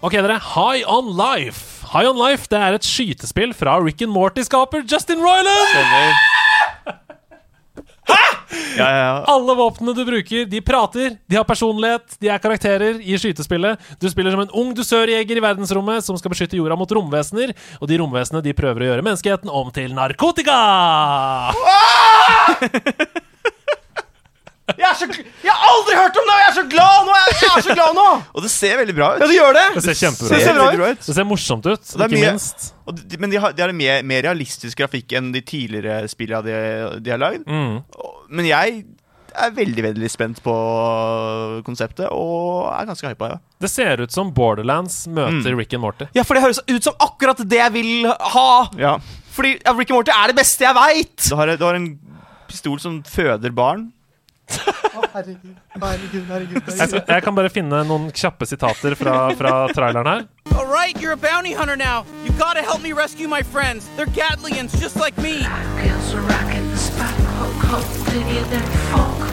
Ok, 0.00 0.16
dere. 0.16 0.38
High 0.54 0.88
On 0.88 1.10
Life. 1.12 1.84
High 1.92 2.08
On 2.08 2.16
Life 2.16 2.48
det 2.48 2.58
er 2.58 2.78
et 2.78 2.86
skytespill 2.86 3.52
fra 3.56 3.76
Rick 3.84 4.00
and 4.06 4.14
Morty-skaper 4.14 4.86
Justin 4.88 5.20
Ja, 8.76 8.86
ja, 8.86 8.98
ja. 8.98 9.24
Alle 9.30 9.54
våpnene 9.58 9.94
du 9.94 10.04
bruker, 10.06 10.44
de 10.46 10.60
prater, 10.64 11.16
de 11.26 11.36
har 11.38 11.46
personlighet, 11.48 12.16
de 12.22 12.30
er 12.32 12.42
karakterer 12.42 13.00
i 13.02 13.18
skytespillet. 13.18 13.80
Du 14.00 14.08
spiller 14.10 14.34
som 14.34 14.42
en 14.44 14.52
ung 14.56 14.74
dusørjeger 14.76 15.36
i 15.38 15.44
verdensrommet 15.44 16.06
som 16.06 16.18
skal 16.18 16.32
beskytte 16.34 16.58
jorda 16.58 16.78
mot 16.78 16.92
romvesener, 16.96 17.54
og 17.80 17.90
de 17.90 18.00
romvesenene 18.00 18.44
de 18.46 18.56
prøver 18.56 18.86
å 18.86 18.92
gjøre 18.92 19.06
menneskeheten 19.06 19.50
om 19.52 19.72
til 19.74 19.96
narkotika! 19.96 20.60
Jeg, 24.78 24.86
er 24.90 24.94
så, 25.00 25.06
jeg 25.44 25.50
har 25.54 25.64
aldri 25.72 25.96
hørt 25.98 26.18
om 26.20 26.28
det, 26.28 26.34
og 26.36 26.40
jeg 26.42 26.48
er 26.50 26.56
så 26.60 26.64
glad 26.74 27.06
nå! 27.08 27.14
Jeg, 27.20 27.36
jeg 27.42 27.50
er 27.56 27.64
så 27.66 27.74
glad 27.78 27.94
nå! 27.98 28.06
Og 28.36 28.44
det 28.46 28.50
ser 28.54 28.76
veldig 28.80 28.94
bra 29.00 29.08
ut. 29.16 29.24
Ja, 29.24 29.28
det 29.30 29.36
gjør 29.40 29.56
det! 29.58 29.64
Det 29.76 29.82
ser 29.88 29.98
kjempebra 30.04 30.30
Det 30.30 30.38
ut. 30.40 30.46
ser 30.46 30.58
bra 30.60 30.68
veldig 30.70 30.90
ut. 30.94 31.02
Det 31.10 31.16
ser 31.18 31.28
morsomt 31.30 31.66
ut, 31.70 31.82
det 31.90 32.00
er 32.00 32.06
ikke 32.06 32.20
mye- 32.20 32.30
minst. 32.36 32.70
Og 32.90 33.00
de, 33.02 33.18
men 33.22 33.30
de 33.34 33.40
har, 33.42 33.52
de 33.56 33.62
har 33.66 33.72
en 33.74 33.80
mer, 33.80 34.02
mer 34.06 34.24
realistisk 34.28 34.78
grafikk 34.82 35.12
enn 35.18 35.32
de 35.34 35.42
tidligere 35.46 36.04
spillene 36.10 36.42
de, 36.46 36.56
de 37.06 37.12
har 37.14 37.20
lagd. 37.22 37.44
Mm. 37.46 37.82
Men 38.30 38.48
jeg 38.50 38.80
er 39.40 39.52
veldig 39.54 39.82
veldig 39.86 40.08
spent 40.10 40.40
på 40.42 40.54
konseptet, 41.66 42.08
og 42.10 42.66
er 42.74 42.88
ganske 42.88 43.12
hypa. 43.12 43.28
Ja. 43.34 43.38
Det 43.62 43.70
ser 43.70 44.02
ut 44.02 44.14
som 44.14 44.32
Borderlands 44.34 45.04
møter 45.10 45.52
Mm. 45.54 45.58
Rick 45.60 45.74
and 45.76 45.84
Morty. 45.84 46.08
Ja, 46.16 46.24
for 46.26 46.34
det 46.34 46.42
høres 46.44 46.58
ut 46.66 46.82
som 46.86 46.96
akkurat 47.00 47.38
det 47.48 47.60
jeg 47.60 47.72
vil 47.76 48.08
ha! 48.10 48.48
Ja. 48.80 48.96
Fordi 49.36 49.52
ja, 49.60 49.72
Rick 49.78 49.92
and 49.92 50.00
Morty 50.00 50.10
er 50.14 50.32
det 50.32 50.36
beste 50.40 50.66
jeg 50.66 50.74
veit! 50.76 51.28
Du, 51.30 51.36
du 51.60 51.64
har 51.68 51.78
en 51.78 51.88
pistol 52.50 52.80
som 52.82 52.98
føder 53.06 53.54
barn. 53.54 53.88
Jeg, 54.50 56.24
herregud. 56.28 57.08
jeg 57.08 57.22
kan 57.24 57.34
bare 57.34 57.50
finne 57.52 57.82
noen 57.88 58.10
kjappe 58.14 58.46
sitater 58.46 58.94
fra, 58.98 59.14
fra 59.38 59.54
traileren 59.74 60.06
her. 60.10 60.26
All 60.56 60.66
right, 60.66 60.96
you're 61.00 61.12
a 61.12 61.16
bounty 61.16 61.52
hunter 61.52 61.76
now. 61.76 62.04
You 62.24 62.32
gotta 62.38 62.62
help 62.62 62.82
me 62.82 62.92
rescue 62.92 63.28
my 63.28 63.42
friends. 63.42 63.88
They're 63.96 64.06
Gatlians, 64.06 64.76
just 64.80 64.96
like 64.96 65.16
me. 65.18 65.42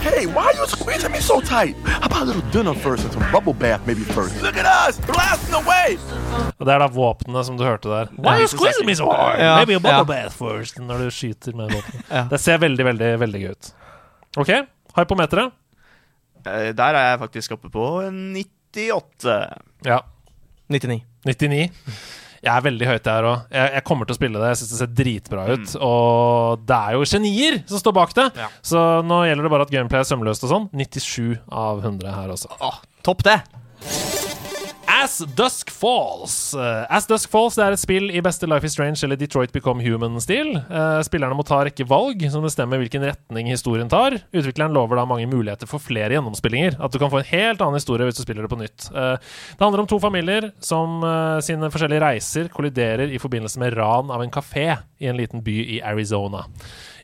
Hey, 0.02 0.26
why 0.26 0.44
are 0.46 0.54
you 0.54 0.66
squeezing 0.66 1.12
me 1.12 1.18
so 1.20 1.40
tight? 1.40 1.74
How 1.84 2.06
about 2.06 2.22
a 2.22 2.24
little 2.24 2.50
dinner 2.50 2.74
first 2.74 3.04
and 3.04 3.12
some 3.12 3.26
bubble 3.32 3.52
bath 3.52 3.86
maybe 3.86 4.02
first? 4.02 4.40
Look 4.42 4.56
at 4.56 4.66
us, 4.88 4.98
blasting 5.06 5.54
away! 5.54 5.98
Og 6.58 6.66
det 6.66 6.74
er 6.74 6.82
da 6.82 6.88
våpnene 6.90 7.42
som 7.44 7.58
du 7.58 7.64
hørte 7.66 7.90
der. 7.90 8.08
Why 8.16 8.36
are 8.36 8.40
you 8.46 8.48
squeezing 8.50 8.86
me 8.86 8.94
so 8.94 9.10
hard? 9.10 9.38
Ja, 9.40 9.56
Maybe 9.56 9.74
a 9.74 9.80
bubble 9.80 10.14
ja. 10.16 10.22
bath 10.28 10.36
first. 10.38 10.78
Når 10.78 11.04
du 11.04 11.10
skyter 11.10 11.54
med 11.58 11.74
våpen. 11.74 12.02
Ja. 12.10 12.24
Det 12.30 12.38
ser 12.40 12.58
veldig, 12.62 12.84
veldig 12.92 13.10
veldig 13.20 13.42
gøy 13.42 13.50
ut. 13.56 13.70
OK, 14.38 14.50
hypometeret. 15.04 15.52
Eh, 16.46 16.70
Der 16.76 16.94
er 16.94 17.10
jeg 17.12 17.20
faktisk 17.24 17.56
oppe 17.58 17.70
på 17.74 17.84
98. 18.12 19.34
Ja. 19.86 20.00
99. 20.68 21.02
99. 21.24 21.70
Jeg 22.38 22.54
er 22.54 22.62
veldig 22.62 22.86
høyt 22.86 23.02
der 23.08 23.26
òg. 23.26 23.40
Jeg, 23.50 23.72
jeg 23.74 23.84
kommer 23.88 24.06
til 24.06 24.14
å 24.14 24.18
spille 24.20 24.38
det. 24.38 24.50
Jeg 24.52 24.60
syns 24.60 24.70
det 24.74 24.78
ser 24.78 24.92
dritbra 25.00 25.46
ut. 25.50 25.72
Og 25.82 26.62
det 26.68 26.76
er 26.78 26.94
jo 26.94 27.08
genier 27.10 27.58
som 27.66 27.82
står 27.82 27.96
bak 27.98 28.14
det. 28.14 28.28
Så 28.62 28.84
nå 29.06 29.24
gjelder 29.26 29.48
det 29.48 29.54
bare 29.56 29.66
at 29.66 29.74
gameplay 29.74 30.04
er 30.04 30.08
sømløst 30.08 30.46
og 30.46 30.52
sånn. 30.54 30.68
97 30.78 31.40
av 31.50 31.82
100 31.82 32.14
her 32.14 32.36
også. 32.36 32.52
Åh, 32.62 32.78
Topp 33.02 33.26
det! 33.26 33.40
As 34.88 35.18
Dusk 35.36 35.70
Falls. 35.70 36.54
Eh, 36.54 36.86
As 36.88 37.06
Dusk 37.06 37.30
Falls 37.30 37.58
det 37.58 37.64
er 37.66 37.74
et 37.76 37.80
spill 37.80 38.08
i 38.08 38.22
beste 38.24 38.48
Life 38.48 38.64
is 38.66 38.72
Strange 38.72 39.02
eller 39.04 39.18
Detroit 39.20 39.52
Become 39.52 39.84
Human-stil. 39.84 40.54
Eh, 40.56 41.00
spillerne 41.04 41.36
må 41.36 41.44
ta 41.46 41.60
rekke 41.66 41.84
valg 41.88 42.24
som 42.32 42.46
bestemmer 42.46 42.80
hvilken 42.80 43.04
retning 43.04 43.50
historien 43.52 43.90
tar. 43.92 44.16
Utvikleren 44.32 44.72
lover 44.72 44.96
da 44.96 45.04
mange 45.08 45.28
muligheter 45.28 45.68
for 45.68 45.82
flere 45.84 46.16
gjennomspillinger. 46.16 46.78
At 46.80 46.94
du 46.94 46.98
kan 47.02 47.12
få 47.12 47.20
en 47.20 47.28
helt 47.30 47.64
annen 47.64 47.76
historie 47.76 48.08
hvis 48.08 48.20
du 48.20 48.24
spiller 48.24 48.48
det 48.48 48.52
på 48.54 48.60
nytt. 48.62 48.88
Eh, 48.88 49.16
det 49.52 49.66
handler 49.66 49.84
om 49.84 49.90
to 49.92 50.00
familier 50.02 50.50
som 50.64 50.98
sine 51.44 51.68
forskjellige 51.72 52.02
reiser 52.02 52.48
kolliderer 52.52 53.12
i 53.12 53.20
forbindelse 53.20 53.60
med 53.60 53.76
ran 53.76 54.10
av 54.14 54.22
en 54.24 54.32
kafé 54.32 54.70
i 54.98 55.08
en 55.10 55.18
liten 55.18 55.44
by 55.44 55.58
i 55.76 55.82
Arizona. 55.84 56.46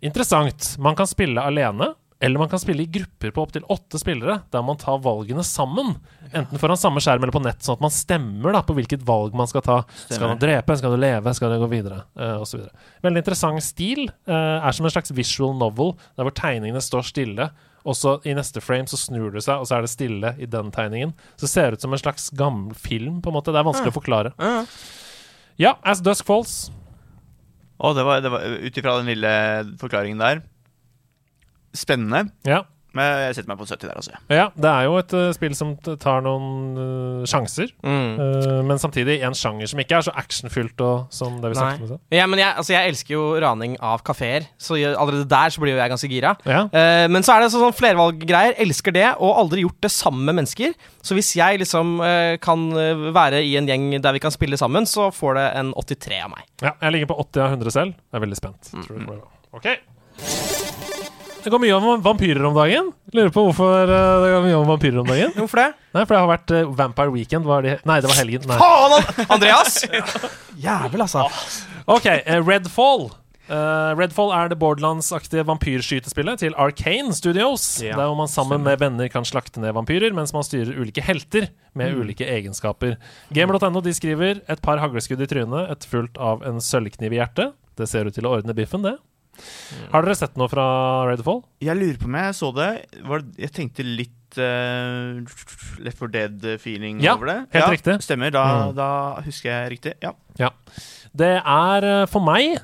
Interessant. 0.04 0.74
Man 0.78 0.96
kan 0.96 1.08
spille 1.08 1.40
alene. 1.40 1.92
Eller 2.20 2.38
man 2.38 2.48
kan 2.48 2.60
spille 2.62 2.82
i 2.82 2.86
grupper 2.86 3.32
på 3.34 3.42
opptil 3.42 3.64
åtte 3.68 3.98
spillere, 3.98 4.38
der 4.50 4.62
man 4.64 4.78
tar 4.80 5.00
valgene 5.02 5.42
sammen. 5.44 5.96
Enten 6.30 6.60
foran 6.62 6.78
samme 6.78 7.02
skjerm 7.02 7.24
eller 7.24 7.34
på 7.34 7.42
nett, 7.42 7.60
sånn 7.64 7.76
at 7.76 7.84
man 7.84 7.92
stemmer 7.92 8.54
da 8.54 8.62
på 8.64 8.76
hvilket 8.78 9.02
valg 9.04 9.34
man 9.36 9.50
skal 9.50 9.64
ta. 9.66 9.76
Skal 10.06 10.30
man 10.30 10.40
drepe, 10.40 10.76
skal 10.78 10.94
du 10.94 11.00
leve, 11.02 11.34
skal 11.36 11.52
du 11.52 11.58
gå 11.60 11.68
videre, 11.72 12.04
uh, 12.16 12.38
osv. 12.44 12.62
Veldig 13.04 13.20
interessant 13.24 13.66
stil. 13.66 14.06
Uh, 14.30 14.62
er 14.62 14.76
som 14.76 14.86
en 14.86 14.94
slags 14.94 15.12
visual 15.14 15.52
novel, 15.58 15.94
der 16.14 16.28
hvor 16.28 16.36
tegningene 16.38 16.82
står 16.84 17.04
stille. 17.10 17.50
Og 17.84 17.98
så 17.98 18.16
i 18.24 18.32
neste 18.32 18.62
frame 18.64 18.88
så 18.88 18.96
snur 18.96 19.34
det 19.34 19.44
seg, 19.44 19.60
og 19.60 19.68
så 19.68 19.76
er 19.76 19.84
det 19.84 19.92
stille 19.92 20.32
i 20.40 20.48
den 20.48 20.70
tegningen. 20.72 21.12
Så 21.34 21.44
det 21.44 21.52
ser 21.52 21.76
ut 21.76 21.84
som 21.84 21.92
en 21.92 22.00
slags 22.00 22.30
gammel 22.32 22.78
film, 22.78 23.20
på 23.20 23.28
en 23.28 23.36
måte. 23.36 23.52
Det 23.52 23.60
er 23.60 23.68
vanskelig 23.68 23.92
å 23.92 23.98
forklare. 23.98 24.32
Ja, 25.60 25.76
As 25.84 26.00
Dusk 26.02 26.24
Falls. 26.26 26.56
Å, 27.76 27.92
det 27.92 28.06
var, 28.06 28.22
det 28.24 28.32
var 28.32 28.48
ut 28.48 28.80
ifra 28.80 28.96
den 29.02 29.12
lille 29.12 29.30
forklaringen 29.82 30.22
der. 30.22 30.40
Spennende. 31.74 32.28
Ja. 32.46 32.62
Men 32.94 33.24
jeg 33.24 33.34
setter 33.38 33.50
meg 33.50 33.58
på 33.58 33.66
70 33.66 33.88
der, 33.88 33.96
altså. 33.98 34.18
Ja, 34.30 34.44
det 34.54 34.70
er 34.70 34.84
jo 34.86 34.94
et 35.00 35.12
uh, 35.18 35.26
spill 35.34 35.54
som 35.58 35.72
tar 35.82 36.22
noen 36.24 36.78
uh, 36.78 37.24
sjanser, 37.28 37.72
Mm. 37.84 38.14
Uh, 38.20 38.60
men 38.66 38.78
samtidig 38.80 39.18
en 39.26 39.34
sjanger 39.36 39.68
som 39.70 39.80
ikke 39.82 39.98
er 39.98 40.04
så 40.06 40.12
actionfylt 40.16 40.80
og 40.84 41.10
som 41.14 41.40
det 41.42 41.50
vi 41.50 41.58
snakket 41.58 41.94
om. 41.96 42.00
Ja, 42.14 42.26
men 42.30 42.40
jeg, 42.40 42.54
altså, 42.60 42.74
jeg 42.74 42.92
elsker 42.92 43.14
jo 43.16 43.24
raning 43.42 43.74
av 43.82 44.04
kafeer, 44.06 44.46
så 44.60 44.78
jeg, 44.78 44.94
allerede 45.00 45.26
der 45.30 45.52
så 45.52 45.62
blir 45.62 45.74
jo 45.74 45.80
jeg 45.80 45.92
ganske 45.92 46.10
gira. 46.10 46.34
Ja. 46.46 46.64
Eh, 46.70 47.06
men 47.10 47.26
så 47.26 47.34
er 47.34 47.44
det 47.44 47.50
sånn, 47.52 47.64
sånn 47.66 47.76
flervalggreier. 47.76 48.56
Elsker 48.62 48.94
det, 48.94 49.06
og 49.18 49.40
aldri 49.42 49.64
gjort 49.64 49.80
det 49.84 49.90
sammen 49.94 50.24
med 50.28 50.38
mennesker. 50.40 50.76
Så 51.04 51.18
hvis 51.18 51.32
jeg 51.36 51.60
liksom 51.64 51.96
kan 52.44 52.66
være 53.14 53.42
i 53.44 53.56
en 53.60 53.68
gjeng 53.68 53.88
der 54.04 54.16
vi 54.16 54.22
kan 54.22 54.34
spille 54.34 54.58
sammen, 54.60 54.86
så 54.88 55.10
får 55.14 55.38
det 55.40 55.48
en 55.60 55.74
83 55.76 56.20
av 56.24 56.30
meg. 56.32 56.46
Ja, 56.62 56.76
jeg 56.78 56.96
ligger 56.96 57.12
på 57.12 57.18
80 57.26 57.44
av 57.44 57.58
100 57.58 57.76
selv. 57.76 57.98
Jeg 57.98 58.20
er 58.20 58.24
veldig 58.28 58.40
spent. 58.40 58.72
Tror 58.76 58.94
det 58.94 59.08
går 59.08 59.18
bra. 59.18 59.34
Ok. 59.58 59.68
Det 61.44 61.50
går 61.52 61.60
mye 61.60 61.74
om 61.76 62.02
vampyrer 62.04 62.44
om 62.48 62.54
dagen. 62.56 62.86
Lurer 63.12 63.32
på 63.34 63.42
hvorfor 63.48 63.82
eh, 63.84 64.12
det 64.24 64.30
går 64.32 64.44
mye 64.46 64.56
om 64.62 64.68
vampyrer 64.70 65.00
om 65.02 65.08
dagen. 65.10 65.34
Hvorfor 65.36 65.60
det? 65.60 65.66
Nei, 65.94 66.04
for 66.06 66.14
det 66.16 66.22
har 66.22 66.30
vært 66.30 66.54
eh, 66.56 66.70
Vampire 66.78 67.12
Weekend. 67.12 67.44
Var 67.48 67.66
det, 67.66 67.74
nei, 67.88 67.98
det 68.00 68.08
var 68.10 68.16
helgen. 68.22 68.46
Nei. 68.48 68.56
Faen, 68.62 69.26
Andreas! 69.36 69.76
Jævel, 70.64 71.04
altså. 71.04 71.26
Ok, 71.84 72.06
eh, 72.08 72.40
Redfall. 72.40 73.10
Uh, 73.44 73.92
Redfall 73.98 74.30
er 74.32 74.48
det 74.48 74.56
Borderlands-aktige 74.56 75.42
vampyrskytespillet 75.44 76.40
til 76.40 76.54
Arcane 76.56 77.12
Studios. 77.12 77.66
Ja, 77.84 77.92
der 77.98 78.08
hvor 78.08 78.16
man 78.16 78.30
sammen 78.32 78.64
med 78.64 78.80
venner 78.80 79.10
kan 79.12 79.26
slakte 79.28 79.60
ned 79.60 79.74
vampyrer, 79.76 80.14
mens 80.16 80.32
man 80.32 80.46
styrer 80.48 80.72
ulike 80.80 81.04
helter 81.04 81.50
med 81.76 81.92
Mm. 81.92 82.00
ulike 82.06 82.24
egenskaper. 82.24 82.96
Gamer.no 83.36 83.82
de 83.84 83.92
skriver 83.92 84.40
et 84.48 84.62
par 84.64 84.80
hagleskudd 84.80 85.20
i 85.20 85.28
trynet, 85.28 85.68
et 85.76 85.84
fullt 85.90 86.16
av 86.16 86.40
en 86.48 86.56
sølvkniv 86.64 87.12
i 87.12 87.20
hjertet. 87.20 87.52
Det 87.76 87.84
ser 87.90 88.08
ut 88.08 88.14
til 88.16 88.24
å 88.24 88.32
ordne 88.38 88.56
biffen, 88.56 88.80
det. 88.86 88.96
Har 89.92 90.02
dere 90.06 90.14
sett 90.18 90.36
noe 90.40 90.48
fra 90.52 90.64
Redfall? 91.10 91.42
Jeg 91.64 91.76
lurer 91.78 91.98
på 92.00 92.08
om 92.10 92.18
jeg 92.20 92.34
så 92.38 92.50
det. 92.56 92.68
Jeg 93.38 93.52
tenkte 93.56 93.84
litt 93.86 94.38
uh, 94.38 95.20
Left 95.84 95.98
for 96.00 96.08
Dead-feeling 96.12 97.00
Ja, 97.04 97.14
over 97.16 97.26
det. 97.32 97.38
helt 97.54 97.72
riktig. 97.78 97.98
Stemmer. 98.02 98.30
Da, 98.34 98.44
Mm. 98.70 98.74
da 98.76 98.88
husker 99.24 99.50
jeg 99.50 99.70
riktig. 99.78 99.94
Ja. 100.02 100.12
Ja. 100.38 100.50
Det 101.14 101.32
er 101.44 101.84
eh, 101.84 102.06
for 102.10 102.20
meg 102.26 102.56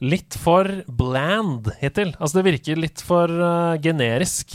litt 0.00 0.36
for 0.38 0.62
bland 0.86 1.66
hittil. 1.80 2.12
Altså, 2.20 2.38
det 2.38 2.44
virker 2.52 2.78
litt 2.78 3.00
for 3.02 3.26
uh, 3.26 3.74
generisk. 3.82 4.54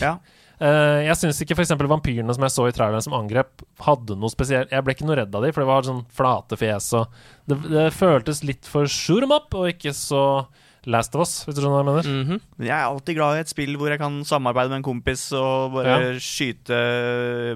Eh, 0.63 0.99
jeg 1.09 1.17
syns 1.19 1.41
ikke 1.43 1.57
f.eks. 1.57 1.73
vampyrene 1.75 2.31
som 2.33 2.45
jeg 2.45 2.53
så 2.53 2.67
i 2.69 2.71
traileren 2.71 3.03
som 3.03 3.15
angrep, 3.17 3.65
hadde 3.83 4.15
noe 4.15 4.31
spesielt 4.31 4.71
Jeg 4.71 4.85
ble 4.85 4.93
ikke 4.95 5.07
noe 5.09 5.17
redd 5.19 5.35
av 5.35 5.43
dem, 5.43 5.51
for 5.51 5.65
det 5.65 5.67
var 5.67 5.83
sånn 5.83 6.05
flate 6.13 6.55
fjes 6.55 6.87
og 6.95 7.11
Det, 7.49 7.57
det 7.67 7.87
føltes 7.97 8.43
litt 8.47 8.63
for 8.69 8.85
'em 8.87 9.33
up, 9.35 9.53
og 9.53 9.67
ikke 9.73 9.91
så 9.91 10.47
Last 10.85 11.15
of 11.15 11.21
Us, 11.23 11.45
hvis 11.45 11.55
du 11.55 11.61
skjønner 11.61 11.77
hva 11.79 11.83
jeg 11.83 11.89
mener. 12.11 12.23
Mhm. 12.23 12.41
Men 12.57 12.67
jeg 12.67 12.75
er 12.75 12.87
alltid 12.89 13.15
glad 13.15 13.37
i 13.37 13.43
et 13.45 13.51
spill 13.53 13.77
hvor 13.79 13.89
jeg 13.93 13.99
kan 14.01 14.17
samarbeide 14.27 14.69
med 14.73 14.81
en 14.81 14.87
kompis 14.87 15.25
og 15.39 15.73
bare 15.77 15.93
Ja. 15.93 16.13
skyte 16.19 16.79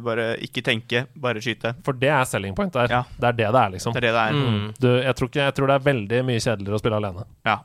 Bare 0.03 0.27
ikke 0.43 0.63
tenke, 0.63 1.05
bare 1.15 1.41
skyte. 1.43 1.73
For 1.83 1.93
det 1.93 2.09
er 2.09 2.23
selling 2.25 2.55
point 2.55 2.71
der. 2.73 2.87
Det 2.87 3.27
er 3.27 3.31
det 3.31 3.47
det 3.51 3.61
er, 3.63 3.69
liksom. 3.75 3.93
Det 3.93 4.03
er 4.03 4.07
det 4.07 4.13
det 4.15 4.23
er. 4.27 4.33
Mm. 4.33 4.73
Du, 4.79 4.87
jeg, 5.01 5.15
tror 5.15 5.27
ikke, 5.27 5.43
jeg 5.43 5.55
tror 5.55 5.67
det 5.67 5.75
er 5.75 5.85
veldig 5.91 6.21
mye 6.25 6.39
kjedeligere 6.39 6.77
å 6.77 6.79
spille 6.79 6.99
alene. 7.01 7.25
Ja. 7.45 7.57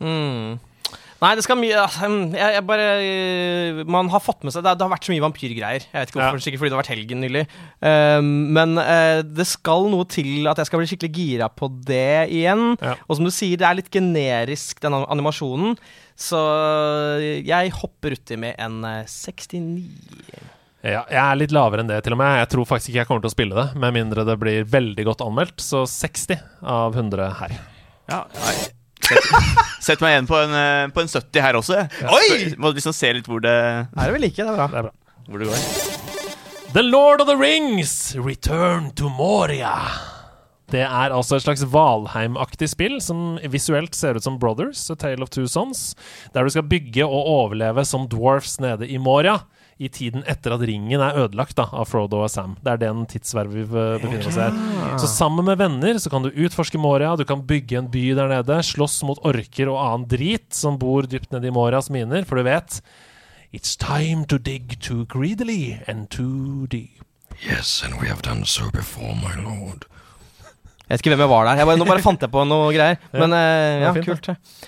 Mm. 0.00 0.58
Nei, 1.24 1.30
det 1.38 1.44
skal 1.46 1.56
mye 1.56 1.72
jeg, 1.72 2.34
jeg 2.36 2.64
bare 2.68 2.86
eh, 3.00 3.78
Man 3.88 4.10
har 4.12 4.20
fått 4.20 4.42
med 4.44 4.52
seg 4.52 4.64
Det, 4.64 4.72
har- 4.72 4.76
det 4.80 4.84
har 4.84 4.92
vært 4.92 5.06
så 5.08 5.12
mye 5.14 5.22
vampyrgreier. 5.24 5.86
Jeg 5.88 5.94
vet 5.94 6.10
ikke 6.12 6.20
hvorfor, 6.20 6.42
Sikkert 6.44 6.60
fordi 6.60 6.72
det 6.72 6.76
har 6.76 6.82
vært 6.82 6.92
helgen 6.92 7.22
nylig. 7.24 7.44
Um, 7.80 8.30
men 8.56 8.76
uh, 8.76 9.20
det 9.24 9.46
skal 9.48 9.88
noe 9.92 10.04
til 10.10 10.44
at 10.50 10.60
jeg 10.60 10.68
skal 10.68 10.82
bli 10.82 10.88
skikkelig 10.90 11.12
gira 11.16 11.48
på 11.48 11.70
det 11.88 12.28
igjen. 12.34 12.74
Og 13.08 13.16
som 13.16 13.24
du 13.24 13.32
sier, 13.32 13.56
det 13.60 13.68
er 13.68 13.78
litt 13.80 13.88
generisk, 13.94 14.82
den 14.84 14.98
animasjonen. 15.00 15.78
Så 16.18 16.38
jeg 17.42 17.72
hopper 17.80 18.14
uti 18.18 18.36
med 18.38 18.54
en 18.62 18.84
eh, 18.86 19.08
69. 19.08 19.88
Ja, 20.84 21.00
jeg 21.08 21.16
er 21.22 21.38
litt 21.40 21.52
lavere 21.54 21.80
enn 21.80 21.88
det, 21.88 22.02
til 22.04 22.12
og 22.14 22.20
med. 22.20 22.36
Jeg 22.42 22.50
tror 22.52 22.68
faktisk 22.68 22.92
ikke 22.92 23.00
jeg 23.00 23.08
kommer 23.08 23.24
til 23.24 23.32
å 23.32 23.36
spille 23.38 23.56
det, 23.56 23.66
med 23.80 23.96
mindre 23.96 24.26
det 24.28 24.36
blir 24.42 24.66
veldig 24.68 25.06
godt 25.08 25.24
anmeldt. 25.24 25.56
Så 25.64 25.86
60 25.88 26.36
av 26.60 26.94
100 27.00 27.30
her. 27.40 27.56
Ja, 28.12 28.26
nei. 28.36 28.56
Sett, 29.84 30.00
meg 30.00 30.14
igjen 30.14 30.28
på 30.28 30.38
en, 30.40 30.54
eh, 30.56 30.86
på 30.94 31.02
en 31.04 31.10
70 31.10 31.44
her 31.44 31.58
også. 31.58 31.82
Oi! 32.08 32.54
Må 32.60 32.72
liksom 32.74 32.94
se 32.96 33.12
litt 33.16 33.28
hvor 33.28 33.42
det 33.44 33.52
Er 33.54 34.00
det 34.00 34.12
vel 34.16 34.24
like? 34.26 34.40
Det 34.40 34.48
er 34.48 34.56
bra. 34.56 34.68
Det 34.72 34.80
er 34.80 34.88
bra. 34.88 34.94
Hvor 35.28 35.42
det 35.42 35.50
går. 35.52 36.02
The 36.74 36.82
Lord 36.82 37.20
of 37.22 37.28
the 37.28 37.36
Rings, 37.38 38.16
Return 38.18 38.90
to 38.98 39.08
Moria. 39.08 39.76
Det 40.72 40.80
er 40.82 41.12
altså 41.14 41.36
et 41.36 41.44
slags 41.44 41.62
Valheim-aktig 41.70 42.66
spill 42.72 42.96
som 43.04 43.36
visuelt 43.52 43.94
ser 43.94 44.16
ut 44.18 44.24
som 44.24 44.40
Brothers, 44.42 44.88
A 44.90 44.96
Tale 44.98 45.22
of 45.22 45.30
Two 45.30 45.46
Sons, 45.46 45.92
der 46.34 46.42
du 46.42 46.50
skal 46.50 46.66
bygge 46.66 47.04
og 47.06 47.28
overleve 47.30 47.84
som 47.86 48.08
dwarfs 48.10 48.56
nede 48.64 48.88
i 48.90 48.98
Moria 48.98 49.36
i 49.82 49.88
tiden 49.90 50.22
etter 50.30 50.54
at 50.54 50.62
ringen 50.62 51.02
er 51.02 51.16
ødelagt 51.24 51.56
da, 51.58 51.66
av 51.74 51.88
Frodo 51.90 52.20
og 52.22 52.30
Sam. 52.30 52.54
Det 52.62 52.74
er 52.74 52.82
den 52.84 53.04
tidsvervet 53.10 53.54
vi 53.56 53.64
eh, 53.66 53.96
befinner 54.02 54.28
oss 54.30 54.38
i 54.38 54.44
her. 54.44 54.98
Så 55.02 55.10
sammen 55.10 55.48
med 55.48 55.58
venner 55.58 55.98
så 56.02 56.12
kan 56.12 56.22
du 56.26 56.30
utforske 56.30 56.78
Moria, 56.78 57.14
du 57.18 57.24
kan 57.28 57.42
bygge 57.46 57.80
en 57.80 57.90
by 57.90 58.04
der 58.18 58.30
nede, 58.30 58.60
slåss 58.66 59.00
mot 59.08 59.22
orker 59.26 59.72
og 59.72 59.80
annen 59.82 60.06
drit 60.10 60.54
som 60.54 60.78
bor 60.78 61.08
dypt 61.10 61.34
nede 61.34 61.50
i 61.50 61.54
Morias 61.54 61.90
miner, 61.94 62.26
for 62.28 62.38
du 62.38 62.46
vet 62.46 62.80
It's 63.54 63.76
time 63.78 64.24
to 64.26 64.38
dig 64.38 64.80
too 64.82 65.04
greedily 65.06 65.78
and 65.86 66.08
too 66.10 66.66
deep. 66.66 67.04
Yes, 67.42 67.84
and 67.84 68.00
we 68.00 68.08
have 68.08 68.22
done 68.22 68.44
so 68.44 68.70
before, 68.74 69.14
my 69.14 69.34
lord. 69.38 69.86
Jeg 70.84 70.98
vet 70.98 71.04
ikke 71.04 71.14
hvem 71.14 71.22
jeg 71.22 71.30
var 71.30 71.46
der. 71.46 71.60
Jeg 71.62 71.68
bare, 71.68 71.78
nå 71.78 71.86
bare 71.86 72.02
fant 72.02 72.22
jeg 72.26 72.32
på 72.34 72.42
noe 72.50 72.72
greier. 72.74 72.98
Men 73.14 73.30
ja, 73.30 73.44
ja, 73.86 73.92
fint, 73.94 74.10
kult. 74.10 74.66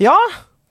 Ja. 0.00 0.16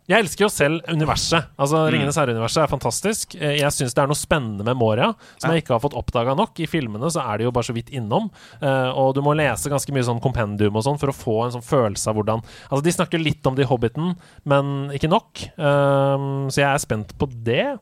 Jeg 0.07 0.23
elsker 0.23 0.45
jo 0.45 0.47
selv 0.47 0.85
universet. 0.87 1.49
Altså 1.59 1.81
Mm. 1.83 1.91
Ringenes 1.91 2.15
herre-universet 2.15 2.61
er 2.63 2.67
fantastisk. 2.71 3.35
Eh, 3.35 3.57
Jeg 3.59 3.71
syns 3.75 3.93
det 3.93 3.99
er 4.03 4.07
noe 4.07 4.15
spennende 4.15 4.63
med 4.63 4.77
Moria 4.79 5.09
som 5.37 5.51
jeg 5.51 5.63
ikke 5.65 5.73
har 5.75 5.81
fått 5.83 5.97
oppdaga 5.99 6.33
nok. 6.37 6.57
I 6.63 6.65
filmene 6.65 7.09
så 7.11 7.19
er 7.27 7.37
de 7.39 7.43
jo 7.43 7.51
bare 7.51 7.67
så 7.67 7.73
vidt 7.75 7.91
innom. 7.91 8.29
eh, 8.61 8.89
Og 8.95 9.15
du 9.15 9.21
må 9.21 9.35
lese 9.35 9.67
ganske 9.69 9.91
mye 9.91 10.03
sånn 10.07 10.21
kompendium 10.23 10.75
og 10.77 10.83
sånn 10.83 10.97
for 10.97 11.07
å 11.11 11.13
få 11.13 11.35
en 11.45 11.51
sånn 11.59 11.65
følelse 11.67 12.07
av 12.07 12.15
hvordan 12.15 12.41
Altså 12.71 12.83
De 12.83 12.91
snakker 12.91 13.21
litt 13.21 13.45
om 13.45 13.55
det 13.55 13.65
i 13.65 13.67
Hobbiten, 13.67 14.15
men 14.45 14.89
ikke 14.95 15.09
nok. 15.09 15.43
Um, 15.59 16.47
så 16.47 16.63
jeg 16.63 16.71
er 16.73 16.77
spent 16.79 17.17
på 17.17 17.27
det. 17.43 17.77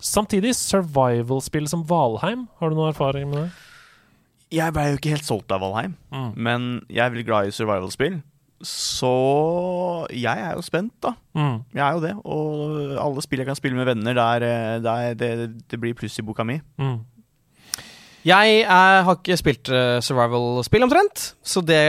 Samtidig, 0.00 0.52
survival-spill 0.54 1.66
som 1.68 1.82
Valheim, 1.84 2.48
har 2.60 2.68
du 2.70 2.76
noe 2.76 2.90
erfaring 2.92 3.28
med 3.30 3.44
det? 3.44 3.50
Jeg 4.50 4.72
ble 4.74 4.82
jo 4.90 4.96
ikke 4.98 5.10
helt 5.14 5.24
solgt 5.28 5.52
av 5.52 5.60
Valheim, 5.60 5.94
Mm. 6.12 6.32
men 6.36 6.80
jeg 6.90 6.98
er 7.06 7.10
veldig 7.10 7.26
glad 7.26 7.46
i 7.46 7.50
survival-spill. 7.50 8.22
Så 8.66 9.10
jeg 10.12 10.42
er 10.44 10.52
jo 10.52 10.64
spent, 10.64 10.92
da. 11.02 11.14
Mm. 11.36 11.62
Jeg 11.72 11.84
er 11.86 11.94
jo 11.96 12.02
det. 12.04 12.12
Og 12.28 12.98
alle 13.00 13.24
spill 13.24 13.40
jeg 13.40 13.48
kan 13.48 13.58
spille 13.58 13.78
med 13.78 13.88
venner, 13.88 14.16
der, 14.16 14.44
eh, 14.44 14.74
der 14.84 15.14
det, 15.16 15.30
det 15.70 15.80
blir 15.80 15.96
pluss 15.96 16.18
i 16.20 16.26
boka 16.26 16.44
mi. 16.44 16.58
Mm. 16.80 16.98
Jeg 18.20 18.56
er, 18.60 19.02
har 19.06 19.16
ikke 19.16 19.36
spilt 19.40 19.70
uh, 19.72 19.96
survival-spill 20.04 20.84
omtrent, 20.84 21.22
så 21.40 21.62
det 21.64 21.80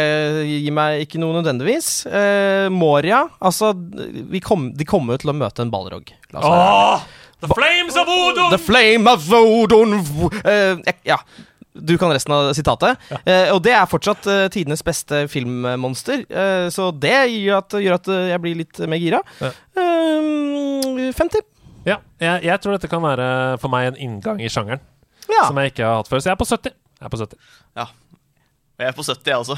gir 0.47 0.71
meg 0.71 1.03
ikke 1.03 1.19
noe 1.19 1.35
nødvendigvis. 1.35 2.05
Uh, 2.07 2.71
Moria 2.71 3.25
Altså, 3.43 3.73
vi 4.31 4.39
kom, 4.39 4.69
de 4.71 4.87
kommer 4.87 5.17
jo 5.17 5.25
til 5.25 5.33
å 5.33 5.35
møte 5.35 5.65
en 5.65 5.73
balrog. 5.73 6.13
La 6.31 6.45
oss! 6.47 7.09
The 7.41 7.49
Flames 7.51 7.97
of 7.97 8.07
Odon! 8.07 8.51
The 8.53 8.61
flame 8.61 9.11
of 9.11 9.27
Odon 9.33 9.97
uh, 9.97 10.77
Ja. 11.03 11.17
Du 11.73 11.93
kan 11.97 12.11
resten 12.11 12.33
av 12.35 12.49
sitatet. 12.57 12.99
Eh, 13.23 13.47
og 13.53 13.61
det 13.63 13.71
er 13.77 13.85
fortsatt 13.87 14.27
eh, 14.27 14.47
tidenes 14.51 14.83
beste 14.83 15.23
filmmonster, 15.31 16.25
eh, 16.27 16.67
så 16.73 16.89
det 16.91 17.15
gjør 17.31 17.61
at, 17.61 17.77
gjør 17.79 17.95
at 17.95 18.07
eh, 18.11 18.25
jeg 18.33 18.41
blir 18.43 18.55
litt 18.59 18.81
mer 18.91 18.99
gira. 18.99 19.21
Ja. 19.39 19.51
Eh, 19.79 21.11
50. 21.15 21.47
Ja, 21.87 21.97
jeg, 22.21 22.43
jeg 22.45 22.61
tror 22.61 22.75
dette 22.75 22.91
kan 22.91 23.01
være 23.05 23.57
for 23.63 23.71
meg 23.73 23.87
en 23.93 23.97
inngang 24.03 24.43
i 24.43 24.51
sjangeren. 24.51 24.83
Ja. 25.31 25.47
Som 25.47 25.57
jeg 25.61 25.71
ikke 25.71 25.87
har 25.87 26.01
hatt 26.01 26.11
før. 26.11 26.19
Så 26.19 26.29
jeg 26.29 26.35
er 26.35 26.41
på 26.43 26.49
70. 26.49 26.75
Jeg 26.75 27.07
er 27.07 27.13
på 27.15 27.21
70. 27.23 27.39
Ja. 27.79 27.87
Jeg 28.81 28.87
er 28.91 28.95
på 28.97 29.03
70, 29.07 29.27
jeg 29.31 29.37
også. 29.41 29.55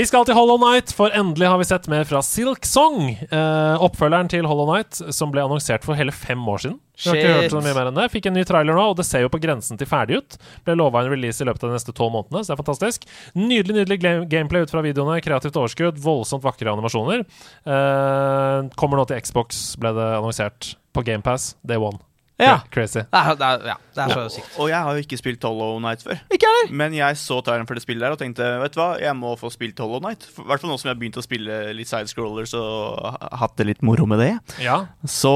Vi 0.00 0.06
skal 0.08 0.22
til 0.24 0.32
Hollow 0.32 0.56
Night, 0.56 0.94
for 0.96 1.12
endelig 1.12 1.44
har 1.44 1.58
vi 1.60 1.64
sett 1.68 1.84
mer 1.92 2.06
fra 2.08 2.22
Silk 2.24 2.64
Song. 2.64 3.02
Eh, 3.20 3.82
oppfølgeren 3.84 4.30
til 4.32 4.46
Hollow 4.48 4.64
Night, 4.70 4.96
som 5.12 5.28
ble 5.28 5.42
annonsert 5.44 5.84
for 5.84 5.98
hele 5.98 6.14
fem 6.16 6.40
år 6.48 6.62
siden. 6.62 6.78
Vi 7.02 7.10
har 7.10 7.18
ikke 7.20 7.34
hørt 7.34 7.52
så 7.52 7.60
mye 7.66 7.76
mer 7.76 7.90
enn 7.90 7.98
det. 7.98 8.06
Fikk 8.14 8.30
en 8.30 8.38
ny 8.38 8.46
trailer 8.48 8.80
nå, 8.80 8.86
og 8.94 8.96
det 8.96 9.04
ser 9.04 9.26
jo 9.26 9.32
på 9.34 9.42
grensen 9.44 9.76
til 9.76 9.90
ferdig 9.90 10.22
ut. 10.22 10.40
Ble 10.64 10.78
lova 10.80 11.04
en 11.04 11.12
release 11.12 11.44
i 11.44 11.48
løpet 11.50 11.68
av 11.68 11.74
de 11.74 11.76
neste 11.76 11.92
tolv 11.92 12.16
månedene, 12.16 12.40
så 12.40 12.54
det 12.54 12.56
er 12.56 12.62
fantastisk. 12.62 13.08
Nydelig 13.36 13.82
nydelig 13.82 14.00
gameplay 14.32 14.64
ut 14.64 14.72
fra 14.72 14.86
videoene. 14.88 15.20
Kreativt 15.20 15.60
overskudd, 15.60 16.00
voldsomt 16.00 16.48
vakre 16.48 16.72
animasjoner. 16.72 17.28
Eh, 17.68 18.70
kommer 18.80 19.02
nå 19.02 19.10
til 19.10 19.20
Xbox, 19.20 19.66
ble 19.84 19.92
det 20.00 20.12
annonsert. 20.16 20.78
På 20.96 21.04
GamePass, 21.04 21.58
day 21.60 21.76
one. 21.76 22.00
Ja. 22.40 22.56
Crazy. 22.72 23.02
Det 23.04 23.20
er, 23.20 23.34
det 23.36 23.46
er, 23.46 23.64
ja, 23.70 23.74
det 23.94 24.04
er 24.04 24.14
så 24.14 24.24
sykt. 24.36 24.54
Og 24.58 24.68
jeg 24.72 24.80
har 24.86 24.96
jo 24.96 25.02
ikke 25.04 25.18
spilt 25.20 25.42
Hollow 25.44 25.78
Night 25.84 26.02
før. 26.06 26.18
Ikke 26.32 26.48
heller. 26.50 26.72
Men 26.82 26.94
jeg 26.96 27.16
så 27.20 27.40
traileren 27.44 27.66
for 27.68 27.74
det 27.78 27.82
spillet 27.84 28.00
der 28.06 28.16
og 28.16 28.20
tenkte 28.22 28.46
vet 28.62 28.74
du 28.74 28.80
hva, 28.80 28.88
jeg 29.02 29.16
må 29.18 29.34
få 29.40 29.50
spilt 29.52 29.78
Hollow 29.82 30.00
Night. 30.04 30.24
I 30.38 30.46
hvert 30.48 30.60
fall 30.64 30.70
nå 30.72 30.78
som 30.80 30.88
jeg 30.90 30.94
har 30.96 31.00
begynt 31.02 31.18
å 31.20 31.24
spille 31.26 31.60
litt 31.76 31.90
sidescrollers 31.90 32.54
og 32.58 33.18
hatt 33.42 33.56
det 33.60 33.66
litt 33.70 33.82
moro 33.86 34.06
med 34.10 34.22
det. 34.24 34.32
Ja. 34.64 34.80
Så, 35.04 35.34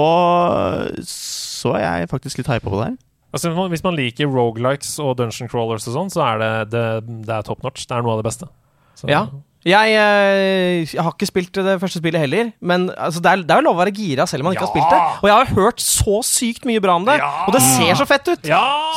så 1.08 1.74
er 1.78 2.00
jeg 2.04 2.10
faktisk 2.12 2.40
litt 2.40 2.50
hypa 2.52 2.70
på 2.70 2.78
det 2.80 2.88
her. 2.92 2.96
Altså, 3.34 3.50
hvis 3.72 3.82
man 3.82 3.96
liker 3.98 4.28
rogelikes 4.30 4.92
og 5.02 5.16
dungeon 5.18 5.48
crawlers 5.50 5.88
og 5.90 5.96
sånn, 5.96 6.12
så 6.14 6.22
er 6.28 6.38
det, 6.42 6.50
det, 6.74 6.84
det 7.26 7.34
er 7.34 7.46
top 7.46 7.64
notch. 7.66 7.82
Det 7.90 7.96
er 7.96 8.04
noe 8.06 8.14
av 8.14 8.22
det 8.22 8.28
beste. 8.28 8.46
Så- 8.94 9.10
Ja. 9.10 9.24
Jeg, 9.64 9.94
eh, 9.96 10.82
jeg 10.92 11.00
har 11.00 11.14
ikke 11.14 11.24
spilt 11.30 11.56
det 11.64 11.78
første 11.80 11.96
spillet 12.02 12.20
heller, 12.20 12.50
men 12.60 12.82
altså, 13.00 13.22
det, 13.24 13.30
er, 13.30 13.44
det 13.48 13.54
er 13.54 13.62
jo 13.62 13.64
lov 13.64 13.78
å 13.78 13.80
være 13.80 13.94
gira 13.96 14.26
selv 14.28 14.44
om 14.44 14.50
man 14.50 14.56
ikke 14.58 14.66
har 14.66 14.72
spilt 14.74 14.90
det. 14.92 14.98
Og 15.22 15.28
jeg 15.30 15.36
har 15.38 15.52
hørt 15.56 15.80
så 15.80 16.18
sykt 16.28 16.66
mye 16.68 16.82
bra 16.84 16.98
om 17.00 17.06
det, 17.08 17.14
og 17.46 17.54
det 17.56 17.62
ser 17.64 17.94
så 17.96 18.04
fett 18.10 18.28
ut! 18.28 18.44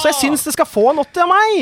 Så 0.01 0.09
jeg 0.11 0.17
syns 0.19 0.43
det 0.43 0.51
skal 0.57 0.67
få 0.67 0.89
en 0.91 0.99
80 1.05 1.23
av 1.23 1.31
meg! 1.31 1.53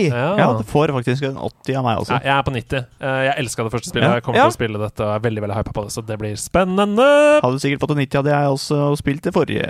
Ja, 0.41 0.47
det 0.57 0.65
får 0.71 0.95
faktisk 0.97 1.27
en 1.29 1.37
80 1.37 1.77
av 1.77 1.85
meg 1.85 2.01
også. 2.01 2.15
Ja, 2.17 2.21
jeg 2.25 2.33
er 2.39 2.47
på 2.49 2.55
90. 2.57 2.81
Eh, 3.05 3.19
Jeg 3.29 3.35
elska 3.45 3.67
det 3.67 3.73
første 3.75 3.91
spillet. 3.93 4.07
Ja. 4.09 4.15
Jeg 4.17 4.25
kommer 4.25 4.41
Ja. 4.41 4.47
til 4.49 4.55
å 4.55 4.57
spille 4.57 4.81
dette 4.81 5.05
og 5.05 5.13
er 5.13 5.21
veldig 5.27 5.43
veldig 5.45 5.59
hypa 5.59 5.75
på 5.77 5.85
det, 5.85 5.93
så 5.93 6.05
det 6.09 6.17
blir 6.23 6.33
spennende. 6.41 7.07
Hadde 7.45 7.61
sikkert 7.61 7.85
fått 7.85 7.93
en 7.93 8.01
90 8.01 8.23
hadde 8.23 8.33
jeg 8.33 8.55
også 8.57 8.81
spilt 9.03 9.21
det 9.29 9.35
forrige. 9.37 9.69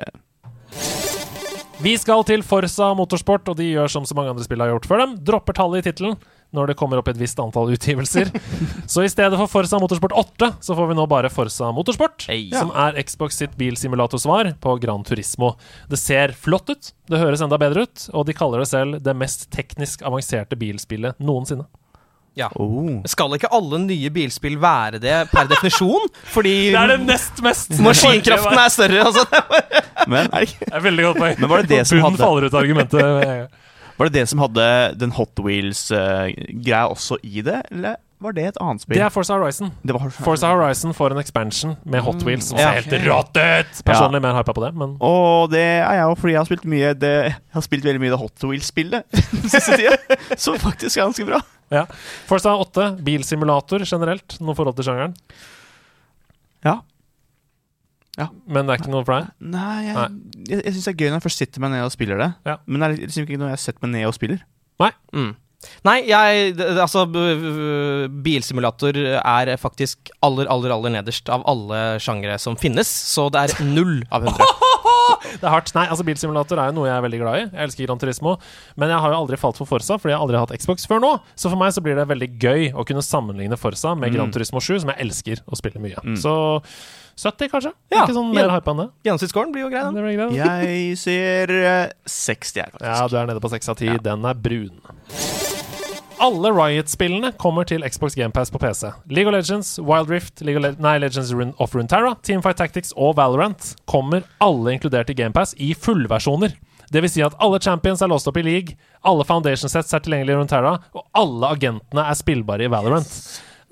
Vi 1.83 1.97
skal 1.99 2.23
til 2.23 2.39
Forsa 2.41 2.93
Motorsport, 2.95 3.49
og 3.51 3.57
de 3.59 3.67
gjør 3.73 3.91
som 3.91 4.05
så 4.07 4.15
mange 4.15 4.31
andre 4.31 4.45
spill 4.47 4.63
har 4.63 4.71
gjort 4.71 4.87
før 4.87 5.03
dem. 5.03 5.17
Dropper 5.27 5.57
tallet 5.59 5.83
i 5.83 5.89
tittelen 5.91 6.15
når 6.55 6.71
det 6.71 6.77
kommer 6.79 7.01
opp 7.01 7.11
et 7.11 7.19
visst 7.19 7.39
antall 7.43 7.73
utgivelser. 7.75 8.31
så 8.93 9.05
i 9.05 9.11
stedet 9.11 9.37
for 9.39 9.51
Forsa 9.51 9.79
Motorsport 9.81 10.15
8, 10.15 10.51
så 10.63 10.77
får 10.77 10.91
vi 10.91 10.97
nå 10.97 11.05
bare 11.11 11.31
Forsa 11.33 11.71
Motorsport, 11.75 12.27
som 12.55 12.73
er 12.73 12.99
Xbox 13.03 13.41
sitt 13.43 13.55
bilsimulatorsvar 13.59 14.55
på 14.63 14.75
Gran 14.83 15.05
Turismo. 15.07 15.53
Det 15.91 15.99
ser 16.01 16.35
flott 16.35 16.71
ut, 16.71 16.93
det 17.11 17.21
høres 17.21 17.43
enda 17.45 17.59
bedre 17.61 17.85
ut, 17.85 18.09
og 18.15 18.27
de 18.29 18.37
kaller 18.37 18.63
det 18.63 18.69
selv 18.71 19.01
det 19.05 19.17
mest 19.17 19.49
teknisk 19.53 20.05
avanserte 20.07 20.57
bilspillet 20.59 21.19
noensinne. 21.21 21.67
Ja. 22.35 22.49
Skal 23.07 23.37
ikke 23.37 23.47
alle 23.55 23.79
nye 23.85 24.09
bilspill 24.11 24.57
være 24.59 24.99
det 24.99 25.15
per 25.31 25.47
definisjon? 25.47 26.09
Fordi 26.35 26.55
Det 26.73 26.79
er 26.81 26.91
det 26.91 26.97
nest 27.07 27.39
mest 27.43 27.77
maskinkraften 27.85 28.59
er 28.59 28.73
større. 28.73 29.05
Altså. 29.07 29.23
Men, 30.11 30.27
Det 30.33 30.73
er 30.73 30.83
veldig 30.83 31.05
godt 31.09 31.21
poeng. 31.21 31.37
Men 31.39 31.51
var 31.53 31.63
det 31.63 31.71
det 31.71 31.85
som 31.87 31.95
Bunnen 31.95 32.11
hadde 32.11 32.25
faller 32.25 32.49
ut 32.49 32.57
av 32.57 32.65
argumentet. 32.65 33.61
Var 33.97 34.09
det 34.09 34.13
det 34.19 34.25
som 34.27 34.41
hadde 34.43 34.65
den 34.99 35.11
Hot 35.15 35.39
Wheels-greia 35.39 36.81
også 36.91 37.15
i 37.23 37.41
det, 37.45 37.61
eller 37.71 37.95
var 38.19 38.31
det 38.35 38.45
et 38.49 38.57
annet 38.63 38.81
spill? 38.81 38.95
Det 38.97 39.03
er 39.05 39.11
Forza 39.13 39.35
Horizon. 39.37 39.69
Det 39.85 39.93
var 39.95 40.09
Forza 40.09 40.47
Horizon 40.51 40.93
får 40.95 41.13
en 41.13 41.19
expansion 41.21 41.75
med 41.85 42.01
Hot 42.03 42.15
Mm. 42.21 42.25
Wheels 42.25 42.45
som 42.49 42.57
Ja. 42.57 42.71
ser 42.73 42.89
helt 42.89 43.05
rått 43.07 43.37
ut! 43.37 43.83
Personlig 43.85 44.21
mer 44.23 44.33
hypa 44.35 44.53
på 44.55 44.63
det, 44.65 44.73
men 44.75 44.97
Og 44.99 45.49
det 45.51 45.59
er 45.83 45.93
jeg 45.93 46.03
jo 46.09 46.15
fordi 46.15 46.31
jeg 46.33 46.39
har 46.39 46.45
spilt 46.49 46.65
mye 46.65 46.93
det, 46.93 47.13
Jeg 47.25 47.35
har 47.53 47.61
spilt 47.61 47.83
veldig 47.85 48.01
mye 48.01 48.09
det 48.15 48.19
Hot 48.19 48.43
Wheels-spillet 48.43 49.03
den 49.11 49.49
siste 49.49 49.77
tida. 49.77 49.97
som 50.37 50.55
faktisk 50.55 50.97
er 50.97 51.05
ganske 51.05 51.25
bra. 51.27 51.41
ja. 51.71 51.85
Forza 52.25 52.55
8, 52.55 52.97
bilsimulator 53.03 53.79
generelt. 53.85 54.39
Noe 54.41 54.55
forhold 54.55 54.75
til 54.75 54.85
sjangeren. 54.85 55.15
Ja. 56.65 56.79
Ja. 58.17 58.29
Men 58.47 58.65
det 58.67 58.75
er 58.75 58.81
ikke 58.83 58.93
noe 58.93 59.03
for 59.07 59.17
deg? 59.19 59.31
Nei, 59.53 59.79
jeg, 59.87 59.95
Nei. 59.97 60.43
jeg, 60.49 60.59
jeg 60.63 60.75
syns 60.75 60.85
det 60.87 60.93
er 60.93 60.99
gøy 61.01 61.09
når 61.11 61.17
jeg 61.19 61.25
først 61.27 61.41
sitter 61.43 61.63
meg 61.65 61.73
ned 61.75 61.83
og 61.87 61.91
spiller 61.95 62.21
det. 62.21 62.29
Ja. 62.47 62.57
Men 62.65 62.79
det 62.83 62.87
er 62.87 63.01
liksom 63.07 63.25
ikke 63.25 63.39
noe 63.41 63.49
jeg 63.51 63.57
har 63.59 63.65
sett 63.65 63.81
meg 63.83 63.91
ned 63.95 64.07
og 64.07 64.15
spiller. 64.15 64.45
Nei. 64.83 64.91
Mm. 65.15 65.33
Nei, 65.87 65.95
jeg 66.05 66.51
Altså, 66.77 67.05
bilsimulator 68.25 68.97
er 69.17 69.55
faktisk 69.57 70.11
aller, 70.25 70.47
aller, 70.51 70.73
aller 70.75 70.93
nederst 70.99 71.29
av 71.33 71.45
alle 71.49 71.97
sjangere 72.03 72.37
som 72.41 72.57
finnes, 72.59 72.87
så 72.89 73.27
det 73.33 73.47
er 73.47 73.65
null 73.73 73.99
av 74.13 74.27
hundre. 74.29 74.49
Det 75.35 75.43
er 75.43 75.51
hardt. 75.51 75.69
Nei, 75.75 75.83
altså 75.91 76.05
Bilsimulator 76.05 76.59
er 76.61 76.69
jo 76.69 76.75
noe 76.77 76.87
jeg 76.87 76.95
er 76.95 77.03
veldig 77.03 77.17
glad 77.21 77.37
i. 77.37 77.41
Jeg 77.43 77.67
elsker 77.67 77.87
Gran 77.87 77.99
Turismo. 78.01 78.35
Men 78.79 78.91
jeg 78.93 79.01
har 79.03 79.11
jo 79.13 79.17
aldri 79.19 79.37
falt 79.39 79.57
for 79.59 79.67
Forsa, 79.69 79.97
fordi 80.01 80.13
jeg 80.13 80.17
har 80.19 80.23
aldri 80.25 80.39
hatt 80.39 80.53
Xbox 80.61 80.85
før 80.89 81.01
nå. 81.03 81.11
Så 81.37 81.51
for 81.51 81.59
meg 81.59 81.73
så 81.75 81.83
blir 81.83 81.97
det 81.97 82.05
veldig 82.09 82.29
gøy 82.41 82.67
å 82.73 82.85
kunne 82.87 83.03
sammenligne 83.05 83.57
Forsa 83.59 83.93
med 83.99 84.13
Gran 84.15 84.29
Mm. 84.29 84.33
Turismo 84.37 84.61
7, 84.63 84.79
som 84.83 84.91
jeg 84.93 85.01
elsker 85.05 85.41
å 85.45 85.59
spille 85.59 85.81
mye. 85.83 85.99
Mm. 86.05 86.15
Så 86.21 86.33
70, 87.15 87.49
kanskje? 87.51 87.71
Ja, 87.93 88.03
Ikke 88.03 88.15
sånn 88.17 88.33
mer 88.35 88.51
hypa 88.51 88.73
enn 88.73 88.81
det. 88.83 88.87
Gjennomsnittsscoren 89.07 89.53
blir 89.55 89.65
jo 89.65 89.71
grei, 89.71 89.85
den. 89.87 90.35
Jeg 90.35 90.97
ser 90.99 91.53
eh, 91.55 91.93
60 92.05 92.61
her, 92.65 92.73
faktisk. 92.75 92.89
Ja, 92.91 93.07
du 93.07 93.17
er 93.21 93.29
nede 93.31 93.43
på 93.43 93.51
6 93.53 93.71
av 93.71 93.79
10. 93.79 94.01
Den 94.03 94.27
er 94.27 94.35
brun. 94.35 94.81
Alle 96.25 96.51
Riot-spillene 96.55 97.33
kommer 97.39 97.67
til 97.67 97.83
Xbox 97.83 98.15
GamePass 98.15 98.51
på 98.51 98.59
PC. 98.59 98.91
League 99.11 99.27
of 99.27 99.35
Legends, 99.35 99.73
Wild 99.79 100.09
Rift, 100.09 100.39
League 100.47 100.59
of 100.59 100.63
Le 100.63 100.71
nei, 100.79 100.97
Legends 101.03 101.33
of 101.59 101.75
Runeterra, 101.75 102.13
Teamfight 102.23 102.57
Tactics 102.59 102.93
og 102.95 103.17
Valorant 103.19 103.73
kommer 103.91 104.23
alle 104.43 104.75
inkludert 104.77 105.11
i 105.11 105.17
GamePass 105.17 105.55
i 105.59 105.73
fullversjoner. 105.75 106.55
Det 106.91 107.01
vil 107.03 107.11
si 107.11 107.23
at 107.25 107.35
alle 107.43 107.59
champions 107.59 108.03
er 108.05 108.11
låst 108.11 108.29
opp 108.31 108.37
i 108.39 108.45
League, 108.45 108.77
alle 109.03 109.25
foundation 109.27 109.71
sets 109.71 109.91
er 109.93 110.03
tilgjengelige 110.05 110.37
i 110.37 110.39
Runeterra, 110.39 110.77
og 110.95 111.03
alle 111.17 111.51
agentene 111.57 112.07
er 112.07 112.19
spillbare 112.19 112.67
i 112.67 112.71
Valorant. 112.71 113.11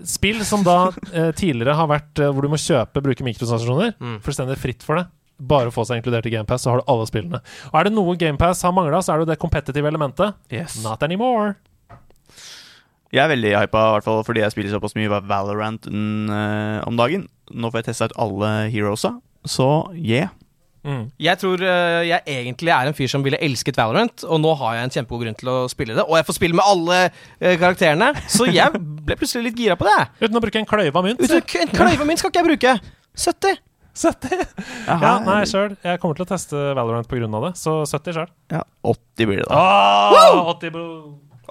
Spill 0.01 0.39
som 0.45 0.63
da 0.65 0.77
eh, 1.13 1.29
tidligere 1.37 1.75
har 1.77 1.89
vært 1.91 2.21
eh, 2.21 2.31
hvor 2.33 2.45
du 2.45 2.51
må 2.51 2.59
kjøpe, 2.59 3.03
bruke 3.05 3.25
mikrotransaksjoner. 3.25 3.93
Fullstendig 4.25 4.57
fritt 4.61 4.85
for 4.85 4.99
det. 4.99 5.05
Bare 5.43 5.69
å 5.69 5.73
få 5.73 5.85
seg 5.87 5.99
inkludert 5.99 6.27
i 6.29 6.33
GamePass, 6.33 6.65
så 6.65 6.73
har 6.73 6.81
du 6.81 6.89
alle 6.91 7.05
spillene. 7.09 7.41
Og 7.71 7.77
er 7.79 7.87
det 7.87 7.93
noe 7.95 8.17
GamePass 8.19 8.63
har 8.65 8.73
mangla, 8.75 9.01
så 9.03 9.13
er 9.13 9.21
det 9.21 9.27
jo 9.27 9.31
det 9.33 9.39
competitive 9.41 9.89
elementet. 9.89 10.37
Yes. 10.53 10.79
Not 10.85 11.03
anymore. 11.05 11.55
Jeg 13.13 13.21
er 13.21 13.29
veldig 13.29 13.51
hypa, 13.53 13.81
i 13.81 13.93
hvert 13.93 14.05
fall 14.07 14.23
fordi 14.25 14.41
jeg 14.41 14.53
spiller 14.55 14.73
såpass 14.73 14.95
mye 14.97 15.19
Valorant 15.29 15.85
mm, 15.85 16.29
eh, 16.33 16.79
om 16.89 16.97
dagen. 16.97 17.27
Nå 17.53 17.69
får 17.69 17.83
jeg 17.83 17.91
testa 17.91 18.09
ut 18.09 18.15
alle 18.25 18.53
heroesa, 18.73 19.17
så 19.45 19.67
yeah. 19.93 20.33
Mm. 20.83 21.03
Jeg 21.23 21.39
tror 21.39 21.61
eh, 21.63 22.01
jeg 22.09 22.21
egentlig 22.27 22.73
er 22.75 22.89
en 22.89 22.95
fyr 22.97 23.11
som 23.11 23.23
ville 23.23 23.39
elsket 23.43 23.77
Valorant, 23.79 24.25
og 24.27 24.41
nå 24.43 24.53
har 24.59 24.77
jeg 24.77 24.87
en 24.87 24.95
kjempegod 24.97 25.25
grunn 25.25 25.37
til 25.39 25.51
å 25.51 25.57
spille 25.71 25.95
det. 25.97 26.03
Og 26.03 26.17
jeg 26.19 26.27
får 26.27 26.37
spille 26.39 26.59
med 26.59 26.67
alle 26.67 26.97
eh, 27.07 27.55
karakterene, 27.61 28.11
så 28.31 28.47
jeg 28.51 28.81
ble 29.07 29.19
plutselig 29.19 29.51
litt 29.51 29.61
gira 29.63 29.77
på 29.79 29.87
det. 29.87 29.99
Uten 30.25 30.39
å 30.39 30.43
bruke 30.43 30.59
en 30.59 30.67
kløyve 30.69 30.91
av 30.91 31.07
mynt. 31.07 31.23
Uten, 31.23 31.39
en 31.63 31.71
kløyve 31.71 32.09
mynt 32.09 32.23
skal 32.23 32.33
ikke 32.33 32.43
jeg 32.43 32.51
bruke! 32.51 32.75
70! 33.13 33.61
70? 33.93 34.39
Ja, 34.89 35.19
nei, 35.21 35.43
sjøl. 35.45 35.75
Jeg 35.85 35.99
kommer 36.01 36.17
til 36.17 36.25
å 36.25 36.29
teste 36.31 36.61
Valorant 36.73 37.07
pga. 37.09 37.27
det, 37.45 37.51
så 37.61 37.83
70 37.85 38.17
sjøl. 38.17 38.31
Ja, 38.51 38.63
80 38.89 39.29
blir 39.29 39.43
det 39.43 39.49
da. 39.51 39.59
Ah, 39.59 40.49
80 40.55 40.73
bro. 40.73 40.87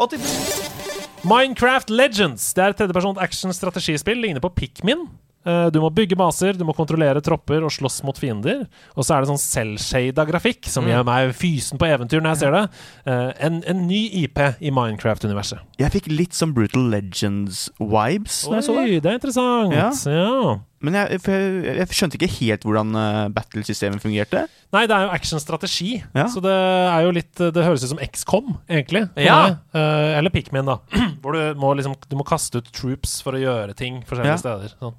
80 0.02 0.82
Minecraft 1.22 1.92
Legends. 1.94 2.48
Det 2.56 2.64
er 2.64 2.72
et 2.72 2.80
tredjepersons 2.80 3.20
action-strategispill. 3.22 4.18
Ligner 4.18 4.42
på 4.42 4.50
Pikmin. 4.56 5.06
Eh, 5.44 5.70
Du 5.70 5.80
må 5.80 5.90
bygge 5.92 6.16
baser, 6.16 6.52
du 6.56 6.64
må 6.64 6.74
kontrollere 6.74 7.20
tropper 7.22 7.62
og 7.64 7.70
slåss 7.70 8.02
mot 8.04 8.16
fiender. 8.18 8.66
Og 8.96 9.04
så 9.04 9.16
er 9.16 9.20
det 9.24 9.30
sånn 9.32 9.40
selvshada 9.42 10.26
grafikk, 10.28 10.66
som 10.66 10.84
Mm. 10.84 10.90
gjør 10.92 11.04
meg 11.04 11.34
fysen 11.34 11.78
på 11.78 11.86
eventyr 11.88 12.20
når 12.22 12.30
jeg 12.34 12.38
ser 12.38 12.50
det. 12.52 12.64
Eh, 13.06 13.32
En, 13.46 13.62
en 13.66 13.86
ny 13.86 14.08
IP 14.24 14.38
i 14.60 14.70
Minecraft-universet. 14.70 15.58
Jeg 15.78 15.90
fikk 15.90 16.06
litt 16.08 16.32
sånn 16.32 16.52
Brutal 16.54 16.90
Legends-vibes 16.90 18.42
når 18.48 18.58
jeg 18.60 18.64
så 18.66 18.74
det. 18.76 18.82
Oi, 18.84 19.00
det 19.00 19.10
er 19.10 19.18
interessant. 19.18 19.72
Ja. 19.74 19.90
Ja. 20.12 20.58
Men 20.82 20.94
jeg, 20.98 21.20
jeg, 21.22 21.76
jeg 21.78 21.86
skjønte 21.94 22.18
ikke 22.18 22.30
helt 22.40 22.64
hvordan 22.66 22.96
uh, 22.98 23.28
battlesystemet 23.30 24.02
fungerte. 24.02 24.48
Nei, 24.74 24.86
det 24.90 24.96
er 24.96 25.04
jo 25.06 25.12
actionstrategi, 25.14 26.02
Ja. 26.16 26.24
så 26.26 26.42
det 26.42 26.50
er 26.56 27.04
jo 27.06 27.12
litt 27.14 27.34
Det 27.38 27.62
høres 27.62 27.84
ut 27.84 27.92
som 27.92 27.98
XCOM, 28.02 28.56
egentlig. 28.68 29.04
Ja. 29.20 29.58
Eh, 29.74 30.18
eller 30.18 30.30
Pikmin, 30.34 30.66
da. 30.66 30.78
Hvor 31.22 31.32
du 31.36 31.54
må 31.60 31.74
liksom 31.78 31.94
Du 32.08 32.16
må 32.18 32.24
kaste 32.26 32.58
ut 32.58 32.72
troops 32.74 33.20
for 33.22 33.32
å 33.38 33.42
gjøre 33.42 33.76
ting 33.78 34.02
forskjellige 34.02 34.34
Ja. 34.34 34.42
steder. 34.42 34.74
Sånn. 34.80 34.94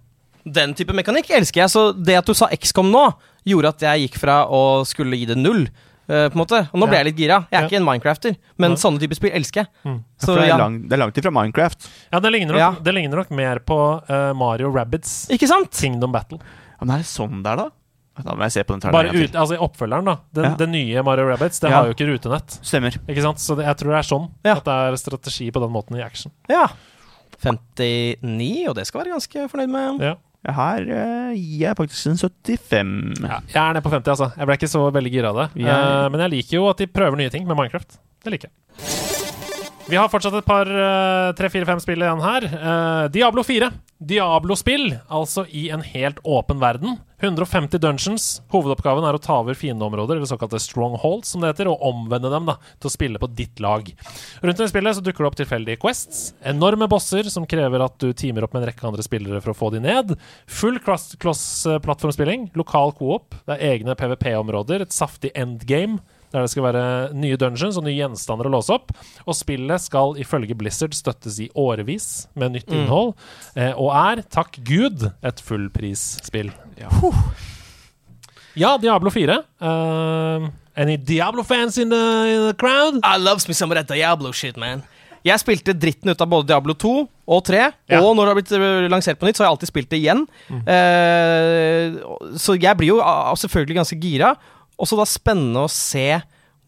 Den 0.45 0.73
type 0.75 0.93
mekanikk 0.93 1.29
elsker 1.31 1.61
jeg, 1.63 1.69
så 1.71 1.93
det 1.95 2.17
at 2.19 2.25
du 2.27 2.33
sa 2.33 2.47
XCOM 2.51 2.89
nå, 2.91 3.13
gjorde 3.47 3.69
at 3.69 3.79
jeg 3.81 4.07
gikk 4.09 4.17
fra 4.19 4.41
å 4.47 4.83
skulle 4.87 5.15
gi 5.15 5.25
det 5.25 5.37
null. 5.37 5.67
Uh, 6.03 6.27
på 6.27 6.35
en 6.35 6.41
måte 6.41 6.57
Og 6.73 6.81
nå 6.81 6.87
ble 6.91 6.97
jeg 6.99 7.05
litt 7.05 7.15
gira. 7.21 7.37
Jeg 7.47 7.55
er 7.55 7.61
Ja. 7.61 7.67
ikke 7.69 7.77
en 7.79 7.85
Minecrafter, 7.87 8.35
men 8.59 8.71
ja. 8.71 8.75
sånne 8.75 8.99
typer 8.99 9.15
spill 9.15 9.31
elsker 9.31 9.61
jeg. 9.63 9.69
Mm. 9.87 9.99
Så 10.19 10.35
er 10.35 10.47
ja, 10.49 10.57
lang, 10.59 10.81
det 10.89 10.97
er 10.97 10.99
langt 10.99 11.15
ifra 11.15 11.31
Minecraft. 11.31 11.87
Ja, 12.11 12.19
det 12.19 12.31
ligner, 12.33 12.53
nok, 12.53 12.59
Ja. 12.59 12.71
det 12.83 12.93
ligner 12.93 13.15
nok 13.21 13.31
mer 13.31 13.59
på 13.63 13.77
uh, 14.09 14.33
Mario 14.35 14.67
Rabbids 14.69 15.29
ikke 15.31 15.47
sant? 15.47 15.71
Kingdom 15.71 16.11
Battle. 16.11 16.39
Ja, 16.39 16.83
men 16.83 16.95
er 16.97 17.05
det 17.05 17.07
sånn 17.07 17.39
der, 17.41 17.55
da? 17.55 17.69
Da 18.21 18.35
må 18.35 18.43
jeg 18.45 18.51
se 18.51 18.63
på 18.67 18.75
den 18.77 18.91
Bare 18.93 19.09
ut, 19.15 19.31
altså 19.33 19.55
oppfølgeren, 19.57 20.05
da. 20.05 20.17
Den, 20.35 20.43
Ja. 20.43 20.55
den 20.59 20.71
nye 20.75 21.01
Mario 21.07 21.23
Rabbids, 21.31 21.59
det 21.63 21.71
Ja. 21.71 21.77
har 21.79 21.85
jo 21.87 21.93
ikke 21.95 22.05
rutenett. 22.11 22.59
Stemmer. 22.61 22.91
Ikke 23.07 23.21
sant? 23.23 23.39
Så 23.39 23.55
det, 23.55 23.63
jeg 23.65 23.77
tror 23.77 23.95
det 23.95 23.99
er 24.03 24.09
sånn. 24.11 24.27
Ja. 24.43 24.57
At 24.57 24.65
det 24.65 24.73
er 24.73 24.95
strategi 24.97 25.49
på 25.51 25.61
den 25.63 25.71
måten 25.71 25.95
i 25.97 26.03
action. 26.03 26.31
Ja. 26.51 26.67
59, 27.41 28.67
og 28.69 28.75
det 28.75 28.85
skal 28.87 29.01
være 29.03 29.15
ganske 29.15 29.47
fornøyd 29.51 29.71
med. 29.71 30.03
Ja. 30.03 30.15
Her 30.43 30.83
eh, 30.83 31.35
gir 31.37 31.61
jeg 31.69 31.77
faktisk 31.79 32.09
en 32.11 32.17
75. 32.19 33.21
Ja, 33.23 33.37
jeg 33.47 33.59
er 33.61 33.77
nede 33.77 33.83
på 33.85 33.93
50, 33.93 34.11
altså. 34.11 34.27
Jeg 34.35 34.49
ble 34.49 34.57
ikke 34.59 34.71
så 34.73 34.81
veldig 34.91 35.13
gira 35.13 35.31
av 35.31 35.39
det. 35.39 35.47
Eh, 35.63 36.07
men 36.11 36.25
jeg 36.25 36.33
liker 36.35 36.57
jo 36.57 36.65
at 36.71 36.83
de 36.83 36.89
prøver 36.91 37.21
nye 37.21 37.31
ting 37.31 37.47
med 37.47 37.55
Minecraft. 37.59 37.95
Det 38.23 38.33
liker 38.33 38.51
jeg. 38.51 38.91
Vi 39.87 39.99
har 39.99 40.07
fortsatt 40.11 40.35
et 40.39 40.47
par 40.47 40.69
tre, 41.35 41.49
fire, 41.51 41.67
fem 41.67 41.79
spill 41.83 42.03
igjen 42.03 42.21
her. 42.23 42.45
Eh, 42.47 43.05
Diablo 43.15 43.43
4. 43.43 43.71
Diablo-spill, 44.03 44.97
altså 45.07 45.45
i 45.47 45.69
en 45.71 45.84
helt 45.85 46.19
åpen 46.27 46.59
verden. 46.59 46.97
150 47.23 47.80
dungeons. 47.80 48.25
Hovedoppgaven 48.51 49.05
er 49.07 49.15
å 49.15 49.21
ta 49.23 49.38
over 49.39 49.55
fiendeområder, 49.55 50.17
eller 50.17 50.27
såkalte 50.27 50.59
strongholds, 50.59 51.31
som 51.31 51.43
det 51.43 51.53
heter, 51.53 51.69
og 51.71 51.85
omvende 51.88 52.31
dem 52.34 52.49
da, 52.49 52.57
til 52.84 52.89
å 52.89 52.93
spille 52.93 53.21
på 53.21 53.30
ditt 53.31 53.63
lag. 53.63 53.88
Rundt 54.43 54.63
i 54.63 54.67
spillet 54.67 54.97
så 54.97 55.03
dukker 55.05 55.23
det 55.23 55.30
opp 55.30 55.39
tilfeldige 55.39 55.80
quests. 55.80 56.25
Enorme 56.51 56.89
bosser 56.91 57.30
som 57.31 57.47
krever 57.47 57.85
at 57.85 57.95
du 58.03 58.09
teamer 58.11 58.43
opp 58.43 58.55
med 58.55 58.65
en 58.65 58.71
rekke 58.73 58.89
andre 58.89 59.05
spillere 59.05 59.39
for 59.43 59.53
å 59.53 59.59
få 59.61 59.71
de 59.75 59.84
ned. 59.85 60.17
Full 60.51 60.81
cross-plattformspilling. 60.84 62.49
Lokal 62.59 62.91
coop. 62.99 63.39
Det 63.47 63.55
er 63.55 63.77
egne 63.77 63.95
PVP-områder. 63.99 64.84
Et 64.84 64.95
saftig 64.95 65.31
endgame. 65.39 66.01
Der 66.34 66.41
det 66.41 66.49
skal 66.49 66.64
være 66.65 66.84
nye 67.14 67.38
dungeons 67.38 67.77
og 67.77 67.84
nye 67.85 67.93
gjenstander 67.99 68.47
å 68.49 68.53
låse 68.55 68.73
opp. 68.73 68.89
Og 69.27 69.35
spillet 69.38 69.80
skal 69.84 70.15
ifølge 70.18 70.55
Blizzard 70.57 70.95
støttes 70.97 71.38
i 71.39 71.49
årevis 71.53 72.27
med 72.35 72.55
nytt 72.55 72.68
Mm. 72.73 72.80
innhold. 72.81 73.14
Eh, 73.55 73.72
og 73.77 73.91
er, 73.93 74.23
takk 74.34 74.57
Gud, 74.65 75.11
et 75.23 75.39
fullprisspill. 75.45 76.49
Ja, 78.55 78.77
Diablo 78.77 79.10
4. 79.10 79.38
Uh, 79.61 80.49
any 80.76 80.97
Diablo-fans 80.97 81.77
in, 81.77 81.89
the- 81.89 82.30
in 82.34 82.47
the 82.47 82.53
crowd? 82.57 82.99
I 83.03 83.18
loves 83.18 83.47
me 83.47 83.53
some 83.53 83.72
of 83.72 83.76
that 83.77 83.88
Diablo 83.88 84.31
shit, 84.31 84.57
man. 84.57 84.84
Jeg 85.23 85.39
spilte 85.39 85.72
dritten 85.80 86.10
ut 86.11 86.19
av 86.22 86.27
både 86.27 86.47
Diablo 86.49 86.73
2 86.76 87.07
og 87.31 87.43
3, 87.47 87.72
Ja. 87.89 88.01
og 88.03 88.15
når 88.18 88.26
det 88.26 88.27
har 88.27 88.35
blitt 88.35 88.51
eh, 88.51 88.89
lansert 88.91 89.18
på 89.19 89.26
nytt, 89.26 89.38
så 89.38 89.45
har 89.45 89.47
jeg 89.47 89.55
alltid 89.55 89.69
spilt 89.72 89.89
det 89.89 89.99
igjen. 90.03 90.26
Eh, 90.68 91.95
så 92.38 92.57
jeg 92.60 92.76
blir 92.77 92.88
jo 92.91 92.97
uh, 92.99 93.31
selvfølgelig 93.39 93.77
ganske 93.80 93.99
gira. 94.03 94.34
Også 94.81 94.97
da 94.99 95.05
spennende 95.09 95.65
å 95.65 95.71
se 95.71 96.07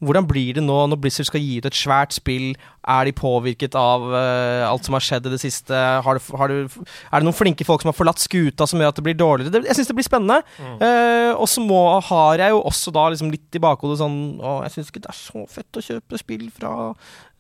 hvordan 0.03 0.26
blir 0.27 0.57
det 0.57 0.64
nå 0.64 0.76
når 0.91 0.99
Blizzard 0.99 1.30
skal 1.30 1.44
gi 1.44 1.60
ut 1.61 1.68
et 1.69 1.77
svært 1.77 2.15
spill? 2.15 2.49
Er 2.86 3.07
de 3.07 3.14
påvirket 3.15 3.77
av 3.80 4.03
uh, 4.11 4.65
alt 4.68 4.86
som 4.86 4.98
har 4.98 5.03
skjedd 5.06 5.30
i 5.30 5.32
det 5.34 5.40
siste? 5.41 5.76
Har 6.06 6.18
du, 6.18 6.32
har 6.36 6.52
du, 6.52 6.57
er 6.68 7.23
det 7.23 7.26
noen 7.26 7.38
flinke 7.38 7.65
folk 7.68 7.82
som 7.82 7.90
har 7.94 7.98
forlatt 7.98 8.22
skuta 8.22 8.68
som 8.69 8.82
gjør 8.82 8.91
at 8.91 8.99
det 8.99 9.06
blir 9.07 9.18
dårligere? 9.18 9.53
Det, 9.53 9.64
jeg 9.69 9.80
syns 9.80 9.91
det 9.91 9.98
blir 9.98 10.07
spennende. 10.07 10.41
Eh, 10.60 11.32
og 11.32 11.48
så 11.49 11.64
har 12.10 12.44
jeg 12.44 12.53
jo 12.53 12.60
også 12.68 12.94
da 12.95 13.07
liksom 13.14 13.32
litt 13.34 13.56
i 13.57 13.64
bakhodet 13.64 14.02
sånn 14.03 14.19
Å, 14.44 14.57
jeg 14.68 14.76
syns 14.76 14.91
ikke 14.91 15.06
det 15.07 15.14
er 15.14 15.22
så 15.22 15.48
fett 15.49 15.80
å 15.80 15.86
kjøpe 15.88 16.22
spill 16.22 16.45
fra 16.53 16.76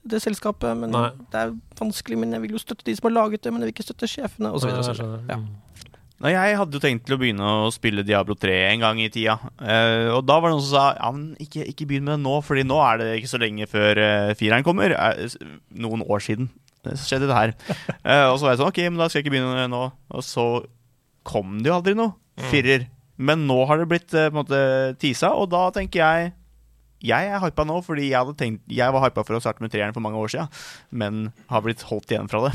det 0.05 0.21
selskapet, 0.21 0.71
men 0.77 0.93
Nei. 0.93 1.07
det 1.33 1.43
er 1.43 1.53
vanskelig. 1.79 2.17
Men 2.21 2.37
jeg 2.37 2.45
vil 2.45 2.55
jo 2.55 2.61
støtte 2.61 2.87
de 2.87 2.95
som 2.95 3.09
har 3.09 3.17
laget 3.19 3.43
det, 3.43 3.51
men 3.51 3.63
jeg 3.63 3.71
vil 3.71 3.75
ikke 3.75 3.89
støtte 3.89 4.09
sjefene, 4.09 4.53
osv. 4.55 4.71
Jeg. 6.15 6.23
Nei, 6.23 6.31
jeg 6.31 6.55
hadde 6.61 6.77
jo 6.77 6.81
tenkt 6.83 7.03
til 7.07 7.15
å 7.17 7.19
begynne 7.19 7.47
å 7.65 7.71
spille 7.75 8.05
Diablo 8.07 8.37
3 8.39 8.53
en 8.69 8.83
gang 8.85 8.99
i 9.03 9.09
tida. 9.11 9.35
Uh, 9.59 10.15
og 10.15 10.21
da 10.23 10.37
var 10.39 10.47
det 10.47 10.55
noen 10.55 10.63
som 10.63 10.71
sa 10.77 10.85
ja, 10.95 11.09
men 11.11 11.33
ikke, 11.43 11.65
ikke 11.73 11.87
begynn 11.89 12.05
med 12.07 12.15
det 12.15 12.23
nå, 12.23 12.37
Fordi 12.45 12.63
nå 12.63 12.77
er 12.85 13.01
det 13.01 13.09
ikke 13.19 13.31
så 13.33 13.41
lenge 13.41 13.67
før 13.67 13.99
uh, 13.99 14.31
fireren 14.39 14.63
kommer. 14.63 14.95
Uh, 14.95 15.27
noen 15.75 16.05
år 16.07 16.23
siden 16.23 16.47
så 16.85 17.01
skjedde 17.01 17.27
det 17.27 17.35
her. 17.35 17.53
Uh, 18.05 18.27
og 18.31 18.39
så 18.39 18.45
var 18.45 18.53
jeg 18.53 18.61
sånn 18.61 18.71
Ok, 18.71 18.81
men 18.87 19.01
da 19.01 19.09
skal 19.09 19.19
jeg 19.19 19.25
ikke 19.25 19.35
begynne 19.35 19.51
med 19.51 19.63
det 19.65 19.73
nå. 19.75 19.83
Og 20.15 20.25
så 20.25 20.47
kom 21.27 21.59
det 21.59 21.71
jo 21.71 21.77
aldri 21.81 21.97
noe 21.99 22.15
firer. 22.51 22.87
Men 23.15 23.45
nå 23.49 23.61
har 23.67 23.79
det 23.79 23.91
blitt 23.91 24.09
på 24.11 24.25
en 24.27 24.35
måte 24.35 24.57
tisa, 25.01 25.33
og 25.39 25.47
da 25.51 25.67
tenker 25.75 26.03
jeg 26.03 26.33
jeg 27.05 27.29
er 27.29 27.41
hypa 27.43 27.65
nå, 27.67 27.79
fordi 27.85 28.09
jeg, 28.09 28.35
tenkt, 28.39 28.63
jeg 28.71 28.93
var 28.95 29.03
hypa 29.05 29.23
for 29.27 29.37
å 29.37 29.41
starte 29.43 29.63
med 29.63 29.73
treeren 29.73 29.93
for 29.93 30.03
mange 30.03 30.17
år 30.17 30.31
siden, 30.31 30.51
men 30.89 31.27
har 31.51 31.63
blitt 31.65 31.83
holdt 31.85 32.11
igjen 32.11 32.29
fra 32.31 32.47
det. 32.47 32.53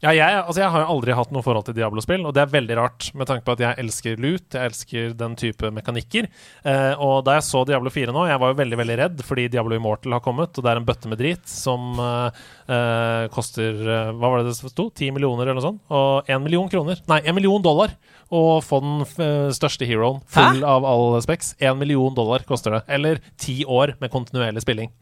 Ja, 0.00 0.14
jeg, 0.16 0.36
altså 0.40 0.62
jeg 0.62 0.72
har 0.72 0.86
aldri 0.88 1.12
hatt 1.12 1.32
noe 1.34 1.44
forhold 1.44 1.66
til 1.66 1.74
Diablo-spill, 1.76 2.22
og 2.24 2.32
det 2.32 2.40
er 2.40 2.52
veldig 2.54 2.76
rart 2.78 3.08
med 3.12 3.28
tanke 3.28 3.44
på 3.44 3.52
at 3.52 3.62
jeg 3.66 3.76
elsker 3.82 4.22
loot, 4.22 4.46
jeg 4.56 4.70
elsker 4.70 5.10
den 5.18 5.34
type 5.36 5.68
mekanikker. 5.76 6.28
Eh, 6.64 6.94
og 6.96 7.26
da 7.26 7.36
jeg 7.36 7.44
så 7.44 7.66
Diablo 7.68 7.92
4 7.92 8.14
nå, 8.16 8.24
jeg 8.30 8.40
var 8.40 8.54
jo 8.54 8.58
veldig 8.62 8.78
veldig 8.80 8.96
redd 9.02 9.20
fordi 9.28 9.48
Diablo 9.52 9.76
Immortal 9.76 10.16
har 10.16 10.24
kommet, 10.24 10.56
og 10.56 10.64
det 10.64 10.72
er 10.72 10.80
en 10.80 10.88
bøtte 10.88 11.10
med 11.12 11.20
drit 11.20 11.44
som 11.52 12.00
eh, 12.00 12.40
eh, 12.72 13.26
koster 13.34 13.76
eh, 13.84 14.14
Hva 14.16 14.32
var 14.32 14.40
det 14.40 14.54
det 14.54 14.72
sto? 14.72 14.88
10 14.88 15.12
millioner 15.18 15.44
eller 15.44 15.60
noe 15.60 15.68
sånt? 15.68 15.84
Og 15.92 16.32
1 16.32 16.46
million 16.46 16.72
kroner. 16.72 17.04
Nei, 17.10 17.20
1 17.20 17.36
million 17.36 17.64
dollar! 17.64 17.92
å 18.30 18.60
få 18.62 18.78
den 18.84 19.00
eh, 19.02 19.48
største 19.54 19.86
heroen 19.88 20.20
full 20.30 20.62
av 20.66 20.86
all 20.86 21.16
specs. 21.22 21.56
1 21.58 21.78
million 21.80 22.14
dollar 22.14 22.44
koster 22.46 22.76
det. 22.76 22.84
Eller 22.86 23.18
ti 23.40 23.60
år 23.66 23.96
med 24.00 24.12
kontinuerlig 24.12 24.62
spilling. 24.62 24.92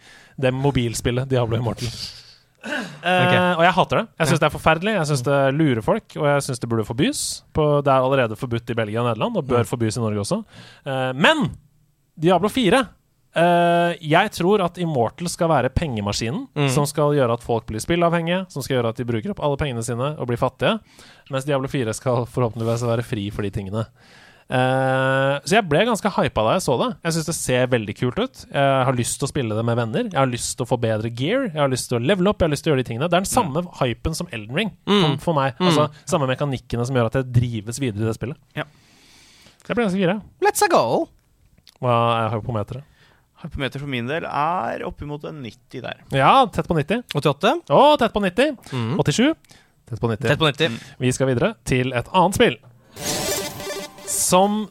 Det 0.41 0.55
mobilspillet 0.55 1.29
Diablo 1.29 1.61
Immortal. 1.61 1.93
Eh, 2.65 3.55
og 3.55 3.63
jeg 3.63 3.73
hater 3.77 4.01
det. 4.01 4.07
Jeg 4.19 4.29
syns 4.33 4.41
det 4.43 4.47
er 4.49 4.55
forferdelig. 4.55 4.93
Jeg 4.99 5.07
syns 5.13 5.23
det 5.29 5.39
lurer 5.55 5.83
folk, 5.85 6.17
og 6.19 6.27
jeg 6.27 6.43
syns 6.49 6.59
det 6.63 6.69
burde 6.69 6.85
forbys. 6.89 7.21
På, 7.55 7.69
det 7.87 7.93
er 7.93 8.03
allerede 8.03 8.37
forbudt 8.37 8.71
i 8.75 8.77
Belgia 8.79 9.01
og 9.05 9.07
Nederland, 9.13 9.39
og 9.39 9.47
bør 9.49 9.65
forbys 9.69 9.97
i 9.97 10.03
Norge 10.03 10.25
også. 10.25 10.41
Eh, 10.85 11.11
men 11.15 11.51
Diablo 12.19 12.49
4 12.53 12.87
Uh, 13.39 13.93
Jeg 14.01 14.31
tror 14.33 14.63
at 14.65 14.79
Immortal 14.81 15.29
skal 15.29 15.51
være 15.53 15.69
pengemaskinen 15.71 16.47
Mm. 16.57 16.69
som 16.73 16.87
skal 16.89 17.13
gjøre 17.15 17.35
at 17.37 17.43
folk 17.45 17.67
blir 17.69 17.79
spillavhengige, 17.79 18.47
som 18.51 18.63
skal 18.65 18.79
gjøre 18.79 18.89
at 18.89 18.97
de 18.97 19.05
bruker 19.05 19.31
opp 19.31 19.43
alle 19.45 19.59
pengene 19.61 19.85
sine 19.85 20.17
og 20.19 20.27
blir 20.27 20.41
fattige, 20.41 20.81
mens 21.31 21.45
Diablo 21.45 21.69
4 21.69 21.93
skal 21.95 22.25
forhåpentligvis 22.27 22.83
være 22.89 23.05
fri 23.05 23.31
for 23.31 23.43
de 23.43 23.51
tingene. 23.51 23.85
Eh, 24.49 25.35
så 25.45 25.57
jeg 25.59 25.67
ble 25.69 25.83
ganske 25.85 26.09
hypa 26.15 26.45
da 26.47 26.55
jeg 26.57 26.63
så 26.65 26.77
det. 26.81 26.89
Jeg 27.05 27.17
syns 27.19 27.27
det 27.29 27.35
ser 27.37 27.67
veldig 27.75 27.95
kult 27.99 28.19
ut. 28.23 28.43
Jeg 28.49 28.85
har 28.89 28.97
lyst 28.97 29.19
til 29.21 29.29
å 29.29 29.31
spille 29.31 29.59
det 29.59 29.65
med 29.69 29.77
venner. 29.77 30.07
Jeg 30.09 30.17
har 30.19 30.31
lyst 30.31 30.55
til 30.57 30.65
å 30.65 30.71
få 30.71 30.79
bedre 30.81 31.11
gear. 31.13 31.49
Jeg 31.51 31.61
har 31.61 31.69
lyst 31.73 31.91
til 31.91 31.99
å 31.99 32.03
level 32.05 32.31
up. 32.33 32.41
Jeg 32.41 32.49
har 32.49 32.55
lyst 32.55 32.65
til 32.65 32.73
å 32.73 32.75
gjøre 32.75 32.85
de 32.85 32.89
tingene. 32.89 33.09
Det 33.13 33.19
er 33.19 33.27
den 33.27 33.31
samme 33.33 33.65
hypen 33.83 34.17
som 34.17 34.29
Elden 34.33 34.57
Ring 34.57 34.73
Mm. 34.89 35.19
for, 35.21 35.35
meg. 35.37 35.55
Mm. 35.61 35.69
Altså 35.69 35.89
Samme 36.09 36.27
mekanikkene 36.31 36.87
som 36.89 36.97
gjør 36.97 37.11
at 37.13 37.19
jeg 37.21 37.33
drives 37.33 37.79
videre 37.83 38.07
i 38.07 38.09
det 38.09 38.17
spillet. 38.17 38.39
Ja. 38.57 38.65
Jeg 39.69 39.77
ble 39.77 39.85
ganske 39.85 40.01
gira. 40.01 40.23
Let's 40.41 40.65
a 40.65 40.69
go! 40.73 41.09
Hva 41.83 41.95
er 42.25 42.31
hypometeret? 42.39 42.85
Hypometer 43.39 43.79
for 43.79 43.87
min 43.87 44.09
del 44.09 44.25
er 44.27 44.81
oppimot 44.83 45.23
en 45.29 45.43
90 45.45 45.83
der. 45.85 46.01
Ja, 46.11 46.47
tett 46.51 46.67
på 46.67 46.75
90. 46.75 47.05
88. 47.15 47.53
Å, 47.71 47.83
tett 48.01 48.13
på 48.17 48.23
90. 48.25 48.57
Mm. 48.73 48.97
87. 48.99 49.37
Tett 49.89 50.01
på 50.03 50.09
90. 50.11 50.25
Tett 50.27 50.41
på 50.41 50.49
90. 50.49 50.81
Vi 50.99 51.13
skal 51.15 51.29
videre 51.31 51.53
til 51.69 51.93
et 51.95 52.09
annet 52.13 52.35
spill. 52.35 52.57
Som 54.09 54.67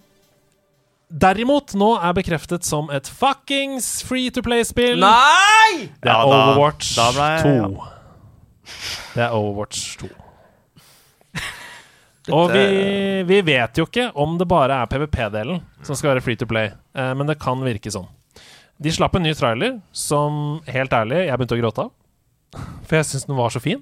derimot 1.07 1.71
nå 1.77 1.93
er 2.03 2.15
bekreftet 2.17 2.65
som 2.67 2.89
et 2.91 3.07
fuckings 3.07 4.01
free 4.05 4.31
to 4.33 4.41
play-spill. 4.43 4.99
Nei! 4.99 5.87
Det 6.01 6.09
er 6.09 6.13
Ja, 6.13 6.25
da- 6.25 6.53
Overwatch 6.53 6.95
da 6.97 7.11
ble 7.15 7.27
jeg- 7.37 7.43
2. 7.43 7.87
Det 9.15 9.23
er 9.23 9.31
Overwatch 9.37 9.97
2. 10.01 10.09
Og 12.29 12.49
vi, 12.51 13.23
vi 13.23 13.37
vet 13.41 13.77
jo 13.79 13.85
ikke 13.85 14.09
om 14.19 14.37
det 14.37 14.47
bare 14.49 14.81
er 14.81 14.85
PVP-delen 14.91 15.61
som 15.81 15.95
skal 15.95 16.09
være 16.15 16.21
free 16.25 16.35
to 16.35 16.45
play, 16.45 16.73
eh, 16.93 17.13
men 17.13 17.25
det 17.29 17.37
kan 17.39 17.61
virke 17.63 17.87
sånn. 17.89 18.07
De 18.81 18.89
slapp 18.91 19.15
en 19.15 19.23
ny 19.23 19.31
trailer 19.33 19.77
som, 19.95 20.59
helt 20.67 20.91
ærlig, 20.91 21.21
jeg 21.29 21.37
begynte 21.39 21.55
å 21.55 21.61
gråte 21.61 21.85
av. 21.85 21.91
For 22.85 22.97
jeg 22.97 23.05
syns 23.05 23.25
den 23.27 23.37
var 23.37 23.49
så 23.49 23.61
fin. 23.61 23.81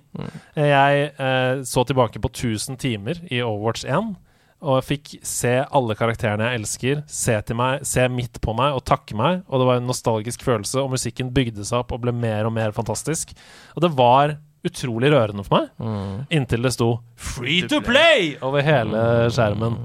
Jeg 0.56 1.12
eh, 1.18 1.56
så 1.66 1.84
tilbake 1.90 2.22
på 2.22 2.30
1000 2.30 2.78
timer 2.78 3.16
i 3.32 3.42
Overwatch 3.42 3.84
1 3.86 4.16
og 4.64 4.82
fikk 4.88 5.18
se 5.26 5.58
alle 5.64 5.96
karakterene 6.00 6.48
jeg 6.48 6.62
elsker, 6.62 7.04
se 7.12 7.36
til 7.46 7.58
meg, 7.60 7.84
se 7.86 8.06
midt 8.10 8.40
på 8.42 8.56
meg 8.58 8.78
og 8.78 8.86
takke 8.88 9.18
meg. 9.18 9.44
Og 9.50 9.62
det 9.62 9.68
var 9.70 9.82
en 9.82 9.90
nostalgisk 9.90 10.46
følelse, 10.46 10.80
og 10.82 10.96
musikken 10.96 11.34
bygde 11.36 11.66
seg 11.68 11.84
opp 11.84 11.94
og 11.96 12.02
ble 12.06 12.16
mer 12.16 12.48
og 12.48 12.56
mer 12.56 12.74
fantastisk. 12.76 13.36
Og 13.76 13.86
det 13.86 13.92
var 13.98 14.38
utrolig 14.66 15.12
rørende 15.14 15.46
for 15.46 15.60
meg. 15.60 16.26
Inntil 16.34 16.66
det 16.66 16.74
sto 16.74 17.00
'Free 17.16 17.68
to 17.70 17.82
play' 17.86 18.38
over 18.42 18.66
hele 18.66 19.30
skjermen. 19.30 19.78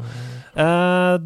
Eh, 0.57 1.19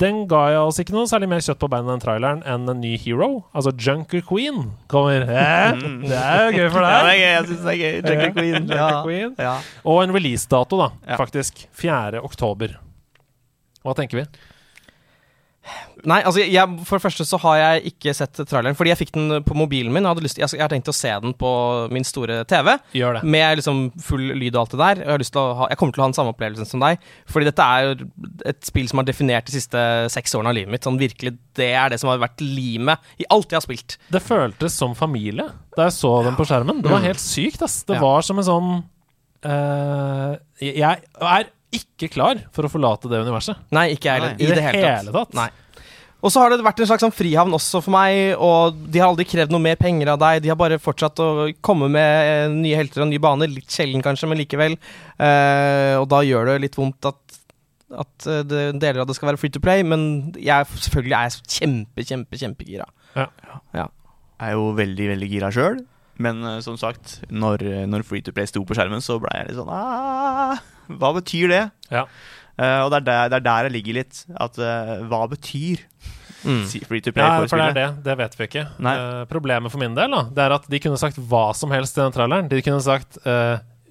den 0.00 0.22
ga 0.30 0.42
jeg 0.52 0.60
oss 0.62 0.78
ikke 0.82 0.94
noe 0.94 1.08
særlig 1.10 1.28
mer 1.32 1.42
kjøtt 1.44 1.60
på 1.62 1.68
beina 1.72 1.90
den 1.92 2.02
traileren 2.02 2.42
enn 2.48 2.68
en 2.70 2.80
ny 2.82 2.92
hero. 3.00 3.28
Altså 3.56 3.72
Junker 3.74 4.22
Queen 4.28 4.70
kommer. 4.92 5.26
Eh, 5.26 5.82
det 6.06 6.18
er 6.18 6.46
jo 6.46 6.54
gøy 6.60 6.70
for 6.74 6.84
deg. 6.86 6.92
Ja, 6.92 7.02
det 7.02 7.12
er 7.12 7.18
gøy. 7.18 7.28
Jeg 7.32 7.48
syns 7.50 7.66
det 7.66 7.72
er 7.72 7.80
gøy. 7.82 7.98
Junker 8.12 8.32
Queen. 8.38 8.56
Junker 8.70 9.02
Queen. 9.06 9.34
Ja. 9.40 9.56
Og 9.88 10.02
en 10.04 10.14
releasedato, 10.16 10.80
da, 10.80 11.16
faktisk. 11.20 11.66
4. 11.82 12.22
oktober. 12.22 12.78
Hva 13.82 13.94
tenker 13.98 14.22
vi? 14.22 14.26
Nei, 16.02 16.16
altså 16.26 16.42
jeg, 16.42 16.72
For 16.88 16.98
det 16.98 17.04
første 17.04 17.24
så 17.28 17.38
har 17.44 17.56
jeg 17.60 17.92
ikke 17.92 18.12
sett 18.18 18.34
traileren, 18.50 18.74
fordi 18.74 18.90
jeg 18.90 18.98
fikk 18.98 19.12
den 19.14 19.44
på 19.46 19.54
mobilen 19.54 19.92
min. 19.94 20.02
Jeg, 20.02 20.10
hadde 20.16 20.24
lyst, 20.24 20.38
jeg, 20.40 20.48
jeg 20.56 20.62
har 20.64 20.72
tenkt 20.72 20.90
å 20.90 20.94
se 20.96 21.12
den 21.22 21.34
på 21.38 21.50
min 21.94 22.02
store 22.06 22.40
TV. 22.50 22.72
Gjør 22.98 23.20
det. 23.20 23.22
Med 23.30 23.60
liksom 23.60 23.84
full 24.02 24.24
lyd 24.40 24.56
og 24.56 24.64
alt 24.64 24.74
det 24.74 24.80
der. 24.82 25.02
Jeg, 25.04 25.10
har 25.12 25.22
lyst 25.22 25.34
til 25.36 25.42
å 25.44 25.54
ha, 25.60 25.68
jeg 25.70 25.78
kommer 25.78 25.94
til 25.94 26.02
å 26.02 26.06
ha 26.06 26.10
den 26.10 26.16
samme 26.18 26.34
opplevelsen 26.34 26.66
som 26.66 26.82
deg. 26.82 26.98
Fordi 27.30 27.46
dette 27.52 27.68
er 27.78 28.02
et 28.50 28.60
spill 28.66 28.90
som 28.90 28.98
har 29.02 29.06
definert 29.12 29.46
de 29.46 29.54
siste 29.54 29.84
seks 30.16 30.34
årene 30.34 30.50
av 30.50 30.58
livet 30.58 30.74
mitt. 30.74 30.82
Sånn 30.88 30.98
virkelig, 30.98 31.36
Det 31.54 31.70
er 31.78 31.92
det 31.94 32.00
som 32.02 32.10
har 32.10 32.18
vært 32.18 32.42
limet 32.42 32.98
i 33.22 33.28
alt 33.30 33.52
jeg 33.54 33.60
har 33.60 33.66
spilt. 33.68 33.98
Det 34.10 34.22
føltes 34.26 34.74
som 34.82 34.96
familie 34.98 35.46
da 35.76 35.86
jeg 35.86 35.94
så 36.00 36.16
den 36.26 36.34
på 36.36 36.44
skjermen. 36.48 36.82
Det 36.82 36.90
var 36.90 36.98
Mm. 37.04 37.06
helt 37.12 37.22
sykt, 37.22 37.62
ass. 37.62 37.82
Det 37.86 38.00
var 38.02 38.22
som 38.26 38.38
en 38.42 38.44
sånn 38.50 38.70
uh, 39.46 40.36
Jeg 40.60 41.02
er 41.20 41.46
ikke 41.72 42.10
klar 42.12 42.40
for 42.52 42.66
å 42.66 42.70
forlate 42.72 43.10
det 43.10 43.22
universet. 43.24 43.58
Nei, 43.74 43.92
ikke 43.96 44.10
jeg 44.10 44.20
heller. 44.20 44.38
I, 44.38 44.48
det, 44.52 44.64
hele 44.68 45.14
tatt. 45.14 45.36
Nei. 45.38 45.50
Og 46.22 46.30
så 46.30 46.38
har 46.38 46.52
det 46.52 46.62
vært 46.62 46.78
en 46.78 46.86
slags 46.86 47.02
sånn 47.02 47.14
frihavn 47.14 47.54
også 47.56 47.80
for 47.82 47.94
meg, 47.96 48.36
og 48.38 48.76
de 48.94 49.00
har 49.02 49.10
aldri 49.10 49.26
krevd 49.26 49.50
noe 49.50 49.62
mer 49.62 49.78
penger 49.80 50.12
av 50.12 50.20
deg. 50.22 50.44
De 50.44 50.52
har 50.52 50.58
bare 50.58 50.78
fortsatt 50.78 51.18
å 51.22 51.48
komme 51.66 51.88
med 51.90 52.28
eh, 52.28 52.44
nye 52.52 52.78
helter 52.78 53.02
og 53.02 53.10
nye 53.10 53.22
baner. 53.22 53.50
Litt 53.50 53.74
sjelden 53.74 54.04
kanskje, 54.04 54.28
men 54.30 54.38
likevel. 54.38 54.76
Uh, 55.18 55.98
og 55.98 56.06
da 56.12 56.22
gjør 56.26 56.52
det 56.52 56.60
litt 56.62 56.78
vondt 56.78 57.10
at, 57.10 57.38
at 58.04 58.28
eh, 58.30 58.44
det, 58.46 58.62
deler 58.78 59.02
av 59.02 59.10
det 59.10 59.18
skal 59.18 59.32
være 59.32 59.42
free 59.42 59.54
to 59.54 59.62
play, 59.62 59.82
men 59.82 60.30
jeg 60.38 60.68
selvfølgelig 60.70 61.16
er 61.18 61.26
jeg 61.26 61.56
kjempe, 61.56 62.06
kjempe, 62.06 62.38
kjempegira. 62.44 62.86
Ja. 63.16 63.26
Ja. 63.74 63.88
Jeg 64.38 64.52
er 64.52 64.54
jo 64.60 64.70
veldig, 64.78 65.10
veldig 65.16 65.30
gira 65.34 65.50
sjøl. 65.54 65.82
Men 66.22 66.38
uh, 66.46 66.60
som 66.62 66.78
sagt, 66.78 67.18
når, 67.34 67.66
når 67.90 68.06
Free 68.06 68.22
to 68.22 68.30
Play 68.36 68.46
sto 68.46 68.62
på 68.68 68.78
skjermen, 68.78 69.02
så 69.02 69.18
ble 69.18 69.32
jeg 69.34 69.50
litt 69.50 69.58
sånn 69.58 69.74
ah, 69.74 70.54
Hva 71.00 71.12
betyr 71.18 71.52
det? 71.52 71.62
Ja. 71.92 72.06
Uh, 72.60 72.84
og 72.84 72.90
det 72.92 73.00
er, 73.00 73.06
der, 73.06 73.30
det 73.32 73.38
er 73.40 73.46
der 73.46 73.68
jeg 73.68 73.74
ligger 73.78 73.98
litt. 74.02 74.24
At 74.36 74.60
uh, 74.60 74.98
hva 75.08 75.24
betyr 75.32 75.88
Mm. 76.42 76.64
Free 76.66 76.98
to 76.98 77.12
Play 77.14 77.22
Ja, 77.22 77.36
for 77.38 77.52
for 77.52 77.60
det 77.60 77.68
er 77.68 77.76
det. 77.76 78.02
Det 78.02 78.14
vet 78.18 78.32
vi 78.34 78.46
ikke. 78.48 78.62
Eh, 78.82 79.20
problemet 79.30 79.70
for 79.70 79.78
min 79.78 79.94
del 79.94 80.10
da, 80.10 80.24
Det 80.26 80.42
er 80.42 80.54
at 80.56 80.64
de 80.66 80.80
kunne 80.82 80.98
sagt 80.98 81.14
hva 81.30 81.54
som 81.54 81.70
helst 81.70 81.94
i 81.94 82.00
den 82.00 82.10
traileren. 82.16 82.48
De 82.50 82.58
kunne 82.66 82.82
sagt 82.82 83.14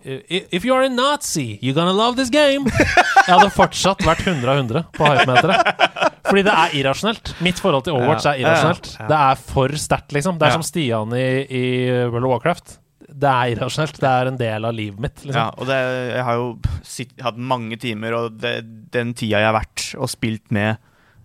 If 0.04 0.66
you 0.66 0.74
are 0.76 0.84
a 0.84 0.90
Nazi, 0.90 1.60
you're 1.62 1.74
gonna 1.74 1.94
love 1.94 2.18
this 2.18 2.30
game. 2.30 2.66
Jeg 3.28 3.30
hadde 3.30 3.52
fortsatt 3.54 4.04
vært 4.04 4.26
100 4.26 4.50
av 4.50 4.58
100 4.66 4.84
på 4.98 5.06
hypemeteret. 5.14 6.12
Fordi 6.26 6.44
det 6.48 6.58
er 6.58 6.76
irrasjonelt. 6.82 7.34
Mitt 7.40 7.62
forhold 7.62 7.86
til 7.86 7.96
Overwatch 7.96 8.28
er 8.34 8.42
irrasjonelt. 8.42 8.92
Det 9.00 9.20
er 9.22 9.42
for 9.54 9.78
sterkt, 9.78 10.12
liksom. 10.12 10.40
Det 10.42 10.50
er 10.50 10.58
som 10.58 10.66
Stian 10.66 11.14
i, 11.16 11.26
i 11.46 11.64
World 12.10 12.26
of 12.26 12.34
Warcraft. 12.36 12.81
Det 13.22 13.30
er 13.30 13.52
irrasjonelt. 13.54 14.00
Det 14.02 14.10
er 14.10 14.30
en 14.32 14.38
del 14.40 14.66
av 14.66 14.74
livet 14.76 15.00
mitt. 15.04 15.20
Liksom. 15.24 15.38
Ja, 15.38 15.48
og 15.54 15.68
det, 15.70 15.78
jeg 16.16 16.24
har 16.28 16.40
jo 16.40 16.48
sitt, 16.88 17.12
hatt 17.22 17.38
mange 17.38 17.78
timer, 17.82 18.16
og 18.18 18.40
det, 18.42 18.56
den 18.94 19.14
tida 19.18 19.42
jeg 19.44 19.50
har 19.52 19.58
vært 19.60 19.86
og 20.02 20.10
spilt 20.12 20.50
med, 20.56 20.82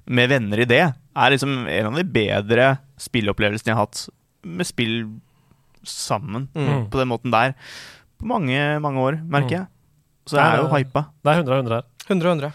med 0.06 0.28
venner 0.35 0.62
i 0.62 0.68
det, 0.68 0.82
er 1.16 1.32
liksom 1.32 1.62
en 1.73 1.89
av 1.90 1.97
de 1.97 2.05
bedre 2.05 2.66
spilleopplevelsene 3.01 3.73
jeg 3.73 3.78
har 3.78 3.86
hatt 3.89 4.02
med 4.47 4.68
spill 4.68 4.98
sammen, 5.86 6.48
Mm. 6.55 6.89
på 6.90 6.98
den 7.01 7.09
måten 7.09 7.31
der, 7.32 7.55
på 8.18 8.27
mange, 8.27 8.59
mange 8.82 8.98
år, 9.01 9.20
merker 9.31 9.56
jeg. 9.60 9.66
Så 10.27 10.36
jeg 10.40 10.47
er 10.56 10.62
jo 10.64 10.70
hypa. 10.73 11.05
Det 11.23 11.31
er 11.32 11.40
100 11.44 11.52
av 11.55 11.60
100 11.62 11.77
her. 11.77 11.85
100 12.10 12.32
100. 12.32 12.52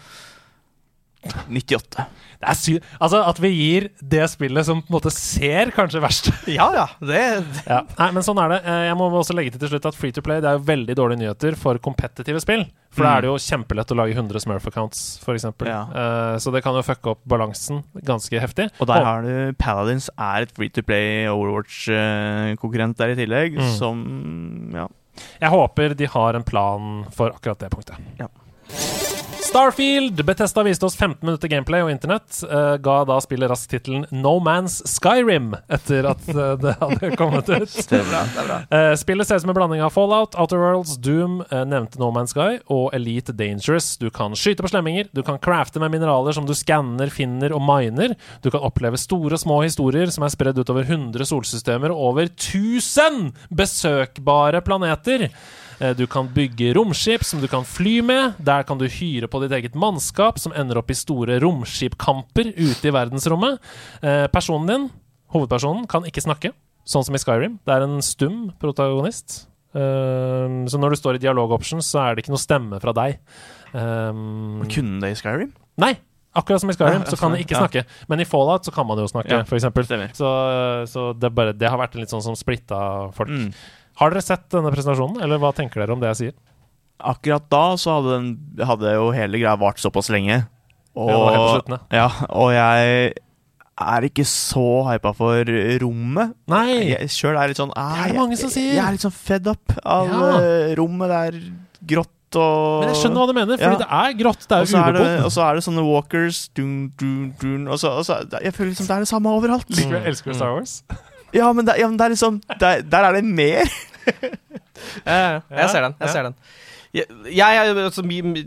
98. 1.48 2.06
Det 2.42 2.50
er 2.50 2.58
sy 2.58 2.72
altså 2.98 3.20
At 3.30 3.38
vi 3.38 3.50
gir 3.54 3.84
det 4.02 4.24
spillet 4.32 4.66
som 4.66 4.80
på 4.82 4.90
en 4.90 4.96
måte 4.98 5.12
ser 5.14 5.70
kanskje 5.70 6.00
verst 6.02 6.30
Ja, 6.58 6.66
ja. 6.74 6.86
Det, 6.98 7.22
Ja. 7.68 7.80
Nei, 8.00 8.08
men 8.16 8.22
sånn 8.26 8.40
er 8.42 8.48
det. 8.56 8.60
Eh, 8.66 8.84
Jeg 8.90 8.96
må 8.98 9.06
også 9.14 9.36
legge 9.38 9.52
til 9.54 9.62
til 9.62 9.70
slutt 9.76 9.86
at 9.92 9.94
Free 9.98 10.10
to 10.12 10.20
Play 10.26 10.40
Det 10.42 10.50
er 10.50 10.58
jo 10.58 10.64
veldig 10.66 10.96
dårlige 10.98 11.22
nyheter 11.22 11.54
for 11.56 11.78
kompetitive 11.78 12.40
spill. 12.42 12.66
For 12.92 13.06
da 13.06 13.08
Mm. 13.12 13.16
er 13.16 13.20
det 13.22 13.28
jo 13.30 13.36
kjempelett 13.40 13.92
å 13.94 13.96
lage 13.96 14.12
100 14.18 14.42
Smurf-accounts, 14.44 14.98
f.eks. 15.24 15.44
Ja. 15.64 15.78
Uh, 15.88 16.36
så 16.42 16.52
det 16.52 16.60
kan 16.62 16.74
jo 16.76 16.82
fucke 16.84 17.14
opp 17.14 17.22
balansen 17.24 17.84
ganske 18.04 18.36
heftig. 18.42 18.66
Og 18.82 18.86
der 18.90 19.06
har 19.06 19.22
du 19.24 19.54
Paladins 19.56 20.10
er 20.18 20.42
et 20.44 20.52
free 20.52 20.68
to 20.68 20.82
play 20.82 21.24
Overwatch-konkurrent 21.30 22.96
der 23.00 23.14
i 23.14 23.16
tillegg, 23.22 23.56
Mm. 23.56 23.78
som 23.78 24.70
Ja. 24.74 24.88
Jeg 25.40 25.50
håper 25.50 25.94
de 25.96 26.06
har 26.06 26.34
en 26.34 26.42
plan 26.42 27.04
for 27.12 27.30
akkurat 27.30 27.58
det 27.58 27.70
punktet. 27.70 27.96
Ja. 28.18 28.26
Starfield! 29.52 30.24
Betesta 30.24 30.62
viste 30.62 30.86
oss 30.86 30.96
15 30.96 31.26
minutter 31.26 31.48
gameplay, 31.48 31.82
og 31.84 31.90
internett 31.92 32.38
Uh, 32.42 32.74
ga 32.82 32.94
da 33.06 33.18
spillet 33.22 33.50
raskt 33.50 33.70
tittelen 33.70 34.06
No 34.10 34.34
Man's 34.42 34.78
Skyrim 34.88 35.52
etter 35.72 36.06
at 36.08 36.24
uh, 36.32 36.54
det 36.60 36.72
hadde 36.80 37.10
kommet 37.20 37.48
ut. 37.48 37.68
Det 37.68 37.98
er 37.98 38.06
bra, 38.08 38.22
det 38.32 38.40
er 38.40 38.48
bra. 38.48 38.56
Uh, 38.72 38.94
spillet 38.98 39.28
ser 39.28 39.38
ut 39.38 39.44
som 39.44 39.52
en 39.52 39.56
blanding 39.56 39.84
av 39.84 39.92
Fallout, 39.94 40.36
Outer 40.40 40.60
Worlds, 40.60 40.96
Doom, 41.04 41.38
nevnte 41.68 42.00
No 42.00 42.08
Man's 42.14 42.32
Sky 42.34 42.58
og 42.72 42.90
Elite 42.96 43.34
Dangerous. 43.36 43.92
Du 44.00 44.08
kan 44.14 44.36
skyte 44.38 44.64
på 44.64 44.72
slemminger, 44.72 45.10
du 45.12 45.22
kan 45.26 45.40
crafte 45.42 45.80
med 45.82 45.92
mineraler 45.94 46.36
som 46.36 46.48
du 46.48 46.54
skanner, 46.56 47.12
finner 47.12 47.52
og 47.52 47.62
miner. 47.68 48.16
Du 48.44 48.50
kan 48.50 48.64
oppleve 48.64 49.00
store 49.00 49.36
og 49.36 49.44
små 49.44 49.62
historier 49.66 50.12
som 50.12 50.24
er 50.26 50.32
spredd 50.32 50.60
utover 50.60 50.88
100 50.88 51.28
solsystemer 51.28 51.92
og 51.92 52.12
over 52.12 52.32
1000 52.32 53.34
besøkbare 53.52 54.64
planeter. 54.64 55.28
Eh, 55.80 55.94
Du 55.96 56.06
kan 56.06 56.28
bygge 56.28 56.74
romskip 56.74 57.24
som 57.24 57.40
du 57.40 57.48
kan 57.48 57.64
fly 57.64 58.00
med. 58.02 58.34
Der 58.42 58.62
kan 58.64 58.78
du 58.78 58.86
hyre 58.88 59.28
på 59.28 59.40
ditt 59.42 59.52
eget 59.52 59.74
mannskap, 59.74 60.38
som 60.38 60.52
ender 60.52 60.78
opp 60.78 60.90
i 60.90 60.94
store 60.94 61.38
romskipkamper 61.40 62.52
ute 62.56 62.88
i 62.88 62.94
verdensrommet. 62.94 63.58
Eh, 64.02 64.26
Personen 64.28 64.66
din, 64.68 64.90
hovedpersonen, 65.32 65.86
kan 65.88 66.02
ikke 66.04 66.22
snakke, 66.22 66.52
sånn 66.84 67.04
som 67.04 67.14
i 67.14 67.18
Skyrim. 67.18 67.58
Det 67.64 67.72
er 67.74 67.82
en 67.86 68.00
stum 68.02 68.52
protagonist. 68.60 69.46
Eh, 69.74 70.66
Så 70.68 70.78
når 70.78 70.90
du 70.90 70.96
står 70.96 71.14
i 71.16 71.18
dialog-options, 71.24 71.86
så 71.86 72.00
er 72.10 72.14
det 72.14 72.24
ikke 72.24 72.34
noe 72.34 72.42
stemme 72.42 72.80
fra 72.80 72.92
deg. 72.92 73.18
Kunne 73.72 75.00
det 75.00 75.12
i 75.12 75.20
Skyrim? 75.20 75.52
Nei! 75.78 75.94
Akkurat 76.34 76.60
som 76.62 76.70
i 76.70 76.72
Skyrim, 76.72 77.02
Ja, 77.04 77.10
så 77.10 77.16
kan 77.20 77.32
det 77.34 77.42
ikke 77.44 77.56
ja. 77.58 77.60
snakke. 77.66 77.84
Men 78.08 78.20
i 78.20 78.24
Fallout 78.24 78.64
så 78.64 78.72
kan 78.72 78.86
man 78.86 78.96
jo 78.96 79.04
snakke, 79.04 79.28
Ja, 79.28 79.42
eksempel. 79.44 79.84
Så, 80.16 80.28
så 80.88 81.12
det, 81.18 81.28
bare, 81.34 81.52
det 81.52 81.68
har 81.68 81.76
vært 81.76 81.94
litt 81.94 82.08
sånn 82.08 82.22
som 82.24 82.34
splitta 82.34 83.12
folk. 83.12 83.28
Mm. 83.28 83.52
Har 84.00 84.10
dere 84.14 84.22
sett 84.24 84.46
denne 84.52 84.70
presentasjonen, 84.72 85.20
eller 85.24 85.40
hva 85.42 85.52
tenker 85.56 85.82
dere 85.82 85.92
om 85.96 86.00
det 86.02 86.12
jeg 86.14 86.20
sier? 86.22 86.38
Akkurat 87.02 87.44
da 87.50 87.64
så 87.80 87.96
hadde, 87.98 88.14
den, 88.14 88.64
hadde 88.68 88.94
jo 88.94 89.10
hele 89.14 89.40
greia 89.40 89.56
vart 89.58 89.80
såpass 89.82 90.08
lenge. 90.12 90.44
Og, 90.94 91.10
Ja, 91.10 91.82
ja, 91.90 92.08
og 92.28 92.52
jeg 92.52 93.12
er 93.82 94.06
ikke 94.06 94.24
så 94.28 94.64
hypa 94.90 95.12
for 95.16 95.48
rommet. 95.82 96.34
Nei! 96.52 96.92
Jeg 96.92 97.10
sjøl 97.14 97.38
er 97.40 97.50
litt 97.50 97.60
sånn 97.60 97.72
ah, 97.74 97.94
Det 97.96 98.02
er 98.04 98.12
det 98.12 98.18
mange 98.20 98.38
som 98.38 98.52
sier. 98.52 98.74
Jeg 98.76 98.82
er 98.84 98.96
litt 98.96 99.04
sånn 99.06 99.14
fed 99.16 99.48
up 99.50 99.72
av 99.82 100.10
Ja. 100.12 100.26
eh, 100.40 100.74
rommet. 100.78 101.08
Det 101.08 101.20
er 101.26 101.38
grått 101.94 102.18
og 102.38 102.80
Men 102.84 102.92
jeg 102.92 102.96
skjønner 103.02 103.20
hva 103.20 103.26
du 103.28 103.34
mener, 103.36 103.58
fordi 103.60 103.80
det 103.82 103.88
er 103.92 104.12
grått. 104.16 104.44
Det 104.48 104.56
er 104.56 104.64
jo 104.64 104.78
ubebodd. 104.78 105.24
og 105.26 105.32
så 105.34 105.42
er 105.44 105.54
det 105.58 105.64
sånne 105.66 105.82
walkers 105.84 106.48
dun, 106.56 106.92
dun, 106.96 107.34
dun, 107.40 107.66
og 107.68 107.80
så, 107.80 107.90
og 107.98 108.06
så, 108.08 108.22
Jeg 108.40 108.54
føler 108.56 108.70
liksom 108.72 108.86
det 108.88 108.94
er 108.96 109.04
det 109.04 109.08
samme 109.10 109.28
overalt. 109.32 109.68
Likevel 109.68 110.06
elsker 110.08 110.32
du 110.32 110.38
Star 110.38 110.54
Wars? 110.54 110.82
Ja, 111.32 111.52
men 111.52 111.64
det, 111.68 111.78
ja, 111.80 111.88
men 111.88 111.96
det 112.00 112.04
er 112.06 112.14
liksom 112.16 112.40
Der, 112.60 112.82
der 112.82 113.08
er 113.08 113.12
det 113.18 113.24
mer. 113.24 113.64
Ja, 115.06 115.40
jeg 115.50 115.70
ser 115.70 115.84
den. 115.86 115.94
jeg 116.00 116.10
ser 116.10 116.28
den 116.30 116.34
jeg, 116.92 117.06
jeg, 117.32 117.70
altså, 117.80 118.02
mi, 118.04 118.18
mi, 118.20 118.42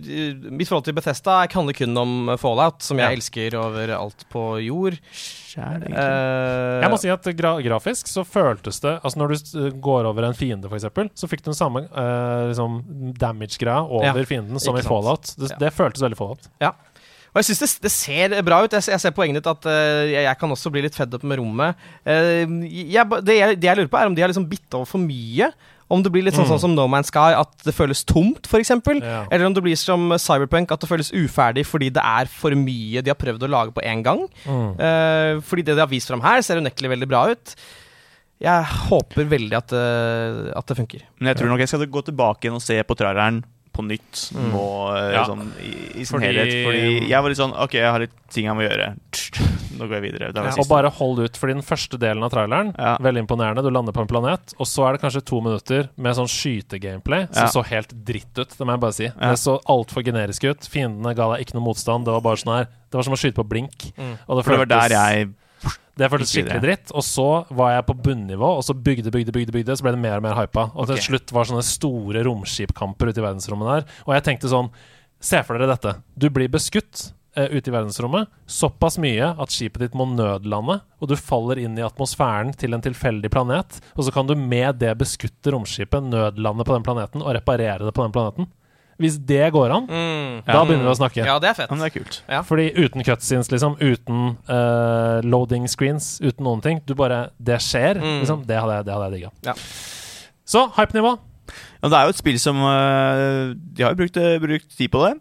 mitt 0.53 0.69
forhold 0.69 0.83
til 0.85 0.93
Bethesda 0.93 1.39
handler 1.49 1.73
kun 1.73 1.97
om 1.97 2.11
Fallout, 2.37 2.83
som 2.85 2.99
jeg 3.01 3.07
Ja. 3.09 3.15
elsker 3.17 3.55
over 3.57 3.89
alt 3.95 4.21
på 4.29 4.43
jord. 4.61 4.99
Kjære, 5.49 5.89
uh, 5.89 6.83
Jeg 6.83 6.91
må 6.93 6.99
si 7.01 7.09
at 7.09 7.25
gra 7.39 7.55
grafisk 7.65 8.05
så 8.11 8.21
føltes 8.27 8.77
det 8.83 8.99
Altså 9.01 9.17
Når 9.17 9.33
du 9.33 9.71
går 9.81 10.05
over 10.11 10.27
en 10.27 10.37
fiende, 10.37 10.69
eksempel, 10.69 11.09
så 11.17 11.25
fikk 11.31 11.41
du 11.41 11.49
den 11.49 11.57
samme 11.57 11.87
uh, 11.89 12.45
liksom 12.51 12.77
damage-greia 13.17 13.81
over 13.81 14.11
Ja, 14.11 14.27
fienden 14.29 14.59
som 14.61 14.77
ikke 14.77 14.85
i. 14.85 14.89
Fallout. 14.93 15.33
Det, 15.39 15.49
Ja. 15.55 15.57
det 15.65 15.73
føltes 15.73 16.03
veldig 16.05 16.17
Fallout. 16.21 16.45
Ja. 16.61 16.73
Og 17.35 17.41
jeg 17.41 17.49
syns 17.49 17.59
det, 17.59 17.67
det 17.83 17.91
ser 17.91 18.33
bra 18.47 18.61
ut. 18.63 18.71
Jeg, 18.71 18.87
jeg 18.93 19.01
ser 19.03 19.11
poenget 19.11 19.41
ditt 19.41 19.47
at 19.51 19.65
uh, 19.67 20.07
jeg, 20.07 20.35
kan 20.39 20.53
også 20.55 20.71
bli 20.71 20.85
litt 20.85 20.95
fedd 20.95 21.17
opp 21.17 21.25
med 21.27 21.41
rommet. 21.41 21.81
Uh, 22.07 22.47
jeg, 22.63 23.03
det, 23.27 23.35
jeg, 23.35 23.57
det 23.59 23.67
jeg 23.67 23.79
lurer 23.81 23.89
på, 23.91 23.99
er 23.99 24.07
om 24.07 24.15
de 24.15 24.23
har 24.23 24.31
liksom 24.31 24.45
bitt 24.47 24.77
over 24.77 24.87
for 24.87 25.03
mye. 25.03 25.49
Om 25.91 26.01
det 26.01 26.13
blir 26.15 26.23
litt 26.25 26.33
sånn, 26.33 26.47
Mm. 26.47 26.53
sånn 26.55 26.61
som 26.63 26.73
No 26.77 26.85
Man's 26.89 27.11
Sky, 27.11 27.35
at 27.35 27.51
det 27.67 27.75
føles 27.75 28.05
tomt, 28.07 28.47
f.eks. 28.47 28.71
Ja. 29.03 29.19
Eller 29.27 29.49
om 29.49 29.53
det 29.53 29.61
blir 29.67 29.75
som 29.77 30.15
Cyberpunk, 30.17 30.71
at 30.71 30.81
det 30.81 30.89
føles 30.89 31.11
uferdig 31.11 31.65
fordi 31.67 31.91
det 31.93 32.01
er 32.01 32.31
for 32.31 32.55
mye 32.57 33.03
de 33.03 33.11
har 33.11 33.19
prøvd 33.19 33.43
å 33.43 33.51
lage 33.51 33.75
på 33.75 33.83
én 33.83 34.01
gang. 34.07 34.23
Mm. 34.47 34.69
Uh, 34.79 35.43
fordi 35.45 35.67
det 35.67 35.75
de 35.75 35.83
har 35.83 35.91
vist 35.91 36.09
fram 36.09 36.23
her, 36.23 36.39
ser 36.41 36.63
unektelig 36.63 36.95
veldig 36.95 37.09
bra 37.11 37.25
ut. 37.35 37.53
Jeg 38.41 38.71
håper 38.87 39.27
veldig 39.31 39.59
at, 39.59 39.75
at 39.75 40.71
det 40.71 40.75
funker. 40.79 41.03
Men 41.19 41.29
jeg 41.31 41.37
tror 41.39 41.51
nok 41.51 41.61
jeg 41.63 41.71
skal 41.71 41.85
gå 41.87 42.01
tilbake 42.09 42.47
igjen 42.47 42.57
og 42.57 42.63
se 42.63 42.75
på 42.83 42.97
traileren 42.99 43.43
på 43.75 43.83
nytt 43.85 44.23
Mm. 44.31 44.51
nå, 44.53 44.63
eh, 44.95 45.11
Ja. 45.13 45.25
sånn, 45.27 45.51
i, 45.59 46.01
i 46.01 46.03
sin 46.05 46.15
Fordi- 46.17 46.25
helhet. 46.31 46.65
Fordi 46.65 47.09
jeg 47.09 47.21
var 47.21 47.29
litt 47.29 47.37
sånn 47.37 47.53
OK, 47.63 47.73
jeg 47.77 47.91
har 47.91 47.99
litt 47.99 48.15
ting 48.31 48.45
jeg 48.45 48.55
må 48.55 48.63
gjøre. 48.67 48.95
nå 49.75 49.87
går 49.89 49.95
jeg 49.99 50.03
videre. 50.13 50.31
Det 50.33 50.39
var 50.41 50.49
Ja, 50.49 50.55
og 50.63 50.67
bare 50.69 50.89
hold 50.89 51.19
ut, 51.19 51.35
fordi 51.37 51.53
den 51.53 51.61
første 51.61 51.99
delen 51.99 52.23
av 52.23 52.31
traileren 52.31 52.73
Veldig 52.75 53.27
imponerende. 53.27 53.61
Du 53.61 53.69
lander 53.69 53.91
på 53.91 54.01
en 54.01 54.07
planet, 54.07 54.53
og 54.57 54.65
så 54.65 54.87
er 54.87 54.93
det 54.97 55.01
kanskje 55.03 55.23
to 55.25 55.41
minutter 55.41 55.89
med 55.97 56.15
sånn 56.15 56.27
skytegameplay 56.31 57.27
som 57.33 57.43
Ja. 57.43 57.49
så 57.51 57.63
helt 57.65 57.89
dritt 58.05 58.37
ut. 58.37 58.49
Det 58.57 58.65
må 58.65 58.71
jeg 58.71 58.79
bare 58.79 58.93
si. 58.93 59.03
Ja. 59.05 59.31
Det 59.31 59.39
så 59.39 59.59
altfor 59.67 60.03
generisk 60.03 60.43
ut. 60.49 60.61
Fiendene 60.61 61.13
ga 61.15 61.35
deg 61.35 61.45
ikke 61.45 61.55
noe 61.55 61.65
motstand. 61.73 62.05
Det 62.05 62.13
var 62.13 62.21
bare 62.21 62.35
sånn 62.37 62.55
her 62.57 62.67
Det 62.91 62.93
var 62.99 63.03
som 63.03 63.13
å 63.13 63.17
skyte 63.19 63.35
på 63.35 63.43
blink. 63.49 63.91
Mm. 63.99 64.17
Og 64.29 64.43
For 64.45 64.51
det 64.57 64.69
var 64.69 64.87
der 64.87 64.89
jeg 64.95 65.33
Det 65.95 66.09
føltes 66.11 66.31
skikkelig 66.33 66.63
dritt. 66.63 66.93
Og 66.95 67.05
så 67.07 67.27
var 67.55 67.75
jeg 67.75 67.87
på 67.87 67.97
bunnivå, 68.07 68.49
og 68.59 68.63
så 68.67 68.75
bygde, 68.75 69.13
bygde, 69.13 69.33
bygde, 69.35 69.55
bygde 69.55 69.77
så 69.79 69.85
ble 69.85 69.95
det 69.95 70.03
mer 70.03 70.19
og 70.19 70.25
mer 70.25 70.37
hypa. 70.39 70.69
Og 70.75 70.89
til 70.91 71.01
slutt 71.09 71.33
var 71.35 71.47
sånne 71.47 71.65
store 71.65 72.25
romskipkamper 72.27 73.11
ute 73.11 73.21
i 73.21 73.25
verdensrommet 73.25 73.71
der. 73.71 73.93
Og 74.07 74.15
jeg 74.17 74.27
tenkte 74.29 74.51
sånn 74.51 74.71
Se 75.25 75.39
for 75.47 75.57
dere 75.57 75.71
dette. 75.71 75.93
Du 76.19 76.27
blir 76.29 76.51
beskutt 76.51 77.07
uh, 77.39 77.47
ute 77.49 77.71
i 77.71 77.73
verdensrommet 77.73 78.27
såpass 78.51 78.99
mye 79.01 79.31
at 79.41 79.53
skipet 79.53 79.85
ditt 79.85 79.95
må 79.97 80.05
nødlande, 80.11 80.81
og 80.99 81.09
du 81.09 81.15
faller 81.17 81.61
inn 81.63 81.79
i 81.79 81.85
atmosfæren 81.85 82.51
til 82.59 82.75
en 82.75 82.83
tilfeldig 82.83 83.31
planet, 83.33 83.79
og 83.95 84.05
så 84.05 84.13
kan 84.13 84.27
du 84.29 84.35
med 84.37 84.81
det 84.83 84.91
beskutte 84.99 85.55
romskipet 85.55 86.11
nødlande 86.11 86.67
på 86.67 86.75
den 86.75 86.85
planeten 86.85 87.23
og 87.23 87.33
reparere 87.39 87.87
det 87.87 87.95
på 87.95 88.05
den 88.05 88.13
planeten. 88.13 88.51
Hvis 88.97 89.17
det 89.27 89.49
går 89.51 89.71
an, 89.75 89.87
Mm. 89.91 90.41
da 90.47 90.61
begynner 90.63 90.83
vi 90.87 90.91
å 90.93 90.97
snakke. 90.97 91.25
Ja, 91.25 91.35
det 91.39 91.49
er 91.49 91.53
fett. 91.57 91.69
Men 91.69 91.79
det 91.83 91.87
er 91.89 91.95
kult. 91.99 92.21
Ja. 92.31 92.39
Fordi 92.47 92.69
uten 92.77 93.03
cutscenes, 93.03 93.49
liksom, 93.51 93.75
uten 93.81 94.37
uh, 94.47 95.19
loading 95.27 95.67
screens, 95.67 96.21
uten 96.23 96.43
noen 96.47 96.61
ting 96.63 96.79
Du 96.87 96.93
bare 96.95 97.29
Det 97.43 97.59
skjer, 97.59 97.95
Mm. 97.99 98.19
liksom. 98.23 98.45
Det 98.47 98.55
hadde 98.59 98.73
jeg, 98.77 98.85
det 98.85 98.93
hadde 98.93 99.09
jeg 99.11 99.19
digga. 99.19 99.29
Ja. 99.43 99.53
Så 100.45 100.69
hype-nivå. 100.77 101.17
Ja, 101.83 101.89
det 101.89 101.93
er 101.97 102.03
jo 102.07 102.15
et 102.15 102.23
spill 102.23 102.39
som 102.39 102.55
uh, 102.57 103.53
De 103.53 103.83
har 103.83 103.91
jo 103.91 103.95
brukt, 103.99 104.17
øh, 104.17 104.39
brukt 104.39 104.69
tid 104.77 104.89
på 104.89 105.03
det. 105.05 105.13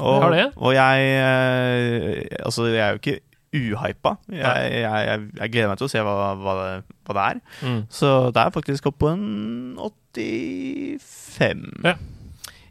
Og, 0.00 0.22
Har 0.22 0.30
det? 0.30 0.52
og 0.56 0.72
jeg 0.74 1.20
uh, 1.20 2.44
Altså, 2.46 2.64
jeg 2.70 2.78
er 2.84 2.88
jo 2.94 2.98
ikke 3.00 3.20
uhypa. 3.56 4.16
Jeg, 4.30 4.72
jeg, 4.72 4.82
jeg, 5.08 5.20
jeg 5.40 5.50
gleder 5.52 5.68
meg 5.70 5.78
til 5.78 5.86
å 5.86 5.90
se 5.90 5.98
hva, 6.04 6.14
hva, 6.36 6.52
det, 6.60 6.84
hva 7.08 7.12
det 7.16 7.22
er. 7.30 7.36
Mm. 7.64 7.78
Så 7.88 8.10
det 8.34 8.40
er 8.42 8.50
faktisk 8.52 8.86
opp 8.90 8.98
på 9.00 9.08
en 9.14 9.24
85. 9.80 11.62
Ja. 11.84 11.94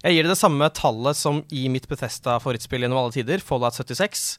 Jeg 0.06 0.14
gir 0.20 0.28
det 0.28 0.36
det 0.36 0.38
samme 0.38 0.68
tallet 0.78 1.18
som 1.18 1.40
i 1.50 1.64
mitt 1.74 1.88
Bethesda-favorittspill 1.90 2.84
gjennom 2.86 3.00
alle 3.02 3.16
tider, 3.16 3.42
Fallout 3.42 3.74
76. 3.74 4.36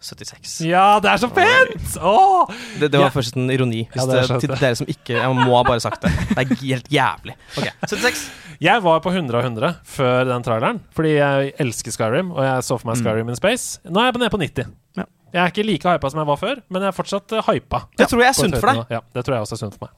76. 0.00 0.54
Ja, 0.64 0.94
det 1.04 1.10
er 1.12 1.18
så 1.20 1.28
fint! 1.28 1.96
Åh! 2.00 2.48
Det, 2.80 2.88
det 2.88 2.96
var 2.96 3.10
Ja. 3.10 3.12
først 3.12 3.36
en 3.36 3.50
ironi. 3.52 3.82
Hvis 3.92 4.00
Ja, 4.00 4.06
det 4.08 4.16
er 4.22 4.30
det, 4.32 4.38
til 4.40 4.54
dere 4.56 4.76
som 4.78 4.86
ikke 4.88 5.12
Jeg 5.18 5.34
må 5.36 5.50
ha 5.58 5.62
bare 5.66 5.82
sagt 5.84 6.00
det. 6.06 6.12
Det 6.30 6.38
er 6.40 6.54
helt 6.62 6.88
jævlig. 6.88 7.34
Ok, 7.60 7.68
76. 7.84 8.22
Jeg 8.64 8.82
var 8.82 9.00
på 9.04 9.12
100 9.12 9.36
av 9.36 9.44
100 9.44 9.74
før 9.84 10.24
den 10.30 10.42
traileren, 10.42 10.80
fordi 10.96 11.12
jeg 11.18 11.52
elsker 11.60 11.92
Skyrim, 11.92 12.32
og 12.32 12.40
jeg 12.44 12.64
så 12.64 12.78
for 12.80 12.88
meg 12.88 12.96
Mm. 12.96 13.04
Skyrim 13.04 13.28
in 13.28 13.36
Space. 13.36 13.78
Nå 13.84 14.00
er 14.00 14.08
jeg 14.08 14.20
nede 14.24 14.30
på 14.32 14.40
90. 14.40 14.72
Ja. 14.96 15.04
Jeg 15.34 15.42
er 15.44 15.52
ikke 15.52 15.66
like 15.68 15.84
hypa 15.98 16.10
som 16.10 16.18
jeg 16.24 16.26
var 16.32 16.36
før, 16.40 16.56
men 16.70 16.82
jeg 16.82 16.88
er 16.88 16.96
fortsatt 16.96 17.32
uh, 17.36 17.42
hypa. 17.52 17.84
Det 18.00 18.08
tror 18.08 18.20
jeg 18.24 18.28
er 18.32 18.38
sunt 18.40 18.56
for 18.56 18.72
deg. 18.72 18.86
Ja, 18.96 19.00
det 19.14 19.24
tror 19.28 19.34
jeg 19.36 19.44
også 19.44 19.52
er 19.60 19.62
sunt 19.68 19.76
for 19.76 19.84
meg. 19.84 19.92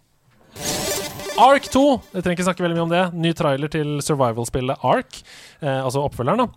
Ark 1.40 1.66
2. 1.72 1.82
Jeg 2.12 2.22
trenger 2.24 2.36
ikke 2.36 2.46
snakke 2.46 2.64
veldig 2.64 2.76
mye 2.78 2.86
om 2.86 2.92
det. 2.92 3.02
Ny 3.24 3.30
trailer 3.36 3.70
til 3.72 3.94
survival-spillet 4.04 4.84
Ark, 4.84 5.22
eh, 5.62 5.78
altså 5.82 6.04
oppfølgeren. 6.08 6.44
da 6.46 6.48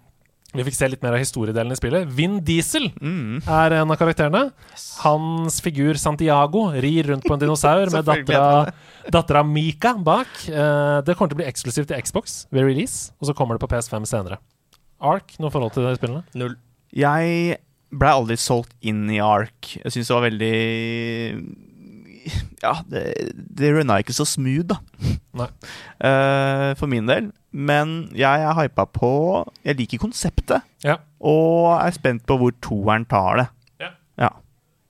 vi 0.55 0.63
fikk 0.63 0.75
se 0.77 0.87
litt 0.87 1.01
mer 1.03 1.11
av 1.11 1.19
historiedelen 1.19 1.73
i 1.73 1.75
spillet. 1.75 2.05
Vin 2.15 2.37
Diesel 2.39 2.85
Mm. 3.01 3.41
er 3.45 3.73
en 3.73 3.91
av 3.91 3.97
karakterene. 3.99 4.53
Hans 5.03 5.59
figur 5.59 5.95
Santiago 5.99 6.71
rir 6.71 7.03
rundt 7.09 7.25
på 7.25 7.33
en 7.33 7.39
dinosaur 7.39 7.91
med 7.91 8.05
dattera 8.05 8.71
dattera 9.11 9.43
Mika 9.43 9.95
bak. 10.01 10.27
Eh, 10.47 11.01
det 11.01 11.17
kommer 11.17 11.27
til 11.27 11.35
å 11.35 11.41
bli 11.43 11.51
eksklusivt 11.51 11.87
til 11.87 12.01
Xbox 12.01 12.45
ved 12.53 12.63
release, 12.63 13.11
og 13.19 13.27
så 13.27 13.35
kommer 13.35 13.59
det 13.59 13.67
på 13.67 13.75
PS5 13.75 14.05
senere. 14.07 14.37
Ark, 15.01 15.35
noe 15.39 15.49
forhold 15.51 15.73
til 15.73 15.83
de 15.83 15.97
spillene? 15.97 16.23
Null. 16.33 16.55
Jeg 16.93 17.57
blei 17.91 18.09
aldri 18.13 18.37
solgt 18.37 18.71
inn 18.81 19.09
i 19.09 19.19
Ark. 19.19 19.75
Jeg 19.83 19.91
syns 19.91 20.07
det 20.07 20.15
var 20.15 20.29
veldig 20.29 21.64
Ja, 22.65 22.73
det, 22.89 23.01
det 23.35 23.71
runna 23.75 23.99
ikke 24.01 24.15
så 24.15 24.25
smooth, 24.25 24.65
da. 24.71 24.77
Nei. 25.37 25.49
Uh, 25.99 26.71
for 26.79 26.89
min 26.89 27.09
del. 27.09 27.29
Men 27.55 28.09
jeg 28.17 28.43
er 28.43 28.55
hypa 28.57 28.83
på 28.89 29.09
Jeg 29.63 29.77
liker 29.79 30.01
konseptet. 30.01 30.65
Ja. 30.83 30.97
Og 31.23 31.75
er 31.77 31.93
spent 31.95 32.25
på 32.27 32.37
hvor 32.41 32.55
toeren 32.63 33.05
tar 33.09 33.43
det. 33.43 33.45
Ja. 33.83 33.91
Ja. 34.25 34.31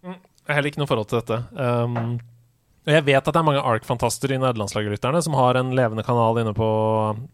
Jeg 0.05 0.53
har 0.53 0.59
heller 0.59 0.71
ikke 0.71 0.81
noe 0.83 0.89
forhold 0.89 1.09
til 1.09 1.21
dette. 1.21 1.41
Um, 1.57 2.17
og 2.85 2.91
jeg 2.93 3.05
vet 3.07 3.17
at 3.21 3.33
det 3.33 3.39
er 3.41 3.45
mange 3.47 3.61
Ark-fantaster 3.65 4.29
i 4.35 4.37
nederlandslagerlytterne 4.37 5.21
som 5.25 5.33
har 5.37 5.57
en 5.57 5.71
levende 5.77 6.03
kanal 6.05 6.37
inne 6.41 6.53
på, 6.53 6.67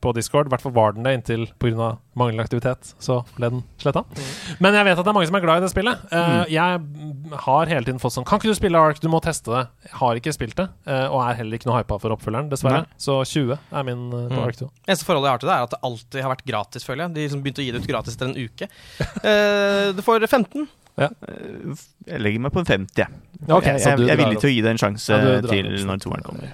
på 0.01 0.13
Discord. 0.15 0.47
I 0.47 0.53
hvert 0.53 0.63
fall 0.63 0.73
var 0.75 0.95
den 0.95 1.03
det 1.03 1.13
inntil 1.17 1.43
pga. 1.59 1.97
manglende 2.15 2.43
aktivitet. 2.45 2.93
Så 3.03 3.21
ble 3.37 3.49
den 3.51 3.63
sletta. 3.81 4.03
Men 4.63 4.75
jeg 4.79 4.87
vet 4.87 4.99
at 4.99 5.03
det 5.03 5.11
er 5.11 5.17
mange 5.17 5.27
som 5.29 5.37
er 5.39 5.43
glad 5.45 5.61
i 5.61 5.65
det 5.65 5.71
spillet. 5.73 6.05
Uh, 6.11 6.43
Jeg 6.51 7.37
har 7.45 7.71
hele 7.71 7.87
tiden 7.87 7.99
fått 8.03 8.15
sånn 8.15 8.25
Kan 8.27 8.39
ikke 8.41 8.51
du 8.51 8.57
spille 8.59 8.79
Ark? 8.79 8.99
Du 9.03 9.07
må 9.11 9.19
teste 9.23 9.51
det. 9.53 9.63
Jeg 9.89 9.95
har 10.01 10.19
ikke 10.19 10.33
spilt 10.35 10.57
det, 10.59 10.67
uh, 10.87 11.07
og 11.11 11.19
er 11.27 11.39
heller 11.41 11.59
ikke 11.59 11.69
noe 11.71 11.79
hypa 11.81 11.99
for 11.99 12.15
oppfølgeren, 12.15 12.49
dessverre. 12.51 12.83
Nei. 12.87 12.99
Så 13.01 13.19
20 13.27 13.55
er 13.59 13.87
min 13.87 14.07
uh, 14.11 14.27
på 14.31 14.39
Mm. 14.41 14.45
Ark 14.47 14.59
2. 14.59 14.67
Eneste 14.87 15.05
forholdet 15.07 15.27
jeg 15.29 15.35
har 15.35 15.41
til 15.43 15.49
det, 15.51 15.55
er 15.59 15.67
at 15.67 15.73
det 15.75 15.81
alltid 15.91 16.21
har 16.25 16.31
vært 16.35 16.45
gratis, 16.47 16.85
føler 16.87 17.03
jeg. 17.05 17.13
De 17.19 17.25
liksom 17.27 17.41
begynte 17.43 17.61
å 17.63 17.65
gi 17.67 17.73
det 17.75 17.81
ut 17.83 17.89
gratis 17.91 18.15
etter 18.17 18.31
en 18.31 18.39
uke. 18.39 18.71
Du 19.97 20.01
får 20.05 20.25
15. 20.27 20.67
Eh, 20.97 21.09
Jeg 22.07 22.19
legger 22.21 22.39
meg 22.39 22.51
på 22.51 22.59
en 22.59 22.65
50, 22.65 22.97
jeg. 22.97 23.07
Okay, 23.47 23.77
jeg, 23.77 23.85
jeg, 23.85 23.99
jeg 24.07 24.09
er 24.13 24.19
villig 24.25 24.41
til 24.41 24.49
å 24.49 24.53
gi 24.53 24.61
det 24.61 24.71
en 24.75 24.81
sjanse 24.81 25.13
Ja, 25.17 25.37
til 25.41 25.71
når 25.87 26.01
toeren 26.03 26.23
kommer. 26.27 26.51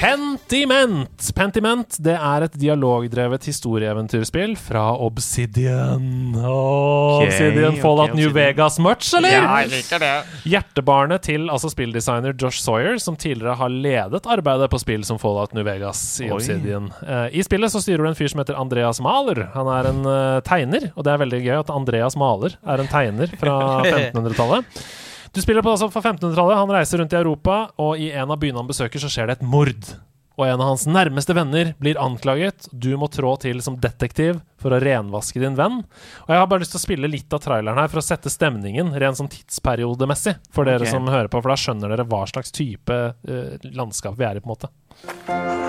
Pentiment! 0.00 1.26
Pentiment 1.36 1.96
det 2.00 2.14
er 2.16 2.44
et 2.46 2.54
dialogdrevet 2.56 3.44
historieeventyrspill 3.44 4.54
fra 4.56 4.94
Obsidian. 4.96 6.32
Oh, 6.40 7.18
okay, 7.18 7.26
Obsidian 7.28 7.76
Fallout 7.82 8.14
New 8.14 8.30
Obsidian. 8.30 8.36
Vegas 8.38 8.78
much, 8.80 9.10
eller? 9.18 9.34
Ja, 9.34 9.58
jeg 9.60 9.68
liker 9.74 10.00
det. 10.00 10.12
Hjertebarnet 10.48 11.26
til 11.28 11.44
altså 11.52 11.68
spilldesigner 11.74 12.32
Josh 12.32 12.62
Sawyer, 12.64 12.96
som 13.02 13.18
tidligere 13.20 13.58
har 13.60 13.68
ledet 13.74 14.24
arbeidet 14.24 14.70
på 14.72 14.80
spill 14.80 15.04
som 15.04 15.20
Fallout 15.20 15.52
New 15.52 15.68
Vegas 15.68 16.00
i 16.24 16.30
Oi. 16.30 16.38
Obsidian. 16.38 16.88
Uh, 17.04 17.28
I 17.36 17.44
spillet 17.44 17.74
så 17.74 17.84
styrer 17.84 18.06
du 18.06 18.12
en 18.14 18.16
fyr 18.16 18.32
som 18.32 18.40
heter 18.40 18.56
Andreas 18.56 19.02
Maler. 19.04 19.50
Han 19.52 19.68
er 19.76 19.90
en 19.92 20.00
uh, 20.08 20.40
tegner, 20.48 20.88
og 20.96 21.04
det 21.04 21.12
er 21.12 21.22
veldig 21.26 21.44
gøy 21.44 21.54
at 21.60 21.76
Andreas 21.76 22.16
Maler 22.16 22.56
er 22.64 22.80
en 22.80 22.88
tegner 22.88 23.36
fra 23.36 23.60
1500-tallet. 23.84 24.82
Du 25.32 25.42
spiller 25.42 25.62
på 25.62 25.72
altså 25.72 25.90
for 25.92 26.02
1500-tallet. 26.02 26.58
Han 26.58 26.72
reiser 26.74 27.02
rundt 27.02 27.14
i 27.14 27.20
Europa, 27.20 27.64
og 27.78 27.98
i 27.98 28.10
en 28.10 28.30
av 28.30 28.40
byene 28.42 28.62
han 28.62 28.70
besøker, 28.70 29.02
så 29.02 29.10
skjer 29.10 29.30
det 29.30 29.38
et 29.38 29.46
mord. 29.46 29.92
Og 30.40 30.46
en 30.46 30.56
av 30.62 30.70
hans 30.70 30.86
nærmeste 30.88 31.34
venner 31.36 31.74
blir 31.82 32.00
anklaget. 32.00 32.70
Du 32.72 32.88
må 32.98 33.10
trå 33.12 33.34
til 33.42 33.60
som 33.62 33.76
detektiv 33.80 34.40
for 34.60 34.72
å 34.72 34.80
renvaske 34.80 35.42
din 35.42 35.58
venn. 35.58 35.82
Og 36.24 36.32
jeg 36.32 36.40
har 36.40 36.48
bare 36.50 36.64
lyst 36.64 36.74
til 36.74 36.80
å 36.80 36.86
spille 36.86 37.12
litt 37.12 37.36
av 37.36 37.44
traileren 37.44 37.78
her 37.78 37.92
for 37.92 38.00
å 38.00 38.06
sette 38.06 38.32
stemningen 38.32 38.94
ren 38.96 39.18
sånn 39.18 39.30
tidsperiodemessig 39.30 40.38
for 40.48 40.70
dere 40.70 40.86
okay. 40.86 40.94
som 40.96 41.12
hører 41.12 41.28
på, 41.28 41.42
for 41.44 41.52
da 41.52 41.60
skjønner 41.60 41.92
dere 41.92 42.08
hva 42.08 42.24
slags 42.30 42.56
type 42.56 43.00
uh, 43.12 43.72
landskap 43.76 44.16
vi 44.16 44.30
er 44.30 44.40
i, 44.40 44.44
på 44.44 44.48
en 44.48 44.56
måte. 44.56 45.59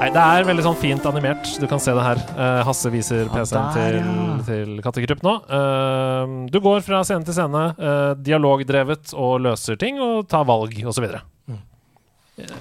Nei, 0.00 0.08
Det 0.14 0.20
er 0.24 0.46
veldig 0.48 0.62
sånn 0.64 0.78
fint 0.80 1.04
animert. 1.10 1.48
Du 1.60 1.66
kan 1.68 1.80
se 1.82 1.92
det 1.92 2.04
her. 2.04 2.20
Uh, 2.32 2.62
Hasse 2.64 2.88
viser 2.92 3.28
PC-en 3.28 3.66
der, 3.74 3.98
til, 3.98 4.38
til 4.46 4.78
Kattekrypt 4.84 5.26
nå. 5.26 5.34
Uh, 5.44 6.46
du 6.48 6.56
går 6.64 6.80
fra 6.86 7.02
scene 7.04 7.26
til 7.28 7.36
scene, 7.36 7.64
uh, 7.76 8.14
dialogdrevet 8.16 9.12
og 9.12 9.42
løser 9.44 9.76
ting 9.80 10.00
og 10.00 10.24
tar 10.32 10.46
valg 10.48 10.72
osv. 10.88 11.04
Mm. 11.50 11.60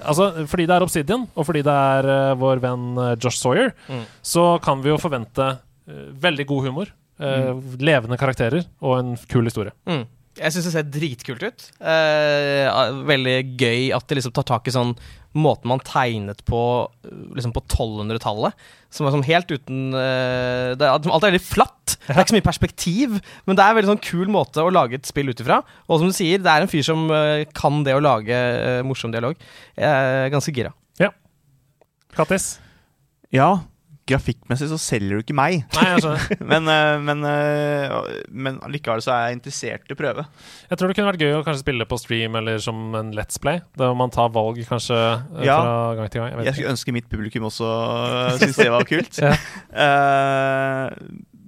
Altså, 0.03 0.27
fordi 0.51 0.67
det 0.67 0.75
er 0.75 0.83
Obsidian, 0.83 1.23
og 1.31 1.47
fordi 1.47 1.63
det 1.63 1.77
er 1.95 2.35
vår 2.41 2.59
venn 2.65 2.99
Josh 3.23 3.39
Sawyer, 3.39 3.71
Mm. 3.87 4.03
så 4.21 4.45
kan 4.61 4.83
vi 4.83 4.91
jo 4.91 4.99
forvente 4.99 5.47
veldig 6.19 6.45
god 6.49 6.65
humor, 6.67 6.91
mm. 7.23 7.61
levende 7.79 8.19
karakterer 8.19 8.67
og 8.83 8.97
en 8.99 9.15
kul 9.31 9.47
historie. 9.47 9.71
Mm. 9.87 10.03
Jeg 10.39 10.55
syns 10.55 10.67
det 10.69 10.73
ser 10.73 10.91
dritkult 10.93 11.43
ut. 11.43 11.65
Eh, 11.83 12.67
veldig 13.09 13.37
gøy 13.59 13.89
at 13.95 14.05
det 14.07 14.19
liksom 14.19 14.33
tar 14.35 14.47
tak 14.47 14.69
i 14.69 14.73
sånn 14.75 14.93
måten 15.37 15.69
man 15.69 15.81
tegnet 15.85 16.41
på 16.47 16.61
eh, 17.05 17.17
liksom 17.37 17.53
på 17.53 17.61
1200-tallet. 17.67 18.55
Som 18.93 19.05
er 19.05 19.13
sånn 19.13 19.25
helt 19.27 19.51
uten 19.51 19.91
eh, 19.93 20.71
det 20.79 20.87
er, 20.87 20.95
Alt 20.95 21.27
er 21.27 21.33
veldig 21.33 21.43
flatt. 21.43 21.75
Det 22.09 22.15
er 22.15 22.23
ikke 22.23 22.31
så 22.31 22.37
mye 22.37 22.45
perspektiv, 22.45 23.15
men 23.45 23.57
det 23.57 23.61
er 23.61 23.71
en 23.71 23.75
veldig 23.77 23.89
sånn 23.91 24.01
kul 24.01 24.29
måte 24.33 24.63
å 24.63 24.71
lage 24.73 24.97
et 24.97 25.05
spill 25.05 25.29
ut 25.29 25.41
ifra. 25.43 25.59
Og 25.85 25.99
som 26.01 26.09
du 26.09 26.15
sier, 26.15 26.41
det 26.41 26.49
er 26.49 26.63
en 26.63 26.71
fyr 26.71 26.85
som 26.85 27.03
eh, 27.13 27.43
kan 27.53 27.83
det 27.85 27.93
å 27.93 28.01
lage 28.01 28.33
eh, 28.33 28.79
morsom 28.85 29.13
dialog. 29.13 29.37
Jeg 29.77 29.85
er 29.85 30.31
ganske 30.33 30.53
gira. 30.55 30.71
Ja. 31.01 31.11
Kattis? 32.17 32.55
Ja, 33.35 33.59
grafikkmessig 34.09 34.67
så 34.71 34.77
selger 34.81 35.19
du 35.19 35.23
ikke 35.23 35.35
meg. 35.37 35.63
Nei, 35.77 35.85
altså. 35.95 36.15
men, 36.51 36.67
eh, 36.71 36.95
men, 37.05 37.23
eh, 37.29 37.95
men 38.29 38.59
likevel 38.73 39.03
så 39.05 39.13
er 39.15 39.23
jeg 39.29 39.39
interessert 39.39 39.89
i 39.89 39.95
å 39.95 39.99
prøve. 39.99 40.25
Jeg 40.69 40.79
tror 40.81 40.91
det 40.91 40.97
kunne 40.99 41.11
vært 41.11 41.23
gøy 41.25 41.35
å 41.37 41.43
kanskje 41.47 41.63
spille 41.63 41.87
på 41.89 41.99
stream 42.01 42.37
eller 42.39 42.61
som 42.63 42.95
en 42.99 43.13
Let's 43.17 43.39
Play, 43.41 43.61
der 43.79 43.95
man 43.97 44.13
tar 44.13 44.31
valg 44.35 44.61
kanskje 44.69 44.97
eh, 44.99 45.45
Ja. 45.47 45.59
fra 45.61 45.75
gang 45.99 46.11
til 46.13 46.23
gang. 46.23 46.33
Jeg 46.37 46.49
Jeg 46.49 46.57
skulle 46.59 46.75
ønske 46.75 46.95
mitt 46.99 47.09
publikum 47.11 47.49
også 47.49 47.69
syntes 48.39 48.59
det 48.63 48.71
var 48.73 48.87
kult. 48.89 49.19
Ja. 49.29 49.33
uh, 49.75 50.95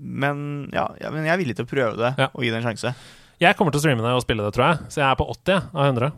men 0.02 0.70
ja, 0.74 0.88
men 1.14 1.26
jeg 1.26 1.34
er 1.34 1.40
villig 1.40 1.56
til 1.58 1.66
å 1.66 1.70
prøve 1.70 1.94
det 2.00 2.30
og 2.32 2.44
gi 2.44 2.50
det 2.52 2.60
en 2.62 2.68
sjanse. 2.72 2.94
Jeg 3.42 3.58
kommer 3.58 3.74
til 3.74 3.82
å 3.82 3.84
streame 3.86 4.04
det 4.06 4.12
og 4.14 4.22
spille 4.24 4.46
det, 4.46 4.54
tror 4.54 4.68
jeg. 4.68 4.92
Så 4.94 5.02
jeg 5.02 5.08
er 5.08 5.18
på 5.18 5.26
80 5.34 5.70
av 5.74 5.88
100. 5.88 6.12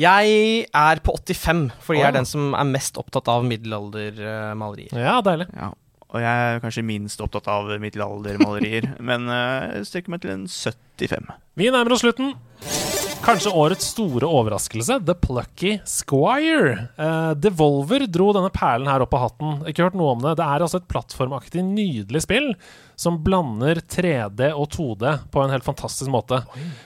Jeg 0.00 0.64
er 0.72 1.00
på 1.04 1.12
85, 1.18 1.66
fordi 1.84 2.00
jeg 2.00 2.08
er 2.08 2.16
den 2.16 2.28
som 2.28 2.54
er 2.56 2.68
mest 2.68 2.96
opptatt 3.00 3.28
av 3.28 3.44
middelaldermalerier. 3.48 4.96
Ja, 4.96 5.18
deilig. 5.24 5.50
Ja. 5.52 5.72
Og 6.10 6.24
jeg 6.24 6.54
er 6.54 6.62
kanskje 6.62 6.86
minst 6.86 7.20
opptatt 7.22 7.50
av 7.50 7.68
middelaldermalerier, 7.82 8.94
men 9.10 9.28
eh, 9.30 9.76
jeg 9.76 9.90
strekker 9.90 10.16
meg 10.16 10.24
til 10.24 10.34
en 10.38 10.48
75. 10.48 11.30
Vi 11.60 11.70
nærmer 11.74 11.96
oss 11.98 12.06
slutten. 12.06 12.34
Kanskje 13.20 13.50
årets 13.52 13.84
store 13.92 14.26
overraskelse, 14.26 15.00
The 15.06 15.14
Plucky 15.14 15.78
Squire. 15.84 16.86
Uh, 16.96 17.30
Devolver 17.36 18.06
dro 18.08 18.30
denne 18.32 18.48
perlen 18.54 18.88
her 18.88 19.04
opp 19.04 19.12
av 19.14 19.26
hatten. 19.26 19.58
Ikke 19.68 19.84
hørt 19.84 19.98
noe 19.98 20.14
om 20.14 20.22
det. 20.24 20.38
Det 20.40 20.46
er 20.46 20.64
altså 20.64 20.80
et 20.80 20.88
plattformaktig, 20.88 21.64
nydelig 21.66 22.24
spill 22.24 22.54
som 23.00 23.18
blander 23.24 23.82
3D 23.92 24.50
og 24.52 24.66
2D 24.72 25.12
på 25.32 25.42
en 25.42 25.52
helt 25.52 25.64
fantastisk 25.64 26.10
måte. 26.12 26.42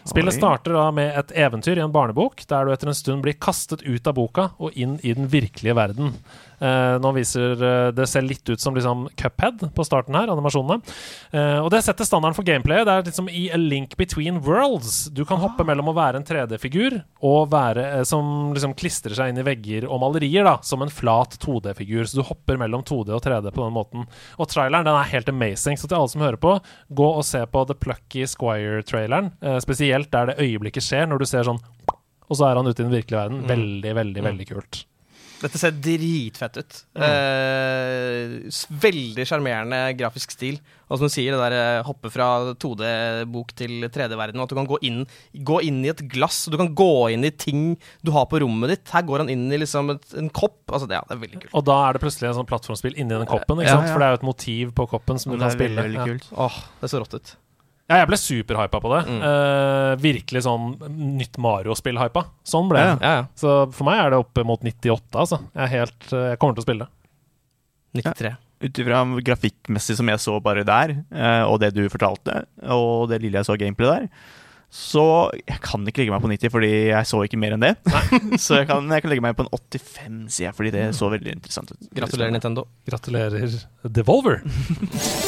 Spillet 0.06 0.34
Oi. 0.34 0.38
starter 0.38 0.76
da 0.76 0.88
med 0.94 1.14
et 1.22 1.32
eventyr 1.46 1.78
i 1.78 1.82
en 1.86 1.94
barnebok, 1.94 2.44
der 2.50 2.66
du 2.66 2.74
etter 2.74 2.90
en 2.90 2.98
stund 2.98 3.24
blir 3.24 3.38
kastet 3.38 3.82
ut 3.86 4.06
av 4.06 4.18
boka 4.18 4.50
og 4.58 4.74
inn 4.78 4.98
i 5.02 5.14
den 5.14 5.30
virkelige 5.30 5.74
verden. 5.78 6.12
Eh, 6.64 6.96
nå 7.02 7.10
viser 7.16 7.60
eh, 7.60 7.88
Det 7.92 8.06
ser 8.08 8.24
litt 8.24 8.48
ut 8.48 8.60
som 8.60 8.76
liksom 8.76 9.08
Cuphead 9.20 9.66
på 9.74 9.84
starten 9.84 10.16
her, 10.16 10.30
animasjonene. 10.32 10.80
Eh, 11.34 11.58
og 11.60 11.68
det 11.74 11.82
setter 11.84 12.08
standarden 12.08 12.36
for 12.36 12.46
gameplayet. 12.46 12.86
Det 12.88 12.94
er 12.94 13.08
liksom 13.08 13.28
i 13.28 13.44
a 13.52 13.60
link 13.60 13.96
between 14.00 14.40
worlds. 14.46 15.10
Du 15.14 15.24
kan 15.28 15.42
hoppe 15.42 15.66
mellom 15.66 15.90
å 15.92 15.96
være 15.96 16.20
en 16.20 16.26
3D-figur 16.28 17.00
og 17.24 17.50
være 17.52 18.04
som 18.08 18.54
liksom 18.54 18.76
klistrer 18.78 19.16
seg 19.16 19.32
inn 19.32 19.42
i 19.42 19.46
vegger 19.46 19.88
og 19.88 20.00
malerier, 20.04 20.46
da, 20.46 20.56
som 20.64 20.84
en 20.84 20.92
flat 20.92 21.36
2D-figur. 21.42 22.08
Så 22.08 22.20
du 22.20 22.24
hopper 22.26 22.60
mellom 22.60 22.84
2D 22.86 23.12
og 23.16 23.22
3D 23.24 23.50
på 23.50 23.64
den 23.64 23.76
måten. 23.76 24.08
Og 24.38 24.50
traileren 24.50 24.88
den 24.88 24.96
er 24.96 25.12
helt 25.12 25.28
amazing. 25.32 25.80
Så 25.80 25.90
til 25.90 25.98
alle 25.98 26.12
som 26.12 26.24
hører 26.24 26.40
på, 26.40 26.56
gå 26.88 27.10
og 27.10 27.24
se 27.28 27.42
på 27.50 27.66
The 27.68 27.76
Plucky 27.76 28.24
Squire-traileren. 28.30 29.34
Spesielt 29.64 30.12
der 30.14 30.32
det 30.32 30.40
øyeblikket 30.40 30.86
skjer, 30.86 31.08
når 31.10 31.20
du 31.22 31.28
ser 31.28 31.46
sånn 31.46 31.60
Og 32.24 32.38
så 32.38 32.48
er 32.48 32.56
han 32.56 32.66
ute 32.66 32.80
i 32.80 32.86
den 32.86 32.94
virkelige 32.94 33.20
verden. 33.20 33.44
Mm. 33.44 33.48
Veldig, 33.52 33.94
veldig, 34.00 34.28
veldig 34.30 34.50
kult. 34.54 34.84
Dette 35.44 35.60
ser 35.60 35.74
dritfett 35.76 36.56
ut. 36.62 36.76
Mm. 36.96 37.04
Eh, 37.04 38.54
veldig 38.84 39.26
sjarmerende 39.28 39.80
grafisk 39.98 40.32
stil. 40.34 40.56
Og 40.88 40.98
som 41.00 41.08
du 41.08 41.12
sier, 41.12 41.32
det 41.34 41.40
der 41.42 41.54
eh, 41.56 41.82
hoppe 41.86 42.10
fra 42.12 42.26
2D-bok 42.60 43.52
til 43.56 43.86
3D-verden. 43.92 44.40
At 44.44 44.52
du 44.52 44.56
kan 44.58 44.68
gå 44.68 44.78
inn, 44.88 45.02
gå 45.46 45.58
inn 45.68 45.82
i 45.84 45.90
et 45.92 46.02
glass, 46.12 46.42
og 46.48 46.54
du 46.56 46.60
kan 46.60 46.72
gå 46.76 46.90
inn 47.14 47.24
i 47.28 47.32
ting 47.32 47.62
du 48.04 48.12
har 48.16 48.26
på 48.30 48.40
rommet 48.44 48.72
ditt. 48.74 48.88
Her 48.94 49.04
går 49.08 49.24
han 49.24 49.32
inn 49.32 49.46
i 49.52 49.60
liksom 49.60 49.94
et, 49.96 50.04
en 50.20 50.32
kopp. 50.32 50.60
Altså, 50.72 50.88
det, 50.90 50.98
ja, 50.98 51.04
det 51.08 51.16
er 51.18 51.22
veldig 51.26 51.42
kult. 51.46 51.54
Og 51.60 51.66
da 51.68 51.78
er 51.88 51.96
det 51.98 52.04
plutselig 52.04 52.30
en 52.32 52.38
sånn 52.40 52.50
plattformspill 52.50 52.96
inni 52.96 53.14
den 53.16 53.28
koppen, 53.30 53.60
ikke 53.60 53.70
Ja, 53.70 53.78
sant? 53.78 53.88
ja. 53.90 53.94
For 53.94 54.04
det 54.04 54.08
er 54.10 54.16
jo 54.16 54.20
et 54.22 54.28
motiv 54.32 54.74
på 54.80 54.88
koppen 54.96 55.20
som 55.22 55.32
du 55.34 55.40
kan 55.40 55.52
spille. 55.54 55.76
veldig, 55.80 56.00
veldig 56.04 56.12
kult. 56.14 56.30
Åh, 56.48 56.60
det 56.82 56.92
ser 56.92 57.04
rått 57.04 57.16
ut. 57.20 57.34
Ja, 57.84 57.98
jeg 58.00 58.08
ble 58.08 58.16
superhypa 58.16 58.80
på 58.80 58.92
det. 58.94 59.00
Mm. 59.12 59.18
Uh, 59.20 59.90
virkelig 60.00 60.44
sånn 60.46 60.70
nytt 61.18 61.36
Mario-spill-hypa. 61.42 62.22
Sånn 62.48 62.70
ble 62.70 62.80
det. 62.80 62.94
ja, 63.04 63.16
ja. 63.20 63.26
Så 63.36 63.56
for 63.76 63.88
meg 63.88 64.00
er 64.00 64.14
det 64.14 64.20
opp 64.22 64.40
mot 64.48 64.64
98, 64.64 65.02
altså. 65.20 65.42
Jeg, 65.52 65.66
er 65.66 65.72
helt, 65.74 65.98
uh, 66.14 66.30
jeg 66.30 66.40
kommer 66.40 66.56
til 66.56 66.64
å 66.64 66.68
spille 66.68 66.86
det. 66.86 68.08
93. 68.08 68.32
Ut 68.64 68.80
ifra 68.80 69.02
grafikkmessig 69.26 69.98
som 69.98 70.08
jeg 70.08 70.22
så 70.24 70.38
bare 70.42 70.64
der, 70.64 70.96
uh, 71.12 71.44
og 71.50 71.58
det 71.60 71.74
du 71.76 71.84
fortalte, 71.92 72.46
og 72.72 73.10
det 73.12 73.20
lille 73.20 73.42
jeg 73.42 73.50
så 73.50 73.58
gameplay 73.60 73.92
der, 73.92 74.08
så 74.74 75.04
jeg 75.44 75.60
kan 75.62 75.84
ikke 75.86 76.02
legge 76.02 76.10
meg 76.10 76.24
på 76.24 76.30
90, 76.32 76.50
fordi 76.50 76.70
jeg 76.88 77.06
så 77.06 77.20
ikke 77.22 77.38
mer 77.38 77.54
enn 77.54 77.62
det. 77.62 77.74
så 78.42 78.58
jeg 78.58 78.66
kan, 78.66 78.88
jeg 78.90 79.04
kan 79.04 79.12
legge 79.12 79.22
meg 79.22 79.36
på 79.38 79.44
en 79.44 79.52
85, 79.52 80.16
sier 80.34 80.48
jeg, 80.48 80.56
fordi 80.56 80.72
det 80.74 80.88
så 80.98 81.12
veldig 81.12 81.36
interessant 81.36 81.70
ut. 81.70 81.78
Gratulerer, 81.94 82.34
Nintendo. 82.34 82.66
Gratulerer, 82.88 83.60
Devolver. 83.86 84.42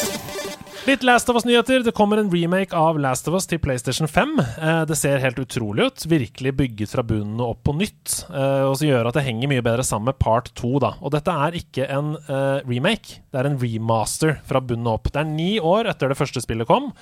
Litt 0.87 1.03
Last 1.03 1.29
of 1.29 1.35
Us-nyheter. 1.35 1.79
Det 1.83 1.91
kommer 1.91 2.17
en 2.17 2.29
remake 2.31 2.75
av 2.75 2.95
Last 2.99 3.27
of 3.27 3.33
Us 3.35 3.43
til 3.51 3.59
PlayStation 3.59 4.07
5. 4.07 4.29
Eh, 4.39 4.83
det 4.87 4.95
ser 4.95 5.19
helt 5.19 5.39
utrolig 5.41 5.83
ut. 5.83 6.05
Virkelig 6.07 6.53
bygget 6.55 6.93
fra 6.93 7.03
bunnen 7.03 7.41
og 7.43 7.57
opp 7.57 7.65
på 7.67 7.73
nytt. 7.75 8.13
Eh, 8.29 8.63
og 8.63 8.77
som 8.79 8.87
gjør 8.87 9.09
at 9.09 9.17
det 9.17 9.25
henger 9.25 9.51
mye 9.51 9.65
bedre 9.65 9.83
sammen 9.83 10.13
med 10.13 10.19
part 10.23 10.47
2. 10.55 10.71
Da. 10.85 10.93
Og 11.03 11.11
dette 11.11 11.33
er 11.33 11.57
ikke 11.59 11.89
en 11.91 12.13
eh, 12.15 12.63
remake, 12.63 13.19
det 13.19 13.41
er 13.41 13.49
en 13.49 13.59
remaster 13.59 14.37
fra 14.47 14.61
bunnen 14.63 14.87
og 14.87 15.01
opp. 15.01 15.11
Det 15.11 15.19
er 15.25 15.27
ni 15.27 15.49
år 15.59 15.91
etter 15.91 16.13
det 16.13 16.19
første 16.21 16.45
spillet 16.45 16.71
kom. 16.71 16.93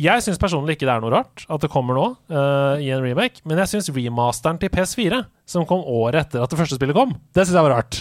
Jeg 0.00 0.24
syns 0.24 0.40
personlig 0.42 0.74
ikke 0.74 0.88
det 0.88 0.94
er 0.96 1.02
noe 1.04 1.12
rart 1.14 1.44
at 1.46 1.62
det 1.62 1.70
kommer 1.70 1.94
nå 1.94 2.06
uh, 2.32 2.80
i 2.82 2.88
en 2.94 3.02
remake, 3.04 3.44
men 3.46 3.60
jeg 3.62 3.74
syns 3.74 3.92
remasteren 3.94 4.58
til 4.58 4.72
PS4, 4.74 5.20
som 5.46 5.66
kom 5.68 5.84
året 5.86 6.24
etter 6.24 6.42
at 6.42 6.50
det 6.50 6.58
første 6.58 6.78
spillet 6.78 6.96
kom, 6.96 7.14
det 7.36 7.44
syns 7.44 7.58
jeg 7.58 7.66
var 7.68 7.76
rart. 7.76 8.00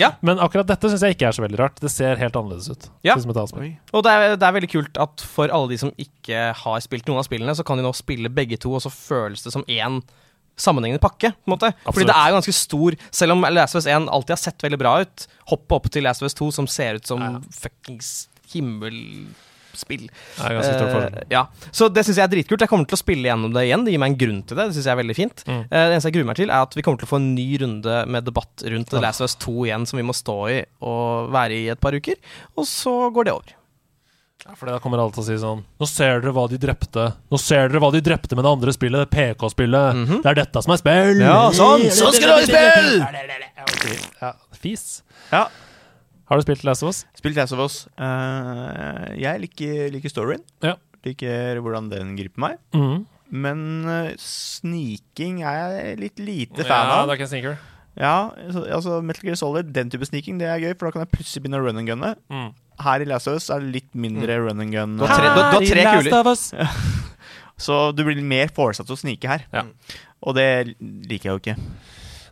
Ja. 0.00 0.12
Men 0.24 0.40
akkurat 0.42 0.68
dette 0.68 0.90
syns 0.92 1.04
jeg 1.04 1.16
ikke 1.16 1.28
er 1.30 1.36
så 1.36 1.44
veldig 1.44 1.58
rart. 1.60 1.78
Det 1.82 1.90
ser 1.92 2.20
helt 2.20 2.36
annerledes 2.36 2.70
ut. 2.70 2.88
Ja. 3.06 3.16
Som 3.20 3.32
et. 3.32 3.68
Og 3.96 4.04
det 4.06 4.12
er, 4.12 4.34
det 4.38 4.46
er 4.46 4.56
veldig 4.56 4.70
kult 4.70 5.00
at 5.00 5.24
for 5.24 5.52
alle 5.52 5.72
de 5.72 5.78
som 5.80 5.92
ikke 6.00 6.50
har 6.56 6.82
spilt 6.84 7.08
noen 7.08 7.22
av 7.22 7.28
spillene, 7.28 7.54
så 7.56 7.64
kan 7.66 7.80
de 7.80 7.84
nå 7.84 7.92
spille 7.96 8.32
begge 8.32 8.60
to, 8.60 8.74
og 8.76 8.84
så 8.84 8.92
føles 8.92 9.44
det 9.44 9.54
som 9.56 9.66
én 9.66 10.00
sammenhengende 10.60 11.02
pakke. 11.02 11.32
på 11.32 11.48
en 11.48 11.54
måte 11.56 11.72
Fordi 11.86 12.08
det 12.08 12.16
er 12.16 12.28
jo 12.28 12.36
ganske 12.36 12.52
stor 12.52 12.96
Selv 13.16 13.32
om 13.32 13.46
Last 13.48 13.76
of 13.76 13.80
Us 13.80 13.86
1 13.88 14.10
alltid 14.12 14.34
har 14.34 14.40
sett 14.42 14.64
veldig 14.66 14.80
bra 14.80 14.98
ut, 15.00 15.28
hoppet 15.48 15.76
opp 15.78 15.86
til 15.92 16.04
Last 16.04 16.22
of 16.22 16.28
Us 16.28 16.36
2, 16.36 16.50
som 16.58 16.68
ser 16.68 17.00
ut 17.00 17.06
som 17.08 17.40
fuckings 17.54 18.28
himmelspill. 18.52 19.30
Er 20.40 20.56
forskjell. 20.88 21.18
Eh, 21.22 21.28
ja. 21.32 21.44
Så 21.70 21.88
det 21.92 22.04
syns 22.06 22.18
jeg 22.20 22.26
er 22.26 22.32
dritkult. 22.32 22.64
Jeg 22.64 22.72
kommer 22.72 22.88
til 22.88 22.98
å 22.98 23.00
spille 23.00 23.30
gjennom 23.30 23.54
det 23.54 23.66
igjen. 23.68 23.86
Det 23.86 23.94
gir 23.94 24.02
meg 24.02 24.14
en 24.14 24.18
grunn 24.24 24.42
til 24.42 24.58
det. 24.58 24.66
Det 24.70 24.76
synes 24.78 24.88
jeg 24.90 24.94
er 24.94 25.00
veldig 25.02 25.16
fint. 25.18 25.44
Mm. 25.46 25.62
Uh, 25.62 25.76
det 25.76 25.84
eneste 25.86 26.10
jeg 26.10 26.18
gruer 26.18 26.28
meg 26.32 26.40
til, 26.40 26.50
er 26.50 26.66
at 26.66 26.76
vi 26.76 26.84
kommer 26.86 27.02
til 27.02 27.08
å 27.08 27.12
få 27.12 27.20
en 27.20 27.30
ny 27.36 27.46
runde 27.62 28.02
med 28.10 28.28
debatt 28.28 28.66
rundt 28.74 28.92
The. 28.92 29.04
Last 29.04 29.22
of 29.22 29.30
Us 29.30 29.38
2 29.44 29.56
igjen, 29.68 29.86
som 29.90 30.02
vi 30.02 30.06
må 30.10 30.16
stå 30.16 30.36
i 30.50 30.58
og 30.90 31.32
være 31.34 31.56
i 31.56 31.64
et 31.72 31.80
par 31.82 31.96
uker. 31.96 32.20
Og 32.58 32.68
så 32.68 32.96
går 33.14 33.30
det 33.30 33.36
over. 33.38 33.56
Ja, 34.46 34.54
for 34.56 34.70
da 34.70 34.78
kommer 34.80 35.02
alle 35.02 35.12
til 35.12 35.20
å 35.20 35.26
si 35.26 35.34
sånn 35.36 35.58
Nå 35.76 35.86
ser 35.86 36.22
dere 36.22 36.32
hva 36.32 36.46
de 36.48 36.56
drepte 36.56 37.02
Nå 37.28 37.36
ser 37.36 37.68
dere 37.68 37.82
hva 37.84 37.90
de 37.92 38.00
drepte 38.00 38.38
med 38.38 38.46
det 38.46 38.52
andre 38.54 38.72
spillet, 38.72 39.02
det 39.04 39.12
PK-spillet. 39.12 39.98
Det 40.24 40.30
er 40.30 40.38
dette 40.38 40.62
som 40.64 40.72
er 40.72 40.80
spill! 40.80 41.20
Ja, 41.20 41.40
sånn! 41.52 41.84
Sånn 41.92 42.16
skal 42.16 42.32
det 42.32 42.38
være 42.38 42.48
spill! 42.48 44.00
Ja, 44.20 44.32
fis. 44.56 44.86
Ja. 45.30 45.44
Har 46.30 46.38
du 46.38 46.44
spilt 46.46 46.62
Last 46.64 46.84
of 46.86 46.92
Us? 46.92 47.02
Spilt 47.18 47.36
Last 47.36 47.52
of 47.56 47.60
Us. 47.64 47.80
Uh, 47.98 49.10
jeg 49.18 49.40
liker, 49.42 49.88
liker 49.96 50.12
storyen. 50.12 50.44
Ja. 50.62 50.76
Liker 51.06 51.58
hvordan 51.64 51.88
den 51.90 52.12
griper 52.18 52.44
meg. 52.44 52.60
Mm. 52.76 53.00
Men 53.30 53.64
uh, 53.88 54.12
sniking 54.20 55.42
er 55.46 55.58
jeg 55.80 55.98
litt 56.04 56.22
lite 56.22 56.62
Ja, 56.64 56.68
fan 56.70 56.92
av. 56.94 57.04
det 57.08 57.14
er 57.14 57.18
ikke 57.20 57.26
en 57.28 57.32
sneaker. 57.34 57.58
Ja, 58.00 58.14
altså, 58.46 58.62
altså 58.70 59.00
Metal 59.04 59.26
Gear 59.26 59.36
Solid, 59.40 59.72
den 59.74 59.90
type 59.90 60.06
sniking, 60.06 60.38
det 60.40 60.46
er 60.48 60.60
gøy, 60.62 60.72
for 60.78 60.86
da 60.88 60.94
kan 60.94 61.02
jeg 61.04 61.10
plutselig 61.16 61.42
begynne 61.44 61.58
å 61.60 61.64
run 61.66 61.80
and 61.82 61.90
gunne. 61.90 62.12
Mm. 62.32 62.48
Her 62.80 63.02
i 63.04 63.08
Last 63.10 63.28
of 63.28 63.36
Us 63.40 63.50
er 63.52 63.60
det 63.64 63.72
litt 63.74 63.90
mindre 63.98 64.38
run 64.46 64.62
and 64.62 64.72
gun. 64.72 64.94
Du 65.00 65.04
har 65.04 65.18
tre- 65.18 65.32
du- 65.34 65.40
du 65.40 65.56
har 65.58 65.66
tre 65.66 65.84
kuler. 65.84 66.10
Last 66.10 66.20
of 66.20 66.30
Us. 66.30 66.44
Så 67.66 67.80
du 67.92 68.04
blir 68.06 68.22
mer 68.24 68.48
foresatt 68.56 68.86
til 68.88 68.96
å 68.96 69.00
snike 69.02 69.28
her. 69.28 69.42
Ja. 69.52 69.66
Og 70.24 70.36
det 70.38 70.46
liker 70.80 71.28
jeg 71.28 71.34
jo 71.34 71.40
ikke. 71.42 71.56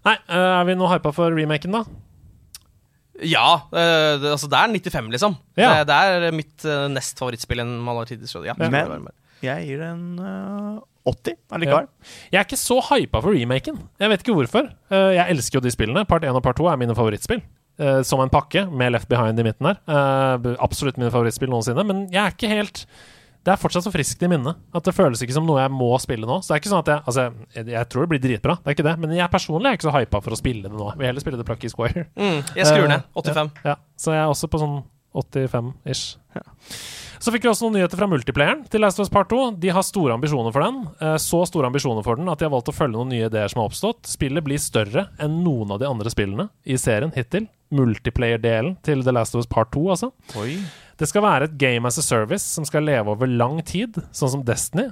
Nei, 0.06 0.14
eh, 0.30 0.52
er 0.60 0.64
vi 0.70 0.76
nå 0.78 0.88
hypa 0.88 1.12
for 1.12 1.34
remaken, 1.36 1.74
da? 1.74 1.82
Ja, 3.26 3.48
eh, 3.72 4.14
det, 4.22 4.34
altså 4.36 4.50
det 4.50 4.58
er 4.58 4.74
95, 4.74 5.08
liksom. 5.14 5.38
Ja. 5.58 5.72
Det, 5.80 5.88
det 5.90 6.28
er 6.28 6.36
mitt 6.36 6.66
uh, 6.68 6.86
nest 6.92 7.18
favorittspill 7.18 7.64
enn 7.64 7.78
Malar 7.82 8.06
Tidis. 8.10 8.36
Ja. 8.46 8.54
Men 8.58 9.08
jeg 9.44 9.68
gir 9.68 9.82
den 9.82 10.18
eh, 10.18 10.78
80 11.08 11.36
allikevel. 11.54 11.86
Jeg 12.32 12.40
er 12.40 12.46
ikke 12.46 12.58
så 12.60 12.80
hypa 12.90 13.20
for 13.22 13.36
remaken. 13.36 13.78
Jeg 14.00 14.12
vet 14.12 14.24
ikke 14.24 14.34
hvorfor. 14.36 14.66
Uh, 14.92 15.12
jeg 15.14 15.36
elsker 15.36 15.58
jo 15.58 15.64
de 15.64 15.72
spillene. 15.72 16.04
Part 16.08 16.26
1 16.26 16.36
og 16.36 16.42
part 16.44 16.58
2 16.58 16.68
er 16.72 16.80
mine 16.80 16.96
favorittspill. 16.98 17.42
Uh, 17.78 18.00
som 18.02 18.20
en 18.20 18.32
pakke, 18.32 18.64
med 18.66 18.92
Left 18.92 19.08
Behind 19.10 19.38
i 19.38 19.46
midten 19.46 19.70
her. 19.70 19.78
Uh, 19.86 20.56
absolutt 20.58 20.98
mine 20.98 21.12
favorittspill 21.14 21.52
noensinne. 21.52 21.86
Men 21.86 22.08
jeg 22.12 22.22
er 22.24 22.34
ikke 22.34 22.50
helt 22.50 22.84
Det 23.44 23.52
er 23.54 23.60
fortsatt 23.62 23.84
så 23.86 23.92
friskt 23.94 24.22
i 24.22 24.28
minnet 24.28 24.58
at 24.74 24.84
det 24.84 24.92
føles 24.92 25.22
ikke 25.24 25.32
som 25.32 25.46
noe 25.46 25.60
jeg 25.62 25.70
må 25.72 25.88
spille 26.02 26.26
nå. 26.28 26.40
Så 26.42 26.50
det 26.50 26.56
er 26.56 26.60
ikke 26.62 26.72
sånn 26.74 26.82
at 26.84 26.90
jeg 26.92 27.02
Altså, 27.08 27.24
jeg, 27.54 27.66
jeg 27.72 27.88
tror 27.88 28.04
det 28.04 28.10
blir 28.12 28.20
dritbra, 28.26 28.58
det 28.60 28.66
er 28.72 28.76
ikke 28.76 28.88
det. 28.90 28.96
Men 28.98 29.14
jeg 29.16 29.30
personlig 29.32 29.70
er 29.70 29.78
ikke 29.78 29.88
så 29.88 29.94
hypa 29.96 30.20
for 30.26 30.34
å 30.36 30.40
spille 30.40 30.66
det 30.68 30.72
nå. 30.74 30.90
Jeg 30.92 30.98
vil 31.00 31.06
heller 31.12 31.24
spille 31.24 31.38
det 31.40 31.46
Plucky 31.48 31.70
Square. 31.72 32.06
Mm, 32.18 32.42
jeg 32.58 32.66
skrur 32.68 32.88
ned. 32.90 33.00
Eh, 33.06 33.22
85. 33.22 33.52
Ja, 33.64 33.70
ja. 33.72 33.76
Så 33.96 34.12
jeg 34.12 34.20
er 34.24 34.32
også 34.34 34.50
på 34.52 34.60
sånn 34.60 34.78
85-ish. 35.18 36.18
Så 37.18 37.32
fikk 37.34 37.42
vi 37.42 37.48
også 37.50 37.64
noen 37.66 37.78
nyheter 37.80 37.98
fra 37.98 38.06
multiplayeren 38.06 38.60
til 38.70 38.82
Last 38.84 39.00
of 39.00 39.08
Us 39.08 39.10
Part 39.10 39.30
2. 39.32 39.38
De 39.58 39.72
har 39.74 39.82
store 39.82 40.14
ambisjoner 40.14 40.52
for 40.54 40.62
den. 40.62 40.82
eh, 41.00 41.16
Så 41.18 41.40
store 41.48 41.66
ambisjoner 41.66 42.04
for 42.06 42.14
den 42.20 42.28
at 42.30 42.38
de 42.38 42.46
har 42.46 42.52
valgt 42.52 42.68
å 42.70 42.74
følge 42.76 42.94
noen 42.94 43.08
nye 43.10 43.26
ideer 43.26 43.48
som 43.50 43.62
har 43.62 43.70
oppstått. 43.72 44.04
Spillet 44.06 44.44
blir 44.46 44.60
større 44.62 45.08
enn 45.18 45.40
noen 45.42 45.72
av 45.74 45.80
de 45.80 45.88
andre 45.88 46.10
spillene 46.14 46.50
i 46.68 46.76
serien 46.78 47.10
hittil. 47.16 47.48
Multiplayer-delen 47.74 48.76
til 48.86 49.02
The 49.04 49.12
Last 49.12 49.34
of 49.34 49.40
Us 49.42 49.50
Part 49.50 49.72
2, 49.74 49.82
altså. 49.96 50.12
Det 50.98 51.06
skal 51.06 51.22
være 51.22 51.46
et 51.46 51.58
game 51.60 51.86
as 51.86 51.98
a 52.00 52.02
service 52.02 52.42
som 52.42 52.66
skal 52.66 52.86
leve 52.88 53.12
over 53.12 53.30
lang 53.30 53.60
tid, 53.62 54.00
sånn 54.10 54.32
som 54.32 54.42
Destiny. 54.46 54.88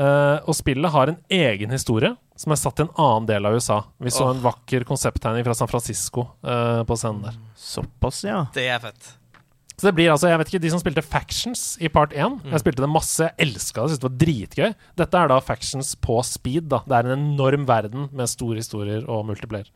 Uh, 0.00 0.40
og 0.48 0.54
spillet 0.56 0.92
har 0.94 1.10
en 1.10 1.18
egen 1.34 1.72
historie 1.74 2.14
som 2.38 2.54
er 2.54 2.60
satt 2.60 2.80
i 2.80 2.86
en 2.86 2.92
annen 2.94 3.26
del 3.28 3.44
av 3.44 3.58
USA. 3.58 3.82
Vi 4.00 4.12
så 4.14 4.24
oh. 4.24 4.32
en 4.32 4.40
vakker 4.40 4.86
konsepttegning 4.88 5.44
fra 5.44 5.56
San 5.58 5.68
Francisco 5.68 6.30
uh, 6.46 6.80
på 6.88 6.96
scenen 6.96 7.26
der. 7.26 7.40
Såpass, 7.60 8.22
ja. 8.24 8.46
Det 8.54 8.64
er 8.70 8.80
fett. 8.80 9.16
Så 9.80 9.88
det 9.88 9.94
blir 9.96 10.10
altså, 10.12 10.28
jeg 10.28 10.40
vet 10.40 10.50
ikke, 10.50 10.60
De 10.60 10.70
som 10.74 10.80
spilte 10.82 11.04
Factions 11.04 11.60
i 11.80 11.88
part 11.88 12.12
1 12.12 12.50
Jeg 12.50 12.60
spilte 12.60 12.82
det 12.84 12.90
masse, 12.92 13.24
jeg 13.24 13.46
elska 13.48 13.80
det, 13.80 13.94
syntes 13.94 14.00
det 14.00 14.08
var 14.08 14.18
dritgøy. 14.22 14.74
Dette 15.00 15.20
er 15.20 15.30
da 15.32 15.38
Factions 15.44 15.92
på 16.04 16.18
speed. 16.28 16.68
da 16.72 16.82
Det 16.84 16.96
er 16.96 17.08
en 17.08 17.28
enorm 17.34 17.64
verden 17.68 18.08
med 18.12 18.28
store 18.32 18.60
historier 18.60 19.04
og 19.08 19.24
multiplayer. 19.28 19.68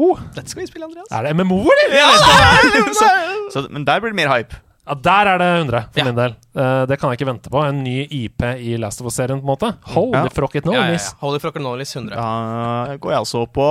Oh, 0.00 0.16
Dette 0.34 0.48
skal 0.48 0.62
vi 0.64 0.66
spille, 0.70 0.86
Andreas. 0.88 1.10
er 1.12 1.26
det 1.28 1.34
MMO, 1.36 1.58
eller? 1.60 2.92
så, 3.00 3.08
så, 3.52 3.62
men 3.68 3.84
der 3.84 4.00
blir 4.00 4.14
det 4.14 4.20
mer 4.22 4.30
hype. 4.32 4.56
Ja, 4.88 4.94
Der 5.04 5.28
er 5.34 5.38
det 5.38 5.48
100 5.60 5.82
for 5.94 6.08
min 6.08 6.16
del. 6.16 6.32
Uh, 6.56 6.86
det 6.88 6.96
kan 6.98 7.10
jeg 7.12 7.20
ikke 7.20 7.28
vente 7.28 7.50
på. 7.52 7.60
En 7.68 7.82
ny 7.84 7.98
IP 8.08 8.42
i 8.58 8.72
Last 8.80 9.02
of 9.04 9.10
Us-serien, 9.10 9.38
på 9.42 9.44
en 9.44 9.52
måte. 9.52 9.68
Holy 9.92 10.16
Ja. 10.24 10.30
frocket 10.34 10.64
Ja, 10.66 10.72
ja, 10.72 10.80
nollies. 10.86 11.10
ja. 11.12 11.18
Holy 11.26 11.38
frocket 11.44 11.62
Nollies 11.62 11.92
100. 11.94 12.16
Da 12.16 12.96
går 12.96 13.12
jeg 13.12 13.18
altså 13.20 13.44
på 13.46 13.66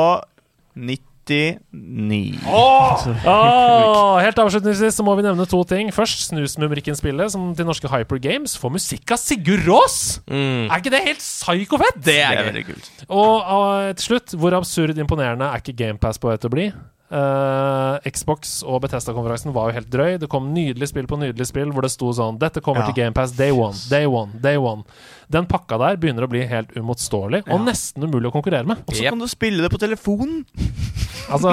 99. 1.30 2.40
Åh, 2.50 4.20
helt 4.24 4.42
avslutningsvis 4.42 4.98
så 5.00 5.06
må 5.06 5.16
vi 5.20 5.26
nevne 5.28 5.46
to 5.50 5.62
ting. 5.70 5.92
Først 5.96 6.26
Snusmumrikken-spillet, 6.30 7.34
som 7.34 7.52
til 7.58 7.68
norske 7.70 7.92
Hyper 7.92 8.22
Games 8.24 8.58
får 8.60 8.74
musikk 8.76 9.16
av 9.16 9.22
Sigurd 9.22 9.66
Rås! 9.70 10.00
Mm. 10.26 10.68
Er 10.68 10.78
ikke 10.82 10.94
det 10.94 11.04
helt 11.06 11.24
psykofett? 11.24 12.00
Det 12.02 12.20
er 12.24 12.36
Det 12.36 12.44
er 12.44 12.50
veldig 12.52 12.66
kult. 12.72 12.94
Og 13.10 13.36
uh, 13.46 13.90
til 13.96 14.08
slutt, 14.12 14.38
hvor 14.40 14.58
absurd 14.58 14.98
imponerende 14.98 15.50
er 15.50 15.62
ikke 15.62 15.78
GamePass 15.84 16.22
på 16.22 16.32
vei 16.32 16.40
til 16.40 16.52
å 16.52 16.56
bli? 16.58 16.72
Eh, 17.10 18.10
Xbox 18.14 18.60
og 18.62 18.84
Bethesda-konferansen 18.84 19.54
var 19.56 19.70
jo 19.72 19.78
helt 19.80 19.90
drøy. 19.90 20.18
Det 20.22 20.30
kom 20.30 20.52
nydelig 20.54 20.92
spill 20.92 21.08
på 21.10 21.18
nydelig 21.18 21.48
spill 21.50 21.72
hvor 21.74 21.82
det 21.82 21.90
sto 21.94 22.12
sånn 22.14 22.38
Dette 22.38 22.62
kommer 22.62 22.84
Ja. 22.86 22.92
til 22.92 23.00
GamePass 23.02 23.34
day 23.38 23.50
one, 23.52 23.74
day 23.90 24.06
one, 24.06 24.32
day 24.44 24.58
one. 24.62 24.84
Den 25.30 25.46
pakka 25.50 25.80
der 25.82 25.98
begynner 25.98 26.26
å 26.26 26.30
bli 26.30 26.44
helt 26.46 26.70
uimotståelig 26.78 27.44
og 27.50 27.62
nesten 27.66 28.04
umulig 28.06 28.30
å 28.30 28.34
konkurrere 28.36 28.66
med. 28.70 28.84
Og 28.88 28.94
så 28.94 29.10
kan 29.10 29.20
du 29.20 29.28
spille 29.28 29.62
det 29.66 29.72
på 29.74 29.82
telefonen. 29.82 30.46
Altså, 31.30 31.52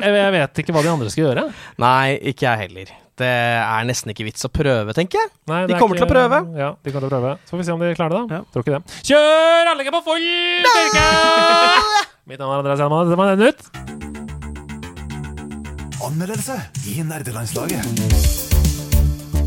jeg, 0.00 0.12
jeg 0.16 0.32
vet 0.32 0.58
ikke 0.62 0.72
hva 0.72 0.80
de 0.80 0.88
andre 0.88 1.10
skal 1.12 1.24
gjøre. 1.26 1.42
Nei, 1.82 2.14
ikke 2.30 2.46
jeg 2.46 2.60
heller. 2.62 2.92
Det 3.20 3.28
er 3.28 3.84
nesten 3.84 4.08
ikke 4.14 4.24
vits 4.24 4.46
å 4.46 4.48
prøve, 4.48 4.94
tenker 4.96 5.20
jeg. 5.20 5.28
Nei, 5.52 5.66
De 5.68 5.76
kommer 5.76 5.98
ikke, 5.98 6.06
til 6.06 6.08
å 6.08 6.14
prøve. 6.14 6.38
Ja, 6.56 6.70
de 6.80 6.94
kommer 6.94 7.04
til 7.04 7.10
å 7.10 7.12
prøve. 7.12 7.34
Så 7.44 7.52
får 7.52 7.60
vi 7.60 7.66
se 7.68 7.74
om 7.76 7.84
de 7.84 7.90
klarer 7.98 8.16
det, 8.16 8.22
da. 8.30 8.40
Ja. 8.40 8.48
Tror 8.54 8.64
ikke 8.64 8.78
det. 8.78 9.02
Kjør 9.10 9.72
anlegget 9.74 9.98
på 9.98 10.02
full 10.08 10.24
styrke! 10.64 11.06
Mitt 12.32 12.40
navn 12.40 12.56
er 12.56 12.62
Andreas 12.62 12.80
Hjelmann. 12.80 13.12
Dette 13.12 13.20
var 13.20 13.36
Nytt. 13.44 14.19
Anmeldelse 16.00 16.54
i 16.88 17.02
nerdelandslaget. 17.04 17.84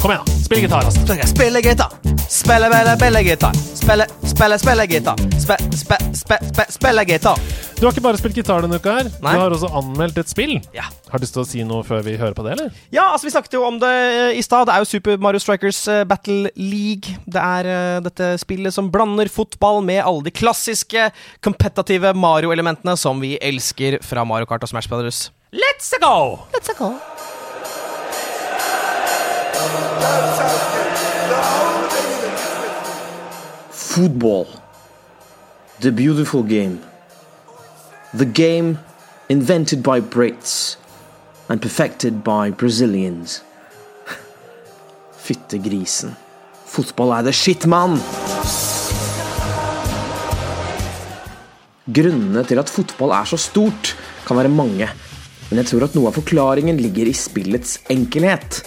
Kom 0.02 0.12
igjen, 0.12 0.26
da. 0.26 0.34
Spill 0.44 0.60
gitar, 0.62 0.86
altså. 0.86 1.02
Spille 1.26 1.62
gitar. 1.66 1.94
Spille, 2.30 2.68
spille, 2.70 2.94
spille 2.98 3.22
gitar. 3.26 3.56
Spille, 3.80 4.06
spille, 4.30 4.58
spille 4.62 4.86
gitar. 4.92 5.24
Spe, 5.42 5.58
spe, 5.74 5.98
spe, 6.14 6.38
spe, 6.52 6.66
spille 6.76 7.06
gitar. 7.10 7.42
Du 7.80 7.88
har 7.88 7.92
ikke 7.96 8.04
bare 8.06 8.22
spilt 8.22 8.38
gitar 8.38 8.62
denne 8.62 8.78
uka 8.78 8.94
her. 9.00 9.10
Nei. 9.24 9.34
Du 9.34 9.42
har 9.42 9.56
også 9.58 9.72
anmeldt 9.80 10.22
et 10.22 10.30
spill. 10.30 10.54
Ja. 10.76 10.86
Har 11.10 11.18
du 11.18 11.26
lyst 11.26 11.34
til 11.34 11.42
å 11.42 11.50
si 11.50 11.66
noe 11.66 11.82
før 11.88 12.06
vi 12.06 12.14
hører 12.22 12.38
på 12.38 12.46
det, 12.46 12.54
eller? 12.56 12.72
Ja, 12.94 13.10
altså 13.16 13.28
vi 13.28 13.34
snakket 13.34 13.58
jo 13.58 13.66
om 13.66 13.82
det 13.82 13.92
eh, 13.92 14.38
i 14.38 14.46
stad. 14.46 14.70
Det 14.70 14.76
er 14.76 14.86
jo 14.86 14.90
Super 14.94 15.22
Mario 15.26 15.42
Strikers 15.42 15.82
eh, 15.90 16.04
Battle 16.10 16.54
League. 16.54 17.18
Det 17.26 17.44
er 17.58 17.70
eh, 17.74 18.02
dette 18.06 18.34
spillet 18.44 18.76
som 18.76 18.94
blander 18.94 19.32
fotball 19.32 19.82
med 19.88 20.04
alle 20.06 20.28
de 20.30 20.36
klassiske 20.36 21.10
kompetative 21.42 22.14
Mario-elementene 22.14 22.94
som 23.00 23.24
vi 23.24 23.40
elsker 23.42 24.04
fra 24.06 24.28
Mario 24.28 24.52
Kart 24.52 24.68
og 24.68 24.70
Smash 24.70 24.92
Brothers. 24.92 25.32
Let's 25.54 25.94
go! 26.02 26.48
Let's 26.52 26.74
go. 26.74 26.98
Football. 33.70 34.48
The 35.80 35.92
beautiful 35.92 36.42
game. 36.42 36.82
The 38.16 38.26
game 38.26 38.80
invented 39.30 39.84
by 39.84 40.02
Brits 40.02 40.78
and 41.48 41.62
perfected 41.62 42.24
by 42.24 42.50
Brazilians. 42.50 43.44
Fyttegrisen. 45.12 46.16
Fotball 46.66 47.14
er 47.14 47.22
the 47.22 47.32
shit, 47.32 47.68
mann! 47.68 48.02
Grunnene 51.86 52.44
til 52.44 52.58
at 52.58 52.70
fotball 52.70 53.12
er 53.12 53.26
så 53.30 53.38
stort, 53.38 53.96
kan 54.26 54.38
være 54.38 54.50
mange. 54.50 54.90
Men 55.54 55.62
jeg 55.62 55.70
tror 55.70 55.84
at 55.86 55.94
noe 55.94 56.10
av 56.10 56.16
forklaringen 56.18 56.80
ligger 56.82 57.06
i 57.06 57.12
spillets 57.14 57.76
enkelhet. 57.94 58.64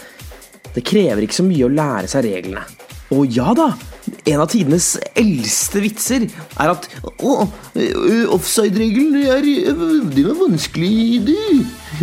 Det 0.70 0.84
krever 0.86 1.24
ikke 1.24 1.34
så 1.40 1.42
mye 1.42 1.66
å 1.66 1.70
lære 1.74 2.10
seg 2.12 2.22
reglene. 2.28 2.62
Og 3.10 3.26
ja 3.34 3.50
da, 3.58 3.72
en 4.30 4.42
av 4.44 4.46
tidenes 4.52 4.92
eldste 5.18 5.82
vitser 5.82 6.28
er 6.30 6.70
at 6.70 6.86
Å, 7.02 7.32
offside-regelen 8.36 9.18
er 9.18 9.48
Det 10.14 10.24
var 10.28 10.38
vanskelig, 10.44 11.26
du. 11.26 11.34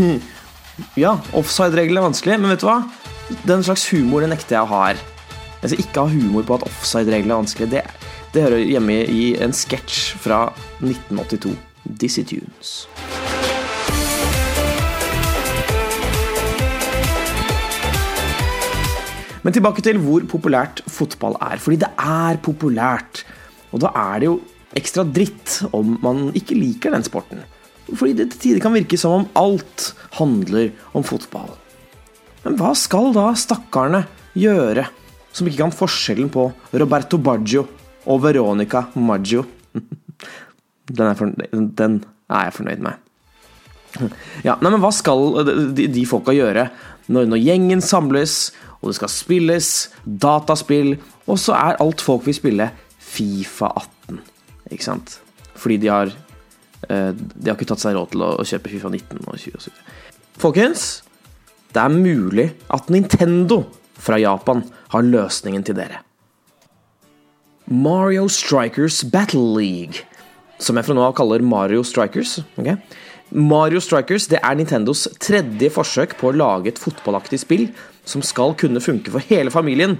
Ja, 0.99 1.15
offside-regelen 1.31 2.01
er 2.01 2.07
vanskelig, 2.09 2.37
men 2.43 2.51
vet 2.51 2.65
du 2.65 2.67
hva? 2.67 2.81
Den 3.47 3.63
slags 3.63 3.87
humor 3.93 4.25
det 4.25 4.33
nekter 4.33 4.57
jeg 4.57 4.67
å 4.67 4.71
ha 4.73 4.83
her. 4.89 5.03
Jeg 5.61 5.77
skal 5.77 5.85
ikke 5.85 6.03
ha 6.03 6.11
humor 6.17 6.43
på 6.49 6.59
at 6.59 6.67
offside-regelen 6.67 7.31
er 7.31 7.43
vanskelig. 7.45 7.71
Det, 7.71 7.87
det 8.35 8.47
hører 8.49 8.67
hjemme 8.67 8.99
i 9.07 9.25
en 9.47 9.55
sketsj 9.55 10.19
fra 10.27 10.49
1982. 10.83 11.55
Dizzie 12.03 12.27
Tunes. 12.27 12.81
Men 19.43 19.55
tilbake 19.55 19.83
til 19.83 19.99
hvor 20.01 20.23
populært 20.31 20.81
fotball 20.87 21.35
er. 21.43 21.59
Fordi 21.61 21.81
det 21.83 21.89
er 21.99 22.39
populært. 22.43 23.23
Og 23.75 23.83
da 23.83 23.91
er 23.91 24.23
det 24.23 24.29
jo 24.29 24.37
ekstra 24.77 25.05
dritt 25.05 25.59
om 25.75 25.97
man 26.03 26.29
ikke 26.37 26.57
liker 26.57 26.95
den 26.95 27.05
sporten. 27.05 27.43
Fordi 27.91 28.15
det 28.17 28.29
til 28.31 28.39
tider 28.39 28.63
kan 28.63 28.75
virke 28.75 28.97
som 28.99 29.17
om 29.19 29.27
alt 29.37 29.91
handler 30.17 30.71
om 30.95 31.05
fotball. 31.05 31.51
Men 32.43 32.57
hva 32.59 32.73
skal 32.77 33.11
da 33.15 33.29
stakkarene 33.39 34.05
gjøre 34.39 34.87
som 35.33 35.47
ikke 35.49 35.63
kan 35.63 35.75
forskjellen 35.75 36.31
på 36.33 36.47
Roberto 36.79 37.19
Baggio 37.21 37.65
og 38.09 38.23
Veronica 38.23 38.87
Maggio? 38.95 39.45
Den 40.83 41.07
er, 41.07 41.15
fornøyd, 41.15 41.51
den 41.79 41.93
er 42.27 42.49
jeg 42.49 42.53
fornøyd 42.57 42.81
med. 42.83 42.97
Ja, 44.43 44.57
nei, 44.59 44.67
men 44.67 44.81
Hva 44.83 44.89
skal 44.91 45.29
de, 45.71 45.85
de 45.87 46.03
folka 46.09 46.33
gjøre 46.35 46.65
når, 47.07 47.29
når 47.31 47.39
gjengen 47.39 47.83
samles, 47.83 48.51
og 48.83 48.91
det 48.91 48.97
skal 48.97 49.11
spilles 49.11 49.67
dataspill, 50.03 50.97
og 51.23 51.39
så 51.39 51.55
er 51.55 51.79
alt 51.79 52.03
folk 52.03 52.25
vil 52.27 52.35
spille 52.35 52.67
Fifa 52.99 53.69
18? 53.79 54.19
Ikke 54.75 54.83
sant? 54.85 55.17
Fordi 55.55 55.77
de 55.79 55.91
har 55.91 56.11
eh, 56.11 57.11
De 57.15 57.47
har 57.47 57.55
ikke 57.55 57.69
tatt 57.71 57.83
seg 57.83 57.95
råd 57.95 58.11
til 58.11 58.25
å, 58.25 58.31
kjøpe 58.43 58.71
Fifa 58.73 58.91
19 58.91 59.23
og 59.23 59.37
20 59.39 59.59
osv. 59.61 59.83
Folkens, 60.41 60.87
det 61.71 61.79
er 61.79 61.93
mulig 61.95 62.49
at 62.73 62.91
Nintendo 62.91 63.63
fra 64.03 64.19
Japan 64.19 64.65
har 64.91 65.07
løsningen 65.07 65.63
til 65.63 65.77
dere. 65.79 66.01
Mario 67.71 68.27
Strikers 68.27 69.05
Battle 69.07 69.45
League, 69.55 70.03
som 70.59 70.75
jeg 70.75 70.89
fra 70.89 70.97
nå 70.97 71.05
av 71.05 71.15
kaller 71.15 71.45
Mario 71.45 71.85
Strikers. 71.87 72.41
Okay? 72.59 72.75
Mario 73.31 73.79
Strikers 73.79 74.27
det 74.29 74.41
er 74.43 74.59
Nintendos 74.59 75.07
tredje 75.23 75.71
forsøk 75.73 76.17
på 76.19 76.29
å 76.29 76.35
lage 76.35 76.73
et 76.73 76.81
fotballaktig 76.81 77.39
spill 77.41 77.69
som 78.05 78.23
skal 78.25 78.55
kunne 78.59 78.83
funke 78.83 79.13
for 79.13 79.23
hele 79.29 79.53
familien, 79.53 79.97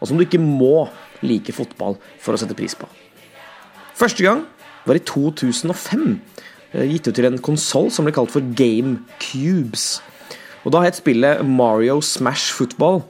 og 0.00 0.08
som 0.08 0.18
du 0.18 0.24
ikke 0.24 0.42
må 0.42 0.88
like 1.24 1.54
fotball 1.54 1.96
for 2.20 2.34
å 2.34 2.40
sette 2.40 2.56
pris 2.58 2.74
på. 2.76 2.88
Første 3.94 4.24
gang 4.26 4.42
var 4.84 4.98
i 4.98 5.04
2005, 5.06 6.20
eh, 6.72 6.88
gitt 6.90 7.08
ut 7.08 7.14
til 7.14 7.28
en 7.28 7.38
konsoll 7.38 7.90
som 7.90 8.04
ble 8.04 8.12
kalt 8.12 8.32
for 8.34 8.44
Game 8.58 9.04
Cubes. 9.22 10.02
Og 10.64 10.72
da 10.72 10.82
het 10.84 10.98
spillet 10.98 11.44
Mario 11.44 12.00
Smash 12.00 12.52
Football. 12.52 13.02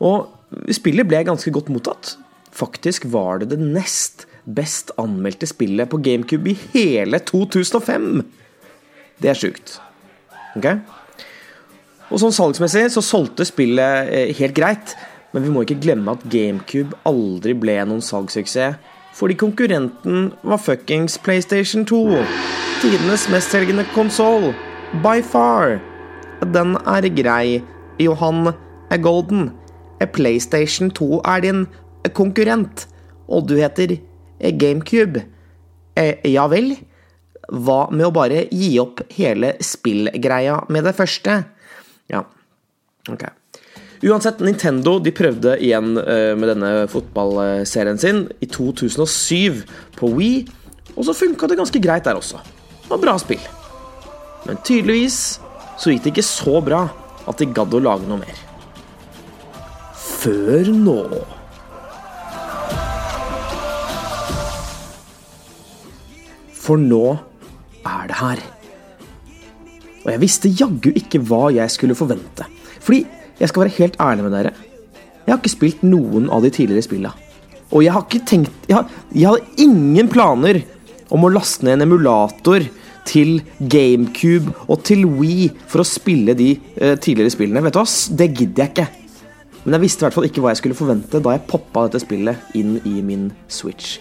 Og 0.00 0.28
spillet 0.72 1.08
ble 1.08 1.22
ganske 1.24 1.52
godt 1.52 1.68
mottatt. 1.68 2.16
Faktisk 2.52 3.04
var 3.12 3.40
det 3.40 3.50
det 3.52 3.60
nest 3.60 4.26
best 4.44 4.90
anmeldte 4.98 5.46
spillet 5.46 5.88
på 5.88 6.00
GameCube 6.02 6.50
i 6.50 6.58
hele 6.72 7.20
2005. 7.22 8.24
Det 9.22 9.30
er 9.30 9.38
sjukt. 9.38 9.76
Ok? 10.56 10.66
Og 12.12 12.20
sånn 12.20 12.34
salgsmessig 12.36 12.90
så 12.92 13.00
solgte 13.04 13.46
spillet 13.48 14.10
eh, 14.12 14.32
helt 14.36 14.56
greit, 14.56 14.92
men 15.32 15.46
vi 15.46 15.52
må 15.52 15.62
ikke 15.64 15.80
glemme 15.80 16.12
at 16.12 16.26
GameCube 16.28 16.98
aldri 17.08 17.54
ble 17.56 17.78
noen 17.88 18.04
salgssuksess, 18.04 18.76
fordi 19.16 19.36
konkurrenten 19.40 20.28
var 20.44 20.60
fuckings 20.60 21.16
PlayStation 21.24 21.86
2. 21.88 22.20
Tidenes 22.82 23.26
mestselgende 23.32 23.84
konsoll. 23.92 24.50
By 25.04 25.20
far. 25.24 25.78
Den 26.52 26.76
er 26.88 27.08
grei. 27.16 27.62
Johan 28.00 28.52
er 28.92 29.00
golden. 29.04 29.50
PlayStation 30.12 30.90
2 30.90 31.20
er 31.28 31.44
din 31.44 31.66
konkurrent, 32.16 32.88
og 33.28 33.46
du 33.48 33.54
heter 33.60 33.96
GameCube. 34.58 35.22
Eh, 35.96 36.18
ja 36.28 36.48
vel? 36.50 36.74
Hva 37.52 37.86
med 37.92 38.08
å 38.08 38.14
bare 38.14 38.46
gi 38.50 38.74
opp 38.82 39.04
hele 39.12 39.54
spillgreia 39.62 40.62
med 40.72 40.88
det 40.88 40.96
første? 40.98 41.42
Ja, 42.10 42.24
ok. 43.10 43.24
Uansett, 44.02 44.40
Nintendo 44.42 44.96
de 44.98 45.12
prøvde 45.14 45.54
igjen 45.62 45.94
eh, 46.00 46.32
med 46.34 46.50
denne 46.50 46.70
fotballserien 46.90 48.00
sin 48.02 48.24
i 48.42 48.48
2007 48.50 49.62
på 49.98 50.10
Wii, 50.16 50.40
og 50.96 51.06
så 51.06 51.14
funka 51.14 51.46
det 51.46 51.60
ganske 51.60 51.82
greit 51.82 52.08
der 52.08 52.18
også. 52.18 52.40
Det 52.82 52.90
var 52.90 53.02
bra 53.04 53.14
spill. 53.22 53.44
Men 54.42 54.58
tydeligvis 54.66 55.38
så 55.78 55.92
gikk 55.92 56.02
det 56.02 56.12
ikke 56.16 56.26
så 56.26 56.58
bra 56.64 56.82
at 57.30 57.38
de 57.38 57.46
gadd 57.54 57.76
å 57.78 57.82
lage 57.82 58.08
noe 58.10 58.18
mer. 58.24 58.40
Før 59.94 60.72
nå. 60.74 60.98
For 66.62 66.78
nå 66.78 67.04
er 67.86 68.10
det 68.10 68.18
her. 68.18 68.42
Og 70.02 70.10
jeg 70.10 70.22
visste 70.22 70.50
jaggu 70.50 70.90
ikke 70.98 71.20
hva 71.26 71.48
jeg 71.54 71.70
skulle 71.72 71.96
forvente. 71.98 72.46
Fordi 72.82 73.04
jeg 73.38 73.50
skal 73.50 73.64
være 73.64 73.76
helt 73.78 73.98
ærlig 74.02 74.26
med 74.26 74.36
dere. 74.36 74.52
Jeg 75.22 75.32
har 75.32 75.40
ikke 75.40 75.54
spilt 75.54 75.82
noen 75.86 76.28
av 76.34 76.42
de 76.42 76.50
tidligere 76.54 76.86
spilla. 76.86 77.12
Og 77.72 77.84
jeg 77.84 77.94
har 77.94 78.04
ikke 78.04 78.26
tenkt 78.28 78.68
Jeg, 78.68 78.76
har, 78.76 78.88
jeg 79.14 79.28
hadde 79.30 79.64
ingen 79.64 80.08
planer 80.12 80.60
om 81.12 81.24
å 81.24 81.32
laste 81.32 81.64
ned 81.64 81.78
en 81.78 81.86
emulator 81.86 82.64
til 83.08 83.40
GameCube 83.58 84.52
og 84.68 84.82
til 84.86 85.04
Wii 85.18 85.48
for 85.68 85.82
å 85.82 85.86
spille 85.86 86.34
de 86.38 86.52
eh, 86.54 86.96
tidligere 86.96 87.34
spillene. 87.34 87.62
Vet 87.64 87.76
du 87.76 87.80
hva? 87.80 87.86
Det 88.22 88.28
gidder 88.32 88.64
jeg 88.64 88.72
ikke. 88.72 88.88
Men 89.62 89.76
jeg 89.76 89.84
visste 89.84 90.02
i 90.02 90.06
hvert 90.06 90.16
fall 90.16 90.28
ikke 90.28 90.42
hva 90.42 90.52
jeg 90.54 90.62
skulle 90.62 90.78
forvente 90.78 91.20
da 91.22 91.34
jeg 91.36 91.46
poppa 91.50 91.86
dette 91.86 92.02
spillet 92.02 92.54
inn 92.58 92.78
i 92.88 93.02
min 93.04 93.28
Switch. 93.50 93.98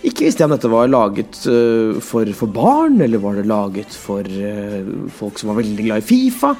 Ikke 0.00 0.24
visste 0.24 0.40
jeg 0.40 0.48
om 0.48 0.54
dette 0.54 0.68
var 0.72 0.88
laget 0.88 1.42
øh, 1.50 1.98
for, 2.00 2.28
for 2.36 2.52
barn, 2.52 3.02
eller 3.04 3.20
var 3.20 3.36
det 3.36 3.48
laget 3.48 3.92
for 3.92 4.24
øh, 4.24 5.08
folk 5.12 5.38
som 5.38 5.50
var 5.50 5.58
veldig 5.60 5.84
glad 5.84 6.00
i 6.00 6.06
Fifa? 6.08 6.54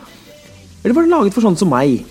Eller 0.83 0.97
var 0.97 1.07
det 1.07 1.13
laget 1.13 1.37
for 1.37 1.45
sånne 1.45 1.61
som 1.61 1.73
meg? 1.73 2.03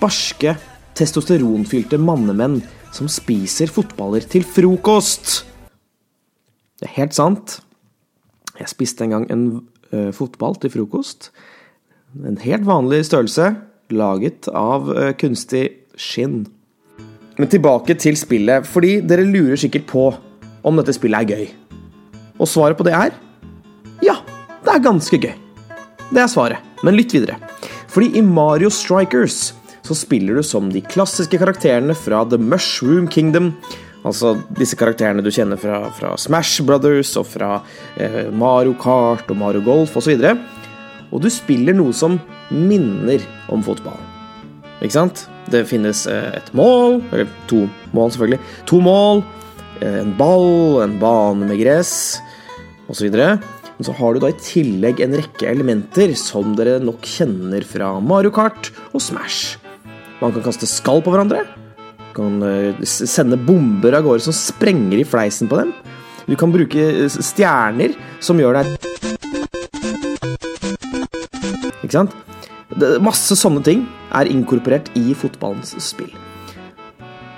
Barske, 0.00 0.52
testosteronfylte 0.96 1.96
mannemenn 2.00 2.58
som 2.92 3.08
spiser 3.08 3.72
fotballer 3.72 4.24
til 4.28 4.44
frokost. 4.44 5.46
Det 6.76 6.90
er 6.90 6.96
helt 6.98 7.16
sant. 7.16 7.58
Jeg 8.60 8.72
spiste 8.72 9.04
en 9.04 9.14
gang 9.14 9.26
en 9.32 9.46
uh, 9.92 10.12
fotball 10.16 10.56
til 10.60 10.72
frokost. 10.72 11.30
En 12.20 12.36
helt 12.40 12.68
vanlig 12.68 13.02
størrelse, 13.08 13.54
laget 13.92 14.48
av 14.52 14.88
uh, 14.92 15.10
kunstig 15.16 15.66
skinn. 15.96 16.44
Men 17.36 17.52
tilbake 17.52 17.96
til 18.00 18.16
spillet, 18.16 18.68
fordi 18.68 18.98
dere 19.04 19.28
lurer 19.28 19.60
sikkert 19.60 19.88
på 19.88 20.08
om 20.66 20.80
dette 20.80 20.94
spillet 20.96 21.22
er 21.22 21.36
gøy. 21.36 21.46
Og 22.36 22.50
svaret 22.50 22.78
på 22.78 22.84
det 22.86 22.94
er 22.96 23.14
ja, 24.04 24.18
det 24.64 24.74
er 24.74 24.82
ganske 24.84 25.18
gøy. 25.18 25.32
Det 26.10 26.20
er 26.20 26.30
svaret. 26.30 26.62
Men 26.84 26.98
lytt 26.98 27.14
videre. 27.14 27.38
Fordi 27.88 28.12
i 28.18 28.22
Mario 28.22 28.68
Strikers 28.70 29.54
så 29.86 29.94
spiller 29.96 30.36
du 30.36 30.44
som 30.44 30.68
de 30.72 30.82
klassiske 30.82 31.38
karakterene 31.40 31.94
fra 31.96 32.24
The 32.28 32.38
Mushroom 32.42 33.06
Kingdom. 33.08 33.52
Altså 34.06 34.34
disse 34.58 34.76
karakterene 34.78 35.24
du 35.24 35.30
kjenner 35.34 35.58
fra, 35.58 35.86
fra 35.96 36.12
Smash 36.20 36.62
Brothers 36.66 37.14
og 37.18 37.28
fra 37.30 37.56
eh, 37.96 38.26
Mario 38.34 38.74
Kart 38.78 39.30
og 39.30 39.40
Mario 39.40 39.62
Golf 39.66 39.96
osv. 39.98 40.18
Og, 40.18 40.44
og 41.10 41.24
du 41.24 41.30
spiller 41.32 41.74
noe 41.74 41.94
som 41.96 42.18
minner 42.50 43.24
om 43.50 43.64
fotball. 43.66 43.98
Ikke 44.82 44.98
sant? 44.98 45.24
Det 45.50 45.64
finnes 45.70 46.04
eh, 46.10 46.30
et 46.36 46.52
mål, 46.58 47.00
eller 47.14 47.30
to 47.50 47.64
mål 47.96 48.12
selvfølgelig. 48.14 48.42
To 48.70 48.82
mål, 48.82 49.24
en 49.84 50.14
ball, 50.16 50.82
en 50.84 50.96
bane 51.00 51.48
med 51.48 51.60
gress 51.60 52.18
osv. 52.88 53.10
Men 53.10 53.84
så 53.84 53.92
har 53.98 54.14
du 54.14 54.22
da 54.22 54.30
i 54.32 54.40
tillegg 54.40 55.02
en 55.04 55.16
rekke 55.18 55.48
elementer 55.50 56.14
som 56.16 56.54
dere 56.56 56.78
nok 56.80 57.04
kjenner 57.04 57.64
fra 57.68 57.92
Mario 58.00 58.32
Kart 58.32 58.70
og 58.92 59.02
Smash. 59.04 59.58
Man 60.22 60.32
kan 60.32 60.46
kaste 60.46 60.68
skall 60.70 61.02
på 61.04 61.12
hverandre. 61.12 61.44
kan 62.16 62.40
eh, 62.42 62.84
sende 62.86 63.36
bomber 63.36 63.92
av 63.92 64.06
gårde 64.06 64.24
som 64.24 64.32
sprenger 64.32 65.02
i 65.02 65.04
fleisen 65.04 65.50
på 65.50 65.58
dem. 65.60 65.74
Du 66.24 66.32
kan 66.40 66.52
bruke 66.54 66.80
eh, 66.80 67.12
stjerner 67.12 67.92
som 68.24 68.40
gjør 68.40 68.56
deg 68.56 68.72
Ikke 71.84 71.92
sant? 71.92 72.16
Masse 73.04 73.36
sånne 73.38 73.60
ting 73.64 73.84
er 74.16 74.32
inkorporert 74.32 74.88
i 74.98 75.12
fotballens 75.16 75.76
spill. 75.84 76.10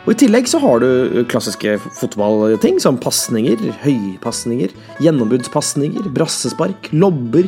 Og 0.08 0.14
I 0.14 0.22
tillegg 0.22 0.46
så 0.48 0.56
har 0.62 0.80
du 0.80 1.18
klassiske 1.28 1.74
fotballting 1.98 2.78
som 2.80 2.96
pasninger, 2.96 3.60
høypasninger, 3.82 4.72
gjennombudspasninger, 5.04 6.06
brassespark, 6.16 6.86
lobber 6.96 7.44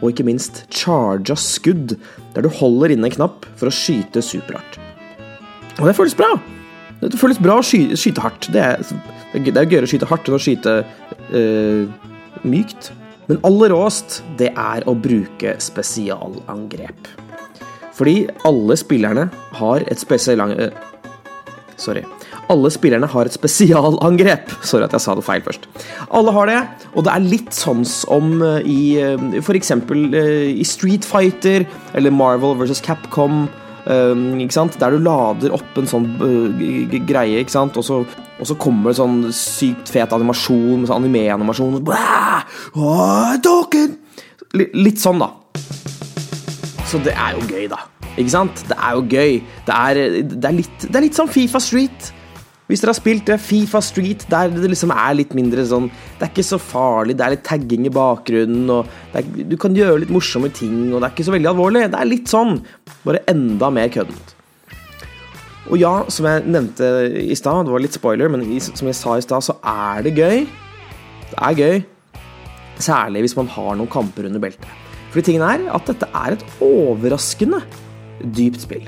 og 0.00 0.08
ikke 0.08 0.24
minst 0.26 0.64
charga 0.74 1.36
skudd, 1.38 1.92
der 2.34 2.42
du 2.42 2.48
holder 2.50 2.96
inne 2.96 3.06
en 3.06 3.14
knapp 3.14 3.46
for 3.54 3.70
å 3.70 3.74
skyte 3.76 4.24
superhardt. 4.26 4.80
Og 5.78 5.86
det 5.86 5.94
føles 5.94 6.16
bra! 6.18 6.32
Det 6.98 7.20
føles 7.20 7.38
bra 7.38 7.60
å 7.60 7.62
sky, 7.62 7.84
skyte 7.94 8.24
hardt. 8.24 8.48
Det 8.50 8.64
er, 8.64 8.82
det 9.36 9.54
er 9.54 9.68
gøyere 9.68 9.86
å 9.86 9.92
skyte 9.92 10.08
hardt 10.10 10.26
enn 10.26 10.34
å 10.34 10.40
skyte 10.42 10.74
øh, 11.30 11.84
mykt. 12.42 12.88
Men 13.28 13.38
aller 13.46 13.70
råest, 13.70 14.18
det 14.40 14.50
er 14.50 14.88
å 14.90 14.96
bruke 14.98 15.54
spesialangrep. 15.62 17.06
Fordi 17.94 18.24
alle 18.50 18.78
spillerne 18.82 19.28
har 19.60 19.86
et 19.86 20.02
spesialangrep 20.02 20.83
Sorry. 21.84 22.02
Alle 22.52 22.70
spillerne 22.72 23.08
har 23.12 23.28
et 23.28 23.34
spesialangrep. 23.36 24.50
Sorry 24.64 24.86
at 24.86 24.94
jeg 24.96 25.04
sa 25.04 25.14
det 25.18 25.24
feil 25.26 25.42
først. 25.44 25.66
Alle 26.16 26.32
har 26.36 26.48
det, 26.50 26.58
og 26.94 27.04
det 27.06 27.12
er 27.14 27.26
litt 27.28 27.52
sånn 27.56 27.84
som 27.88 28.38
eh, 28.44 28.64
i 28.64 28.78
f.eks. 29.00 29.44
for 29.46 29.58
eksempel 29.58 30.06
eh, 30.16 30.48
i 30.56 30.64
Street 30.68 31.04
Fighter 31.08 31.66
eller 31.94 32.14
Marvel 32.14 32.56
vs. 32.62 32.80
Capcom. 32.84 33.44
eh? 33.84 34.24
Der 34.80 34.90
du 34.96 34.98
lader 35.04 35.52
opp 35.56 35.76
en 35.80 35.88
sånn 35.90 36.06
eh, 36.24 36.98
greie, 37.04 37.42
ikke 37.44 37.52
sant? 37.58 37.76
Og 37.80 37.84
så, 37.84 38.00
og 38.40 38.48
så 38.48 38.56
kommer 38.60 38.90
det 38.92 38.98
sånn 39.00 39.18
sykt 39.36 39.92
fet 39.92 40.12
animasjon, 40.16 40.86
sånn 40.88 41.02
anime-animasjon. 41.04 41.82
Litt 44.54 45.02
sånn, 45.02 45.20
da. 45.20 45.32
Så 46.88 47.00
det 47.02 47.12
er 47.16 47.34
jo 47.36 47.44
gøy, 47.50 47.66
da. 47.72 47.80
Ikke 48.14 48.30
sant? 48.30 48.66
Det 48.68 48.76
er 48.78 48.98
jo 48.98 49.06
gøy. 49.10 49.40
Det 49.66 49.78
er, 49.78 50.02
det 50.22 50.50
er, 50.50 50.58
litt, 50.60 50.86
det 50.86 50.98
er 50.98 51.06
litt 51.08 51.18
som 51.18 51.30
Fifa 51.30 51.60
Street. 51.62 52.12
Hvis 52.64 52.80
dere 52.80 52.94
har 52.94 52.96
spilt 52.96 53.26
det, 53.28 53.36
Fifa 53.44 53.80
Street, 53.84 54.22
der 54.30 54.52
det 54.52 54.70
liksom 54.72 54.92
er 54.94 55.16
litt 55.18 55.34
mindre 55.36 55.66
sånn 55.68 55.90
Det 55.90 56.24
er 56.24 56.30
ikke 56.30 56.46
så 56.48 56.56
farlig, 56.56 57.12
det 57.18 57.26
er 57.26 57.34
litt 57.34 57.42
tagging 57.44 57.84
i 57.84 57.92
bakgrunnen, 57.92 58.70
og 58.72 58.88
er, 59.12 59.26
du 59.50 59.58
kan 59.60 59.76
gjøre 59.76 60.00
litt 60.00 60.14
morsomme 60.14 60.48
ting, 60.54 60.86
og 60.88 61.02
det 61.02 61.10
er 61.10 61.12
ikke 61.12 61.26
så 61.28 61.34
veldig 61.34 61.50
alvorlig. 61.52 61.84
Det 61.92 62.00
er 62.00 62.08
litt 62.08 62.32
sånn, 62.32 62.62
bare 63.04 63.20
enda 63.30 63.68
mer 63.74 63.92
køddent. 63.92 64.32
Og 65.72 65.80
ja, 65.80 65.92
som 66.12 66.28
jeg 66.28 66.44
nevnte 66.48 66.88
i 67.20 67.36
stad, 67.36 67.66
det 67.66 67.72
var 67.74 67.84
litt 67.84 67.96
spoiler, 67.96 68.32
men 68.32 68.46
som 68.64 68.88
jeg 68.88 68.96
sa 68.96 69.18
i 69.18 69.24
stad, 69.24 69.44
så 69.44 69.58
er 69.60 70.04
det 70.04 70.16
gøy. 70.16 70.44
Det 71.30 71.38
er 71.40 71.60
gøy. 71.60 71.78
Særlig 72.84 73.26
hvis 73.26 73.36
man 73.38 73.48
har 73.52 73.76
noen 73.76 73.92
kamper 73.92 74.28
under 74.28 74.40
beltet. 74.42 74.68
Fordi 75.12 75.28
tingen 75.28 75.44
er 75.46 75.68
at 75.72 75.88
dette 75.88 76.08
er 76.10 76.34
et 76.34 76.44
overraskende 76.64 77.60
dypt 78.24 78.64
spill. 78.64 78.86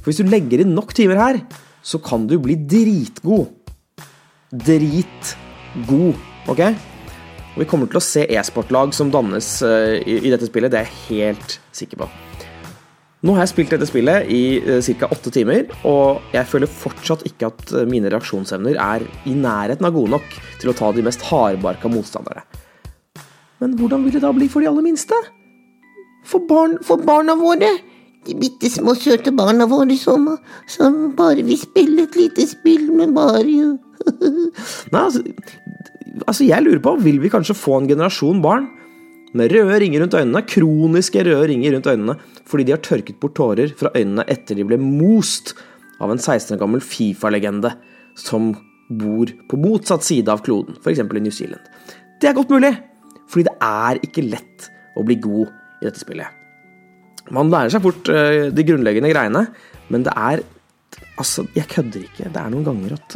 For 0.00 0.10
hvis 0.10 0.22
du 0.22 0.30
legger 0.30 0.62
inn 0.64 0.74
nok 0.76 0.94
timer 0.96 1.20
her, 1.20 1.42
så 1.82 1.98
kan 2.02 2.26
du 2.30 2.38
bli 2.42 2.56
dritgod. 2.56 3.50
Dritgod, 4.52 6.18
ok? 6.50 6.64
Og 7.52 7.60
vi 7.60 7.68
kommer 7.68 7.90
til 7.90 8.00
å 8.00 8.04
se 8.04 8.24
e-sportlag 8.32 8.94
som 8.96 9.10
dannes 9.12 9.54
eh, 9.66 10.00
i, 10.08 10.30
dette 10.32 10.48
spillet, 10.48 10.72
det 10.72 10.80
er 10.80 10.88
jeg 10.88 11.02
helt 11.10 11.58
sikker 11.74 12.00
på. 12.00 12.08
Nå 13.22 13.36
har 13.36 13.44
jeg 13.44 13.52
spilt 13.52 13.74
dette 13.74 13.86
spillet 13.86 14.26
i 14.34 14.58
uh, 14.64 14.80
ca. 14.98 15.06
åtte 15.14 15.30
timer, 15.30 15.68
og 15.86 16.24
jeg 16.34 16.48
føler 16.50 16.70
fortsatt 16.70 17.22
ikke 17.28 17.52
at 17.52 17.74
eh, 17.76 17.86
mine 17.86 18.10
reaksjonsevner 18.10 18.80
er 18.82 19.04
i 19.30 19.36
nærheten 19.38 19.86
av 19.86 19.94
gode 19.94 20.16
nok 20.16 20.26
til 20.58 20.72
å 20.72 20.74
ta 20.74 20.90
de 20.96 21.04
mest 21.06 21.22
hardbarka 21.28 21.92
motstandere. 21.92 22.42
Men 23.62 23.76
hvordan 23.78 24.02
vil 24.02 24.16
det 24.16 24.24
da 24.24 24.32
bli 24.34 24.48
for 24.50 24.64
de 24.64 24.72
aller 24.72 24.82
minste? 24.88 25.14
For, 26.26 26.42
barn, 26.48 26.80
for 26.82 26.98
barna 27.06 27.36
våre. 27.38 27.70
De 28.26 28.36
bitte 28.38 28.70
små 28.70 28.94
søte 28.98 29.32
barna 29.34 29.66
våre 29.70 29.96
som, 29.98 30.28
som 30.70 30.98
bare 31.18 31.42
vil 31.46 31.58
spille 31.58 32.06
et 32.06 32.18
lite 32.18 32.46
spill 32.46 32.86
med 32.94 33.14
Mario. 33.16 33.74
Nei, 34.92 35.00
altså, 35.00 35.24
altså, 36.26 36.46
jeg 36.46 36.62
lurer 36.62 36.82
på, 36.84 36.94
vil 37.02 37.18
vi 37.22 37.32
kanskje 37.32 37.58
få 37.58 37.80
en 37.80 37.90
generasjon 37.90 38.42
barn 38.44 38.68
med 39.38 39.52
røde 39.54 39.78
ringer 39.80 40.02
rundt 40.02 40.14
øynene, 40.18 40.44
kroniske 40.44 41.24
røde 41.24 41.48
ringer 41.48 41.74
rundt 41.74 41.88
øynene, 41.88 42.16
fordi 42.46 42.66
de 42.68 42.74
har 42.74 42.82
tørket 42.84 43.18
bort 43.20 43.34
tårer 43.38 43.72
fra 43.78 43.92
øynene 43.96 44.26
etter 44.30 44.58
de 44.58 44.66
ble 44.68 44.76
most 44.82 45.54
av 46.02 46.12
en 46.12 46.20
16 46.20 46.56
år 46.56 46.60
gammel 46.60 46.84
Fifa-legende 46.84 47.72
som 48.18 48.52
bor 48.92 49.32
på 49.48 49.58
motsatt 49.60 50.04
side 50.04 50.28
av 50.28 50.44
kloden, 50.44 50.76
f.eks. 50.82 51.00
i 51.00 51.24
New 51.24 51.32
Zealand. 51.32 51.64
Det 52.20 52.28
er 52.28 52.36
godt 52.36 52.52
mulig, 52.52 52.74
fordi 53.30 53.48
det 53.48 53.56
er 53.64 54.04
ikke 54.04 54.28
lett 54.28 54.68
å 54.98 55.06
bli 55.06 55.16
god 55.22 55.48
i 55.80 55.88
dette 55.88 56.02
spillet. 56.02 56.41
Man 57.30 57.52
lærer 57.52 57.72
seg 57.72 57.84
fort 57.84 58.08
uh, 58.10 58.48
de 58.50 58.66
grunnleggende 58.66 59.12
greiene, 59.12 59.46
men 59.92 60.08
det 60.08 60.16
er 60.16 60.44
Altså, 61.20 61.44
jeg 61.54 61.68
kødder 61.68 62.06
ikke. 62.06 62.30
Det 62.32 62.40
er 62.40 62.50
noen 62.50 62.64
ganger 62.64 62.94
at, 62.96 63.14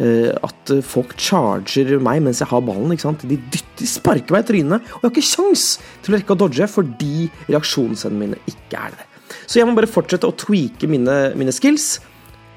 eh, 0.00 0.30
at 0.32 0.70
folk 0.84 1.12
charger 1.20 2.00
meg 2.02 2.22
mens 2.24 2.40
jeg 2.40 2.48
har 2.50 2.62
ballen. 2.64 2.90
ikke 2.92 3.04
sant? 3.04 3.24
De 3.28 3.36
dytter, 3.36 3.68
de 3.78 3.86
sparker 3.86 4.34
meg 4.34 4.42
i 4.42 4.48
trynet, 4.48 4.88
og 4.96 5.02
jeg 5.02 5.04
har 5.04 5.12
ikke 5.12 5.28
sjans 5.28 5.64
til 6.02 6.14
å 6.14 6.16
rekke 6.16 6.34
å 6.34 6.38
dodge 6.40 6.68
fordi 6.72 7.28
reaksjonsevnene 7.50 8.22
mine 8.24 8.40
ikke 8.48 8.80
er 8.80 8.96
det. 8.96 9.06
Så 9.44 9.60
jeg 9.60 9.68
må 9.68 9.76
bare 9.76 9.90
fortsette 9.90 10.28
å 10.28 10.34
tweake 10.40 10.88
mine, 10.90 11.18
mine 11.38 11.54
skills, 11.54 11.98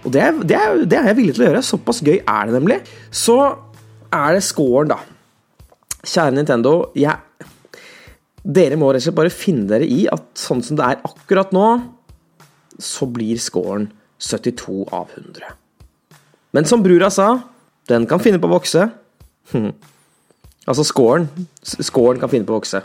og 0.06 0.14
det 0.16 0.26
det, 0.50 0.60
det 0.90 0.98
er 0.98 1.12
jeg 1.12 1.20
villig 1.20 1.36
til 1.38 1.46
å 1.46 1.50
gjøre. 1.50 1.66
Såpass 1.66 2.02
gøy 2.06 2.20
er 2.20 2.48
det 2.48 2.56
nemlig. 2.58 2.80
Så 3.14 3.38
er 4.12 4.38
det 4.38 4.44
scoren, 4.48 4.96
da. 4.96 5.02
Kjære 6.02 6.36
Nintendo, 6.40 6.74
jeg 6.98 7.14
Dere 8.42 8.78
må 8.80 8.90
rett 8.90 9.04
og 9.04 9.08
slett 9.10 9.18
bare 9.20 9.34
finne 9.34 9.68
dere 9.70 9.86
i 9.86 10.06
at 10.12 10.24
sånn 10.40 10.64
som 10.66 10.80
det 10.80 10.88
er 10.88 11.04
akkurat 11.06 11.52
nå, 11.54 11.68
så 12.82 13.06
blir 13.06 13.38
scoren 13.42 13.90
72 14.22 14.86
av 14.90 15.12
100. 15.18 15.52
Men 16.58 16.68
som 16.68 16.82
brura 16.84 17.12
sa, 17.14 17.36
den 17.90 18.08
kan 18.10 18.22
finne 18.24 18.42
på 18.42 18.50
å 18.50 18.56
vokse. 18.56 18.88
altså 20.70 20.86
scoren. 20.88 21.30
Scoren 21.62 22.22
kan 22.22 22.32
finne 22.32 22.48
på 22.48 22.56
å 22.56 22.60
vokse, 22.60 22.82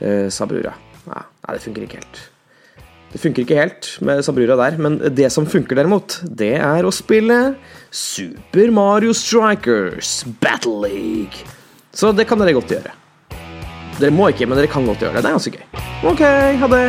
eh, 0.00 0.26
sa 0.30 0.48
brura. 0.50 0.74
Nei, 1.08 1.24
det 1.54 1.62
funker 1.64 1.86
ikke 1.86 2.02
helt. 2.02 2.26
Det 3.08 3.20
funker 3.22 3.44
ikke 3.44 3.56
helt 3.56 3.86
med 4.04 4.20
Sabrura 4.24 4.56
der, 4.60 4.76
men 4.76 4.98
det 5.16 5.30
som 5.32 5.46
funker 5.48 5.78
derimot, 5.78 6.18
det 6.28 6.58
er 6.60 6.84
å 6.84 6.92
spille 6.92 7.56
Super 7.88 8.68
Mario 8.74 9.14
Strikers 9.16 10.26
Battle 10.42 10.82
League. 10.84 11.46
Så 11.88 12.12
det 12.12 12.28
kan 12.28 12.40
dere 12.42 12.52
godt 12.58 12.74
gjøre. 12.74 12.92
Dere 13.98 14.14
må 14.14 14.28
ikke, 14.30 14.46
men 14.46 14.58
dere 14.58 14.70
kan 14.70 14.86
godt 14.86 15.00
gjøre 15.02 15.18
det. 15.18 15.24
Det 15.24 15.30
er 15.30 15.34
ganske 15.34 15.50
gøy. 15.50 15.64
Ok, 16.06 16.22
ha 16.22 16.66
det. 16.70 16.82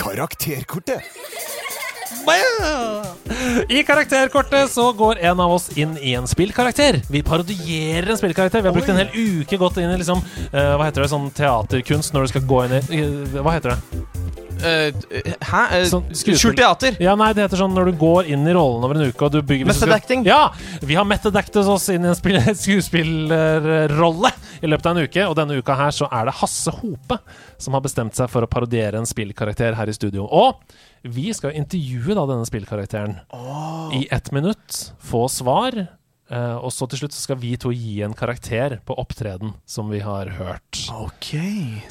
Karakterkortet. 0.00 1.25
I 3.68 3.82
karakterkortet 3.86 4.70
så 4.70 4.92
går 4.92 5.18
en 5.18 5.40
av 5.40 5.52
oss 5.52 5.68
inn 5.78 5.96
i 5.98 6.14
en 6.18 6.26
spillkarakter. 6.26 7.00
Vi 7.10 7.22
parodierer 7.22 8.10
en 8.10 8.18
spillkarakter. 8.18 8.62
Vi 8.62 8.68
har 8.68 8.74
brukt 8.74 8.88
en 8.88 9.00
hel 9.00 9.10
uke 9.14 9.56
gått 9.60 9.78
inn 9.82 9.90
i 9.90 9.98
liksom 10.00 10.22
uh, 10.22 10.74
Hva 10.76 10.88
heter 10.88 11.04
det, 11.04 11.10
sånn 11.12 11.30
teaterkunst 11.36 12.14
når 12.14 12.26
du 12.26 12.34
skal 12.34 12.46
gå 12.50 12.64
inn 12.66 12.78
i 12.80 13.02
uh, 13.04 13.40
Hva 13.40 13.54
heter 13.56 13.76
det? 13.76 13.80
hæ? 14.56 15.62
Eh, 15.76 15.82
Sånn 15.90 16.06
skjult 16.16 16.56
teater? 16.56 16.96
Ja, 17.02 17.12
nei, 17.18 17.28
det 17.36 17.44
heter 17.44 17.60
sånn 17.60 17.74
når 17.76 17.90
du 17.90 17.98
går 18.00 18.30
inn 18.32 18.46
i 18.48 18.54
rollen 18.56 18.84
over 18.86 18.96
en 18.96 19.10
uke 19.10 19.26
og 19.26 19.34
du 19.34 19.42
bygger 19.44 19.68
Method 19.68 19.92
acting? 19.92 20.24
Ja! 20.26 20.48
Vi 20.80 20.96
har 20.96 21.04
methodacted 21.08 21.68
oss 21.68 21.88
inn 21.92 22.06
i 22.06 22.10
en 22.12 22.16
skuespillerrolle 22.64 24.32
i 24.64 24.70
løpet 24.70 24.88
av 24.88 24.96
en 24.96 25.04
uke, 25.04 25.26
og 25.28 25.36
denne 25.36 25.58
uka 25.60 25.76
her 25.76 25.92
så 25.94 26.08
er 26.08 26.30
det 26.30 26.38
Hasse 26.40 26.72
Hope 26.80 27.20
som 27.60 27.76
har 27.76 27.84
bestemt 27.84 28.16
seg 28.16 28.30
for 28.32 28.46
å 28.46 28.50
parodiere 28.50 28.96
en 29.00 29.08
spillkarakter 29.08 29.76
her 29.76 29.92
i 29.92 29.96
studio. 29.96 30.24
Og 30.24 30.56
vi 31.12 31.30
skal 31.36 31.56
intervjue 31.56 32.16
da 32.16 32.24
denne 32.28 32.46
spillkarakteren 32.48 33.18
i 33.96 34.06
ett 34.12 34.32
minutt, 34.34 34.78
få 35.02 35.26
svar, 35.32 35.76
eh, 36.30 36.56
og 36.56 36.72
så 36.74 36.88
til 36.90 37.02
slutt 37.02 37.14
så 37.16 37.22
skal 37.24 37.38
vi 37.42 37.52
to 37.60 37.70
gi 37.74 38.00
en 38.06 38.14
karakter 38.16 38.78
på 38.86 38.96
opptreden 38.98 39.54
som 39.68 39.90
vi 39.92 40.00
har 40.04 40.30
hørt. 40.38 40.80
Ok 40.94 41.32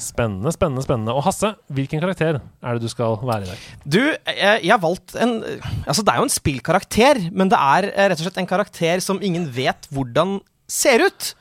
Spennende, 0.02 0.52
spennende, 0.54 0.84
spennende. 0.84 1.14
Og 1.16 1.24
Hasse, 1.26 1.54
hvilken 1.72 2.02
karakter 2.02 2.40
er 2.40 2.76
det 2.76 2.84
du 2.84 2.92
skal 2.92 3.16
være 3.22 3.46
i 3.46 3.50
dag? 3.52 3.64
Du, 3.84 4.02
jeg, 4.02 4.60
jeg 4.66 4.74
har 4.74 4.82
valgt 4.82 5.16
en 5.16 5.38
Altså, 5.86 6.02
det 6.02 6.12
er 6.12 6.20
jo 6.20 6.28
en 6.28 6.36
spillkarakter, 6.36 7.24
men 7.32 7.52
det 7.52 7.58
er 7.60 7.90
eh, 7.92 8.10
rett 8.12 8.20
og 8.20 8.28
slett 8.28 8.42
en 8.44 8.52
karakter 8.52 9.02
som 9.04 9.22
ingen 9.24 9.48
vet 9.56 9.88
hvordan 9.94 10.38
ser 10.68 11.04
ut. 11.06 11.32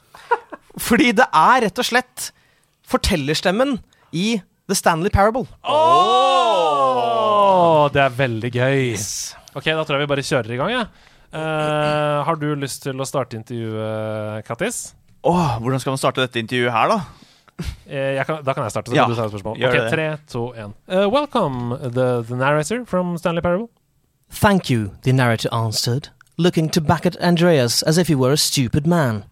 Fordi 0.82 1.14
det 1.16 1.26
er 1.32 1.64
rett 1.66 1.80
og 1.82 1.88
slett 1.88 2.32
fortellerstemmen 2.86 3.80
i 4.16 4.36
The 4.68 4.76
Stanley 4.76 5.10
Parable. 5.14 5.46
Oh! 5.64 7.86
det 7.94 8.02
er 8.02 8.14
veldig 8.18 8.50
gøy. 8.56 8.96
Ok, 9.56 9.68
da 9.70 9.84
tror 9.86 10.00
jeg 10.00 10.06
vi 10.06 10.10
bare 10.10 10.24
kjører 10.26 10.56
i 10.56 10.60
gang, 10.60 10.72
jeg. 10.74 10.88
Uh, 11.36 12.24
har 12.26 12.38
du 12.40 12.48
lyst 12.58 12.82
til 12.86 13.00
å 13.02 13.06
starte 13.08 13.38
intervjuet, 13.38 14.46
Kattis? 14.48 14.80
Oh, 15.26 15.58
hvordan 15.62 15.82
skal 15.84 15.94
man 15.96 16.02
starte 16.02 16.24
dette 16.24 16.42
intervjuet 16.42 16.74
her, 16.74 16.92
da? 16.92 16.98
Eh, 17.88 18.16
jeg 18.18 18.26
kan, 18.28 18.42
da 18.44 18.54
kan 18.54 18.66
jeg 18.66 18.74
starte, 18.74 18.92
så 18.92 18.96
Ja, 18.98 19.06
du 19.08 19.14
et 19.16 19.32
spørsmål. 19.32 19.58
gjør 19.62 19.70
Ok, 19.70 19.78
det. 19.78 19.92
tre, 19.94 20.08
to, 20.32 20.42
én. 20.60 20.74
Eh, 20.90 21.06
welcome, 21.08 21.78
the, 21.82 22.24
the 22.28 22.36
narrator 22.36 22.84
from 22.86 23.18
Stanley 23.18 23.42
Parable. 23.42 23.70
Thank 24.30 24.70
you, 24.70 24.92
the 25.04 25.14
narrator 25.14 25.50
answered, 25.54 26.10
looking 26.38 26.70
to 26.70 26.82
back 26.82 27.06
at 27.06 27.16
Andreas 27.22 27.82
as 27.84 27.98
if 27.98 28.08
he 28.08 28.16
were 28.16 28.34
a 28.34 28.38
stupid 28.38 28.86
man. 28.86 29.24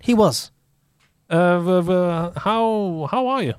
He 0.00 0.14
was. 0.14 0.50
Uh, 1.28 2.30
how, 2.40 3.06
how 3.10 3.26
are 3.28 3.42
you? 3.42 3.54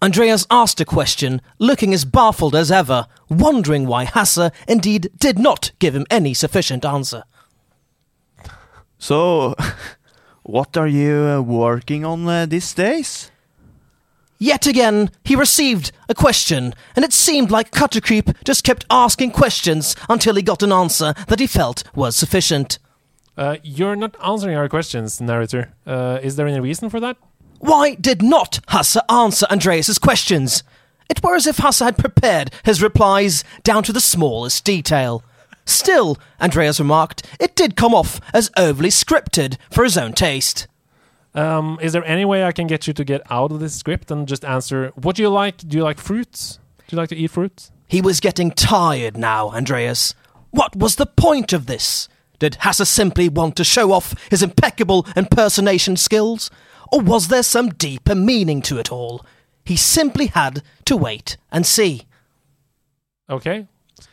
Andreas 0.00 0.46
asked 0.48 0.80
a 0.80 0.84
question, 0.84 1.40
looking 1.58 1.92
as 1.92 2.04
baffled 2.04 2.54
as 2.54 2.70
ever, 2.70 3.06
wondering 3.28 3.86
why 3.86 4.04
Hasse 4.04 4.50
indeed 4.68 5.10
did 5.18 5.38
not 5.38 5.72
give 5.80 5.94
him 5.94 6.06
any 6.08 6.34
sufficient 6.34 6.84
answer. 6.84 7.24
So, 8.98 9.56
what 10.44 10.76
are 10.76 10.86
you 10.86 11.14
uh, 11.14 11.40
working 11.40 12.04
on 12.04 12.28
uh, 12.28 12.46
these 12.46 12.72
days? 12.74 13.32
Yet 14.38 14.68
again, 14.68 15.10
he 15.24 15.34
received 15.34 15.90
a 16.08 16.14
question, 16.14 16.74
and 16.94 17.04
it 17.04 17.12
seemed 17.12 17.50
like 17.50 17.72
Cutter 17.72 18.00
Creep 18.00 18.30
just 18.44 18.62
kept 18.62 18.86
asking 18.88 19.32
questions 19.32 19.96
until 20.08 20.36
he 20.36 20.42
got 20.42 20.62
an 20.62 20.70
answer 20.70 21.12
that 21.26 21.40
he 21.40 21.48
felt 21.48 21.82
was 21.96 22.14
sufficient. 22.14 22.78
Uh, 23.36 23.56
you're 23.64 23.96
not 23.96 24.16
answering 24.24 24.56
our 24.56 24.68
questions, 24.68 25.20
narrator. 25.20 25.72
Uh, 25.84 26.20
is 26.22 26.36
there 26.36 26.46
any 26.46 26.60
reason 26.60 26.88
for 26.88 27.00
that? 27.00 27.16
Why 27.58 27.94
did 27.94 28.22
not 28.22 28.60
Hasse 28.68 28.98
answer 29.08 29.46
Andreas's 29.50 29.98
questions? 29.98 30.62
It 31.08 31.22
were 31.22 31.34
as 31.34 31.46
if 31.46 31.58
Hasse 31.58 31.80
had 31.80 31.98
prepared 31.98 32.50
his 32.64 32.82
replies 32.82 33.42
down 33.62 33.82
to 33.84 33.92
the 33.92 34.00
smallest 34.00 34.64
detail. 34.64 35.24
Still, 35.64 36.18
Andreas 36.40 36.78
remarked, 36.78 37.26
it 37.40 37.56
did 37.56 37.76
come 37.76 37.94
off 37.94 38.20
as 38.32 38.50
overly 38.56 38.90
scripted 38.90 39.56
for 39.70 39.84
his 39.84 39.98
own 39.98 40.12
taste. 40.12 40.66
Um, 41.34 41.78
is 41.82 41.92
there 41.92 42.04
any 42.04 42.24
way 42.24 42.44
I 42.44 42.52
can 42.52 42.66
get 42.66 42.86
you 42.86 42.92
to 42.94 43.04
get 43.04 43.22
out 43.30 43.52
of 43.52 43.60
this 43.60 43.74
script 43.74 44.10
and 44.10 44.26
just 44.26 44.44
answer, 44.44 44.92
what 44.94 45.16
do 45.16 45.22
you 45.22 45.28
like? 45.28 45.58
Do 45.58 45.76
you 45.76 45.82
like 45.82 45.98
fruits? 45.98 46.58
Do 46.86 46.96
you 46.96 46.98
like 46.98 47.10
to 47.10 47.16
eat 47.16 47.30
fruits? 47.30 47.70
He 47.86 48.00
was 48.00 48.20
getting 48.20 48.50
tired 48.50 49.16
now, 49.16 49.48
Andreas. 49.50 50.14
What 50.50 50.76
was 50.76 50.96
the 50.96 51.06
point 51.06 51.52
of 51.52 51.66
this? 51.66 52.08
Did 52.38 52.56
Hasse 52.60 52.88
simply 52.88 53.28
want 53.28 53.56
to 53.56 53.64
show 53.64 53.92
off 53.92 54.14
his 54.30 54.42
impeccable 54.42 55.06
impersonation 55.16 55.96
skills? 55.96 56.50
Or 56.92 57.00
was 57.00 57.28
there 57.28 57.42
some 57.42 57.70
deeper 57.70 58.14
meaning 58.14 58.62
to 58.62 58.78
it 58.78 58.90
all? 58.90 59.24
He 59.64 59.76
simply 59.76 60.26
had 60.26 60.62
to 60.86 60.96
wait 60.96 61.36
and 61.52 61.66
see. 61.66 62.06
Okay. 63.28 63.66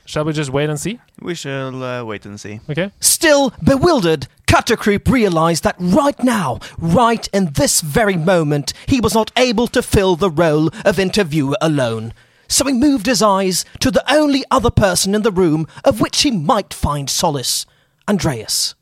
Shall 0.05 0.25
we 0.25 0.33
just 0.33 0.49
wait 0.49 0.69
and 0.69 0.79
see? 0.79 0.99
We 1.21 1.35
shall 1.35 1.83
uh, 1.83 2.03
wait 2.03 2.25
and 2.25 2.39
see. 2.39 2.59
Okay. 2.69 2.91
Still 2.99 3.53
bewildered, 3.63 4.27
Cutter 4.47 4.75
Creep 4.75 5.07
realized 5.07 5.63
that 5.63 5.75
right 5.79 6.21
now, 6.23 6.59
right 6.77 7.27
in 7.33 7.53
this 7.53 7.81
very 7.81 8.17
moment, 8.17 8.73
he 8.87 8.99
was 8.99 9.13
not 9.13 9.31
able 9.37 9.67
to 9.67 9.81
fill 9.81 10.15
the 10.15 10.29
role 10.29 10.69
of 10.83 10.99
interviewer 10.99 11.57
alone. 11.61 12.13
So 12.47 12.65
he 12.65 12.73
moved 12.73 13.05
his 13.05 13.21
eyes 13.21 13.65
to 13.79 13.89
the 13.89 14.03
only 14.11 14.43
other 14.51 14.69
person 14.69 15.15
in 15.15 15.23
the 15.23 15.31
room 15.31 15.67
of 15.83 15.99
which 15.99 16.21
he 16.21 16.31
might 16.31 16.73
find 16.73 17.09
solace 17.09 17.65
Andreas. 18.07 18.75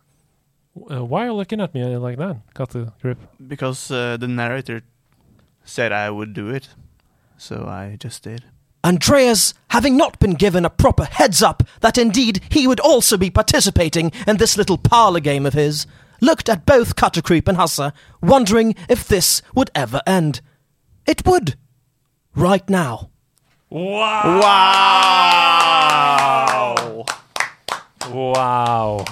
Uh, 0.76 1.06
why 1.06 1.24
are 1.24 1.28
you 1.28 1.34
looking 1.34 1.62
at 1.62 1.74
me 1.74 1.84
like 1.98 2.18
that? 2.18 2.38
Got 2.54 2.72
the 2.72 2.92
grip. 3.02 3.20
Because 3.46 3.92
uh, 3.92 4.18
the 4.18 4.28
narrator 4.28 4.82
said 5.64 5.92
I 5.92 6.10
would 6.10 6.34
do 6.34 6.50
it, 6.50 6.70
so 7.38 7.66
I 7.68 7.98
just 8.00 8.24
did. 8.24 8.46
Andreas, 8.84 9.54
having 9.70 9.96
not 9.96 10.20
been 10.20 10.34
given 10.34 10.66
a 10.66 10.70
proper 10.70 11.06
heads 11.06 11.42
up 11.42 11.64
that 11.80 11.98
indeed 11.98 12.42
he 12.50 12.68
would 12.68 12.82
also 12.82 13.18
be 13.18 13.30
participating 13.30 14.12
in 14.28 14.38
this 14.38 14.58
little 14.58 14.78
parlour 14.78 15.22
game 15.22 15.46
of 15.46 15.54
his, 15.54 15.88
looked 16.20 16.50
at 16.50 16.66
both 16.66 16.96
Cuttercreep 16.96 17.48
and 17.48 17.58
Hussa, 17.58 17.94
wondering 18.22 18.76
if 18.90 19.08
this 19.08 19.42
would 19.56 19.72
ever 19.74 20.02
end. 20.06 20.42
It 21.06 21.26
would. 21.26 21.56
Right 22.36 22.70
now. 22.70 23.10
Wow 23.70 24.42
Wow! 26.44 27.06
Wow. 28.12 29.06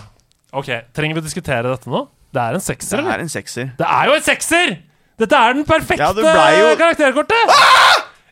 Ok, 0.53 0.67
trenger 0.93 1.15
vi 1.15 1.21
å 1.21 1.23
diskutere 1.23 1.63
dette 1.71 1.87
nå? 1.91 2.07
Det 2.31 2.41
er 2.41 2.55
en 2.57 2.63
sekser, 2.63 2.97
Det 2.97 3.03
eller? 3.05 3.17
er 3.17 3.19
en 3.25 3.29
sekser. 3.31 3.69
Det 3.77 3.87
er 3.87 4.05
jo 4.09 4.15
en 4.15 4.25
sekser! 4.25 4.77
Dette 5.21 5.37
er 5.37 5.53
den 5.53 5.65
perfekte 5.67 6.01
Ja, 6.01 6.13
det 6.15 6.23
ble 6.23 6.47
jo- 6.57 6.75
karakterkortet! 6.79 7.51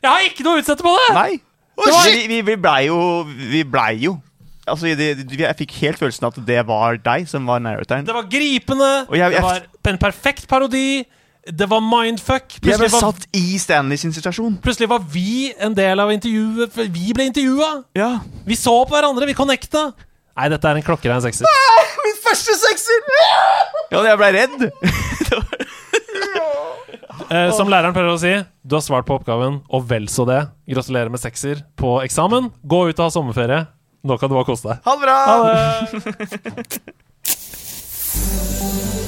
Jeg 0.02 0.08
har 0.10 0.24
ikke 0.26 0.44
noe 0.46 0.56
å 0.58 0.62
utsette 0.62 0.82
på 0.84 0.94
det! 0.96 1.14
Nei! 1.14 1.40
Det 1.80 1.92
vi, 2.12 2.26
vi, 2.28 2.38
vi 2.44 2.54
blei 2.60 2.80
jo 2.90 2.96
Vi 3.24 3.62
blei 3.64 3.94
jo 4.02 4.18
Altså, 4.68 4.90
det, 4.98 5.06
det, 5.24 5.38
Jeg 5.40 5.56
fikk 5.62 5.72
helt 5.80 5.98
følelsen 6.00 6.26
at 6.28 6.36
det 6.46 6.58
var 6.68 6.98
deg 7.00 7.24
som 7.30 7.46
var 7.48 7.62
narratoren. 7.64 8.04
Det 8.06 8.14
var 8.14 8.26
gripende, 8.30 8.90
Og 9.08 9.16
jeg- 9.16 9.32
jeg- 9.32 9.40
det 9.40 9.42
var 9.42 9.62
en 9.94 9.98
perfekt 9.98 10.46
parodi, 10.46 11.04
det 11.50 11.66
var 11.68 11.80
mindfuck. 11.80 12.44
Jeg 12.52 12.60
ble 12.60 12.76
Plutselig 12.76 12.92
var, 12.92 13.00
satt 13.12 13.26
i 13.34 13.56
Stanley 13.58 13.96
sin 13.96 14.12
situasjon. 14.12 14.58
plutselig 14.62 14.88
var 14.88 15.00
vi 15.00 15.52
en 15.58 15.74
del 15.74 15.98
av 15.98 16.10
intervjuet. 16.12 16.76
Vi 16.92 17.12
ble 17.16 17.24
intervjua! 17.32 17.84
Ja. 17.96 18.20
Vi 18.46 18.54
så 18.54 18.76
på 18.86 18.92
hverandre, 18.94 19.26
vi 19.26 19.34
connecta. 19.34 19.92
Nei, 20.38 20.48
dette 20.52 20.70
er 20.70 20.78
en 20.78 20.86
klokkerein 20.86 21.22
sekser. 21.24 21.48
Min 22.04 22.18
første 22.22 22.54
sekser! 22.60 23.00
Ja, 23.90 24.02
jeg 24.06 24.20
blei 24.20 24.32
redd. 24.38 24.58
Eh, 27.30 27.52
som 27.54 27.68
læreren 27.70 27.94
prøver 27.94 28.10
å 28.10 28.18
si, 28.18 28.30
du 28.66 28.74
har 28.74 28.82
svart 28.82 29.06
på 29.06 29.14
oppgaven, 29.14 29.60
og 29.70 29.84
vel 29.86 30.08
så 30.10 30.24
det. 30.26 30.40
Gratulerer 30.66 31.12
med 31.14 31.22
sekser 31.22 31.60
på 31.78 32.00
eksamen. 32.02 32.48
Gå 32.66 32.80
ut 32.88 32.96
og 32.98 33.04
ha 33.04 33.10
sommerferie. 33.14 33.60
Nå 34.02 34.18
kan 34.18 34.32
du 34.32 34.34
bare 34.34 34.48
kose 34.48 34.66
deg. 34.66 34.82
Ha 34.82 34.96
det 34.96 35.02
bra! 35.04 35.18
Ha 35.30 35.36
det! 35.46 36.94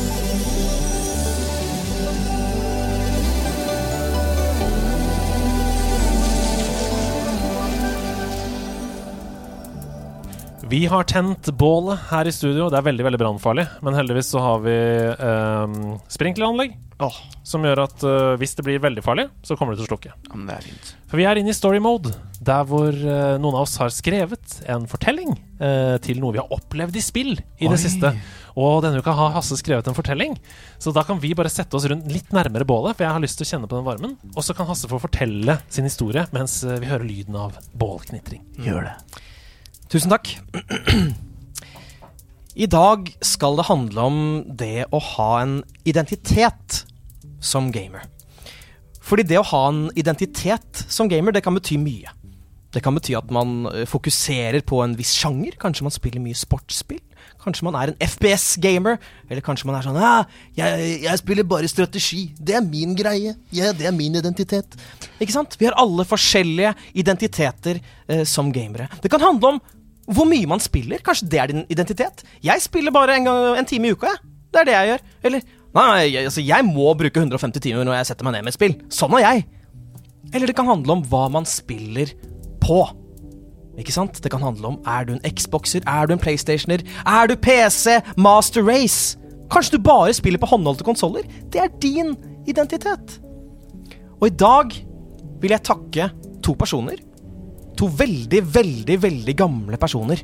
Vi 10.73 10.86
har 10.89 11.05
tent 11.05 11.51
bålet 11.61 12.01
her 12.09 12.24
i 12.24 12.31
studio. 12.32 12.70
Det 12.73 12.78
er 12.78 12.85
veldig 12.86 13.05
veldig 13.05 13.19
brannfarlig. 13.20 13.66
Men 13.85 13.93
heldigvis 13.93 14.31
så 14.32 14.40
har 14.40 14.62
vi 14.65 14.73
eh, 14.73 15.74
sprinkleranlegg. 16.09 16.78
Som 17.44 17.66
gjør 17.66 17.82
at 17.82 18.05
eh, 18.09 18.28
hvis 18.40 18.55
det 18.57 18.65
blir 18.65 18.81
veldig 18.81 19.03
farlig, 19.05 19.27
så 19.44 19.53
kommer 19.59 19.74
det 19.74 19.82
til 19.82 19.85
å 19.85 19.90
slukke. 19.90 20.12
men 20.32 20.47
det 20.49 20.55
er 20.55 20.65
fint. 20.70 20.93
For 21.11 21.20
vi 21.20 21.27
er 21.28 21.36
inne 21.36 21.53
i 21.53 21.57
story 21.59 21.77
mode, 21.85 22.15
der 22.40 22.65
hvor 22.70 22.89
eh, 22.89 23.35
noen 23.36 23.59
av 23.59 23.66
oss 23.66 23.74
har 23.82 23.93
skrevet 23.93 24.55
en 24.73 24.86
fortelling 24.89 25.35
eh, 25.61 25.99
til 26.07 26.23
noe 26.23 26.32
vi 26.32 26.40
har 26.40 26.55
opplevd 26.57 26.97
i 26.97 27.03
spill 27.05 27.35
i 27.36 27.66
Oi. 27.69 27.73
det 27.74 27.81
siste. 27.82 28.15
Og 28.57 28.78
denne 28.86 29.03
uka 29.05 29.12
har 29.19 29.35
Hasse 29.36 29.59
skrevet 29.61 29.90
en 29.93 29.99
fortelling, 29.99 30.39
så 30.81 30.94
da 30.97 31.05
kan 31.05 31.20
vi 31.20 31.35
bare 31.36 31.53
sette 31.53 31.77
oss 31.77 31.85
rundt 31.93 32.09
litt 32.09 32.32
nærmere 32.32 32.65
bålet, 32.65 32.97
for 32.97 33.05
jeg 33.05 33.12
har 33.12 33.20
lyst 33.20 33.36
til 33.43 33.44
å 33.44 33.51
kjenne 33.51 33.69
på 33.69 33.77
den 33.77 33.90
varmen. 33.90 34.16
Og 34.32 34.40
så 34.40 34.57
kan 34.57 34.70
Hasse 34.73 34.89
få 34.89 35.03
fortelle 35.05 35.59
sin 35.69 35.85
historie 35.85 36.24
mens 36.32 36.62
eh, 36.65 36.81
vi 36.81 36.89
hører 36.89 37.05
lyden 37.05 37.36
av 37.44 37.61
bålknitring. 37.77 38.47
Gjør 38.65 38.89
det. 38.89 39.23
Tusen 39.93 40.09
takk. 40.09 40.31
I 42.56 42.69
dag 42.69 43.10
skal 43.24 43.59
det 43.59 43.66
handle 43.69 44.06
om 44.09 44.19
det 44.48 44.86
å 44.89 45.01
ha 45.16 45.28
en 45.43 45.59
identitet 45.89 46.78
som 47.44 47.69
gamer. 47.74 48.06
Fordi 49.05 49.27
det 49.28 49.36
å 49.40 49.44
ha 49.51 49.66
en 49.69 49.82
identitet 49.98 50.85
som 50.89 51.10
gamer, 51.12 51.35
det 51.36 51.43
kan 51.44 51.56
bety 51.59 51.77
mye. 51.81 52.12
Det 52.73 52.81
kan 52.81 52.97
bety 52.97 53.12
at 53.19 53.28
man 53.35 53.66
eh, 53.69 53.85
fokuserer 53.89 54.64
på 54.64 54.78
en 54.81 54.94
viss 54.97 55.12
sjanger. 55.19 55.59
Kanskje 55.60 55.85
man 55.85 55.93
spiller 55.93 56.24
mye 56.24 56.39
sportsspill. 56.40 57.02
Kanskje 57.43 57.66
man 57.69 57.77
er 57.77 57.93
en 57.93 58.01
FPS-gamer. 58.01 58.97
Eller 59.28 59.44
kanskje 59.44 59.69
man 59.69 59.77
er 59.77 59.85
sånn 59.85 60.01
ja, 60.01 60.14
jeg, 60.56 61.02
jeg 61.05 61.20
spiller 61.20 61.48
bare 61.52 61.69
strategi. 61.69 62.23
Det 62.40 62.56
er 62.56 62.64
min 62.64 62.97
greie. 62.97 63.36
Ja, 63.52 63.74
det 63.77 63.90
er 63.90 63.97
min 63.97 64.16
identitet. 64.16 64.78
Ikke 65.20 65.36
sant? 65.36 65.59
Vi 65.60 65.69
har 65.69 65.77
alle 65.82 66.09
forskjellige 66.09 66.73
identiteter 67.05 67.82
eh, 68.09 68.24
som 68.24 68.48
gamere. 68.56 68.89
Det 69.05 69.12
kan 69.12 69.20
handle 69.20 69.56
om 69.59 69.62
hvor 70.11 70.27
mye 70.29 70.49
man 70.51 70.62
spiller. 70.62 71.03
Kanskje 71.05 71.29
det 71.31 71.41
er 71.41 71.53
din 71.53 71.65
identitet. 71.70 72.24
Jeg 72.43 72.62
spiller 72.65 72.95
bare 72.95 73.16
en, 73.16 73.29
gang, 73.29 73.59
en 73.59 73.69
time 73.69 73.89
i 73.89 73.97
uka, 73.97 74.11
jeg. 74.11 74.31
Det 74.53 74.61
er 74.61 74.69
det 74.69 74.74
jeg 74.74 74.89
gjør. 74.91 75.05
Eller 75.29 75.45
nei, 75.73 75.91
jeg, 76.12 76.24
altså, 76.29 76.43
jeg 76.45 76.66
må 76.69 76.93
bruke 76.99 77.23
150 77.23 77.62
timer 77.65 77.87
når 77.89 78.01
jeg 78.01 78.11
setter 78.11 78.27
meg 78.27 78.37
ned 78.37 78.47
med 78.47 78.53
et 78.53 78.59
spill. 78.59 78.74
Sånn 78.93 79.15
er 79.16 79.24
jeg. 79.24 79.47
Eller 80.33 80.51
det 80.51 80.57
kan 80.59 80.69
handle 80.69 80.99
om 80.99 81.07
hva 81.09 81.29
man 81.33 81.49
spiller 81.49 82.12
på. 82.62 82.83
Ikke 83.81 83.95
sant? 83.95 84.20
Det 84.20 84.31
kan 84.33 84.45
handle 84.45 84.74
om 84.74 84.79
er 84.89 85.07
du 85.09 85.15
en 85.15 85.24
Xboxer, 85.24 85.85
er 85.89 86.09
du 86.09 86.15
en 86.15 86.20
PlayStationer, 86.20 86.85
er 87.09 87.31
du 87.31 87.37
PC, 87.41 87.99
Master 88.20 88.65
Race? 88.66 89.16
Kanskje 89.53 89.79
du 89.79 89.85
bare 89.85 90.12
spiller 90.16 90.41
på 90.41 90.49
håndholdte 90.53 90.85
konsoller? 90.85 91.24
Det 91.53 91.61
er 91.61 91.73
din 91.81 92.15
identitet. 92.49 93.19
Og 94.20 94.29
i 94.29 94.37
dag 94.37 94.77
vil 95.43 95.55
jeg 95.55 95.66
takke 95.66 96.11
to 96.45 96.55
personer. 96.59 97.01
To 97.83 97.89
veldig, 97.91 98.45
veldig, 98.55 98.97
veldig 99.03 99.35
gamle 99.35 99.79
personer. 99.81 100.21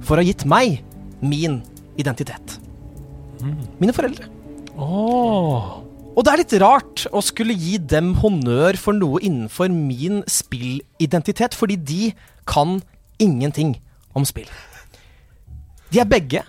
For 0.00 0.16
å 0.16 0.22
ha 0.22 0.24
gitt 0.24 0.46
meg 0.48 0.80
min 1.20 1.60
identitet. 2.00 2.56
Mine 3.80 3.92
foreldre. 3.92 4.30
Og 6.14 6.22
det 6.24 6.32
er 6.32 6.40
litt 6.40 6.54
rart 6.62 7.04
å 7.12 7.20
skulle 7.24 7.56
gi 7.58 7.76
dem 7.76 8.14
honnør 8.22 8.78
for 8.80 8.96
noe 8.96 9.20
innenfor 9.20 9.68
min 9.68 10.22
spillidentitet, 10.30 11.56
fordi 11.58 11.76
de 11.76 12.02
kan 12.48 12.78
ingenting 13.20 13.76
om 14.16 14.24
spill. 14.26 14.48
De 15.92 16.00
er 16.00 16.08
begge 16.08 16.40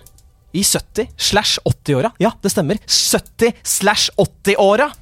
i 0.55 0.63
70 0.63 1.11
slash 1.19 1.59
80-åra. 1.67 2.13
Ja, 2.21 2.31
det 2.41 2.53
stemmer. 2.53 2.79
70 2.87 3.59
slash 3.65 4.13
80-åra! 4.21 4.93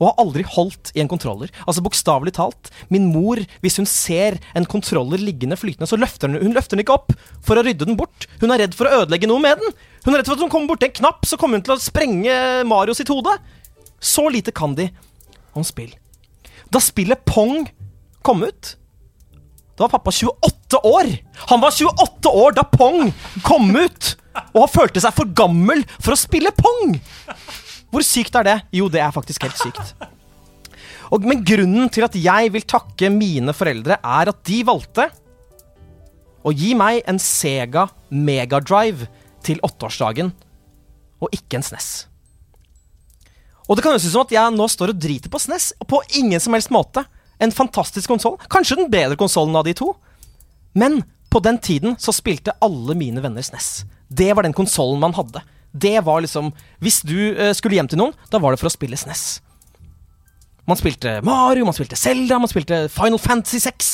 Og 0.00 0.08
har 0.08 0.20
aldri 0.24 0.44
holdt 0.48 0.92
i 0.94 1.02
en 1.02 1.10
kontroller. 1.10 1.52
Altså 1.64 1.84
Bokstavelig 1.84 2.34
talt. 2.36 2.70
Min 2.92 3.10
mor, 3.12 3.40
hvis 3.64 3.78
hun 3.80 3.88
ser 3.88 4.38
en 4.58 4.66
kontroller 4.68 5.22
liggende 5.22 5.58
flytende, 5.58 5.88
så 5.90 5.98
løfter 6.00 6.30
hun, 6.30 6.40
hun 6.42 6.56
løfter 6.56 6.76
den 6.76 6.84
ikke 6.84 6.96
opp 6.98 7.14
for 7.44 7.60
å 7.60 7.64
rydde 7.66 7.88
den 7.88 7.98
bort. 7.98 8.28
Hun 8.42 8.54
er 8.54 8.64
redd 8.64 8.76
for 8.76 8.90
å 8.90 9.02
ødelegge 9.04 9.30
noe 9.30 9.42
med 9.42 9.62
den. 9.62 9.74
Hun 10.04 10.14
er 10.14 10.20
redd 10.20 10.30
for 10.30 10.36
at 10.36 10.44
hun 10.44 10.52
kommer 10.52 10.74
borti 10.74 10.90
en 10.90 10.96
knapp, 11.00 11.26
så 11.28 11.38
kommer 11.40 11.60
hun 11.60 11.66
til 11.66 11.76
å 11.76 11.82
sprenge 11.82 12.38
Mario 12.68 12.96
sitt 12.96 13.12
hode. 13.12 13.36
Så 14.04 14.26
lite 14.32 14.52
kan 14.54 14.74
de 14.76 14.90
om 15.54 15.64
spill. 15.66 15.92
Da 16.74 16.80
spillet 16.82 17.22
Pong 17.28 17.68
kom 18.26 18.42
ut, 18.42 18.74
da 19.76 19.86
var 19.86 19.94
pappa 19.96 20.12
28 20.12 20.80
år. 20.86 21.10
Han 21.50 21.62
var 21.62 21.74
28 21.74 22.30
år 22.30 22.54
da 22.56 22.64
Pong 22.70 23.10
kom 23.46 23.70
ut, 23.76 24.14
og 24.54 24.60
han 24.64 24.72
følte 24.72 25.02
seg 25.02 25.14
for 25.16 25.30
gammel 25.36 25.82
for 25.98 26.14
å 26.14 26.18
spille 26.18 26.52
Pong. 26.58 26.96
Hvor 27.94 28.02
sykt 28.02 28.34
er 28.40 28.46
det? 28.46 28.56
Jo, 28.74 28.88
det 28.90 28.98
er 29.04 29.14
faktisk 29.14 29.46
helt 29.46 29.60
sykt. 29.60 29.94
Og, 31.14 31.22
men 31.22 31.44
grunnen 31.46 31.90
til 31.92 32.06
at 32.06 32.16
jeg 32.18 32.50
vil 32.50 32.64
takke 32.66 33.10
mine 33.12 33.54
foreldre, 33.54 34.00
er 34.02 34.30
at 34.32 34.40
de 34.48 34.62
valgte 34.66 35.06
å 36.44 36.52
gi 36.52 36.72
meg 36.76 37.04
en 37.08 37.20
Sega 37.22 37.86
Megadrive 38.10 39.06
til 39.44 39.60
åtteårsdagen, 39.64 40.32
og 41.22 41.36
ikke 41.36 41.60
en 41.60 41.66
SNES. 41.66 41.90
Og 43.68 43.76
det 43.76 43.84
kan 43.84 43.94
høres 43.94 44.08
ut 44.08 44.12
som 44.12 44.24
at 44.26 44.34
jeg 44.34 44.56
nå 44.56 44.66
står 44.68 44.92
og 44.92 45.00
driter 45.00 45.32
på 45.32 45.40
SNES, 45.40 45.70
og 45.80 45.88
på 45.94 46.02
ingen 46.18 46.42
som 46.42 46.56
helst 46.56 46.74
måte. 46.74 47.04
En 47.40 47.54
fantastisk 47.54 48.10
konsoll. 48.10 48.36
Kanskje 48.50 48.82
den 48.82 48.90
bedre 48.92 49.16
konsollen 49.20 49.56
av 49.56 49.64
de 49.68 49.72
to. 49.76 49.94
Men 50.76 51.00
på 51.32 51.40
den 51.42 51.58
tiden 51.62 51.96
så 52.00 52.12
spilte 52.14 52.56
alle 52.62 52.96
mine 52.98 53.22
venner 53.24 53.44
SNES. 53.44 53.86
Det 54.08 54.32
var 54.36 54.46
den 54.46 54.56
konsollen 54.56 55.00
man 55.02 55.16
hadde. 55.16 55.40
Det 55.74 55.96
var 56.06 56.22
liksom 56.22 56.52
Hvis 56.78 57.00
du 57.02 57.34
eh, 57.34 57.52
skulle 57.54 57.74
hjem 57.74 57.88
til 57.90 57.98
noen, 57.98 58.14
da 58.30 58.38
var 58.38 58.54
det 58.54 58.60
for 58.62 58.70
å 58.70 58.74
spille 58.74 58.98
SNES. 58.98 59.40
Man 60.64 60.78
spilte 60.80 61.18
Mario, 61.26 61.66
man 61.66 61.76
spilte 61.76 61.98
Zelda, 61.98 62.38
man 62.40 62.48
spilte 62.48 62.86
Final 62.92 63.20
Fantasy 63.20 63.60
6. 63.60 63.90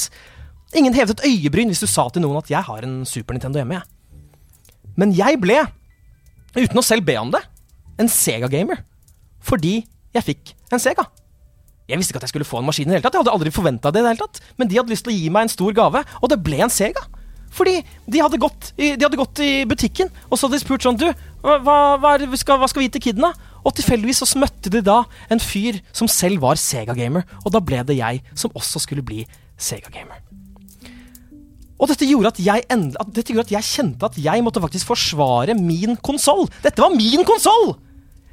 Ingen 0.79 0.95
hevet 0.95 1.17
et 1.17 1.25
øyebryn 1.27 1.73
hvis 1.73 1.83
du 1.83 1.89
sa 1.91 2.07
til 2.09 2.23
noen 2.23 2.39
at 2.39 2.51
'jeg 2.51 2.63
har 2.63 2.85
en 2.87 3.05
Super 3.05 3.35
Nintendo 3.35 3.59
hjemme', 3.59 3.81
jeg. 3.81 3.83
Men 4.97 5.13
jeg 5.17 5.41
ble, 5.41 5.59
uten 6.57 6.79
å 6.79 6.85
selv 6.85 7.05
be 7.07 7.17
om 7.17 7.31
det, 7.33 7.41
en 7.99 8.09
Sega-gamer. 8.09 8.85
Fordi 9.41 9.87
jeg 10.15 10.23
fikk 10.23 10.55
en 10.73 10.79
Sega. 10.79 11.07
Jeg 11.91 11.99
visste 11.99 12.13
ikke 12.13 12.23
at 12.23 12.29
jeg 12.29 12.35
skulle 12.35 12.47
få 12.47 12.61
en 12.61 12.69
maskin 12.69 12.87
i 12.87 12.93
det 12.93 13.01
hele 13.01 13.03
tatt. 13.03 13.17
Jeg 13.19 13.25
hadde 13.25 13.35
aldri 13.35 13.51
forventa 13.51 13.91
det 13.91 13.99
i 13.99 14.05
det 14.05 14.13
hele 14.13 14.23
tatt. 14.23 14.41
Men 14.61 14.69
de 14.69 14.79
hadde 14.79 14.93
lyst 14.93 15.07
til 15.07 15.13
å 15.13 15.17
gi 15.17 15.31
meg 15.33 15.43
en 15.43 15.49
stor 15.49 15.75
gave, 15.75 16.05
og 16.23 16.31
det 16.31 16.39
ble 16.45 16.61
en 16.63 16.71
Sega. 16.71 17.03
Fordi 17.51 17.81
de 18.07 18.23
hadde 18.23 18.39
gått 18.39 18.71
i, 18.79 18.95
de 18.95 19.03
hadde 19.03 19.19
gått 19.19 19.43
i 19.43 19.65
butikken, 19.67 20.11
og 20.31 20.39
så 20.39 20.47
hadde 20.47 20.61
de 20.61 20.63
spurt 20.63 20.87
sånn 20.87 20.99
Du, 21.01 21.09
hva, 21.41 21.97
hva, 22.01 22.15
skal, 22.37 22.61
hva 22.61 22.69
skal 22.71 22.83
vi 22.83 22.89
gi 22.89 22.95
til 22.97 23.07
kiden, 23.09 23.25
da? 23.25 23.33
Og 23.65 23.75
tilfeldigvis 23.77 24.23
så 24.25 24.41
møtte 24.41 24.73
de 24.73 24.83
da 24.85 25.03
en 25.33 25.41
fyr 25.43 25.81
som 25.97 26.09
selv 26.11 26.43
var 26.45 26.61
Sega-gamer, 26.61 27.27
og 27.45 27.55
da 27.55 27.63
ble 27.65 27.83
det 27.89 27.99
jeg 28.01 28.23
som 28.35 28.53
også 28.57 28.83
skulle 28.85 29.05
bli 29.05 29.25
Sega-gamer. 29.61 30.21
Og 31.81 31.89
dette 31.89 32.05
gjorde, 32.05 32.35
at 32.35 32.41
jeg 32.45 32.65
end, 32.73 32.93
at 33.01 33.13
dette 33.17 33.33
gjorde 33.33 33.49
at 33.49 33.55
jeg 33.57 33.69
kjente 33.71 34.09
at 34.11 34.19
jeg 34.21 34.45
måtte 34.45 34.61
faktisk 34.61 34.91
forsvare 34.91 35.57
min 35.57 35.97
konsoll. 36.05 36.45
Dette 36.65 36.83
var 36.85 36.93
min 36.93 37.25
konsoll! 37.29 37.73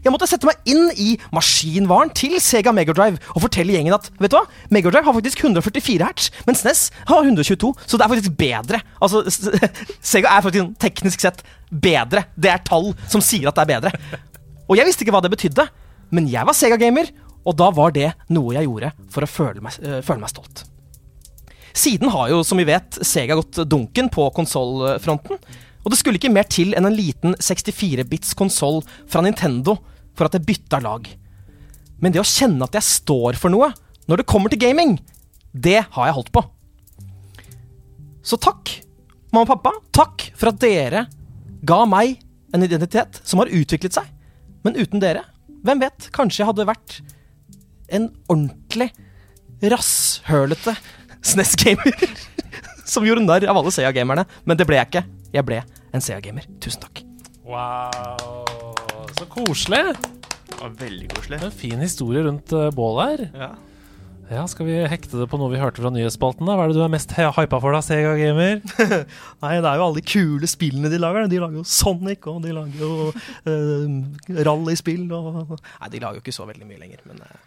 Jeg 0.04 0.14
måtte 0.14 0.28
sette 0.30 0.48
meg 0.48 0.62
inn 0.70 0.92
i 0.94 1.16
maskinvaren 1.36 2.12
til 2.16 2.38
Sega 2.44 2.72
Megadrive 2.76 3.20
og 3.34 3.44
fortelle 3.44 3.74
gjengen 3.76 3.96
at 3.98 4.10
vet 4.22 4.32
du 4.32 4.38
hva, 4.38 4.46
Megadrive 4.74 5.08
har 5.08 5.18
faktisk 5.18 5.44
144 5.44 6.06
hertz, 6.06 6.30
mens 6.48 6.64
NES 6.68 6.84
har 7.10 7.26
122, 7.26 7.74
så 7.86 7.98
det 8.00 8.06
er 8.06 8.14
faktisk 8.14 8.38
bedre. 8.40 8.82
Altså, 9.04 9.24
Sega 10.12 10.32
er 10.32 10.46
faktisk 10.46 10.78
teknisk 10.84 11.26
sett 11.26 11.44
bedre. 11.72 12.28
Det 12.38 12.54
er 12.54 12.64
tall 12.68 12.94
som 13.10 13.24
sier 13.24 13.50
at 13.50 13.58
det 13.58 13.66
er 13.66 13.74
bedre. 13.76 14.24
Og 14.68 14.80
jeg 14.80 14.88
visste 14.88 15.06
ikke 15.06 15.16
hva 15.16 15.24
det 15.26 15.34
betydde, 15.34 15.68
men 16.16 16.30
jeg 16.32 16.48
var 16.48 16.56
Sega-gamer, 16.56 17.12
og 17.48 17.56
da 17.60 17.70
var 17.76 17.94
det 17.96 18.12
noe 18.36 18.56
jeg 18.56 18.68
gjorde 18.68 18.92
for 19.12 19.24
å 19.24 19.30
føle 19.32 19.64
meg, 19.64 19.78
øh, 19.84 20.02
føle 20.04 20.24
meg 20.24 20.32
stolt. 20.32 20.66
Siden 21.78 22.10
har 22.12 22.32
jo, 22.32 22.42
som 22.48 22.60
vi 22.60 22.66
vet, 22.68 23.00
Sega 23.06 23.38
gått 23.38 23.62
dunken 23.70 24.10
på 24.14 24.26
konsollfronten. 24.36 25.40
Og 25.88 25.94
det 25.94 26.02
skulle 26.02 26.20
ikke 26.20 26.34
mer 26.36 26.44
til 26.52 26.74
enn 26.76 26.84
en 26.84 26.96
liten 26.98 27.38
64-bits 27.40 28.34
konsoll 28.36 28.82
fra 29.08 29.22
Nintendo 29.24 29.78
for 30.20 30.28
at 30.28 30.36
jeg 30.36 30.44
bytta 30.44 30.82
lag. 30.84 31.08
Men 32.04 32.12
det 32.12 32.20
å 32.20 32.28
kjenne 32.28 32.68
at 32.68 32.76
jeg 32.76 32.84
står 32.84 33.40
for 33.40 33.54
noe 33.54 33.72
når 34.12 34.20
det 34.20 34.28
kommer 34.28 34.52
til 34.52 34.60
gaming, 34.60 34.98
det 35.56 35.80
har 35.96 36.10
jeg 36.10 36.18
holdt 36.18 36.34
på. 36.36 36.44
Så 38.20 38.36
takk, 38.36 38.74
mamma 39.32 39.46
og 39.46 39.54
pappa. 39.54 39.72
Takk 39.96 40.28
for 40.36 40.52
at 40.52 40.60
dere 40.60 41.06
ga 41.64 41.80
meg 41.88 42.20
en 42.52 42.68
identitet 42.68 43.22
som 43.24 43.40
har 43.40 43.52
utviklet 43.56 43.96
seg. 43.96 44.12
Men 44.68 44.76
uten 44.76 45.00
dere, 45.00 45.24
hvem 45.64 45.88
vet, 45.88 46.12
kanskje 46.12 46.44
jeg 46.44 46.52
hadde 46.52 46.68
vært 46.68 47.00
en 47.96 48.10
ordentlig 48.28 48.92
rasshølete 49.64 50.76
SNES-gamer. 51.24 52.28
Som 52.88 53.06
gjorde 53.08 53.26
narr 53.28 53.46
av 53.52 53.60
alle 53.62 53.74
Sega-gamerne. 53.76 54.26
Men 54.48 54.58
det 54.60 54.68
ble 54.70 54.80
jeg 54.80 54.90
ikke. 54.92 55.06
Jeg 55.36 55.46
ble 55.48 55.62
en 55.94 56.04
Sega-gamer. 56.04 56.48
Tusen 56.64 56.84
takk. 56.88 57.04
Wow, 57.48 58.44
så 59.18 59.26
koselig. 59.32 59.96
Ja, 60.58 60.68
veldig 60.80 61.08
koselig. 61.14 61.40
En 61.46 61.54
fin 61.56 61.80
historie 61.84 62.24
rundt 62.26 62.52
uh, 62.56 62.70
bålet 62.76 63.08
her. 63.12 63.26
Ja. 63.46 63.50
Ja, 64.28 64.42
Skal 64.52 64.68
vi 64.68 64.74
hekte 64.92 65.22
det 65.22 65.30
på 65.32 65.38
noe 65.40 65.48
vi 65.54 65.60
hørte 65.62 65.80
fra 65.80 65.88
nyhetsspalten? 65.96 66.44
da? 66.50 66.58
Hva 66.60 66.66
er 66.66 66.74
det 66.74 66.76
du 66.76 66.82
er 66.84 66.92
mest 66.92 67.14
hy- 67.16 67.30
hypa 67.38 67.62
for, 67.64 67.72
da, 67.72 67.80
Sega 67.86 68.12
Gamer? 68.20 68.58
Nei, 69.46 69.54
det 69.64 69.70
er 69.70 69.80
jo 69.80 69.86
alle 69.86 70.02
de 70.02 70.04
kule 70.04 70.50
spillene 70.52 70.92
de 70.92 71.00
lager. 71.00 71.30
De 71.32 71.40
lager 71.40 71.62
jo 71.62 71.64
Sonic, 71.64 72.28
og 72.28 72.42
de 72.44 72.52
lager 72.58 72.82
jo 72.84 73.14
uh, 73.14 74.42
rallyspill 74.50 75.06
og 75.16 75.54
Nei, 75.56 75.92
de 75.94 76.04
lager 76.04 76.20
jo 76.20 76.26
ikke 76.26 76.36
så 76.36 76.50
veldig 76.50 76.68
mye 76.68 76.82
lenger, 76.84 77.06
men 77.08 77.24
uh, 77.24 77.38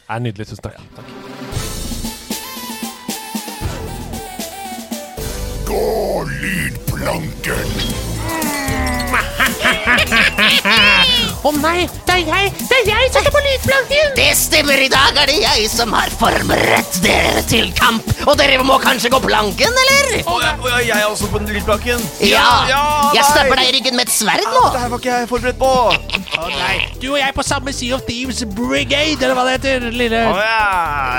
Det 0.00 0.06
er 0.16 0.24
nydelig. 0.30 0.48
Tusen 0.54 0.64
takk. 0.70 0.80
Gå 0.96 1.93
lydplate! 5.74 6.24
lydplanken. 6.40 7.68
Å 11.44 11.50
nei, 11.60 11.82
det 12.08 12.14
er 12.14 12.20
jeg! 12.24 12.52
Det 12.56 12.76
er 12.78 12.86
jeg 12.88 13.08
som 13.12 13.20
står 13.20 13.32
på 13.34 13.40
lydplanken! 13.44 14.12
Det 14.16 14.30
stemmer, 14.38 14.80
i 14.80 14.86
dag 14.88 15.18
er 15.20 15.28
det 15.28 15.34
jeg 15.42 15.66
som 15.68 15.90
har 15.92 16.08
forberedt 16.16 16.96
dere 17.04 17.42
til 17.50 17.66
kamp. 17.76 18.06
Og 18.24 18.38
dere 18.40 18.62
må 18.64 18.78
kanskje 18.80 19.10
gå 19.12 19.20
planken, 19.20 19.76
eller? 19.82 20.14
Å, 20.24 20.38
ja, 20.40 20.54
å, 20.56 20.70
ja, 20.72 20.78
jeg 20.86 20.94
er 21.02 21.10
også 21.10 21.28
på 21.28 21.42
den 21.42 21.52
lydplanken. 21.52 22.00
Ja, 22.24 22.46
jeg 22.70 23.20
nei. 23.20 23.26
stapper 23.28 23.60
deg 23.60 23.68
i 23.68 23.74
ryggen 23.76 23.98
med 24.00 24.08
et 24.08 24.14
sverd 24.14 24.40
nå. 24.40 24.64
Det 24.72 24.86
her 24.86 24.94
var 24.94 25.04
ikke 25.04 25.18
jeg 25.18 25.30
forberedt 25.34 25.60
på. 25.60 25.74
Å 26.46 26.48
nei, 26.48 26.72
du 27.04 27.06
og 27.10 27.20
jeg 27.20 27.36
på 27.36 27.44
samme 27.50 27.76
Sea 27.76 27.98
of 27.98 28.08
Thieves 28.08 28.40
Brigade, 28.56 29.20
eller 29.20 29.36
hva 29.36 29.44
det 29.50 29.58
heter, 29.58 29.86
lille 29.92 30.24
Å, 30.24 30.34
ja, 30.40 30.64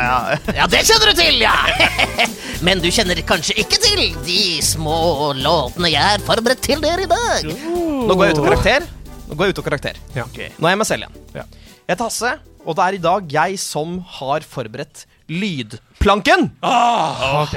ja. 0.02 0.18
Ja, 0.64 0.70
det 0.74 0.82
kjenner 0.90 1.14
du 1.14 1.22
til, 1.22 1.38
ja. 1.46 1.54
Men 2.66 2.82
du 2.82 2.90
kjenner 2.90 3.22
kanskje 3.30 3.60
ikke 3.62 3.78
til 3.78 4.06
de 4.26 4.42
små 4.66 5.36
låtene 5.38 5.94
jeg 5.94 6.18
har 6.18 6.26
forberedt 6.26 6.66
til 6.66 6.82
dere 6.82 7.06
i 7.06 7.14
dag. 7.14 7.50
Nå 7.70 8.10
går 8.18 8.32
jeg 8.32 8.40
ut 8.40 8.42
av 8.48 8.54
karakter. 8.56 8.94
Nå 9.26 9.34
går 9.38 9.48
jeg 9.50 9.56
ut 9.56 9.62
av 9.62 9.66
karakter. 9.66 10.02
Ok. 10.22 10.38
Nå 10.60 10.68
er 10.68 10.76
jeg 10.76 10.80
meg 10.82 10.88
selv 10.90 11.06
igjen. 11.06 11.16
Ja. 11.34 11.46
Jeg 11.86 11.94
heter 11.94 12.08
Hasse, 12.10 12.34
og 12.66 12.78
det 12.78 12.84
er 12.86 12.98
i 12.98 13.02
dag 13.02 13.34
jeg 13.36 13.58
som 13.62 13.98
har 14.20 14.46
forberedt 14.46 15.06
lydplanken. 15.32 16.50
Ah, 16.66 17.42
ok. 17.44 17.56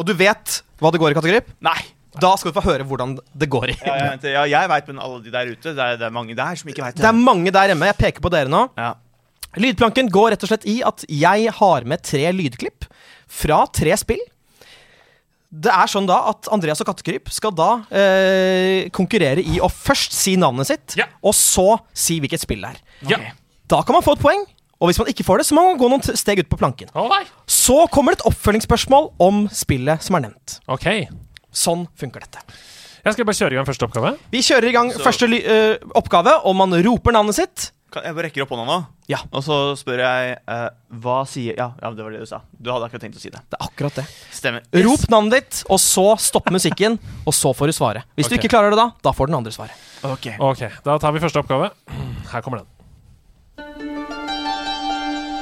Og 0.00 0.06
du 0.08 0.12
vet 0.16 0.60
hva 0.80 0.92
det 0.92 1.00
går 1.00 1.12
i, 1.12 1.16
kategori? 1.18 1.40
Nei. 1.64 1.80
Da 2.20 2.32
skal 2.36 2.50
du 2.50 2.56
få 2.56 2.64
høre 2.66 2.84
hvordan 2.88 3.14
det 3.38 3.46
går 3.52 3.70
i. 3.70 3.76
Ja, 3.86 4.16
ja, 4.18 4.42
jeg 4.50 4.70
veit, 4.72 4.88
men 4.90 4.98
alle 5.00 5.20
de 5.24 5.32
der 5.32 5.52
ute, 5.52 5.72
det 5.76 5.84
er, 5.84 5.98
det 6.00 6.08
er 6.08 6.14
mange 6.14 6.34
der 6.36 6.58
som 6.58 6.72
ikke 6.72 6.82
veit 6.82 6.98
Det 6.98 7.06
er 7.06 7.16
mange 7.16 7.52
der 7.54 7.70
hjemme. 7.70 7.86
Jeg 7.92 7.98
peker 8.00 8.24
på 8.24 8.32
dere 8.34 8.50
nå. 8.50 8.64
Ja. 8.80 8.94
Lydplanken 9.60 10.10
går 10.12 10.34
rett 10.34 10.44
og 10.46 10.50
slett 10.50 10.66
i 10.70 10.80
at 10.86 11.04
jeg 11.10 11.54
har 11.56 11.86
med 11.88 12.02
tre 12.06 12.28
lydklipp 12.34 12.86
fra 13.30 13.62
tre 13.74 13.94
spill. 13.98 14.20
Det 15.52 15.70
er 15.74 15.88
sånn 15.90 16.06
da 16.06 16.20
at 16.30 16.46
Andreas 16.54 16.80
og 16.80 16.86
Kattekryp 16.86 17.30
skal 17.34 17.50
da 17.58 17.70
eh, 17.90 18.88
konkurrere 18.94 19.42
i 19.42 19.58
å 19.58 19.66
først 19.70 20.12
si 20.14 20.36
navnet 20.38 20.68
sitt, 20.70 20.94
Ja. 21.00 21.08
og 21.22 21.34
så 21.34 21.80
si 21.92 22.20
hvilket 22.22 22.40
spill 22.44 22.60
det 22.62 22.70
er. 22.70 22.80
Ja. 23.10 23.18
Da 23.66 23.82
kan 23.82 23.94
man 23.98 24.02
få 24.06 24.12
et 24.14 24.22
poeng, 24.22 24.44
og 24.80 24.88
hvis 24.88 24.98
man 25.02 25.08
ikke 25.10 25.24
får 25.26 25.38
det, 25.42 25.46
så 25.46 25.54
må 25.58 25.64
man 25.66 25.78
gå 25.80 25.88
noen 25.90 26.00
t- 26.06 26.14
steg 26.16 26.38
ut 26.38 26.48
på 26.48 26.56
planken. 26.60 26.88
Å 26.94 27.08
nei. 27.10 27.24
Så 27.50 27.82
kommer 27.90 28.14
det 28.14 28.20
et 28.22 28.28
oppfølgingsspørsmål 28.30 29.10
om 29.18 29.48
spillet 29.52 30.02
som 30.06 30.16
er 30.16 30.28
nevnt. 30.28 30.60
Ok. 30.68 30.86
Sånn 31.52 31.86
funker 31.98 32.20
dette. 32.22 32.38
Jeg 33.04 33.14
skal 33.16 33.24
bare 33.24 33.34
kjøre 33.40 33.52
i 33.52 33.56
gang 33.58 33.66
første 33.66 33.86
oppgave. 33.88 34.14
Vi 34.30 34.38
kjører 34.44 34.68
i 34.68 34.72
gang 34.72 34.90
Så- 34.92 35.02
første 35.02 35.26
ly 35.28 35.38
eh, 35.42 35.76
oppgave, 35.96 36.38
og 36.46 36.54
man 36.56 36.70
roper 36.84 37.12
navnet 37.12 37.34
sitt. 37.34 37.72
Kan 37.90 38.04
jeg 38.06 38.14
bare 38.14 38.28
rekker 38.28 38.44
opp 38.44 38.52
hånda 38.54 38.64
nå? 38.68 38.74
Ja. 39.10 39.18
Og 39.34 39.42
så 39.42 39.54
spør 39.74 39.98
jeg 40.04 40.34
eh, 40.38 40.66
Hva 41.02 41.16
sier 41.26 41.56
ja, 41.58 41.72
ja, 41.82 41.88
det 41.90 42.04
var 42.06 42.12
det 42.14 42.20
du 42.22 42.28
sa. 42.30 42.38
Du 42.54 42.70
hadde 42.70 42.86
akkurat 42.86 43.02
tenkt 43.02 43.18
å 43.18 43.22
si 43.22 43.32
det. 43.34 43.40
Det 43.50 43.58
er 43.58 43.64
akkurat 43.66 43.96
det. 43.98 44.04
Stemmer. 44.36 44.62
Rop 44.86 45.06
navnet 45.10 45.34
ditt, 45.40 45.62
og 45.66 45.80
så 45.82 46.04
stopp 46.22 46.52
musikken, 46.54 47.00
og 47.26 47.34
så 47.34 47.50
får 47.56 47.72
du 47.72 47.74
svaret. 47.80 48.06
Hvis 48.14 48.30
du 48.30 48.36
Ok. 48.36 48.44
ikke 48.44 48.52
klarer 48.54 48.70
det 48.70 48.78
da, 48.78 48.86
da 49.02 49.10
får 49.16 49.32
den 49.32 49.40
andre 49.40 49.50
svaret. 49.54 49.74
Ok. 50.06 50.30
Ok, 50.38 50.62
Da 50.86 50.98
tar 51.02 51.16
vi 51.16 51.24
første 51.26 51.42
oppgave. 51.42 51.72
Her 52.30 52.46
kommer 52.46 52.62
den. 52.62 52.70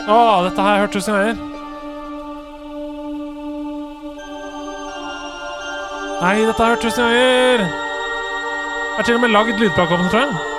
Å, 0.08 0.16
dette 0.48 0.64
har 0.64 0.78
jeg 0.78 0.86
hørt 0.86 0.96
tusen 0.96 1.12
ganger. 1.18 1.46
Nei, 6.18 6.32
dette 6.48 6.56
har 6.58 6.70
jeg 6.72 6.78
hørt 6.78 6.86
tusen 6.88 7.04
ganger. 7.04 7.66
Jeg 7.68 8.96
har 8.96 9.06
til 9.06 9.18
og 9.20 9.22
med 9.22 9.30
lagd 9.36 9.60
lydplate 9.60 9.94
om 9.94 10.00
den, 10.02 10.08
tror 10.10 10.24
jeg. 10.24 10.57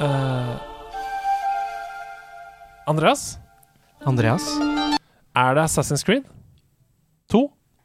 Eh, 0.00 0.56
Andreas, 2.88 3.38
Andreas? 4.06 4.46
er 5.36 5.54
det 5.54 5.64
Assassin's 5.66 6.04
Creed 6.04 6.24
2? 7.28 7.42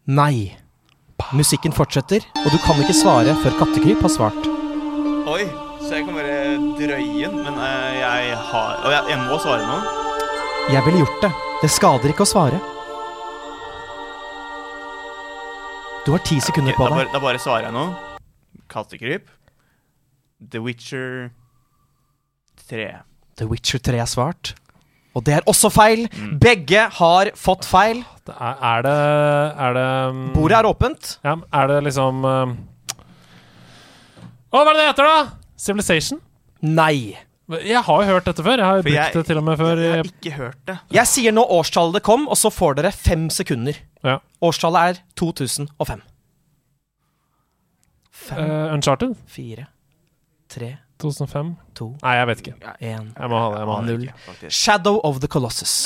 Nei. 0.08 0.56
Musikken 1.36 1.76
fortsetter, 1.76 2.24
og 2.40 2.48
du 2.54 2.58
kan 2.64 2.80
ikke 2.80 2.96
svare 2.96 3.36
før 3.44 3.58
Kattekryp 3.60 4.00
har 4.06 4.14
svart. 4.14 4.48
Oi, 5.28 5.44
så 5.84 5.98
jeg 5.98 6.08
kan 6.08 6.16
bare 6.16 6.40
drøye 6.80 7.28
den, 7.28 7.44
men 7.44 7.60
uh, 7.60 7.92
jeg 8.00 8.40
har 8.48 8.82
Og 8.86 8.92
jeg, 8.96 9.04
jeg 9.12 9.22
må 9.26 9.44
svare 9.44 9.68
nå. 9.68 9.78
Jeg 10.72 10.88
ville 10.88 11.04
gjort 11.04 11.22
det. 11.28 11.36
Det 11.66 11.76
skader 11.76 12.16
ikke 12.16 12.24
å 12.24 12.32
svare. 12.32 12.64
Du 16.06 16.14
har 16.16 16.24
ti 16.24 16.40
sekunder 16.40 16.72
okay, 16.72 16.80
på 16.80 16.88
da, 16.88 16.96
deg. 16.96 17.00
bare, 17.02 17.14
da 17.18 17.28
bare 17.28 17.42
svarer 17.42 17.68
jeg 17.68 17.76
nå. 17.76 17.90
Kattekryp. 18.72 19.34
The 20.40 20.62
Witcher 20.64 21.34
3. 22.70 22.86
The 23.40 23.48
Witcher 23.52 23.80
3 23.84 24.00
er 24.04 24.10
svart. 24.10 24.54
Og 25.16 25.24
det 25.24 25.34
er 25.38 25.46
også 25.48 25.70
feil. 25.72 26.06
Mm. 26.12 26.38
Begge 26.44 26.86
har 26.98 27.30
fått 27.40 27.66
feil. 27.70 28.02
Det 28.28 28.34
er, 28.36 28.56
er 28.68 28.82
det 28.84 28.96
Er 29.68 29.76
det 29.78 29.86
um, 30.10 30.24
Bordet 30.36 30.58
er 30.58 30.68
åpent. 30.68 31.12
Ja, 31.24 31.36
er 31.54 31.68
det 31.72 31.78
liksom 31.86 32.24
um, 32.26 32.56
Å, 34.52 34.58
hva 34.64 34.66
er 34.66 34.74
det 34.74 34.82
det 34.82 34.88
heter, 34.90 35.08
da? 35.08 35.38
Civilization? 35.60 36.20
Nei. 36.66 37.14
Jeg 37.62 37.84
har 37.86 38.02
jo 38.02 38.10
hørt 38.10 38.26
dette 38.26 38.42
før. 38.44 38.58
Jeg 38.58 38.66
har 38.66 38.80
For 38.82 38.88
brukt 38.90 38.98
jeg- 38.98 39.14
det 39.20 39.26
til 39.30 39.38
og 39.40 39.44
med 39.46 39.60
før. 39.62 39.78
Jeg 39.84 39.96
har 40.00 40.10
ikke 40.10 40.32
hørt 40.40 40.60
det. 40.66 40.78
Jeg 40.98 41.08
sier 41.12 41.36
nå 41.36 41.44
årstallet 41.60 42.00
det 42.00 42.04
kom, 42.08 42.28
og 42.28 42.40
så 42.42 42.50
får 42.52 42.80
dere 42.82 42.92
fem 42.96 43.28
sekunder. 43.30 43.78
Ja. 44.04 44.18
Årstallet 44.42 44.96
er 44.96 45.02
2005. 45.22 46.02
Fem, 48.12 48.40
uh, 48.42 48.74
Uncharted? 48.74 49.14
fire, 49.30 49.68
tre, 50.50 50.72
2005? 51.02 51.56
to, 51.76 51.90
Nei, 52.04 52.14
jeg 52.16 52.28
vet 52.28 52.40
ikke. 52.46 52.54
én 52.82 53.10
Jeg 53.20 53.30
må 53.30 53.40
ha 53.40 53.50
det. 53.52 53.60
Jeg 53.60 53.68
må 53.68 53.74
ha 53.76 53.82
det. 53.82 54.00
Null. 54.00 54.50
Shadow 54.50 55.00
of 55.04 55.20
the 55.20 55.28
Colossus. 55.28 55.86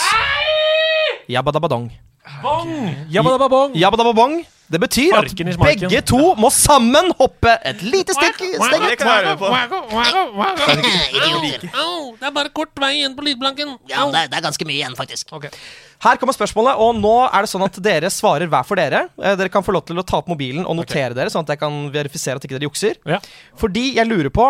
Jabbadabadong. 1.30 1.90
Bong! 2.44 2.70
Jabbadababong! 3.10 3.74
Jabbadababong. 3.76 4.46
Det 4.70 4.78
betyr 4.84 5.16
at 5.18 5.32
begge 5.58 6.02
to 6.06 6.36
må 6.38 6.52
sammen 6.54 7.08
hoppe 7.18 7.56
et 7.66 7.80
lite 7.82 8.14
stykke. 8.14 8.50
steg 8.54 8.84
Det 8.86 8.98
kan 9.00 9.26
jeg. 9.26 9.38
Det 12.20 12.28
er 12.28 12.34
bare 12.36 12.52
kort 12.54 12.78
vei 12.78 12.92
igjen 13.00 13.16
på 13.18 13.26
lydblanken. 13.26 13.72
Ja, 13.90 14.06
det, 14.14 14.22
er- 14.22 14.30
det 14.30 14.38
er 14.38 14.46
ganske 14.46 14.68
mye 14.70 14.78
igjen, 14.78 14.96
faktisk. 15.00 15.34
Her 16.06 16.16
kommer 16.22 16.38
spørsmålet, 16.38 16.78
og 16.80 16.96
nå 17.02 17.16
er 17.28 17.42
det 17.44 17.50
sånn 17.52 17.66
at 17.66 17.82
dere 17.84 18.12
svarer 18.14 18.48
hver 18.48 18.64
for 18.68 18.76
dere. 18.80 19.08
Eh, 19.20 19.34
Dere 19.36 19.50
kan 19.52 19.66
få 19.66 19.74
lov 19.76 19.84
til 19.90 19.98
å 20.00 20.06
ta 20.06 20.22
opp 20.22 20.30
mobilen 20.32 20.66
og 20.70 20.78
notere 20.78 21.18
dere, 21.18 21.30
sånn 21.34 21.44
at 21.44 21.56
jeg 21.56 21.60
kan 21.66 21.90
verifisere 21.92 22.38
at 22.40 22.46
ikke 22.46 22.56
dere 22.60 22.70
jukser. 22.70 22.96
Ja. 23.10 23.20
Fordi 23.60 23.96
jeg 23.98 24.08
lurer 24.08 24.30
på 24.32 24.46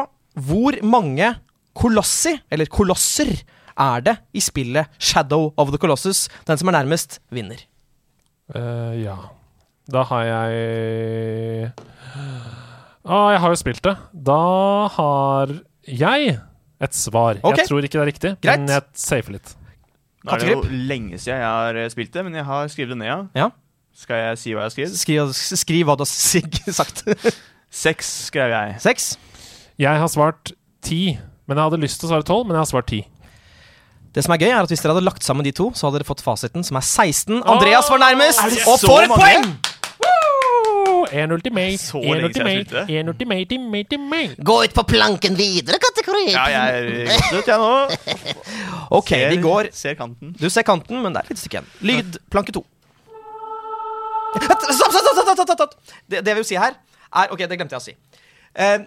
hvor 0.45 0.78
mange 0.86 1.34
kolossi, 1.78 2.36
eller 2.52 2.70
kolosser, 2.72 3.32
er 3.80 4.02
det 4.03 4.16
i 4.36 4.41
spillet 4.44 4.90
Shadow 4.99 5.53
of 5.60 5.72
the 5.72 5.80
Colossus? 5.80 6.26
Den 6.48 6.60
som 6.60 6.68
er 6.72 6.80
nærmest, 6.82 7.20
vinner. 7.32 7.61
Uh, 8.52 8.91
ja. 8.99 9.16
Da 9.90 10.03
har 10.10 10.26
jeg 10.28 11.72
Å, 13.10 13.20
jeg 13.34 13.40
har 13.41 13.53
jo 13.53 13.57
spilt 13.57 13.82
det. 13.86 13.95
Da 14.14 14.41
har 14.94 15.53
jeg 15.88 16.36
et 16.80 16.95
svar. 16.95 17.40
Okay. 17.41 17.64
Jeg 17.64 17.72
tror 17.72 17.88
ikke 17.88 17.98
det 17.98 18.03
er 18.03 18.11
riktig, 18.11 18.34
Greit. 18.44 18.61
men 18.61 18.74
jeg 18.76 18.86
safer 18.99 19.36
litt. 19.38 19.56
Nå 20.28 20.36
er 20.36 20.44
det 20.44 20.52
jo 20.52 20.61
lenge 20.90 21.18
siden 21.18 21.40
jeg 21.40 21.48
har 21.48 21.80
eh, 21.80 21.88
spilt 21.94 22.11
det, 22.14 22.26
men 22.28 22.36
jeg 22.36 22.45
har 22.48 22.68
skrevet 22.72 22.91
det 22.94 22.99
ned, 22.99 23.07
ja. 23.07 23.20
Ja. 23.40 23.48
Skal 23.95 24.20
jeg 24.22 24.40
si 24.41 24.52
hva 24.53 24.66
jeg 24.66 24.68
har 24.68 24.76
skrevet? 24.76 24.99
Skriv, 24.99 25.32
skriv 25.64 25.88
hva 25.88 25.95
du 25.99 26.03
har 26.03 26.76
sagt. 26.82 27.03
Seks 27.72 28.11
skrev 28.28 28.53
jeg. 28.53 28.78
Seks. 28.84 29.14
Jeg 29.80 30.01
har 30.01 30.10
svart 30.11 30.51
ti, 30.84 31.14
men 31.47 31.56
jeg 31.57 31.69
hadde 31.69 31.80
lyst 31.80 32.01
til 32.01 32.10
å 32.10 32.11
svare 32.14 32.26
tolv, 32.27 32.47
men 32.49 32.57
jeg 32.57 32.64
har 32.65 32.69
svart 32.72 32.89
ti. 32.91 32.99
Det 34.15 34.23
som 34.26 34.34
er 34.34 34.41
gøy, 34.41 34.49
er 34.51 34.65
at 34.65 34.72
hvis 34.73 34.81
dere 34.84 34.95
hadde 34.95 35.06
lagt 35.06 35.23
sammen 35.23 35.45
de 35.45 35.53
to, 35.56 35.69
så 35.77 35.88
hadde 35.88 36.01
dere 36.01 36.07
fått 36.10 36.23
fasiten, 36.26 36.65
som 36.65 36.80
er 36.80 36.84
16. 36.84 37.43
Andreas 37.47 37.88
var 37.91 38.01
nærmest, 38.01 38.41
og 38.68 38.81
får 38.84 39.06
et 39.07 39.14
poeng! 39.14 39.49
En 41.10 41.31
ultimate, 41.34 41.77
Så 41.81 41.97
en 41.97 42.19
lenge 42.19 42.27
siden 42.35 42.47
jeg 42.49 42.60
ultimate, 42.60 42.65
spilte. 42.84 42.99
en 42.99 43.07
ultimate, 43.10 43.39
ultimate, 43.56 43.95
ultimate. 43.95 44.43
Gå 44.45 44.57
ut 44.65 44.73
på 44.77 44.84
planken 44.91 45.38
videre, 45.39 45.80
kategori. 45.81 46.26
Ja, 46.35 46.43
jeg 46.51 46.76
er 46.76 47.07
godt 47.07 47.39
ut, 47.39 47.47
jeg 47.47 47.57
nå. 47.64 48.35
Ok, 48.99 49.11
vi 49.31 49.39
går 49.41 49.69
Ser 49.73 49.95
kanten. 49.97 50.35
Du 50.38 50.49
ser 50.49 50.65
kanten, 50.68 50.99
men 51.01 51.14
det 51.15 51.22
er 51.23 51.30
et 51.30 51.34
lite 51.34 51.41
stykke 51.45 51.60
igjen. 51.61 51.72
Lyd 51.89 52.19
planke 52.34 52.53
to. 52.53 52.61
Stopp, 54.35 54.60
stopp, 54.60 54.76
stopp! 54.76 54.93
stopp, 54.93 55.26
stopp, 55.26 55.39
stopp, 55.39 55.57
stopp. 55.57 55.73
Det, 56.06 56.22
det 56.22 56.34
jeg 56.35 56.39
vil 56.43 56.47
si 56.51 56.60
her, 56.61 56.77
er 57.23 57.34
Ok, 57.34 57.41
det 57.49 57.57
glemte 57.57 57.77
jeg 57.77 57.81
å 57.81 57.85
si. 57.88 57.95
Eh, 58.53 58.77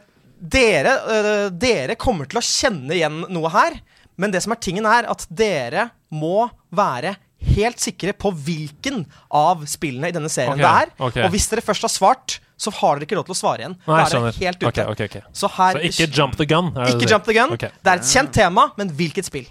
dere, 0.42 0.94
eh, 1.14 1.48
dere 1.54 1.94
kommer 2.00 2.26
til 2.26 2.40
å 2.40 2.44
kjenne 2.44 2.96
igjen 2.96 3.20
noe 3.30 3.50
her, 3.54 3.76
men 4.18 4.32
det 4.34 4.42
som 4.44 4.52
er 4.52 4.60
tingen, 4.62 4.86
er 4.86 5.06
at 5.10 5.26
dere 5.30 5.90
må 6.12 6.50
være 6.74 7.14
helt 7.42 7.80
sikre 7.82 8.12
på 8.14 8.30
hvilken 8.34 9.04
av 9.34 9.64
spillene 9.66 10.10
i 10.10 10.14
denne 10.14 10.30
serien 10.30 10.54
okay, 10.54 10.62
det 10.62 10.72
er. 10.82 10.92
Okay. 11.08 11.24
Og 11.26 11.34
hvis 11.34 11.48
dere 11.50 11.64
først 11.64 11.86
har 11.88 11.92
svart, 11.92 12.36
så 12.62 12.70
har 12.78 12.98
dere 12.98 13.08
ikke 13.08 13.18
lov 13.18 13.26
til 13.26 13.34
å 13.34 13.38
svare 13.40 13.64
igjen. 13.64 13.74
Nei, 13.86 13.96
Da 13.96 14.02
er 14.04 14.12
skjønner. 14.12 14.38
helt 14.38 14.60
ute. 14.62 14.68
Okay, 14.70 14.84
ok, 14.92 15.00
ok. 15.08 15.32
Så 15.34 15.50
her 15.56 15.78
Så 15.78 15.82
ikke 15.90 16.10
jump 16.20 16.36
the 16.38 16.46
gun? 16.46 16.70
er 16.76 16.84
det 16.84 16.94
Ikke 16.94 17.06
det? 17.06 17.10
jump 17.10 17.24
the 17.24 17.34
gun. 17.34 17.56
Det 17.58 17.90
er 17.90 17.96
et 17.98 18.10
kjent 18.12 18.32
tema, 18.32 18.68
men 18.78 18.90
hvilket 18.90 19.26
spill? 19.26 19.48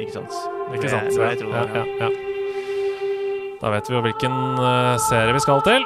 Ikke 0.00 0.12
sant. 0.12 0.36
Ikke 0.74 0.90
sant? 0.90 1.08
Det 1.10 1.48
ja, 1.48 1.64
ja, 1.74 1.84
ja. 2.04 2.10
Da 3.60 3.70
vet 3.74 3.88
vi 3.88 3.96
jo 3.96 4.00
hvilken 4.04 4.36
uh, 4.60 4.96
serie 5.08 5.32
vi 5.36 5.40
skal 5.44 5.60
til. 5.64 5.84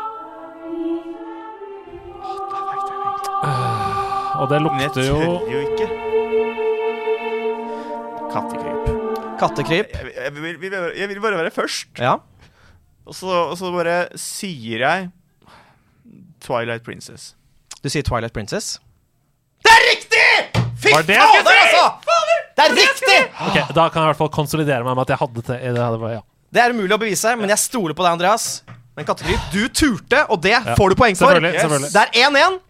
Og 4.41 4.49
det 4.51 4.61
Men 4.63 4.81
jeg 4.81 4.89
lukter 4.89 5.03
jo 5.07 5.19
tør 5.21 5.53
jo 5.53 5.59
ikke. 5.69 5.89
Kattekryp. 8.35 8.89
Kattekryp. 9.39 9.93
Jeg, 9.95 10.13
jeg, 10.25 10.35
vil, 10.35 10.57
vil, 10.61 10.73
jeg 10.99 11.09
vil 11.09 11.21
bare 11.23 11.39
være 11.39 11.51
først. 11.55 11.87
Ja. 11.99 12.17
Og 13.07 13.15
så, 13.15 13.27
og 13.51 13.57
så 13.61 13.71
bare 13.75 13.99
sier 14.19 14.83
jeg 14.87 15.09
Twilight 16.45 16.85
Princess. 16.87 17.35
Du 17.85 17.91
sier 17.93 18.03
Twilight 18.07 18.33
Princess. 18.35 18.79
Det 19.65 19.73
er 19.73 19.85
riktig! 19.91 20.27
Fy 20.81 20.93
Var 20.93 21.07
det 21.09 21.17
fader, 21.17 21.59
altså! 21.65 21.85
Det 22.55 22.65
er 22.65 22.75
riktig! 22.77 23.19
Okay, 23.49 23.65
Da 23.77 23.89
kan 23.89 24.03
jeg 24.03 24.09
i 24.09 24.11
hvert 24.13 24.21
fall 24.21 24.33
konsolidere 24.35 24.85
meg 24.85 24.97
med 24.97 25.05
at 25.07 25.15
jeg 25.15 25.21
hadde 25.23 25.43
det. 25.47 25.61
det 25.77 25.83
hadde, 25.85 26.11
ja. 26.13 26.21
Det 26.55 26.63
er 26.63 26.75
umulig 26.75 26.95
å 26.95 27.01
bevise, 27.01 27.33
men 27.41 27.51
jeg 27.51 27.59
stoler 27.63 27.97
på 27.97 28.05
deg, 28.05 28.19
Andreas. 28.19 28.49
Men 28.95 29.07
Kattekryp, 29.09 29.47
du 29.55 29.63
turte, 29.75 30.21
og 30.31 30.43
det 30.45 30.53
Ja. 30.55 30.75
får 30.79 30.93
du 30.93 30.99
poeng 31.01 31.17
for. 31.19 31.33
Selvfølgelig, 31.33 31.61
selvfølgelig. 31.61 31.93
Det 31.95 32.03
er 32.03 32.29
1-1. 32.29 32.61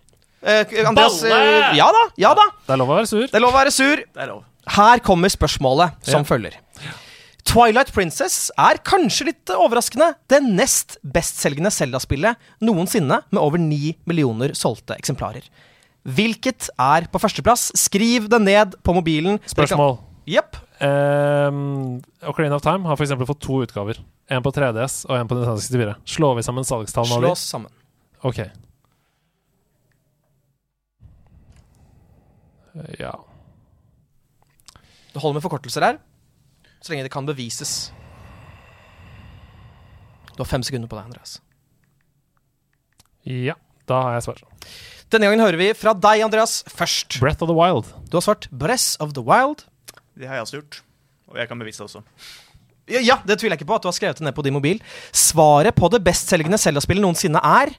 Eh, 0.45 0.87
Andreas, 0.87 1.23
Balle! 1.23 1.39
eh, 1.71 1.77
ja 1.79 1.87
da, 1.97 2.03
ja 2.21 2.35
da. 2.37 2.45
Det 2.67 2.75
er 2.75 2.81
lov 2.83 2.91
å 2.93 2.99
være 2.99 3.09
sur. 3.09 3.25
Det 3.27 3.35
er 3.39 3.41
lov 3.45 3.55
å 3.55 3.59
være 3.59 3.73
sur. 3.73 3.97
Det 3.97 4.23
er 4.27 4.29
lov. 4.29 4.43
Her 4.75 5.01
kommer 5.05 5.29
spørsmålet 5.33 5.97
som 6.05 6.21
Ja. 6.21 6.29
følger. 6.29 6.59
Twilight 7.45 7.93
Princess 7.93 8.51
er 8.57 8.79
kanskje 8.81 9.27
litt 9.29 9.51
overraskende 9.53 10.15
det 10.33 10.41
nest 10.43 10.97
bestselgende 11.05 11.69
Zelda-spillet 11.71 12.37
noensinne, 12.65 13.23
med 13.31 13.41
over 13.41 13.59
ni 13.61 13.97
millioner 14.09 14.55
solgte 14.57 14.97
eksemplarer. 14.97 15.43
Hvilket 16.09 16.71
er 16.81 17.07
på 17.13 17.21
førsteplass? 17.21 17.71
Skriv 17.77 18.29
det 18.33 18.41
ned 18.41 18.75
på 18.83 18.95
mobilen. 18.97 19.39
Spørsmål. 19.49 19.99
Jepp. 20.27 20.57
Um, 20.81 22.01
Ocarina 22.25 22.57
of 22.57 22.63
Time 22.65 22.85
har 22.89 22.97
f.eks. 22.97 23.13
fått 23.29 23.41
to 23.45 23.61
utgaver. 23.65 24.01
En 24.33 24.43
på 24.43 24.51
3DS 24.53 25.05
og 25.09 25.17
en 25.19 25.29
på 25.29 25.37
Nintendo 25.37 25.61
64. 25.61 25.97
Slår 26.17 26.37
vi 26.41 26.43
sammen 26.49 26.65
salgstallene 26.65 27.31
oss 27.31 27.45
sammen. 27.53 27.71
Ok. 28.25 28.41
Ja. 32.99 33.13
Det 35.15 35.23
holder 35.23 35.39
med 35.39 35.45
forkortelser 35.45 35.85
her, 35.87 35.99
så 36.83 36.91
lenge 36.93 37.07
det 37.07 37.13
kan 37.15 37.27
bevises. 37.29 37.93
Du 40.35 40.43
har 40.43 40.51
fem 40.51 40.65
sekunder 40.67 40.91
på 40.91 40.99
deg, 40.99 41.07
Andreas. 41.07 41.37
Ja, 43.25 43.55
da 43.89 44.01
har 44.09 44.17
jeg 44.19 44.27
svar. 44.27 44.41
Denne 45.15 45.29
gangen 45.29 45.45
hører 45.45 45.61
vi 45.61 45.69
fra 45.79 45.95
deg, 45.95 46.25
Andreas, 46.27 46.63
først. 46.67 47.21
Breath 47.23 47.45
of 47.45 47.53
the 47.53 47.55
Wild. 47.57 47.93
Du 48.11 48.19
har 48.19 48.27
svart 48.27 48.49
Breath 48.51 48.99
of 49.05 49.15
the 49.15 49.23
Wild. 49.23 49.63
Det 50.19 50.27
har 50.27 50.41
jeg 50.41 50.49
også 50.49 50.59
gjort. 50.59 50.81
Og 51.31 51.39
jeg 51.39 51.51
kan 51.51 51.63
bevise 51.63 51.79
det 51.79 51.87
også. 51.87 52.03
Ja, 52.91 53.01
ja, 53.01 53.17
det 53.25 53.39
tviler 53.41 53.55
jeg 53.55 53.63
ikke 53.63 53.71
på 53.71 53.79
at 53.79 53.85
du 53.85 53.89
har 53.89 53.97
skrevet 53.97 54.19
det 54.19 54.27
ned 54.27 54.35
på 54.37 54.45
din 54.45 54.57
mobil. 54.57 54.83
Svaret 55.15 55.77
på 55.79 55.89
det 55.95 56.03
bestselgende 56.05 56.59
Zelda-spillet 56.61 57.05
noensinne 57.05 57.41
er 57.41 57.73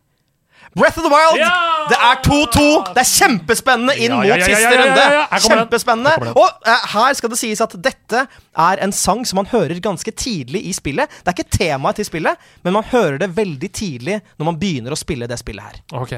Breath 0.76 0.98
of 1.00 1.06
the 1.06 1.12
Wild! 1.12 1.40
Det 1.88 1.98
er 2.04 2.18
2-2. 2.26 2.64
Det 2.96 3.00
er 3.00 3.08
kjempespennende 3.08 3.94
inn 3.96 4.12
mot 4.12 4.26
ja, 4.28 4.36
ja, 4.36 4.42
ja, 4.42 4.48
siste 4.50 4.66
ja, 4.66 4.72
ja, 4.74 4.82
runde. 4.82 5.04
ja, 5.06 5.22
ja. 5.22 5.40
Kjempespennende. 5.46 6.34
Og 6.36 6.68
eh, 6.68 6.88
her 6.92 7.16
skal 7.16 7.32
det 7.32 7.40
sies 7.40 7.62
at 7.64 7.76
dette 7.86 8.26
er 8.28 8.82
en 8.84 8.92
sang 8.96 9.24
som 9.28 9.40
man 9.40 9.48
hører 9.54 9.80
ganske 9.80 10.12
tidlig 10.12 10.66
i 10.68 10.74
spillet. 10.76 11.08
Det 11.24 11.32
er 11.32 11.38
ikke 11.38 11.56
temaet 11.56 12.02
til 12.02 12.10
spillet, 12.10 12.36
men 12.68 12.76
man 12.76 12.84
hører 12.92 13.22
det 13.24 13.32
veldig 13.38 13.72
tidlig 13.72 14.20
når 14.36 14.50
man 14.52 14.60
begynner 14.60 14.92
å 14.92 15.00
spille 15.00 15.30
det 15.32 15.40
spillet 15.40 15.64
her. 15.64 15.80
Ok. 15.96 16.18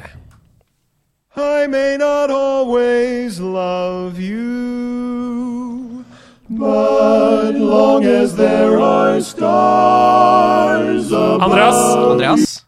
I 1.37 1.67
may 1.69 1.97
not 2.01 2.31
always 2.33 3.37
love 3.39 4.17
you, 4.17 6.03
but 6.49 7.53
long 7.61 8.05
as 8.09 8.33
there 8.35 8.81
are 8.81 9.21
stars 9.21 11.11
above. 11.11 11.43
Andreas. 11.45 11.75
Andreas. 11.93 12.65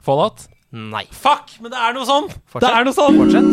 Fallout? 0.00 0.48
Nei. 0.70 1.06
Fuck, 1.16 1.54
men 1.64 1.72
det 1.72 1.78
er 1.80 1.94
noe 1.96 2.04
sånn! 2.04 2.26
Fortsett. 2.52 2.60
Det 2.60 2.70
er 2.76 2.84
noe 2.84 2.92
sånn! 2.92 3.16
Fortsett. 3.16 3.46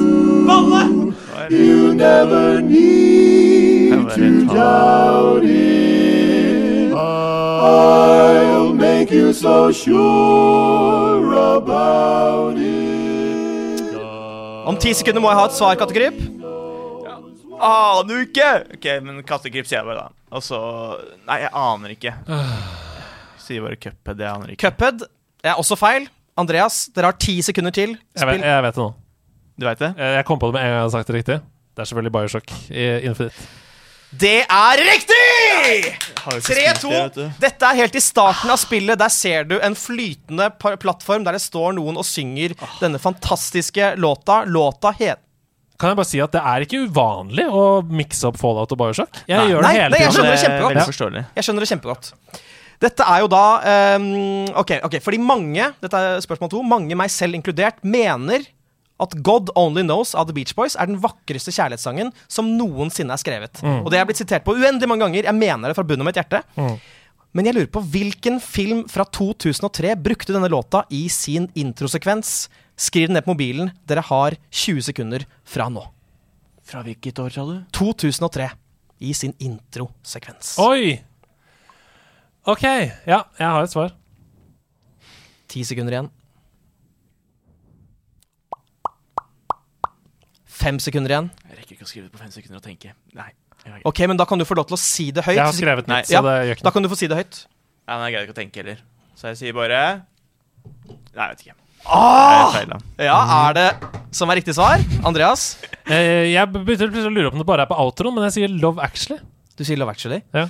You 1.55 1.93
never 1.95 2.59
need 2.61 4.09
to 4.15 4.45
doubt 4.51 5.43
it. 5.45 6.91
I'll 6.95 8.73
make 8.73 9.11
you 9.15 9.31
so 9.33 9.71
sure 9.71 11.33
about 11.55 12.57
it. 12.59 13.95
Om 14.65 14.75
ti 14.81 14.91
sekunder 14.97 15.21
må 15.23 15.29
jeg 15.31 15.39
ha 15.39 15.45
et 15.47 15.55
svar, 15.55 15.75
Kattegryp. 15.79 16.19
Aner 17.65 18.25
ikke! 18.25 18.49
Ok, 18.75 18.85
men 19.05 19.23
kattekryp 19.23 19.67
sier 19.69 19.79
jeg 19.79 19.87
bare, 19.87 20.03
da. 20.03 20.07
Og 20.35 20.43
så 20.43 20.59
Nei, 21.29 21.37
jeg 21.45 21.51
aner 21.55 21.89
ikke. 21.95 22.11
Sier 23.39 23.63
bare 23.63 23.79
Cuphead. 23.79 24.19
Jeg 24.19 24.27
aner 24.33 24.51
ikke. 24.51 24.67
Cuphead 24.67 25.05
er 25.45 25.55
også 25.61 25.77
feil. 25.79 26.09
Andreas, 26.39 26.85
dere 26.95 27.11
har 27.13 27.17
ti 27.21 27.37
sekunder 27.45 27.71
til. 27.75 27.93
Jeg 28.15 28.27
vet, 28.27 28.41
jeg 28.43 28.63
vet 28.65 28.75
det 28.75 28.81
nå. 28.83 28.89
Du 29.55 29.65
vet 29.69 29.79
det? 29.79 29.91
Jeg 30.17 30.25
kom 30.27 30.39
på 30.41 30.49
det 30.49 30.57
med 30.57 30.65
en 30.65 30.67
gang 30.67 30.75
jeg 30.75 30.83
hadde 30.83 30.95
sagt 30.97 31.11
det 31.11 31.15
riktig. 31.21 31.37
Det 31.75 31.83
er 31.83 31.87
selvfølgelig 31.91 32.11
Bioshock 32.15 32.51
i 32.71 32.87
Infinite. 33.07 33.45
Det 34.15 34.33
er 34.43 34.79
riktig! 34.79 35.93
Har 36.23 36.35
jo 36.35 36.39
ikke 36.39 36.45
spilt 36.47 36.59
det, 36.59 36.75
3-2. 36.83 36.91
vet. 36.91 37.39
Dette 37.41 37.67
er 37.67 37.79
helt 37.81 37.95
i 37.99 38.01
starten 38.03 38.51
av 38.53 38.59
spillet. 38.61 38.99
Der 38.99 39.11
ser 39.11 39.47
du 39.47 39.55
en 39.63 39.75
flytende 39.75 40.49
plattform 40.59 41.25
der 41.27 41.35
det 41.35 41.41
står 41.43 41.75
noen 41.75 41.99
og 41.99 42.07
synger 42.07 42.53
denne 42.79 42.99
fantastiske 43.01 43.93
låta. 43.99 44.43
Låta 44.47 44.91
het 44.99 45.19
Kan 45.79 45.91
jeg 45.91 45.99
bare 45.99 46.07
si 46.07 46.21
at 46.23 46.31
det 46.31 46.43
er 46.47 46.63
ikke 46.63 46.85
uvanlig 46.87 47.47
å 47.51 47.63
mikse 47.83 48.29
opp 48.29 48.37
Fallout 48.39 48.71
og 48.71 48.79
Bioshock? 48.79 49.23
Jeg 49.27 49.35
Nei. 49.39 49.49
gjør 49.51 49.59
det 49.59 49.67
Nei, 49.67 49.73
hele 49.81 49.89
nei, 49.91 50.03
jeg 50.05 50.13
skjønner 50.15 50.31
det 50.31 50.35
Det 50.35 50.39
er 50.39 50.45
kjempegodt. 50.45 51.35
Jeg 51.35 51.47
skjønner 51.49 51.65
det 51.65 51.71
kjempegodt. 51.73 52.11
Dette 52.83 53.05
er 53.07 53.23
jo 53.23 53.29
da 53.31 53.45
um, 53.95 54.09
ok, 54.61 54.77
ok, 54.87 54.97
fordi 55.03 55.19
mange 55.21 55.69
Dette 55.83 56.01
er 56.01 56.23
spørsmål 56.23 56.51
to. 56.51 56.63
Mange, 56.65 56.97
meg 56.97 57.13
selv 57.13 57.37
inkludert, 57.37 57.79
mener 57.85 58.43
at 59.01 59.15
God 59.27 59.51
Only 59.59 59.83
Knows 59.83 60.13
av 60.15 60.29
The 60.29 60.35
Beach 60.35 60.55
Boys 60.55 60.77
er 60.79 60.87
den 60.87 60.99
vakreste 61.03 61.51
kjærlighetssangen 61.55 62.13
som 62.31 62.53
noensinne 62.55 63.15
er 63.15 63.19
skrevet. 63.19 63.59
Mm. 63.63 63.81
Og 63.83 63.89
det 63.91 63.99
er 63.99 64.07
blitt 64.07 64.21
sitert 64.21 64.45
på 64.45 64.55
uendelig 64.55 64.87
mange 64.87 65.03
ganger. 65.03 65.27
Jeg 65.27 65.35
mener 65.35 65.71
det 65.71 65.77
fra 65.77 65.83
bunnen 65.87 66.05
av 66.05 66.11
mitt 66.11 66.19
hjerte. 66.19 66.39
Mm. 66.55 66.77
Men 67.35 67.49
jeg 67.49 67.57
lurer 67.57 67.71
på 67.75 67.83
hvilken 67.91 68.39
film 68.39 68.85
fra 68.87 69.03
2003 69.03 69.97
brukte 69.99 70.31
denne 70.31 70.51
låta 70.51 70.85
i 70.95 71.09
sin 71.11 71.49
introsekvens? 71.59 72.45
Skriv 72.79 73.09
den 73.09 73.17
ned 73.17 73.25
på 73.25 73.33
mobilen. 73.33 73.73
Dere 73.87 74.03
har 74.07 74.37
20 74.51 74.87
sekunder 74.87 75.27
fra 75.43 75.67
nå. 75.71 75.83
Fra 76.65 76.79
hvilket 76.85 77.19
år, 77.19 77.35
sa 77.35 77.43
du? 77.47 77.57
2003. 77.75 78.47
I 79.03 79.11
sin 79.13 79.35
introsekvens. 79.43 80.55
Oi! 80.63 80.95
OK. 82.45 82.63
Ja, 83.09 83.23
jeg 83.39 83.47
har 83.55 83.63
et 83.65 83.71
svar. 83.73 83.93
Ti 85.49 85.63
sekunder 85.65 85.95
igjen. 85.95 86.09
Fem 90.55 90.77
sekunder 90.81 91.11
igjen. 91.11 91.27
Jeg 91.49 91.57
rekker 91.59 91.75
ikke 91.77 91.85
å 91.85 91.89
skrive 91.89 92.05
det 92.07 92.13
på 92.15 92.21
fem 92.21 92.31
sekunder 92.33 92.61
og 92.61 92.65
tenke. 92.65 92.93
Nei. 93.17 93.31
Ok, 93.89 94.03
men 94.05 94.17
da 94.19 94.27
kan 94.29 94.37
du 94.37 94.45
få 94.45 94.55
lov 94.59 94.67
til 94.69 94.77
å 94.77 94.81
si 94.81 95.07
det 95.15 95.23
høyt. 95.25 95.35
Jeg 95.39 95.41
har 95.47 95.55
skrevet 95.57 95.87
Nei, 95.89 96.03
så 96.05 96.13
ja, 96.19 96.21
det 96.21 96.33
gjør 96.35 96.51
ikke 96.53 96.61
noe. 96.63 96.67
Da 96.69 96.73
kan 96.75 96.85
du 96.85 96.89
få 96.91 96.97
si 96.99 97.07
det 97.09 97.17
høyt. 97.17 97.39
Ja, 97.85 97.95
men 97.97 98.03
jeg 98.05 98.13
greier 98.15 98.27
ikke 98.27 98.35
å 98.35 98.39
tenke 98.39 98.61
heller. 98.61 98.81
Så 99.17 99.31
jeg 99.31 99.39
sier 99.41 99.55
bare 99.57 99.79
Nei, 101.15 101.25
jeg 101.25 101.31
vet 101.31 101.41
ikke. 101.47 101.55
Åh! 101.85 102.35
Jeg 102.35 102.53
feila. 102.59 102.77
Ja, 103.07 103.17
er 103.47 103.57
det 103.57 103.65
som 104.15 104.31
er 104.33 104.39
riktig 104.39 104.55
svar? 104.57 104.81
Andreas? 105.05 105.47
Eh, 105.85 106.31
Jeg 106.33 106.49
begynte 106.53 106.87
plutselig 106.89 107.09
å 107.11 107.13
lure 107.13 107.29
på 107.33 107.37
om 107.37 107.41
det 107.43 107.47
bare 107.49 107.65
er 107.65 107.69
på 107.69 107.77
outroen, 107.81 108.15
men 108.15 108.25
jeg 108.29 108.37
sier 108.39 108.53
Love 108.53 108.81
Actually. 108.85 109.19
Du 109.57 109.65
sier 109.67 109.77
Love 109.81 109.93
Actually. 109.93 110.21
Ja. 110.33 110.45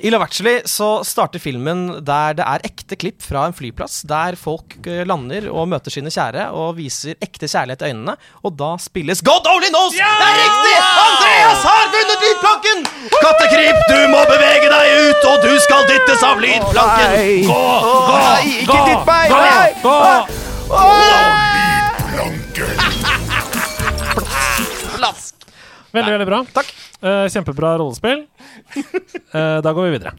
I 0.00 0.10
Love 0.10 0.24
Actually 0.24 0.60
så 0.70 1.02
starter 1.04 1.38
filmen 1.42 2.04
der 2.06 2.36
det 2.38 2.44
er 2.46 2.62
ekte 2.68 2.96
klipp 2.96 3.22
fra 3.24 3.46
en 3.48 3.54
flyplass, 3.56 4.00
der 4.08 4.36
folk 4.38 4.76
eh, 4.86 5.02
lander 5.08 5.48
og 5.50 5.68
møter 5.72 5.90
sine 5.92 6.10
kjære 6.14 6.46
og 6.56 6.76
viser 6.78 7.18
ekte 7.24 7.48
kjærlighet 7.50 7.82
i 7.82 7.90
øynene, 7.90 8.14
og 8.46 8.54
da 8.60 8.70
spilles 8.80 9.20
God 9.26 9.46
Only 9.50 9.68
Knows! 9.74 9.92
Det 9.98 10.06
er 10.06 10.38
riktig! 10.38 10.76
Andreas 11.02 11.66
har 11.68 11.84
vunnet 11.96 12.24
lydplanken! 12.24 12.78
Kattekryp, 13.18 13.78
du 13.90 13.98
må 14.14 14.20
bevege 14.30 14.68
deg 14.72 14.84
ut, 15.08 15.28
og 15.32 15.36
du 15.44 15.52
skal 15.66 15.88
dyttes 15.90 16.22
av 16.30 16.36
lydplanken! 16.46 17.10
Gå, 17.48 17.52
Gå, 17.52 17.62
gå, 18.08 18.18
Gå! 18.64 18.72
gå, 18.72 18.72
gå, 18.72 18.82
Lydplanken! 18.88 19.82
gå. 19.84 19.98
Plask. 24.98 25.37
Veldig, 25.94 26.12
veldig 26.14 26.28
bra. 26.28 26.42
Takk. 26.52 26.72
Eh, 27.00 27.24
kjempebra 27.32 27.78
rollespill. 27.80 28.26
Eh, 29.28 29.58
da 29.60 29.72
går 29.76 29.84
vi 29.84 29.90
videre. 29.98 30.14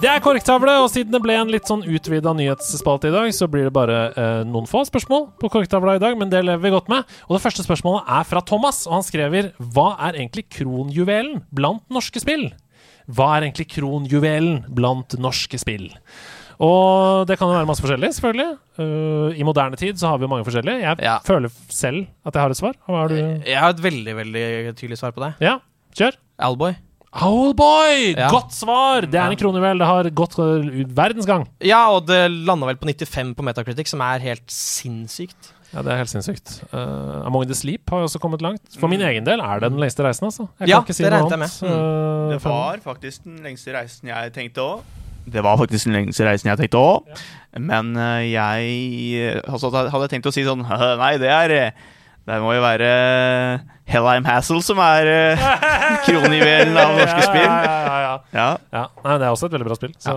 Det 0.00 0.08
er 0.08 0.20
korktavle, 0.24 0.74
og 0.80 0.90
siden 0.92 1.12
det 1.12 1.20
ble 1.24 1.34
en 1.36 1.50
litt 1.52 1.68
sånn 1.68 1.82
utvida 1.88 2.32
nyhetsspalte 2.36 3.08
i 3.10 3.12
dag, 3.12 3.30
så 3.36 3.48
blir 3.52 3.66
det 3.66 3.72
bare 3.76 3.98
eh, 4.12 4.42
noen 4.48 4.68
få 4.68 4.80
spørsmål 4.88 5.26
på 5.40 5.50
korktavla 5.52 5.98
i 5.98 6.00
dag, 6.00 6.16
men 6.20 6.30
det 6.32 6.40
lever 6.44 6.62
vi 6.64 6.72
godt 6.72 6.88
med. 6.92 7.08
Og 7.28 7.36
det 7.36 7.42
første 7.44 7.64
spørsmålet 7.64 8.08
er 8.16 8.28
fra 8.28 8.40
Thomas, 8.44 8.82
og 8.88 8.98
han 8.98 9.04
skriver 9.04 9.50
Hva 9.60 9.94
er 10.08 10.20
egentlig 10.20 10.46
kronjuvelen 10.52 11.42
blant 11.52 11.84
norske 11.92 12.20
spill? 12.20 12.50
Hva 13.08 13.34
er 13.38 13.48
egentlig 13.48 13.70
kronjuvelen 13.72 14.62
blant 14.72 15.16
norske 15.20 15.60
spill? 15.60 15.90
Og 16.60 17.24
det 17.28 17.38
kan 17.40 17.48
jo 17.48 17.56
være 17.56 17.68
masse 17.70 17.80
forskjellig, 17.80 18.10
selvfølgelig. 18.18 18.50
Uh, 18.76 19.32
I 19.40 19.44
moderne 19.48 19.78
tid 19.80 19.96
så 20.00 20.10
har 20.12 20.18
vi 20.20 20.26
jo 20.26 20.32
mange 20.32 20.44
forskjellige. 20.44 20.82
Jeg 21.00 21.20
føler 21.24 21.48
selv 21.72 22.02
at 22.28 22.36
jeg 22.36 22.42
har 22.44 22.52
et 22.52 22.60
svar. 22.60 22.74
Hva 22.86 23.00
har 23.06 23.08
du? 23.14 23.16
Jeg 23.48 23.58
har 23.62 23.72
et 23.72 23.82
veldig, 23.86 24.14
veldig 24.18 24.44
tydelig 24.76 24.98
svar 25.00 25.14
på 25.16 25.24
det. 25.24 25.32
Ja, 25.40 25.56
kjør. 25.96 26.18
Owlboy. 26.50 26.74
Owlboy! 27.10 28.12
Ja. 28.14 28.28
Godt 28.30 28.52
svar! 28.54 29.02
Det 29.10 29.18
er 29.18 29.32
en 29.32 29.38
kronjuvel. 29.40 29.80
Det 29.82 29.88
har 29.88 30.10
gått 30.14 30.36
uh, 30.38 30.68
verdensgang. 30.94 31.48
Ja, 31.66 31.86
og 31.96 32.04
det 32.06 32.20
landa 32.30 32.68
vel 32.68 32.78
på 32.78 32.86
95 32.92 33.32
på 33.38 33.46
Metacritic, 33.48 33.90
som 33.90 34.04
er 34.06 34.22
helt 34.22 34.44
sinnssykt. 34.54 35.50
Ja, 35.72 35.82
det 35.86 35.92
er 35.94 36.00
helt 36.02 36.10
sinnssykt. 36.12 36.56
Uh, 36.74 37.24
Among 37.26 37.46
the 37.50 37.54
Sleep 37.56 37.90
har 37.90 38.04
også 38.06 38.20
kommet 38.22 38.42
langt. 38.42 38.62
For 38.78 38.90
min 38.90 39.02
egen 39.06 39.26
del 39.26 39.42
er 39.42 39.60
det 39.62 39.72
den 39.72 39.80
lengste 39.82 40.04
reisen, 40.06 40.28
altså. 40.28 40.48
Jeg 40.60 40.70
Ja, 40.72 40.80
kan 40.80 40.86
ikke 40.90 40.98
si 41.00 41.04
det 41.06 41.12
noe 41.14 41.24
regnet 41.24 41.34
jeg 41.34 41.40
annet. 41.40 41.60
med. 41.62 42.30
Uh, 42.30 42.32
Det 42.36 42.40
var 42.44 42.80
faktisk 42.86 43.24
den 43.26 43.42
lengste 43.48 43.74
reisen 43.74 44.10
jeg 44.12 44.32
tenkte 44.36 44.66
òg. 44.66 44.88
Det 45.26 45.42
var 45.44 45.58
faktisk 45.60 45.88
den 45.88 45.98
lengste 45.98 46.26
reisen 46.26 46.50
jeg 46.50 46.60
tenkte 46.60 46.80
òg. 46.80 47.20
Men 47.58 47.92
eh, 47.98 48.30
jeg 48.30 49.42
altså, 49.42 49.72
hadde 49.74 50.08
tenkt 50.12 50.28
å 50.30 50.34
si 50.34 50.44
sånn 50.46 50.62
Nei, 51.02 51.14
det 51.18 51.30
er 51.34 51.54
eh, 51.56 51.86
Det 52.28 52.36
må 52.42 52.52
jo 52.54 52.62
være 52.62 52.90
Hellheim 53.90 54.26
Hassel 54.28 54.60
som 54.62 54.78
er 54.84 55.08
uh, 55.34 55.46
kronjuvelen 56.06 56.76
av 56.78 56.92
norske 56.94 57.24
spill. 57.26 57.48
Ja, 57.48 57.62
ja, 57.64 57.72
ja, 57.74 58.02
ja. 58.04 58.12
Ja. 58.30 58.50
Ja, 58.70 58.84
nei, 59.02 59.16
det 59.18 59.26
er 59.26 59.32
også 59.32 59.48
et 59.48 59.56
veldig 59.56 59.66
bra 59.66 59.78
spill. 59.78 59.96
Så. 59.98 60.14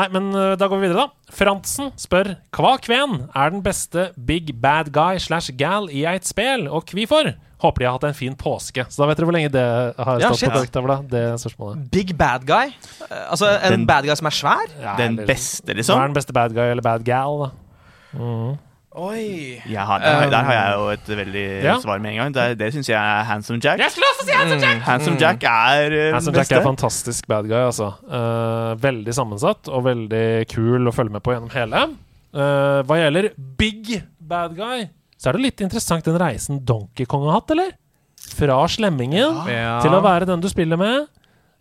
Nei, 0.00 0.08
men 0.16 0.32
da 0.58 0.66
går 0.66 0.80
vi 0.80 0.88
videre, 0.88 1.04
da. 1.06 1.34
Fransen 1.36 1.92
spør 2.00 2.32
hva 2.56 2.72
kven 2.82 3.28
er 3.28 3.54
den 3.54 3.62
beste 3.62 4.08
big 4.16 4.56
bad 4.58 4.90
guy 4.96 5.20
slash 5.22 5.54
gal 5.60 5.86
i 5.92 6.02
et 6.08 6.26
spill, 6.26 6.66
og 6.66 6.90
hvorfor? 6.90 7.30
Håper 7.60 7.78
de 7.78 7.84
har 7.84 7.92
hatt 7.98 8.04
en 8.08 8.14
fin 8.16 8.34
påske. 8.34 8.86
Så 8.88 9.02
da 9.02 9.06
vet 9.10 9.18
dere 9.20 9.26
hvor 9.28 9.36
lenge 9.36 9.50
det 9.52 9.64
har 9.98 10.20
Ja, 10.20 10.30
stått 10.30 10.38
shit. 10.40 10.48
på 10.50 10.62
korktavla. 10.62 10.96
Det 11.10 11.24
spørsmålet. 11.42 11.90
Big 11.92 12.14
bad 12.16 12.46
guy? 12.48 12.72
Altså 13.28 13.46
en 13.62 13.72
Den- 13.72 13.86
bad 13.86 14.04
guy 14.08 14.14
som 14.16 14.26
er 14.26 14.30
svær? 14.30 14.66
Ja, 14.80 14.96
Den 14.96 15.18
eller- 15.18 15.26
beste, 15.26 15.66
Hva 15.66 15.70
er 15.72 15.76
liksom. 15.76 16.00
den 16.02 16.14
beste 16.14 16.32
bad 16.32 16.54
guy 16.54 16.70
eller 16.70 16.82
bad 16.82 17.04
gal, 17.04 17.38
da? 17.44 17.50
Mm. 18.18 18.58
Oi. 18.92 19.60
Har, 19.76 19.98
der, 20.02 20.30
der 20.30 20.42
har 20.42 20.52
jeg 20.52 20.74
jo 20.76 20.88
et 20.88 21.06
veldig 21.18 21.62
Ja. 21.62 21.76
svar 21.78 21.98
med 22.00 22.10
en 22.10 22.16
gang. 22.16 22.32
Det, 22.34 22.58
det 22.58 22.72
syns 22.74 22.88
jeg 22.88 22.96
er 22.98 23.22
Handsome 23.24 23.60
Jack. 23.62 23.78
Jeg 23.78 23.90
skulle 23.90 24.06
også 24.16 24.26
si 24.26 24.32
Handsome 24.34 24.60
Jack! 24.66 24.80
Handsome 24.82 25.16
Jack 25.20 25.44
er 25.44 25.92
uh, 26.08 26.12
Handsome 26.14 26.36
Jack 26.36 26.50
er 26.52 26.62
fantastisk 26.62 27.28
bad 27.28 27.44
guy, 27.46 27.60
altså. 27.68 27.92
Uh, 28.10 28.74
veldig 28.82 29.14
sammensatt 29.14 29.68
og 29.68 29.84
veldig 29.84 30.48
kul 30.50 30.88
å 30.90 30.92
følge 30.92 31.12
med 31.12 31.22
på 31.22 31.30
gjennom 31.36 31.50
hele. 31.54 31.84
Uh, 32.34 32.82
hva 32.82 32.98
gjelder 32.98 33.30
big 33.58 34.02
bad 34.20 34.56
guy, 34.56 34.88
så 35.20 35.28
er 35.30 35.36
det 35.36 35.42
litt 35.44 35.60
interessant 35.64 36.06
den 36.08 36.16
reisen 36.20 36.62
Donkey 36.64 37.04
Kong 37.10 37.26
har 37.28 37.36
hatt, 37.42 37.52
eller? 37.52 37.74
Fra 38.30 38.62
slemmingen 38.72 39.42
Ja. 39.50 39.78
til 39.84 39.92
å 39.92 40.00
være 40.04 40.26
den 40.28 40.40
du 40.40 40.48
spiller 40.48 40.78
med. 40.80 41.08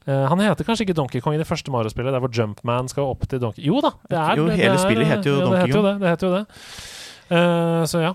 Uh, 0.08 0.26
han 0.32 0.40
heter 0.40 0.64
kanskje 0.66 0.86
ikke 0.88 0.96
Donkey 0.96 1.20
Kong 1.22 1.36
i 1.36 1.42
det 1.42 1.48
første 1.50 1.70
Mario-spillet, 1.74 2.14
der 2.16 2.24
hvor 2.24 2.32
Jumpman 2.34 2.88
skal 2.90 3.04
opp 3.12 3.28
til 3.30 3.42
Donkey 3.44 3.66
Jo 3.68 3.82
da! 3.84 3.92
Det 4.10 4.18
er, 4.18 4.36
Jo, 4.40 4.46
det 4.48 4.56
hele 4.58 4.74
er- 4.78 4.82
spillet 4.82 5.06
heter 5.12 5.28
jo 5.30 5.36
ja, 5.36 5.44
Donkey 5.44 5.60
det 5.60 5.68
heter 5.68 5.76
jo 5.76 5.82
Kong. 5.84 5.90
det, 5.90 6.00
det 6.00 6.10
heter 6.10 6.28
jo 6.28 6.34
det. 6.40 6.46
Uh, 7.30 7.84
så 7.92 8.02
ja. 8.08 8.14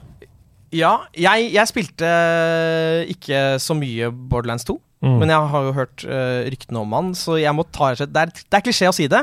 Ja, 0.74 0.92
jeg, 1.14 1.52
jeg 1.54 1.70
spilte 1.70 2.08
eh, 2.08 3.04
ikke 3.12 3.42
så 3.62 3.76
mye 3.78 4.08
Borderlands 4.10 4.64
2, 4.66 4.80
Mm. 5.04 5.18
men 5.20 5.28
jeg 5.28 5.48
har 5.52 5.62
jo 5.66 5.72
hørt 5.76 6.02
uh, 6.08 6.46
ryktene 6.48 6.80
om 6.80 6.92
han, 6.96 7.10
så 7.14 7.34
jeg 7.36 7.52
må 7.52 7.66
ta 7.70 7.90
et 7.92 7.98
Det 8.08 8.16
er, 8.22 8.30
det 8.32 8.56
er 8.56 8.62
klisjé 8.64 8.88
å 8.88 8.94
si 8.96 9.04
det, 9.12 9.20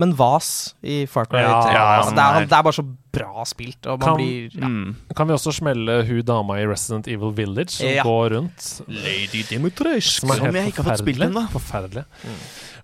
men 0.00 0.14
Vas 0.16 0.72
i 0.80 1.02
Far 1.04 1.26
Cry 1.28 1.42
Ja, 1.44 1.58
3 1.60 1.74
ja, 1.76 1.82
altså, 2.00 2.14
det, 2.16 2.24
er, 2.24 2.38
er- 2.40 2.46
det 2.48 2.56
er 2.56 2.62
bare 2.64 2.72
så 2.78 2.84
bra 3.12 3.44
spilt, 3.48 3.86
og 3.86 3.98
man 4.00 4.08
Kan- 4.08 4.16
blir 4.20 4.50
ja. 4.54 4.66
Mm. 4.68 4.96
Kan 5.16 5.28
vi 5.28 5.34
også 5.34 5.52
smelle 5.52 6.06
hun 6.06 6.22
dama 6.22 6.58
i 6.60 6.66
Resident 6.66 7.08
Evil 7.08 7.32
Village 7.32 7.70
som 7.70 7.86
Ja. 7.88 8.02
går 8.04 8.30
rundt? 8.36 8.82
Lady 8.88 9.42
Dimitrescu. 9.48 10.26
Som 10.26 10.28
Som 10.36 10.54
jeg 10.54 10.72
ikke 10.72 10.82
har 10.82 10.92
fått 10.96 11.04
spilt 11.04 11.22
ennå. 11.26 11.48
Forferdelig. 11.50 12.04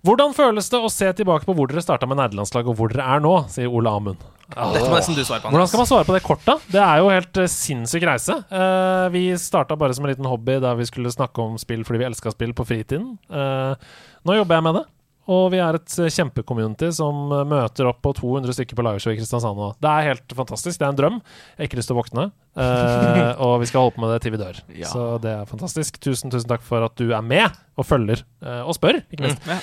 Hvordan 0.05 0.33
føles 0.35 0.69
det 0.69 0.79
å 0.79 0.89
se 0.91 1.11
tilbake 1.13 1.43
på 1.45 1.55
hvor 1.55 1.67
dere 1.67 1.81
starta 1.81 2.07
med 2.07 2.17
nerdelandslaget, 2.17 2.69
og 2.69 2.75
hvor 2.77 2.89
dere 2.93 3.03
er 3.15 3.19
nå, 3.19 3.47
sier 3.49 3.67
Ole 3.67 3.89
Amund. 3.89 4.17
Dette 4.47 4.87
må 4.87 4.95
nesten 4.95 5.15
du 5.17 5.23
svare 5.27 5.41
på. 5.41 5.49
Hvordan 5.51 5.67
skal 5.67 5.81
man 5.81 5.87
svare 5.89 6.05
på 6.07 6.13
det 6.15 6.23
kort, 6.23 6.43
da? 6.45 6.55
Det 6.71 6.79
er 6.79 6.97
jo 7.01 7.09
helt 7.11 7.37
uh, 7.41 7.47
sinnssyk 7.51 8.03
reise. 8.07 8.37
Uh, 8.47 9.09
vi 9.11 9.25
starta 9.35 9.75
bare 9.75 9.93
som 9.93 10.05
en 10.05 10.13
liten 10.13 10.25
hobby 10.29 10.59
der 10.63 10.75
vi 10.79 10.85
skulle 10.87 11.11
snakke 11.11 11.43
om 11.43 11.57
spill 11.59 11.83
fordi 11.83 11.99
vi 11.99 12.07
elska 12.07 12.31
spill 12.31 12.53
på 12.55 12.65
fritiden. 12.65 13.17
Uh, 13.29 13.75
nå 14.23 14.37
jobber 14.39 14.55
jeg 14.55 14.63
med 14.69 14.75
det. 14.79 14.85
Og 15.27 15.49
vi 15.51 15.59
er 15.59 15.75
et 15.75 15.95
eh, 15.99 16.11
kjempecommunity 16.13 16.89
som 16.95 17.31
eh, 17.35 17.43
møter 17.47 17.89
opp 17.89 17.99
på 18.05 18.13
200 18.15 18.55
stykker 18.55 18.77
på 18.79 18.85
liveshow 18.87 19.11
i 19.11 19.17
Kristiansand 19.19 19.59
nå. 19.59 19.73
Det 19.83 19.91
er 19.91 20.07
helt 20.13 20.35
fantastisk. 20.37 20.79
Det 20.79 20.87
er 20.87 20.93
en 20.93 20.99
drøm. 20.99 21.17
Jeg 21.19 21.59
har 21.59 21.69
ikke 21.69 21.79
lyst 21.81 21.91
til 21.91 21.97
å 21.97 21.99
våkne. 21.99 22.29
Uh, 22.57 23.33
og 23.45 23.57
vi 23.61 23.67
skal 23.69 23.83
holde 23.83 23.97
på 23.97 24.03
med 24.05 24.13
det 24.15 24.21
til 24.23 24.33
vi 24.33 24.41
dør. 24.41 24.61
Ja. 24.71 24.87
Så 24.93 25.09
det 25.23 25.33
er 25.33 25.49
fantastisk. 25.49 25.99
Tusen, 26.03 26.31
tusen 26.33 26.49
takk 26.49 26.63
for 26.65 26.87
at 26.87 26.95
du 26.99 27.11
er 27.11 27.25
med 27.25 27.59
og 27.77 27.85
følger 27.85 28.23
uh, 28.45 28.63
og 28.63 28.73
spør, 28.79 29.01
ikke 29.11 29.27
minst. 29.27 29.43
Ja. 29.51 29.59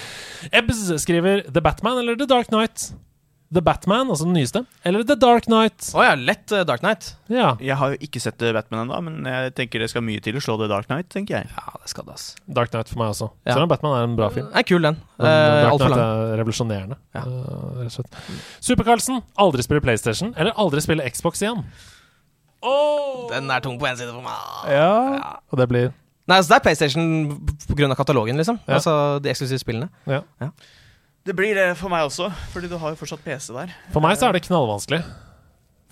Ebbs 0.61 0.85
skriver 1.03 1.47
The 1.49 1.65
Batman 1.65 2.03
eller 2.05 2.21
The 2.21 2.29
Dark 2.31 2.53
Knight? 2.53 2.93
The 3.55 3.63
Batman, 3.63 4.09
altså 4.11 4.27
den 4.27 4.35
nyeste, 4.35 4.65
eller 4.85 5.05
The 5.07 5.15
Dark 5.21 5.47
Knight? 5.47 5.87
Å 5.95 6.03
ja, 6.03 6.15
lett 6.19 6.51
uh, 6.51 6.65
Dark 6.67 6.83
Knight. 6.83 7.13
Ja. 7.31 7.53
Jeg 7.63 7.77
har 7.79 7.95
jo 7.95 7.99
ikke 8.03 8.23
sett 8.23 8.43
eh, 8.43 8.51
Batman 8.57 8.83
ennå, 8.85 8.99
men 9.07 9.29
jeg 9.31 9.53
tenker 9.55 9.85
det 9.85 9.89
skal 9.93 10.03
mye 10.03 10.23
til 10.25 10.41
å 10.41 10.43
slå 10.43 10.57
The 10.59 10.67
Dark 10.73 10.89
Knight, 10.91 11.09
tenker 11.15 11.39
jeg. 11.39 11.53
Ja, 11.55 11.77
det 11.79 11.93
skal 11.93 12.09
det, 12.09 12.17
ass. 12.19 12.27
Dark 12.59 12.73
Knight 12.75 12.91
for 12.91 13.03
meg 13.05 13.13
også. 13.15 13.31
Ja. 13.47 13.55
Selv 13.55 13.69
om 13.69 13.71
Batman 13.71 13.95
er 14.01 14.09
en 14.09 14.19
bra 14.19 14.29
film. 14.35 14.51
Er 14.51 14.67
kul, 14.67 14.83
den. 14.83 14.99
Men 15.23 15.31
Uh, 15.31 15.71
Dark 15.71 15.85
Knight 15.87 16.03
er 16.03 16.37
revolusjonerende. 16.43 16.99
Ja. 17.15 17.23
uh, 17.23 17.81
rett 17.81 17.93
og 17.93 17.97
slett. 18.01 18.23
Super-Carlsen, 18.67 19.23
aldri 19.47 19.65
spille 19.67 19.85
PlayStation, 19.85 20.35
eller 20.35 20.57
aldri 20.59 20.83
spille 20.83 21.07
Xbox 21.15 21.45
igjen? 21.45 21.63
Den 23.31 23.51
er 23.53 23.61
tung 23.63 23.77
på 23.79 23.87
én 23.87 23.97
side 23.99 24.11
for 24.11 24.25
meg. 24.25 24.73
Ja. 24.73 25.37
Og 25.53 25.61
det 25.61 25.69
blir 25.71 25.93
Nei, 26.25 26.39
altså 26.39 26.55
Det 26.55 26.57
er 26.57 26.63
PlayStation 26.65 27.05
pga. 27.69 27.91
katalogen, 27.99 28.39
liksom. 28.41 28.57
Ja. 28.65 28.79
Altså 28.79 29.21
de 29.21 29.29
eksklusive 29.29 29.61
spillene. 29.61 29.91
Ja. 30.09 30.23
Det 31.25 31.33
blir 31.33 31.57
det 31.57 31.71
for 31.81 31.89
meg 31.89 32.05
også, 32.05 32.27
fordi 32.53 32.69
du 32.69 32.77
har 32.77 32.93
jo 32.93 32.99
fortsatt 33.01 33.23
PC 33.25 33.55
der. 33.57 33.71
For 33.95 34.05
meg 34.05 34.19
så 34.21 34.29
er 34.29 34.37
det 34.37 34.43
knallvanskelig. 34.45 35.01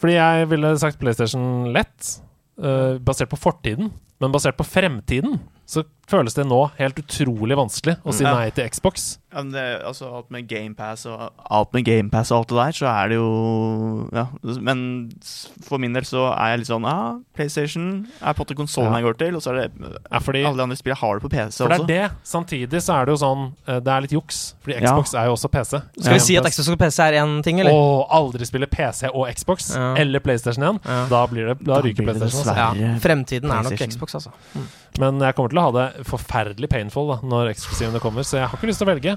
Fordi 0.03 0.17
jeg 0.19 0.49
ville 0.51 0.73
sagt 0.83 0.99
PlayStation 1.01 1.71
lett, 1.73 2.19
eh, 2.61 2.99
basert 3.01 3.31
på 3.33 3.39
fortiden. 3.41 3.89
Men 4.21 4.35
basert 4.35 4.59
på 4.59 4.67
fremtiden 4.67 5.39
så 5.73 5.85
føles 6.13 6.35
det 6.37 6.45
nå 6.45 6.59
helt 6.77 6.99
utrolig 7.01 7.57
vanskelig 7.57 7.95
å 8.05 8.13
si 8.13 8.25
nei 8.27 8.51
til 8.53 8.67
Xbox. 8.69 9.19
Ja, 9.33 9.41
men 9.41 9.53
det, 9.55 9.63
altså, 9.89 10.11
alt 10.19 10.29
med 10.35 10.45
GamePass 10.51 11.07
og 11.09 11.23
alt 11.49 11.71
med 11.73 11.87
Game 11.87 12.11
Pass 12.13 12.29
og 12.35 12.43
alt 12.43 12.51
det 12.51 12.57
der, 12.59 12.75
så 12.77 12.89
er 12.91 13.09
det 13.09 13.17
jo 13.17 14.09
Ja. 14.13 14.27
Men 14.61 14.83
for 15.65 15.81
min 15.81 15.95
del 15.97 16.05
så 16.05 16.27
er 16.35 16.51
jeg 16.53 16.59
litt 16.61 16.69
sånn 16.69 16.85
Ja, 16.85 17.15
PlayStation 17.35 17.87
er 18.21 18.35
på 18.37 18.43
en 18.43 18.45
måte 18.45 18.57
konsollen 18.59 18.93
Ja. 18.93 18.99
jeg 19.01 19.07
går 19.07 19.17
til, 19.23 19.37
og 19.37 19.43
så 19.47 19.55
er 19.55 19.55
det 19.63 19.73
Ja, 20.13 20.19
fordi- 20.21 20.45
Alle 20.45 20.57
de 20.61 20.63
andre 20.67 20.77
spillene 20.77 20.99
har 21.01 21.15
det 21.19 21.23
på 21.23 21.31
PC 21.33 21.57
For 21.63 21.69
det 21.69 21.81
også. 21.81 21.85
er 21.85 21.87
det. 21.87 22.11
Samtidig 22.25 22.83
så 22.83 22.93
er 23.01 23.07
det 23.07 23.13
jo 23.17 23.21
sånn 23.25 23.53
eh, 23.69 23.81
Det 23.81 23.89
er 23.89 24.01
litt 24.03 24.11
juks. 24.13 24.55
Fordi 24.63 24.75
Ja. 24.83 24.93
Xbox 24.93 25.15
er 25.15 25.25
jo 25.25 25.33
også 25.33 25.49
PC. 25.51 25.81
Skal 26.03 26.13
vi 26.13 26.19
si 26.21 26.37
at 26.37 26.45
Xbox 26.45 26.69
og 26.69 26.79
PC 26.79 26.99
er 27.03 27.13
én 27.25 27.43
ting, 27.43 27.61
eller? 27.61 27.73
Å 27.73 28.07
aldri 28.11 28.45
spille 28.45 28.67
PC 28.69 29.09
og 29.15 29.33
Xbox 29.35 29.75
Ja. 29.75 29.95
eller 29.97 30.21
PlayStation 30.21 30.63
igjen. 30.63 30.81
Ja. 30.85 31.07
Da, 31.09 31.27
blir 31.27 31.47
det, 31.49 31.65
da, 31.65 31.75
Da 31.77 31.81
ryker 31.81 32.05
blir 32.05 32.13
det 32.13 32.21
PlayStation. 32.21 32.55
Ja, 32.55 32.99
Fremtiden 32.99 33.51
er 33.51 33.63
nok 33.63 33.79
Xbox, 33.89 34.15
altså. 34.15 34.31
Men 34.99 35.19
jeg 35.21 35.35
kommer 35.35 35.49
til 35.49 35.59
å 35.59 35.62
ha 35.63 35.75
det 35.75 36.07
forferdelig 36.09 36.71
painful 36.73 37.09
da 37.13 37.21
når 37.27 37.53
eksklusivene 37.53 38.03
kommer, 38.03 38.27
så 38.27 38.41
jeg 38.41 38.51
har 38.51 38.59
ikke 38.59 38.71
lyst 38.71 38.83
til 38.83 38.89
å 38.89 38.93
velge. 38.93 39.17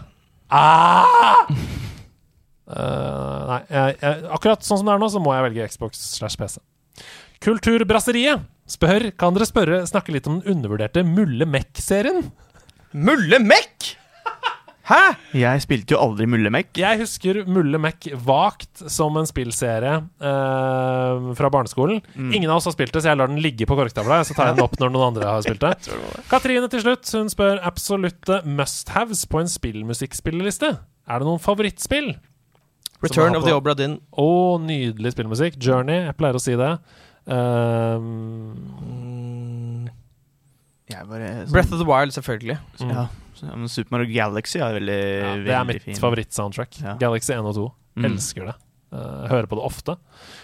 Ah! 0.54 1.52
Uh, 2.66 3.42
nei, 3.46 3.60
jeg, 3.70 3.98
jeg, 4.02 4.22
akkurat 4.34 4.66
sånn 4.66 4.80
som 4.82 4.88
det 4.88 4.96
er 4.96 5.02
nå, 5.04 5.10
så 5.14 5.22
må 5.22 5.36
jeg 5.36 5.46
velge 5.50 5.68
Xbox 5.74 6.02
slash 6.16 6.40
PC. 6.40 6.58
Kulturbrasseriet 7.46 8.46
spør 8.72 9.10
Kan 9.20 9.36
dere 9.36 9.46
spørre, 9.46 9.82
snakke 9.86 10.16
litt 10.16 10.26
om 10.30 10.40
den 10.40 10.56
undervurderte 10.56 11.04
Mulle 11.06 11.46
Mek-serien? 11.50 12.24
Mulle 12.96 13.42
Mek! 13.44 13.92
Hæ?! 14.86 15.16
Jeg 15.34 15.62
spilte 15.64 15.96
jo 15.96 16.00
aldri 16.04 16.28
Mulle-Mekk 16.30 16.78
Jeg 16.78 17.00
husker 17.00 17.40
Mulle 17.50 17.80
Mek 17.82 18.06
vagt 18.22 18.84
som 18.94 19.16
en 19.18 19.26
spillserie 19.26 19.96
eh, 19.98 21.24
fra 21.40 21.50
barneskolen. 21.50 22.04
Ingen 22.14 22.52
av 22.52 22.60
oss 22.60 22.68
har 22.70 22.76
spilt 22.76 22.94
det, 22.94 23.02
så 23.02 23.10
jeg 23.10 23.18
lar 23.18 23.32
den 23.32 23.42
ligge 23.42 23.66
på 23.66 23.78
korktavla. 23.80 24.20
Så 24.28 24.36
tar 24.38 24.52
jeg 24.52 24.60
den 24.60 24.66
opp 24.68 24.78
når 24.82 24.94
noen 24.94 25.08
andre 25.10 25.32
har 25.32 25.42
spilt 25.46 25.66
det. 25.66 25.74
Katrine 26.32 26.70
til 26.70 26.84
slutt 26.86 27.10
Hun 27.18 27.32
spør 27.34 27.64
absolutte 27.66 28.44
must-haves 28.46 29.26
på 29.32 29.42
en 29.42 29.50
spillmusikkspilleliste. 29.50 30.76
Er 31.10 31.22
det 31.22 31.26
noen 31.32 31.42
favorittspill? 31.42 32.14
Return 33.04 33.36
of 33.38 33.44
the 33.46 33.54
Obra 33.58 33.74
Dinn. 33.78 33.98
Å, 34.18 34.30
nydelig 34.62 35.12
spillmusikk. 35.18 35.58
Journey, 35.62 36.06
jeg 36.08 36.16
pleier 36.22 36.38
å 36.38 36.42
si 36.42 36.54
det. 36.58 36.72
Um, 37.26 38.54
Jeg 40.90 41.06
bare, 41.10 41.30
sånn, 41.44 41.52
Breath 41.54 41.74
of 41.74 41.80
the 41.82 41.88
Wild, 41.90 42.14
selvfølgelig. 42.16 42.58
ja, 42.80 43.08
så- 43.10 43.25
ja, 43.42 43.52
men 43.54 43.72
Super 43.72 43.98
Mario 43.98 44.12
Galaxy 44.14 44.62
er 44.62 44.78
veldig, 44.80 45.02
ja, 45.02 45.34
det 45.46 45.58
er 45.58 45.68
mitt 45.70 45.90
favorittsoundtrack. 46.02 46.80
Ja. 46.84 46.96
Galaxy 47.02 47.34
1 47.36 47.50
og 47.52 47.58
2. 47.58 47.66
Mm. 47.96 48.08
Elsker 48.12 48.50
det. 48.52 48.56
Uh, 48.96 49.26
hører 49.28 49.50
på 49.50 49.58
det 49.60 49.66
ofte. 49.66 49.98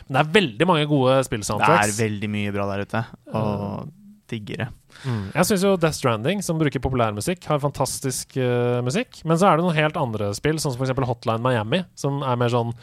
Men 0.07 0.17
det 0.17 0.21
er 0.21 0.35
veldig 0.35 0.67
mange 0.67 0.85
gode 0.89 1.17
spillsoundtracks. 1.27 1.93
Det 1.93 1.95
er 1.95 2.09
veldig 2.09 2.29
mye 2.33 2.53
bra 2.55 2.67
der 2.73 2.85
ute, 2.87 3.03
og 3.37 3.91
digger 4.31 4.63
det. 4.63 4.69
Mm. 5.03 5.27
Jeg 5.33 5.47
syns 5.47 5.65
jo 5.65 5.73
Death 5.79 5.97
Stranding, 5.97 6.41
som 6.45 6.59
bruker 6.59 6.83
populærmusikk, 6.83 7.45
har 7.47 7.61
fantastisk 7.63 8.35
uh, 8.39 8.79
musikk. 8.85 9.21
Men 9.27 9.39
så 9.39 9.49
er 9.49 9.59
det 9.59 9.65
noen 9.65 9.77
helt 9.77 9.99
andre 9.99 10.31
spill, 10.37 10.59
sånn 10.61 10.75
som 10.75 10.83
f.eks. 10.83 10.95
Hotline 11.07 11.43
Miami, 11.43 11.83
som 11.99 12.21
er 12.25 12.39
mer 12.39 12.51
sånn 12.53 12.73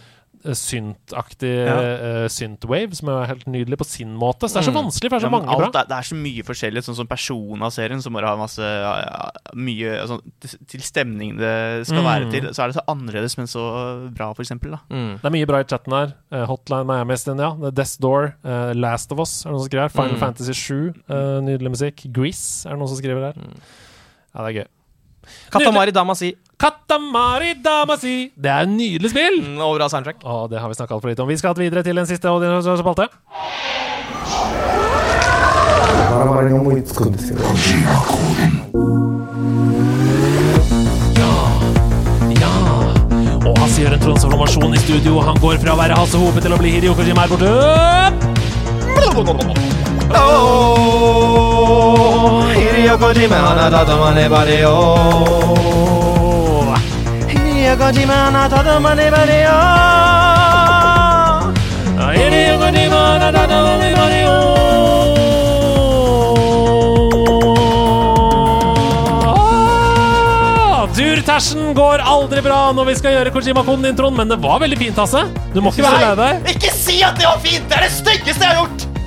uh, 0.47 0.52
syntaktig 0.55 1.51
Ja. 1.66 1.77
eh, 1.81 2.28
synthwave, 2.28 2.94
som 2.94 3.09
er 3.09 3.27
helt 3.27 3.47
nydelig 3.47 3.78
på 3.78 3.86
sin 3.86 4.15
måte. 4.16 4.47
Så 4.48 4.55
det 4.55 4.62
er 4.66 4.70
så 4.70 4.74
Mm. 4.74 4.85
vanskelig, 4.85 5.10
for 5.10 5.19
det 5.19 5.24
er 5.24 5.27
så 5.28 5.32
ja, 5.32 5.36
mange 5.39 5.48
alt 5.48 5.73
bra. 5.73 5.81
er, 5.82 5.86
det 5.89 5.97
er 5.98 6.06
så 6.09 6.16
mye 6.16 6.43
forskjellig, 6.47 6.82
sånn 6.85 6.97
som 6.97 7.06
Persona-serien, 7.06 8.02
som 8.02 8.12
bare 8.12 8.27
har 8.27 8.36
masse 8.36 8.59
ja, 8.59 8.93
ja, 9.02 9.31
Mye 9.55 10.01
altså, 10.02 10.20
til- 10.40 10.81
stemning 10.81 11.36
det 11.39 11.86
skal 11.86 12.02
Mm. 12.02 12.05
være 12.05 12.31
til, 12.31 12.43
så 12.55 12.62
er 12.62 12.66
det 12.73 12.77
så 12.77 12.85
annerledes, 12.89 13.36
men 13.39 13.47
så 13.47 14.15
bra, 14.15 14.32
for 14.32 14.43
eksempel. 14.43 14.70
Da. 14.70 14.78
Mm. 14.90 15.20
Det 15.20 15.24
er 15.24 15.31
mye 15.31 15.47
bra 15.47 15.59
i 15.60 15.65
chatten 15.65 15.93
her. 15.93 16.15
Eh, 16.32 16.47
Hotline 16.47 16.86
Miami, 16.86 17.16
sin, 17.16 17.39
ja. 17.39 17.55
Death 17.70 17.98
Door, 18.01 18.35
uh, 18.44 18.73
Last 18.74 19.10
of 19.12 19.19
Us 19.19 19.44
er 19.44 19.51
det 19.51 19.55
noen 19.56 19.60
som 19.60 19.69
skriver 19.69 19.82
her. 19.82 19.89
Final 19.89 20.15
Mm. 20.16 20.20
Fantasy 20.20 20.52
7, 20.52 20.94
eh, 21.09 21.40
nydelig 21.40 21.70
musikk. 21.70 22.12
Grease 22.12 22.66
er 22.66 22.70
det 22.70 22.78
noen 22.78 22.89
som 22.89 22.97
skriver 22.98 23.32
her. 23.32 23.35
Ja, 24.35 24.44
det 24.47 24.56
er 24.56 24.60
gøy. 24.62 24.66
Katamari 25.52 25.92
Damasi. 25.94 26.32
Katamari 26.59 27.55
Damasi! 27.62 28.32
Det 28.34 28.50
er 28.50 28.60
et 28.66 28.72
nydelig 28.72 29.10
spill! 29.12 29.36
Mm, 29.44 29.59
og 29.62 29.76
bra 29.78 29.86
soundtrack. 29.92 30.18
Og 30.24 30.50
det 30.50 30.59
har 30.60 30.68
vi 30.68 30.74
snakka 30.78 30.94
altfor 30.96 31.09
lite 31.12 31.22
om. 31.22 31.28
Vi 31.30 31.36
skal 31.38 31.55
videre 31.59 31.82
til 31.86 31.96
den 31.96 32.06
siste 32.09 32.28
spalte. 32.82 33.06
Og 43.48 43.55
Hasse 43.62 43.78
gjør 43.82 43.92
en 43.94 44.02
transformasjon 44.02 44.74
i 44.74 44.80
studio. 44.82 45.12
Han 45.28 45.36
går 45.42 45.55
fra 45.62 45.70
å 45.76 45.78
være 45.78 45.94
Hasse 46.00 46.16
Hope 46.20 46.40
til 46.42 46.52
å 46.56 46.59
bli 46.60 46.70
Hirio 46.74 46.92
Kojima 46.98 47.20
her 47.24 47.30
borte. 47.32 47.50
Oh! 50.18 52.47
Hideo 52.78 52.98
Kojima, 52.98 53.38
natatamane 53.59 54.28
bareo. 54.28 54.74
Hideo 57.26 57.76
Kojima, 57.76 58.30
natatamane 58.30 59.10
bareo. 59.10 59.56
Hideo 62.14 62.59
Kojima, 62.60 63.00
natatamane 63.18 63.90
bareo. 63.96 64.36
Durtæsjen 70.94 71.74
går 71.74 71.98
aldri 71.98 72.40
bra 72.46 72.60
når 72.72 72.84
vi 72.92 72.94
skal 73.00 73.16
gjøre 73.16 73.32
Kojima-konen-introen, 73.34 74.14
men 74.22 74.30
det 74.30 74.38
var 74.38 74.62
veldig 74.62 74.78
fint, 74.78 75.02
Hasse. 75.02 75.24
Du 75.50 75.59
må 75.60 75.74
ikke 75.74 75.82
være 75.88 76.05
lei 76.06 76.14
deg. 76.22 76.55
Ikke 76.55 76.70
si 76.78 77.02
at 77.02 77.18
det 77.18 77.26
var 77.26 77.42
fint! 77.42 77.66
Det 77.66 77.80
er 77.80 77.88
det 77.88 77.92
styggeste 77.96 78.46
jeg 78.46 78.55
har 78.55 78.62
gjort! 78.62 78.97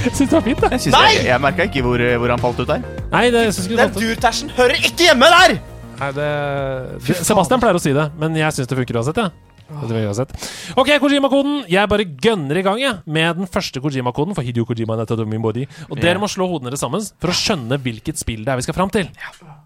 Syns 0.16 0.30
det 0.30 0.32
var 0.36 0.46
fint, 0.46 0.62
da. 0.62 0.70
Jeg, 0.74 0.86
synes 0.86 0.96
jeg, 0.96 1.26
jeg 1.28 1.42
merka 1.42 1.66
ikke 1.68 1.82
hvor, 1.84 2.02
hvor 2.22 2.32
han 2.34 2.42
falt 2.42 2.62
ut 2.62 2.70
der. 2.70 2.84
Nei, 3.12 3.26
det 3.34 3.44
syns 3.54 3.66
ikke 3.66 3.74
du 3.74 3.76
Den 3.76 3.84
falt 3.90 4.00
ut. 4.00 4.08
durtæsjen 4.08 4.52
hører 4.56 4.80
ikke 4.80 5.06
hjemme 5.10 5.30
der! 5.36 5.56
Nei, 6.00 6.10
det 6.16 6.28
Sebastian 7.28 7.60
pleier 7.60 7.76
å 7.76 7.82
si 7.82 7.92
det, 7.96 8.06
men 8.20 8.36
jeg 8.38 8.56
syns 8.56 8.70
det 8.70 8.78
funker 8.78 9.00
uansett. 9.00 9.18
Ja. 9.20 9.28
Det 9.70 9.86
funker 9.86 10.06
uansett. 10.08 10.32
Ok, 10.80 10.88
Kojima-koden. 11.02 11.58
Jeg 11.70 11.90
bare 11.92 12.06
gønner 12.24 12.58
i 12.58 12.62
gang 12.66 12.80
jeg, 12.80 12.96
med 13.06 13.42
den 13.42 13.50
første 13.50 13.82
Kojima-koden 13.84 14.34
for 14.34 14.46
Hideo 14.46 14.64
Kojima. 14.66 14.96
min 15.26 15.42
Body. 15.42 15.66
Og 15.90 16.00
dere 16.00 16.18
må 16.18 16.26
slå 16.26 16.48
hodene 16.48 16.70
deres 16.70 16.80
sammen 16.80 17.04
for 17.20 17.30
å 17.30 17.36
skjønne 17.36 17.78
hvilket 17.78 18.18
spill 18.18 18.44
det 18.44 18.52
er 18.52 18.56
vi 18.56 18.62
skal 18.66 18.74
fram 18.74 18.90
til. 18.90 19.06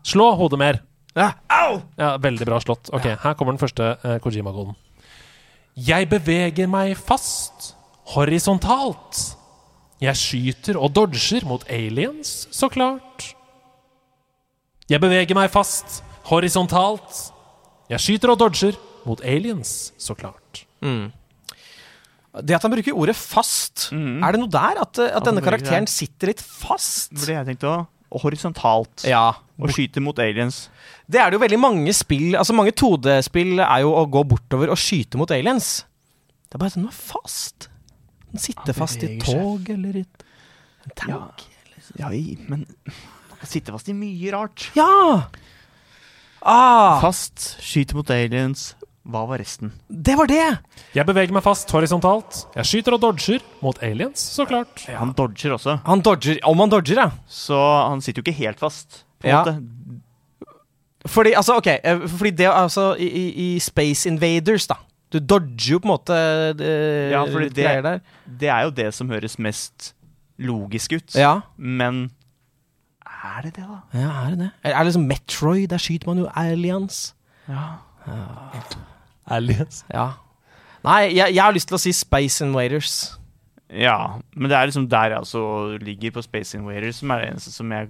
Slå 0.05 0.35
hodet 0.37 0.59
mer. 0.59 0.81
Au! 1.17 1.81
Ja, 1.97 2.17
Veldig 2.19 2.45
bra 2.47 2.59
slått. 2.61 2.91
Ok, 2.93 3.07
Her 3.23 3.35
kommer 3.39 3.55
den 3.55 3.63
første 3.63 3.95
eh, 4.03 4.19
Kojima-koden. 4.19 4.75
Jeg 5.75 6.09
beveger 6.11 6.69
meg 6.71 6.99
fast, 6.99 7.73
horisontalt. 8.15 9.37
Jeg 10.03 10.19
skyter 10.19 10.79
og 10.81 10.93
dodger 10.95 11.47
mot 11.47 11.63
aliens, 11.71 12.49
så 12.51 12.69
klart. 12.73 13.35
Jeg 14.91 15.01
beveger 15.01 15.37
meg 15.39 15.53
fast, 15.53 16.03
horisontalt. 16.29 17.29
Jeg 17.93 18.03
skyter 18.03 18.35
og 18.35 18.41
dodger 18.43 18.77
mot 19.07 19.21
aliens, 19.25 19.93
så 20.01 20.17
klart. 20.19 20.65
Mm. 20.85 21.13
Det 22.43 22.57
at 22.57 22.65
han 22.67 22.73
bruker 22.73 22.97
ordet 22.99 23.15
fast, 23.15 23.91
er 23.95 24.35
det 24.35 24.41
noe 24.43 24.51
der? 24.51 24.81
At, 24.83 24.99
at 24.99 25.27
denne 25.29 25.43
karakteren 25.45 25.87
det. 25.87 25.95
sitter 25.95 26.33
litt 26.33 26.43
fast? 26.43 27.13
Det 27.13 27.23
var 27.23 27.31
det 27.31 27.37
jeg 27.39 27.49
tenkte 27.53 27.71
også. 27.71 27.91
Og 28.15 28.23
horisontalt. 28.27 29.05
Ja. 29.11 29.27
Og 29.59 29.71
skyter 29.75 30.03
mot 30.03 30.19
aliens. 30.23 30.67
Det 31.07 31.21
er 31.23 31.31
det 31.31 31.39
jo 31.39 31.43
veldig 31.43 31.59
mange 31.61 31.93
spill 31.95 32.33
Altså 32.39 32.55
Mange 32.57 32.73
2D-spill 32.75 33.59
er 33.61 33.83
jo 33.85 33.91
å 33.93 34.05
gå 34.09 34.23
bortover 34.27 34.71
og 34.73 34.79
skyte 34.81 35.19
mot 35.21 35.31
aliens. 35.35 35.85
Det 36.49 36.57
er 36.57 36.63
bare 36.63 36.73
at 36.73 36.79
den 36.79 36.89
er 36.89 36.97
fast. 36.97 37.69
Den 38.35 38.43
sitter 38.43 38.75
fast 38.77 39.03
i 39.07 39.13
et 39.15 39.23
tog 39.25 39.69
eller 39.71 40.01
i 40.01 40.05
en 40.05 40.95
tank. 40.99 41.45
Ja, 42.01 42.09
i- 42.11 42.37
men 42.49 42.65
man 42.67 43.39
kan 43.39 43.47
sitte 43.49 43.71
fast 43.73 43.89
i 43.89 43.95
mye 43.95 44.33
rart. 44.35 44.71
Ja! 44.75 45.29
Ah, 46.45 47.01
Fast, 47.01 47.57
skyter 47.63 47.97
mot 47.97 48.11
aliens. 48.11 48.75
Hva 49.05 49.27
var 49.29 49.39
resten? 49.39 49.71
det 49.93 50.15
var 50.17 50.27
det! 50.27 50.59
Jeg 50.97 51.05
beveger 51.07 51.33
meg 51.33 51.43
fast 51.45 51.69
horisontalt. 51.71 52.47
Jeg 52.57 52.65
skyter 52.65 52.95
og 52.97 53.01
dodger 53.03 53.41
mot 53.63 53.77
aliens, 53.85 54.19
så 54.33 54.47
klart. 54.49 54.87
Han 54.89 55.13
dodger 55.13 55.53
også. 55.59 55.79
Han 55.85 56.01
dodger 56.01 56.39
Om 56.45 56.59
han 56.65 56.71
dodger, 56.73 56.97
ja. 57.03 57.11
Så 57.29 57.55
han 57.89 58.01
sitter 58.01 58.23
jo 58.23 58.25
ikke 58.27 58.39
helt 58.39 58.59
fast. 58.59 59.05
På 59.21 59.29
en 59.29 59.31
Ja. 59.31 59.45
måte. 59.45 59.63
Fordi, 61.07 61.35
altså, 61.37 61.57
ok 61.61 61.67
eh, 61.85 62.07
Fordi 62.09 62.31
det 62.31 62.47
altså 62.49 62.95
i, 62.99 63.05
i, 63.09 63.55
i 63.57 63.59
Space 63.61 64.09
Invaders, 64.09 64.67
da. 64.67 64.75
Du 65.15 65.21
dodger 65.23 65.77
jo 65.77 65.79
på 65.79 65.87
en 65.89 65.93
måte 65.95 66.17
eh, 66.59 67.13
Ja, 67.15 67.23
fordi 67.31 67.49
litt 67.49 67.59
greier 67.61 67.85
der. 67.87 68.01
det, 68.27 68.39
det 68.43 68.51
er 68.51 68.67
jo 68.67 68.75
det 68.75 68.89
som 68.97 69.13
høres 69.15 69.39
mest 69.39 69.93
logisk 70.43 70.97
ut. 70.99 71.15
Ja. 71.15 71.37
Men 71.57 72.09
er 73.07 73.47
det 73.47 73.55
det, 73.57 73.65
da? 73.69 73.79
Ja, 73.95 74.11
er 74.25 74.35
det 74.35 74.39
det? 74.43 74.51
Er 74.67 74.77
det 74.81 74.87
liksom 74.91 75.07
Metroid? 75.09 75.69
Der 75.71 75.79
skyter 75.81 76.11
man 76.11 76.19
jo 76.25 76.27
aliens. 76.37 77.15
Ja. 77.49 77.67
Aliens. 79.31 79.85
Ja. 79.93 80.09
Nei, 80.85 81.15
jeg, 81.17 81.33
jeg 81.35 81.41
har 81.45 81.55
lyst 81.57 81.71
til 81.71 81.79
å 81.79 81.81
si 81.81 81.93
Space 81.97 82.45
Invaders. 82.45 82.97
Ja, 83.73 84.19
men 84.37 84.51
det 84.53 84.59
er 84.59 84.69
liksom 84.69 84.85
der 84.93 85.15
jeg 85.15 85.23
altså 85.23 85.45
ligger 85.81 86.13
på 86.19 86.23
Space 86.27 86.59
Invaders, 86.59 87.01
som 87.01 87.15
er 87.15 87.23
det 87.25 87.31
eneste 87.33 87.55
som 87.55 87.73
jeg 87.73 87.89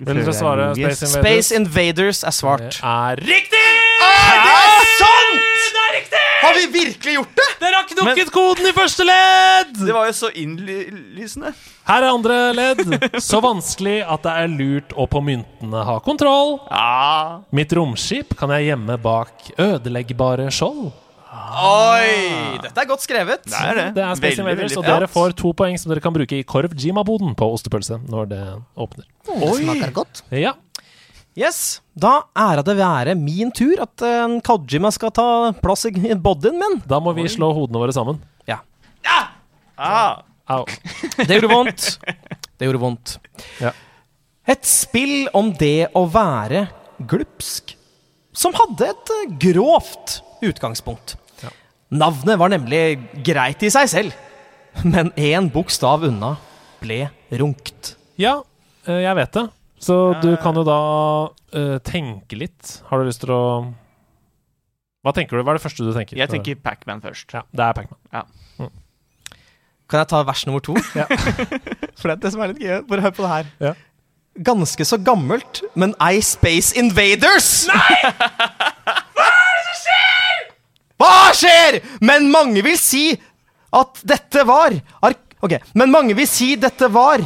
Vil 0.00 0.08
dere 0.08 0.24
er 0.24 0.38
svare. 0.38 0.70
Space 0.78 1.04
Invaders? 1.04 1.18
Space 1.18 1.58
Invaders 1.60 2.22
er 2.24 2.34
svart. 2.38 2.80
Er 2.82 3.20
riktig! 3.20 3.66
det 4.00 4.54
er 4.54 4.88
sant! 4.96 5.79
Riktig! 6.00 6.22
Har 6.40 6.54
vi 6.56 6.66
virkelig 6.72 7.14
gjort 7.18 7.34
det? 7.36 7.48
Dere 7.60 7.80
har 7.80 7.88
knukket 7.90 8.30
koden 8.32 8.68
i 8.70 8.72
første 8.72 9.04
ledd! 9.04 9.74
Det 9.82 9.92
var 9.92 10.08
jo 10.08 10.14
så 10.16 10.30
innlysende. 10.40 11.52
Her 11.90 12.06
er 12.06 12.14
andre 12.14 12.38
ledd. 12.56 12.80
Så 13.20 13.42
vanskelig 13.44 13.98
at 14.06 14.24
det 14.24 14.32
er 14.44 14.48
lurt 14.54 14.94
å 14.96 15.04
på 15.10 15.20
myntene 15.24 15.84
ha 15.84 15.98
kontroll. 16.04 16.56
Ja. 16.70 17.42
Mitt 17.52 17.74
romskip 17.76 18.32
kan 18.40 18.52
jeg 18.56 18.70
gjemme 18.70 18.96
bak 19.04 19.52
ødeleggbare 19.60 20.48
skjold. 20.54 20.90
Oi! 21.30 22.58
Dette 22.62 22.82
er 22.82 22.88
godt 22.90 23.04
skrevet. 23.04 23.44
Det 23.46 23.60
er 23.60 23.76
det. 23.78 23.86
Det 23.98 24.02
er 24.02 24.16
Space 24.18 24.40
Veldig, 24.40 24.64
veldig 24.64 24.80
og 24.80 24.88
dere 24.88 25.08
får 25.10 25.36
to 25.38 25.52
poeng 25.56 25.76
som 25.78 25.92
dere 25.92 26.02
kan 26.02 26.14
bruke 26.14 26.40
i 26.40 26.46
Korv 26.46 26.74
Jima-boden 26.74 27.36
på 27.38 27.52
ostepølse 27.54 28.00
når 28.10 28.32
det 28.32 28.42
åpner. 28.74 29.06
Oi. 29.28 29.38
Det 29.38 29.52
smaker 29.60 29.94
godt. 30.00 30.24
Ja. 30.34 30.56
Yes, 31.38 31.80
Da 31.94 32.24
æra 32.34 32.64
det 32.66 32.74
være 32.78 33.14
min 33.14 33.52
tur 33.54 33.78
at 33.84 34.02
uh, 34.02 34.40
Kajima 34.42 34.90
skal 34.94 35.12
ta 35.14 35.26
plass 35.62 35.86
i 35.86 35.92
i 35.94 36.16
bodyen 36.18 36.58
min. 36.58 36.80
Da 36.88 36.98
må 37.00 37.14
vi 37.14 37.28
slå 37.30 37.52
hodene 37.54 37.78
våre 37.82 37.94
sammen. 37.94 38.18
Ja. 38.48 38.58
Ah. 39.80 40.22
Au. 40.50 40.66
Det 41.16 41.38
gjorde 41.38 41.52
vondt. 41.52 41.86
Det 42.58 42.66
gjorde 42.66 42.82
vondt. 42.82 43.14
Ja. 43.62 43.70
Et 44.50 44.66
spill 44.66 45.28
om 45.36 45.52
det 45.56 45.92
å 45.96 46.02
være 46.10 46.66
glupsk, 47.08 47.76
som 48.34 48.52
hadde 48.56 48.90
et 48.90 49.12
eh, 49.14 49.30
grovt 49.46 50.18
utgangspunkt. 50.44 51.16
Navnet 51.90 52.38
var 52.38 52.52
nemlig 52.52 53.00
greit 53.26 53.62
i 53.66 53.70
seg 53.72 53.88
selv, 53.90 54.18
men 54.86 55.10
én 55.18 55.48
bokstav 55.50 56.04
unna 56.06 56.36
ble 56.82 57.08
runkt. 57.40 57.94
Ja, 58.20 58.36
eh, 58.86 59.00
jeg 59.02 59.16
vet 59.18 59.38
det. 59.38 59.46
Så 59.80 59.96
du 60.20 60.34
kan 60.42 60.56
jo 60.58 60.64
da 60.66 60.80
uh, 61.56 61.76
tenke 61.86 62.36
litt. 62.36 62.80
Har 62.90 63.00
du 63.00 63.08
lyst 63.08 63.22
til 63.24 63.32
å 63.32 63.44
Hva 65.00 65.14
tenker 65.16 65.38
du? 65.38 65.44
Hva 65.44 65.54
er 65.54 65.60
det 65.60 65.64
første 65.64 65.86
du 65.86 65.94
tenker? 65.96 66.18
Jeg 66.20 66.28
tenker 66.28 66.58
Pacman 66.60 67.00
først. 67.04 67.32
Ja, 67.32 67.46
det 67.56 67.64
er 67.64 67.78
Pacman. 67.78 68.00
Ja. 68.12 68.26
Kan 69.90 70.04
jeg 70.04 70.10
ta 70.12 70.20
vers 70.22 70.44
nummer 70.46 70.62
to? 70.62 70.76
Ja. 70.94 71.06
For 71.98 72.10
det 72.10 72.12
er 72.12 72.20
det 72.22 72.34
som 72.34 72.44
er 72.44 72.52
litt 72.52 72.60
gøy. 72.62 72.76
Bare 72.90 73.06
hør 73.06 73.14
på 73.16 73.24
det 73.24 73.30
her. 73.32 73.48
Ja. 73.70 73.72
Ganske 74.46 74.84
så 74.86 75.00
gammelt, 75.02 75.64
men 75.74 75.96
ei 76.06 76.20
Space 76.22 76.76
Invaders! 76.78 77.48
Nei! 77.66 78.12
Hva 81.00 81.32
skjer?! 81.34 81.80
Men 82.04 82.28
mange 82.30 82.62
vil 82.62 82.78
si 82.78 83.08
at 83.74 84.04
dette 84.06 84.44
var 84.46 84.76
ar 85.02 85.18
Ok, 85.40 85.54
men 85.72 85.88
mange 85.88 86.12
vil 86.12 86.26
si 86.28 86.50
dette 86.60 86.84
var 86.92 87.22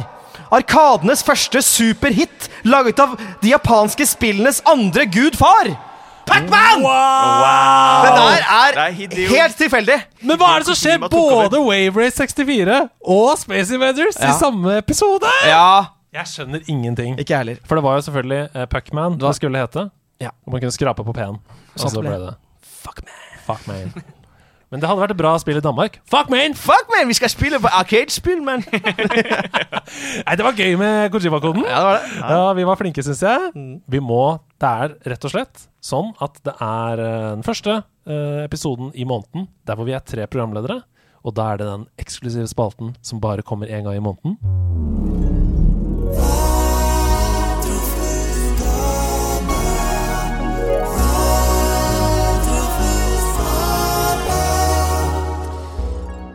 Arkadenes 0.55 1.23
første 1.25 1.59
superhit, 1.65 2.47
laget 2.63 2.99
av 3.03 3.15
de 3.41 3.51
japanske 3.51 4.05
spillenes 4.07 4.61
andre 4.69 5.05
gud 5.11 5.35
far. 5.39 5.67
Pac-Man! 6.25 6.81
Det 6.81 8.13
der 8.15 8.45
er, 8.49 8.77
Det 8.97 9.25
er 9.25 9.33
helt 9.35 9.57
tilfeldig. 9.59 9.97
Men 10.25 10.39
hva 10.41 10.55
er 10.55 10.63
det 10.63 10.69
som 10.71 10.77
skjer 10.79 11.03
både 11.11 11.59
Wave 11.61 12.01
Race 12.01 12.17
64 12.17 12.79
og 13.05 13.35
Space 13.37 13.75
Invaders 13.75 14.17
Ja. 14.21 14.31
i 14.31 14.39
samme 14.39 14.77
episode? 14.79 15.29
Ja, 15.45 15.85
Jeg 16.15 16.25
skjønner 16.31 16.61
ingenting. 16.67 17.19
ikke 17.19 17.37
heller. 17.37 17.57
For 17.67 17.75
det 17.75 17.83
var 17.83 17.99
jo 17.99 18.01
selvfølgelig 18.07 18.69
Pac-Man 18.71 19.19
det 19.19 19.35
skulle 19.35 19.59
hete. 19.61 19.89
Ja. 20.21 20.29
Og 20.47 20.53
man 20.55 20.61
kunne 20.61 20.71
skrape 20.71 21.03
på 21.03 21.13
P-en. 21.13 21.37
Og 21.75 21.89
så 21.91 22.01
ble 22.01 22.09
ble 22.09 22.19
det 22.25 22.35
Fuck 22.85 23.01
man. 23.03 23.13
Fuck 23.45 23.67
man. 23.67 24.03
Men 24.75 24.81
det 24.83 24.89
hadde 24.89 24.99
vært 25.05 25.13
et 25.13 25.19
bra 25.21 25.29
spill 25.39 25.55
i 25.55 25.63
Danmark. 25.63 25.93
Fuck 26.11 26.27
man! 26.33 26.51
Fuck 26.59 26.89
man, 26.91 27.07
vi 27.07 27.15
skal 27.15 27.31
spille 27.31 27.61
på 27.63 27.69
arcade-spill, 27.79 28.41
man. 28.43 28.65
Nei, 30.25 30.33
det 30.35 30.43
var 30.43 30.57
gøy 30.59 30.75
med 30.81 31.13
Kojima-koden. 31.13 31.63
Ja, 31.63 31.77
det 31.77 31.85
var 31.87 31.95
det. 32.01 32.09
Ja, 32.19 32.41
vi 32.57 32.65
var 32.67 32.79
flinke, 32.81 33.05
syns 33.05 33.23
jeg. 33.23 33.53
Vi 33.87 34.01
må 34.03 34.19
Det 34.59 34.73
er 34.83 34.97
rett 35.13 35.27
og 35.27 35.31
slett 35.31 35.63
sånn 35.79 36.11
at 36.23 36.41
det 36.43 36.57
er 36.59 37.03
eh, 37.05 37.29
den 37.37 37.45
første 37.45 37.77
uh, 37.85 38.41
episoden 38.43 38.91
i 38.97 39.07
måneden 39.07 39.47
der 39.67 39.79
hvor 39.79 39.87
vi 39.87 39.95
er 39.95 40.03
tre 40.03 40.27
programledere. 40.27 40.81
Og 41.23 41.37
da 41.39 41.53
er 41.53 41.63
det 41.63 41.71
den 41.71 41.87
eksklusive 42.01 42.51
spalten 42.51 42.97
som 42.99 43.23
bare 43.23 43.47
kommer 43.47 43.71
én 43.71 43.87
gang 43.87 43.95
i 43.95 44.03
måneden. 44.03 45.34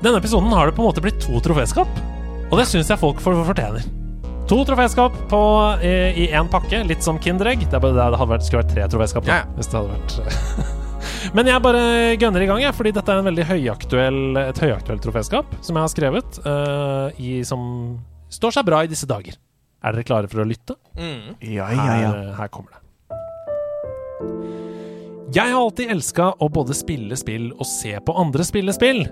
Denne 0.00 0.16
episoden 0.16 0.52
har 0.56 0.66
det 0.70 0.76
på 0.76 0.80
en 0.80 0.88
måte 0.88 1.02
blitt 1.04 1.20
to 1.20 1.40
troféskap. 1.44 1.88
Og 2.50 2.56
det 2.56 2.64
syns 2.70 2.88
jeg 2.88 3.00
folk 3.00 3.20
for 3.20 3.36
fortjener. 3.44 3.84
To 4.48 4.62
troféskap 4.66 5.14
på, 5.30 5.40
eh, 5.84 6.16
i 6.16 6.28
én 6.34 6.48
pakke, 6.50 6.80
litt 6.88 7.04
som 7.04 7.20
Kinderegg. 7.20 7.66
Det, 7.70 7.78
det, 7.78 7.92
det 7.94 8.06
hadde 8.08 8.30
vært, 8.32 8.46
skulle 8.46 8.64
vært 8.64 8.72
tre 8.72 8.86
troféskap, 8.90 9.28
da, 9.28 9.30
Ja, 9.30 9.44
ja. 9.44 9.50
hvis 9.58 9.68
det 9.70 9.78
hadde 9.78 9.92
vært 9.94 10.16
Men 11.36 11.46
jeg 11.52 11.62
bare 11.62 11.84
gønner 12.16 12.42
i 12.42 12.48
gang, 12.48 12.62
jeg, 12.64 12.74
fordi 12.74 12.94
dette 12.96 13.12
er 13.12 13.20
en 13.20 13.28
veldig 13.28 13.46
høyaktuell, 13.52 14.20
et 14.40 14.58
høyaktuelt 14.64 15.04
troféskap 15.04 15.52
som 15.60 15.76
jeg 15.76 15.84
har 15.84 15.92
skrevet, 15.92 16.40
uh, 16.48 17.12
i, 17.20 17.44
som 17.46 17.60
står 18.32 18.56
seg 18.56 18.66
bra 18.68 18.82
i 18.84 18.90
disse 18.90 19.08
dager. 19.08 19.36
Er 19.84 19.96
dere 19.96 20.08
klare 20.08 20.28
for 20.32 20.42
å 20.42 20.48
lytte? 20.48 20.76
Mm. 20.96 21.36
Ja, 21.44 21.70
ja, 21.72 21.86
ja. 21.86 22.10
Her, 22.10 22.34
her 22.40 22.52
kommer 22.52 22.72
det. 22.74 22.80
Jeg 25.36 25.52
har 25.52 25.60
alltid 25.60 25.92
elska 25.94 26.32
å 26.42 26.50
både 26.52 26.74
spille 26.76 27.16
spill 27.20 27.52
og 27.54 27.66
se 27.68 27.94
på 28.02 28.16
andre 28.18 28.44
spille 28.48 28.74
spill. 28.76 29.04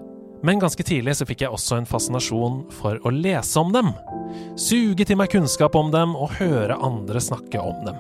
Men 0.43 0.61
ganske 0.63 0.85
tidlig 0.87 1.17
så 1.19 1.27
fikk 1.27 1.43
jeg 1.45 1.55
også 1.55 1.81
en 1.81 1.89
fascinasjon 1.89 2.61
for 2.79 3.01
å 3.03 3.13
lese 3.15 3.59
om 3.59 3.73
dem. 3.75 3.91
Suge 4.59 5.07
til 5.07 5.19
meg 5.19 5.33
kunnskap 5.33 5.75
om 5.79 5.91
dem 5.95 6.15
og 6.15 6.37
høre 6.39 6.79
andre 6.79 7.23
snakke 7.23 7.63
om 7.63 7.83
dem. 7.87 7.99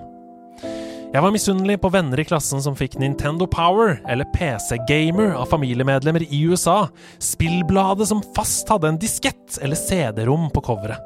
Jeg 1.09 1.25
var 1.25 1.33
misunnelig 1.33 1.79
på 1.81 1.89
venner 1.89 2.21
i 2.21 2.27
klassen 2.29 2.61
som 2.61 2.75
fikk 2.77 2.99
Nintendo 3.01 3.47
Power, 3.49 3.95
eller 4.13 4.29
PC 4.35 4.77
Gamer, 4.91 5.31
av 5.41 5.49
familiemedlemmer 5.49 6.27
i 6.29 6.43
USA, 6.45 6.91
spillbladet 7.17 8.11
som 8.11 8.21
fast 8.37 8.69
hadde 8.69 8.91
en 8.93 9.01
diskett 9.01 9.57
eller 9.65 9.81
CD-rom 9.81 10.51
på 10.53 10.67
coveret. 10.69 11.01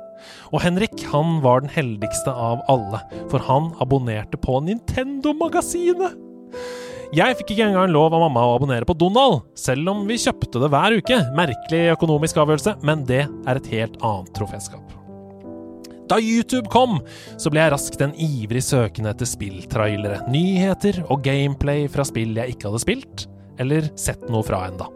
Og 0.51 0.59
Henrik 0.65 1.05
han 1.13 1.39
var 1.45 1.63
den 1.63 1.71
heldigste 1.71 2.35
av 2.35 2.65
alle, 2.71 2.99
for 3.31 3.47
han 3.47 3.71
abonnerte 3.83 4.43
på 4.43 4.59
Nintendo-magasinet. 4.67 6.19
Jeg 7.13 7.37
fikk 7.37 7.51
ikke 7.53 7.67
engang 7.69 7.91
lov 7.93 8.15
av 8.17 8.23
mamma 8.23 8.43
å 8.49 8.55
abonnere 8.57 8.87
på 8.89 8.95
Donald, 8.97 9.43
selv 9.59 9.91
om 9.93 10.07
vi 10.09 10.17
kjøpte 10.17 10.63
det 10.63 10.71
hver 10.73 10.95
uke. 10.97 11.19
Merkelig 11.37 11.81
økonomisk 11.93 12.39
avgjørelse, 12.41 12.79
men 12.89 13.03
det 13.05 13.27
er 13.27 13.59
et 13.61 13.69
helt 13.75 13.99
annet 14.01 14.31
troféskap. 14.39 14.95
Da 16.09 16.17
YouTube 16.17 16.73
kom, 16.73 17.03
så 17.37 17.53
ble 17.53 17.61
jeg 17.61 17.73
raskt 17.75 18.01
en 18.05 18.15
ivrig 18.17 18.63
søkende 18.65 19.13
etter 19.13 19.29
spilltrailere, 19.29 20.23
nyheter 20.33 21.03
og 21.13 21.21
gameplay 21.27 21.85
fra 21.93 22.07
spill 22.09 22.33
jeg 22.41 22.57
ikke 22.57 22.71
hadde 22.71 22.81
spilt, 22.81 23.27
eller 23.61 23.93
sett 24.01 24.25
noe 24.33 24.45
fra 24.49 24.65
enda. 24.71 24.89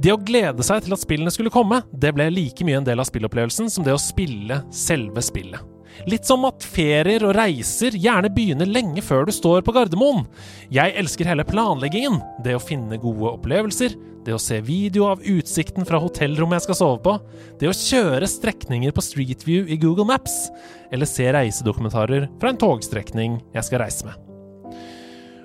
Det 0.00 0.14
å 0.14 0.20
glede 0.24 0.64
seg 0.64 0.86
til 0.86 0.96
at 0.96 1.04
spillene 1.04 1.32
skulle 1.34 1.52
komme, 1.52 1.82
det 1.92 2.14
ble 2.16 2.30
like 2.32 2.64
mye 2.64 2.80
en 2.80 2.88
del 2.88 3.04
av 3.04 3.10
spillopplevelsen 3.12 3.68
som 3.68 3.84
det 3.84 3.92
å 3.92 4.00
spille 4.00 4.62
selve 4.72 5.20
spillet. 5.24 5.69
Litt 6.08 6.24
som 6.24 6.46
at 6.48 6.64
ferier 6.64 7.24
og 7.26 7.34
reiser 7.36 7.96
gjerne 7.98 8.30
begynner 8.32 8.68
lenge 8.68 9.02
før 9.04 9.26
du 9.28 9.34
står 9.36 9.64
på 9.66 9.74
Gardermoen. 9.76 10.24
Jeg 10.72 10.94
elsker 11.00 11.28
hele 11.28 11.44
planleggingen, 11.44 12.20
det 12.44 12.56
å 12.56 12.62
finne 12.62 13.00
gode 13.02 13.34
opplevelser, 13.34 13.96
det 14.24 14.32
å 14.36 14.40
se 14.40 14.60
video 14.64 15.06
av 15.10 15.20
utsikten 15.24 15.86
fra 15.88 16.00
hotellrommet 16.00 16.60
jeg 16.60 16.68
skal 16.68 16.78
sove 16.80 17.02
på, 17.04 17.14
det 17.60 17.68
å 17.68 17.76
kjøre 17.76 18.28
strekninger 18.28 18.96
på 18.96 19.04
Street 19.04 19.44
View 19.48 19.68
i 19.68 19.78
Google 19.80 20.08
Maps, 20.08 20.48
eller 20.92 21.08
se 21.08 21.28
reisedokumentarer 21.36 22.28
fra 22.40 22.52
en 22.52 22.60
togstrekning 22.60 23.38
jeg 23.54 23.68
skal 23.68 23.84
reise 23.84 24.08
med. 24.08 24.26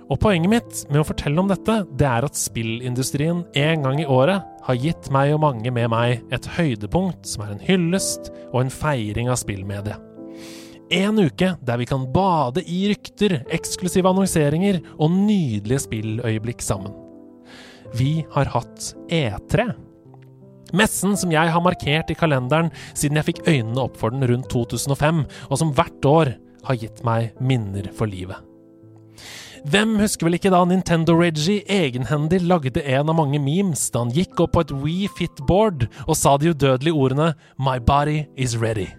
Og 0.05 0.19
poenget 0.21 0.51
mitt 0.51 0.81
med 0.91 1.01
å 1.01 1.07
fortelle 1.07 1.41
om 1.41 1.47
dette, 1.49 1.79
det 1.97 2.05
er 2.05 2.27
at 2.27 2.37
spillindustrien 2.37 3.41
en 3.57 3.85
gang 3.87 4.03
i 4.03 4.05
året 4.05 4.45
har 4.67 4.77
gitt 4.77 5.09
meg 5.13 5.33
og 5.33 5.41
mange 5.47 5.73
med 5.73 5.89
meg 5.91 6.35
et 6.35 6.51
høydepunkt 6.59 7.25
som 7.25 7.45
er 7.45 7.55
en 7.55 7.63
hyllest 7.65 8.29
og 8.51 8.61
en 8.61 8.75
feiring 8.83 9.33
av 9.33 9.41
spillmediet. 9.41 10.14
En 10.93 11.17
uke 11.17 11.55
der 11.65 11.79
vi 11.81 11.87
kan 11.89 12.05
bade 12.13 12.61
i 12.69 12.85
rykter, 12.91 13.39
eksklusive 13.53 14.09
annonseringer 14.09 14.81
og 14.99 15.11
nydelige 15.11 15.81
spilløyeblikk 15.87 16.61
sammen. 16.61 16.93
Vi 17.95 18.25
har 18.35 18.51
hatt 18.53 18.91
E3. 19.09 19.71
Messen 20.75 21.15
som 21.17 21.31
jeg 21.31 21.51
har 21.53 21.63
markert 21.63 22.11
i 22.11 22.17
kalenderen 22.17 22.71
siden 22.93 23.17
jeg 23.17 23.29
fikk 23.31 23.45
øynene 23.47 23.85
opp 23.85 23.97
for 23.97 24.13
den 24.13 24.25
rundt 24.29 24.49
2005, 24.51 25.23
og 25.49 25.61
som 25.61 25.71
hvert 25.73 26.09
år 26.09 26.33
har 26.65 26.81
gitt 26.81 27.01
meg 27.05 27.33
minner 27.39 27.89
for 27.95 28.09
livet. 28.09 28.37
Hvem 29.65 29.95
husker 29.97 30.27
vel 30.27 30.37
ikke 30.37 30.51
da 30.53 30.59
Nintendo 30.69 31.15
Reggie 31.17 31.63
egenhendig 31.71 32.43
lagde 32.45 32.83
en 32.83 33.09
av 33.09 33.17
mange 33.17 33.39
memes 33.41 33.87
da 33.89 34.03
han 34.03 34.13
gikk 34.13 34.43
opp 34.43 34.53
på 34.53 34.65
et 34.65 34.75
We 34.83 35.09
Fit-board 35.17 35.87
og 36.05 36.13
sa 36.19 36.35
de 36.37 36.53
udødelige 36.53 36.93
ordene 36.93 37.31
My 37.57 37.79
body 37.81 38.27
is 38.37 38.59
ready. 38.61 38.91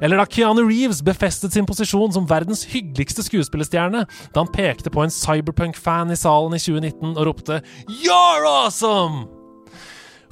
Eller 0.00 0.20
da 0.20 0.26
Keanu 0.28 0.66
Reeves 0.66 1.02
befestet 1.04 1.54
sin 1.54 1.68
posisjon 1.68 2.14
som 2.14 2.28
verdens 2.28 2.66
hyggeligste 2.70 3.24
skuespillerstjerne 3.26 4.04
da 4.06 4.42
han 4.42 4.52
pekte 4.52 4.92
på 4.92 5.04
en 5.04 5.14
cyberpunk-fan 5.14 6.12
i 6.14 6.18
salen 6.20 6.56
i 6.56 6.62
2019 6.62 7.16
og 7.16 7.24
ropte 7.30 7.62
You're 7.88 8.46
awesome! 8.46 9.26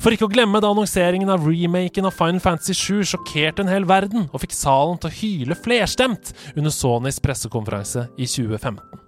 For 0.01 0.12
ikke 0.12 0.27
å 0.27 0.32
glemme 0.32 0.61
da 0.61 0.69
annonseringen 0.73 1.31
av 1.32 1.47
remaken 1.47 2.09
av 2.09 2.16
Final 2.19 2.43
Fantasy 2.43 2.74
7 2.77 3.15
sjokkerte 3.15 3.65
en 3.65 3.73
hel 3.73 3.86
verden 3.89 4.27
og 4.32 4.43
fikk 4.43 4.56
salen 4.56 5.01
til 5.01 5.11
å 5.11 5.16
hyle 5.20 5.56
flerstemt 5.56 6.35
under 6.56 6.74
Sonys 6.74 7.23
pressekonferanse 7.24 8.09
i 8.19 8.28
2015. 8.28 9.03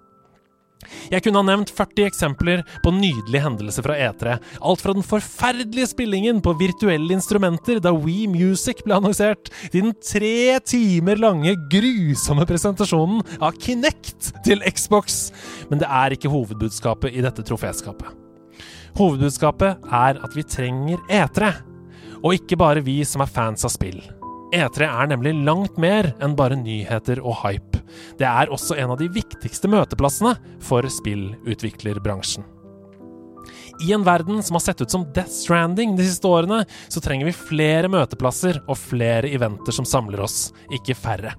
Jeg 1.13 1.25
kunne 1.25 1.43
ha 1.43 1.49
nevnt 1.51 1.73
40 1.75 2.07
eksempler 2.09 2.63
på 2.85 2.93
nydelige 2.95 3.45
hendelser 3.45 3.87
fra 3.87 3.97
E3. 4.09 4.37
Alt 4.61 4.85
fra 4.85 4.95
den 4.97 5.07
forferdelige 5.07 5.91
spillingen 5.93 6.43
på 6.45 6.57
virtuelle 6.61 7.17
instrumenter 7.17 7.81
da 7.83 7.93
We 7.95 8.27
Music 8.31 8.83
ble 8.87 8.99
annonsert, 8.99 9.51
til 9.71 9.89
den 9.89 9.95
tre 10.03 10.59
timer 10.67 11.21
lange, 11.21 11.57
grusomme 11.73 12.47
presentasjonen 12.49 13.25
av 13.41 13.57
Kinect 13.61 14.33
til 14.47 14.65
Xbox. 14.67 15.31
Men 15.71 15.83
det 15.83 15.91
er 15.91 16.17
ikke 16.17 16.33
hovedbudskapet 16.33 17.15
i 17.15 17.25
dette 17.25 17.45
troféskapet. 17.47 18.13
Hovedbudskapet 18.97 19.89
er 19.93 20.21
at 20.25 20.37
vi 20.37 20.45
trenger 20.49 21.01
E3. 21.13 21.53
Og 22.25 22.39
ikke 22.39 22.59
bare 22.59 22.85
vi 22.85 23.03
som 23.05 23.23
er 23.23 23.31
fans 23.31 23.67
av 23.67 23.75
spill. 23.75 24.01
E3 24.57 24.87
er 24.87 25.11
nemlig 25.11 25.35
langt 25.45 25.77
mer 25.81 26.15
enn 26.23 26.37
bare 26.39 26.57
nyheter 26.59 27.21
og 27.21 27.43
hype. 27.43 27.76
Det 28.19 28.27
er 28.29 28.53
også 28.53 28.77
en 28.81 28.93
av 28.95 29.01
de 29.01 29.09
viktigste 29.13 29.71
møteplassene 29.71 30.37
for 30.65 30.87
spillutviklerbransjen. 30.91 32.47
I 33.85 33.93
en 33.93 34.05
verden 34.07 34.43
som 34.43 34.57
har 34.57 34.65
sett 34.65 34.81
ut 34.81 34.91
som 34.91 35.05
Death 35.13 35.33
Stranding 35.33 35.97
de 35.97 36.07
siste 36.07 36.29
årene, 36.29 36.63
så 36.89 37.01
trenger 37.05 37.29
vi 37.29 37.37
flere 37.37 37.91
møteplasser 37.93 38.63
og 38.65 38.79
flere 38.81 39.29
eventer 39.37 39.75
som 39.77 39.89
samler 39.89 40.23
oss, 40.25 40.55
ikke 40.73 40.97
færre. 40.97 41.35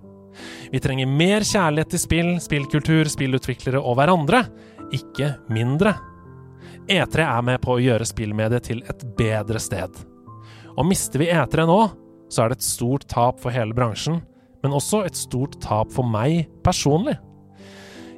Vi 0.69 0.80
trenger 0.84 1.10
mer 1.10 1.45
kjærlighet 1.48 1.95
til 1.95 2.03
spill, 2.03 2.30
spillkultur, 2.44 3.10
spillutviklere 3.10 3.82
og 3.82 3.98
hverandre, 3.98 4.44
ikke 4.94 5.34
mindre. 5.49 5.95
E3 6.88 7.26
er 7.26 7.44
med 7.44 7.61
på 7.64 7.74
å 7.76 7.82
gjøre 7.82 8.07
spillmediet 8.07 8.69
til 8.69 8.84
et 8.88 9.03
bedre 9.18 9.60
sted. 9.60 9.98
Og 10.78 10.86
mister 10.88 11.24
vi 11.24 11.32
E3 11.34 11.65
nå, 11.68 11.80
så 12.30 12.44
er 12.44 12.52
det 12.52 12.60
et 12.60 12.68
stort 12.68 13.07
tap 13.10 13.41
for 13.41 13.56
hele 13.56 13.76
bransjen, 13.76 14.22
men 14.63 14.75
også 14.75 15.03
et 15.07 15.17
stort 15.17 15.59
tap 15.63 15.91
for 15.93 16.07
meg 16.07 16.47
personlig. 16.65 17.17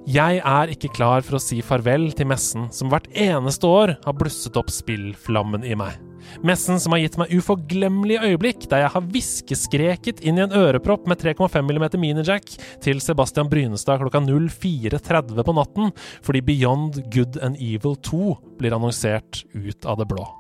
Jeg 0.09 0.39
er 0.41 0.71
ikke 0.73 0.89
klar 0.95 1.21
for 1.21 1.37
å 1.37 1.41
si 1.43 1.59
farvel 1.61 2.07
til 2.17 2.29
messen 2.31 2.69
som 2.73 2.89
hvert 2.89 3.09
eneste 3.13 3.67
år 3.69 3.91
har 4.05 4.15
blusset 4.17 4.55
opp 4.57 4.71
spillflammen 4.73 5.65
i 5.67 5.75
meg. 5.77 5.99
Messen 6.45 6.79
som 6.81 6.95
har 6.95 7.03
gitt 7.03 7.17
meg 7.19 7.33
uforglemmelige 7.35 8.31
øyeblikk 8.31 8.65
der 8.71 8.83
jeg 8.85 8.93
har 8.95 9.05
hviskeskreket 9.11 10.23
inn 10.25 10.39
i 10.39 10.45
en 10.45 10.55
ørepropp 10.55 11.05
med 11.09 11.21
3,5 11.21 11.61
mm 11.61 11.85
minijack 12.01 12.49
til 12.83 13.03
Sebastian 13.03 13.51
Brynestad 13.51 14.01
klokka 14.01 14.23
04.30 14.25 15.45
på 15.45 15.57
natten 15.59 15.93
fordi 16.25 16.45
Beyond 16.47 17.01
Good 17.13 17.41
and 17.45 17.61
Evil 17.61 17.97
2 18.09 18.35
blir 18.61 18.77
annonsert 18.77 19.43
ut 19.53 19.85
av 19.85 20.01
det 20.01 20.09
blå. 20.09 20.38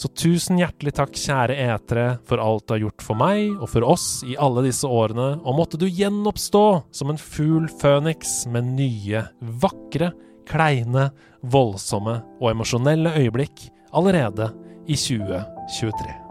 Så 0.00 0.08
tusen 0.16 0.56
hjertelig 0.56 0.94
takk, 0.96 1.12
kjære 1.12 1.58
etere, 1.60 2.04
for 2.24 2.40
alt 2.40 2.64
du 2.64 2.72
har 2.72 2.80
gjort 2.86 3.04
for 3.04 3.20
meg 3.20 3.50
og 3.58 3.68
for 3.68 3.84
oss 3.84 4.06
i 4.24 4.38
alle 4.40 4.64
disse 4.64 4.88
årene, 4.88 5.34
og 5.44 5.58
måtte 5.58 5.80
du 5.80 5.84
gjenoppstå 5.84 6.64
som 6.96 7.12
en 7.12 7.20
fugl 7.20 7.68
føniks 7.82 8.46
med 8.48 8.72
nye, 8.78 9.26
vakre, 9.60 10.14
kleine, 10.48 11.10
voldsomme 11.44 12.16
og 12.40 12.50
emosjonelle 12.54 13.12
øyeblikk 13.20 13.68
allerede 13.92 14.48
i 14.88 14.96
2023. 14.96 16.29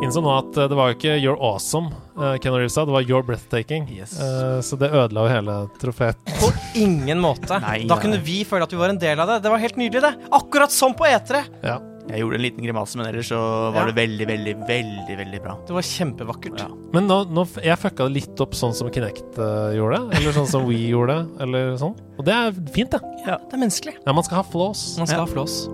Innså 0.00 0.22
nå 0.24 0.30
at 0.32 0.56
eh, 0.56 0.68
det 0.70 0.76
var 0.78 0.94
ikke 0.94 1.18
'You're 1.20 1.36
awesome', 1.36 1.90
uh, 2.16 2.32
Ken 2.40 2.54
Reeves 2.56 2.72
sa, 2.72 2.86
det 2.88 2.94
var 2.94 3.04
'You're 3.04 3.26
breathtaking'. 3.26 3.84
Eh, 4.00 4.60
så 4.64 4.78
det 4.80 4.88
ødela 4.88 5.26
jo 5.26 5.28
hele 5.28 5.56
trofeet. 5.80 6.16
På 6.40 6.48
ingen 6.74 7.20
måte. 7.20 7.60
Nei, 7.60 7.84
da 7.84 7.98
nei. 7.98 8.02
kunne 8.02 8.20
vi 8.24 8.40
føle 8.48 8.64
at 8.64 8.72
vi 8.72 8.80
var 8.80 8.88
en 8.88 8.98
del 8.98 9.20
av 9.20 9.28
det. 9.28 9.42
Det 9.44 9.52
var 9.52 9.60
helt 9.60 9.76
nydelig, 9.76 10.00
det. 10.00 10.14
Akkurat 10.32 10.72
som 10.72 10.94
på 10.96 11.04
E3. 11.04 11.44
Ja. 11.62 11.76
Jeg 12.10 12.24
gjorde 12.24 12.38
en 12.40 12.42
liten 12.42 12.64
grimase, 12.64 12.96
men 12.98 13.06
ellers 13.06 13.28
så 13.28 13.38
var 13.74 13.86
det 13.86 13.94
veldig, 13.94 14.26
veldig, 14.26 14.54
veldig 14.66 15.16
veldig 15.20 15.42
bra. 15.44 15.54
Det 15.68 15.76
var 15.76 15.84
kjempevakkert. 15.86 16.64
Men 16.96 17.06
nå, 17.06 17.20
nå 17.30 17.44
jeg 17.62 17.78
fucka 17.78 18.08
det 18.08 18.16
litt 18.16 18.42
opp 18.42 18.56
sånn 18.58 18.74
som 18.74 18.90
Kinect 18.90 19.38
uh, 19.38 19.70
gjorde, 19.76 20.00
eller 20.16 20.34
sånn 20.34 20.48
som 20.50 20.66
We 20.66 20.80
gjorde, 20.88 21.20
eller 21.44 21.76
sånn. 21.78 21.94
Og 22.18 22.26
det 22.26 22.34
er 22.34 22.56
fint, 22.74 22.90
det. 22.96 23.04
Ja, 23.28 23.36
det 23.36 23.52
er 23.52 23.62
menneskelig. 23.62 23.94
Ja, 24.00 24.16
man 24.16 24.26
skal 24.26 24.40
ha 24.40 24.46
flås. 24.48 24.96
Man 24.98 25.12
skal 25.12 25.22
ha 25.22 25.30
flås. 25.30 25.68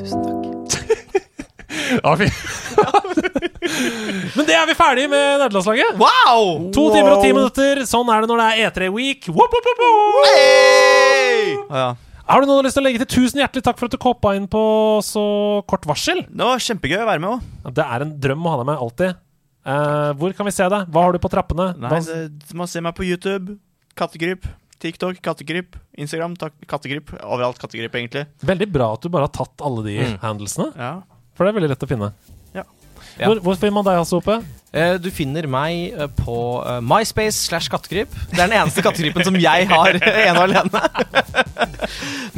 Tusen 0.00 0.24
takk. 0.24 0.40
Ja, 1.98 2.12
fint. 2.20 2.32
Men 4.36 4.46
det 4.48 4.54
er 4.56 4.66
vi 4.68 4.74
ferdig 4.78 5.06
med 5.10 5.40
nederlandslaget. 5.42 5.96
Wow! 6.00 6.70
To 6.74 6.84
timer 6.94 7.16
og 7.16 7.24
ti 7.24 7.32
minutter. 7.34 7.82
Sånn 7.88 8.08
er 8.12 8.22
det 8.24 8.30
når 8.30 8.42
det 8.42 8.46
er 8.50 8.70
E3-week. 8.70 9.28
Whoop, 9.32 9.52
whoop, 9.54 9.66
whoop, 9.68 9.82
whoop. 9.82 10.28
Hey! 10.30 11.56
Ja. 11.70 11.88
Har 12.30 12.42
du 12.42 12.46
noe 12.46 12.58
du 12.58 12.60
har 12.60 12.68
lyst 12.68 12.76
til 12.78 12.84
å 12.84 12.86
legge 12.86 13.00
til? 13.02 13.10
Tusen 13.24 13.40
hjertelig 13.42 13.64
takk 13.66 13.80
for 13.80 13.88
at 13.90 13.94
du 13.96 13.98
hoppa 14.04 14.36
inn 14.38 14.46
på 14.50 14.60
så 15.02 15.24
kort 15.70 15.86
varsel. 15.90 16.22
Det 16.30 16.46
var 16.46 16.62
kjempegøy 16.62 17.00
å 17.02 17.08
være 17.08 17.22
med 17.24 17.32
òg. 17.34 17.74
Det 17.80 17.86
er 17.96 18.04
en 18.06 18.14
drøm 18.22 18.46
å 18.46 18.52
ha 18.54 18.60
deg 18.62 18.68
med, 18.70 18.84
alltid. 18.86 19.18
Eh, 19.70 20.10
hvor 20.20 20.36
kan 20.38 20.46
vi 20.48 20.54
se 20.54 20.68
deg? 20.72 20.86
Hva 20.94 21.02
har 21.08 21.16
du 21.16 21.20
på 21.22 21.30
trappene? 21.32 21.72
Nei, 21.82 21.90
Hva- 21.90 22.28
du 22.30 22.54
må 22.60 22.68
se 22.70 22.80
meg 22.86 22.94
på 22.96 23.04
YouTube. 23.08 23.58
Kattegryp. 23.98 24.46
TikTok, 24.80 25.18
kattegryp. 25.20 25.74
Instagram, 26.00 26.38
Kattegrip 26.40 26.68
kattegryp. 26.70 27.10
Overalt 27.26 27.58
kattegryp, 27.60 27.98
egentlig. 27.98 28.22
Veldig 28.48 28.70
bra 28.72 28.92
at 28.94 29.02
du 29.04 29.10
bare 29.12 29.26
har 29.26 29.34
tatt 29.34 29.60
alle 29.66 29.82
de 29.84 29.98
Mm. 30.06 30.14
handlesene. 30.22 30.70
Ja. 30.78 30.92
For 31.40 31.48
det 31.48 31.54
er 31.54 31.56
veldig 31.56 31.68
lett 31.72 31.84
å 31.86 31.86
finne. 31.88 32.06
Ja. 32.52 32.66
Hvor, 33.16 33.38
hvor 33.40 33.54
finner 33.56 33.72
man 33.78 33.86
deg, 33.86 33.96
Hasse 33.96 34.12
Hope? 34.12 34.34
Eh, 34.72 34.94
Du 35.02 35.08
finner 35.10 35.48
meg 35.50 35.94
eh, 35.98 36.06
på 36.20 36.36
eh, 36.62 36.76
MySpace 36.84 37.34
slash 37.48 37.66
kattekryp. 37.72 38.12
Det 38.30 38.38
er 38.38 38.46
den 38.50 38.54
eneste 38.60 38.84
kattekrypen 38.86 39.26
som 39.26 39.38
jeg 39.40 39.66
har 39.70 39.96
ene 40.28 40.36
og 40.36 40.44
alene. 40.46 40.82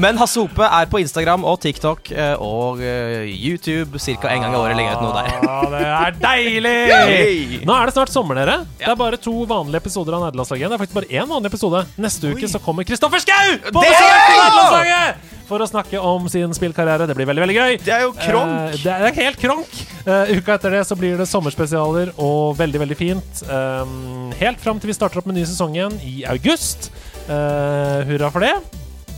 Men 0.01 0.17
Hasse 0.17 0.41
Hope 0.41 0.65
er 0.65 0.89
på 0.89 1.03
Instagram 1.03 1.45
og 1.45 1.59
TikTok 1.61 2.09
og 2.41 2.81
YouTube 2.81 4.01
ca. 4.01 4.31
en 4.33 4.47
gang 4.47 4.55
i 4.55 4.57
året. 4.57 4.77
legger 4.79 4.95
jeg 4.95 4.97
ut 4.97 5.05
noe 5.05 5.19
der. 5.19 5.29
Ja, 5.45 5.59
det 5.69 5.83
er 5.91 6.17
deilig! 6.29 7.67
Nå 7.69 7.77
er 7.77 7.91
det 7.91 7.95
snart 7.99 8.13
sommer, 8.15 8.41
dere. 8.41 8.57
Det 8.81 8.89
er 8.89 8.97
bare 8.99 9.21
to 9.21 9.35
vanlige 9.51 9.83
episoder 9.85 10.17
av 10.17 10.25
Nederlandslaget. 10.25 10.73
Det 10.73 10.79
er 10.79 10.83
faktisk 10.87 10.99
bare 11.03 11.13
én 11.21 11.29
vanlig 11.29 11.53
episode. 11.53 11.85
Neste 12.01 12.33
uke 12.33 12.49
så 12.49 12.63
kommer 12.65 12.89
Kristoffer 12.89 13.21
Schou 13.23 13.61
på 13.69 13.85
Nederlandslaget! 13.85 15.29
For 15.53 15.61
å 15.61 15.67
snakke 15.69 16.01
om 16.01 16.25
sin 16.33 16.55
spillkarriere. 16.57 17.05
Det 17.11 17.17
blir 17.19 17.27
veldig 17.29 17.43
veldig 17.45 17.57
gøy. 17.59 17.75
Det 17.85 17.93
er 17.93 18.07
jo 18.07 18.13
kronk. 18.17 18.79
Det 18.81 18.93
er 18.95 19.17
helt 19.19 19.41
kronk. 19.43 19.73
Uka 20.07 20.55
etter 20.57 20.79
det 20.79 20.85
så 20.89 20.97
blir 20.97 21.19
det 21.21 21.27
sommerspesialer 21.29 22.15
og 22.23 22.57
veldig, 22.59 22.83
veldig 22.85 22.99
fint. 22.99 23.43
Um, 23.49 24.31
helt 24.39 24.63
fram 24.63 24.81
til 24.81 24.93
vi 24.93 24.97
starter 24.97 25.21
opp 25.21 25.29
med 25.31 25.41
ny 25.41 25.45
sesong 25.49 25.77
igjen 25.77 25.99
i 26.07 26.23
august. 26.31 26.93
Uh, 27.27 28.03
hurra 28.09 28.31
for 28.33 28.47
det. 28.47 28.55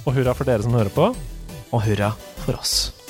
Og 0.04 0.12
hurra 0.16 0.36
for 0.36 0.48
dere 0.48 0.64
som 0.64 0.76
hører 0.76 0.92
på. 0.94 1.12
Og 1.74 1.88
hurra 1.88 2.14
for 2.44 2.60
oss. 2.60 3.03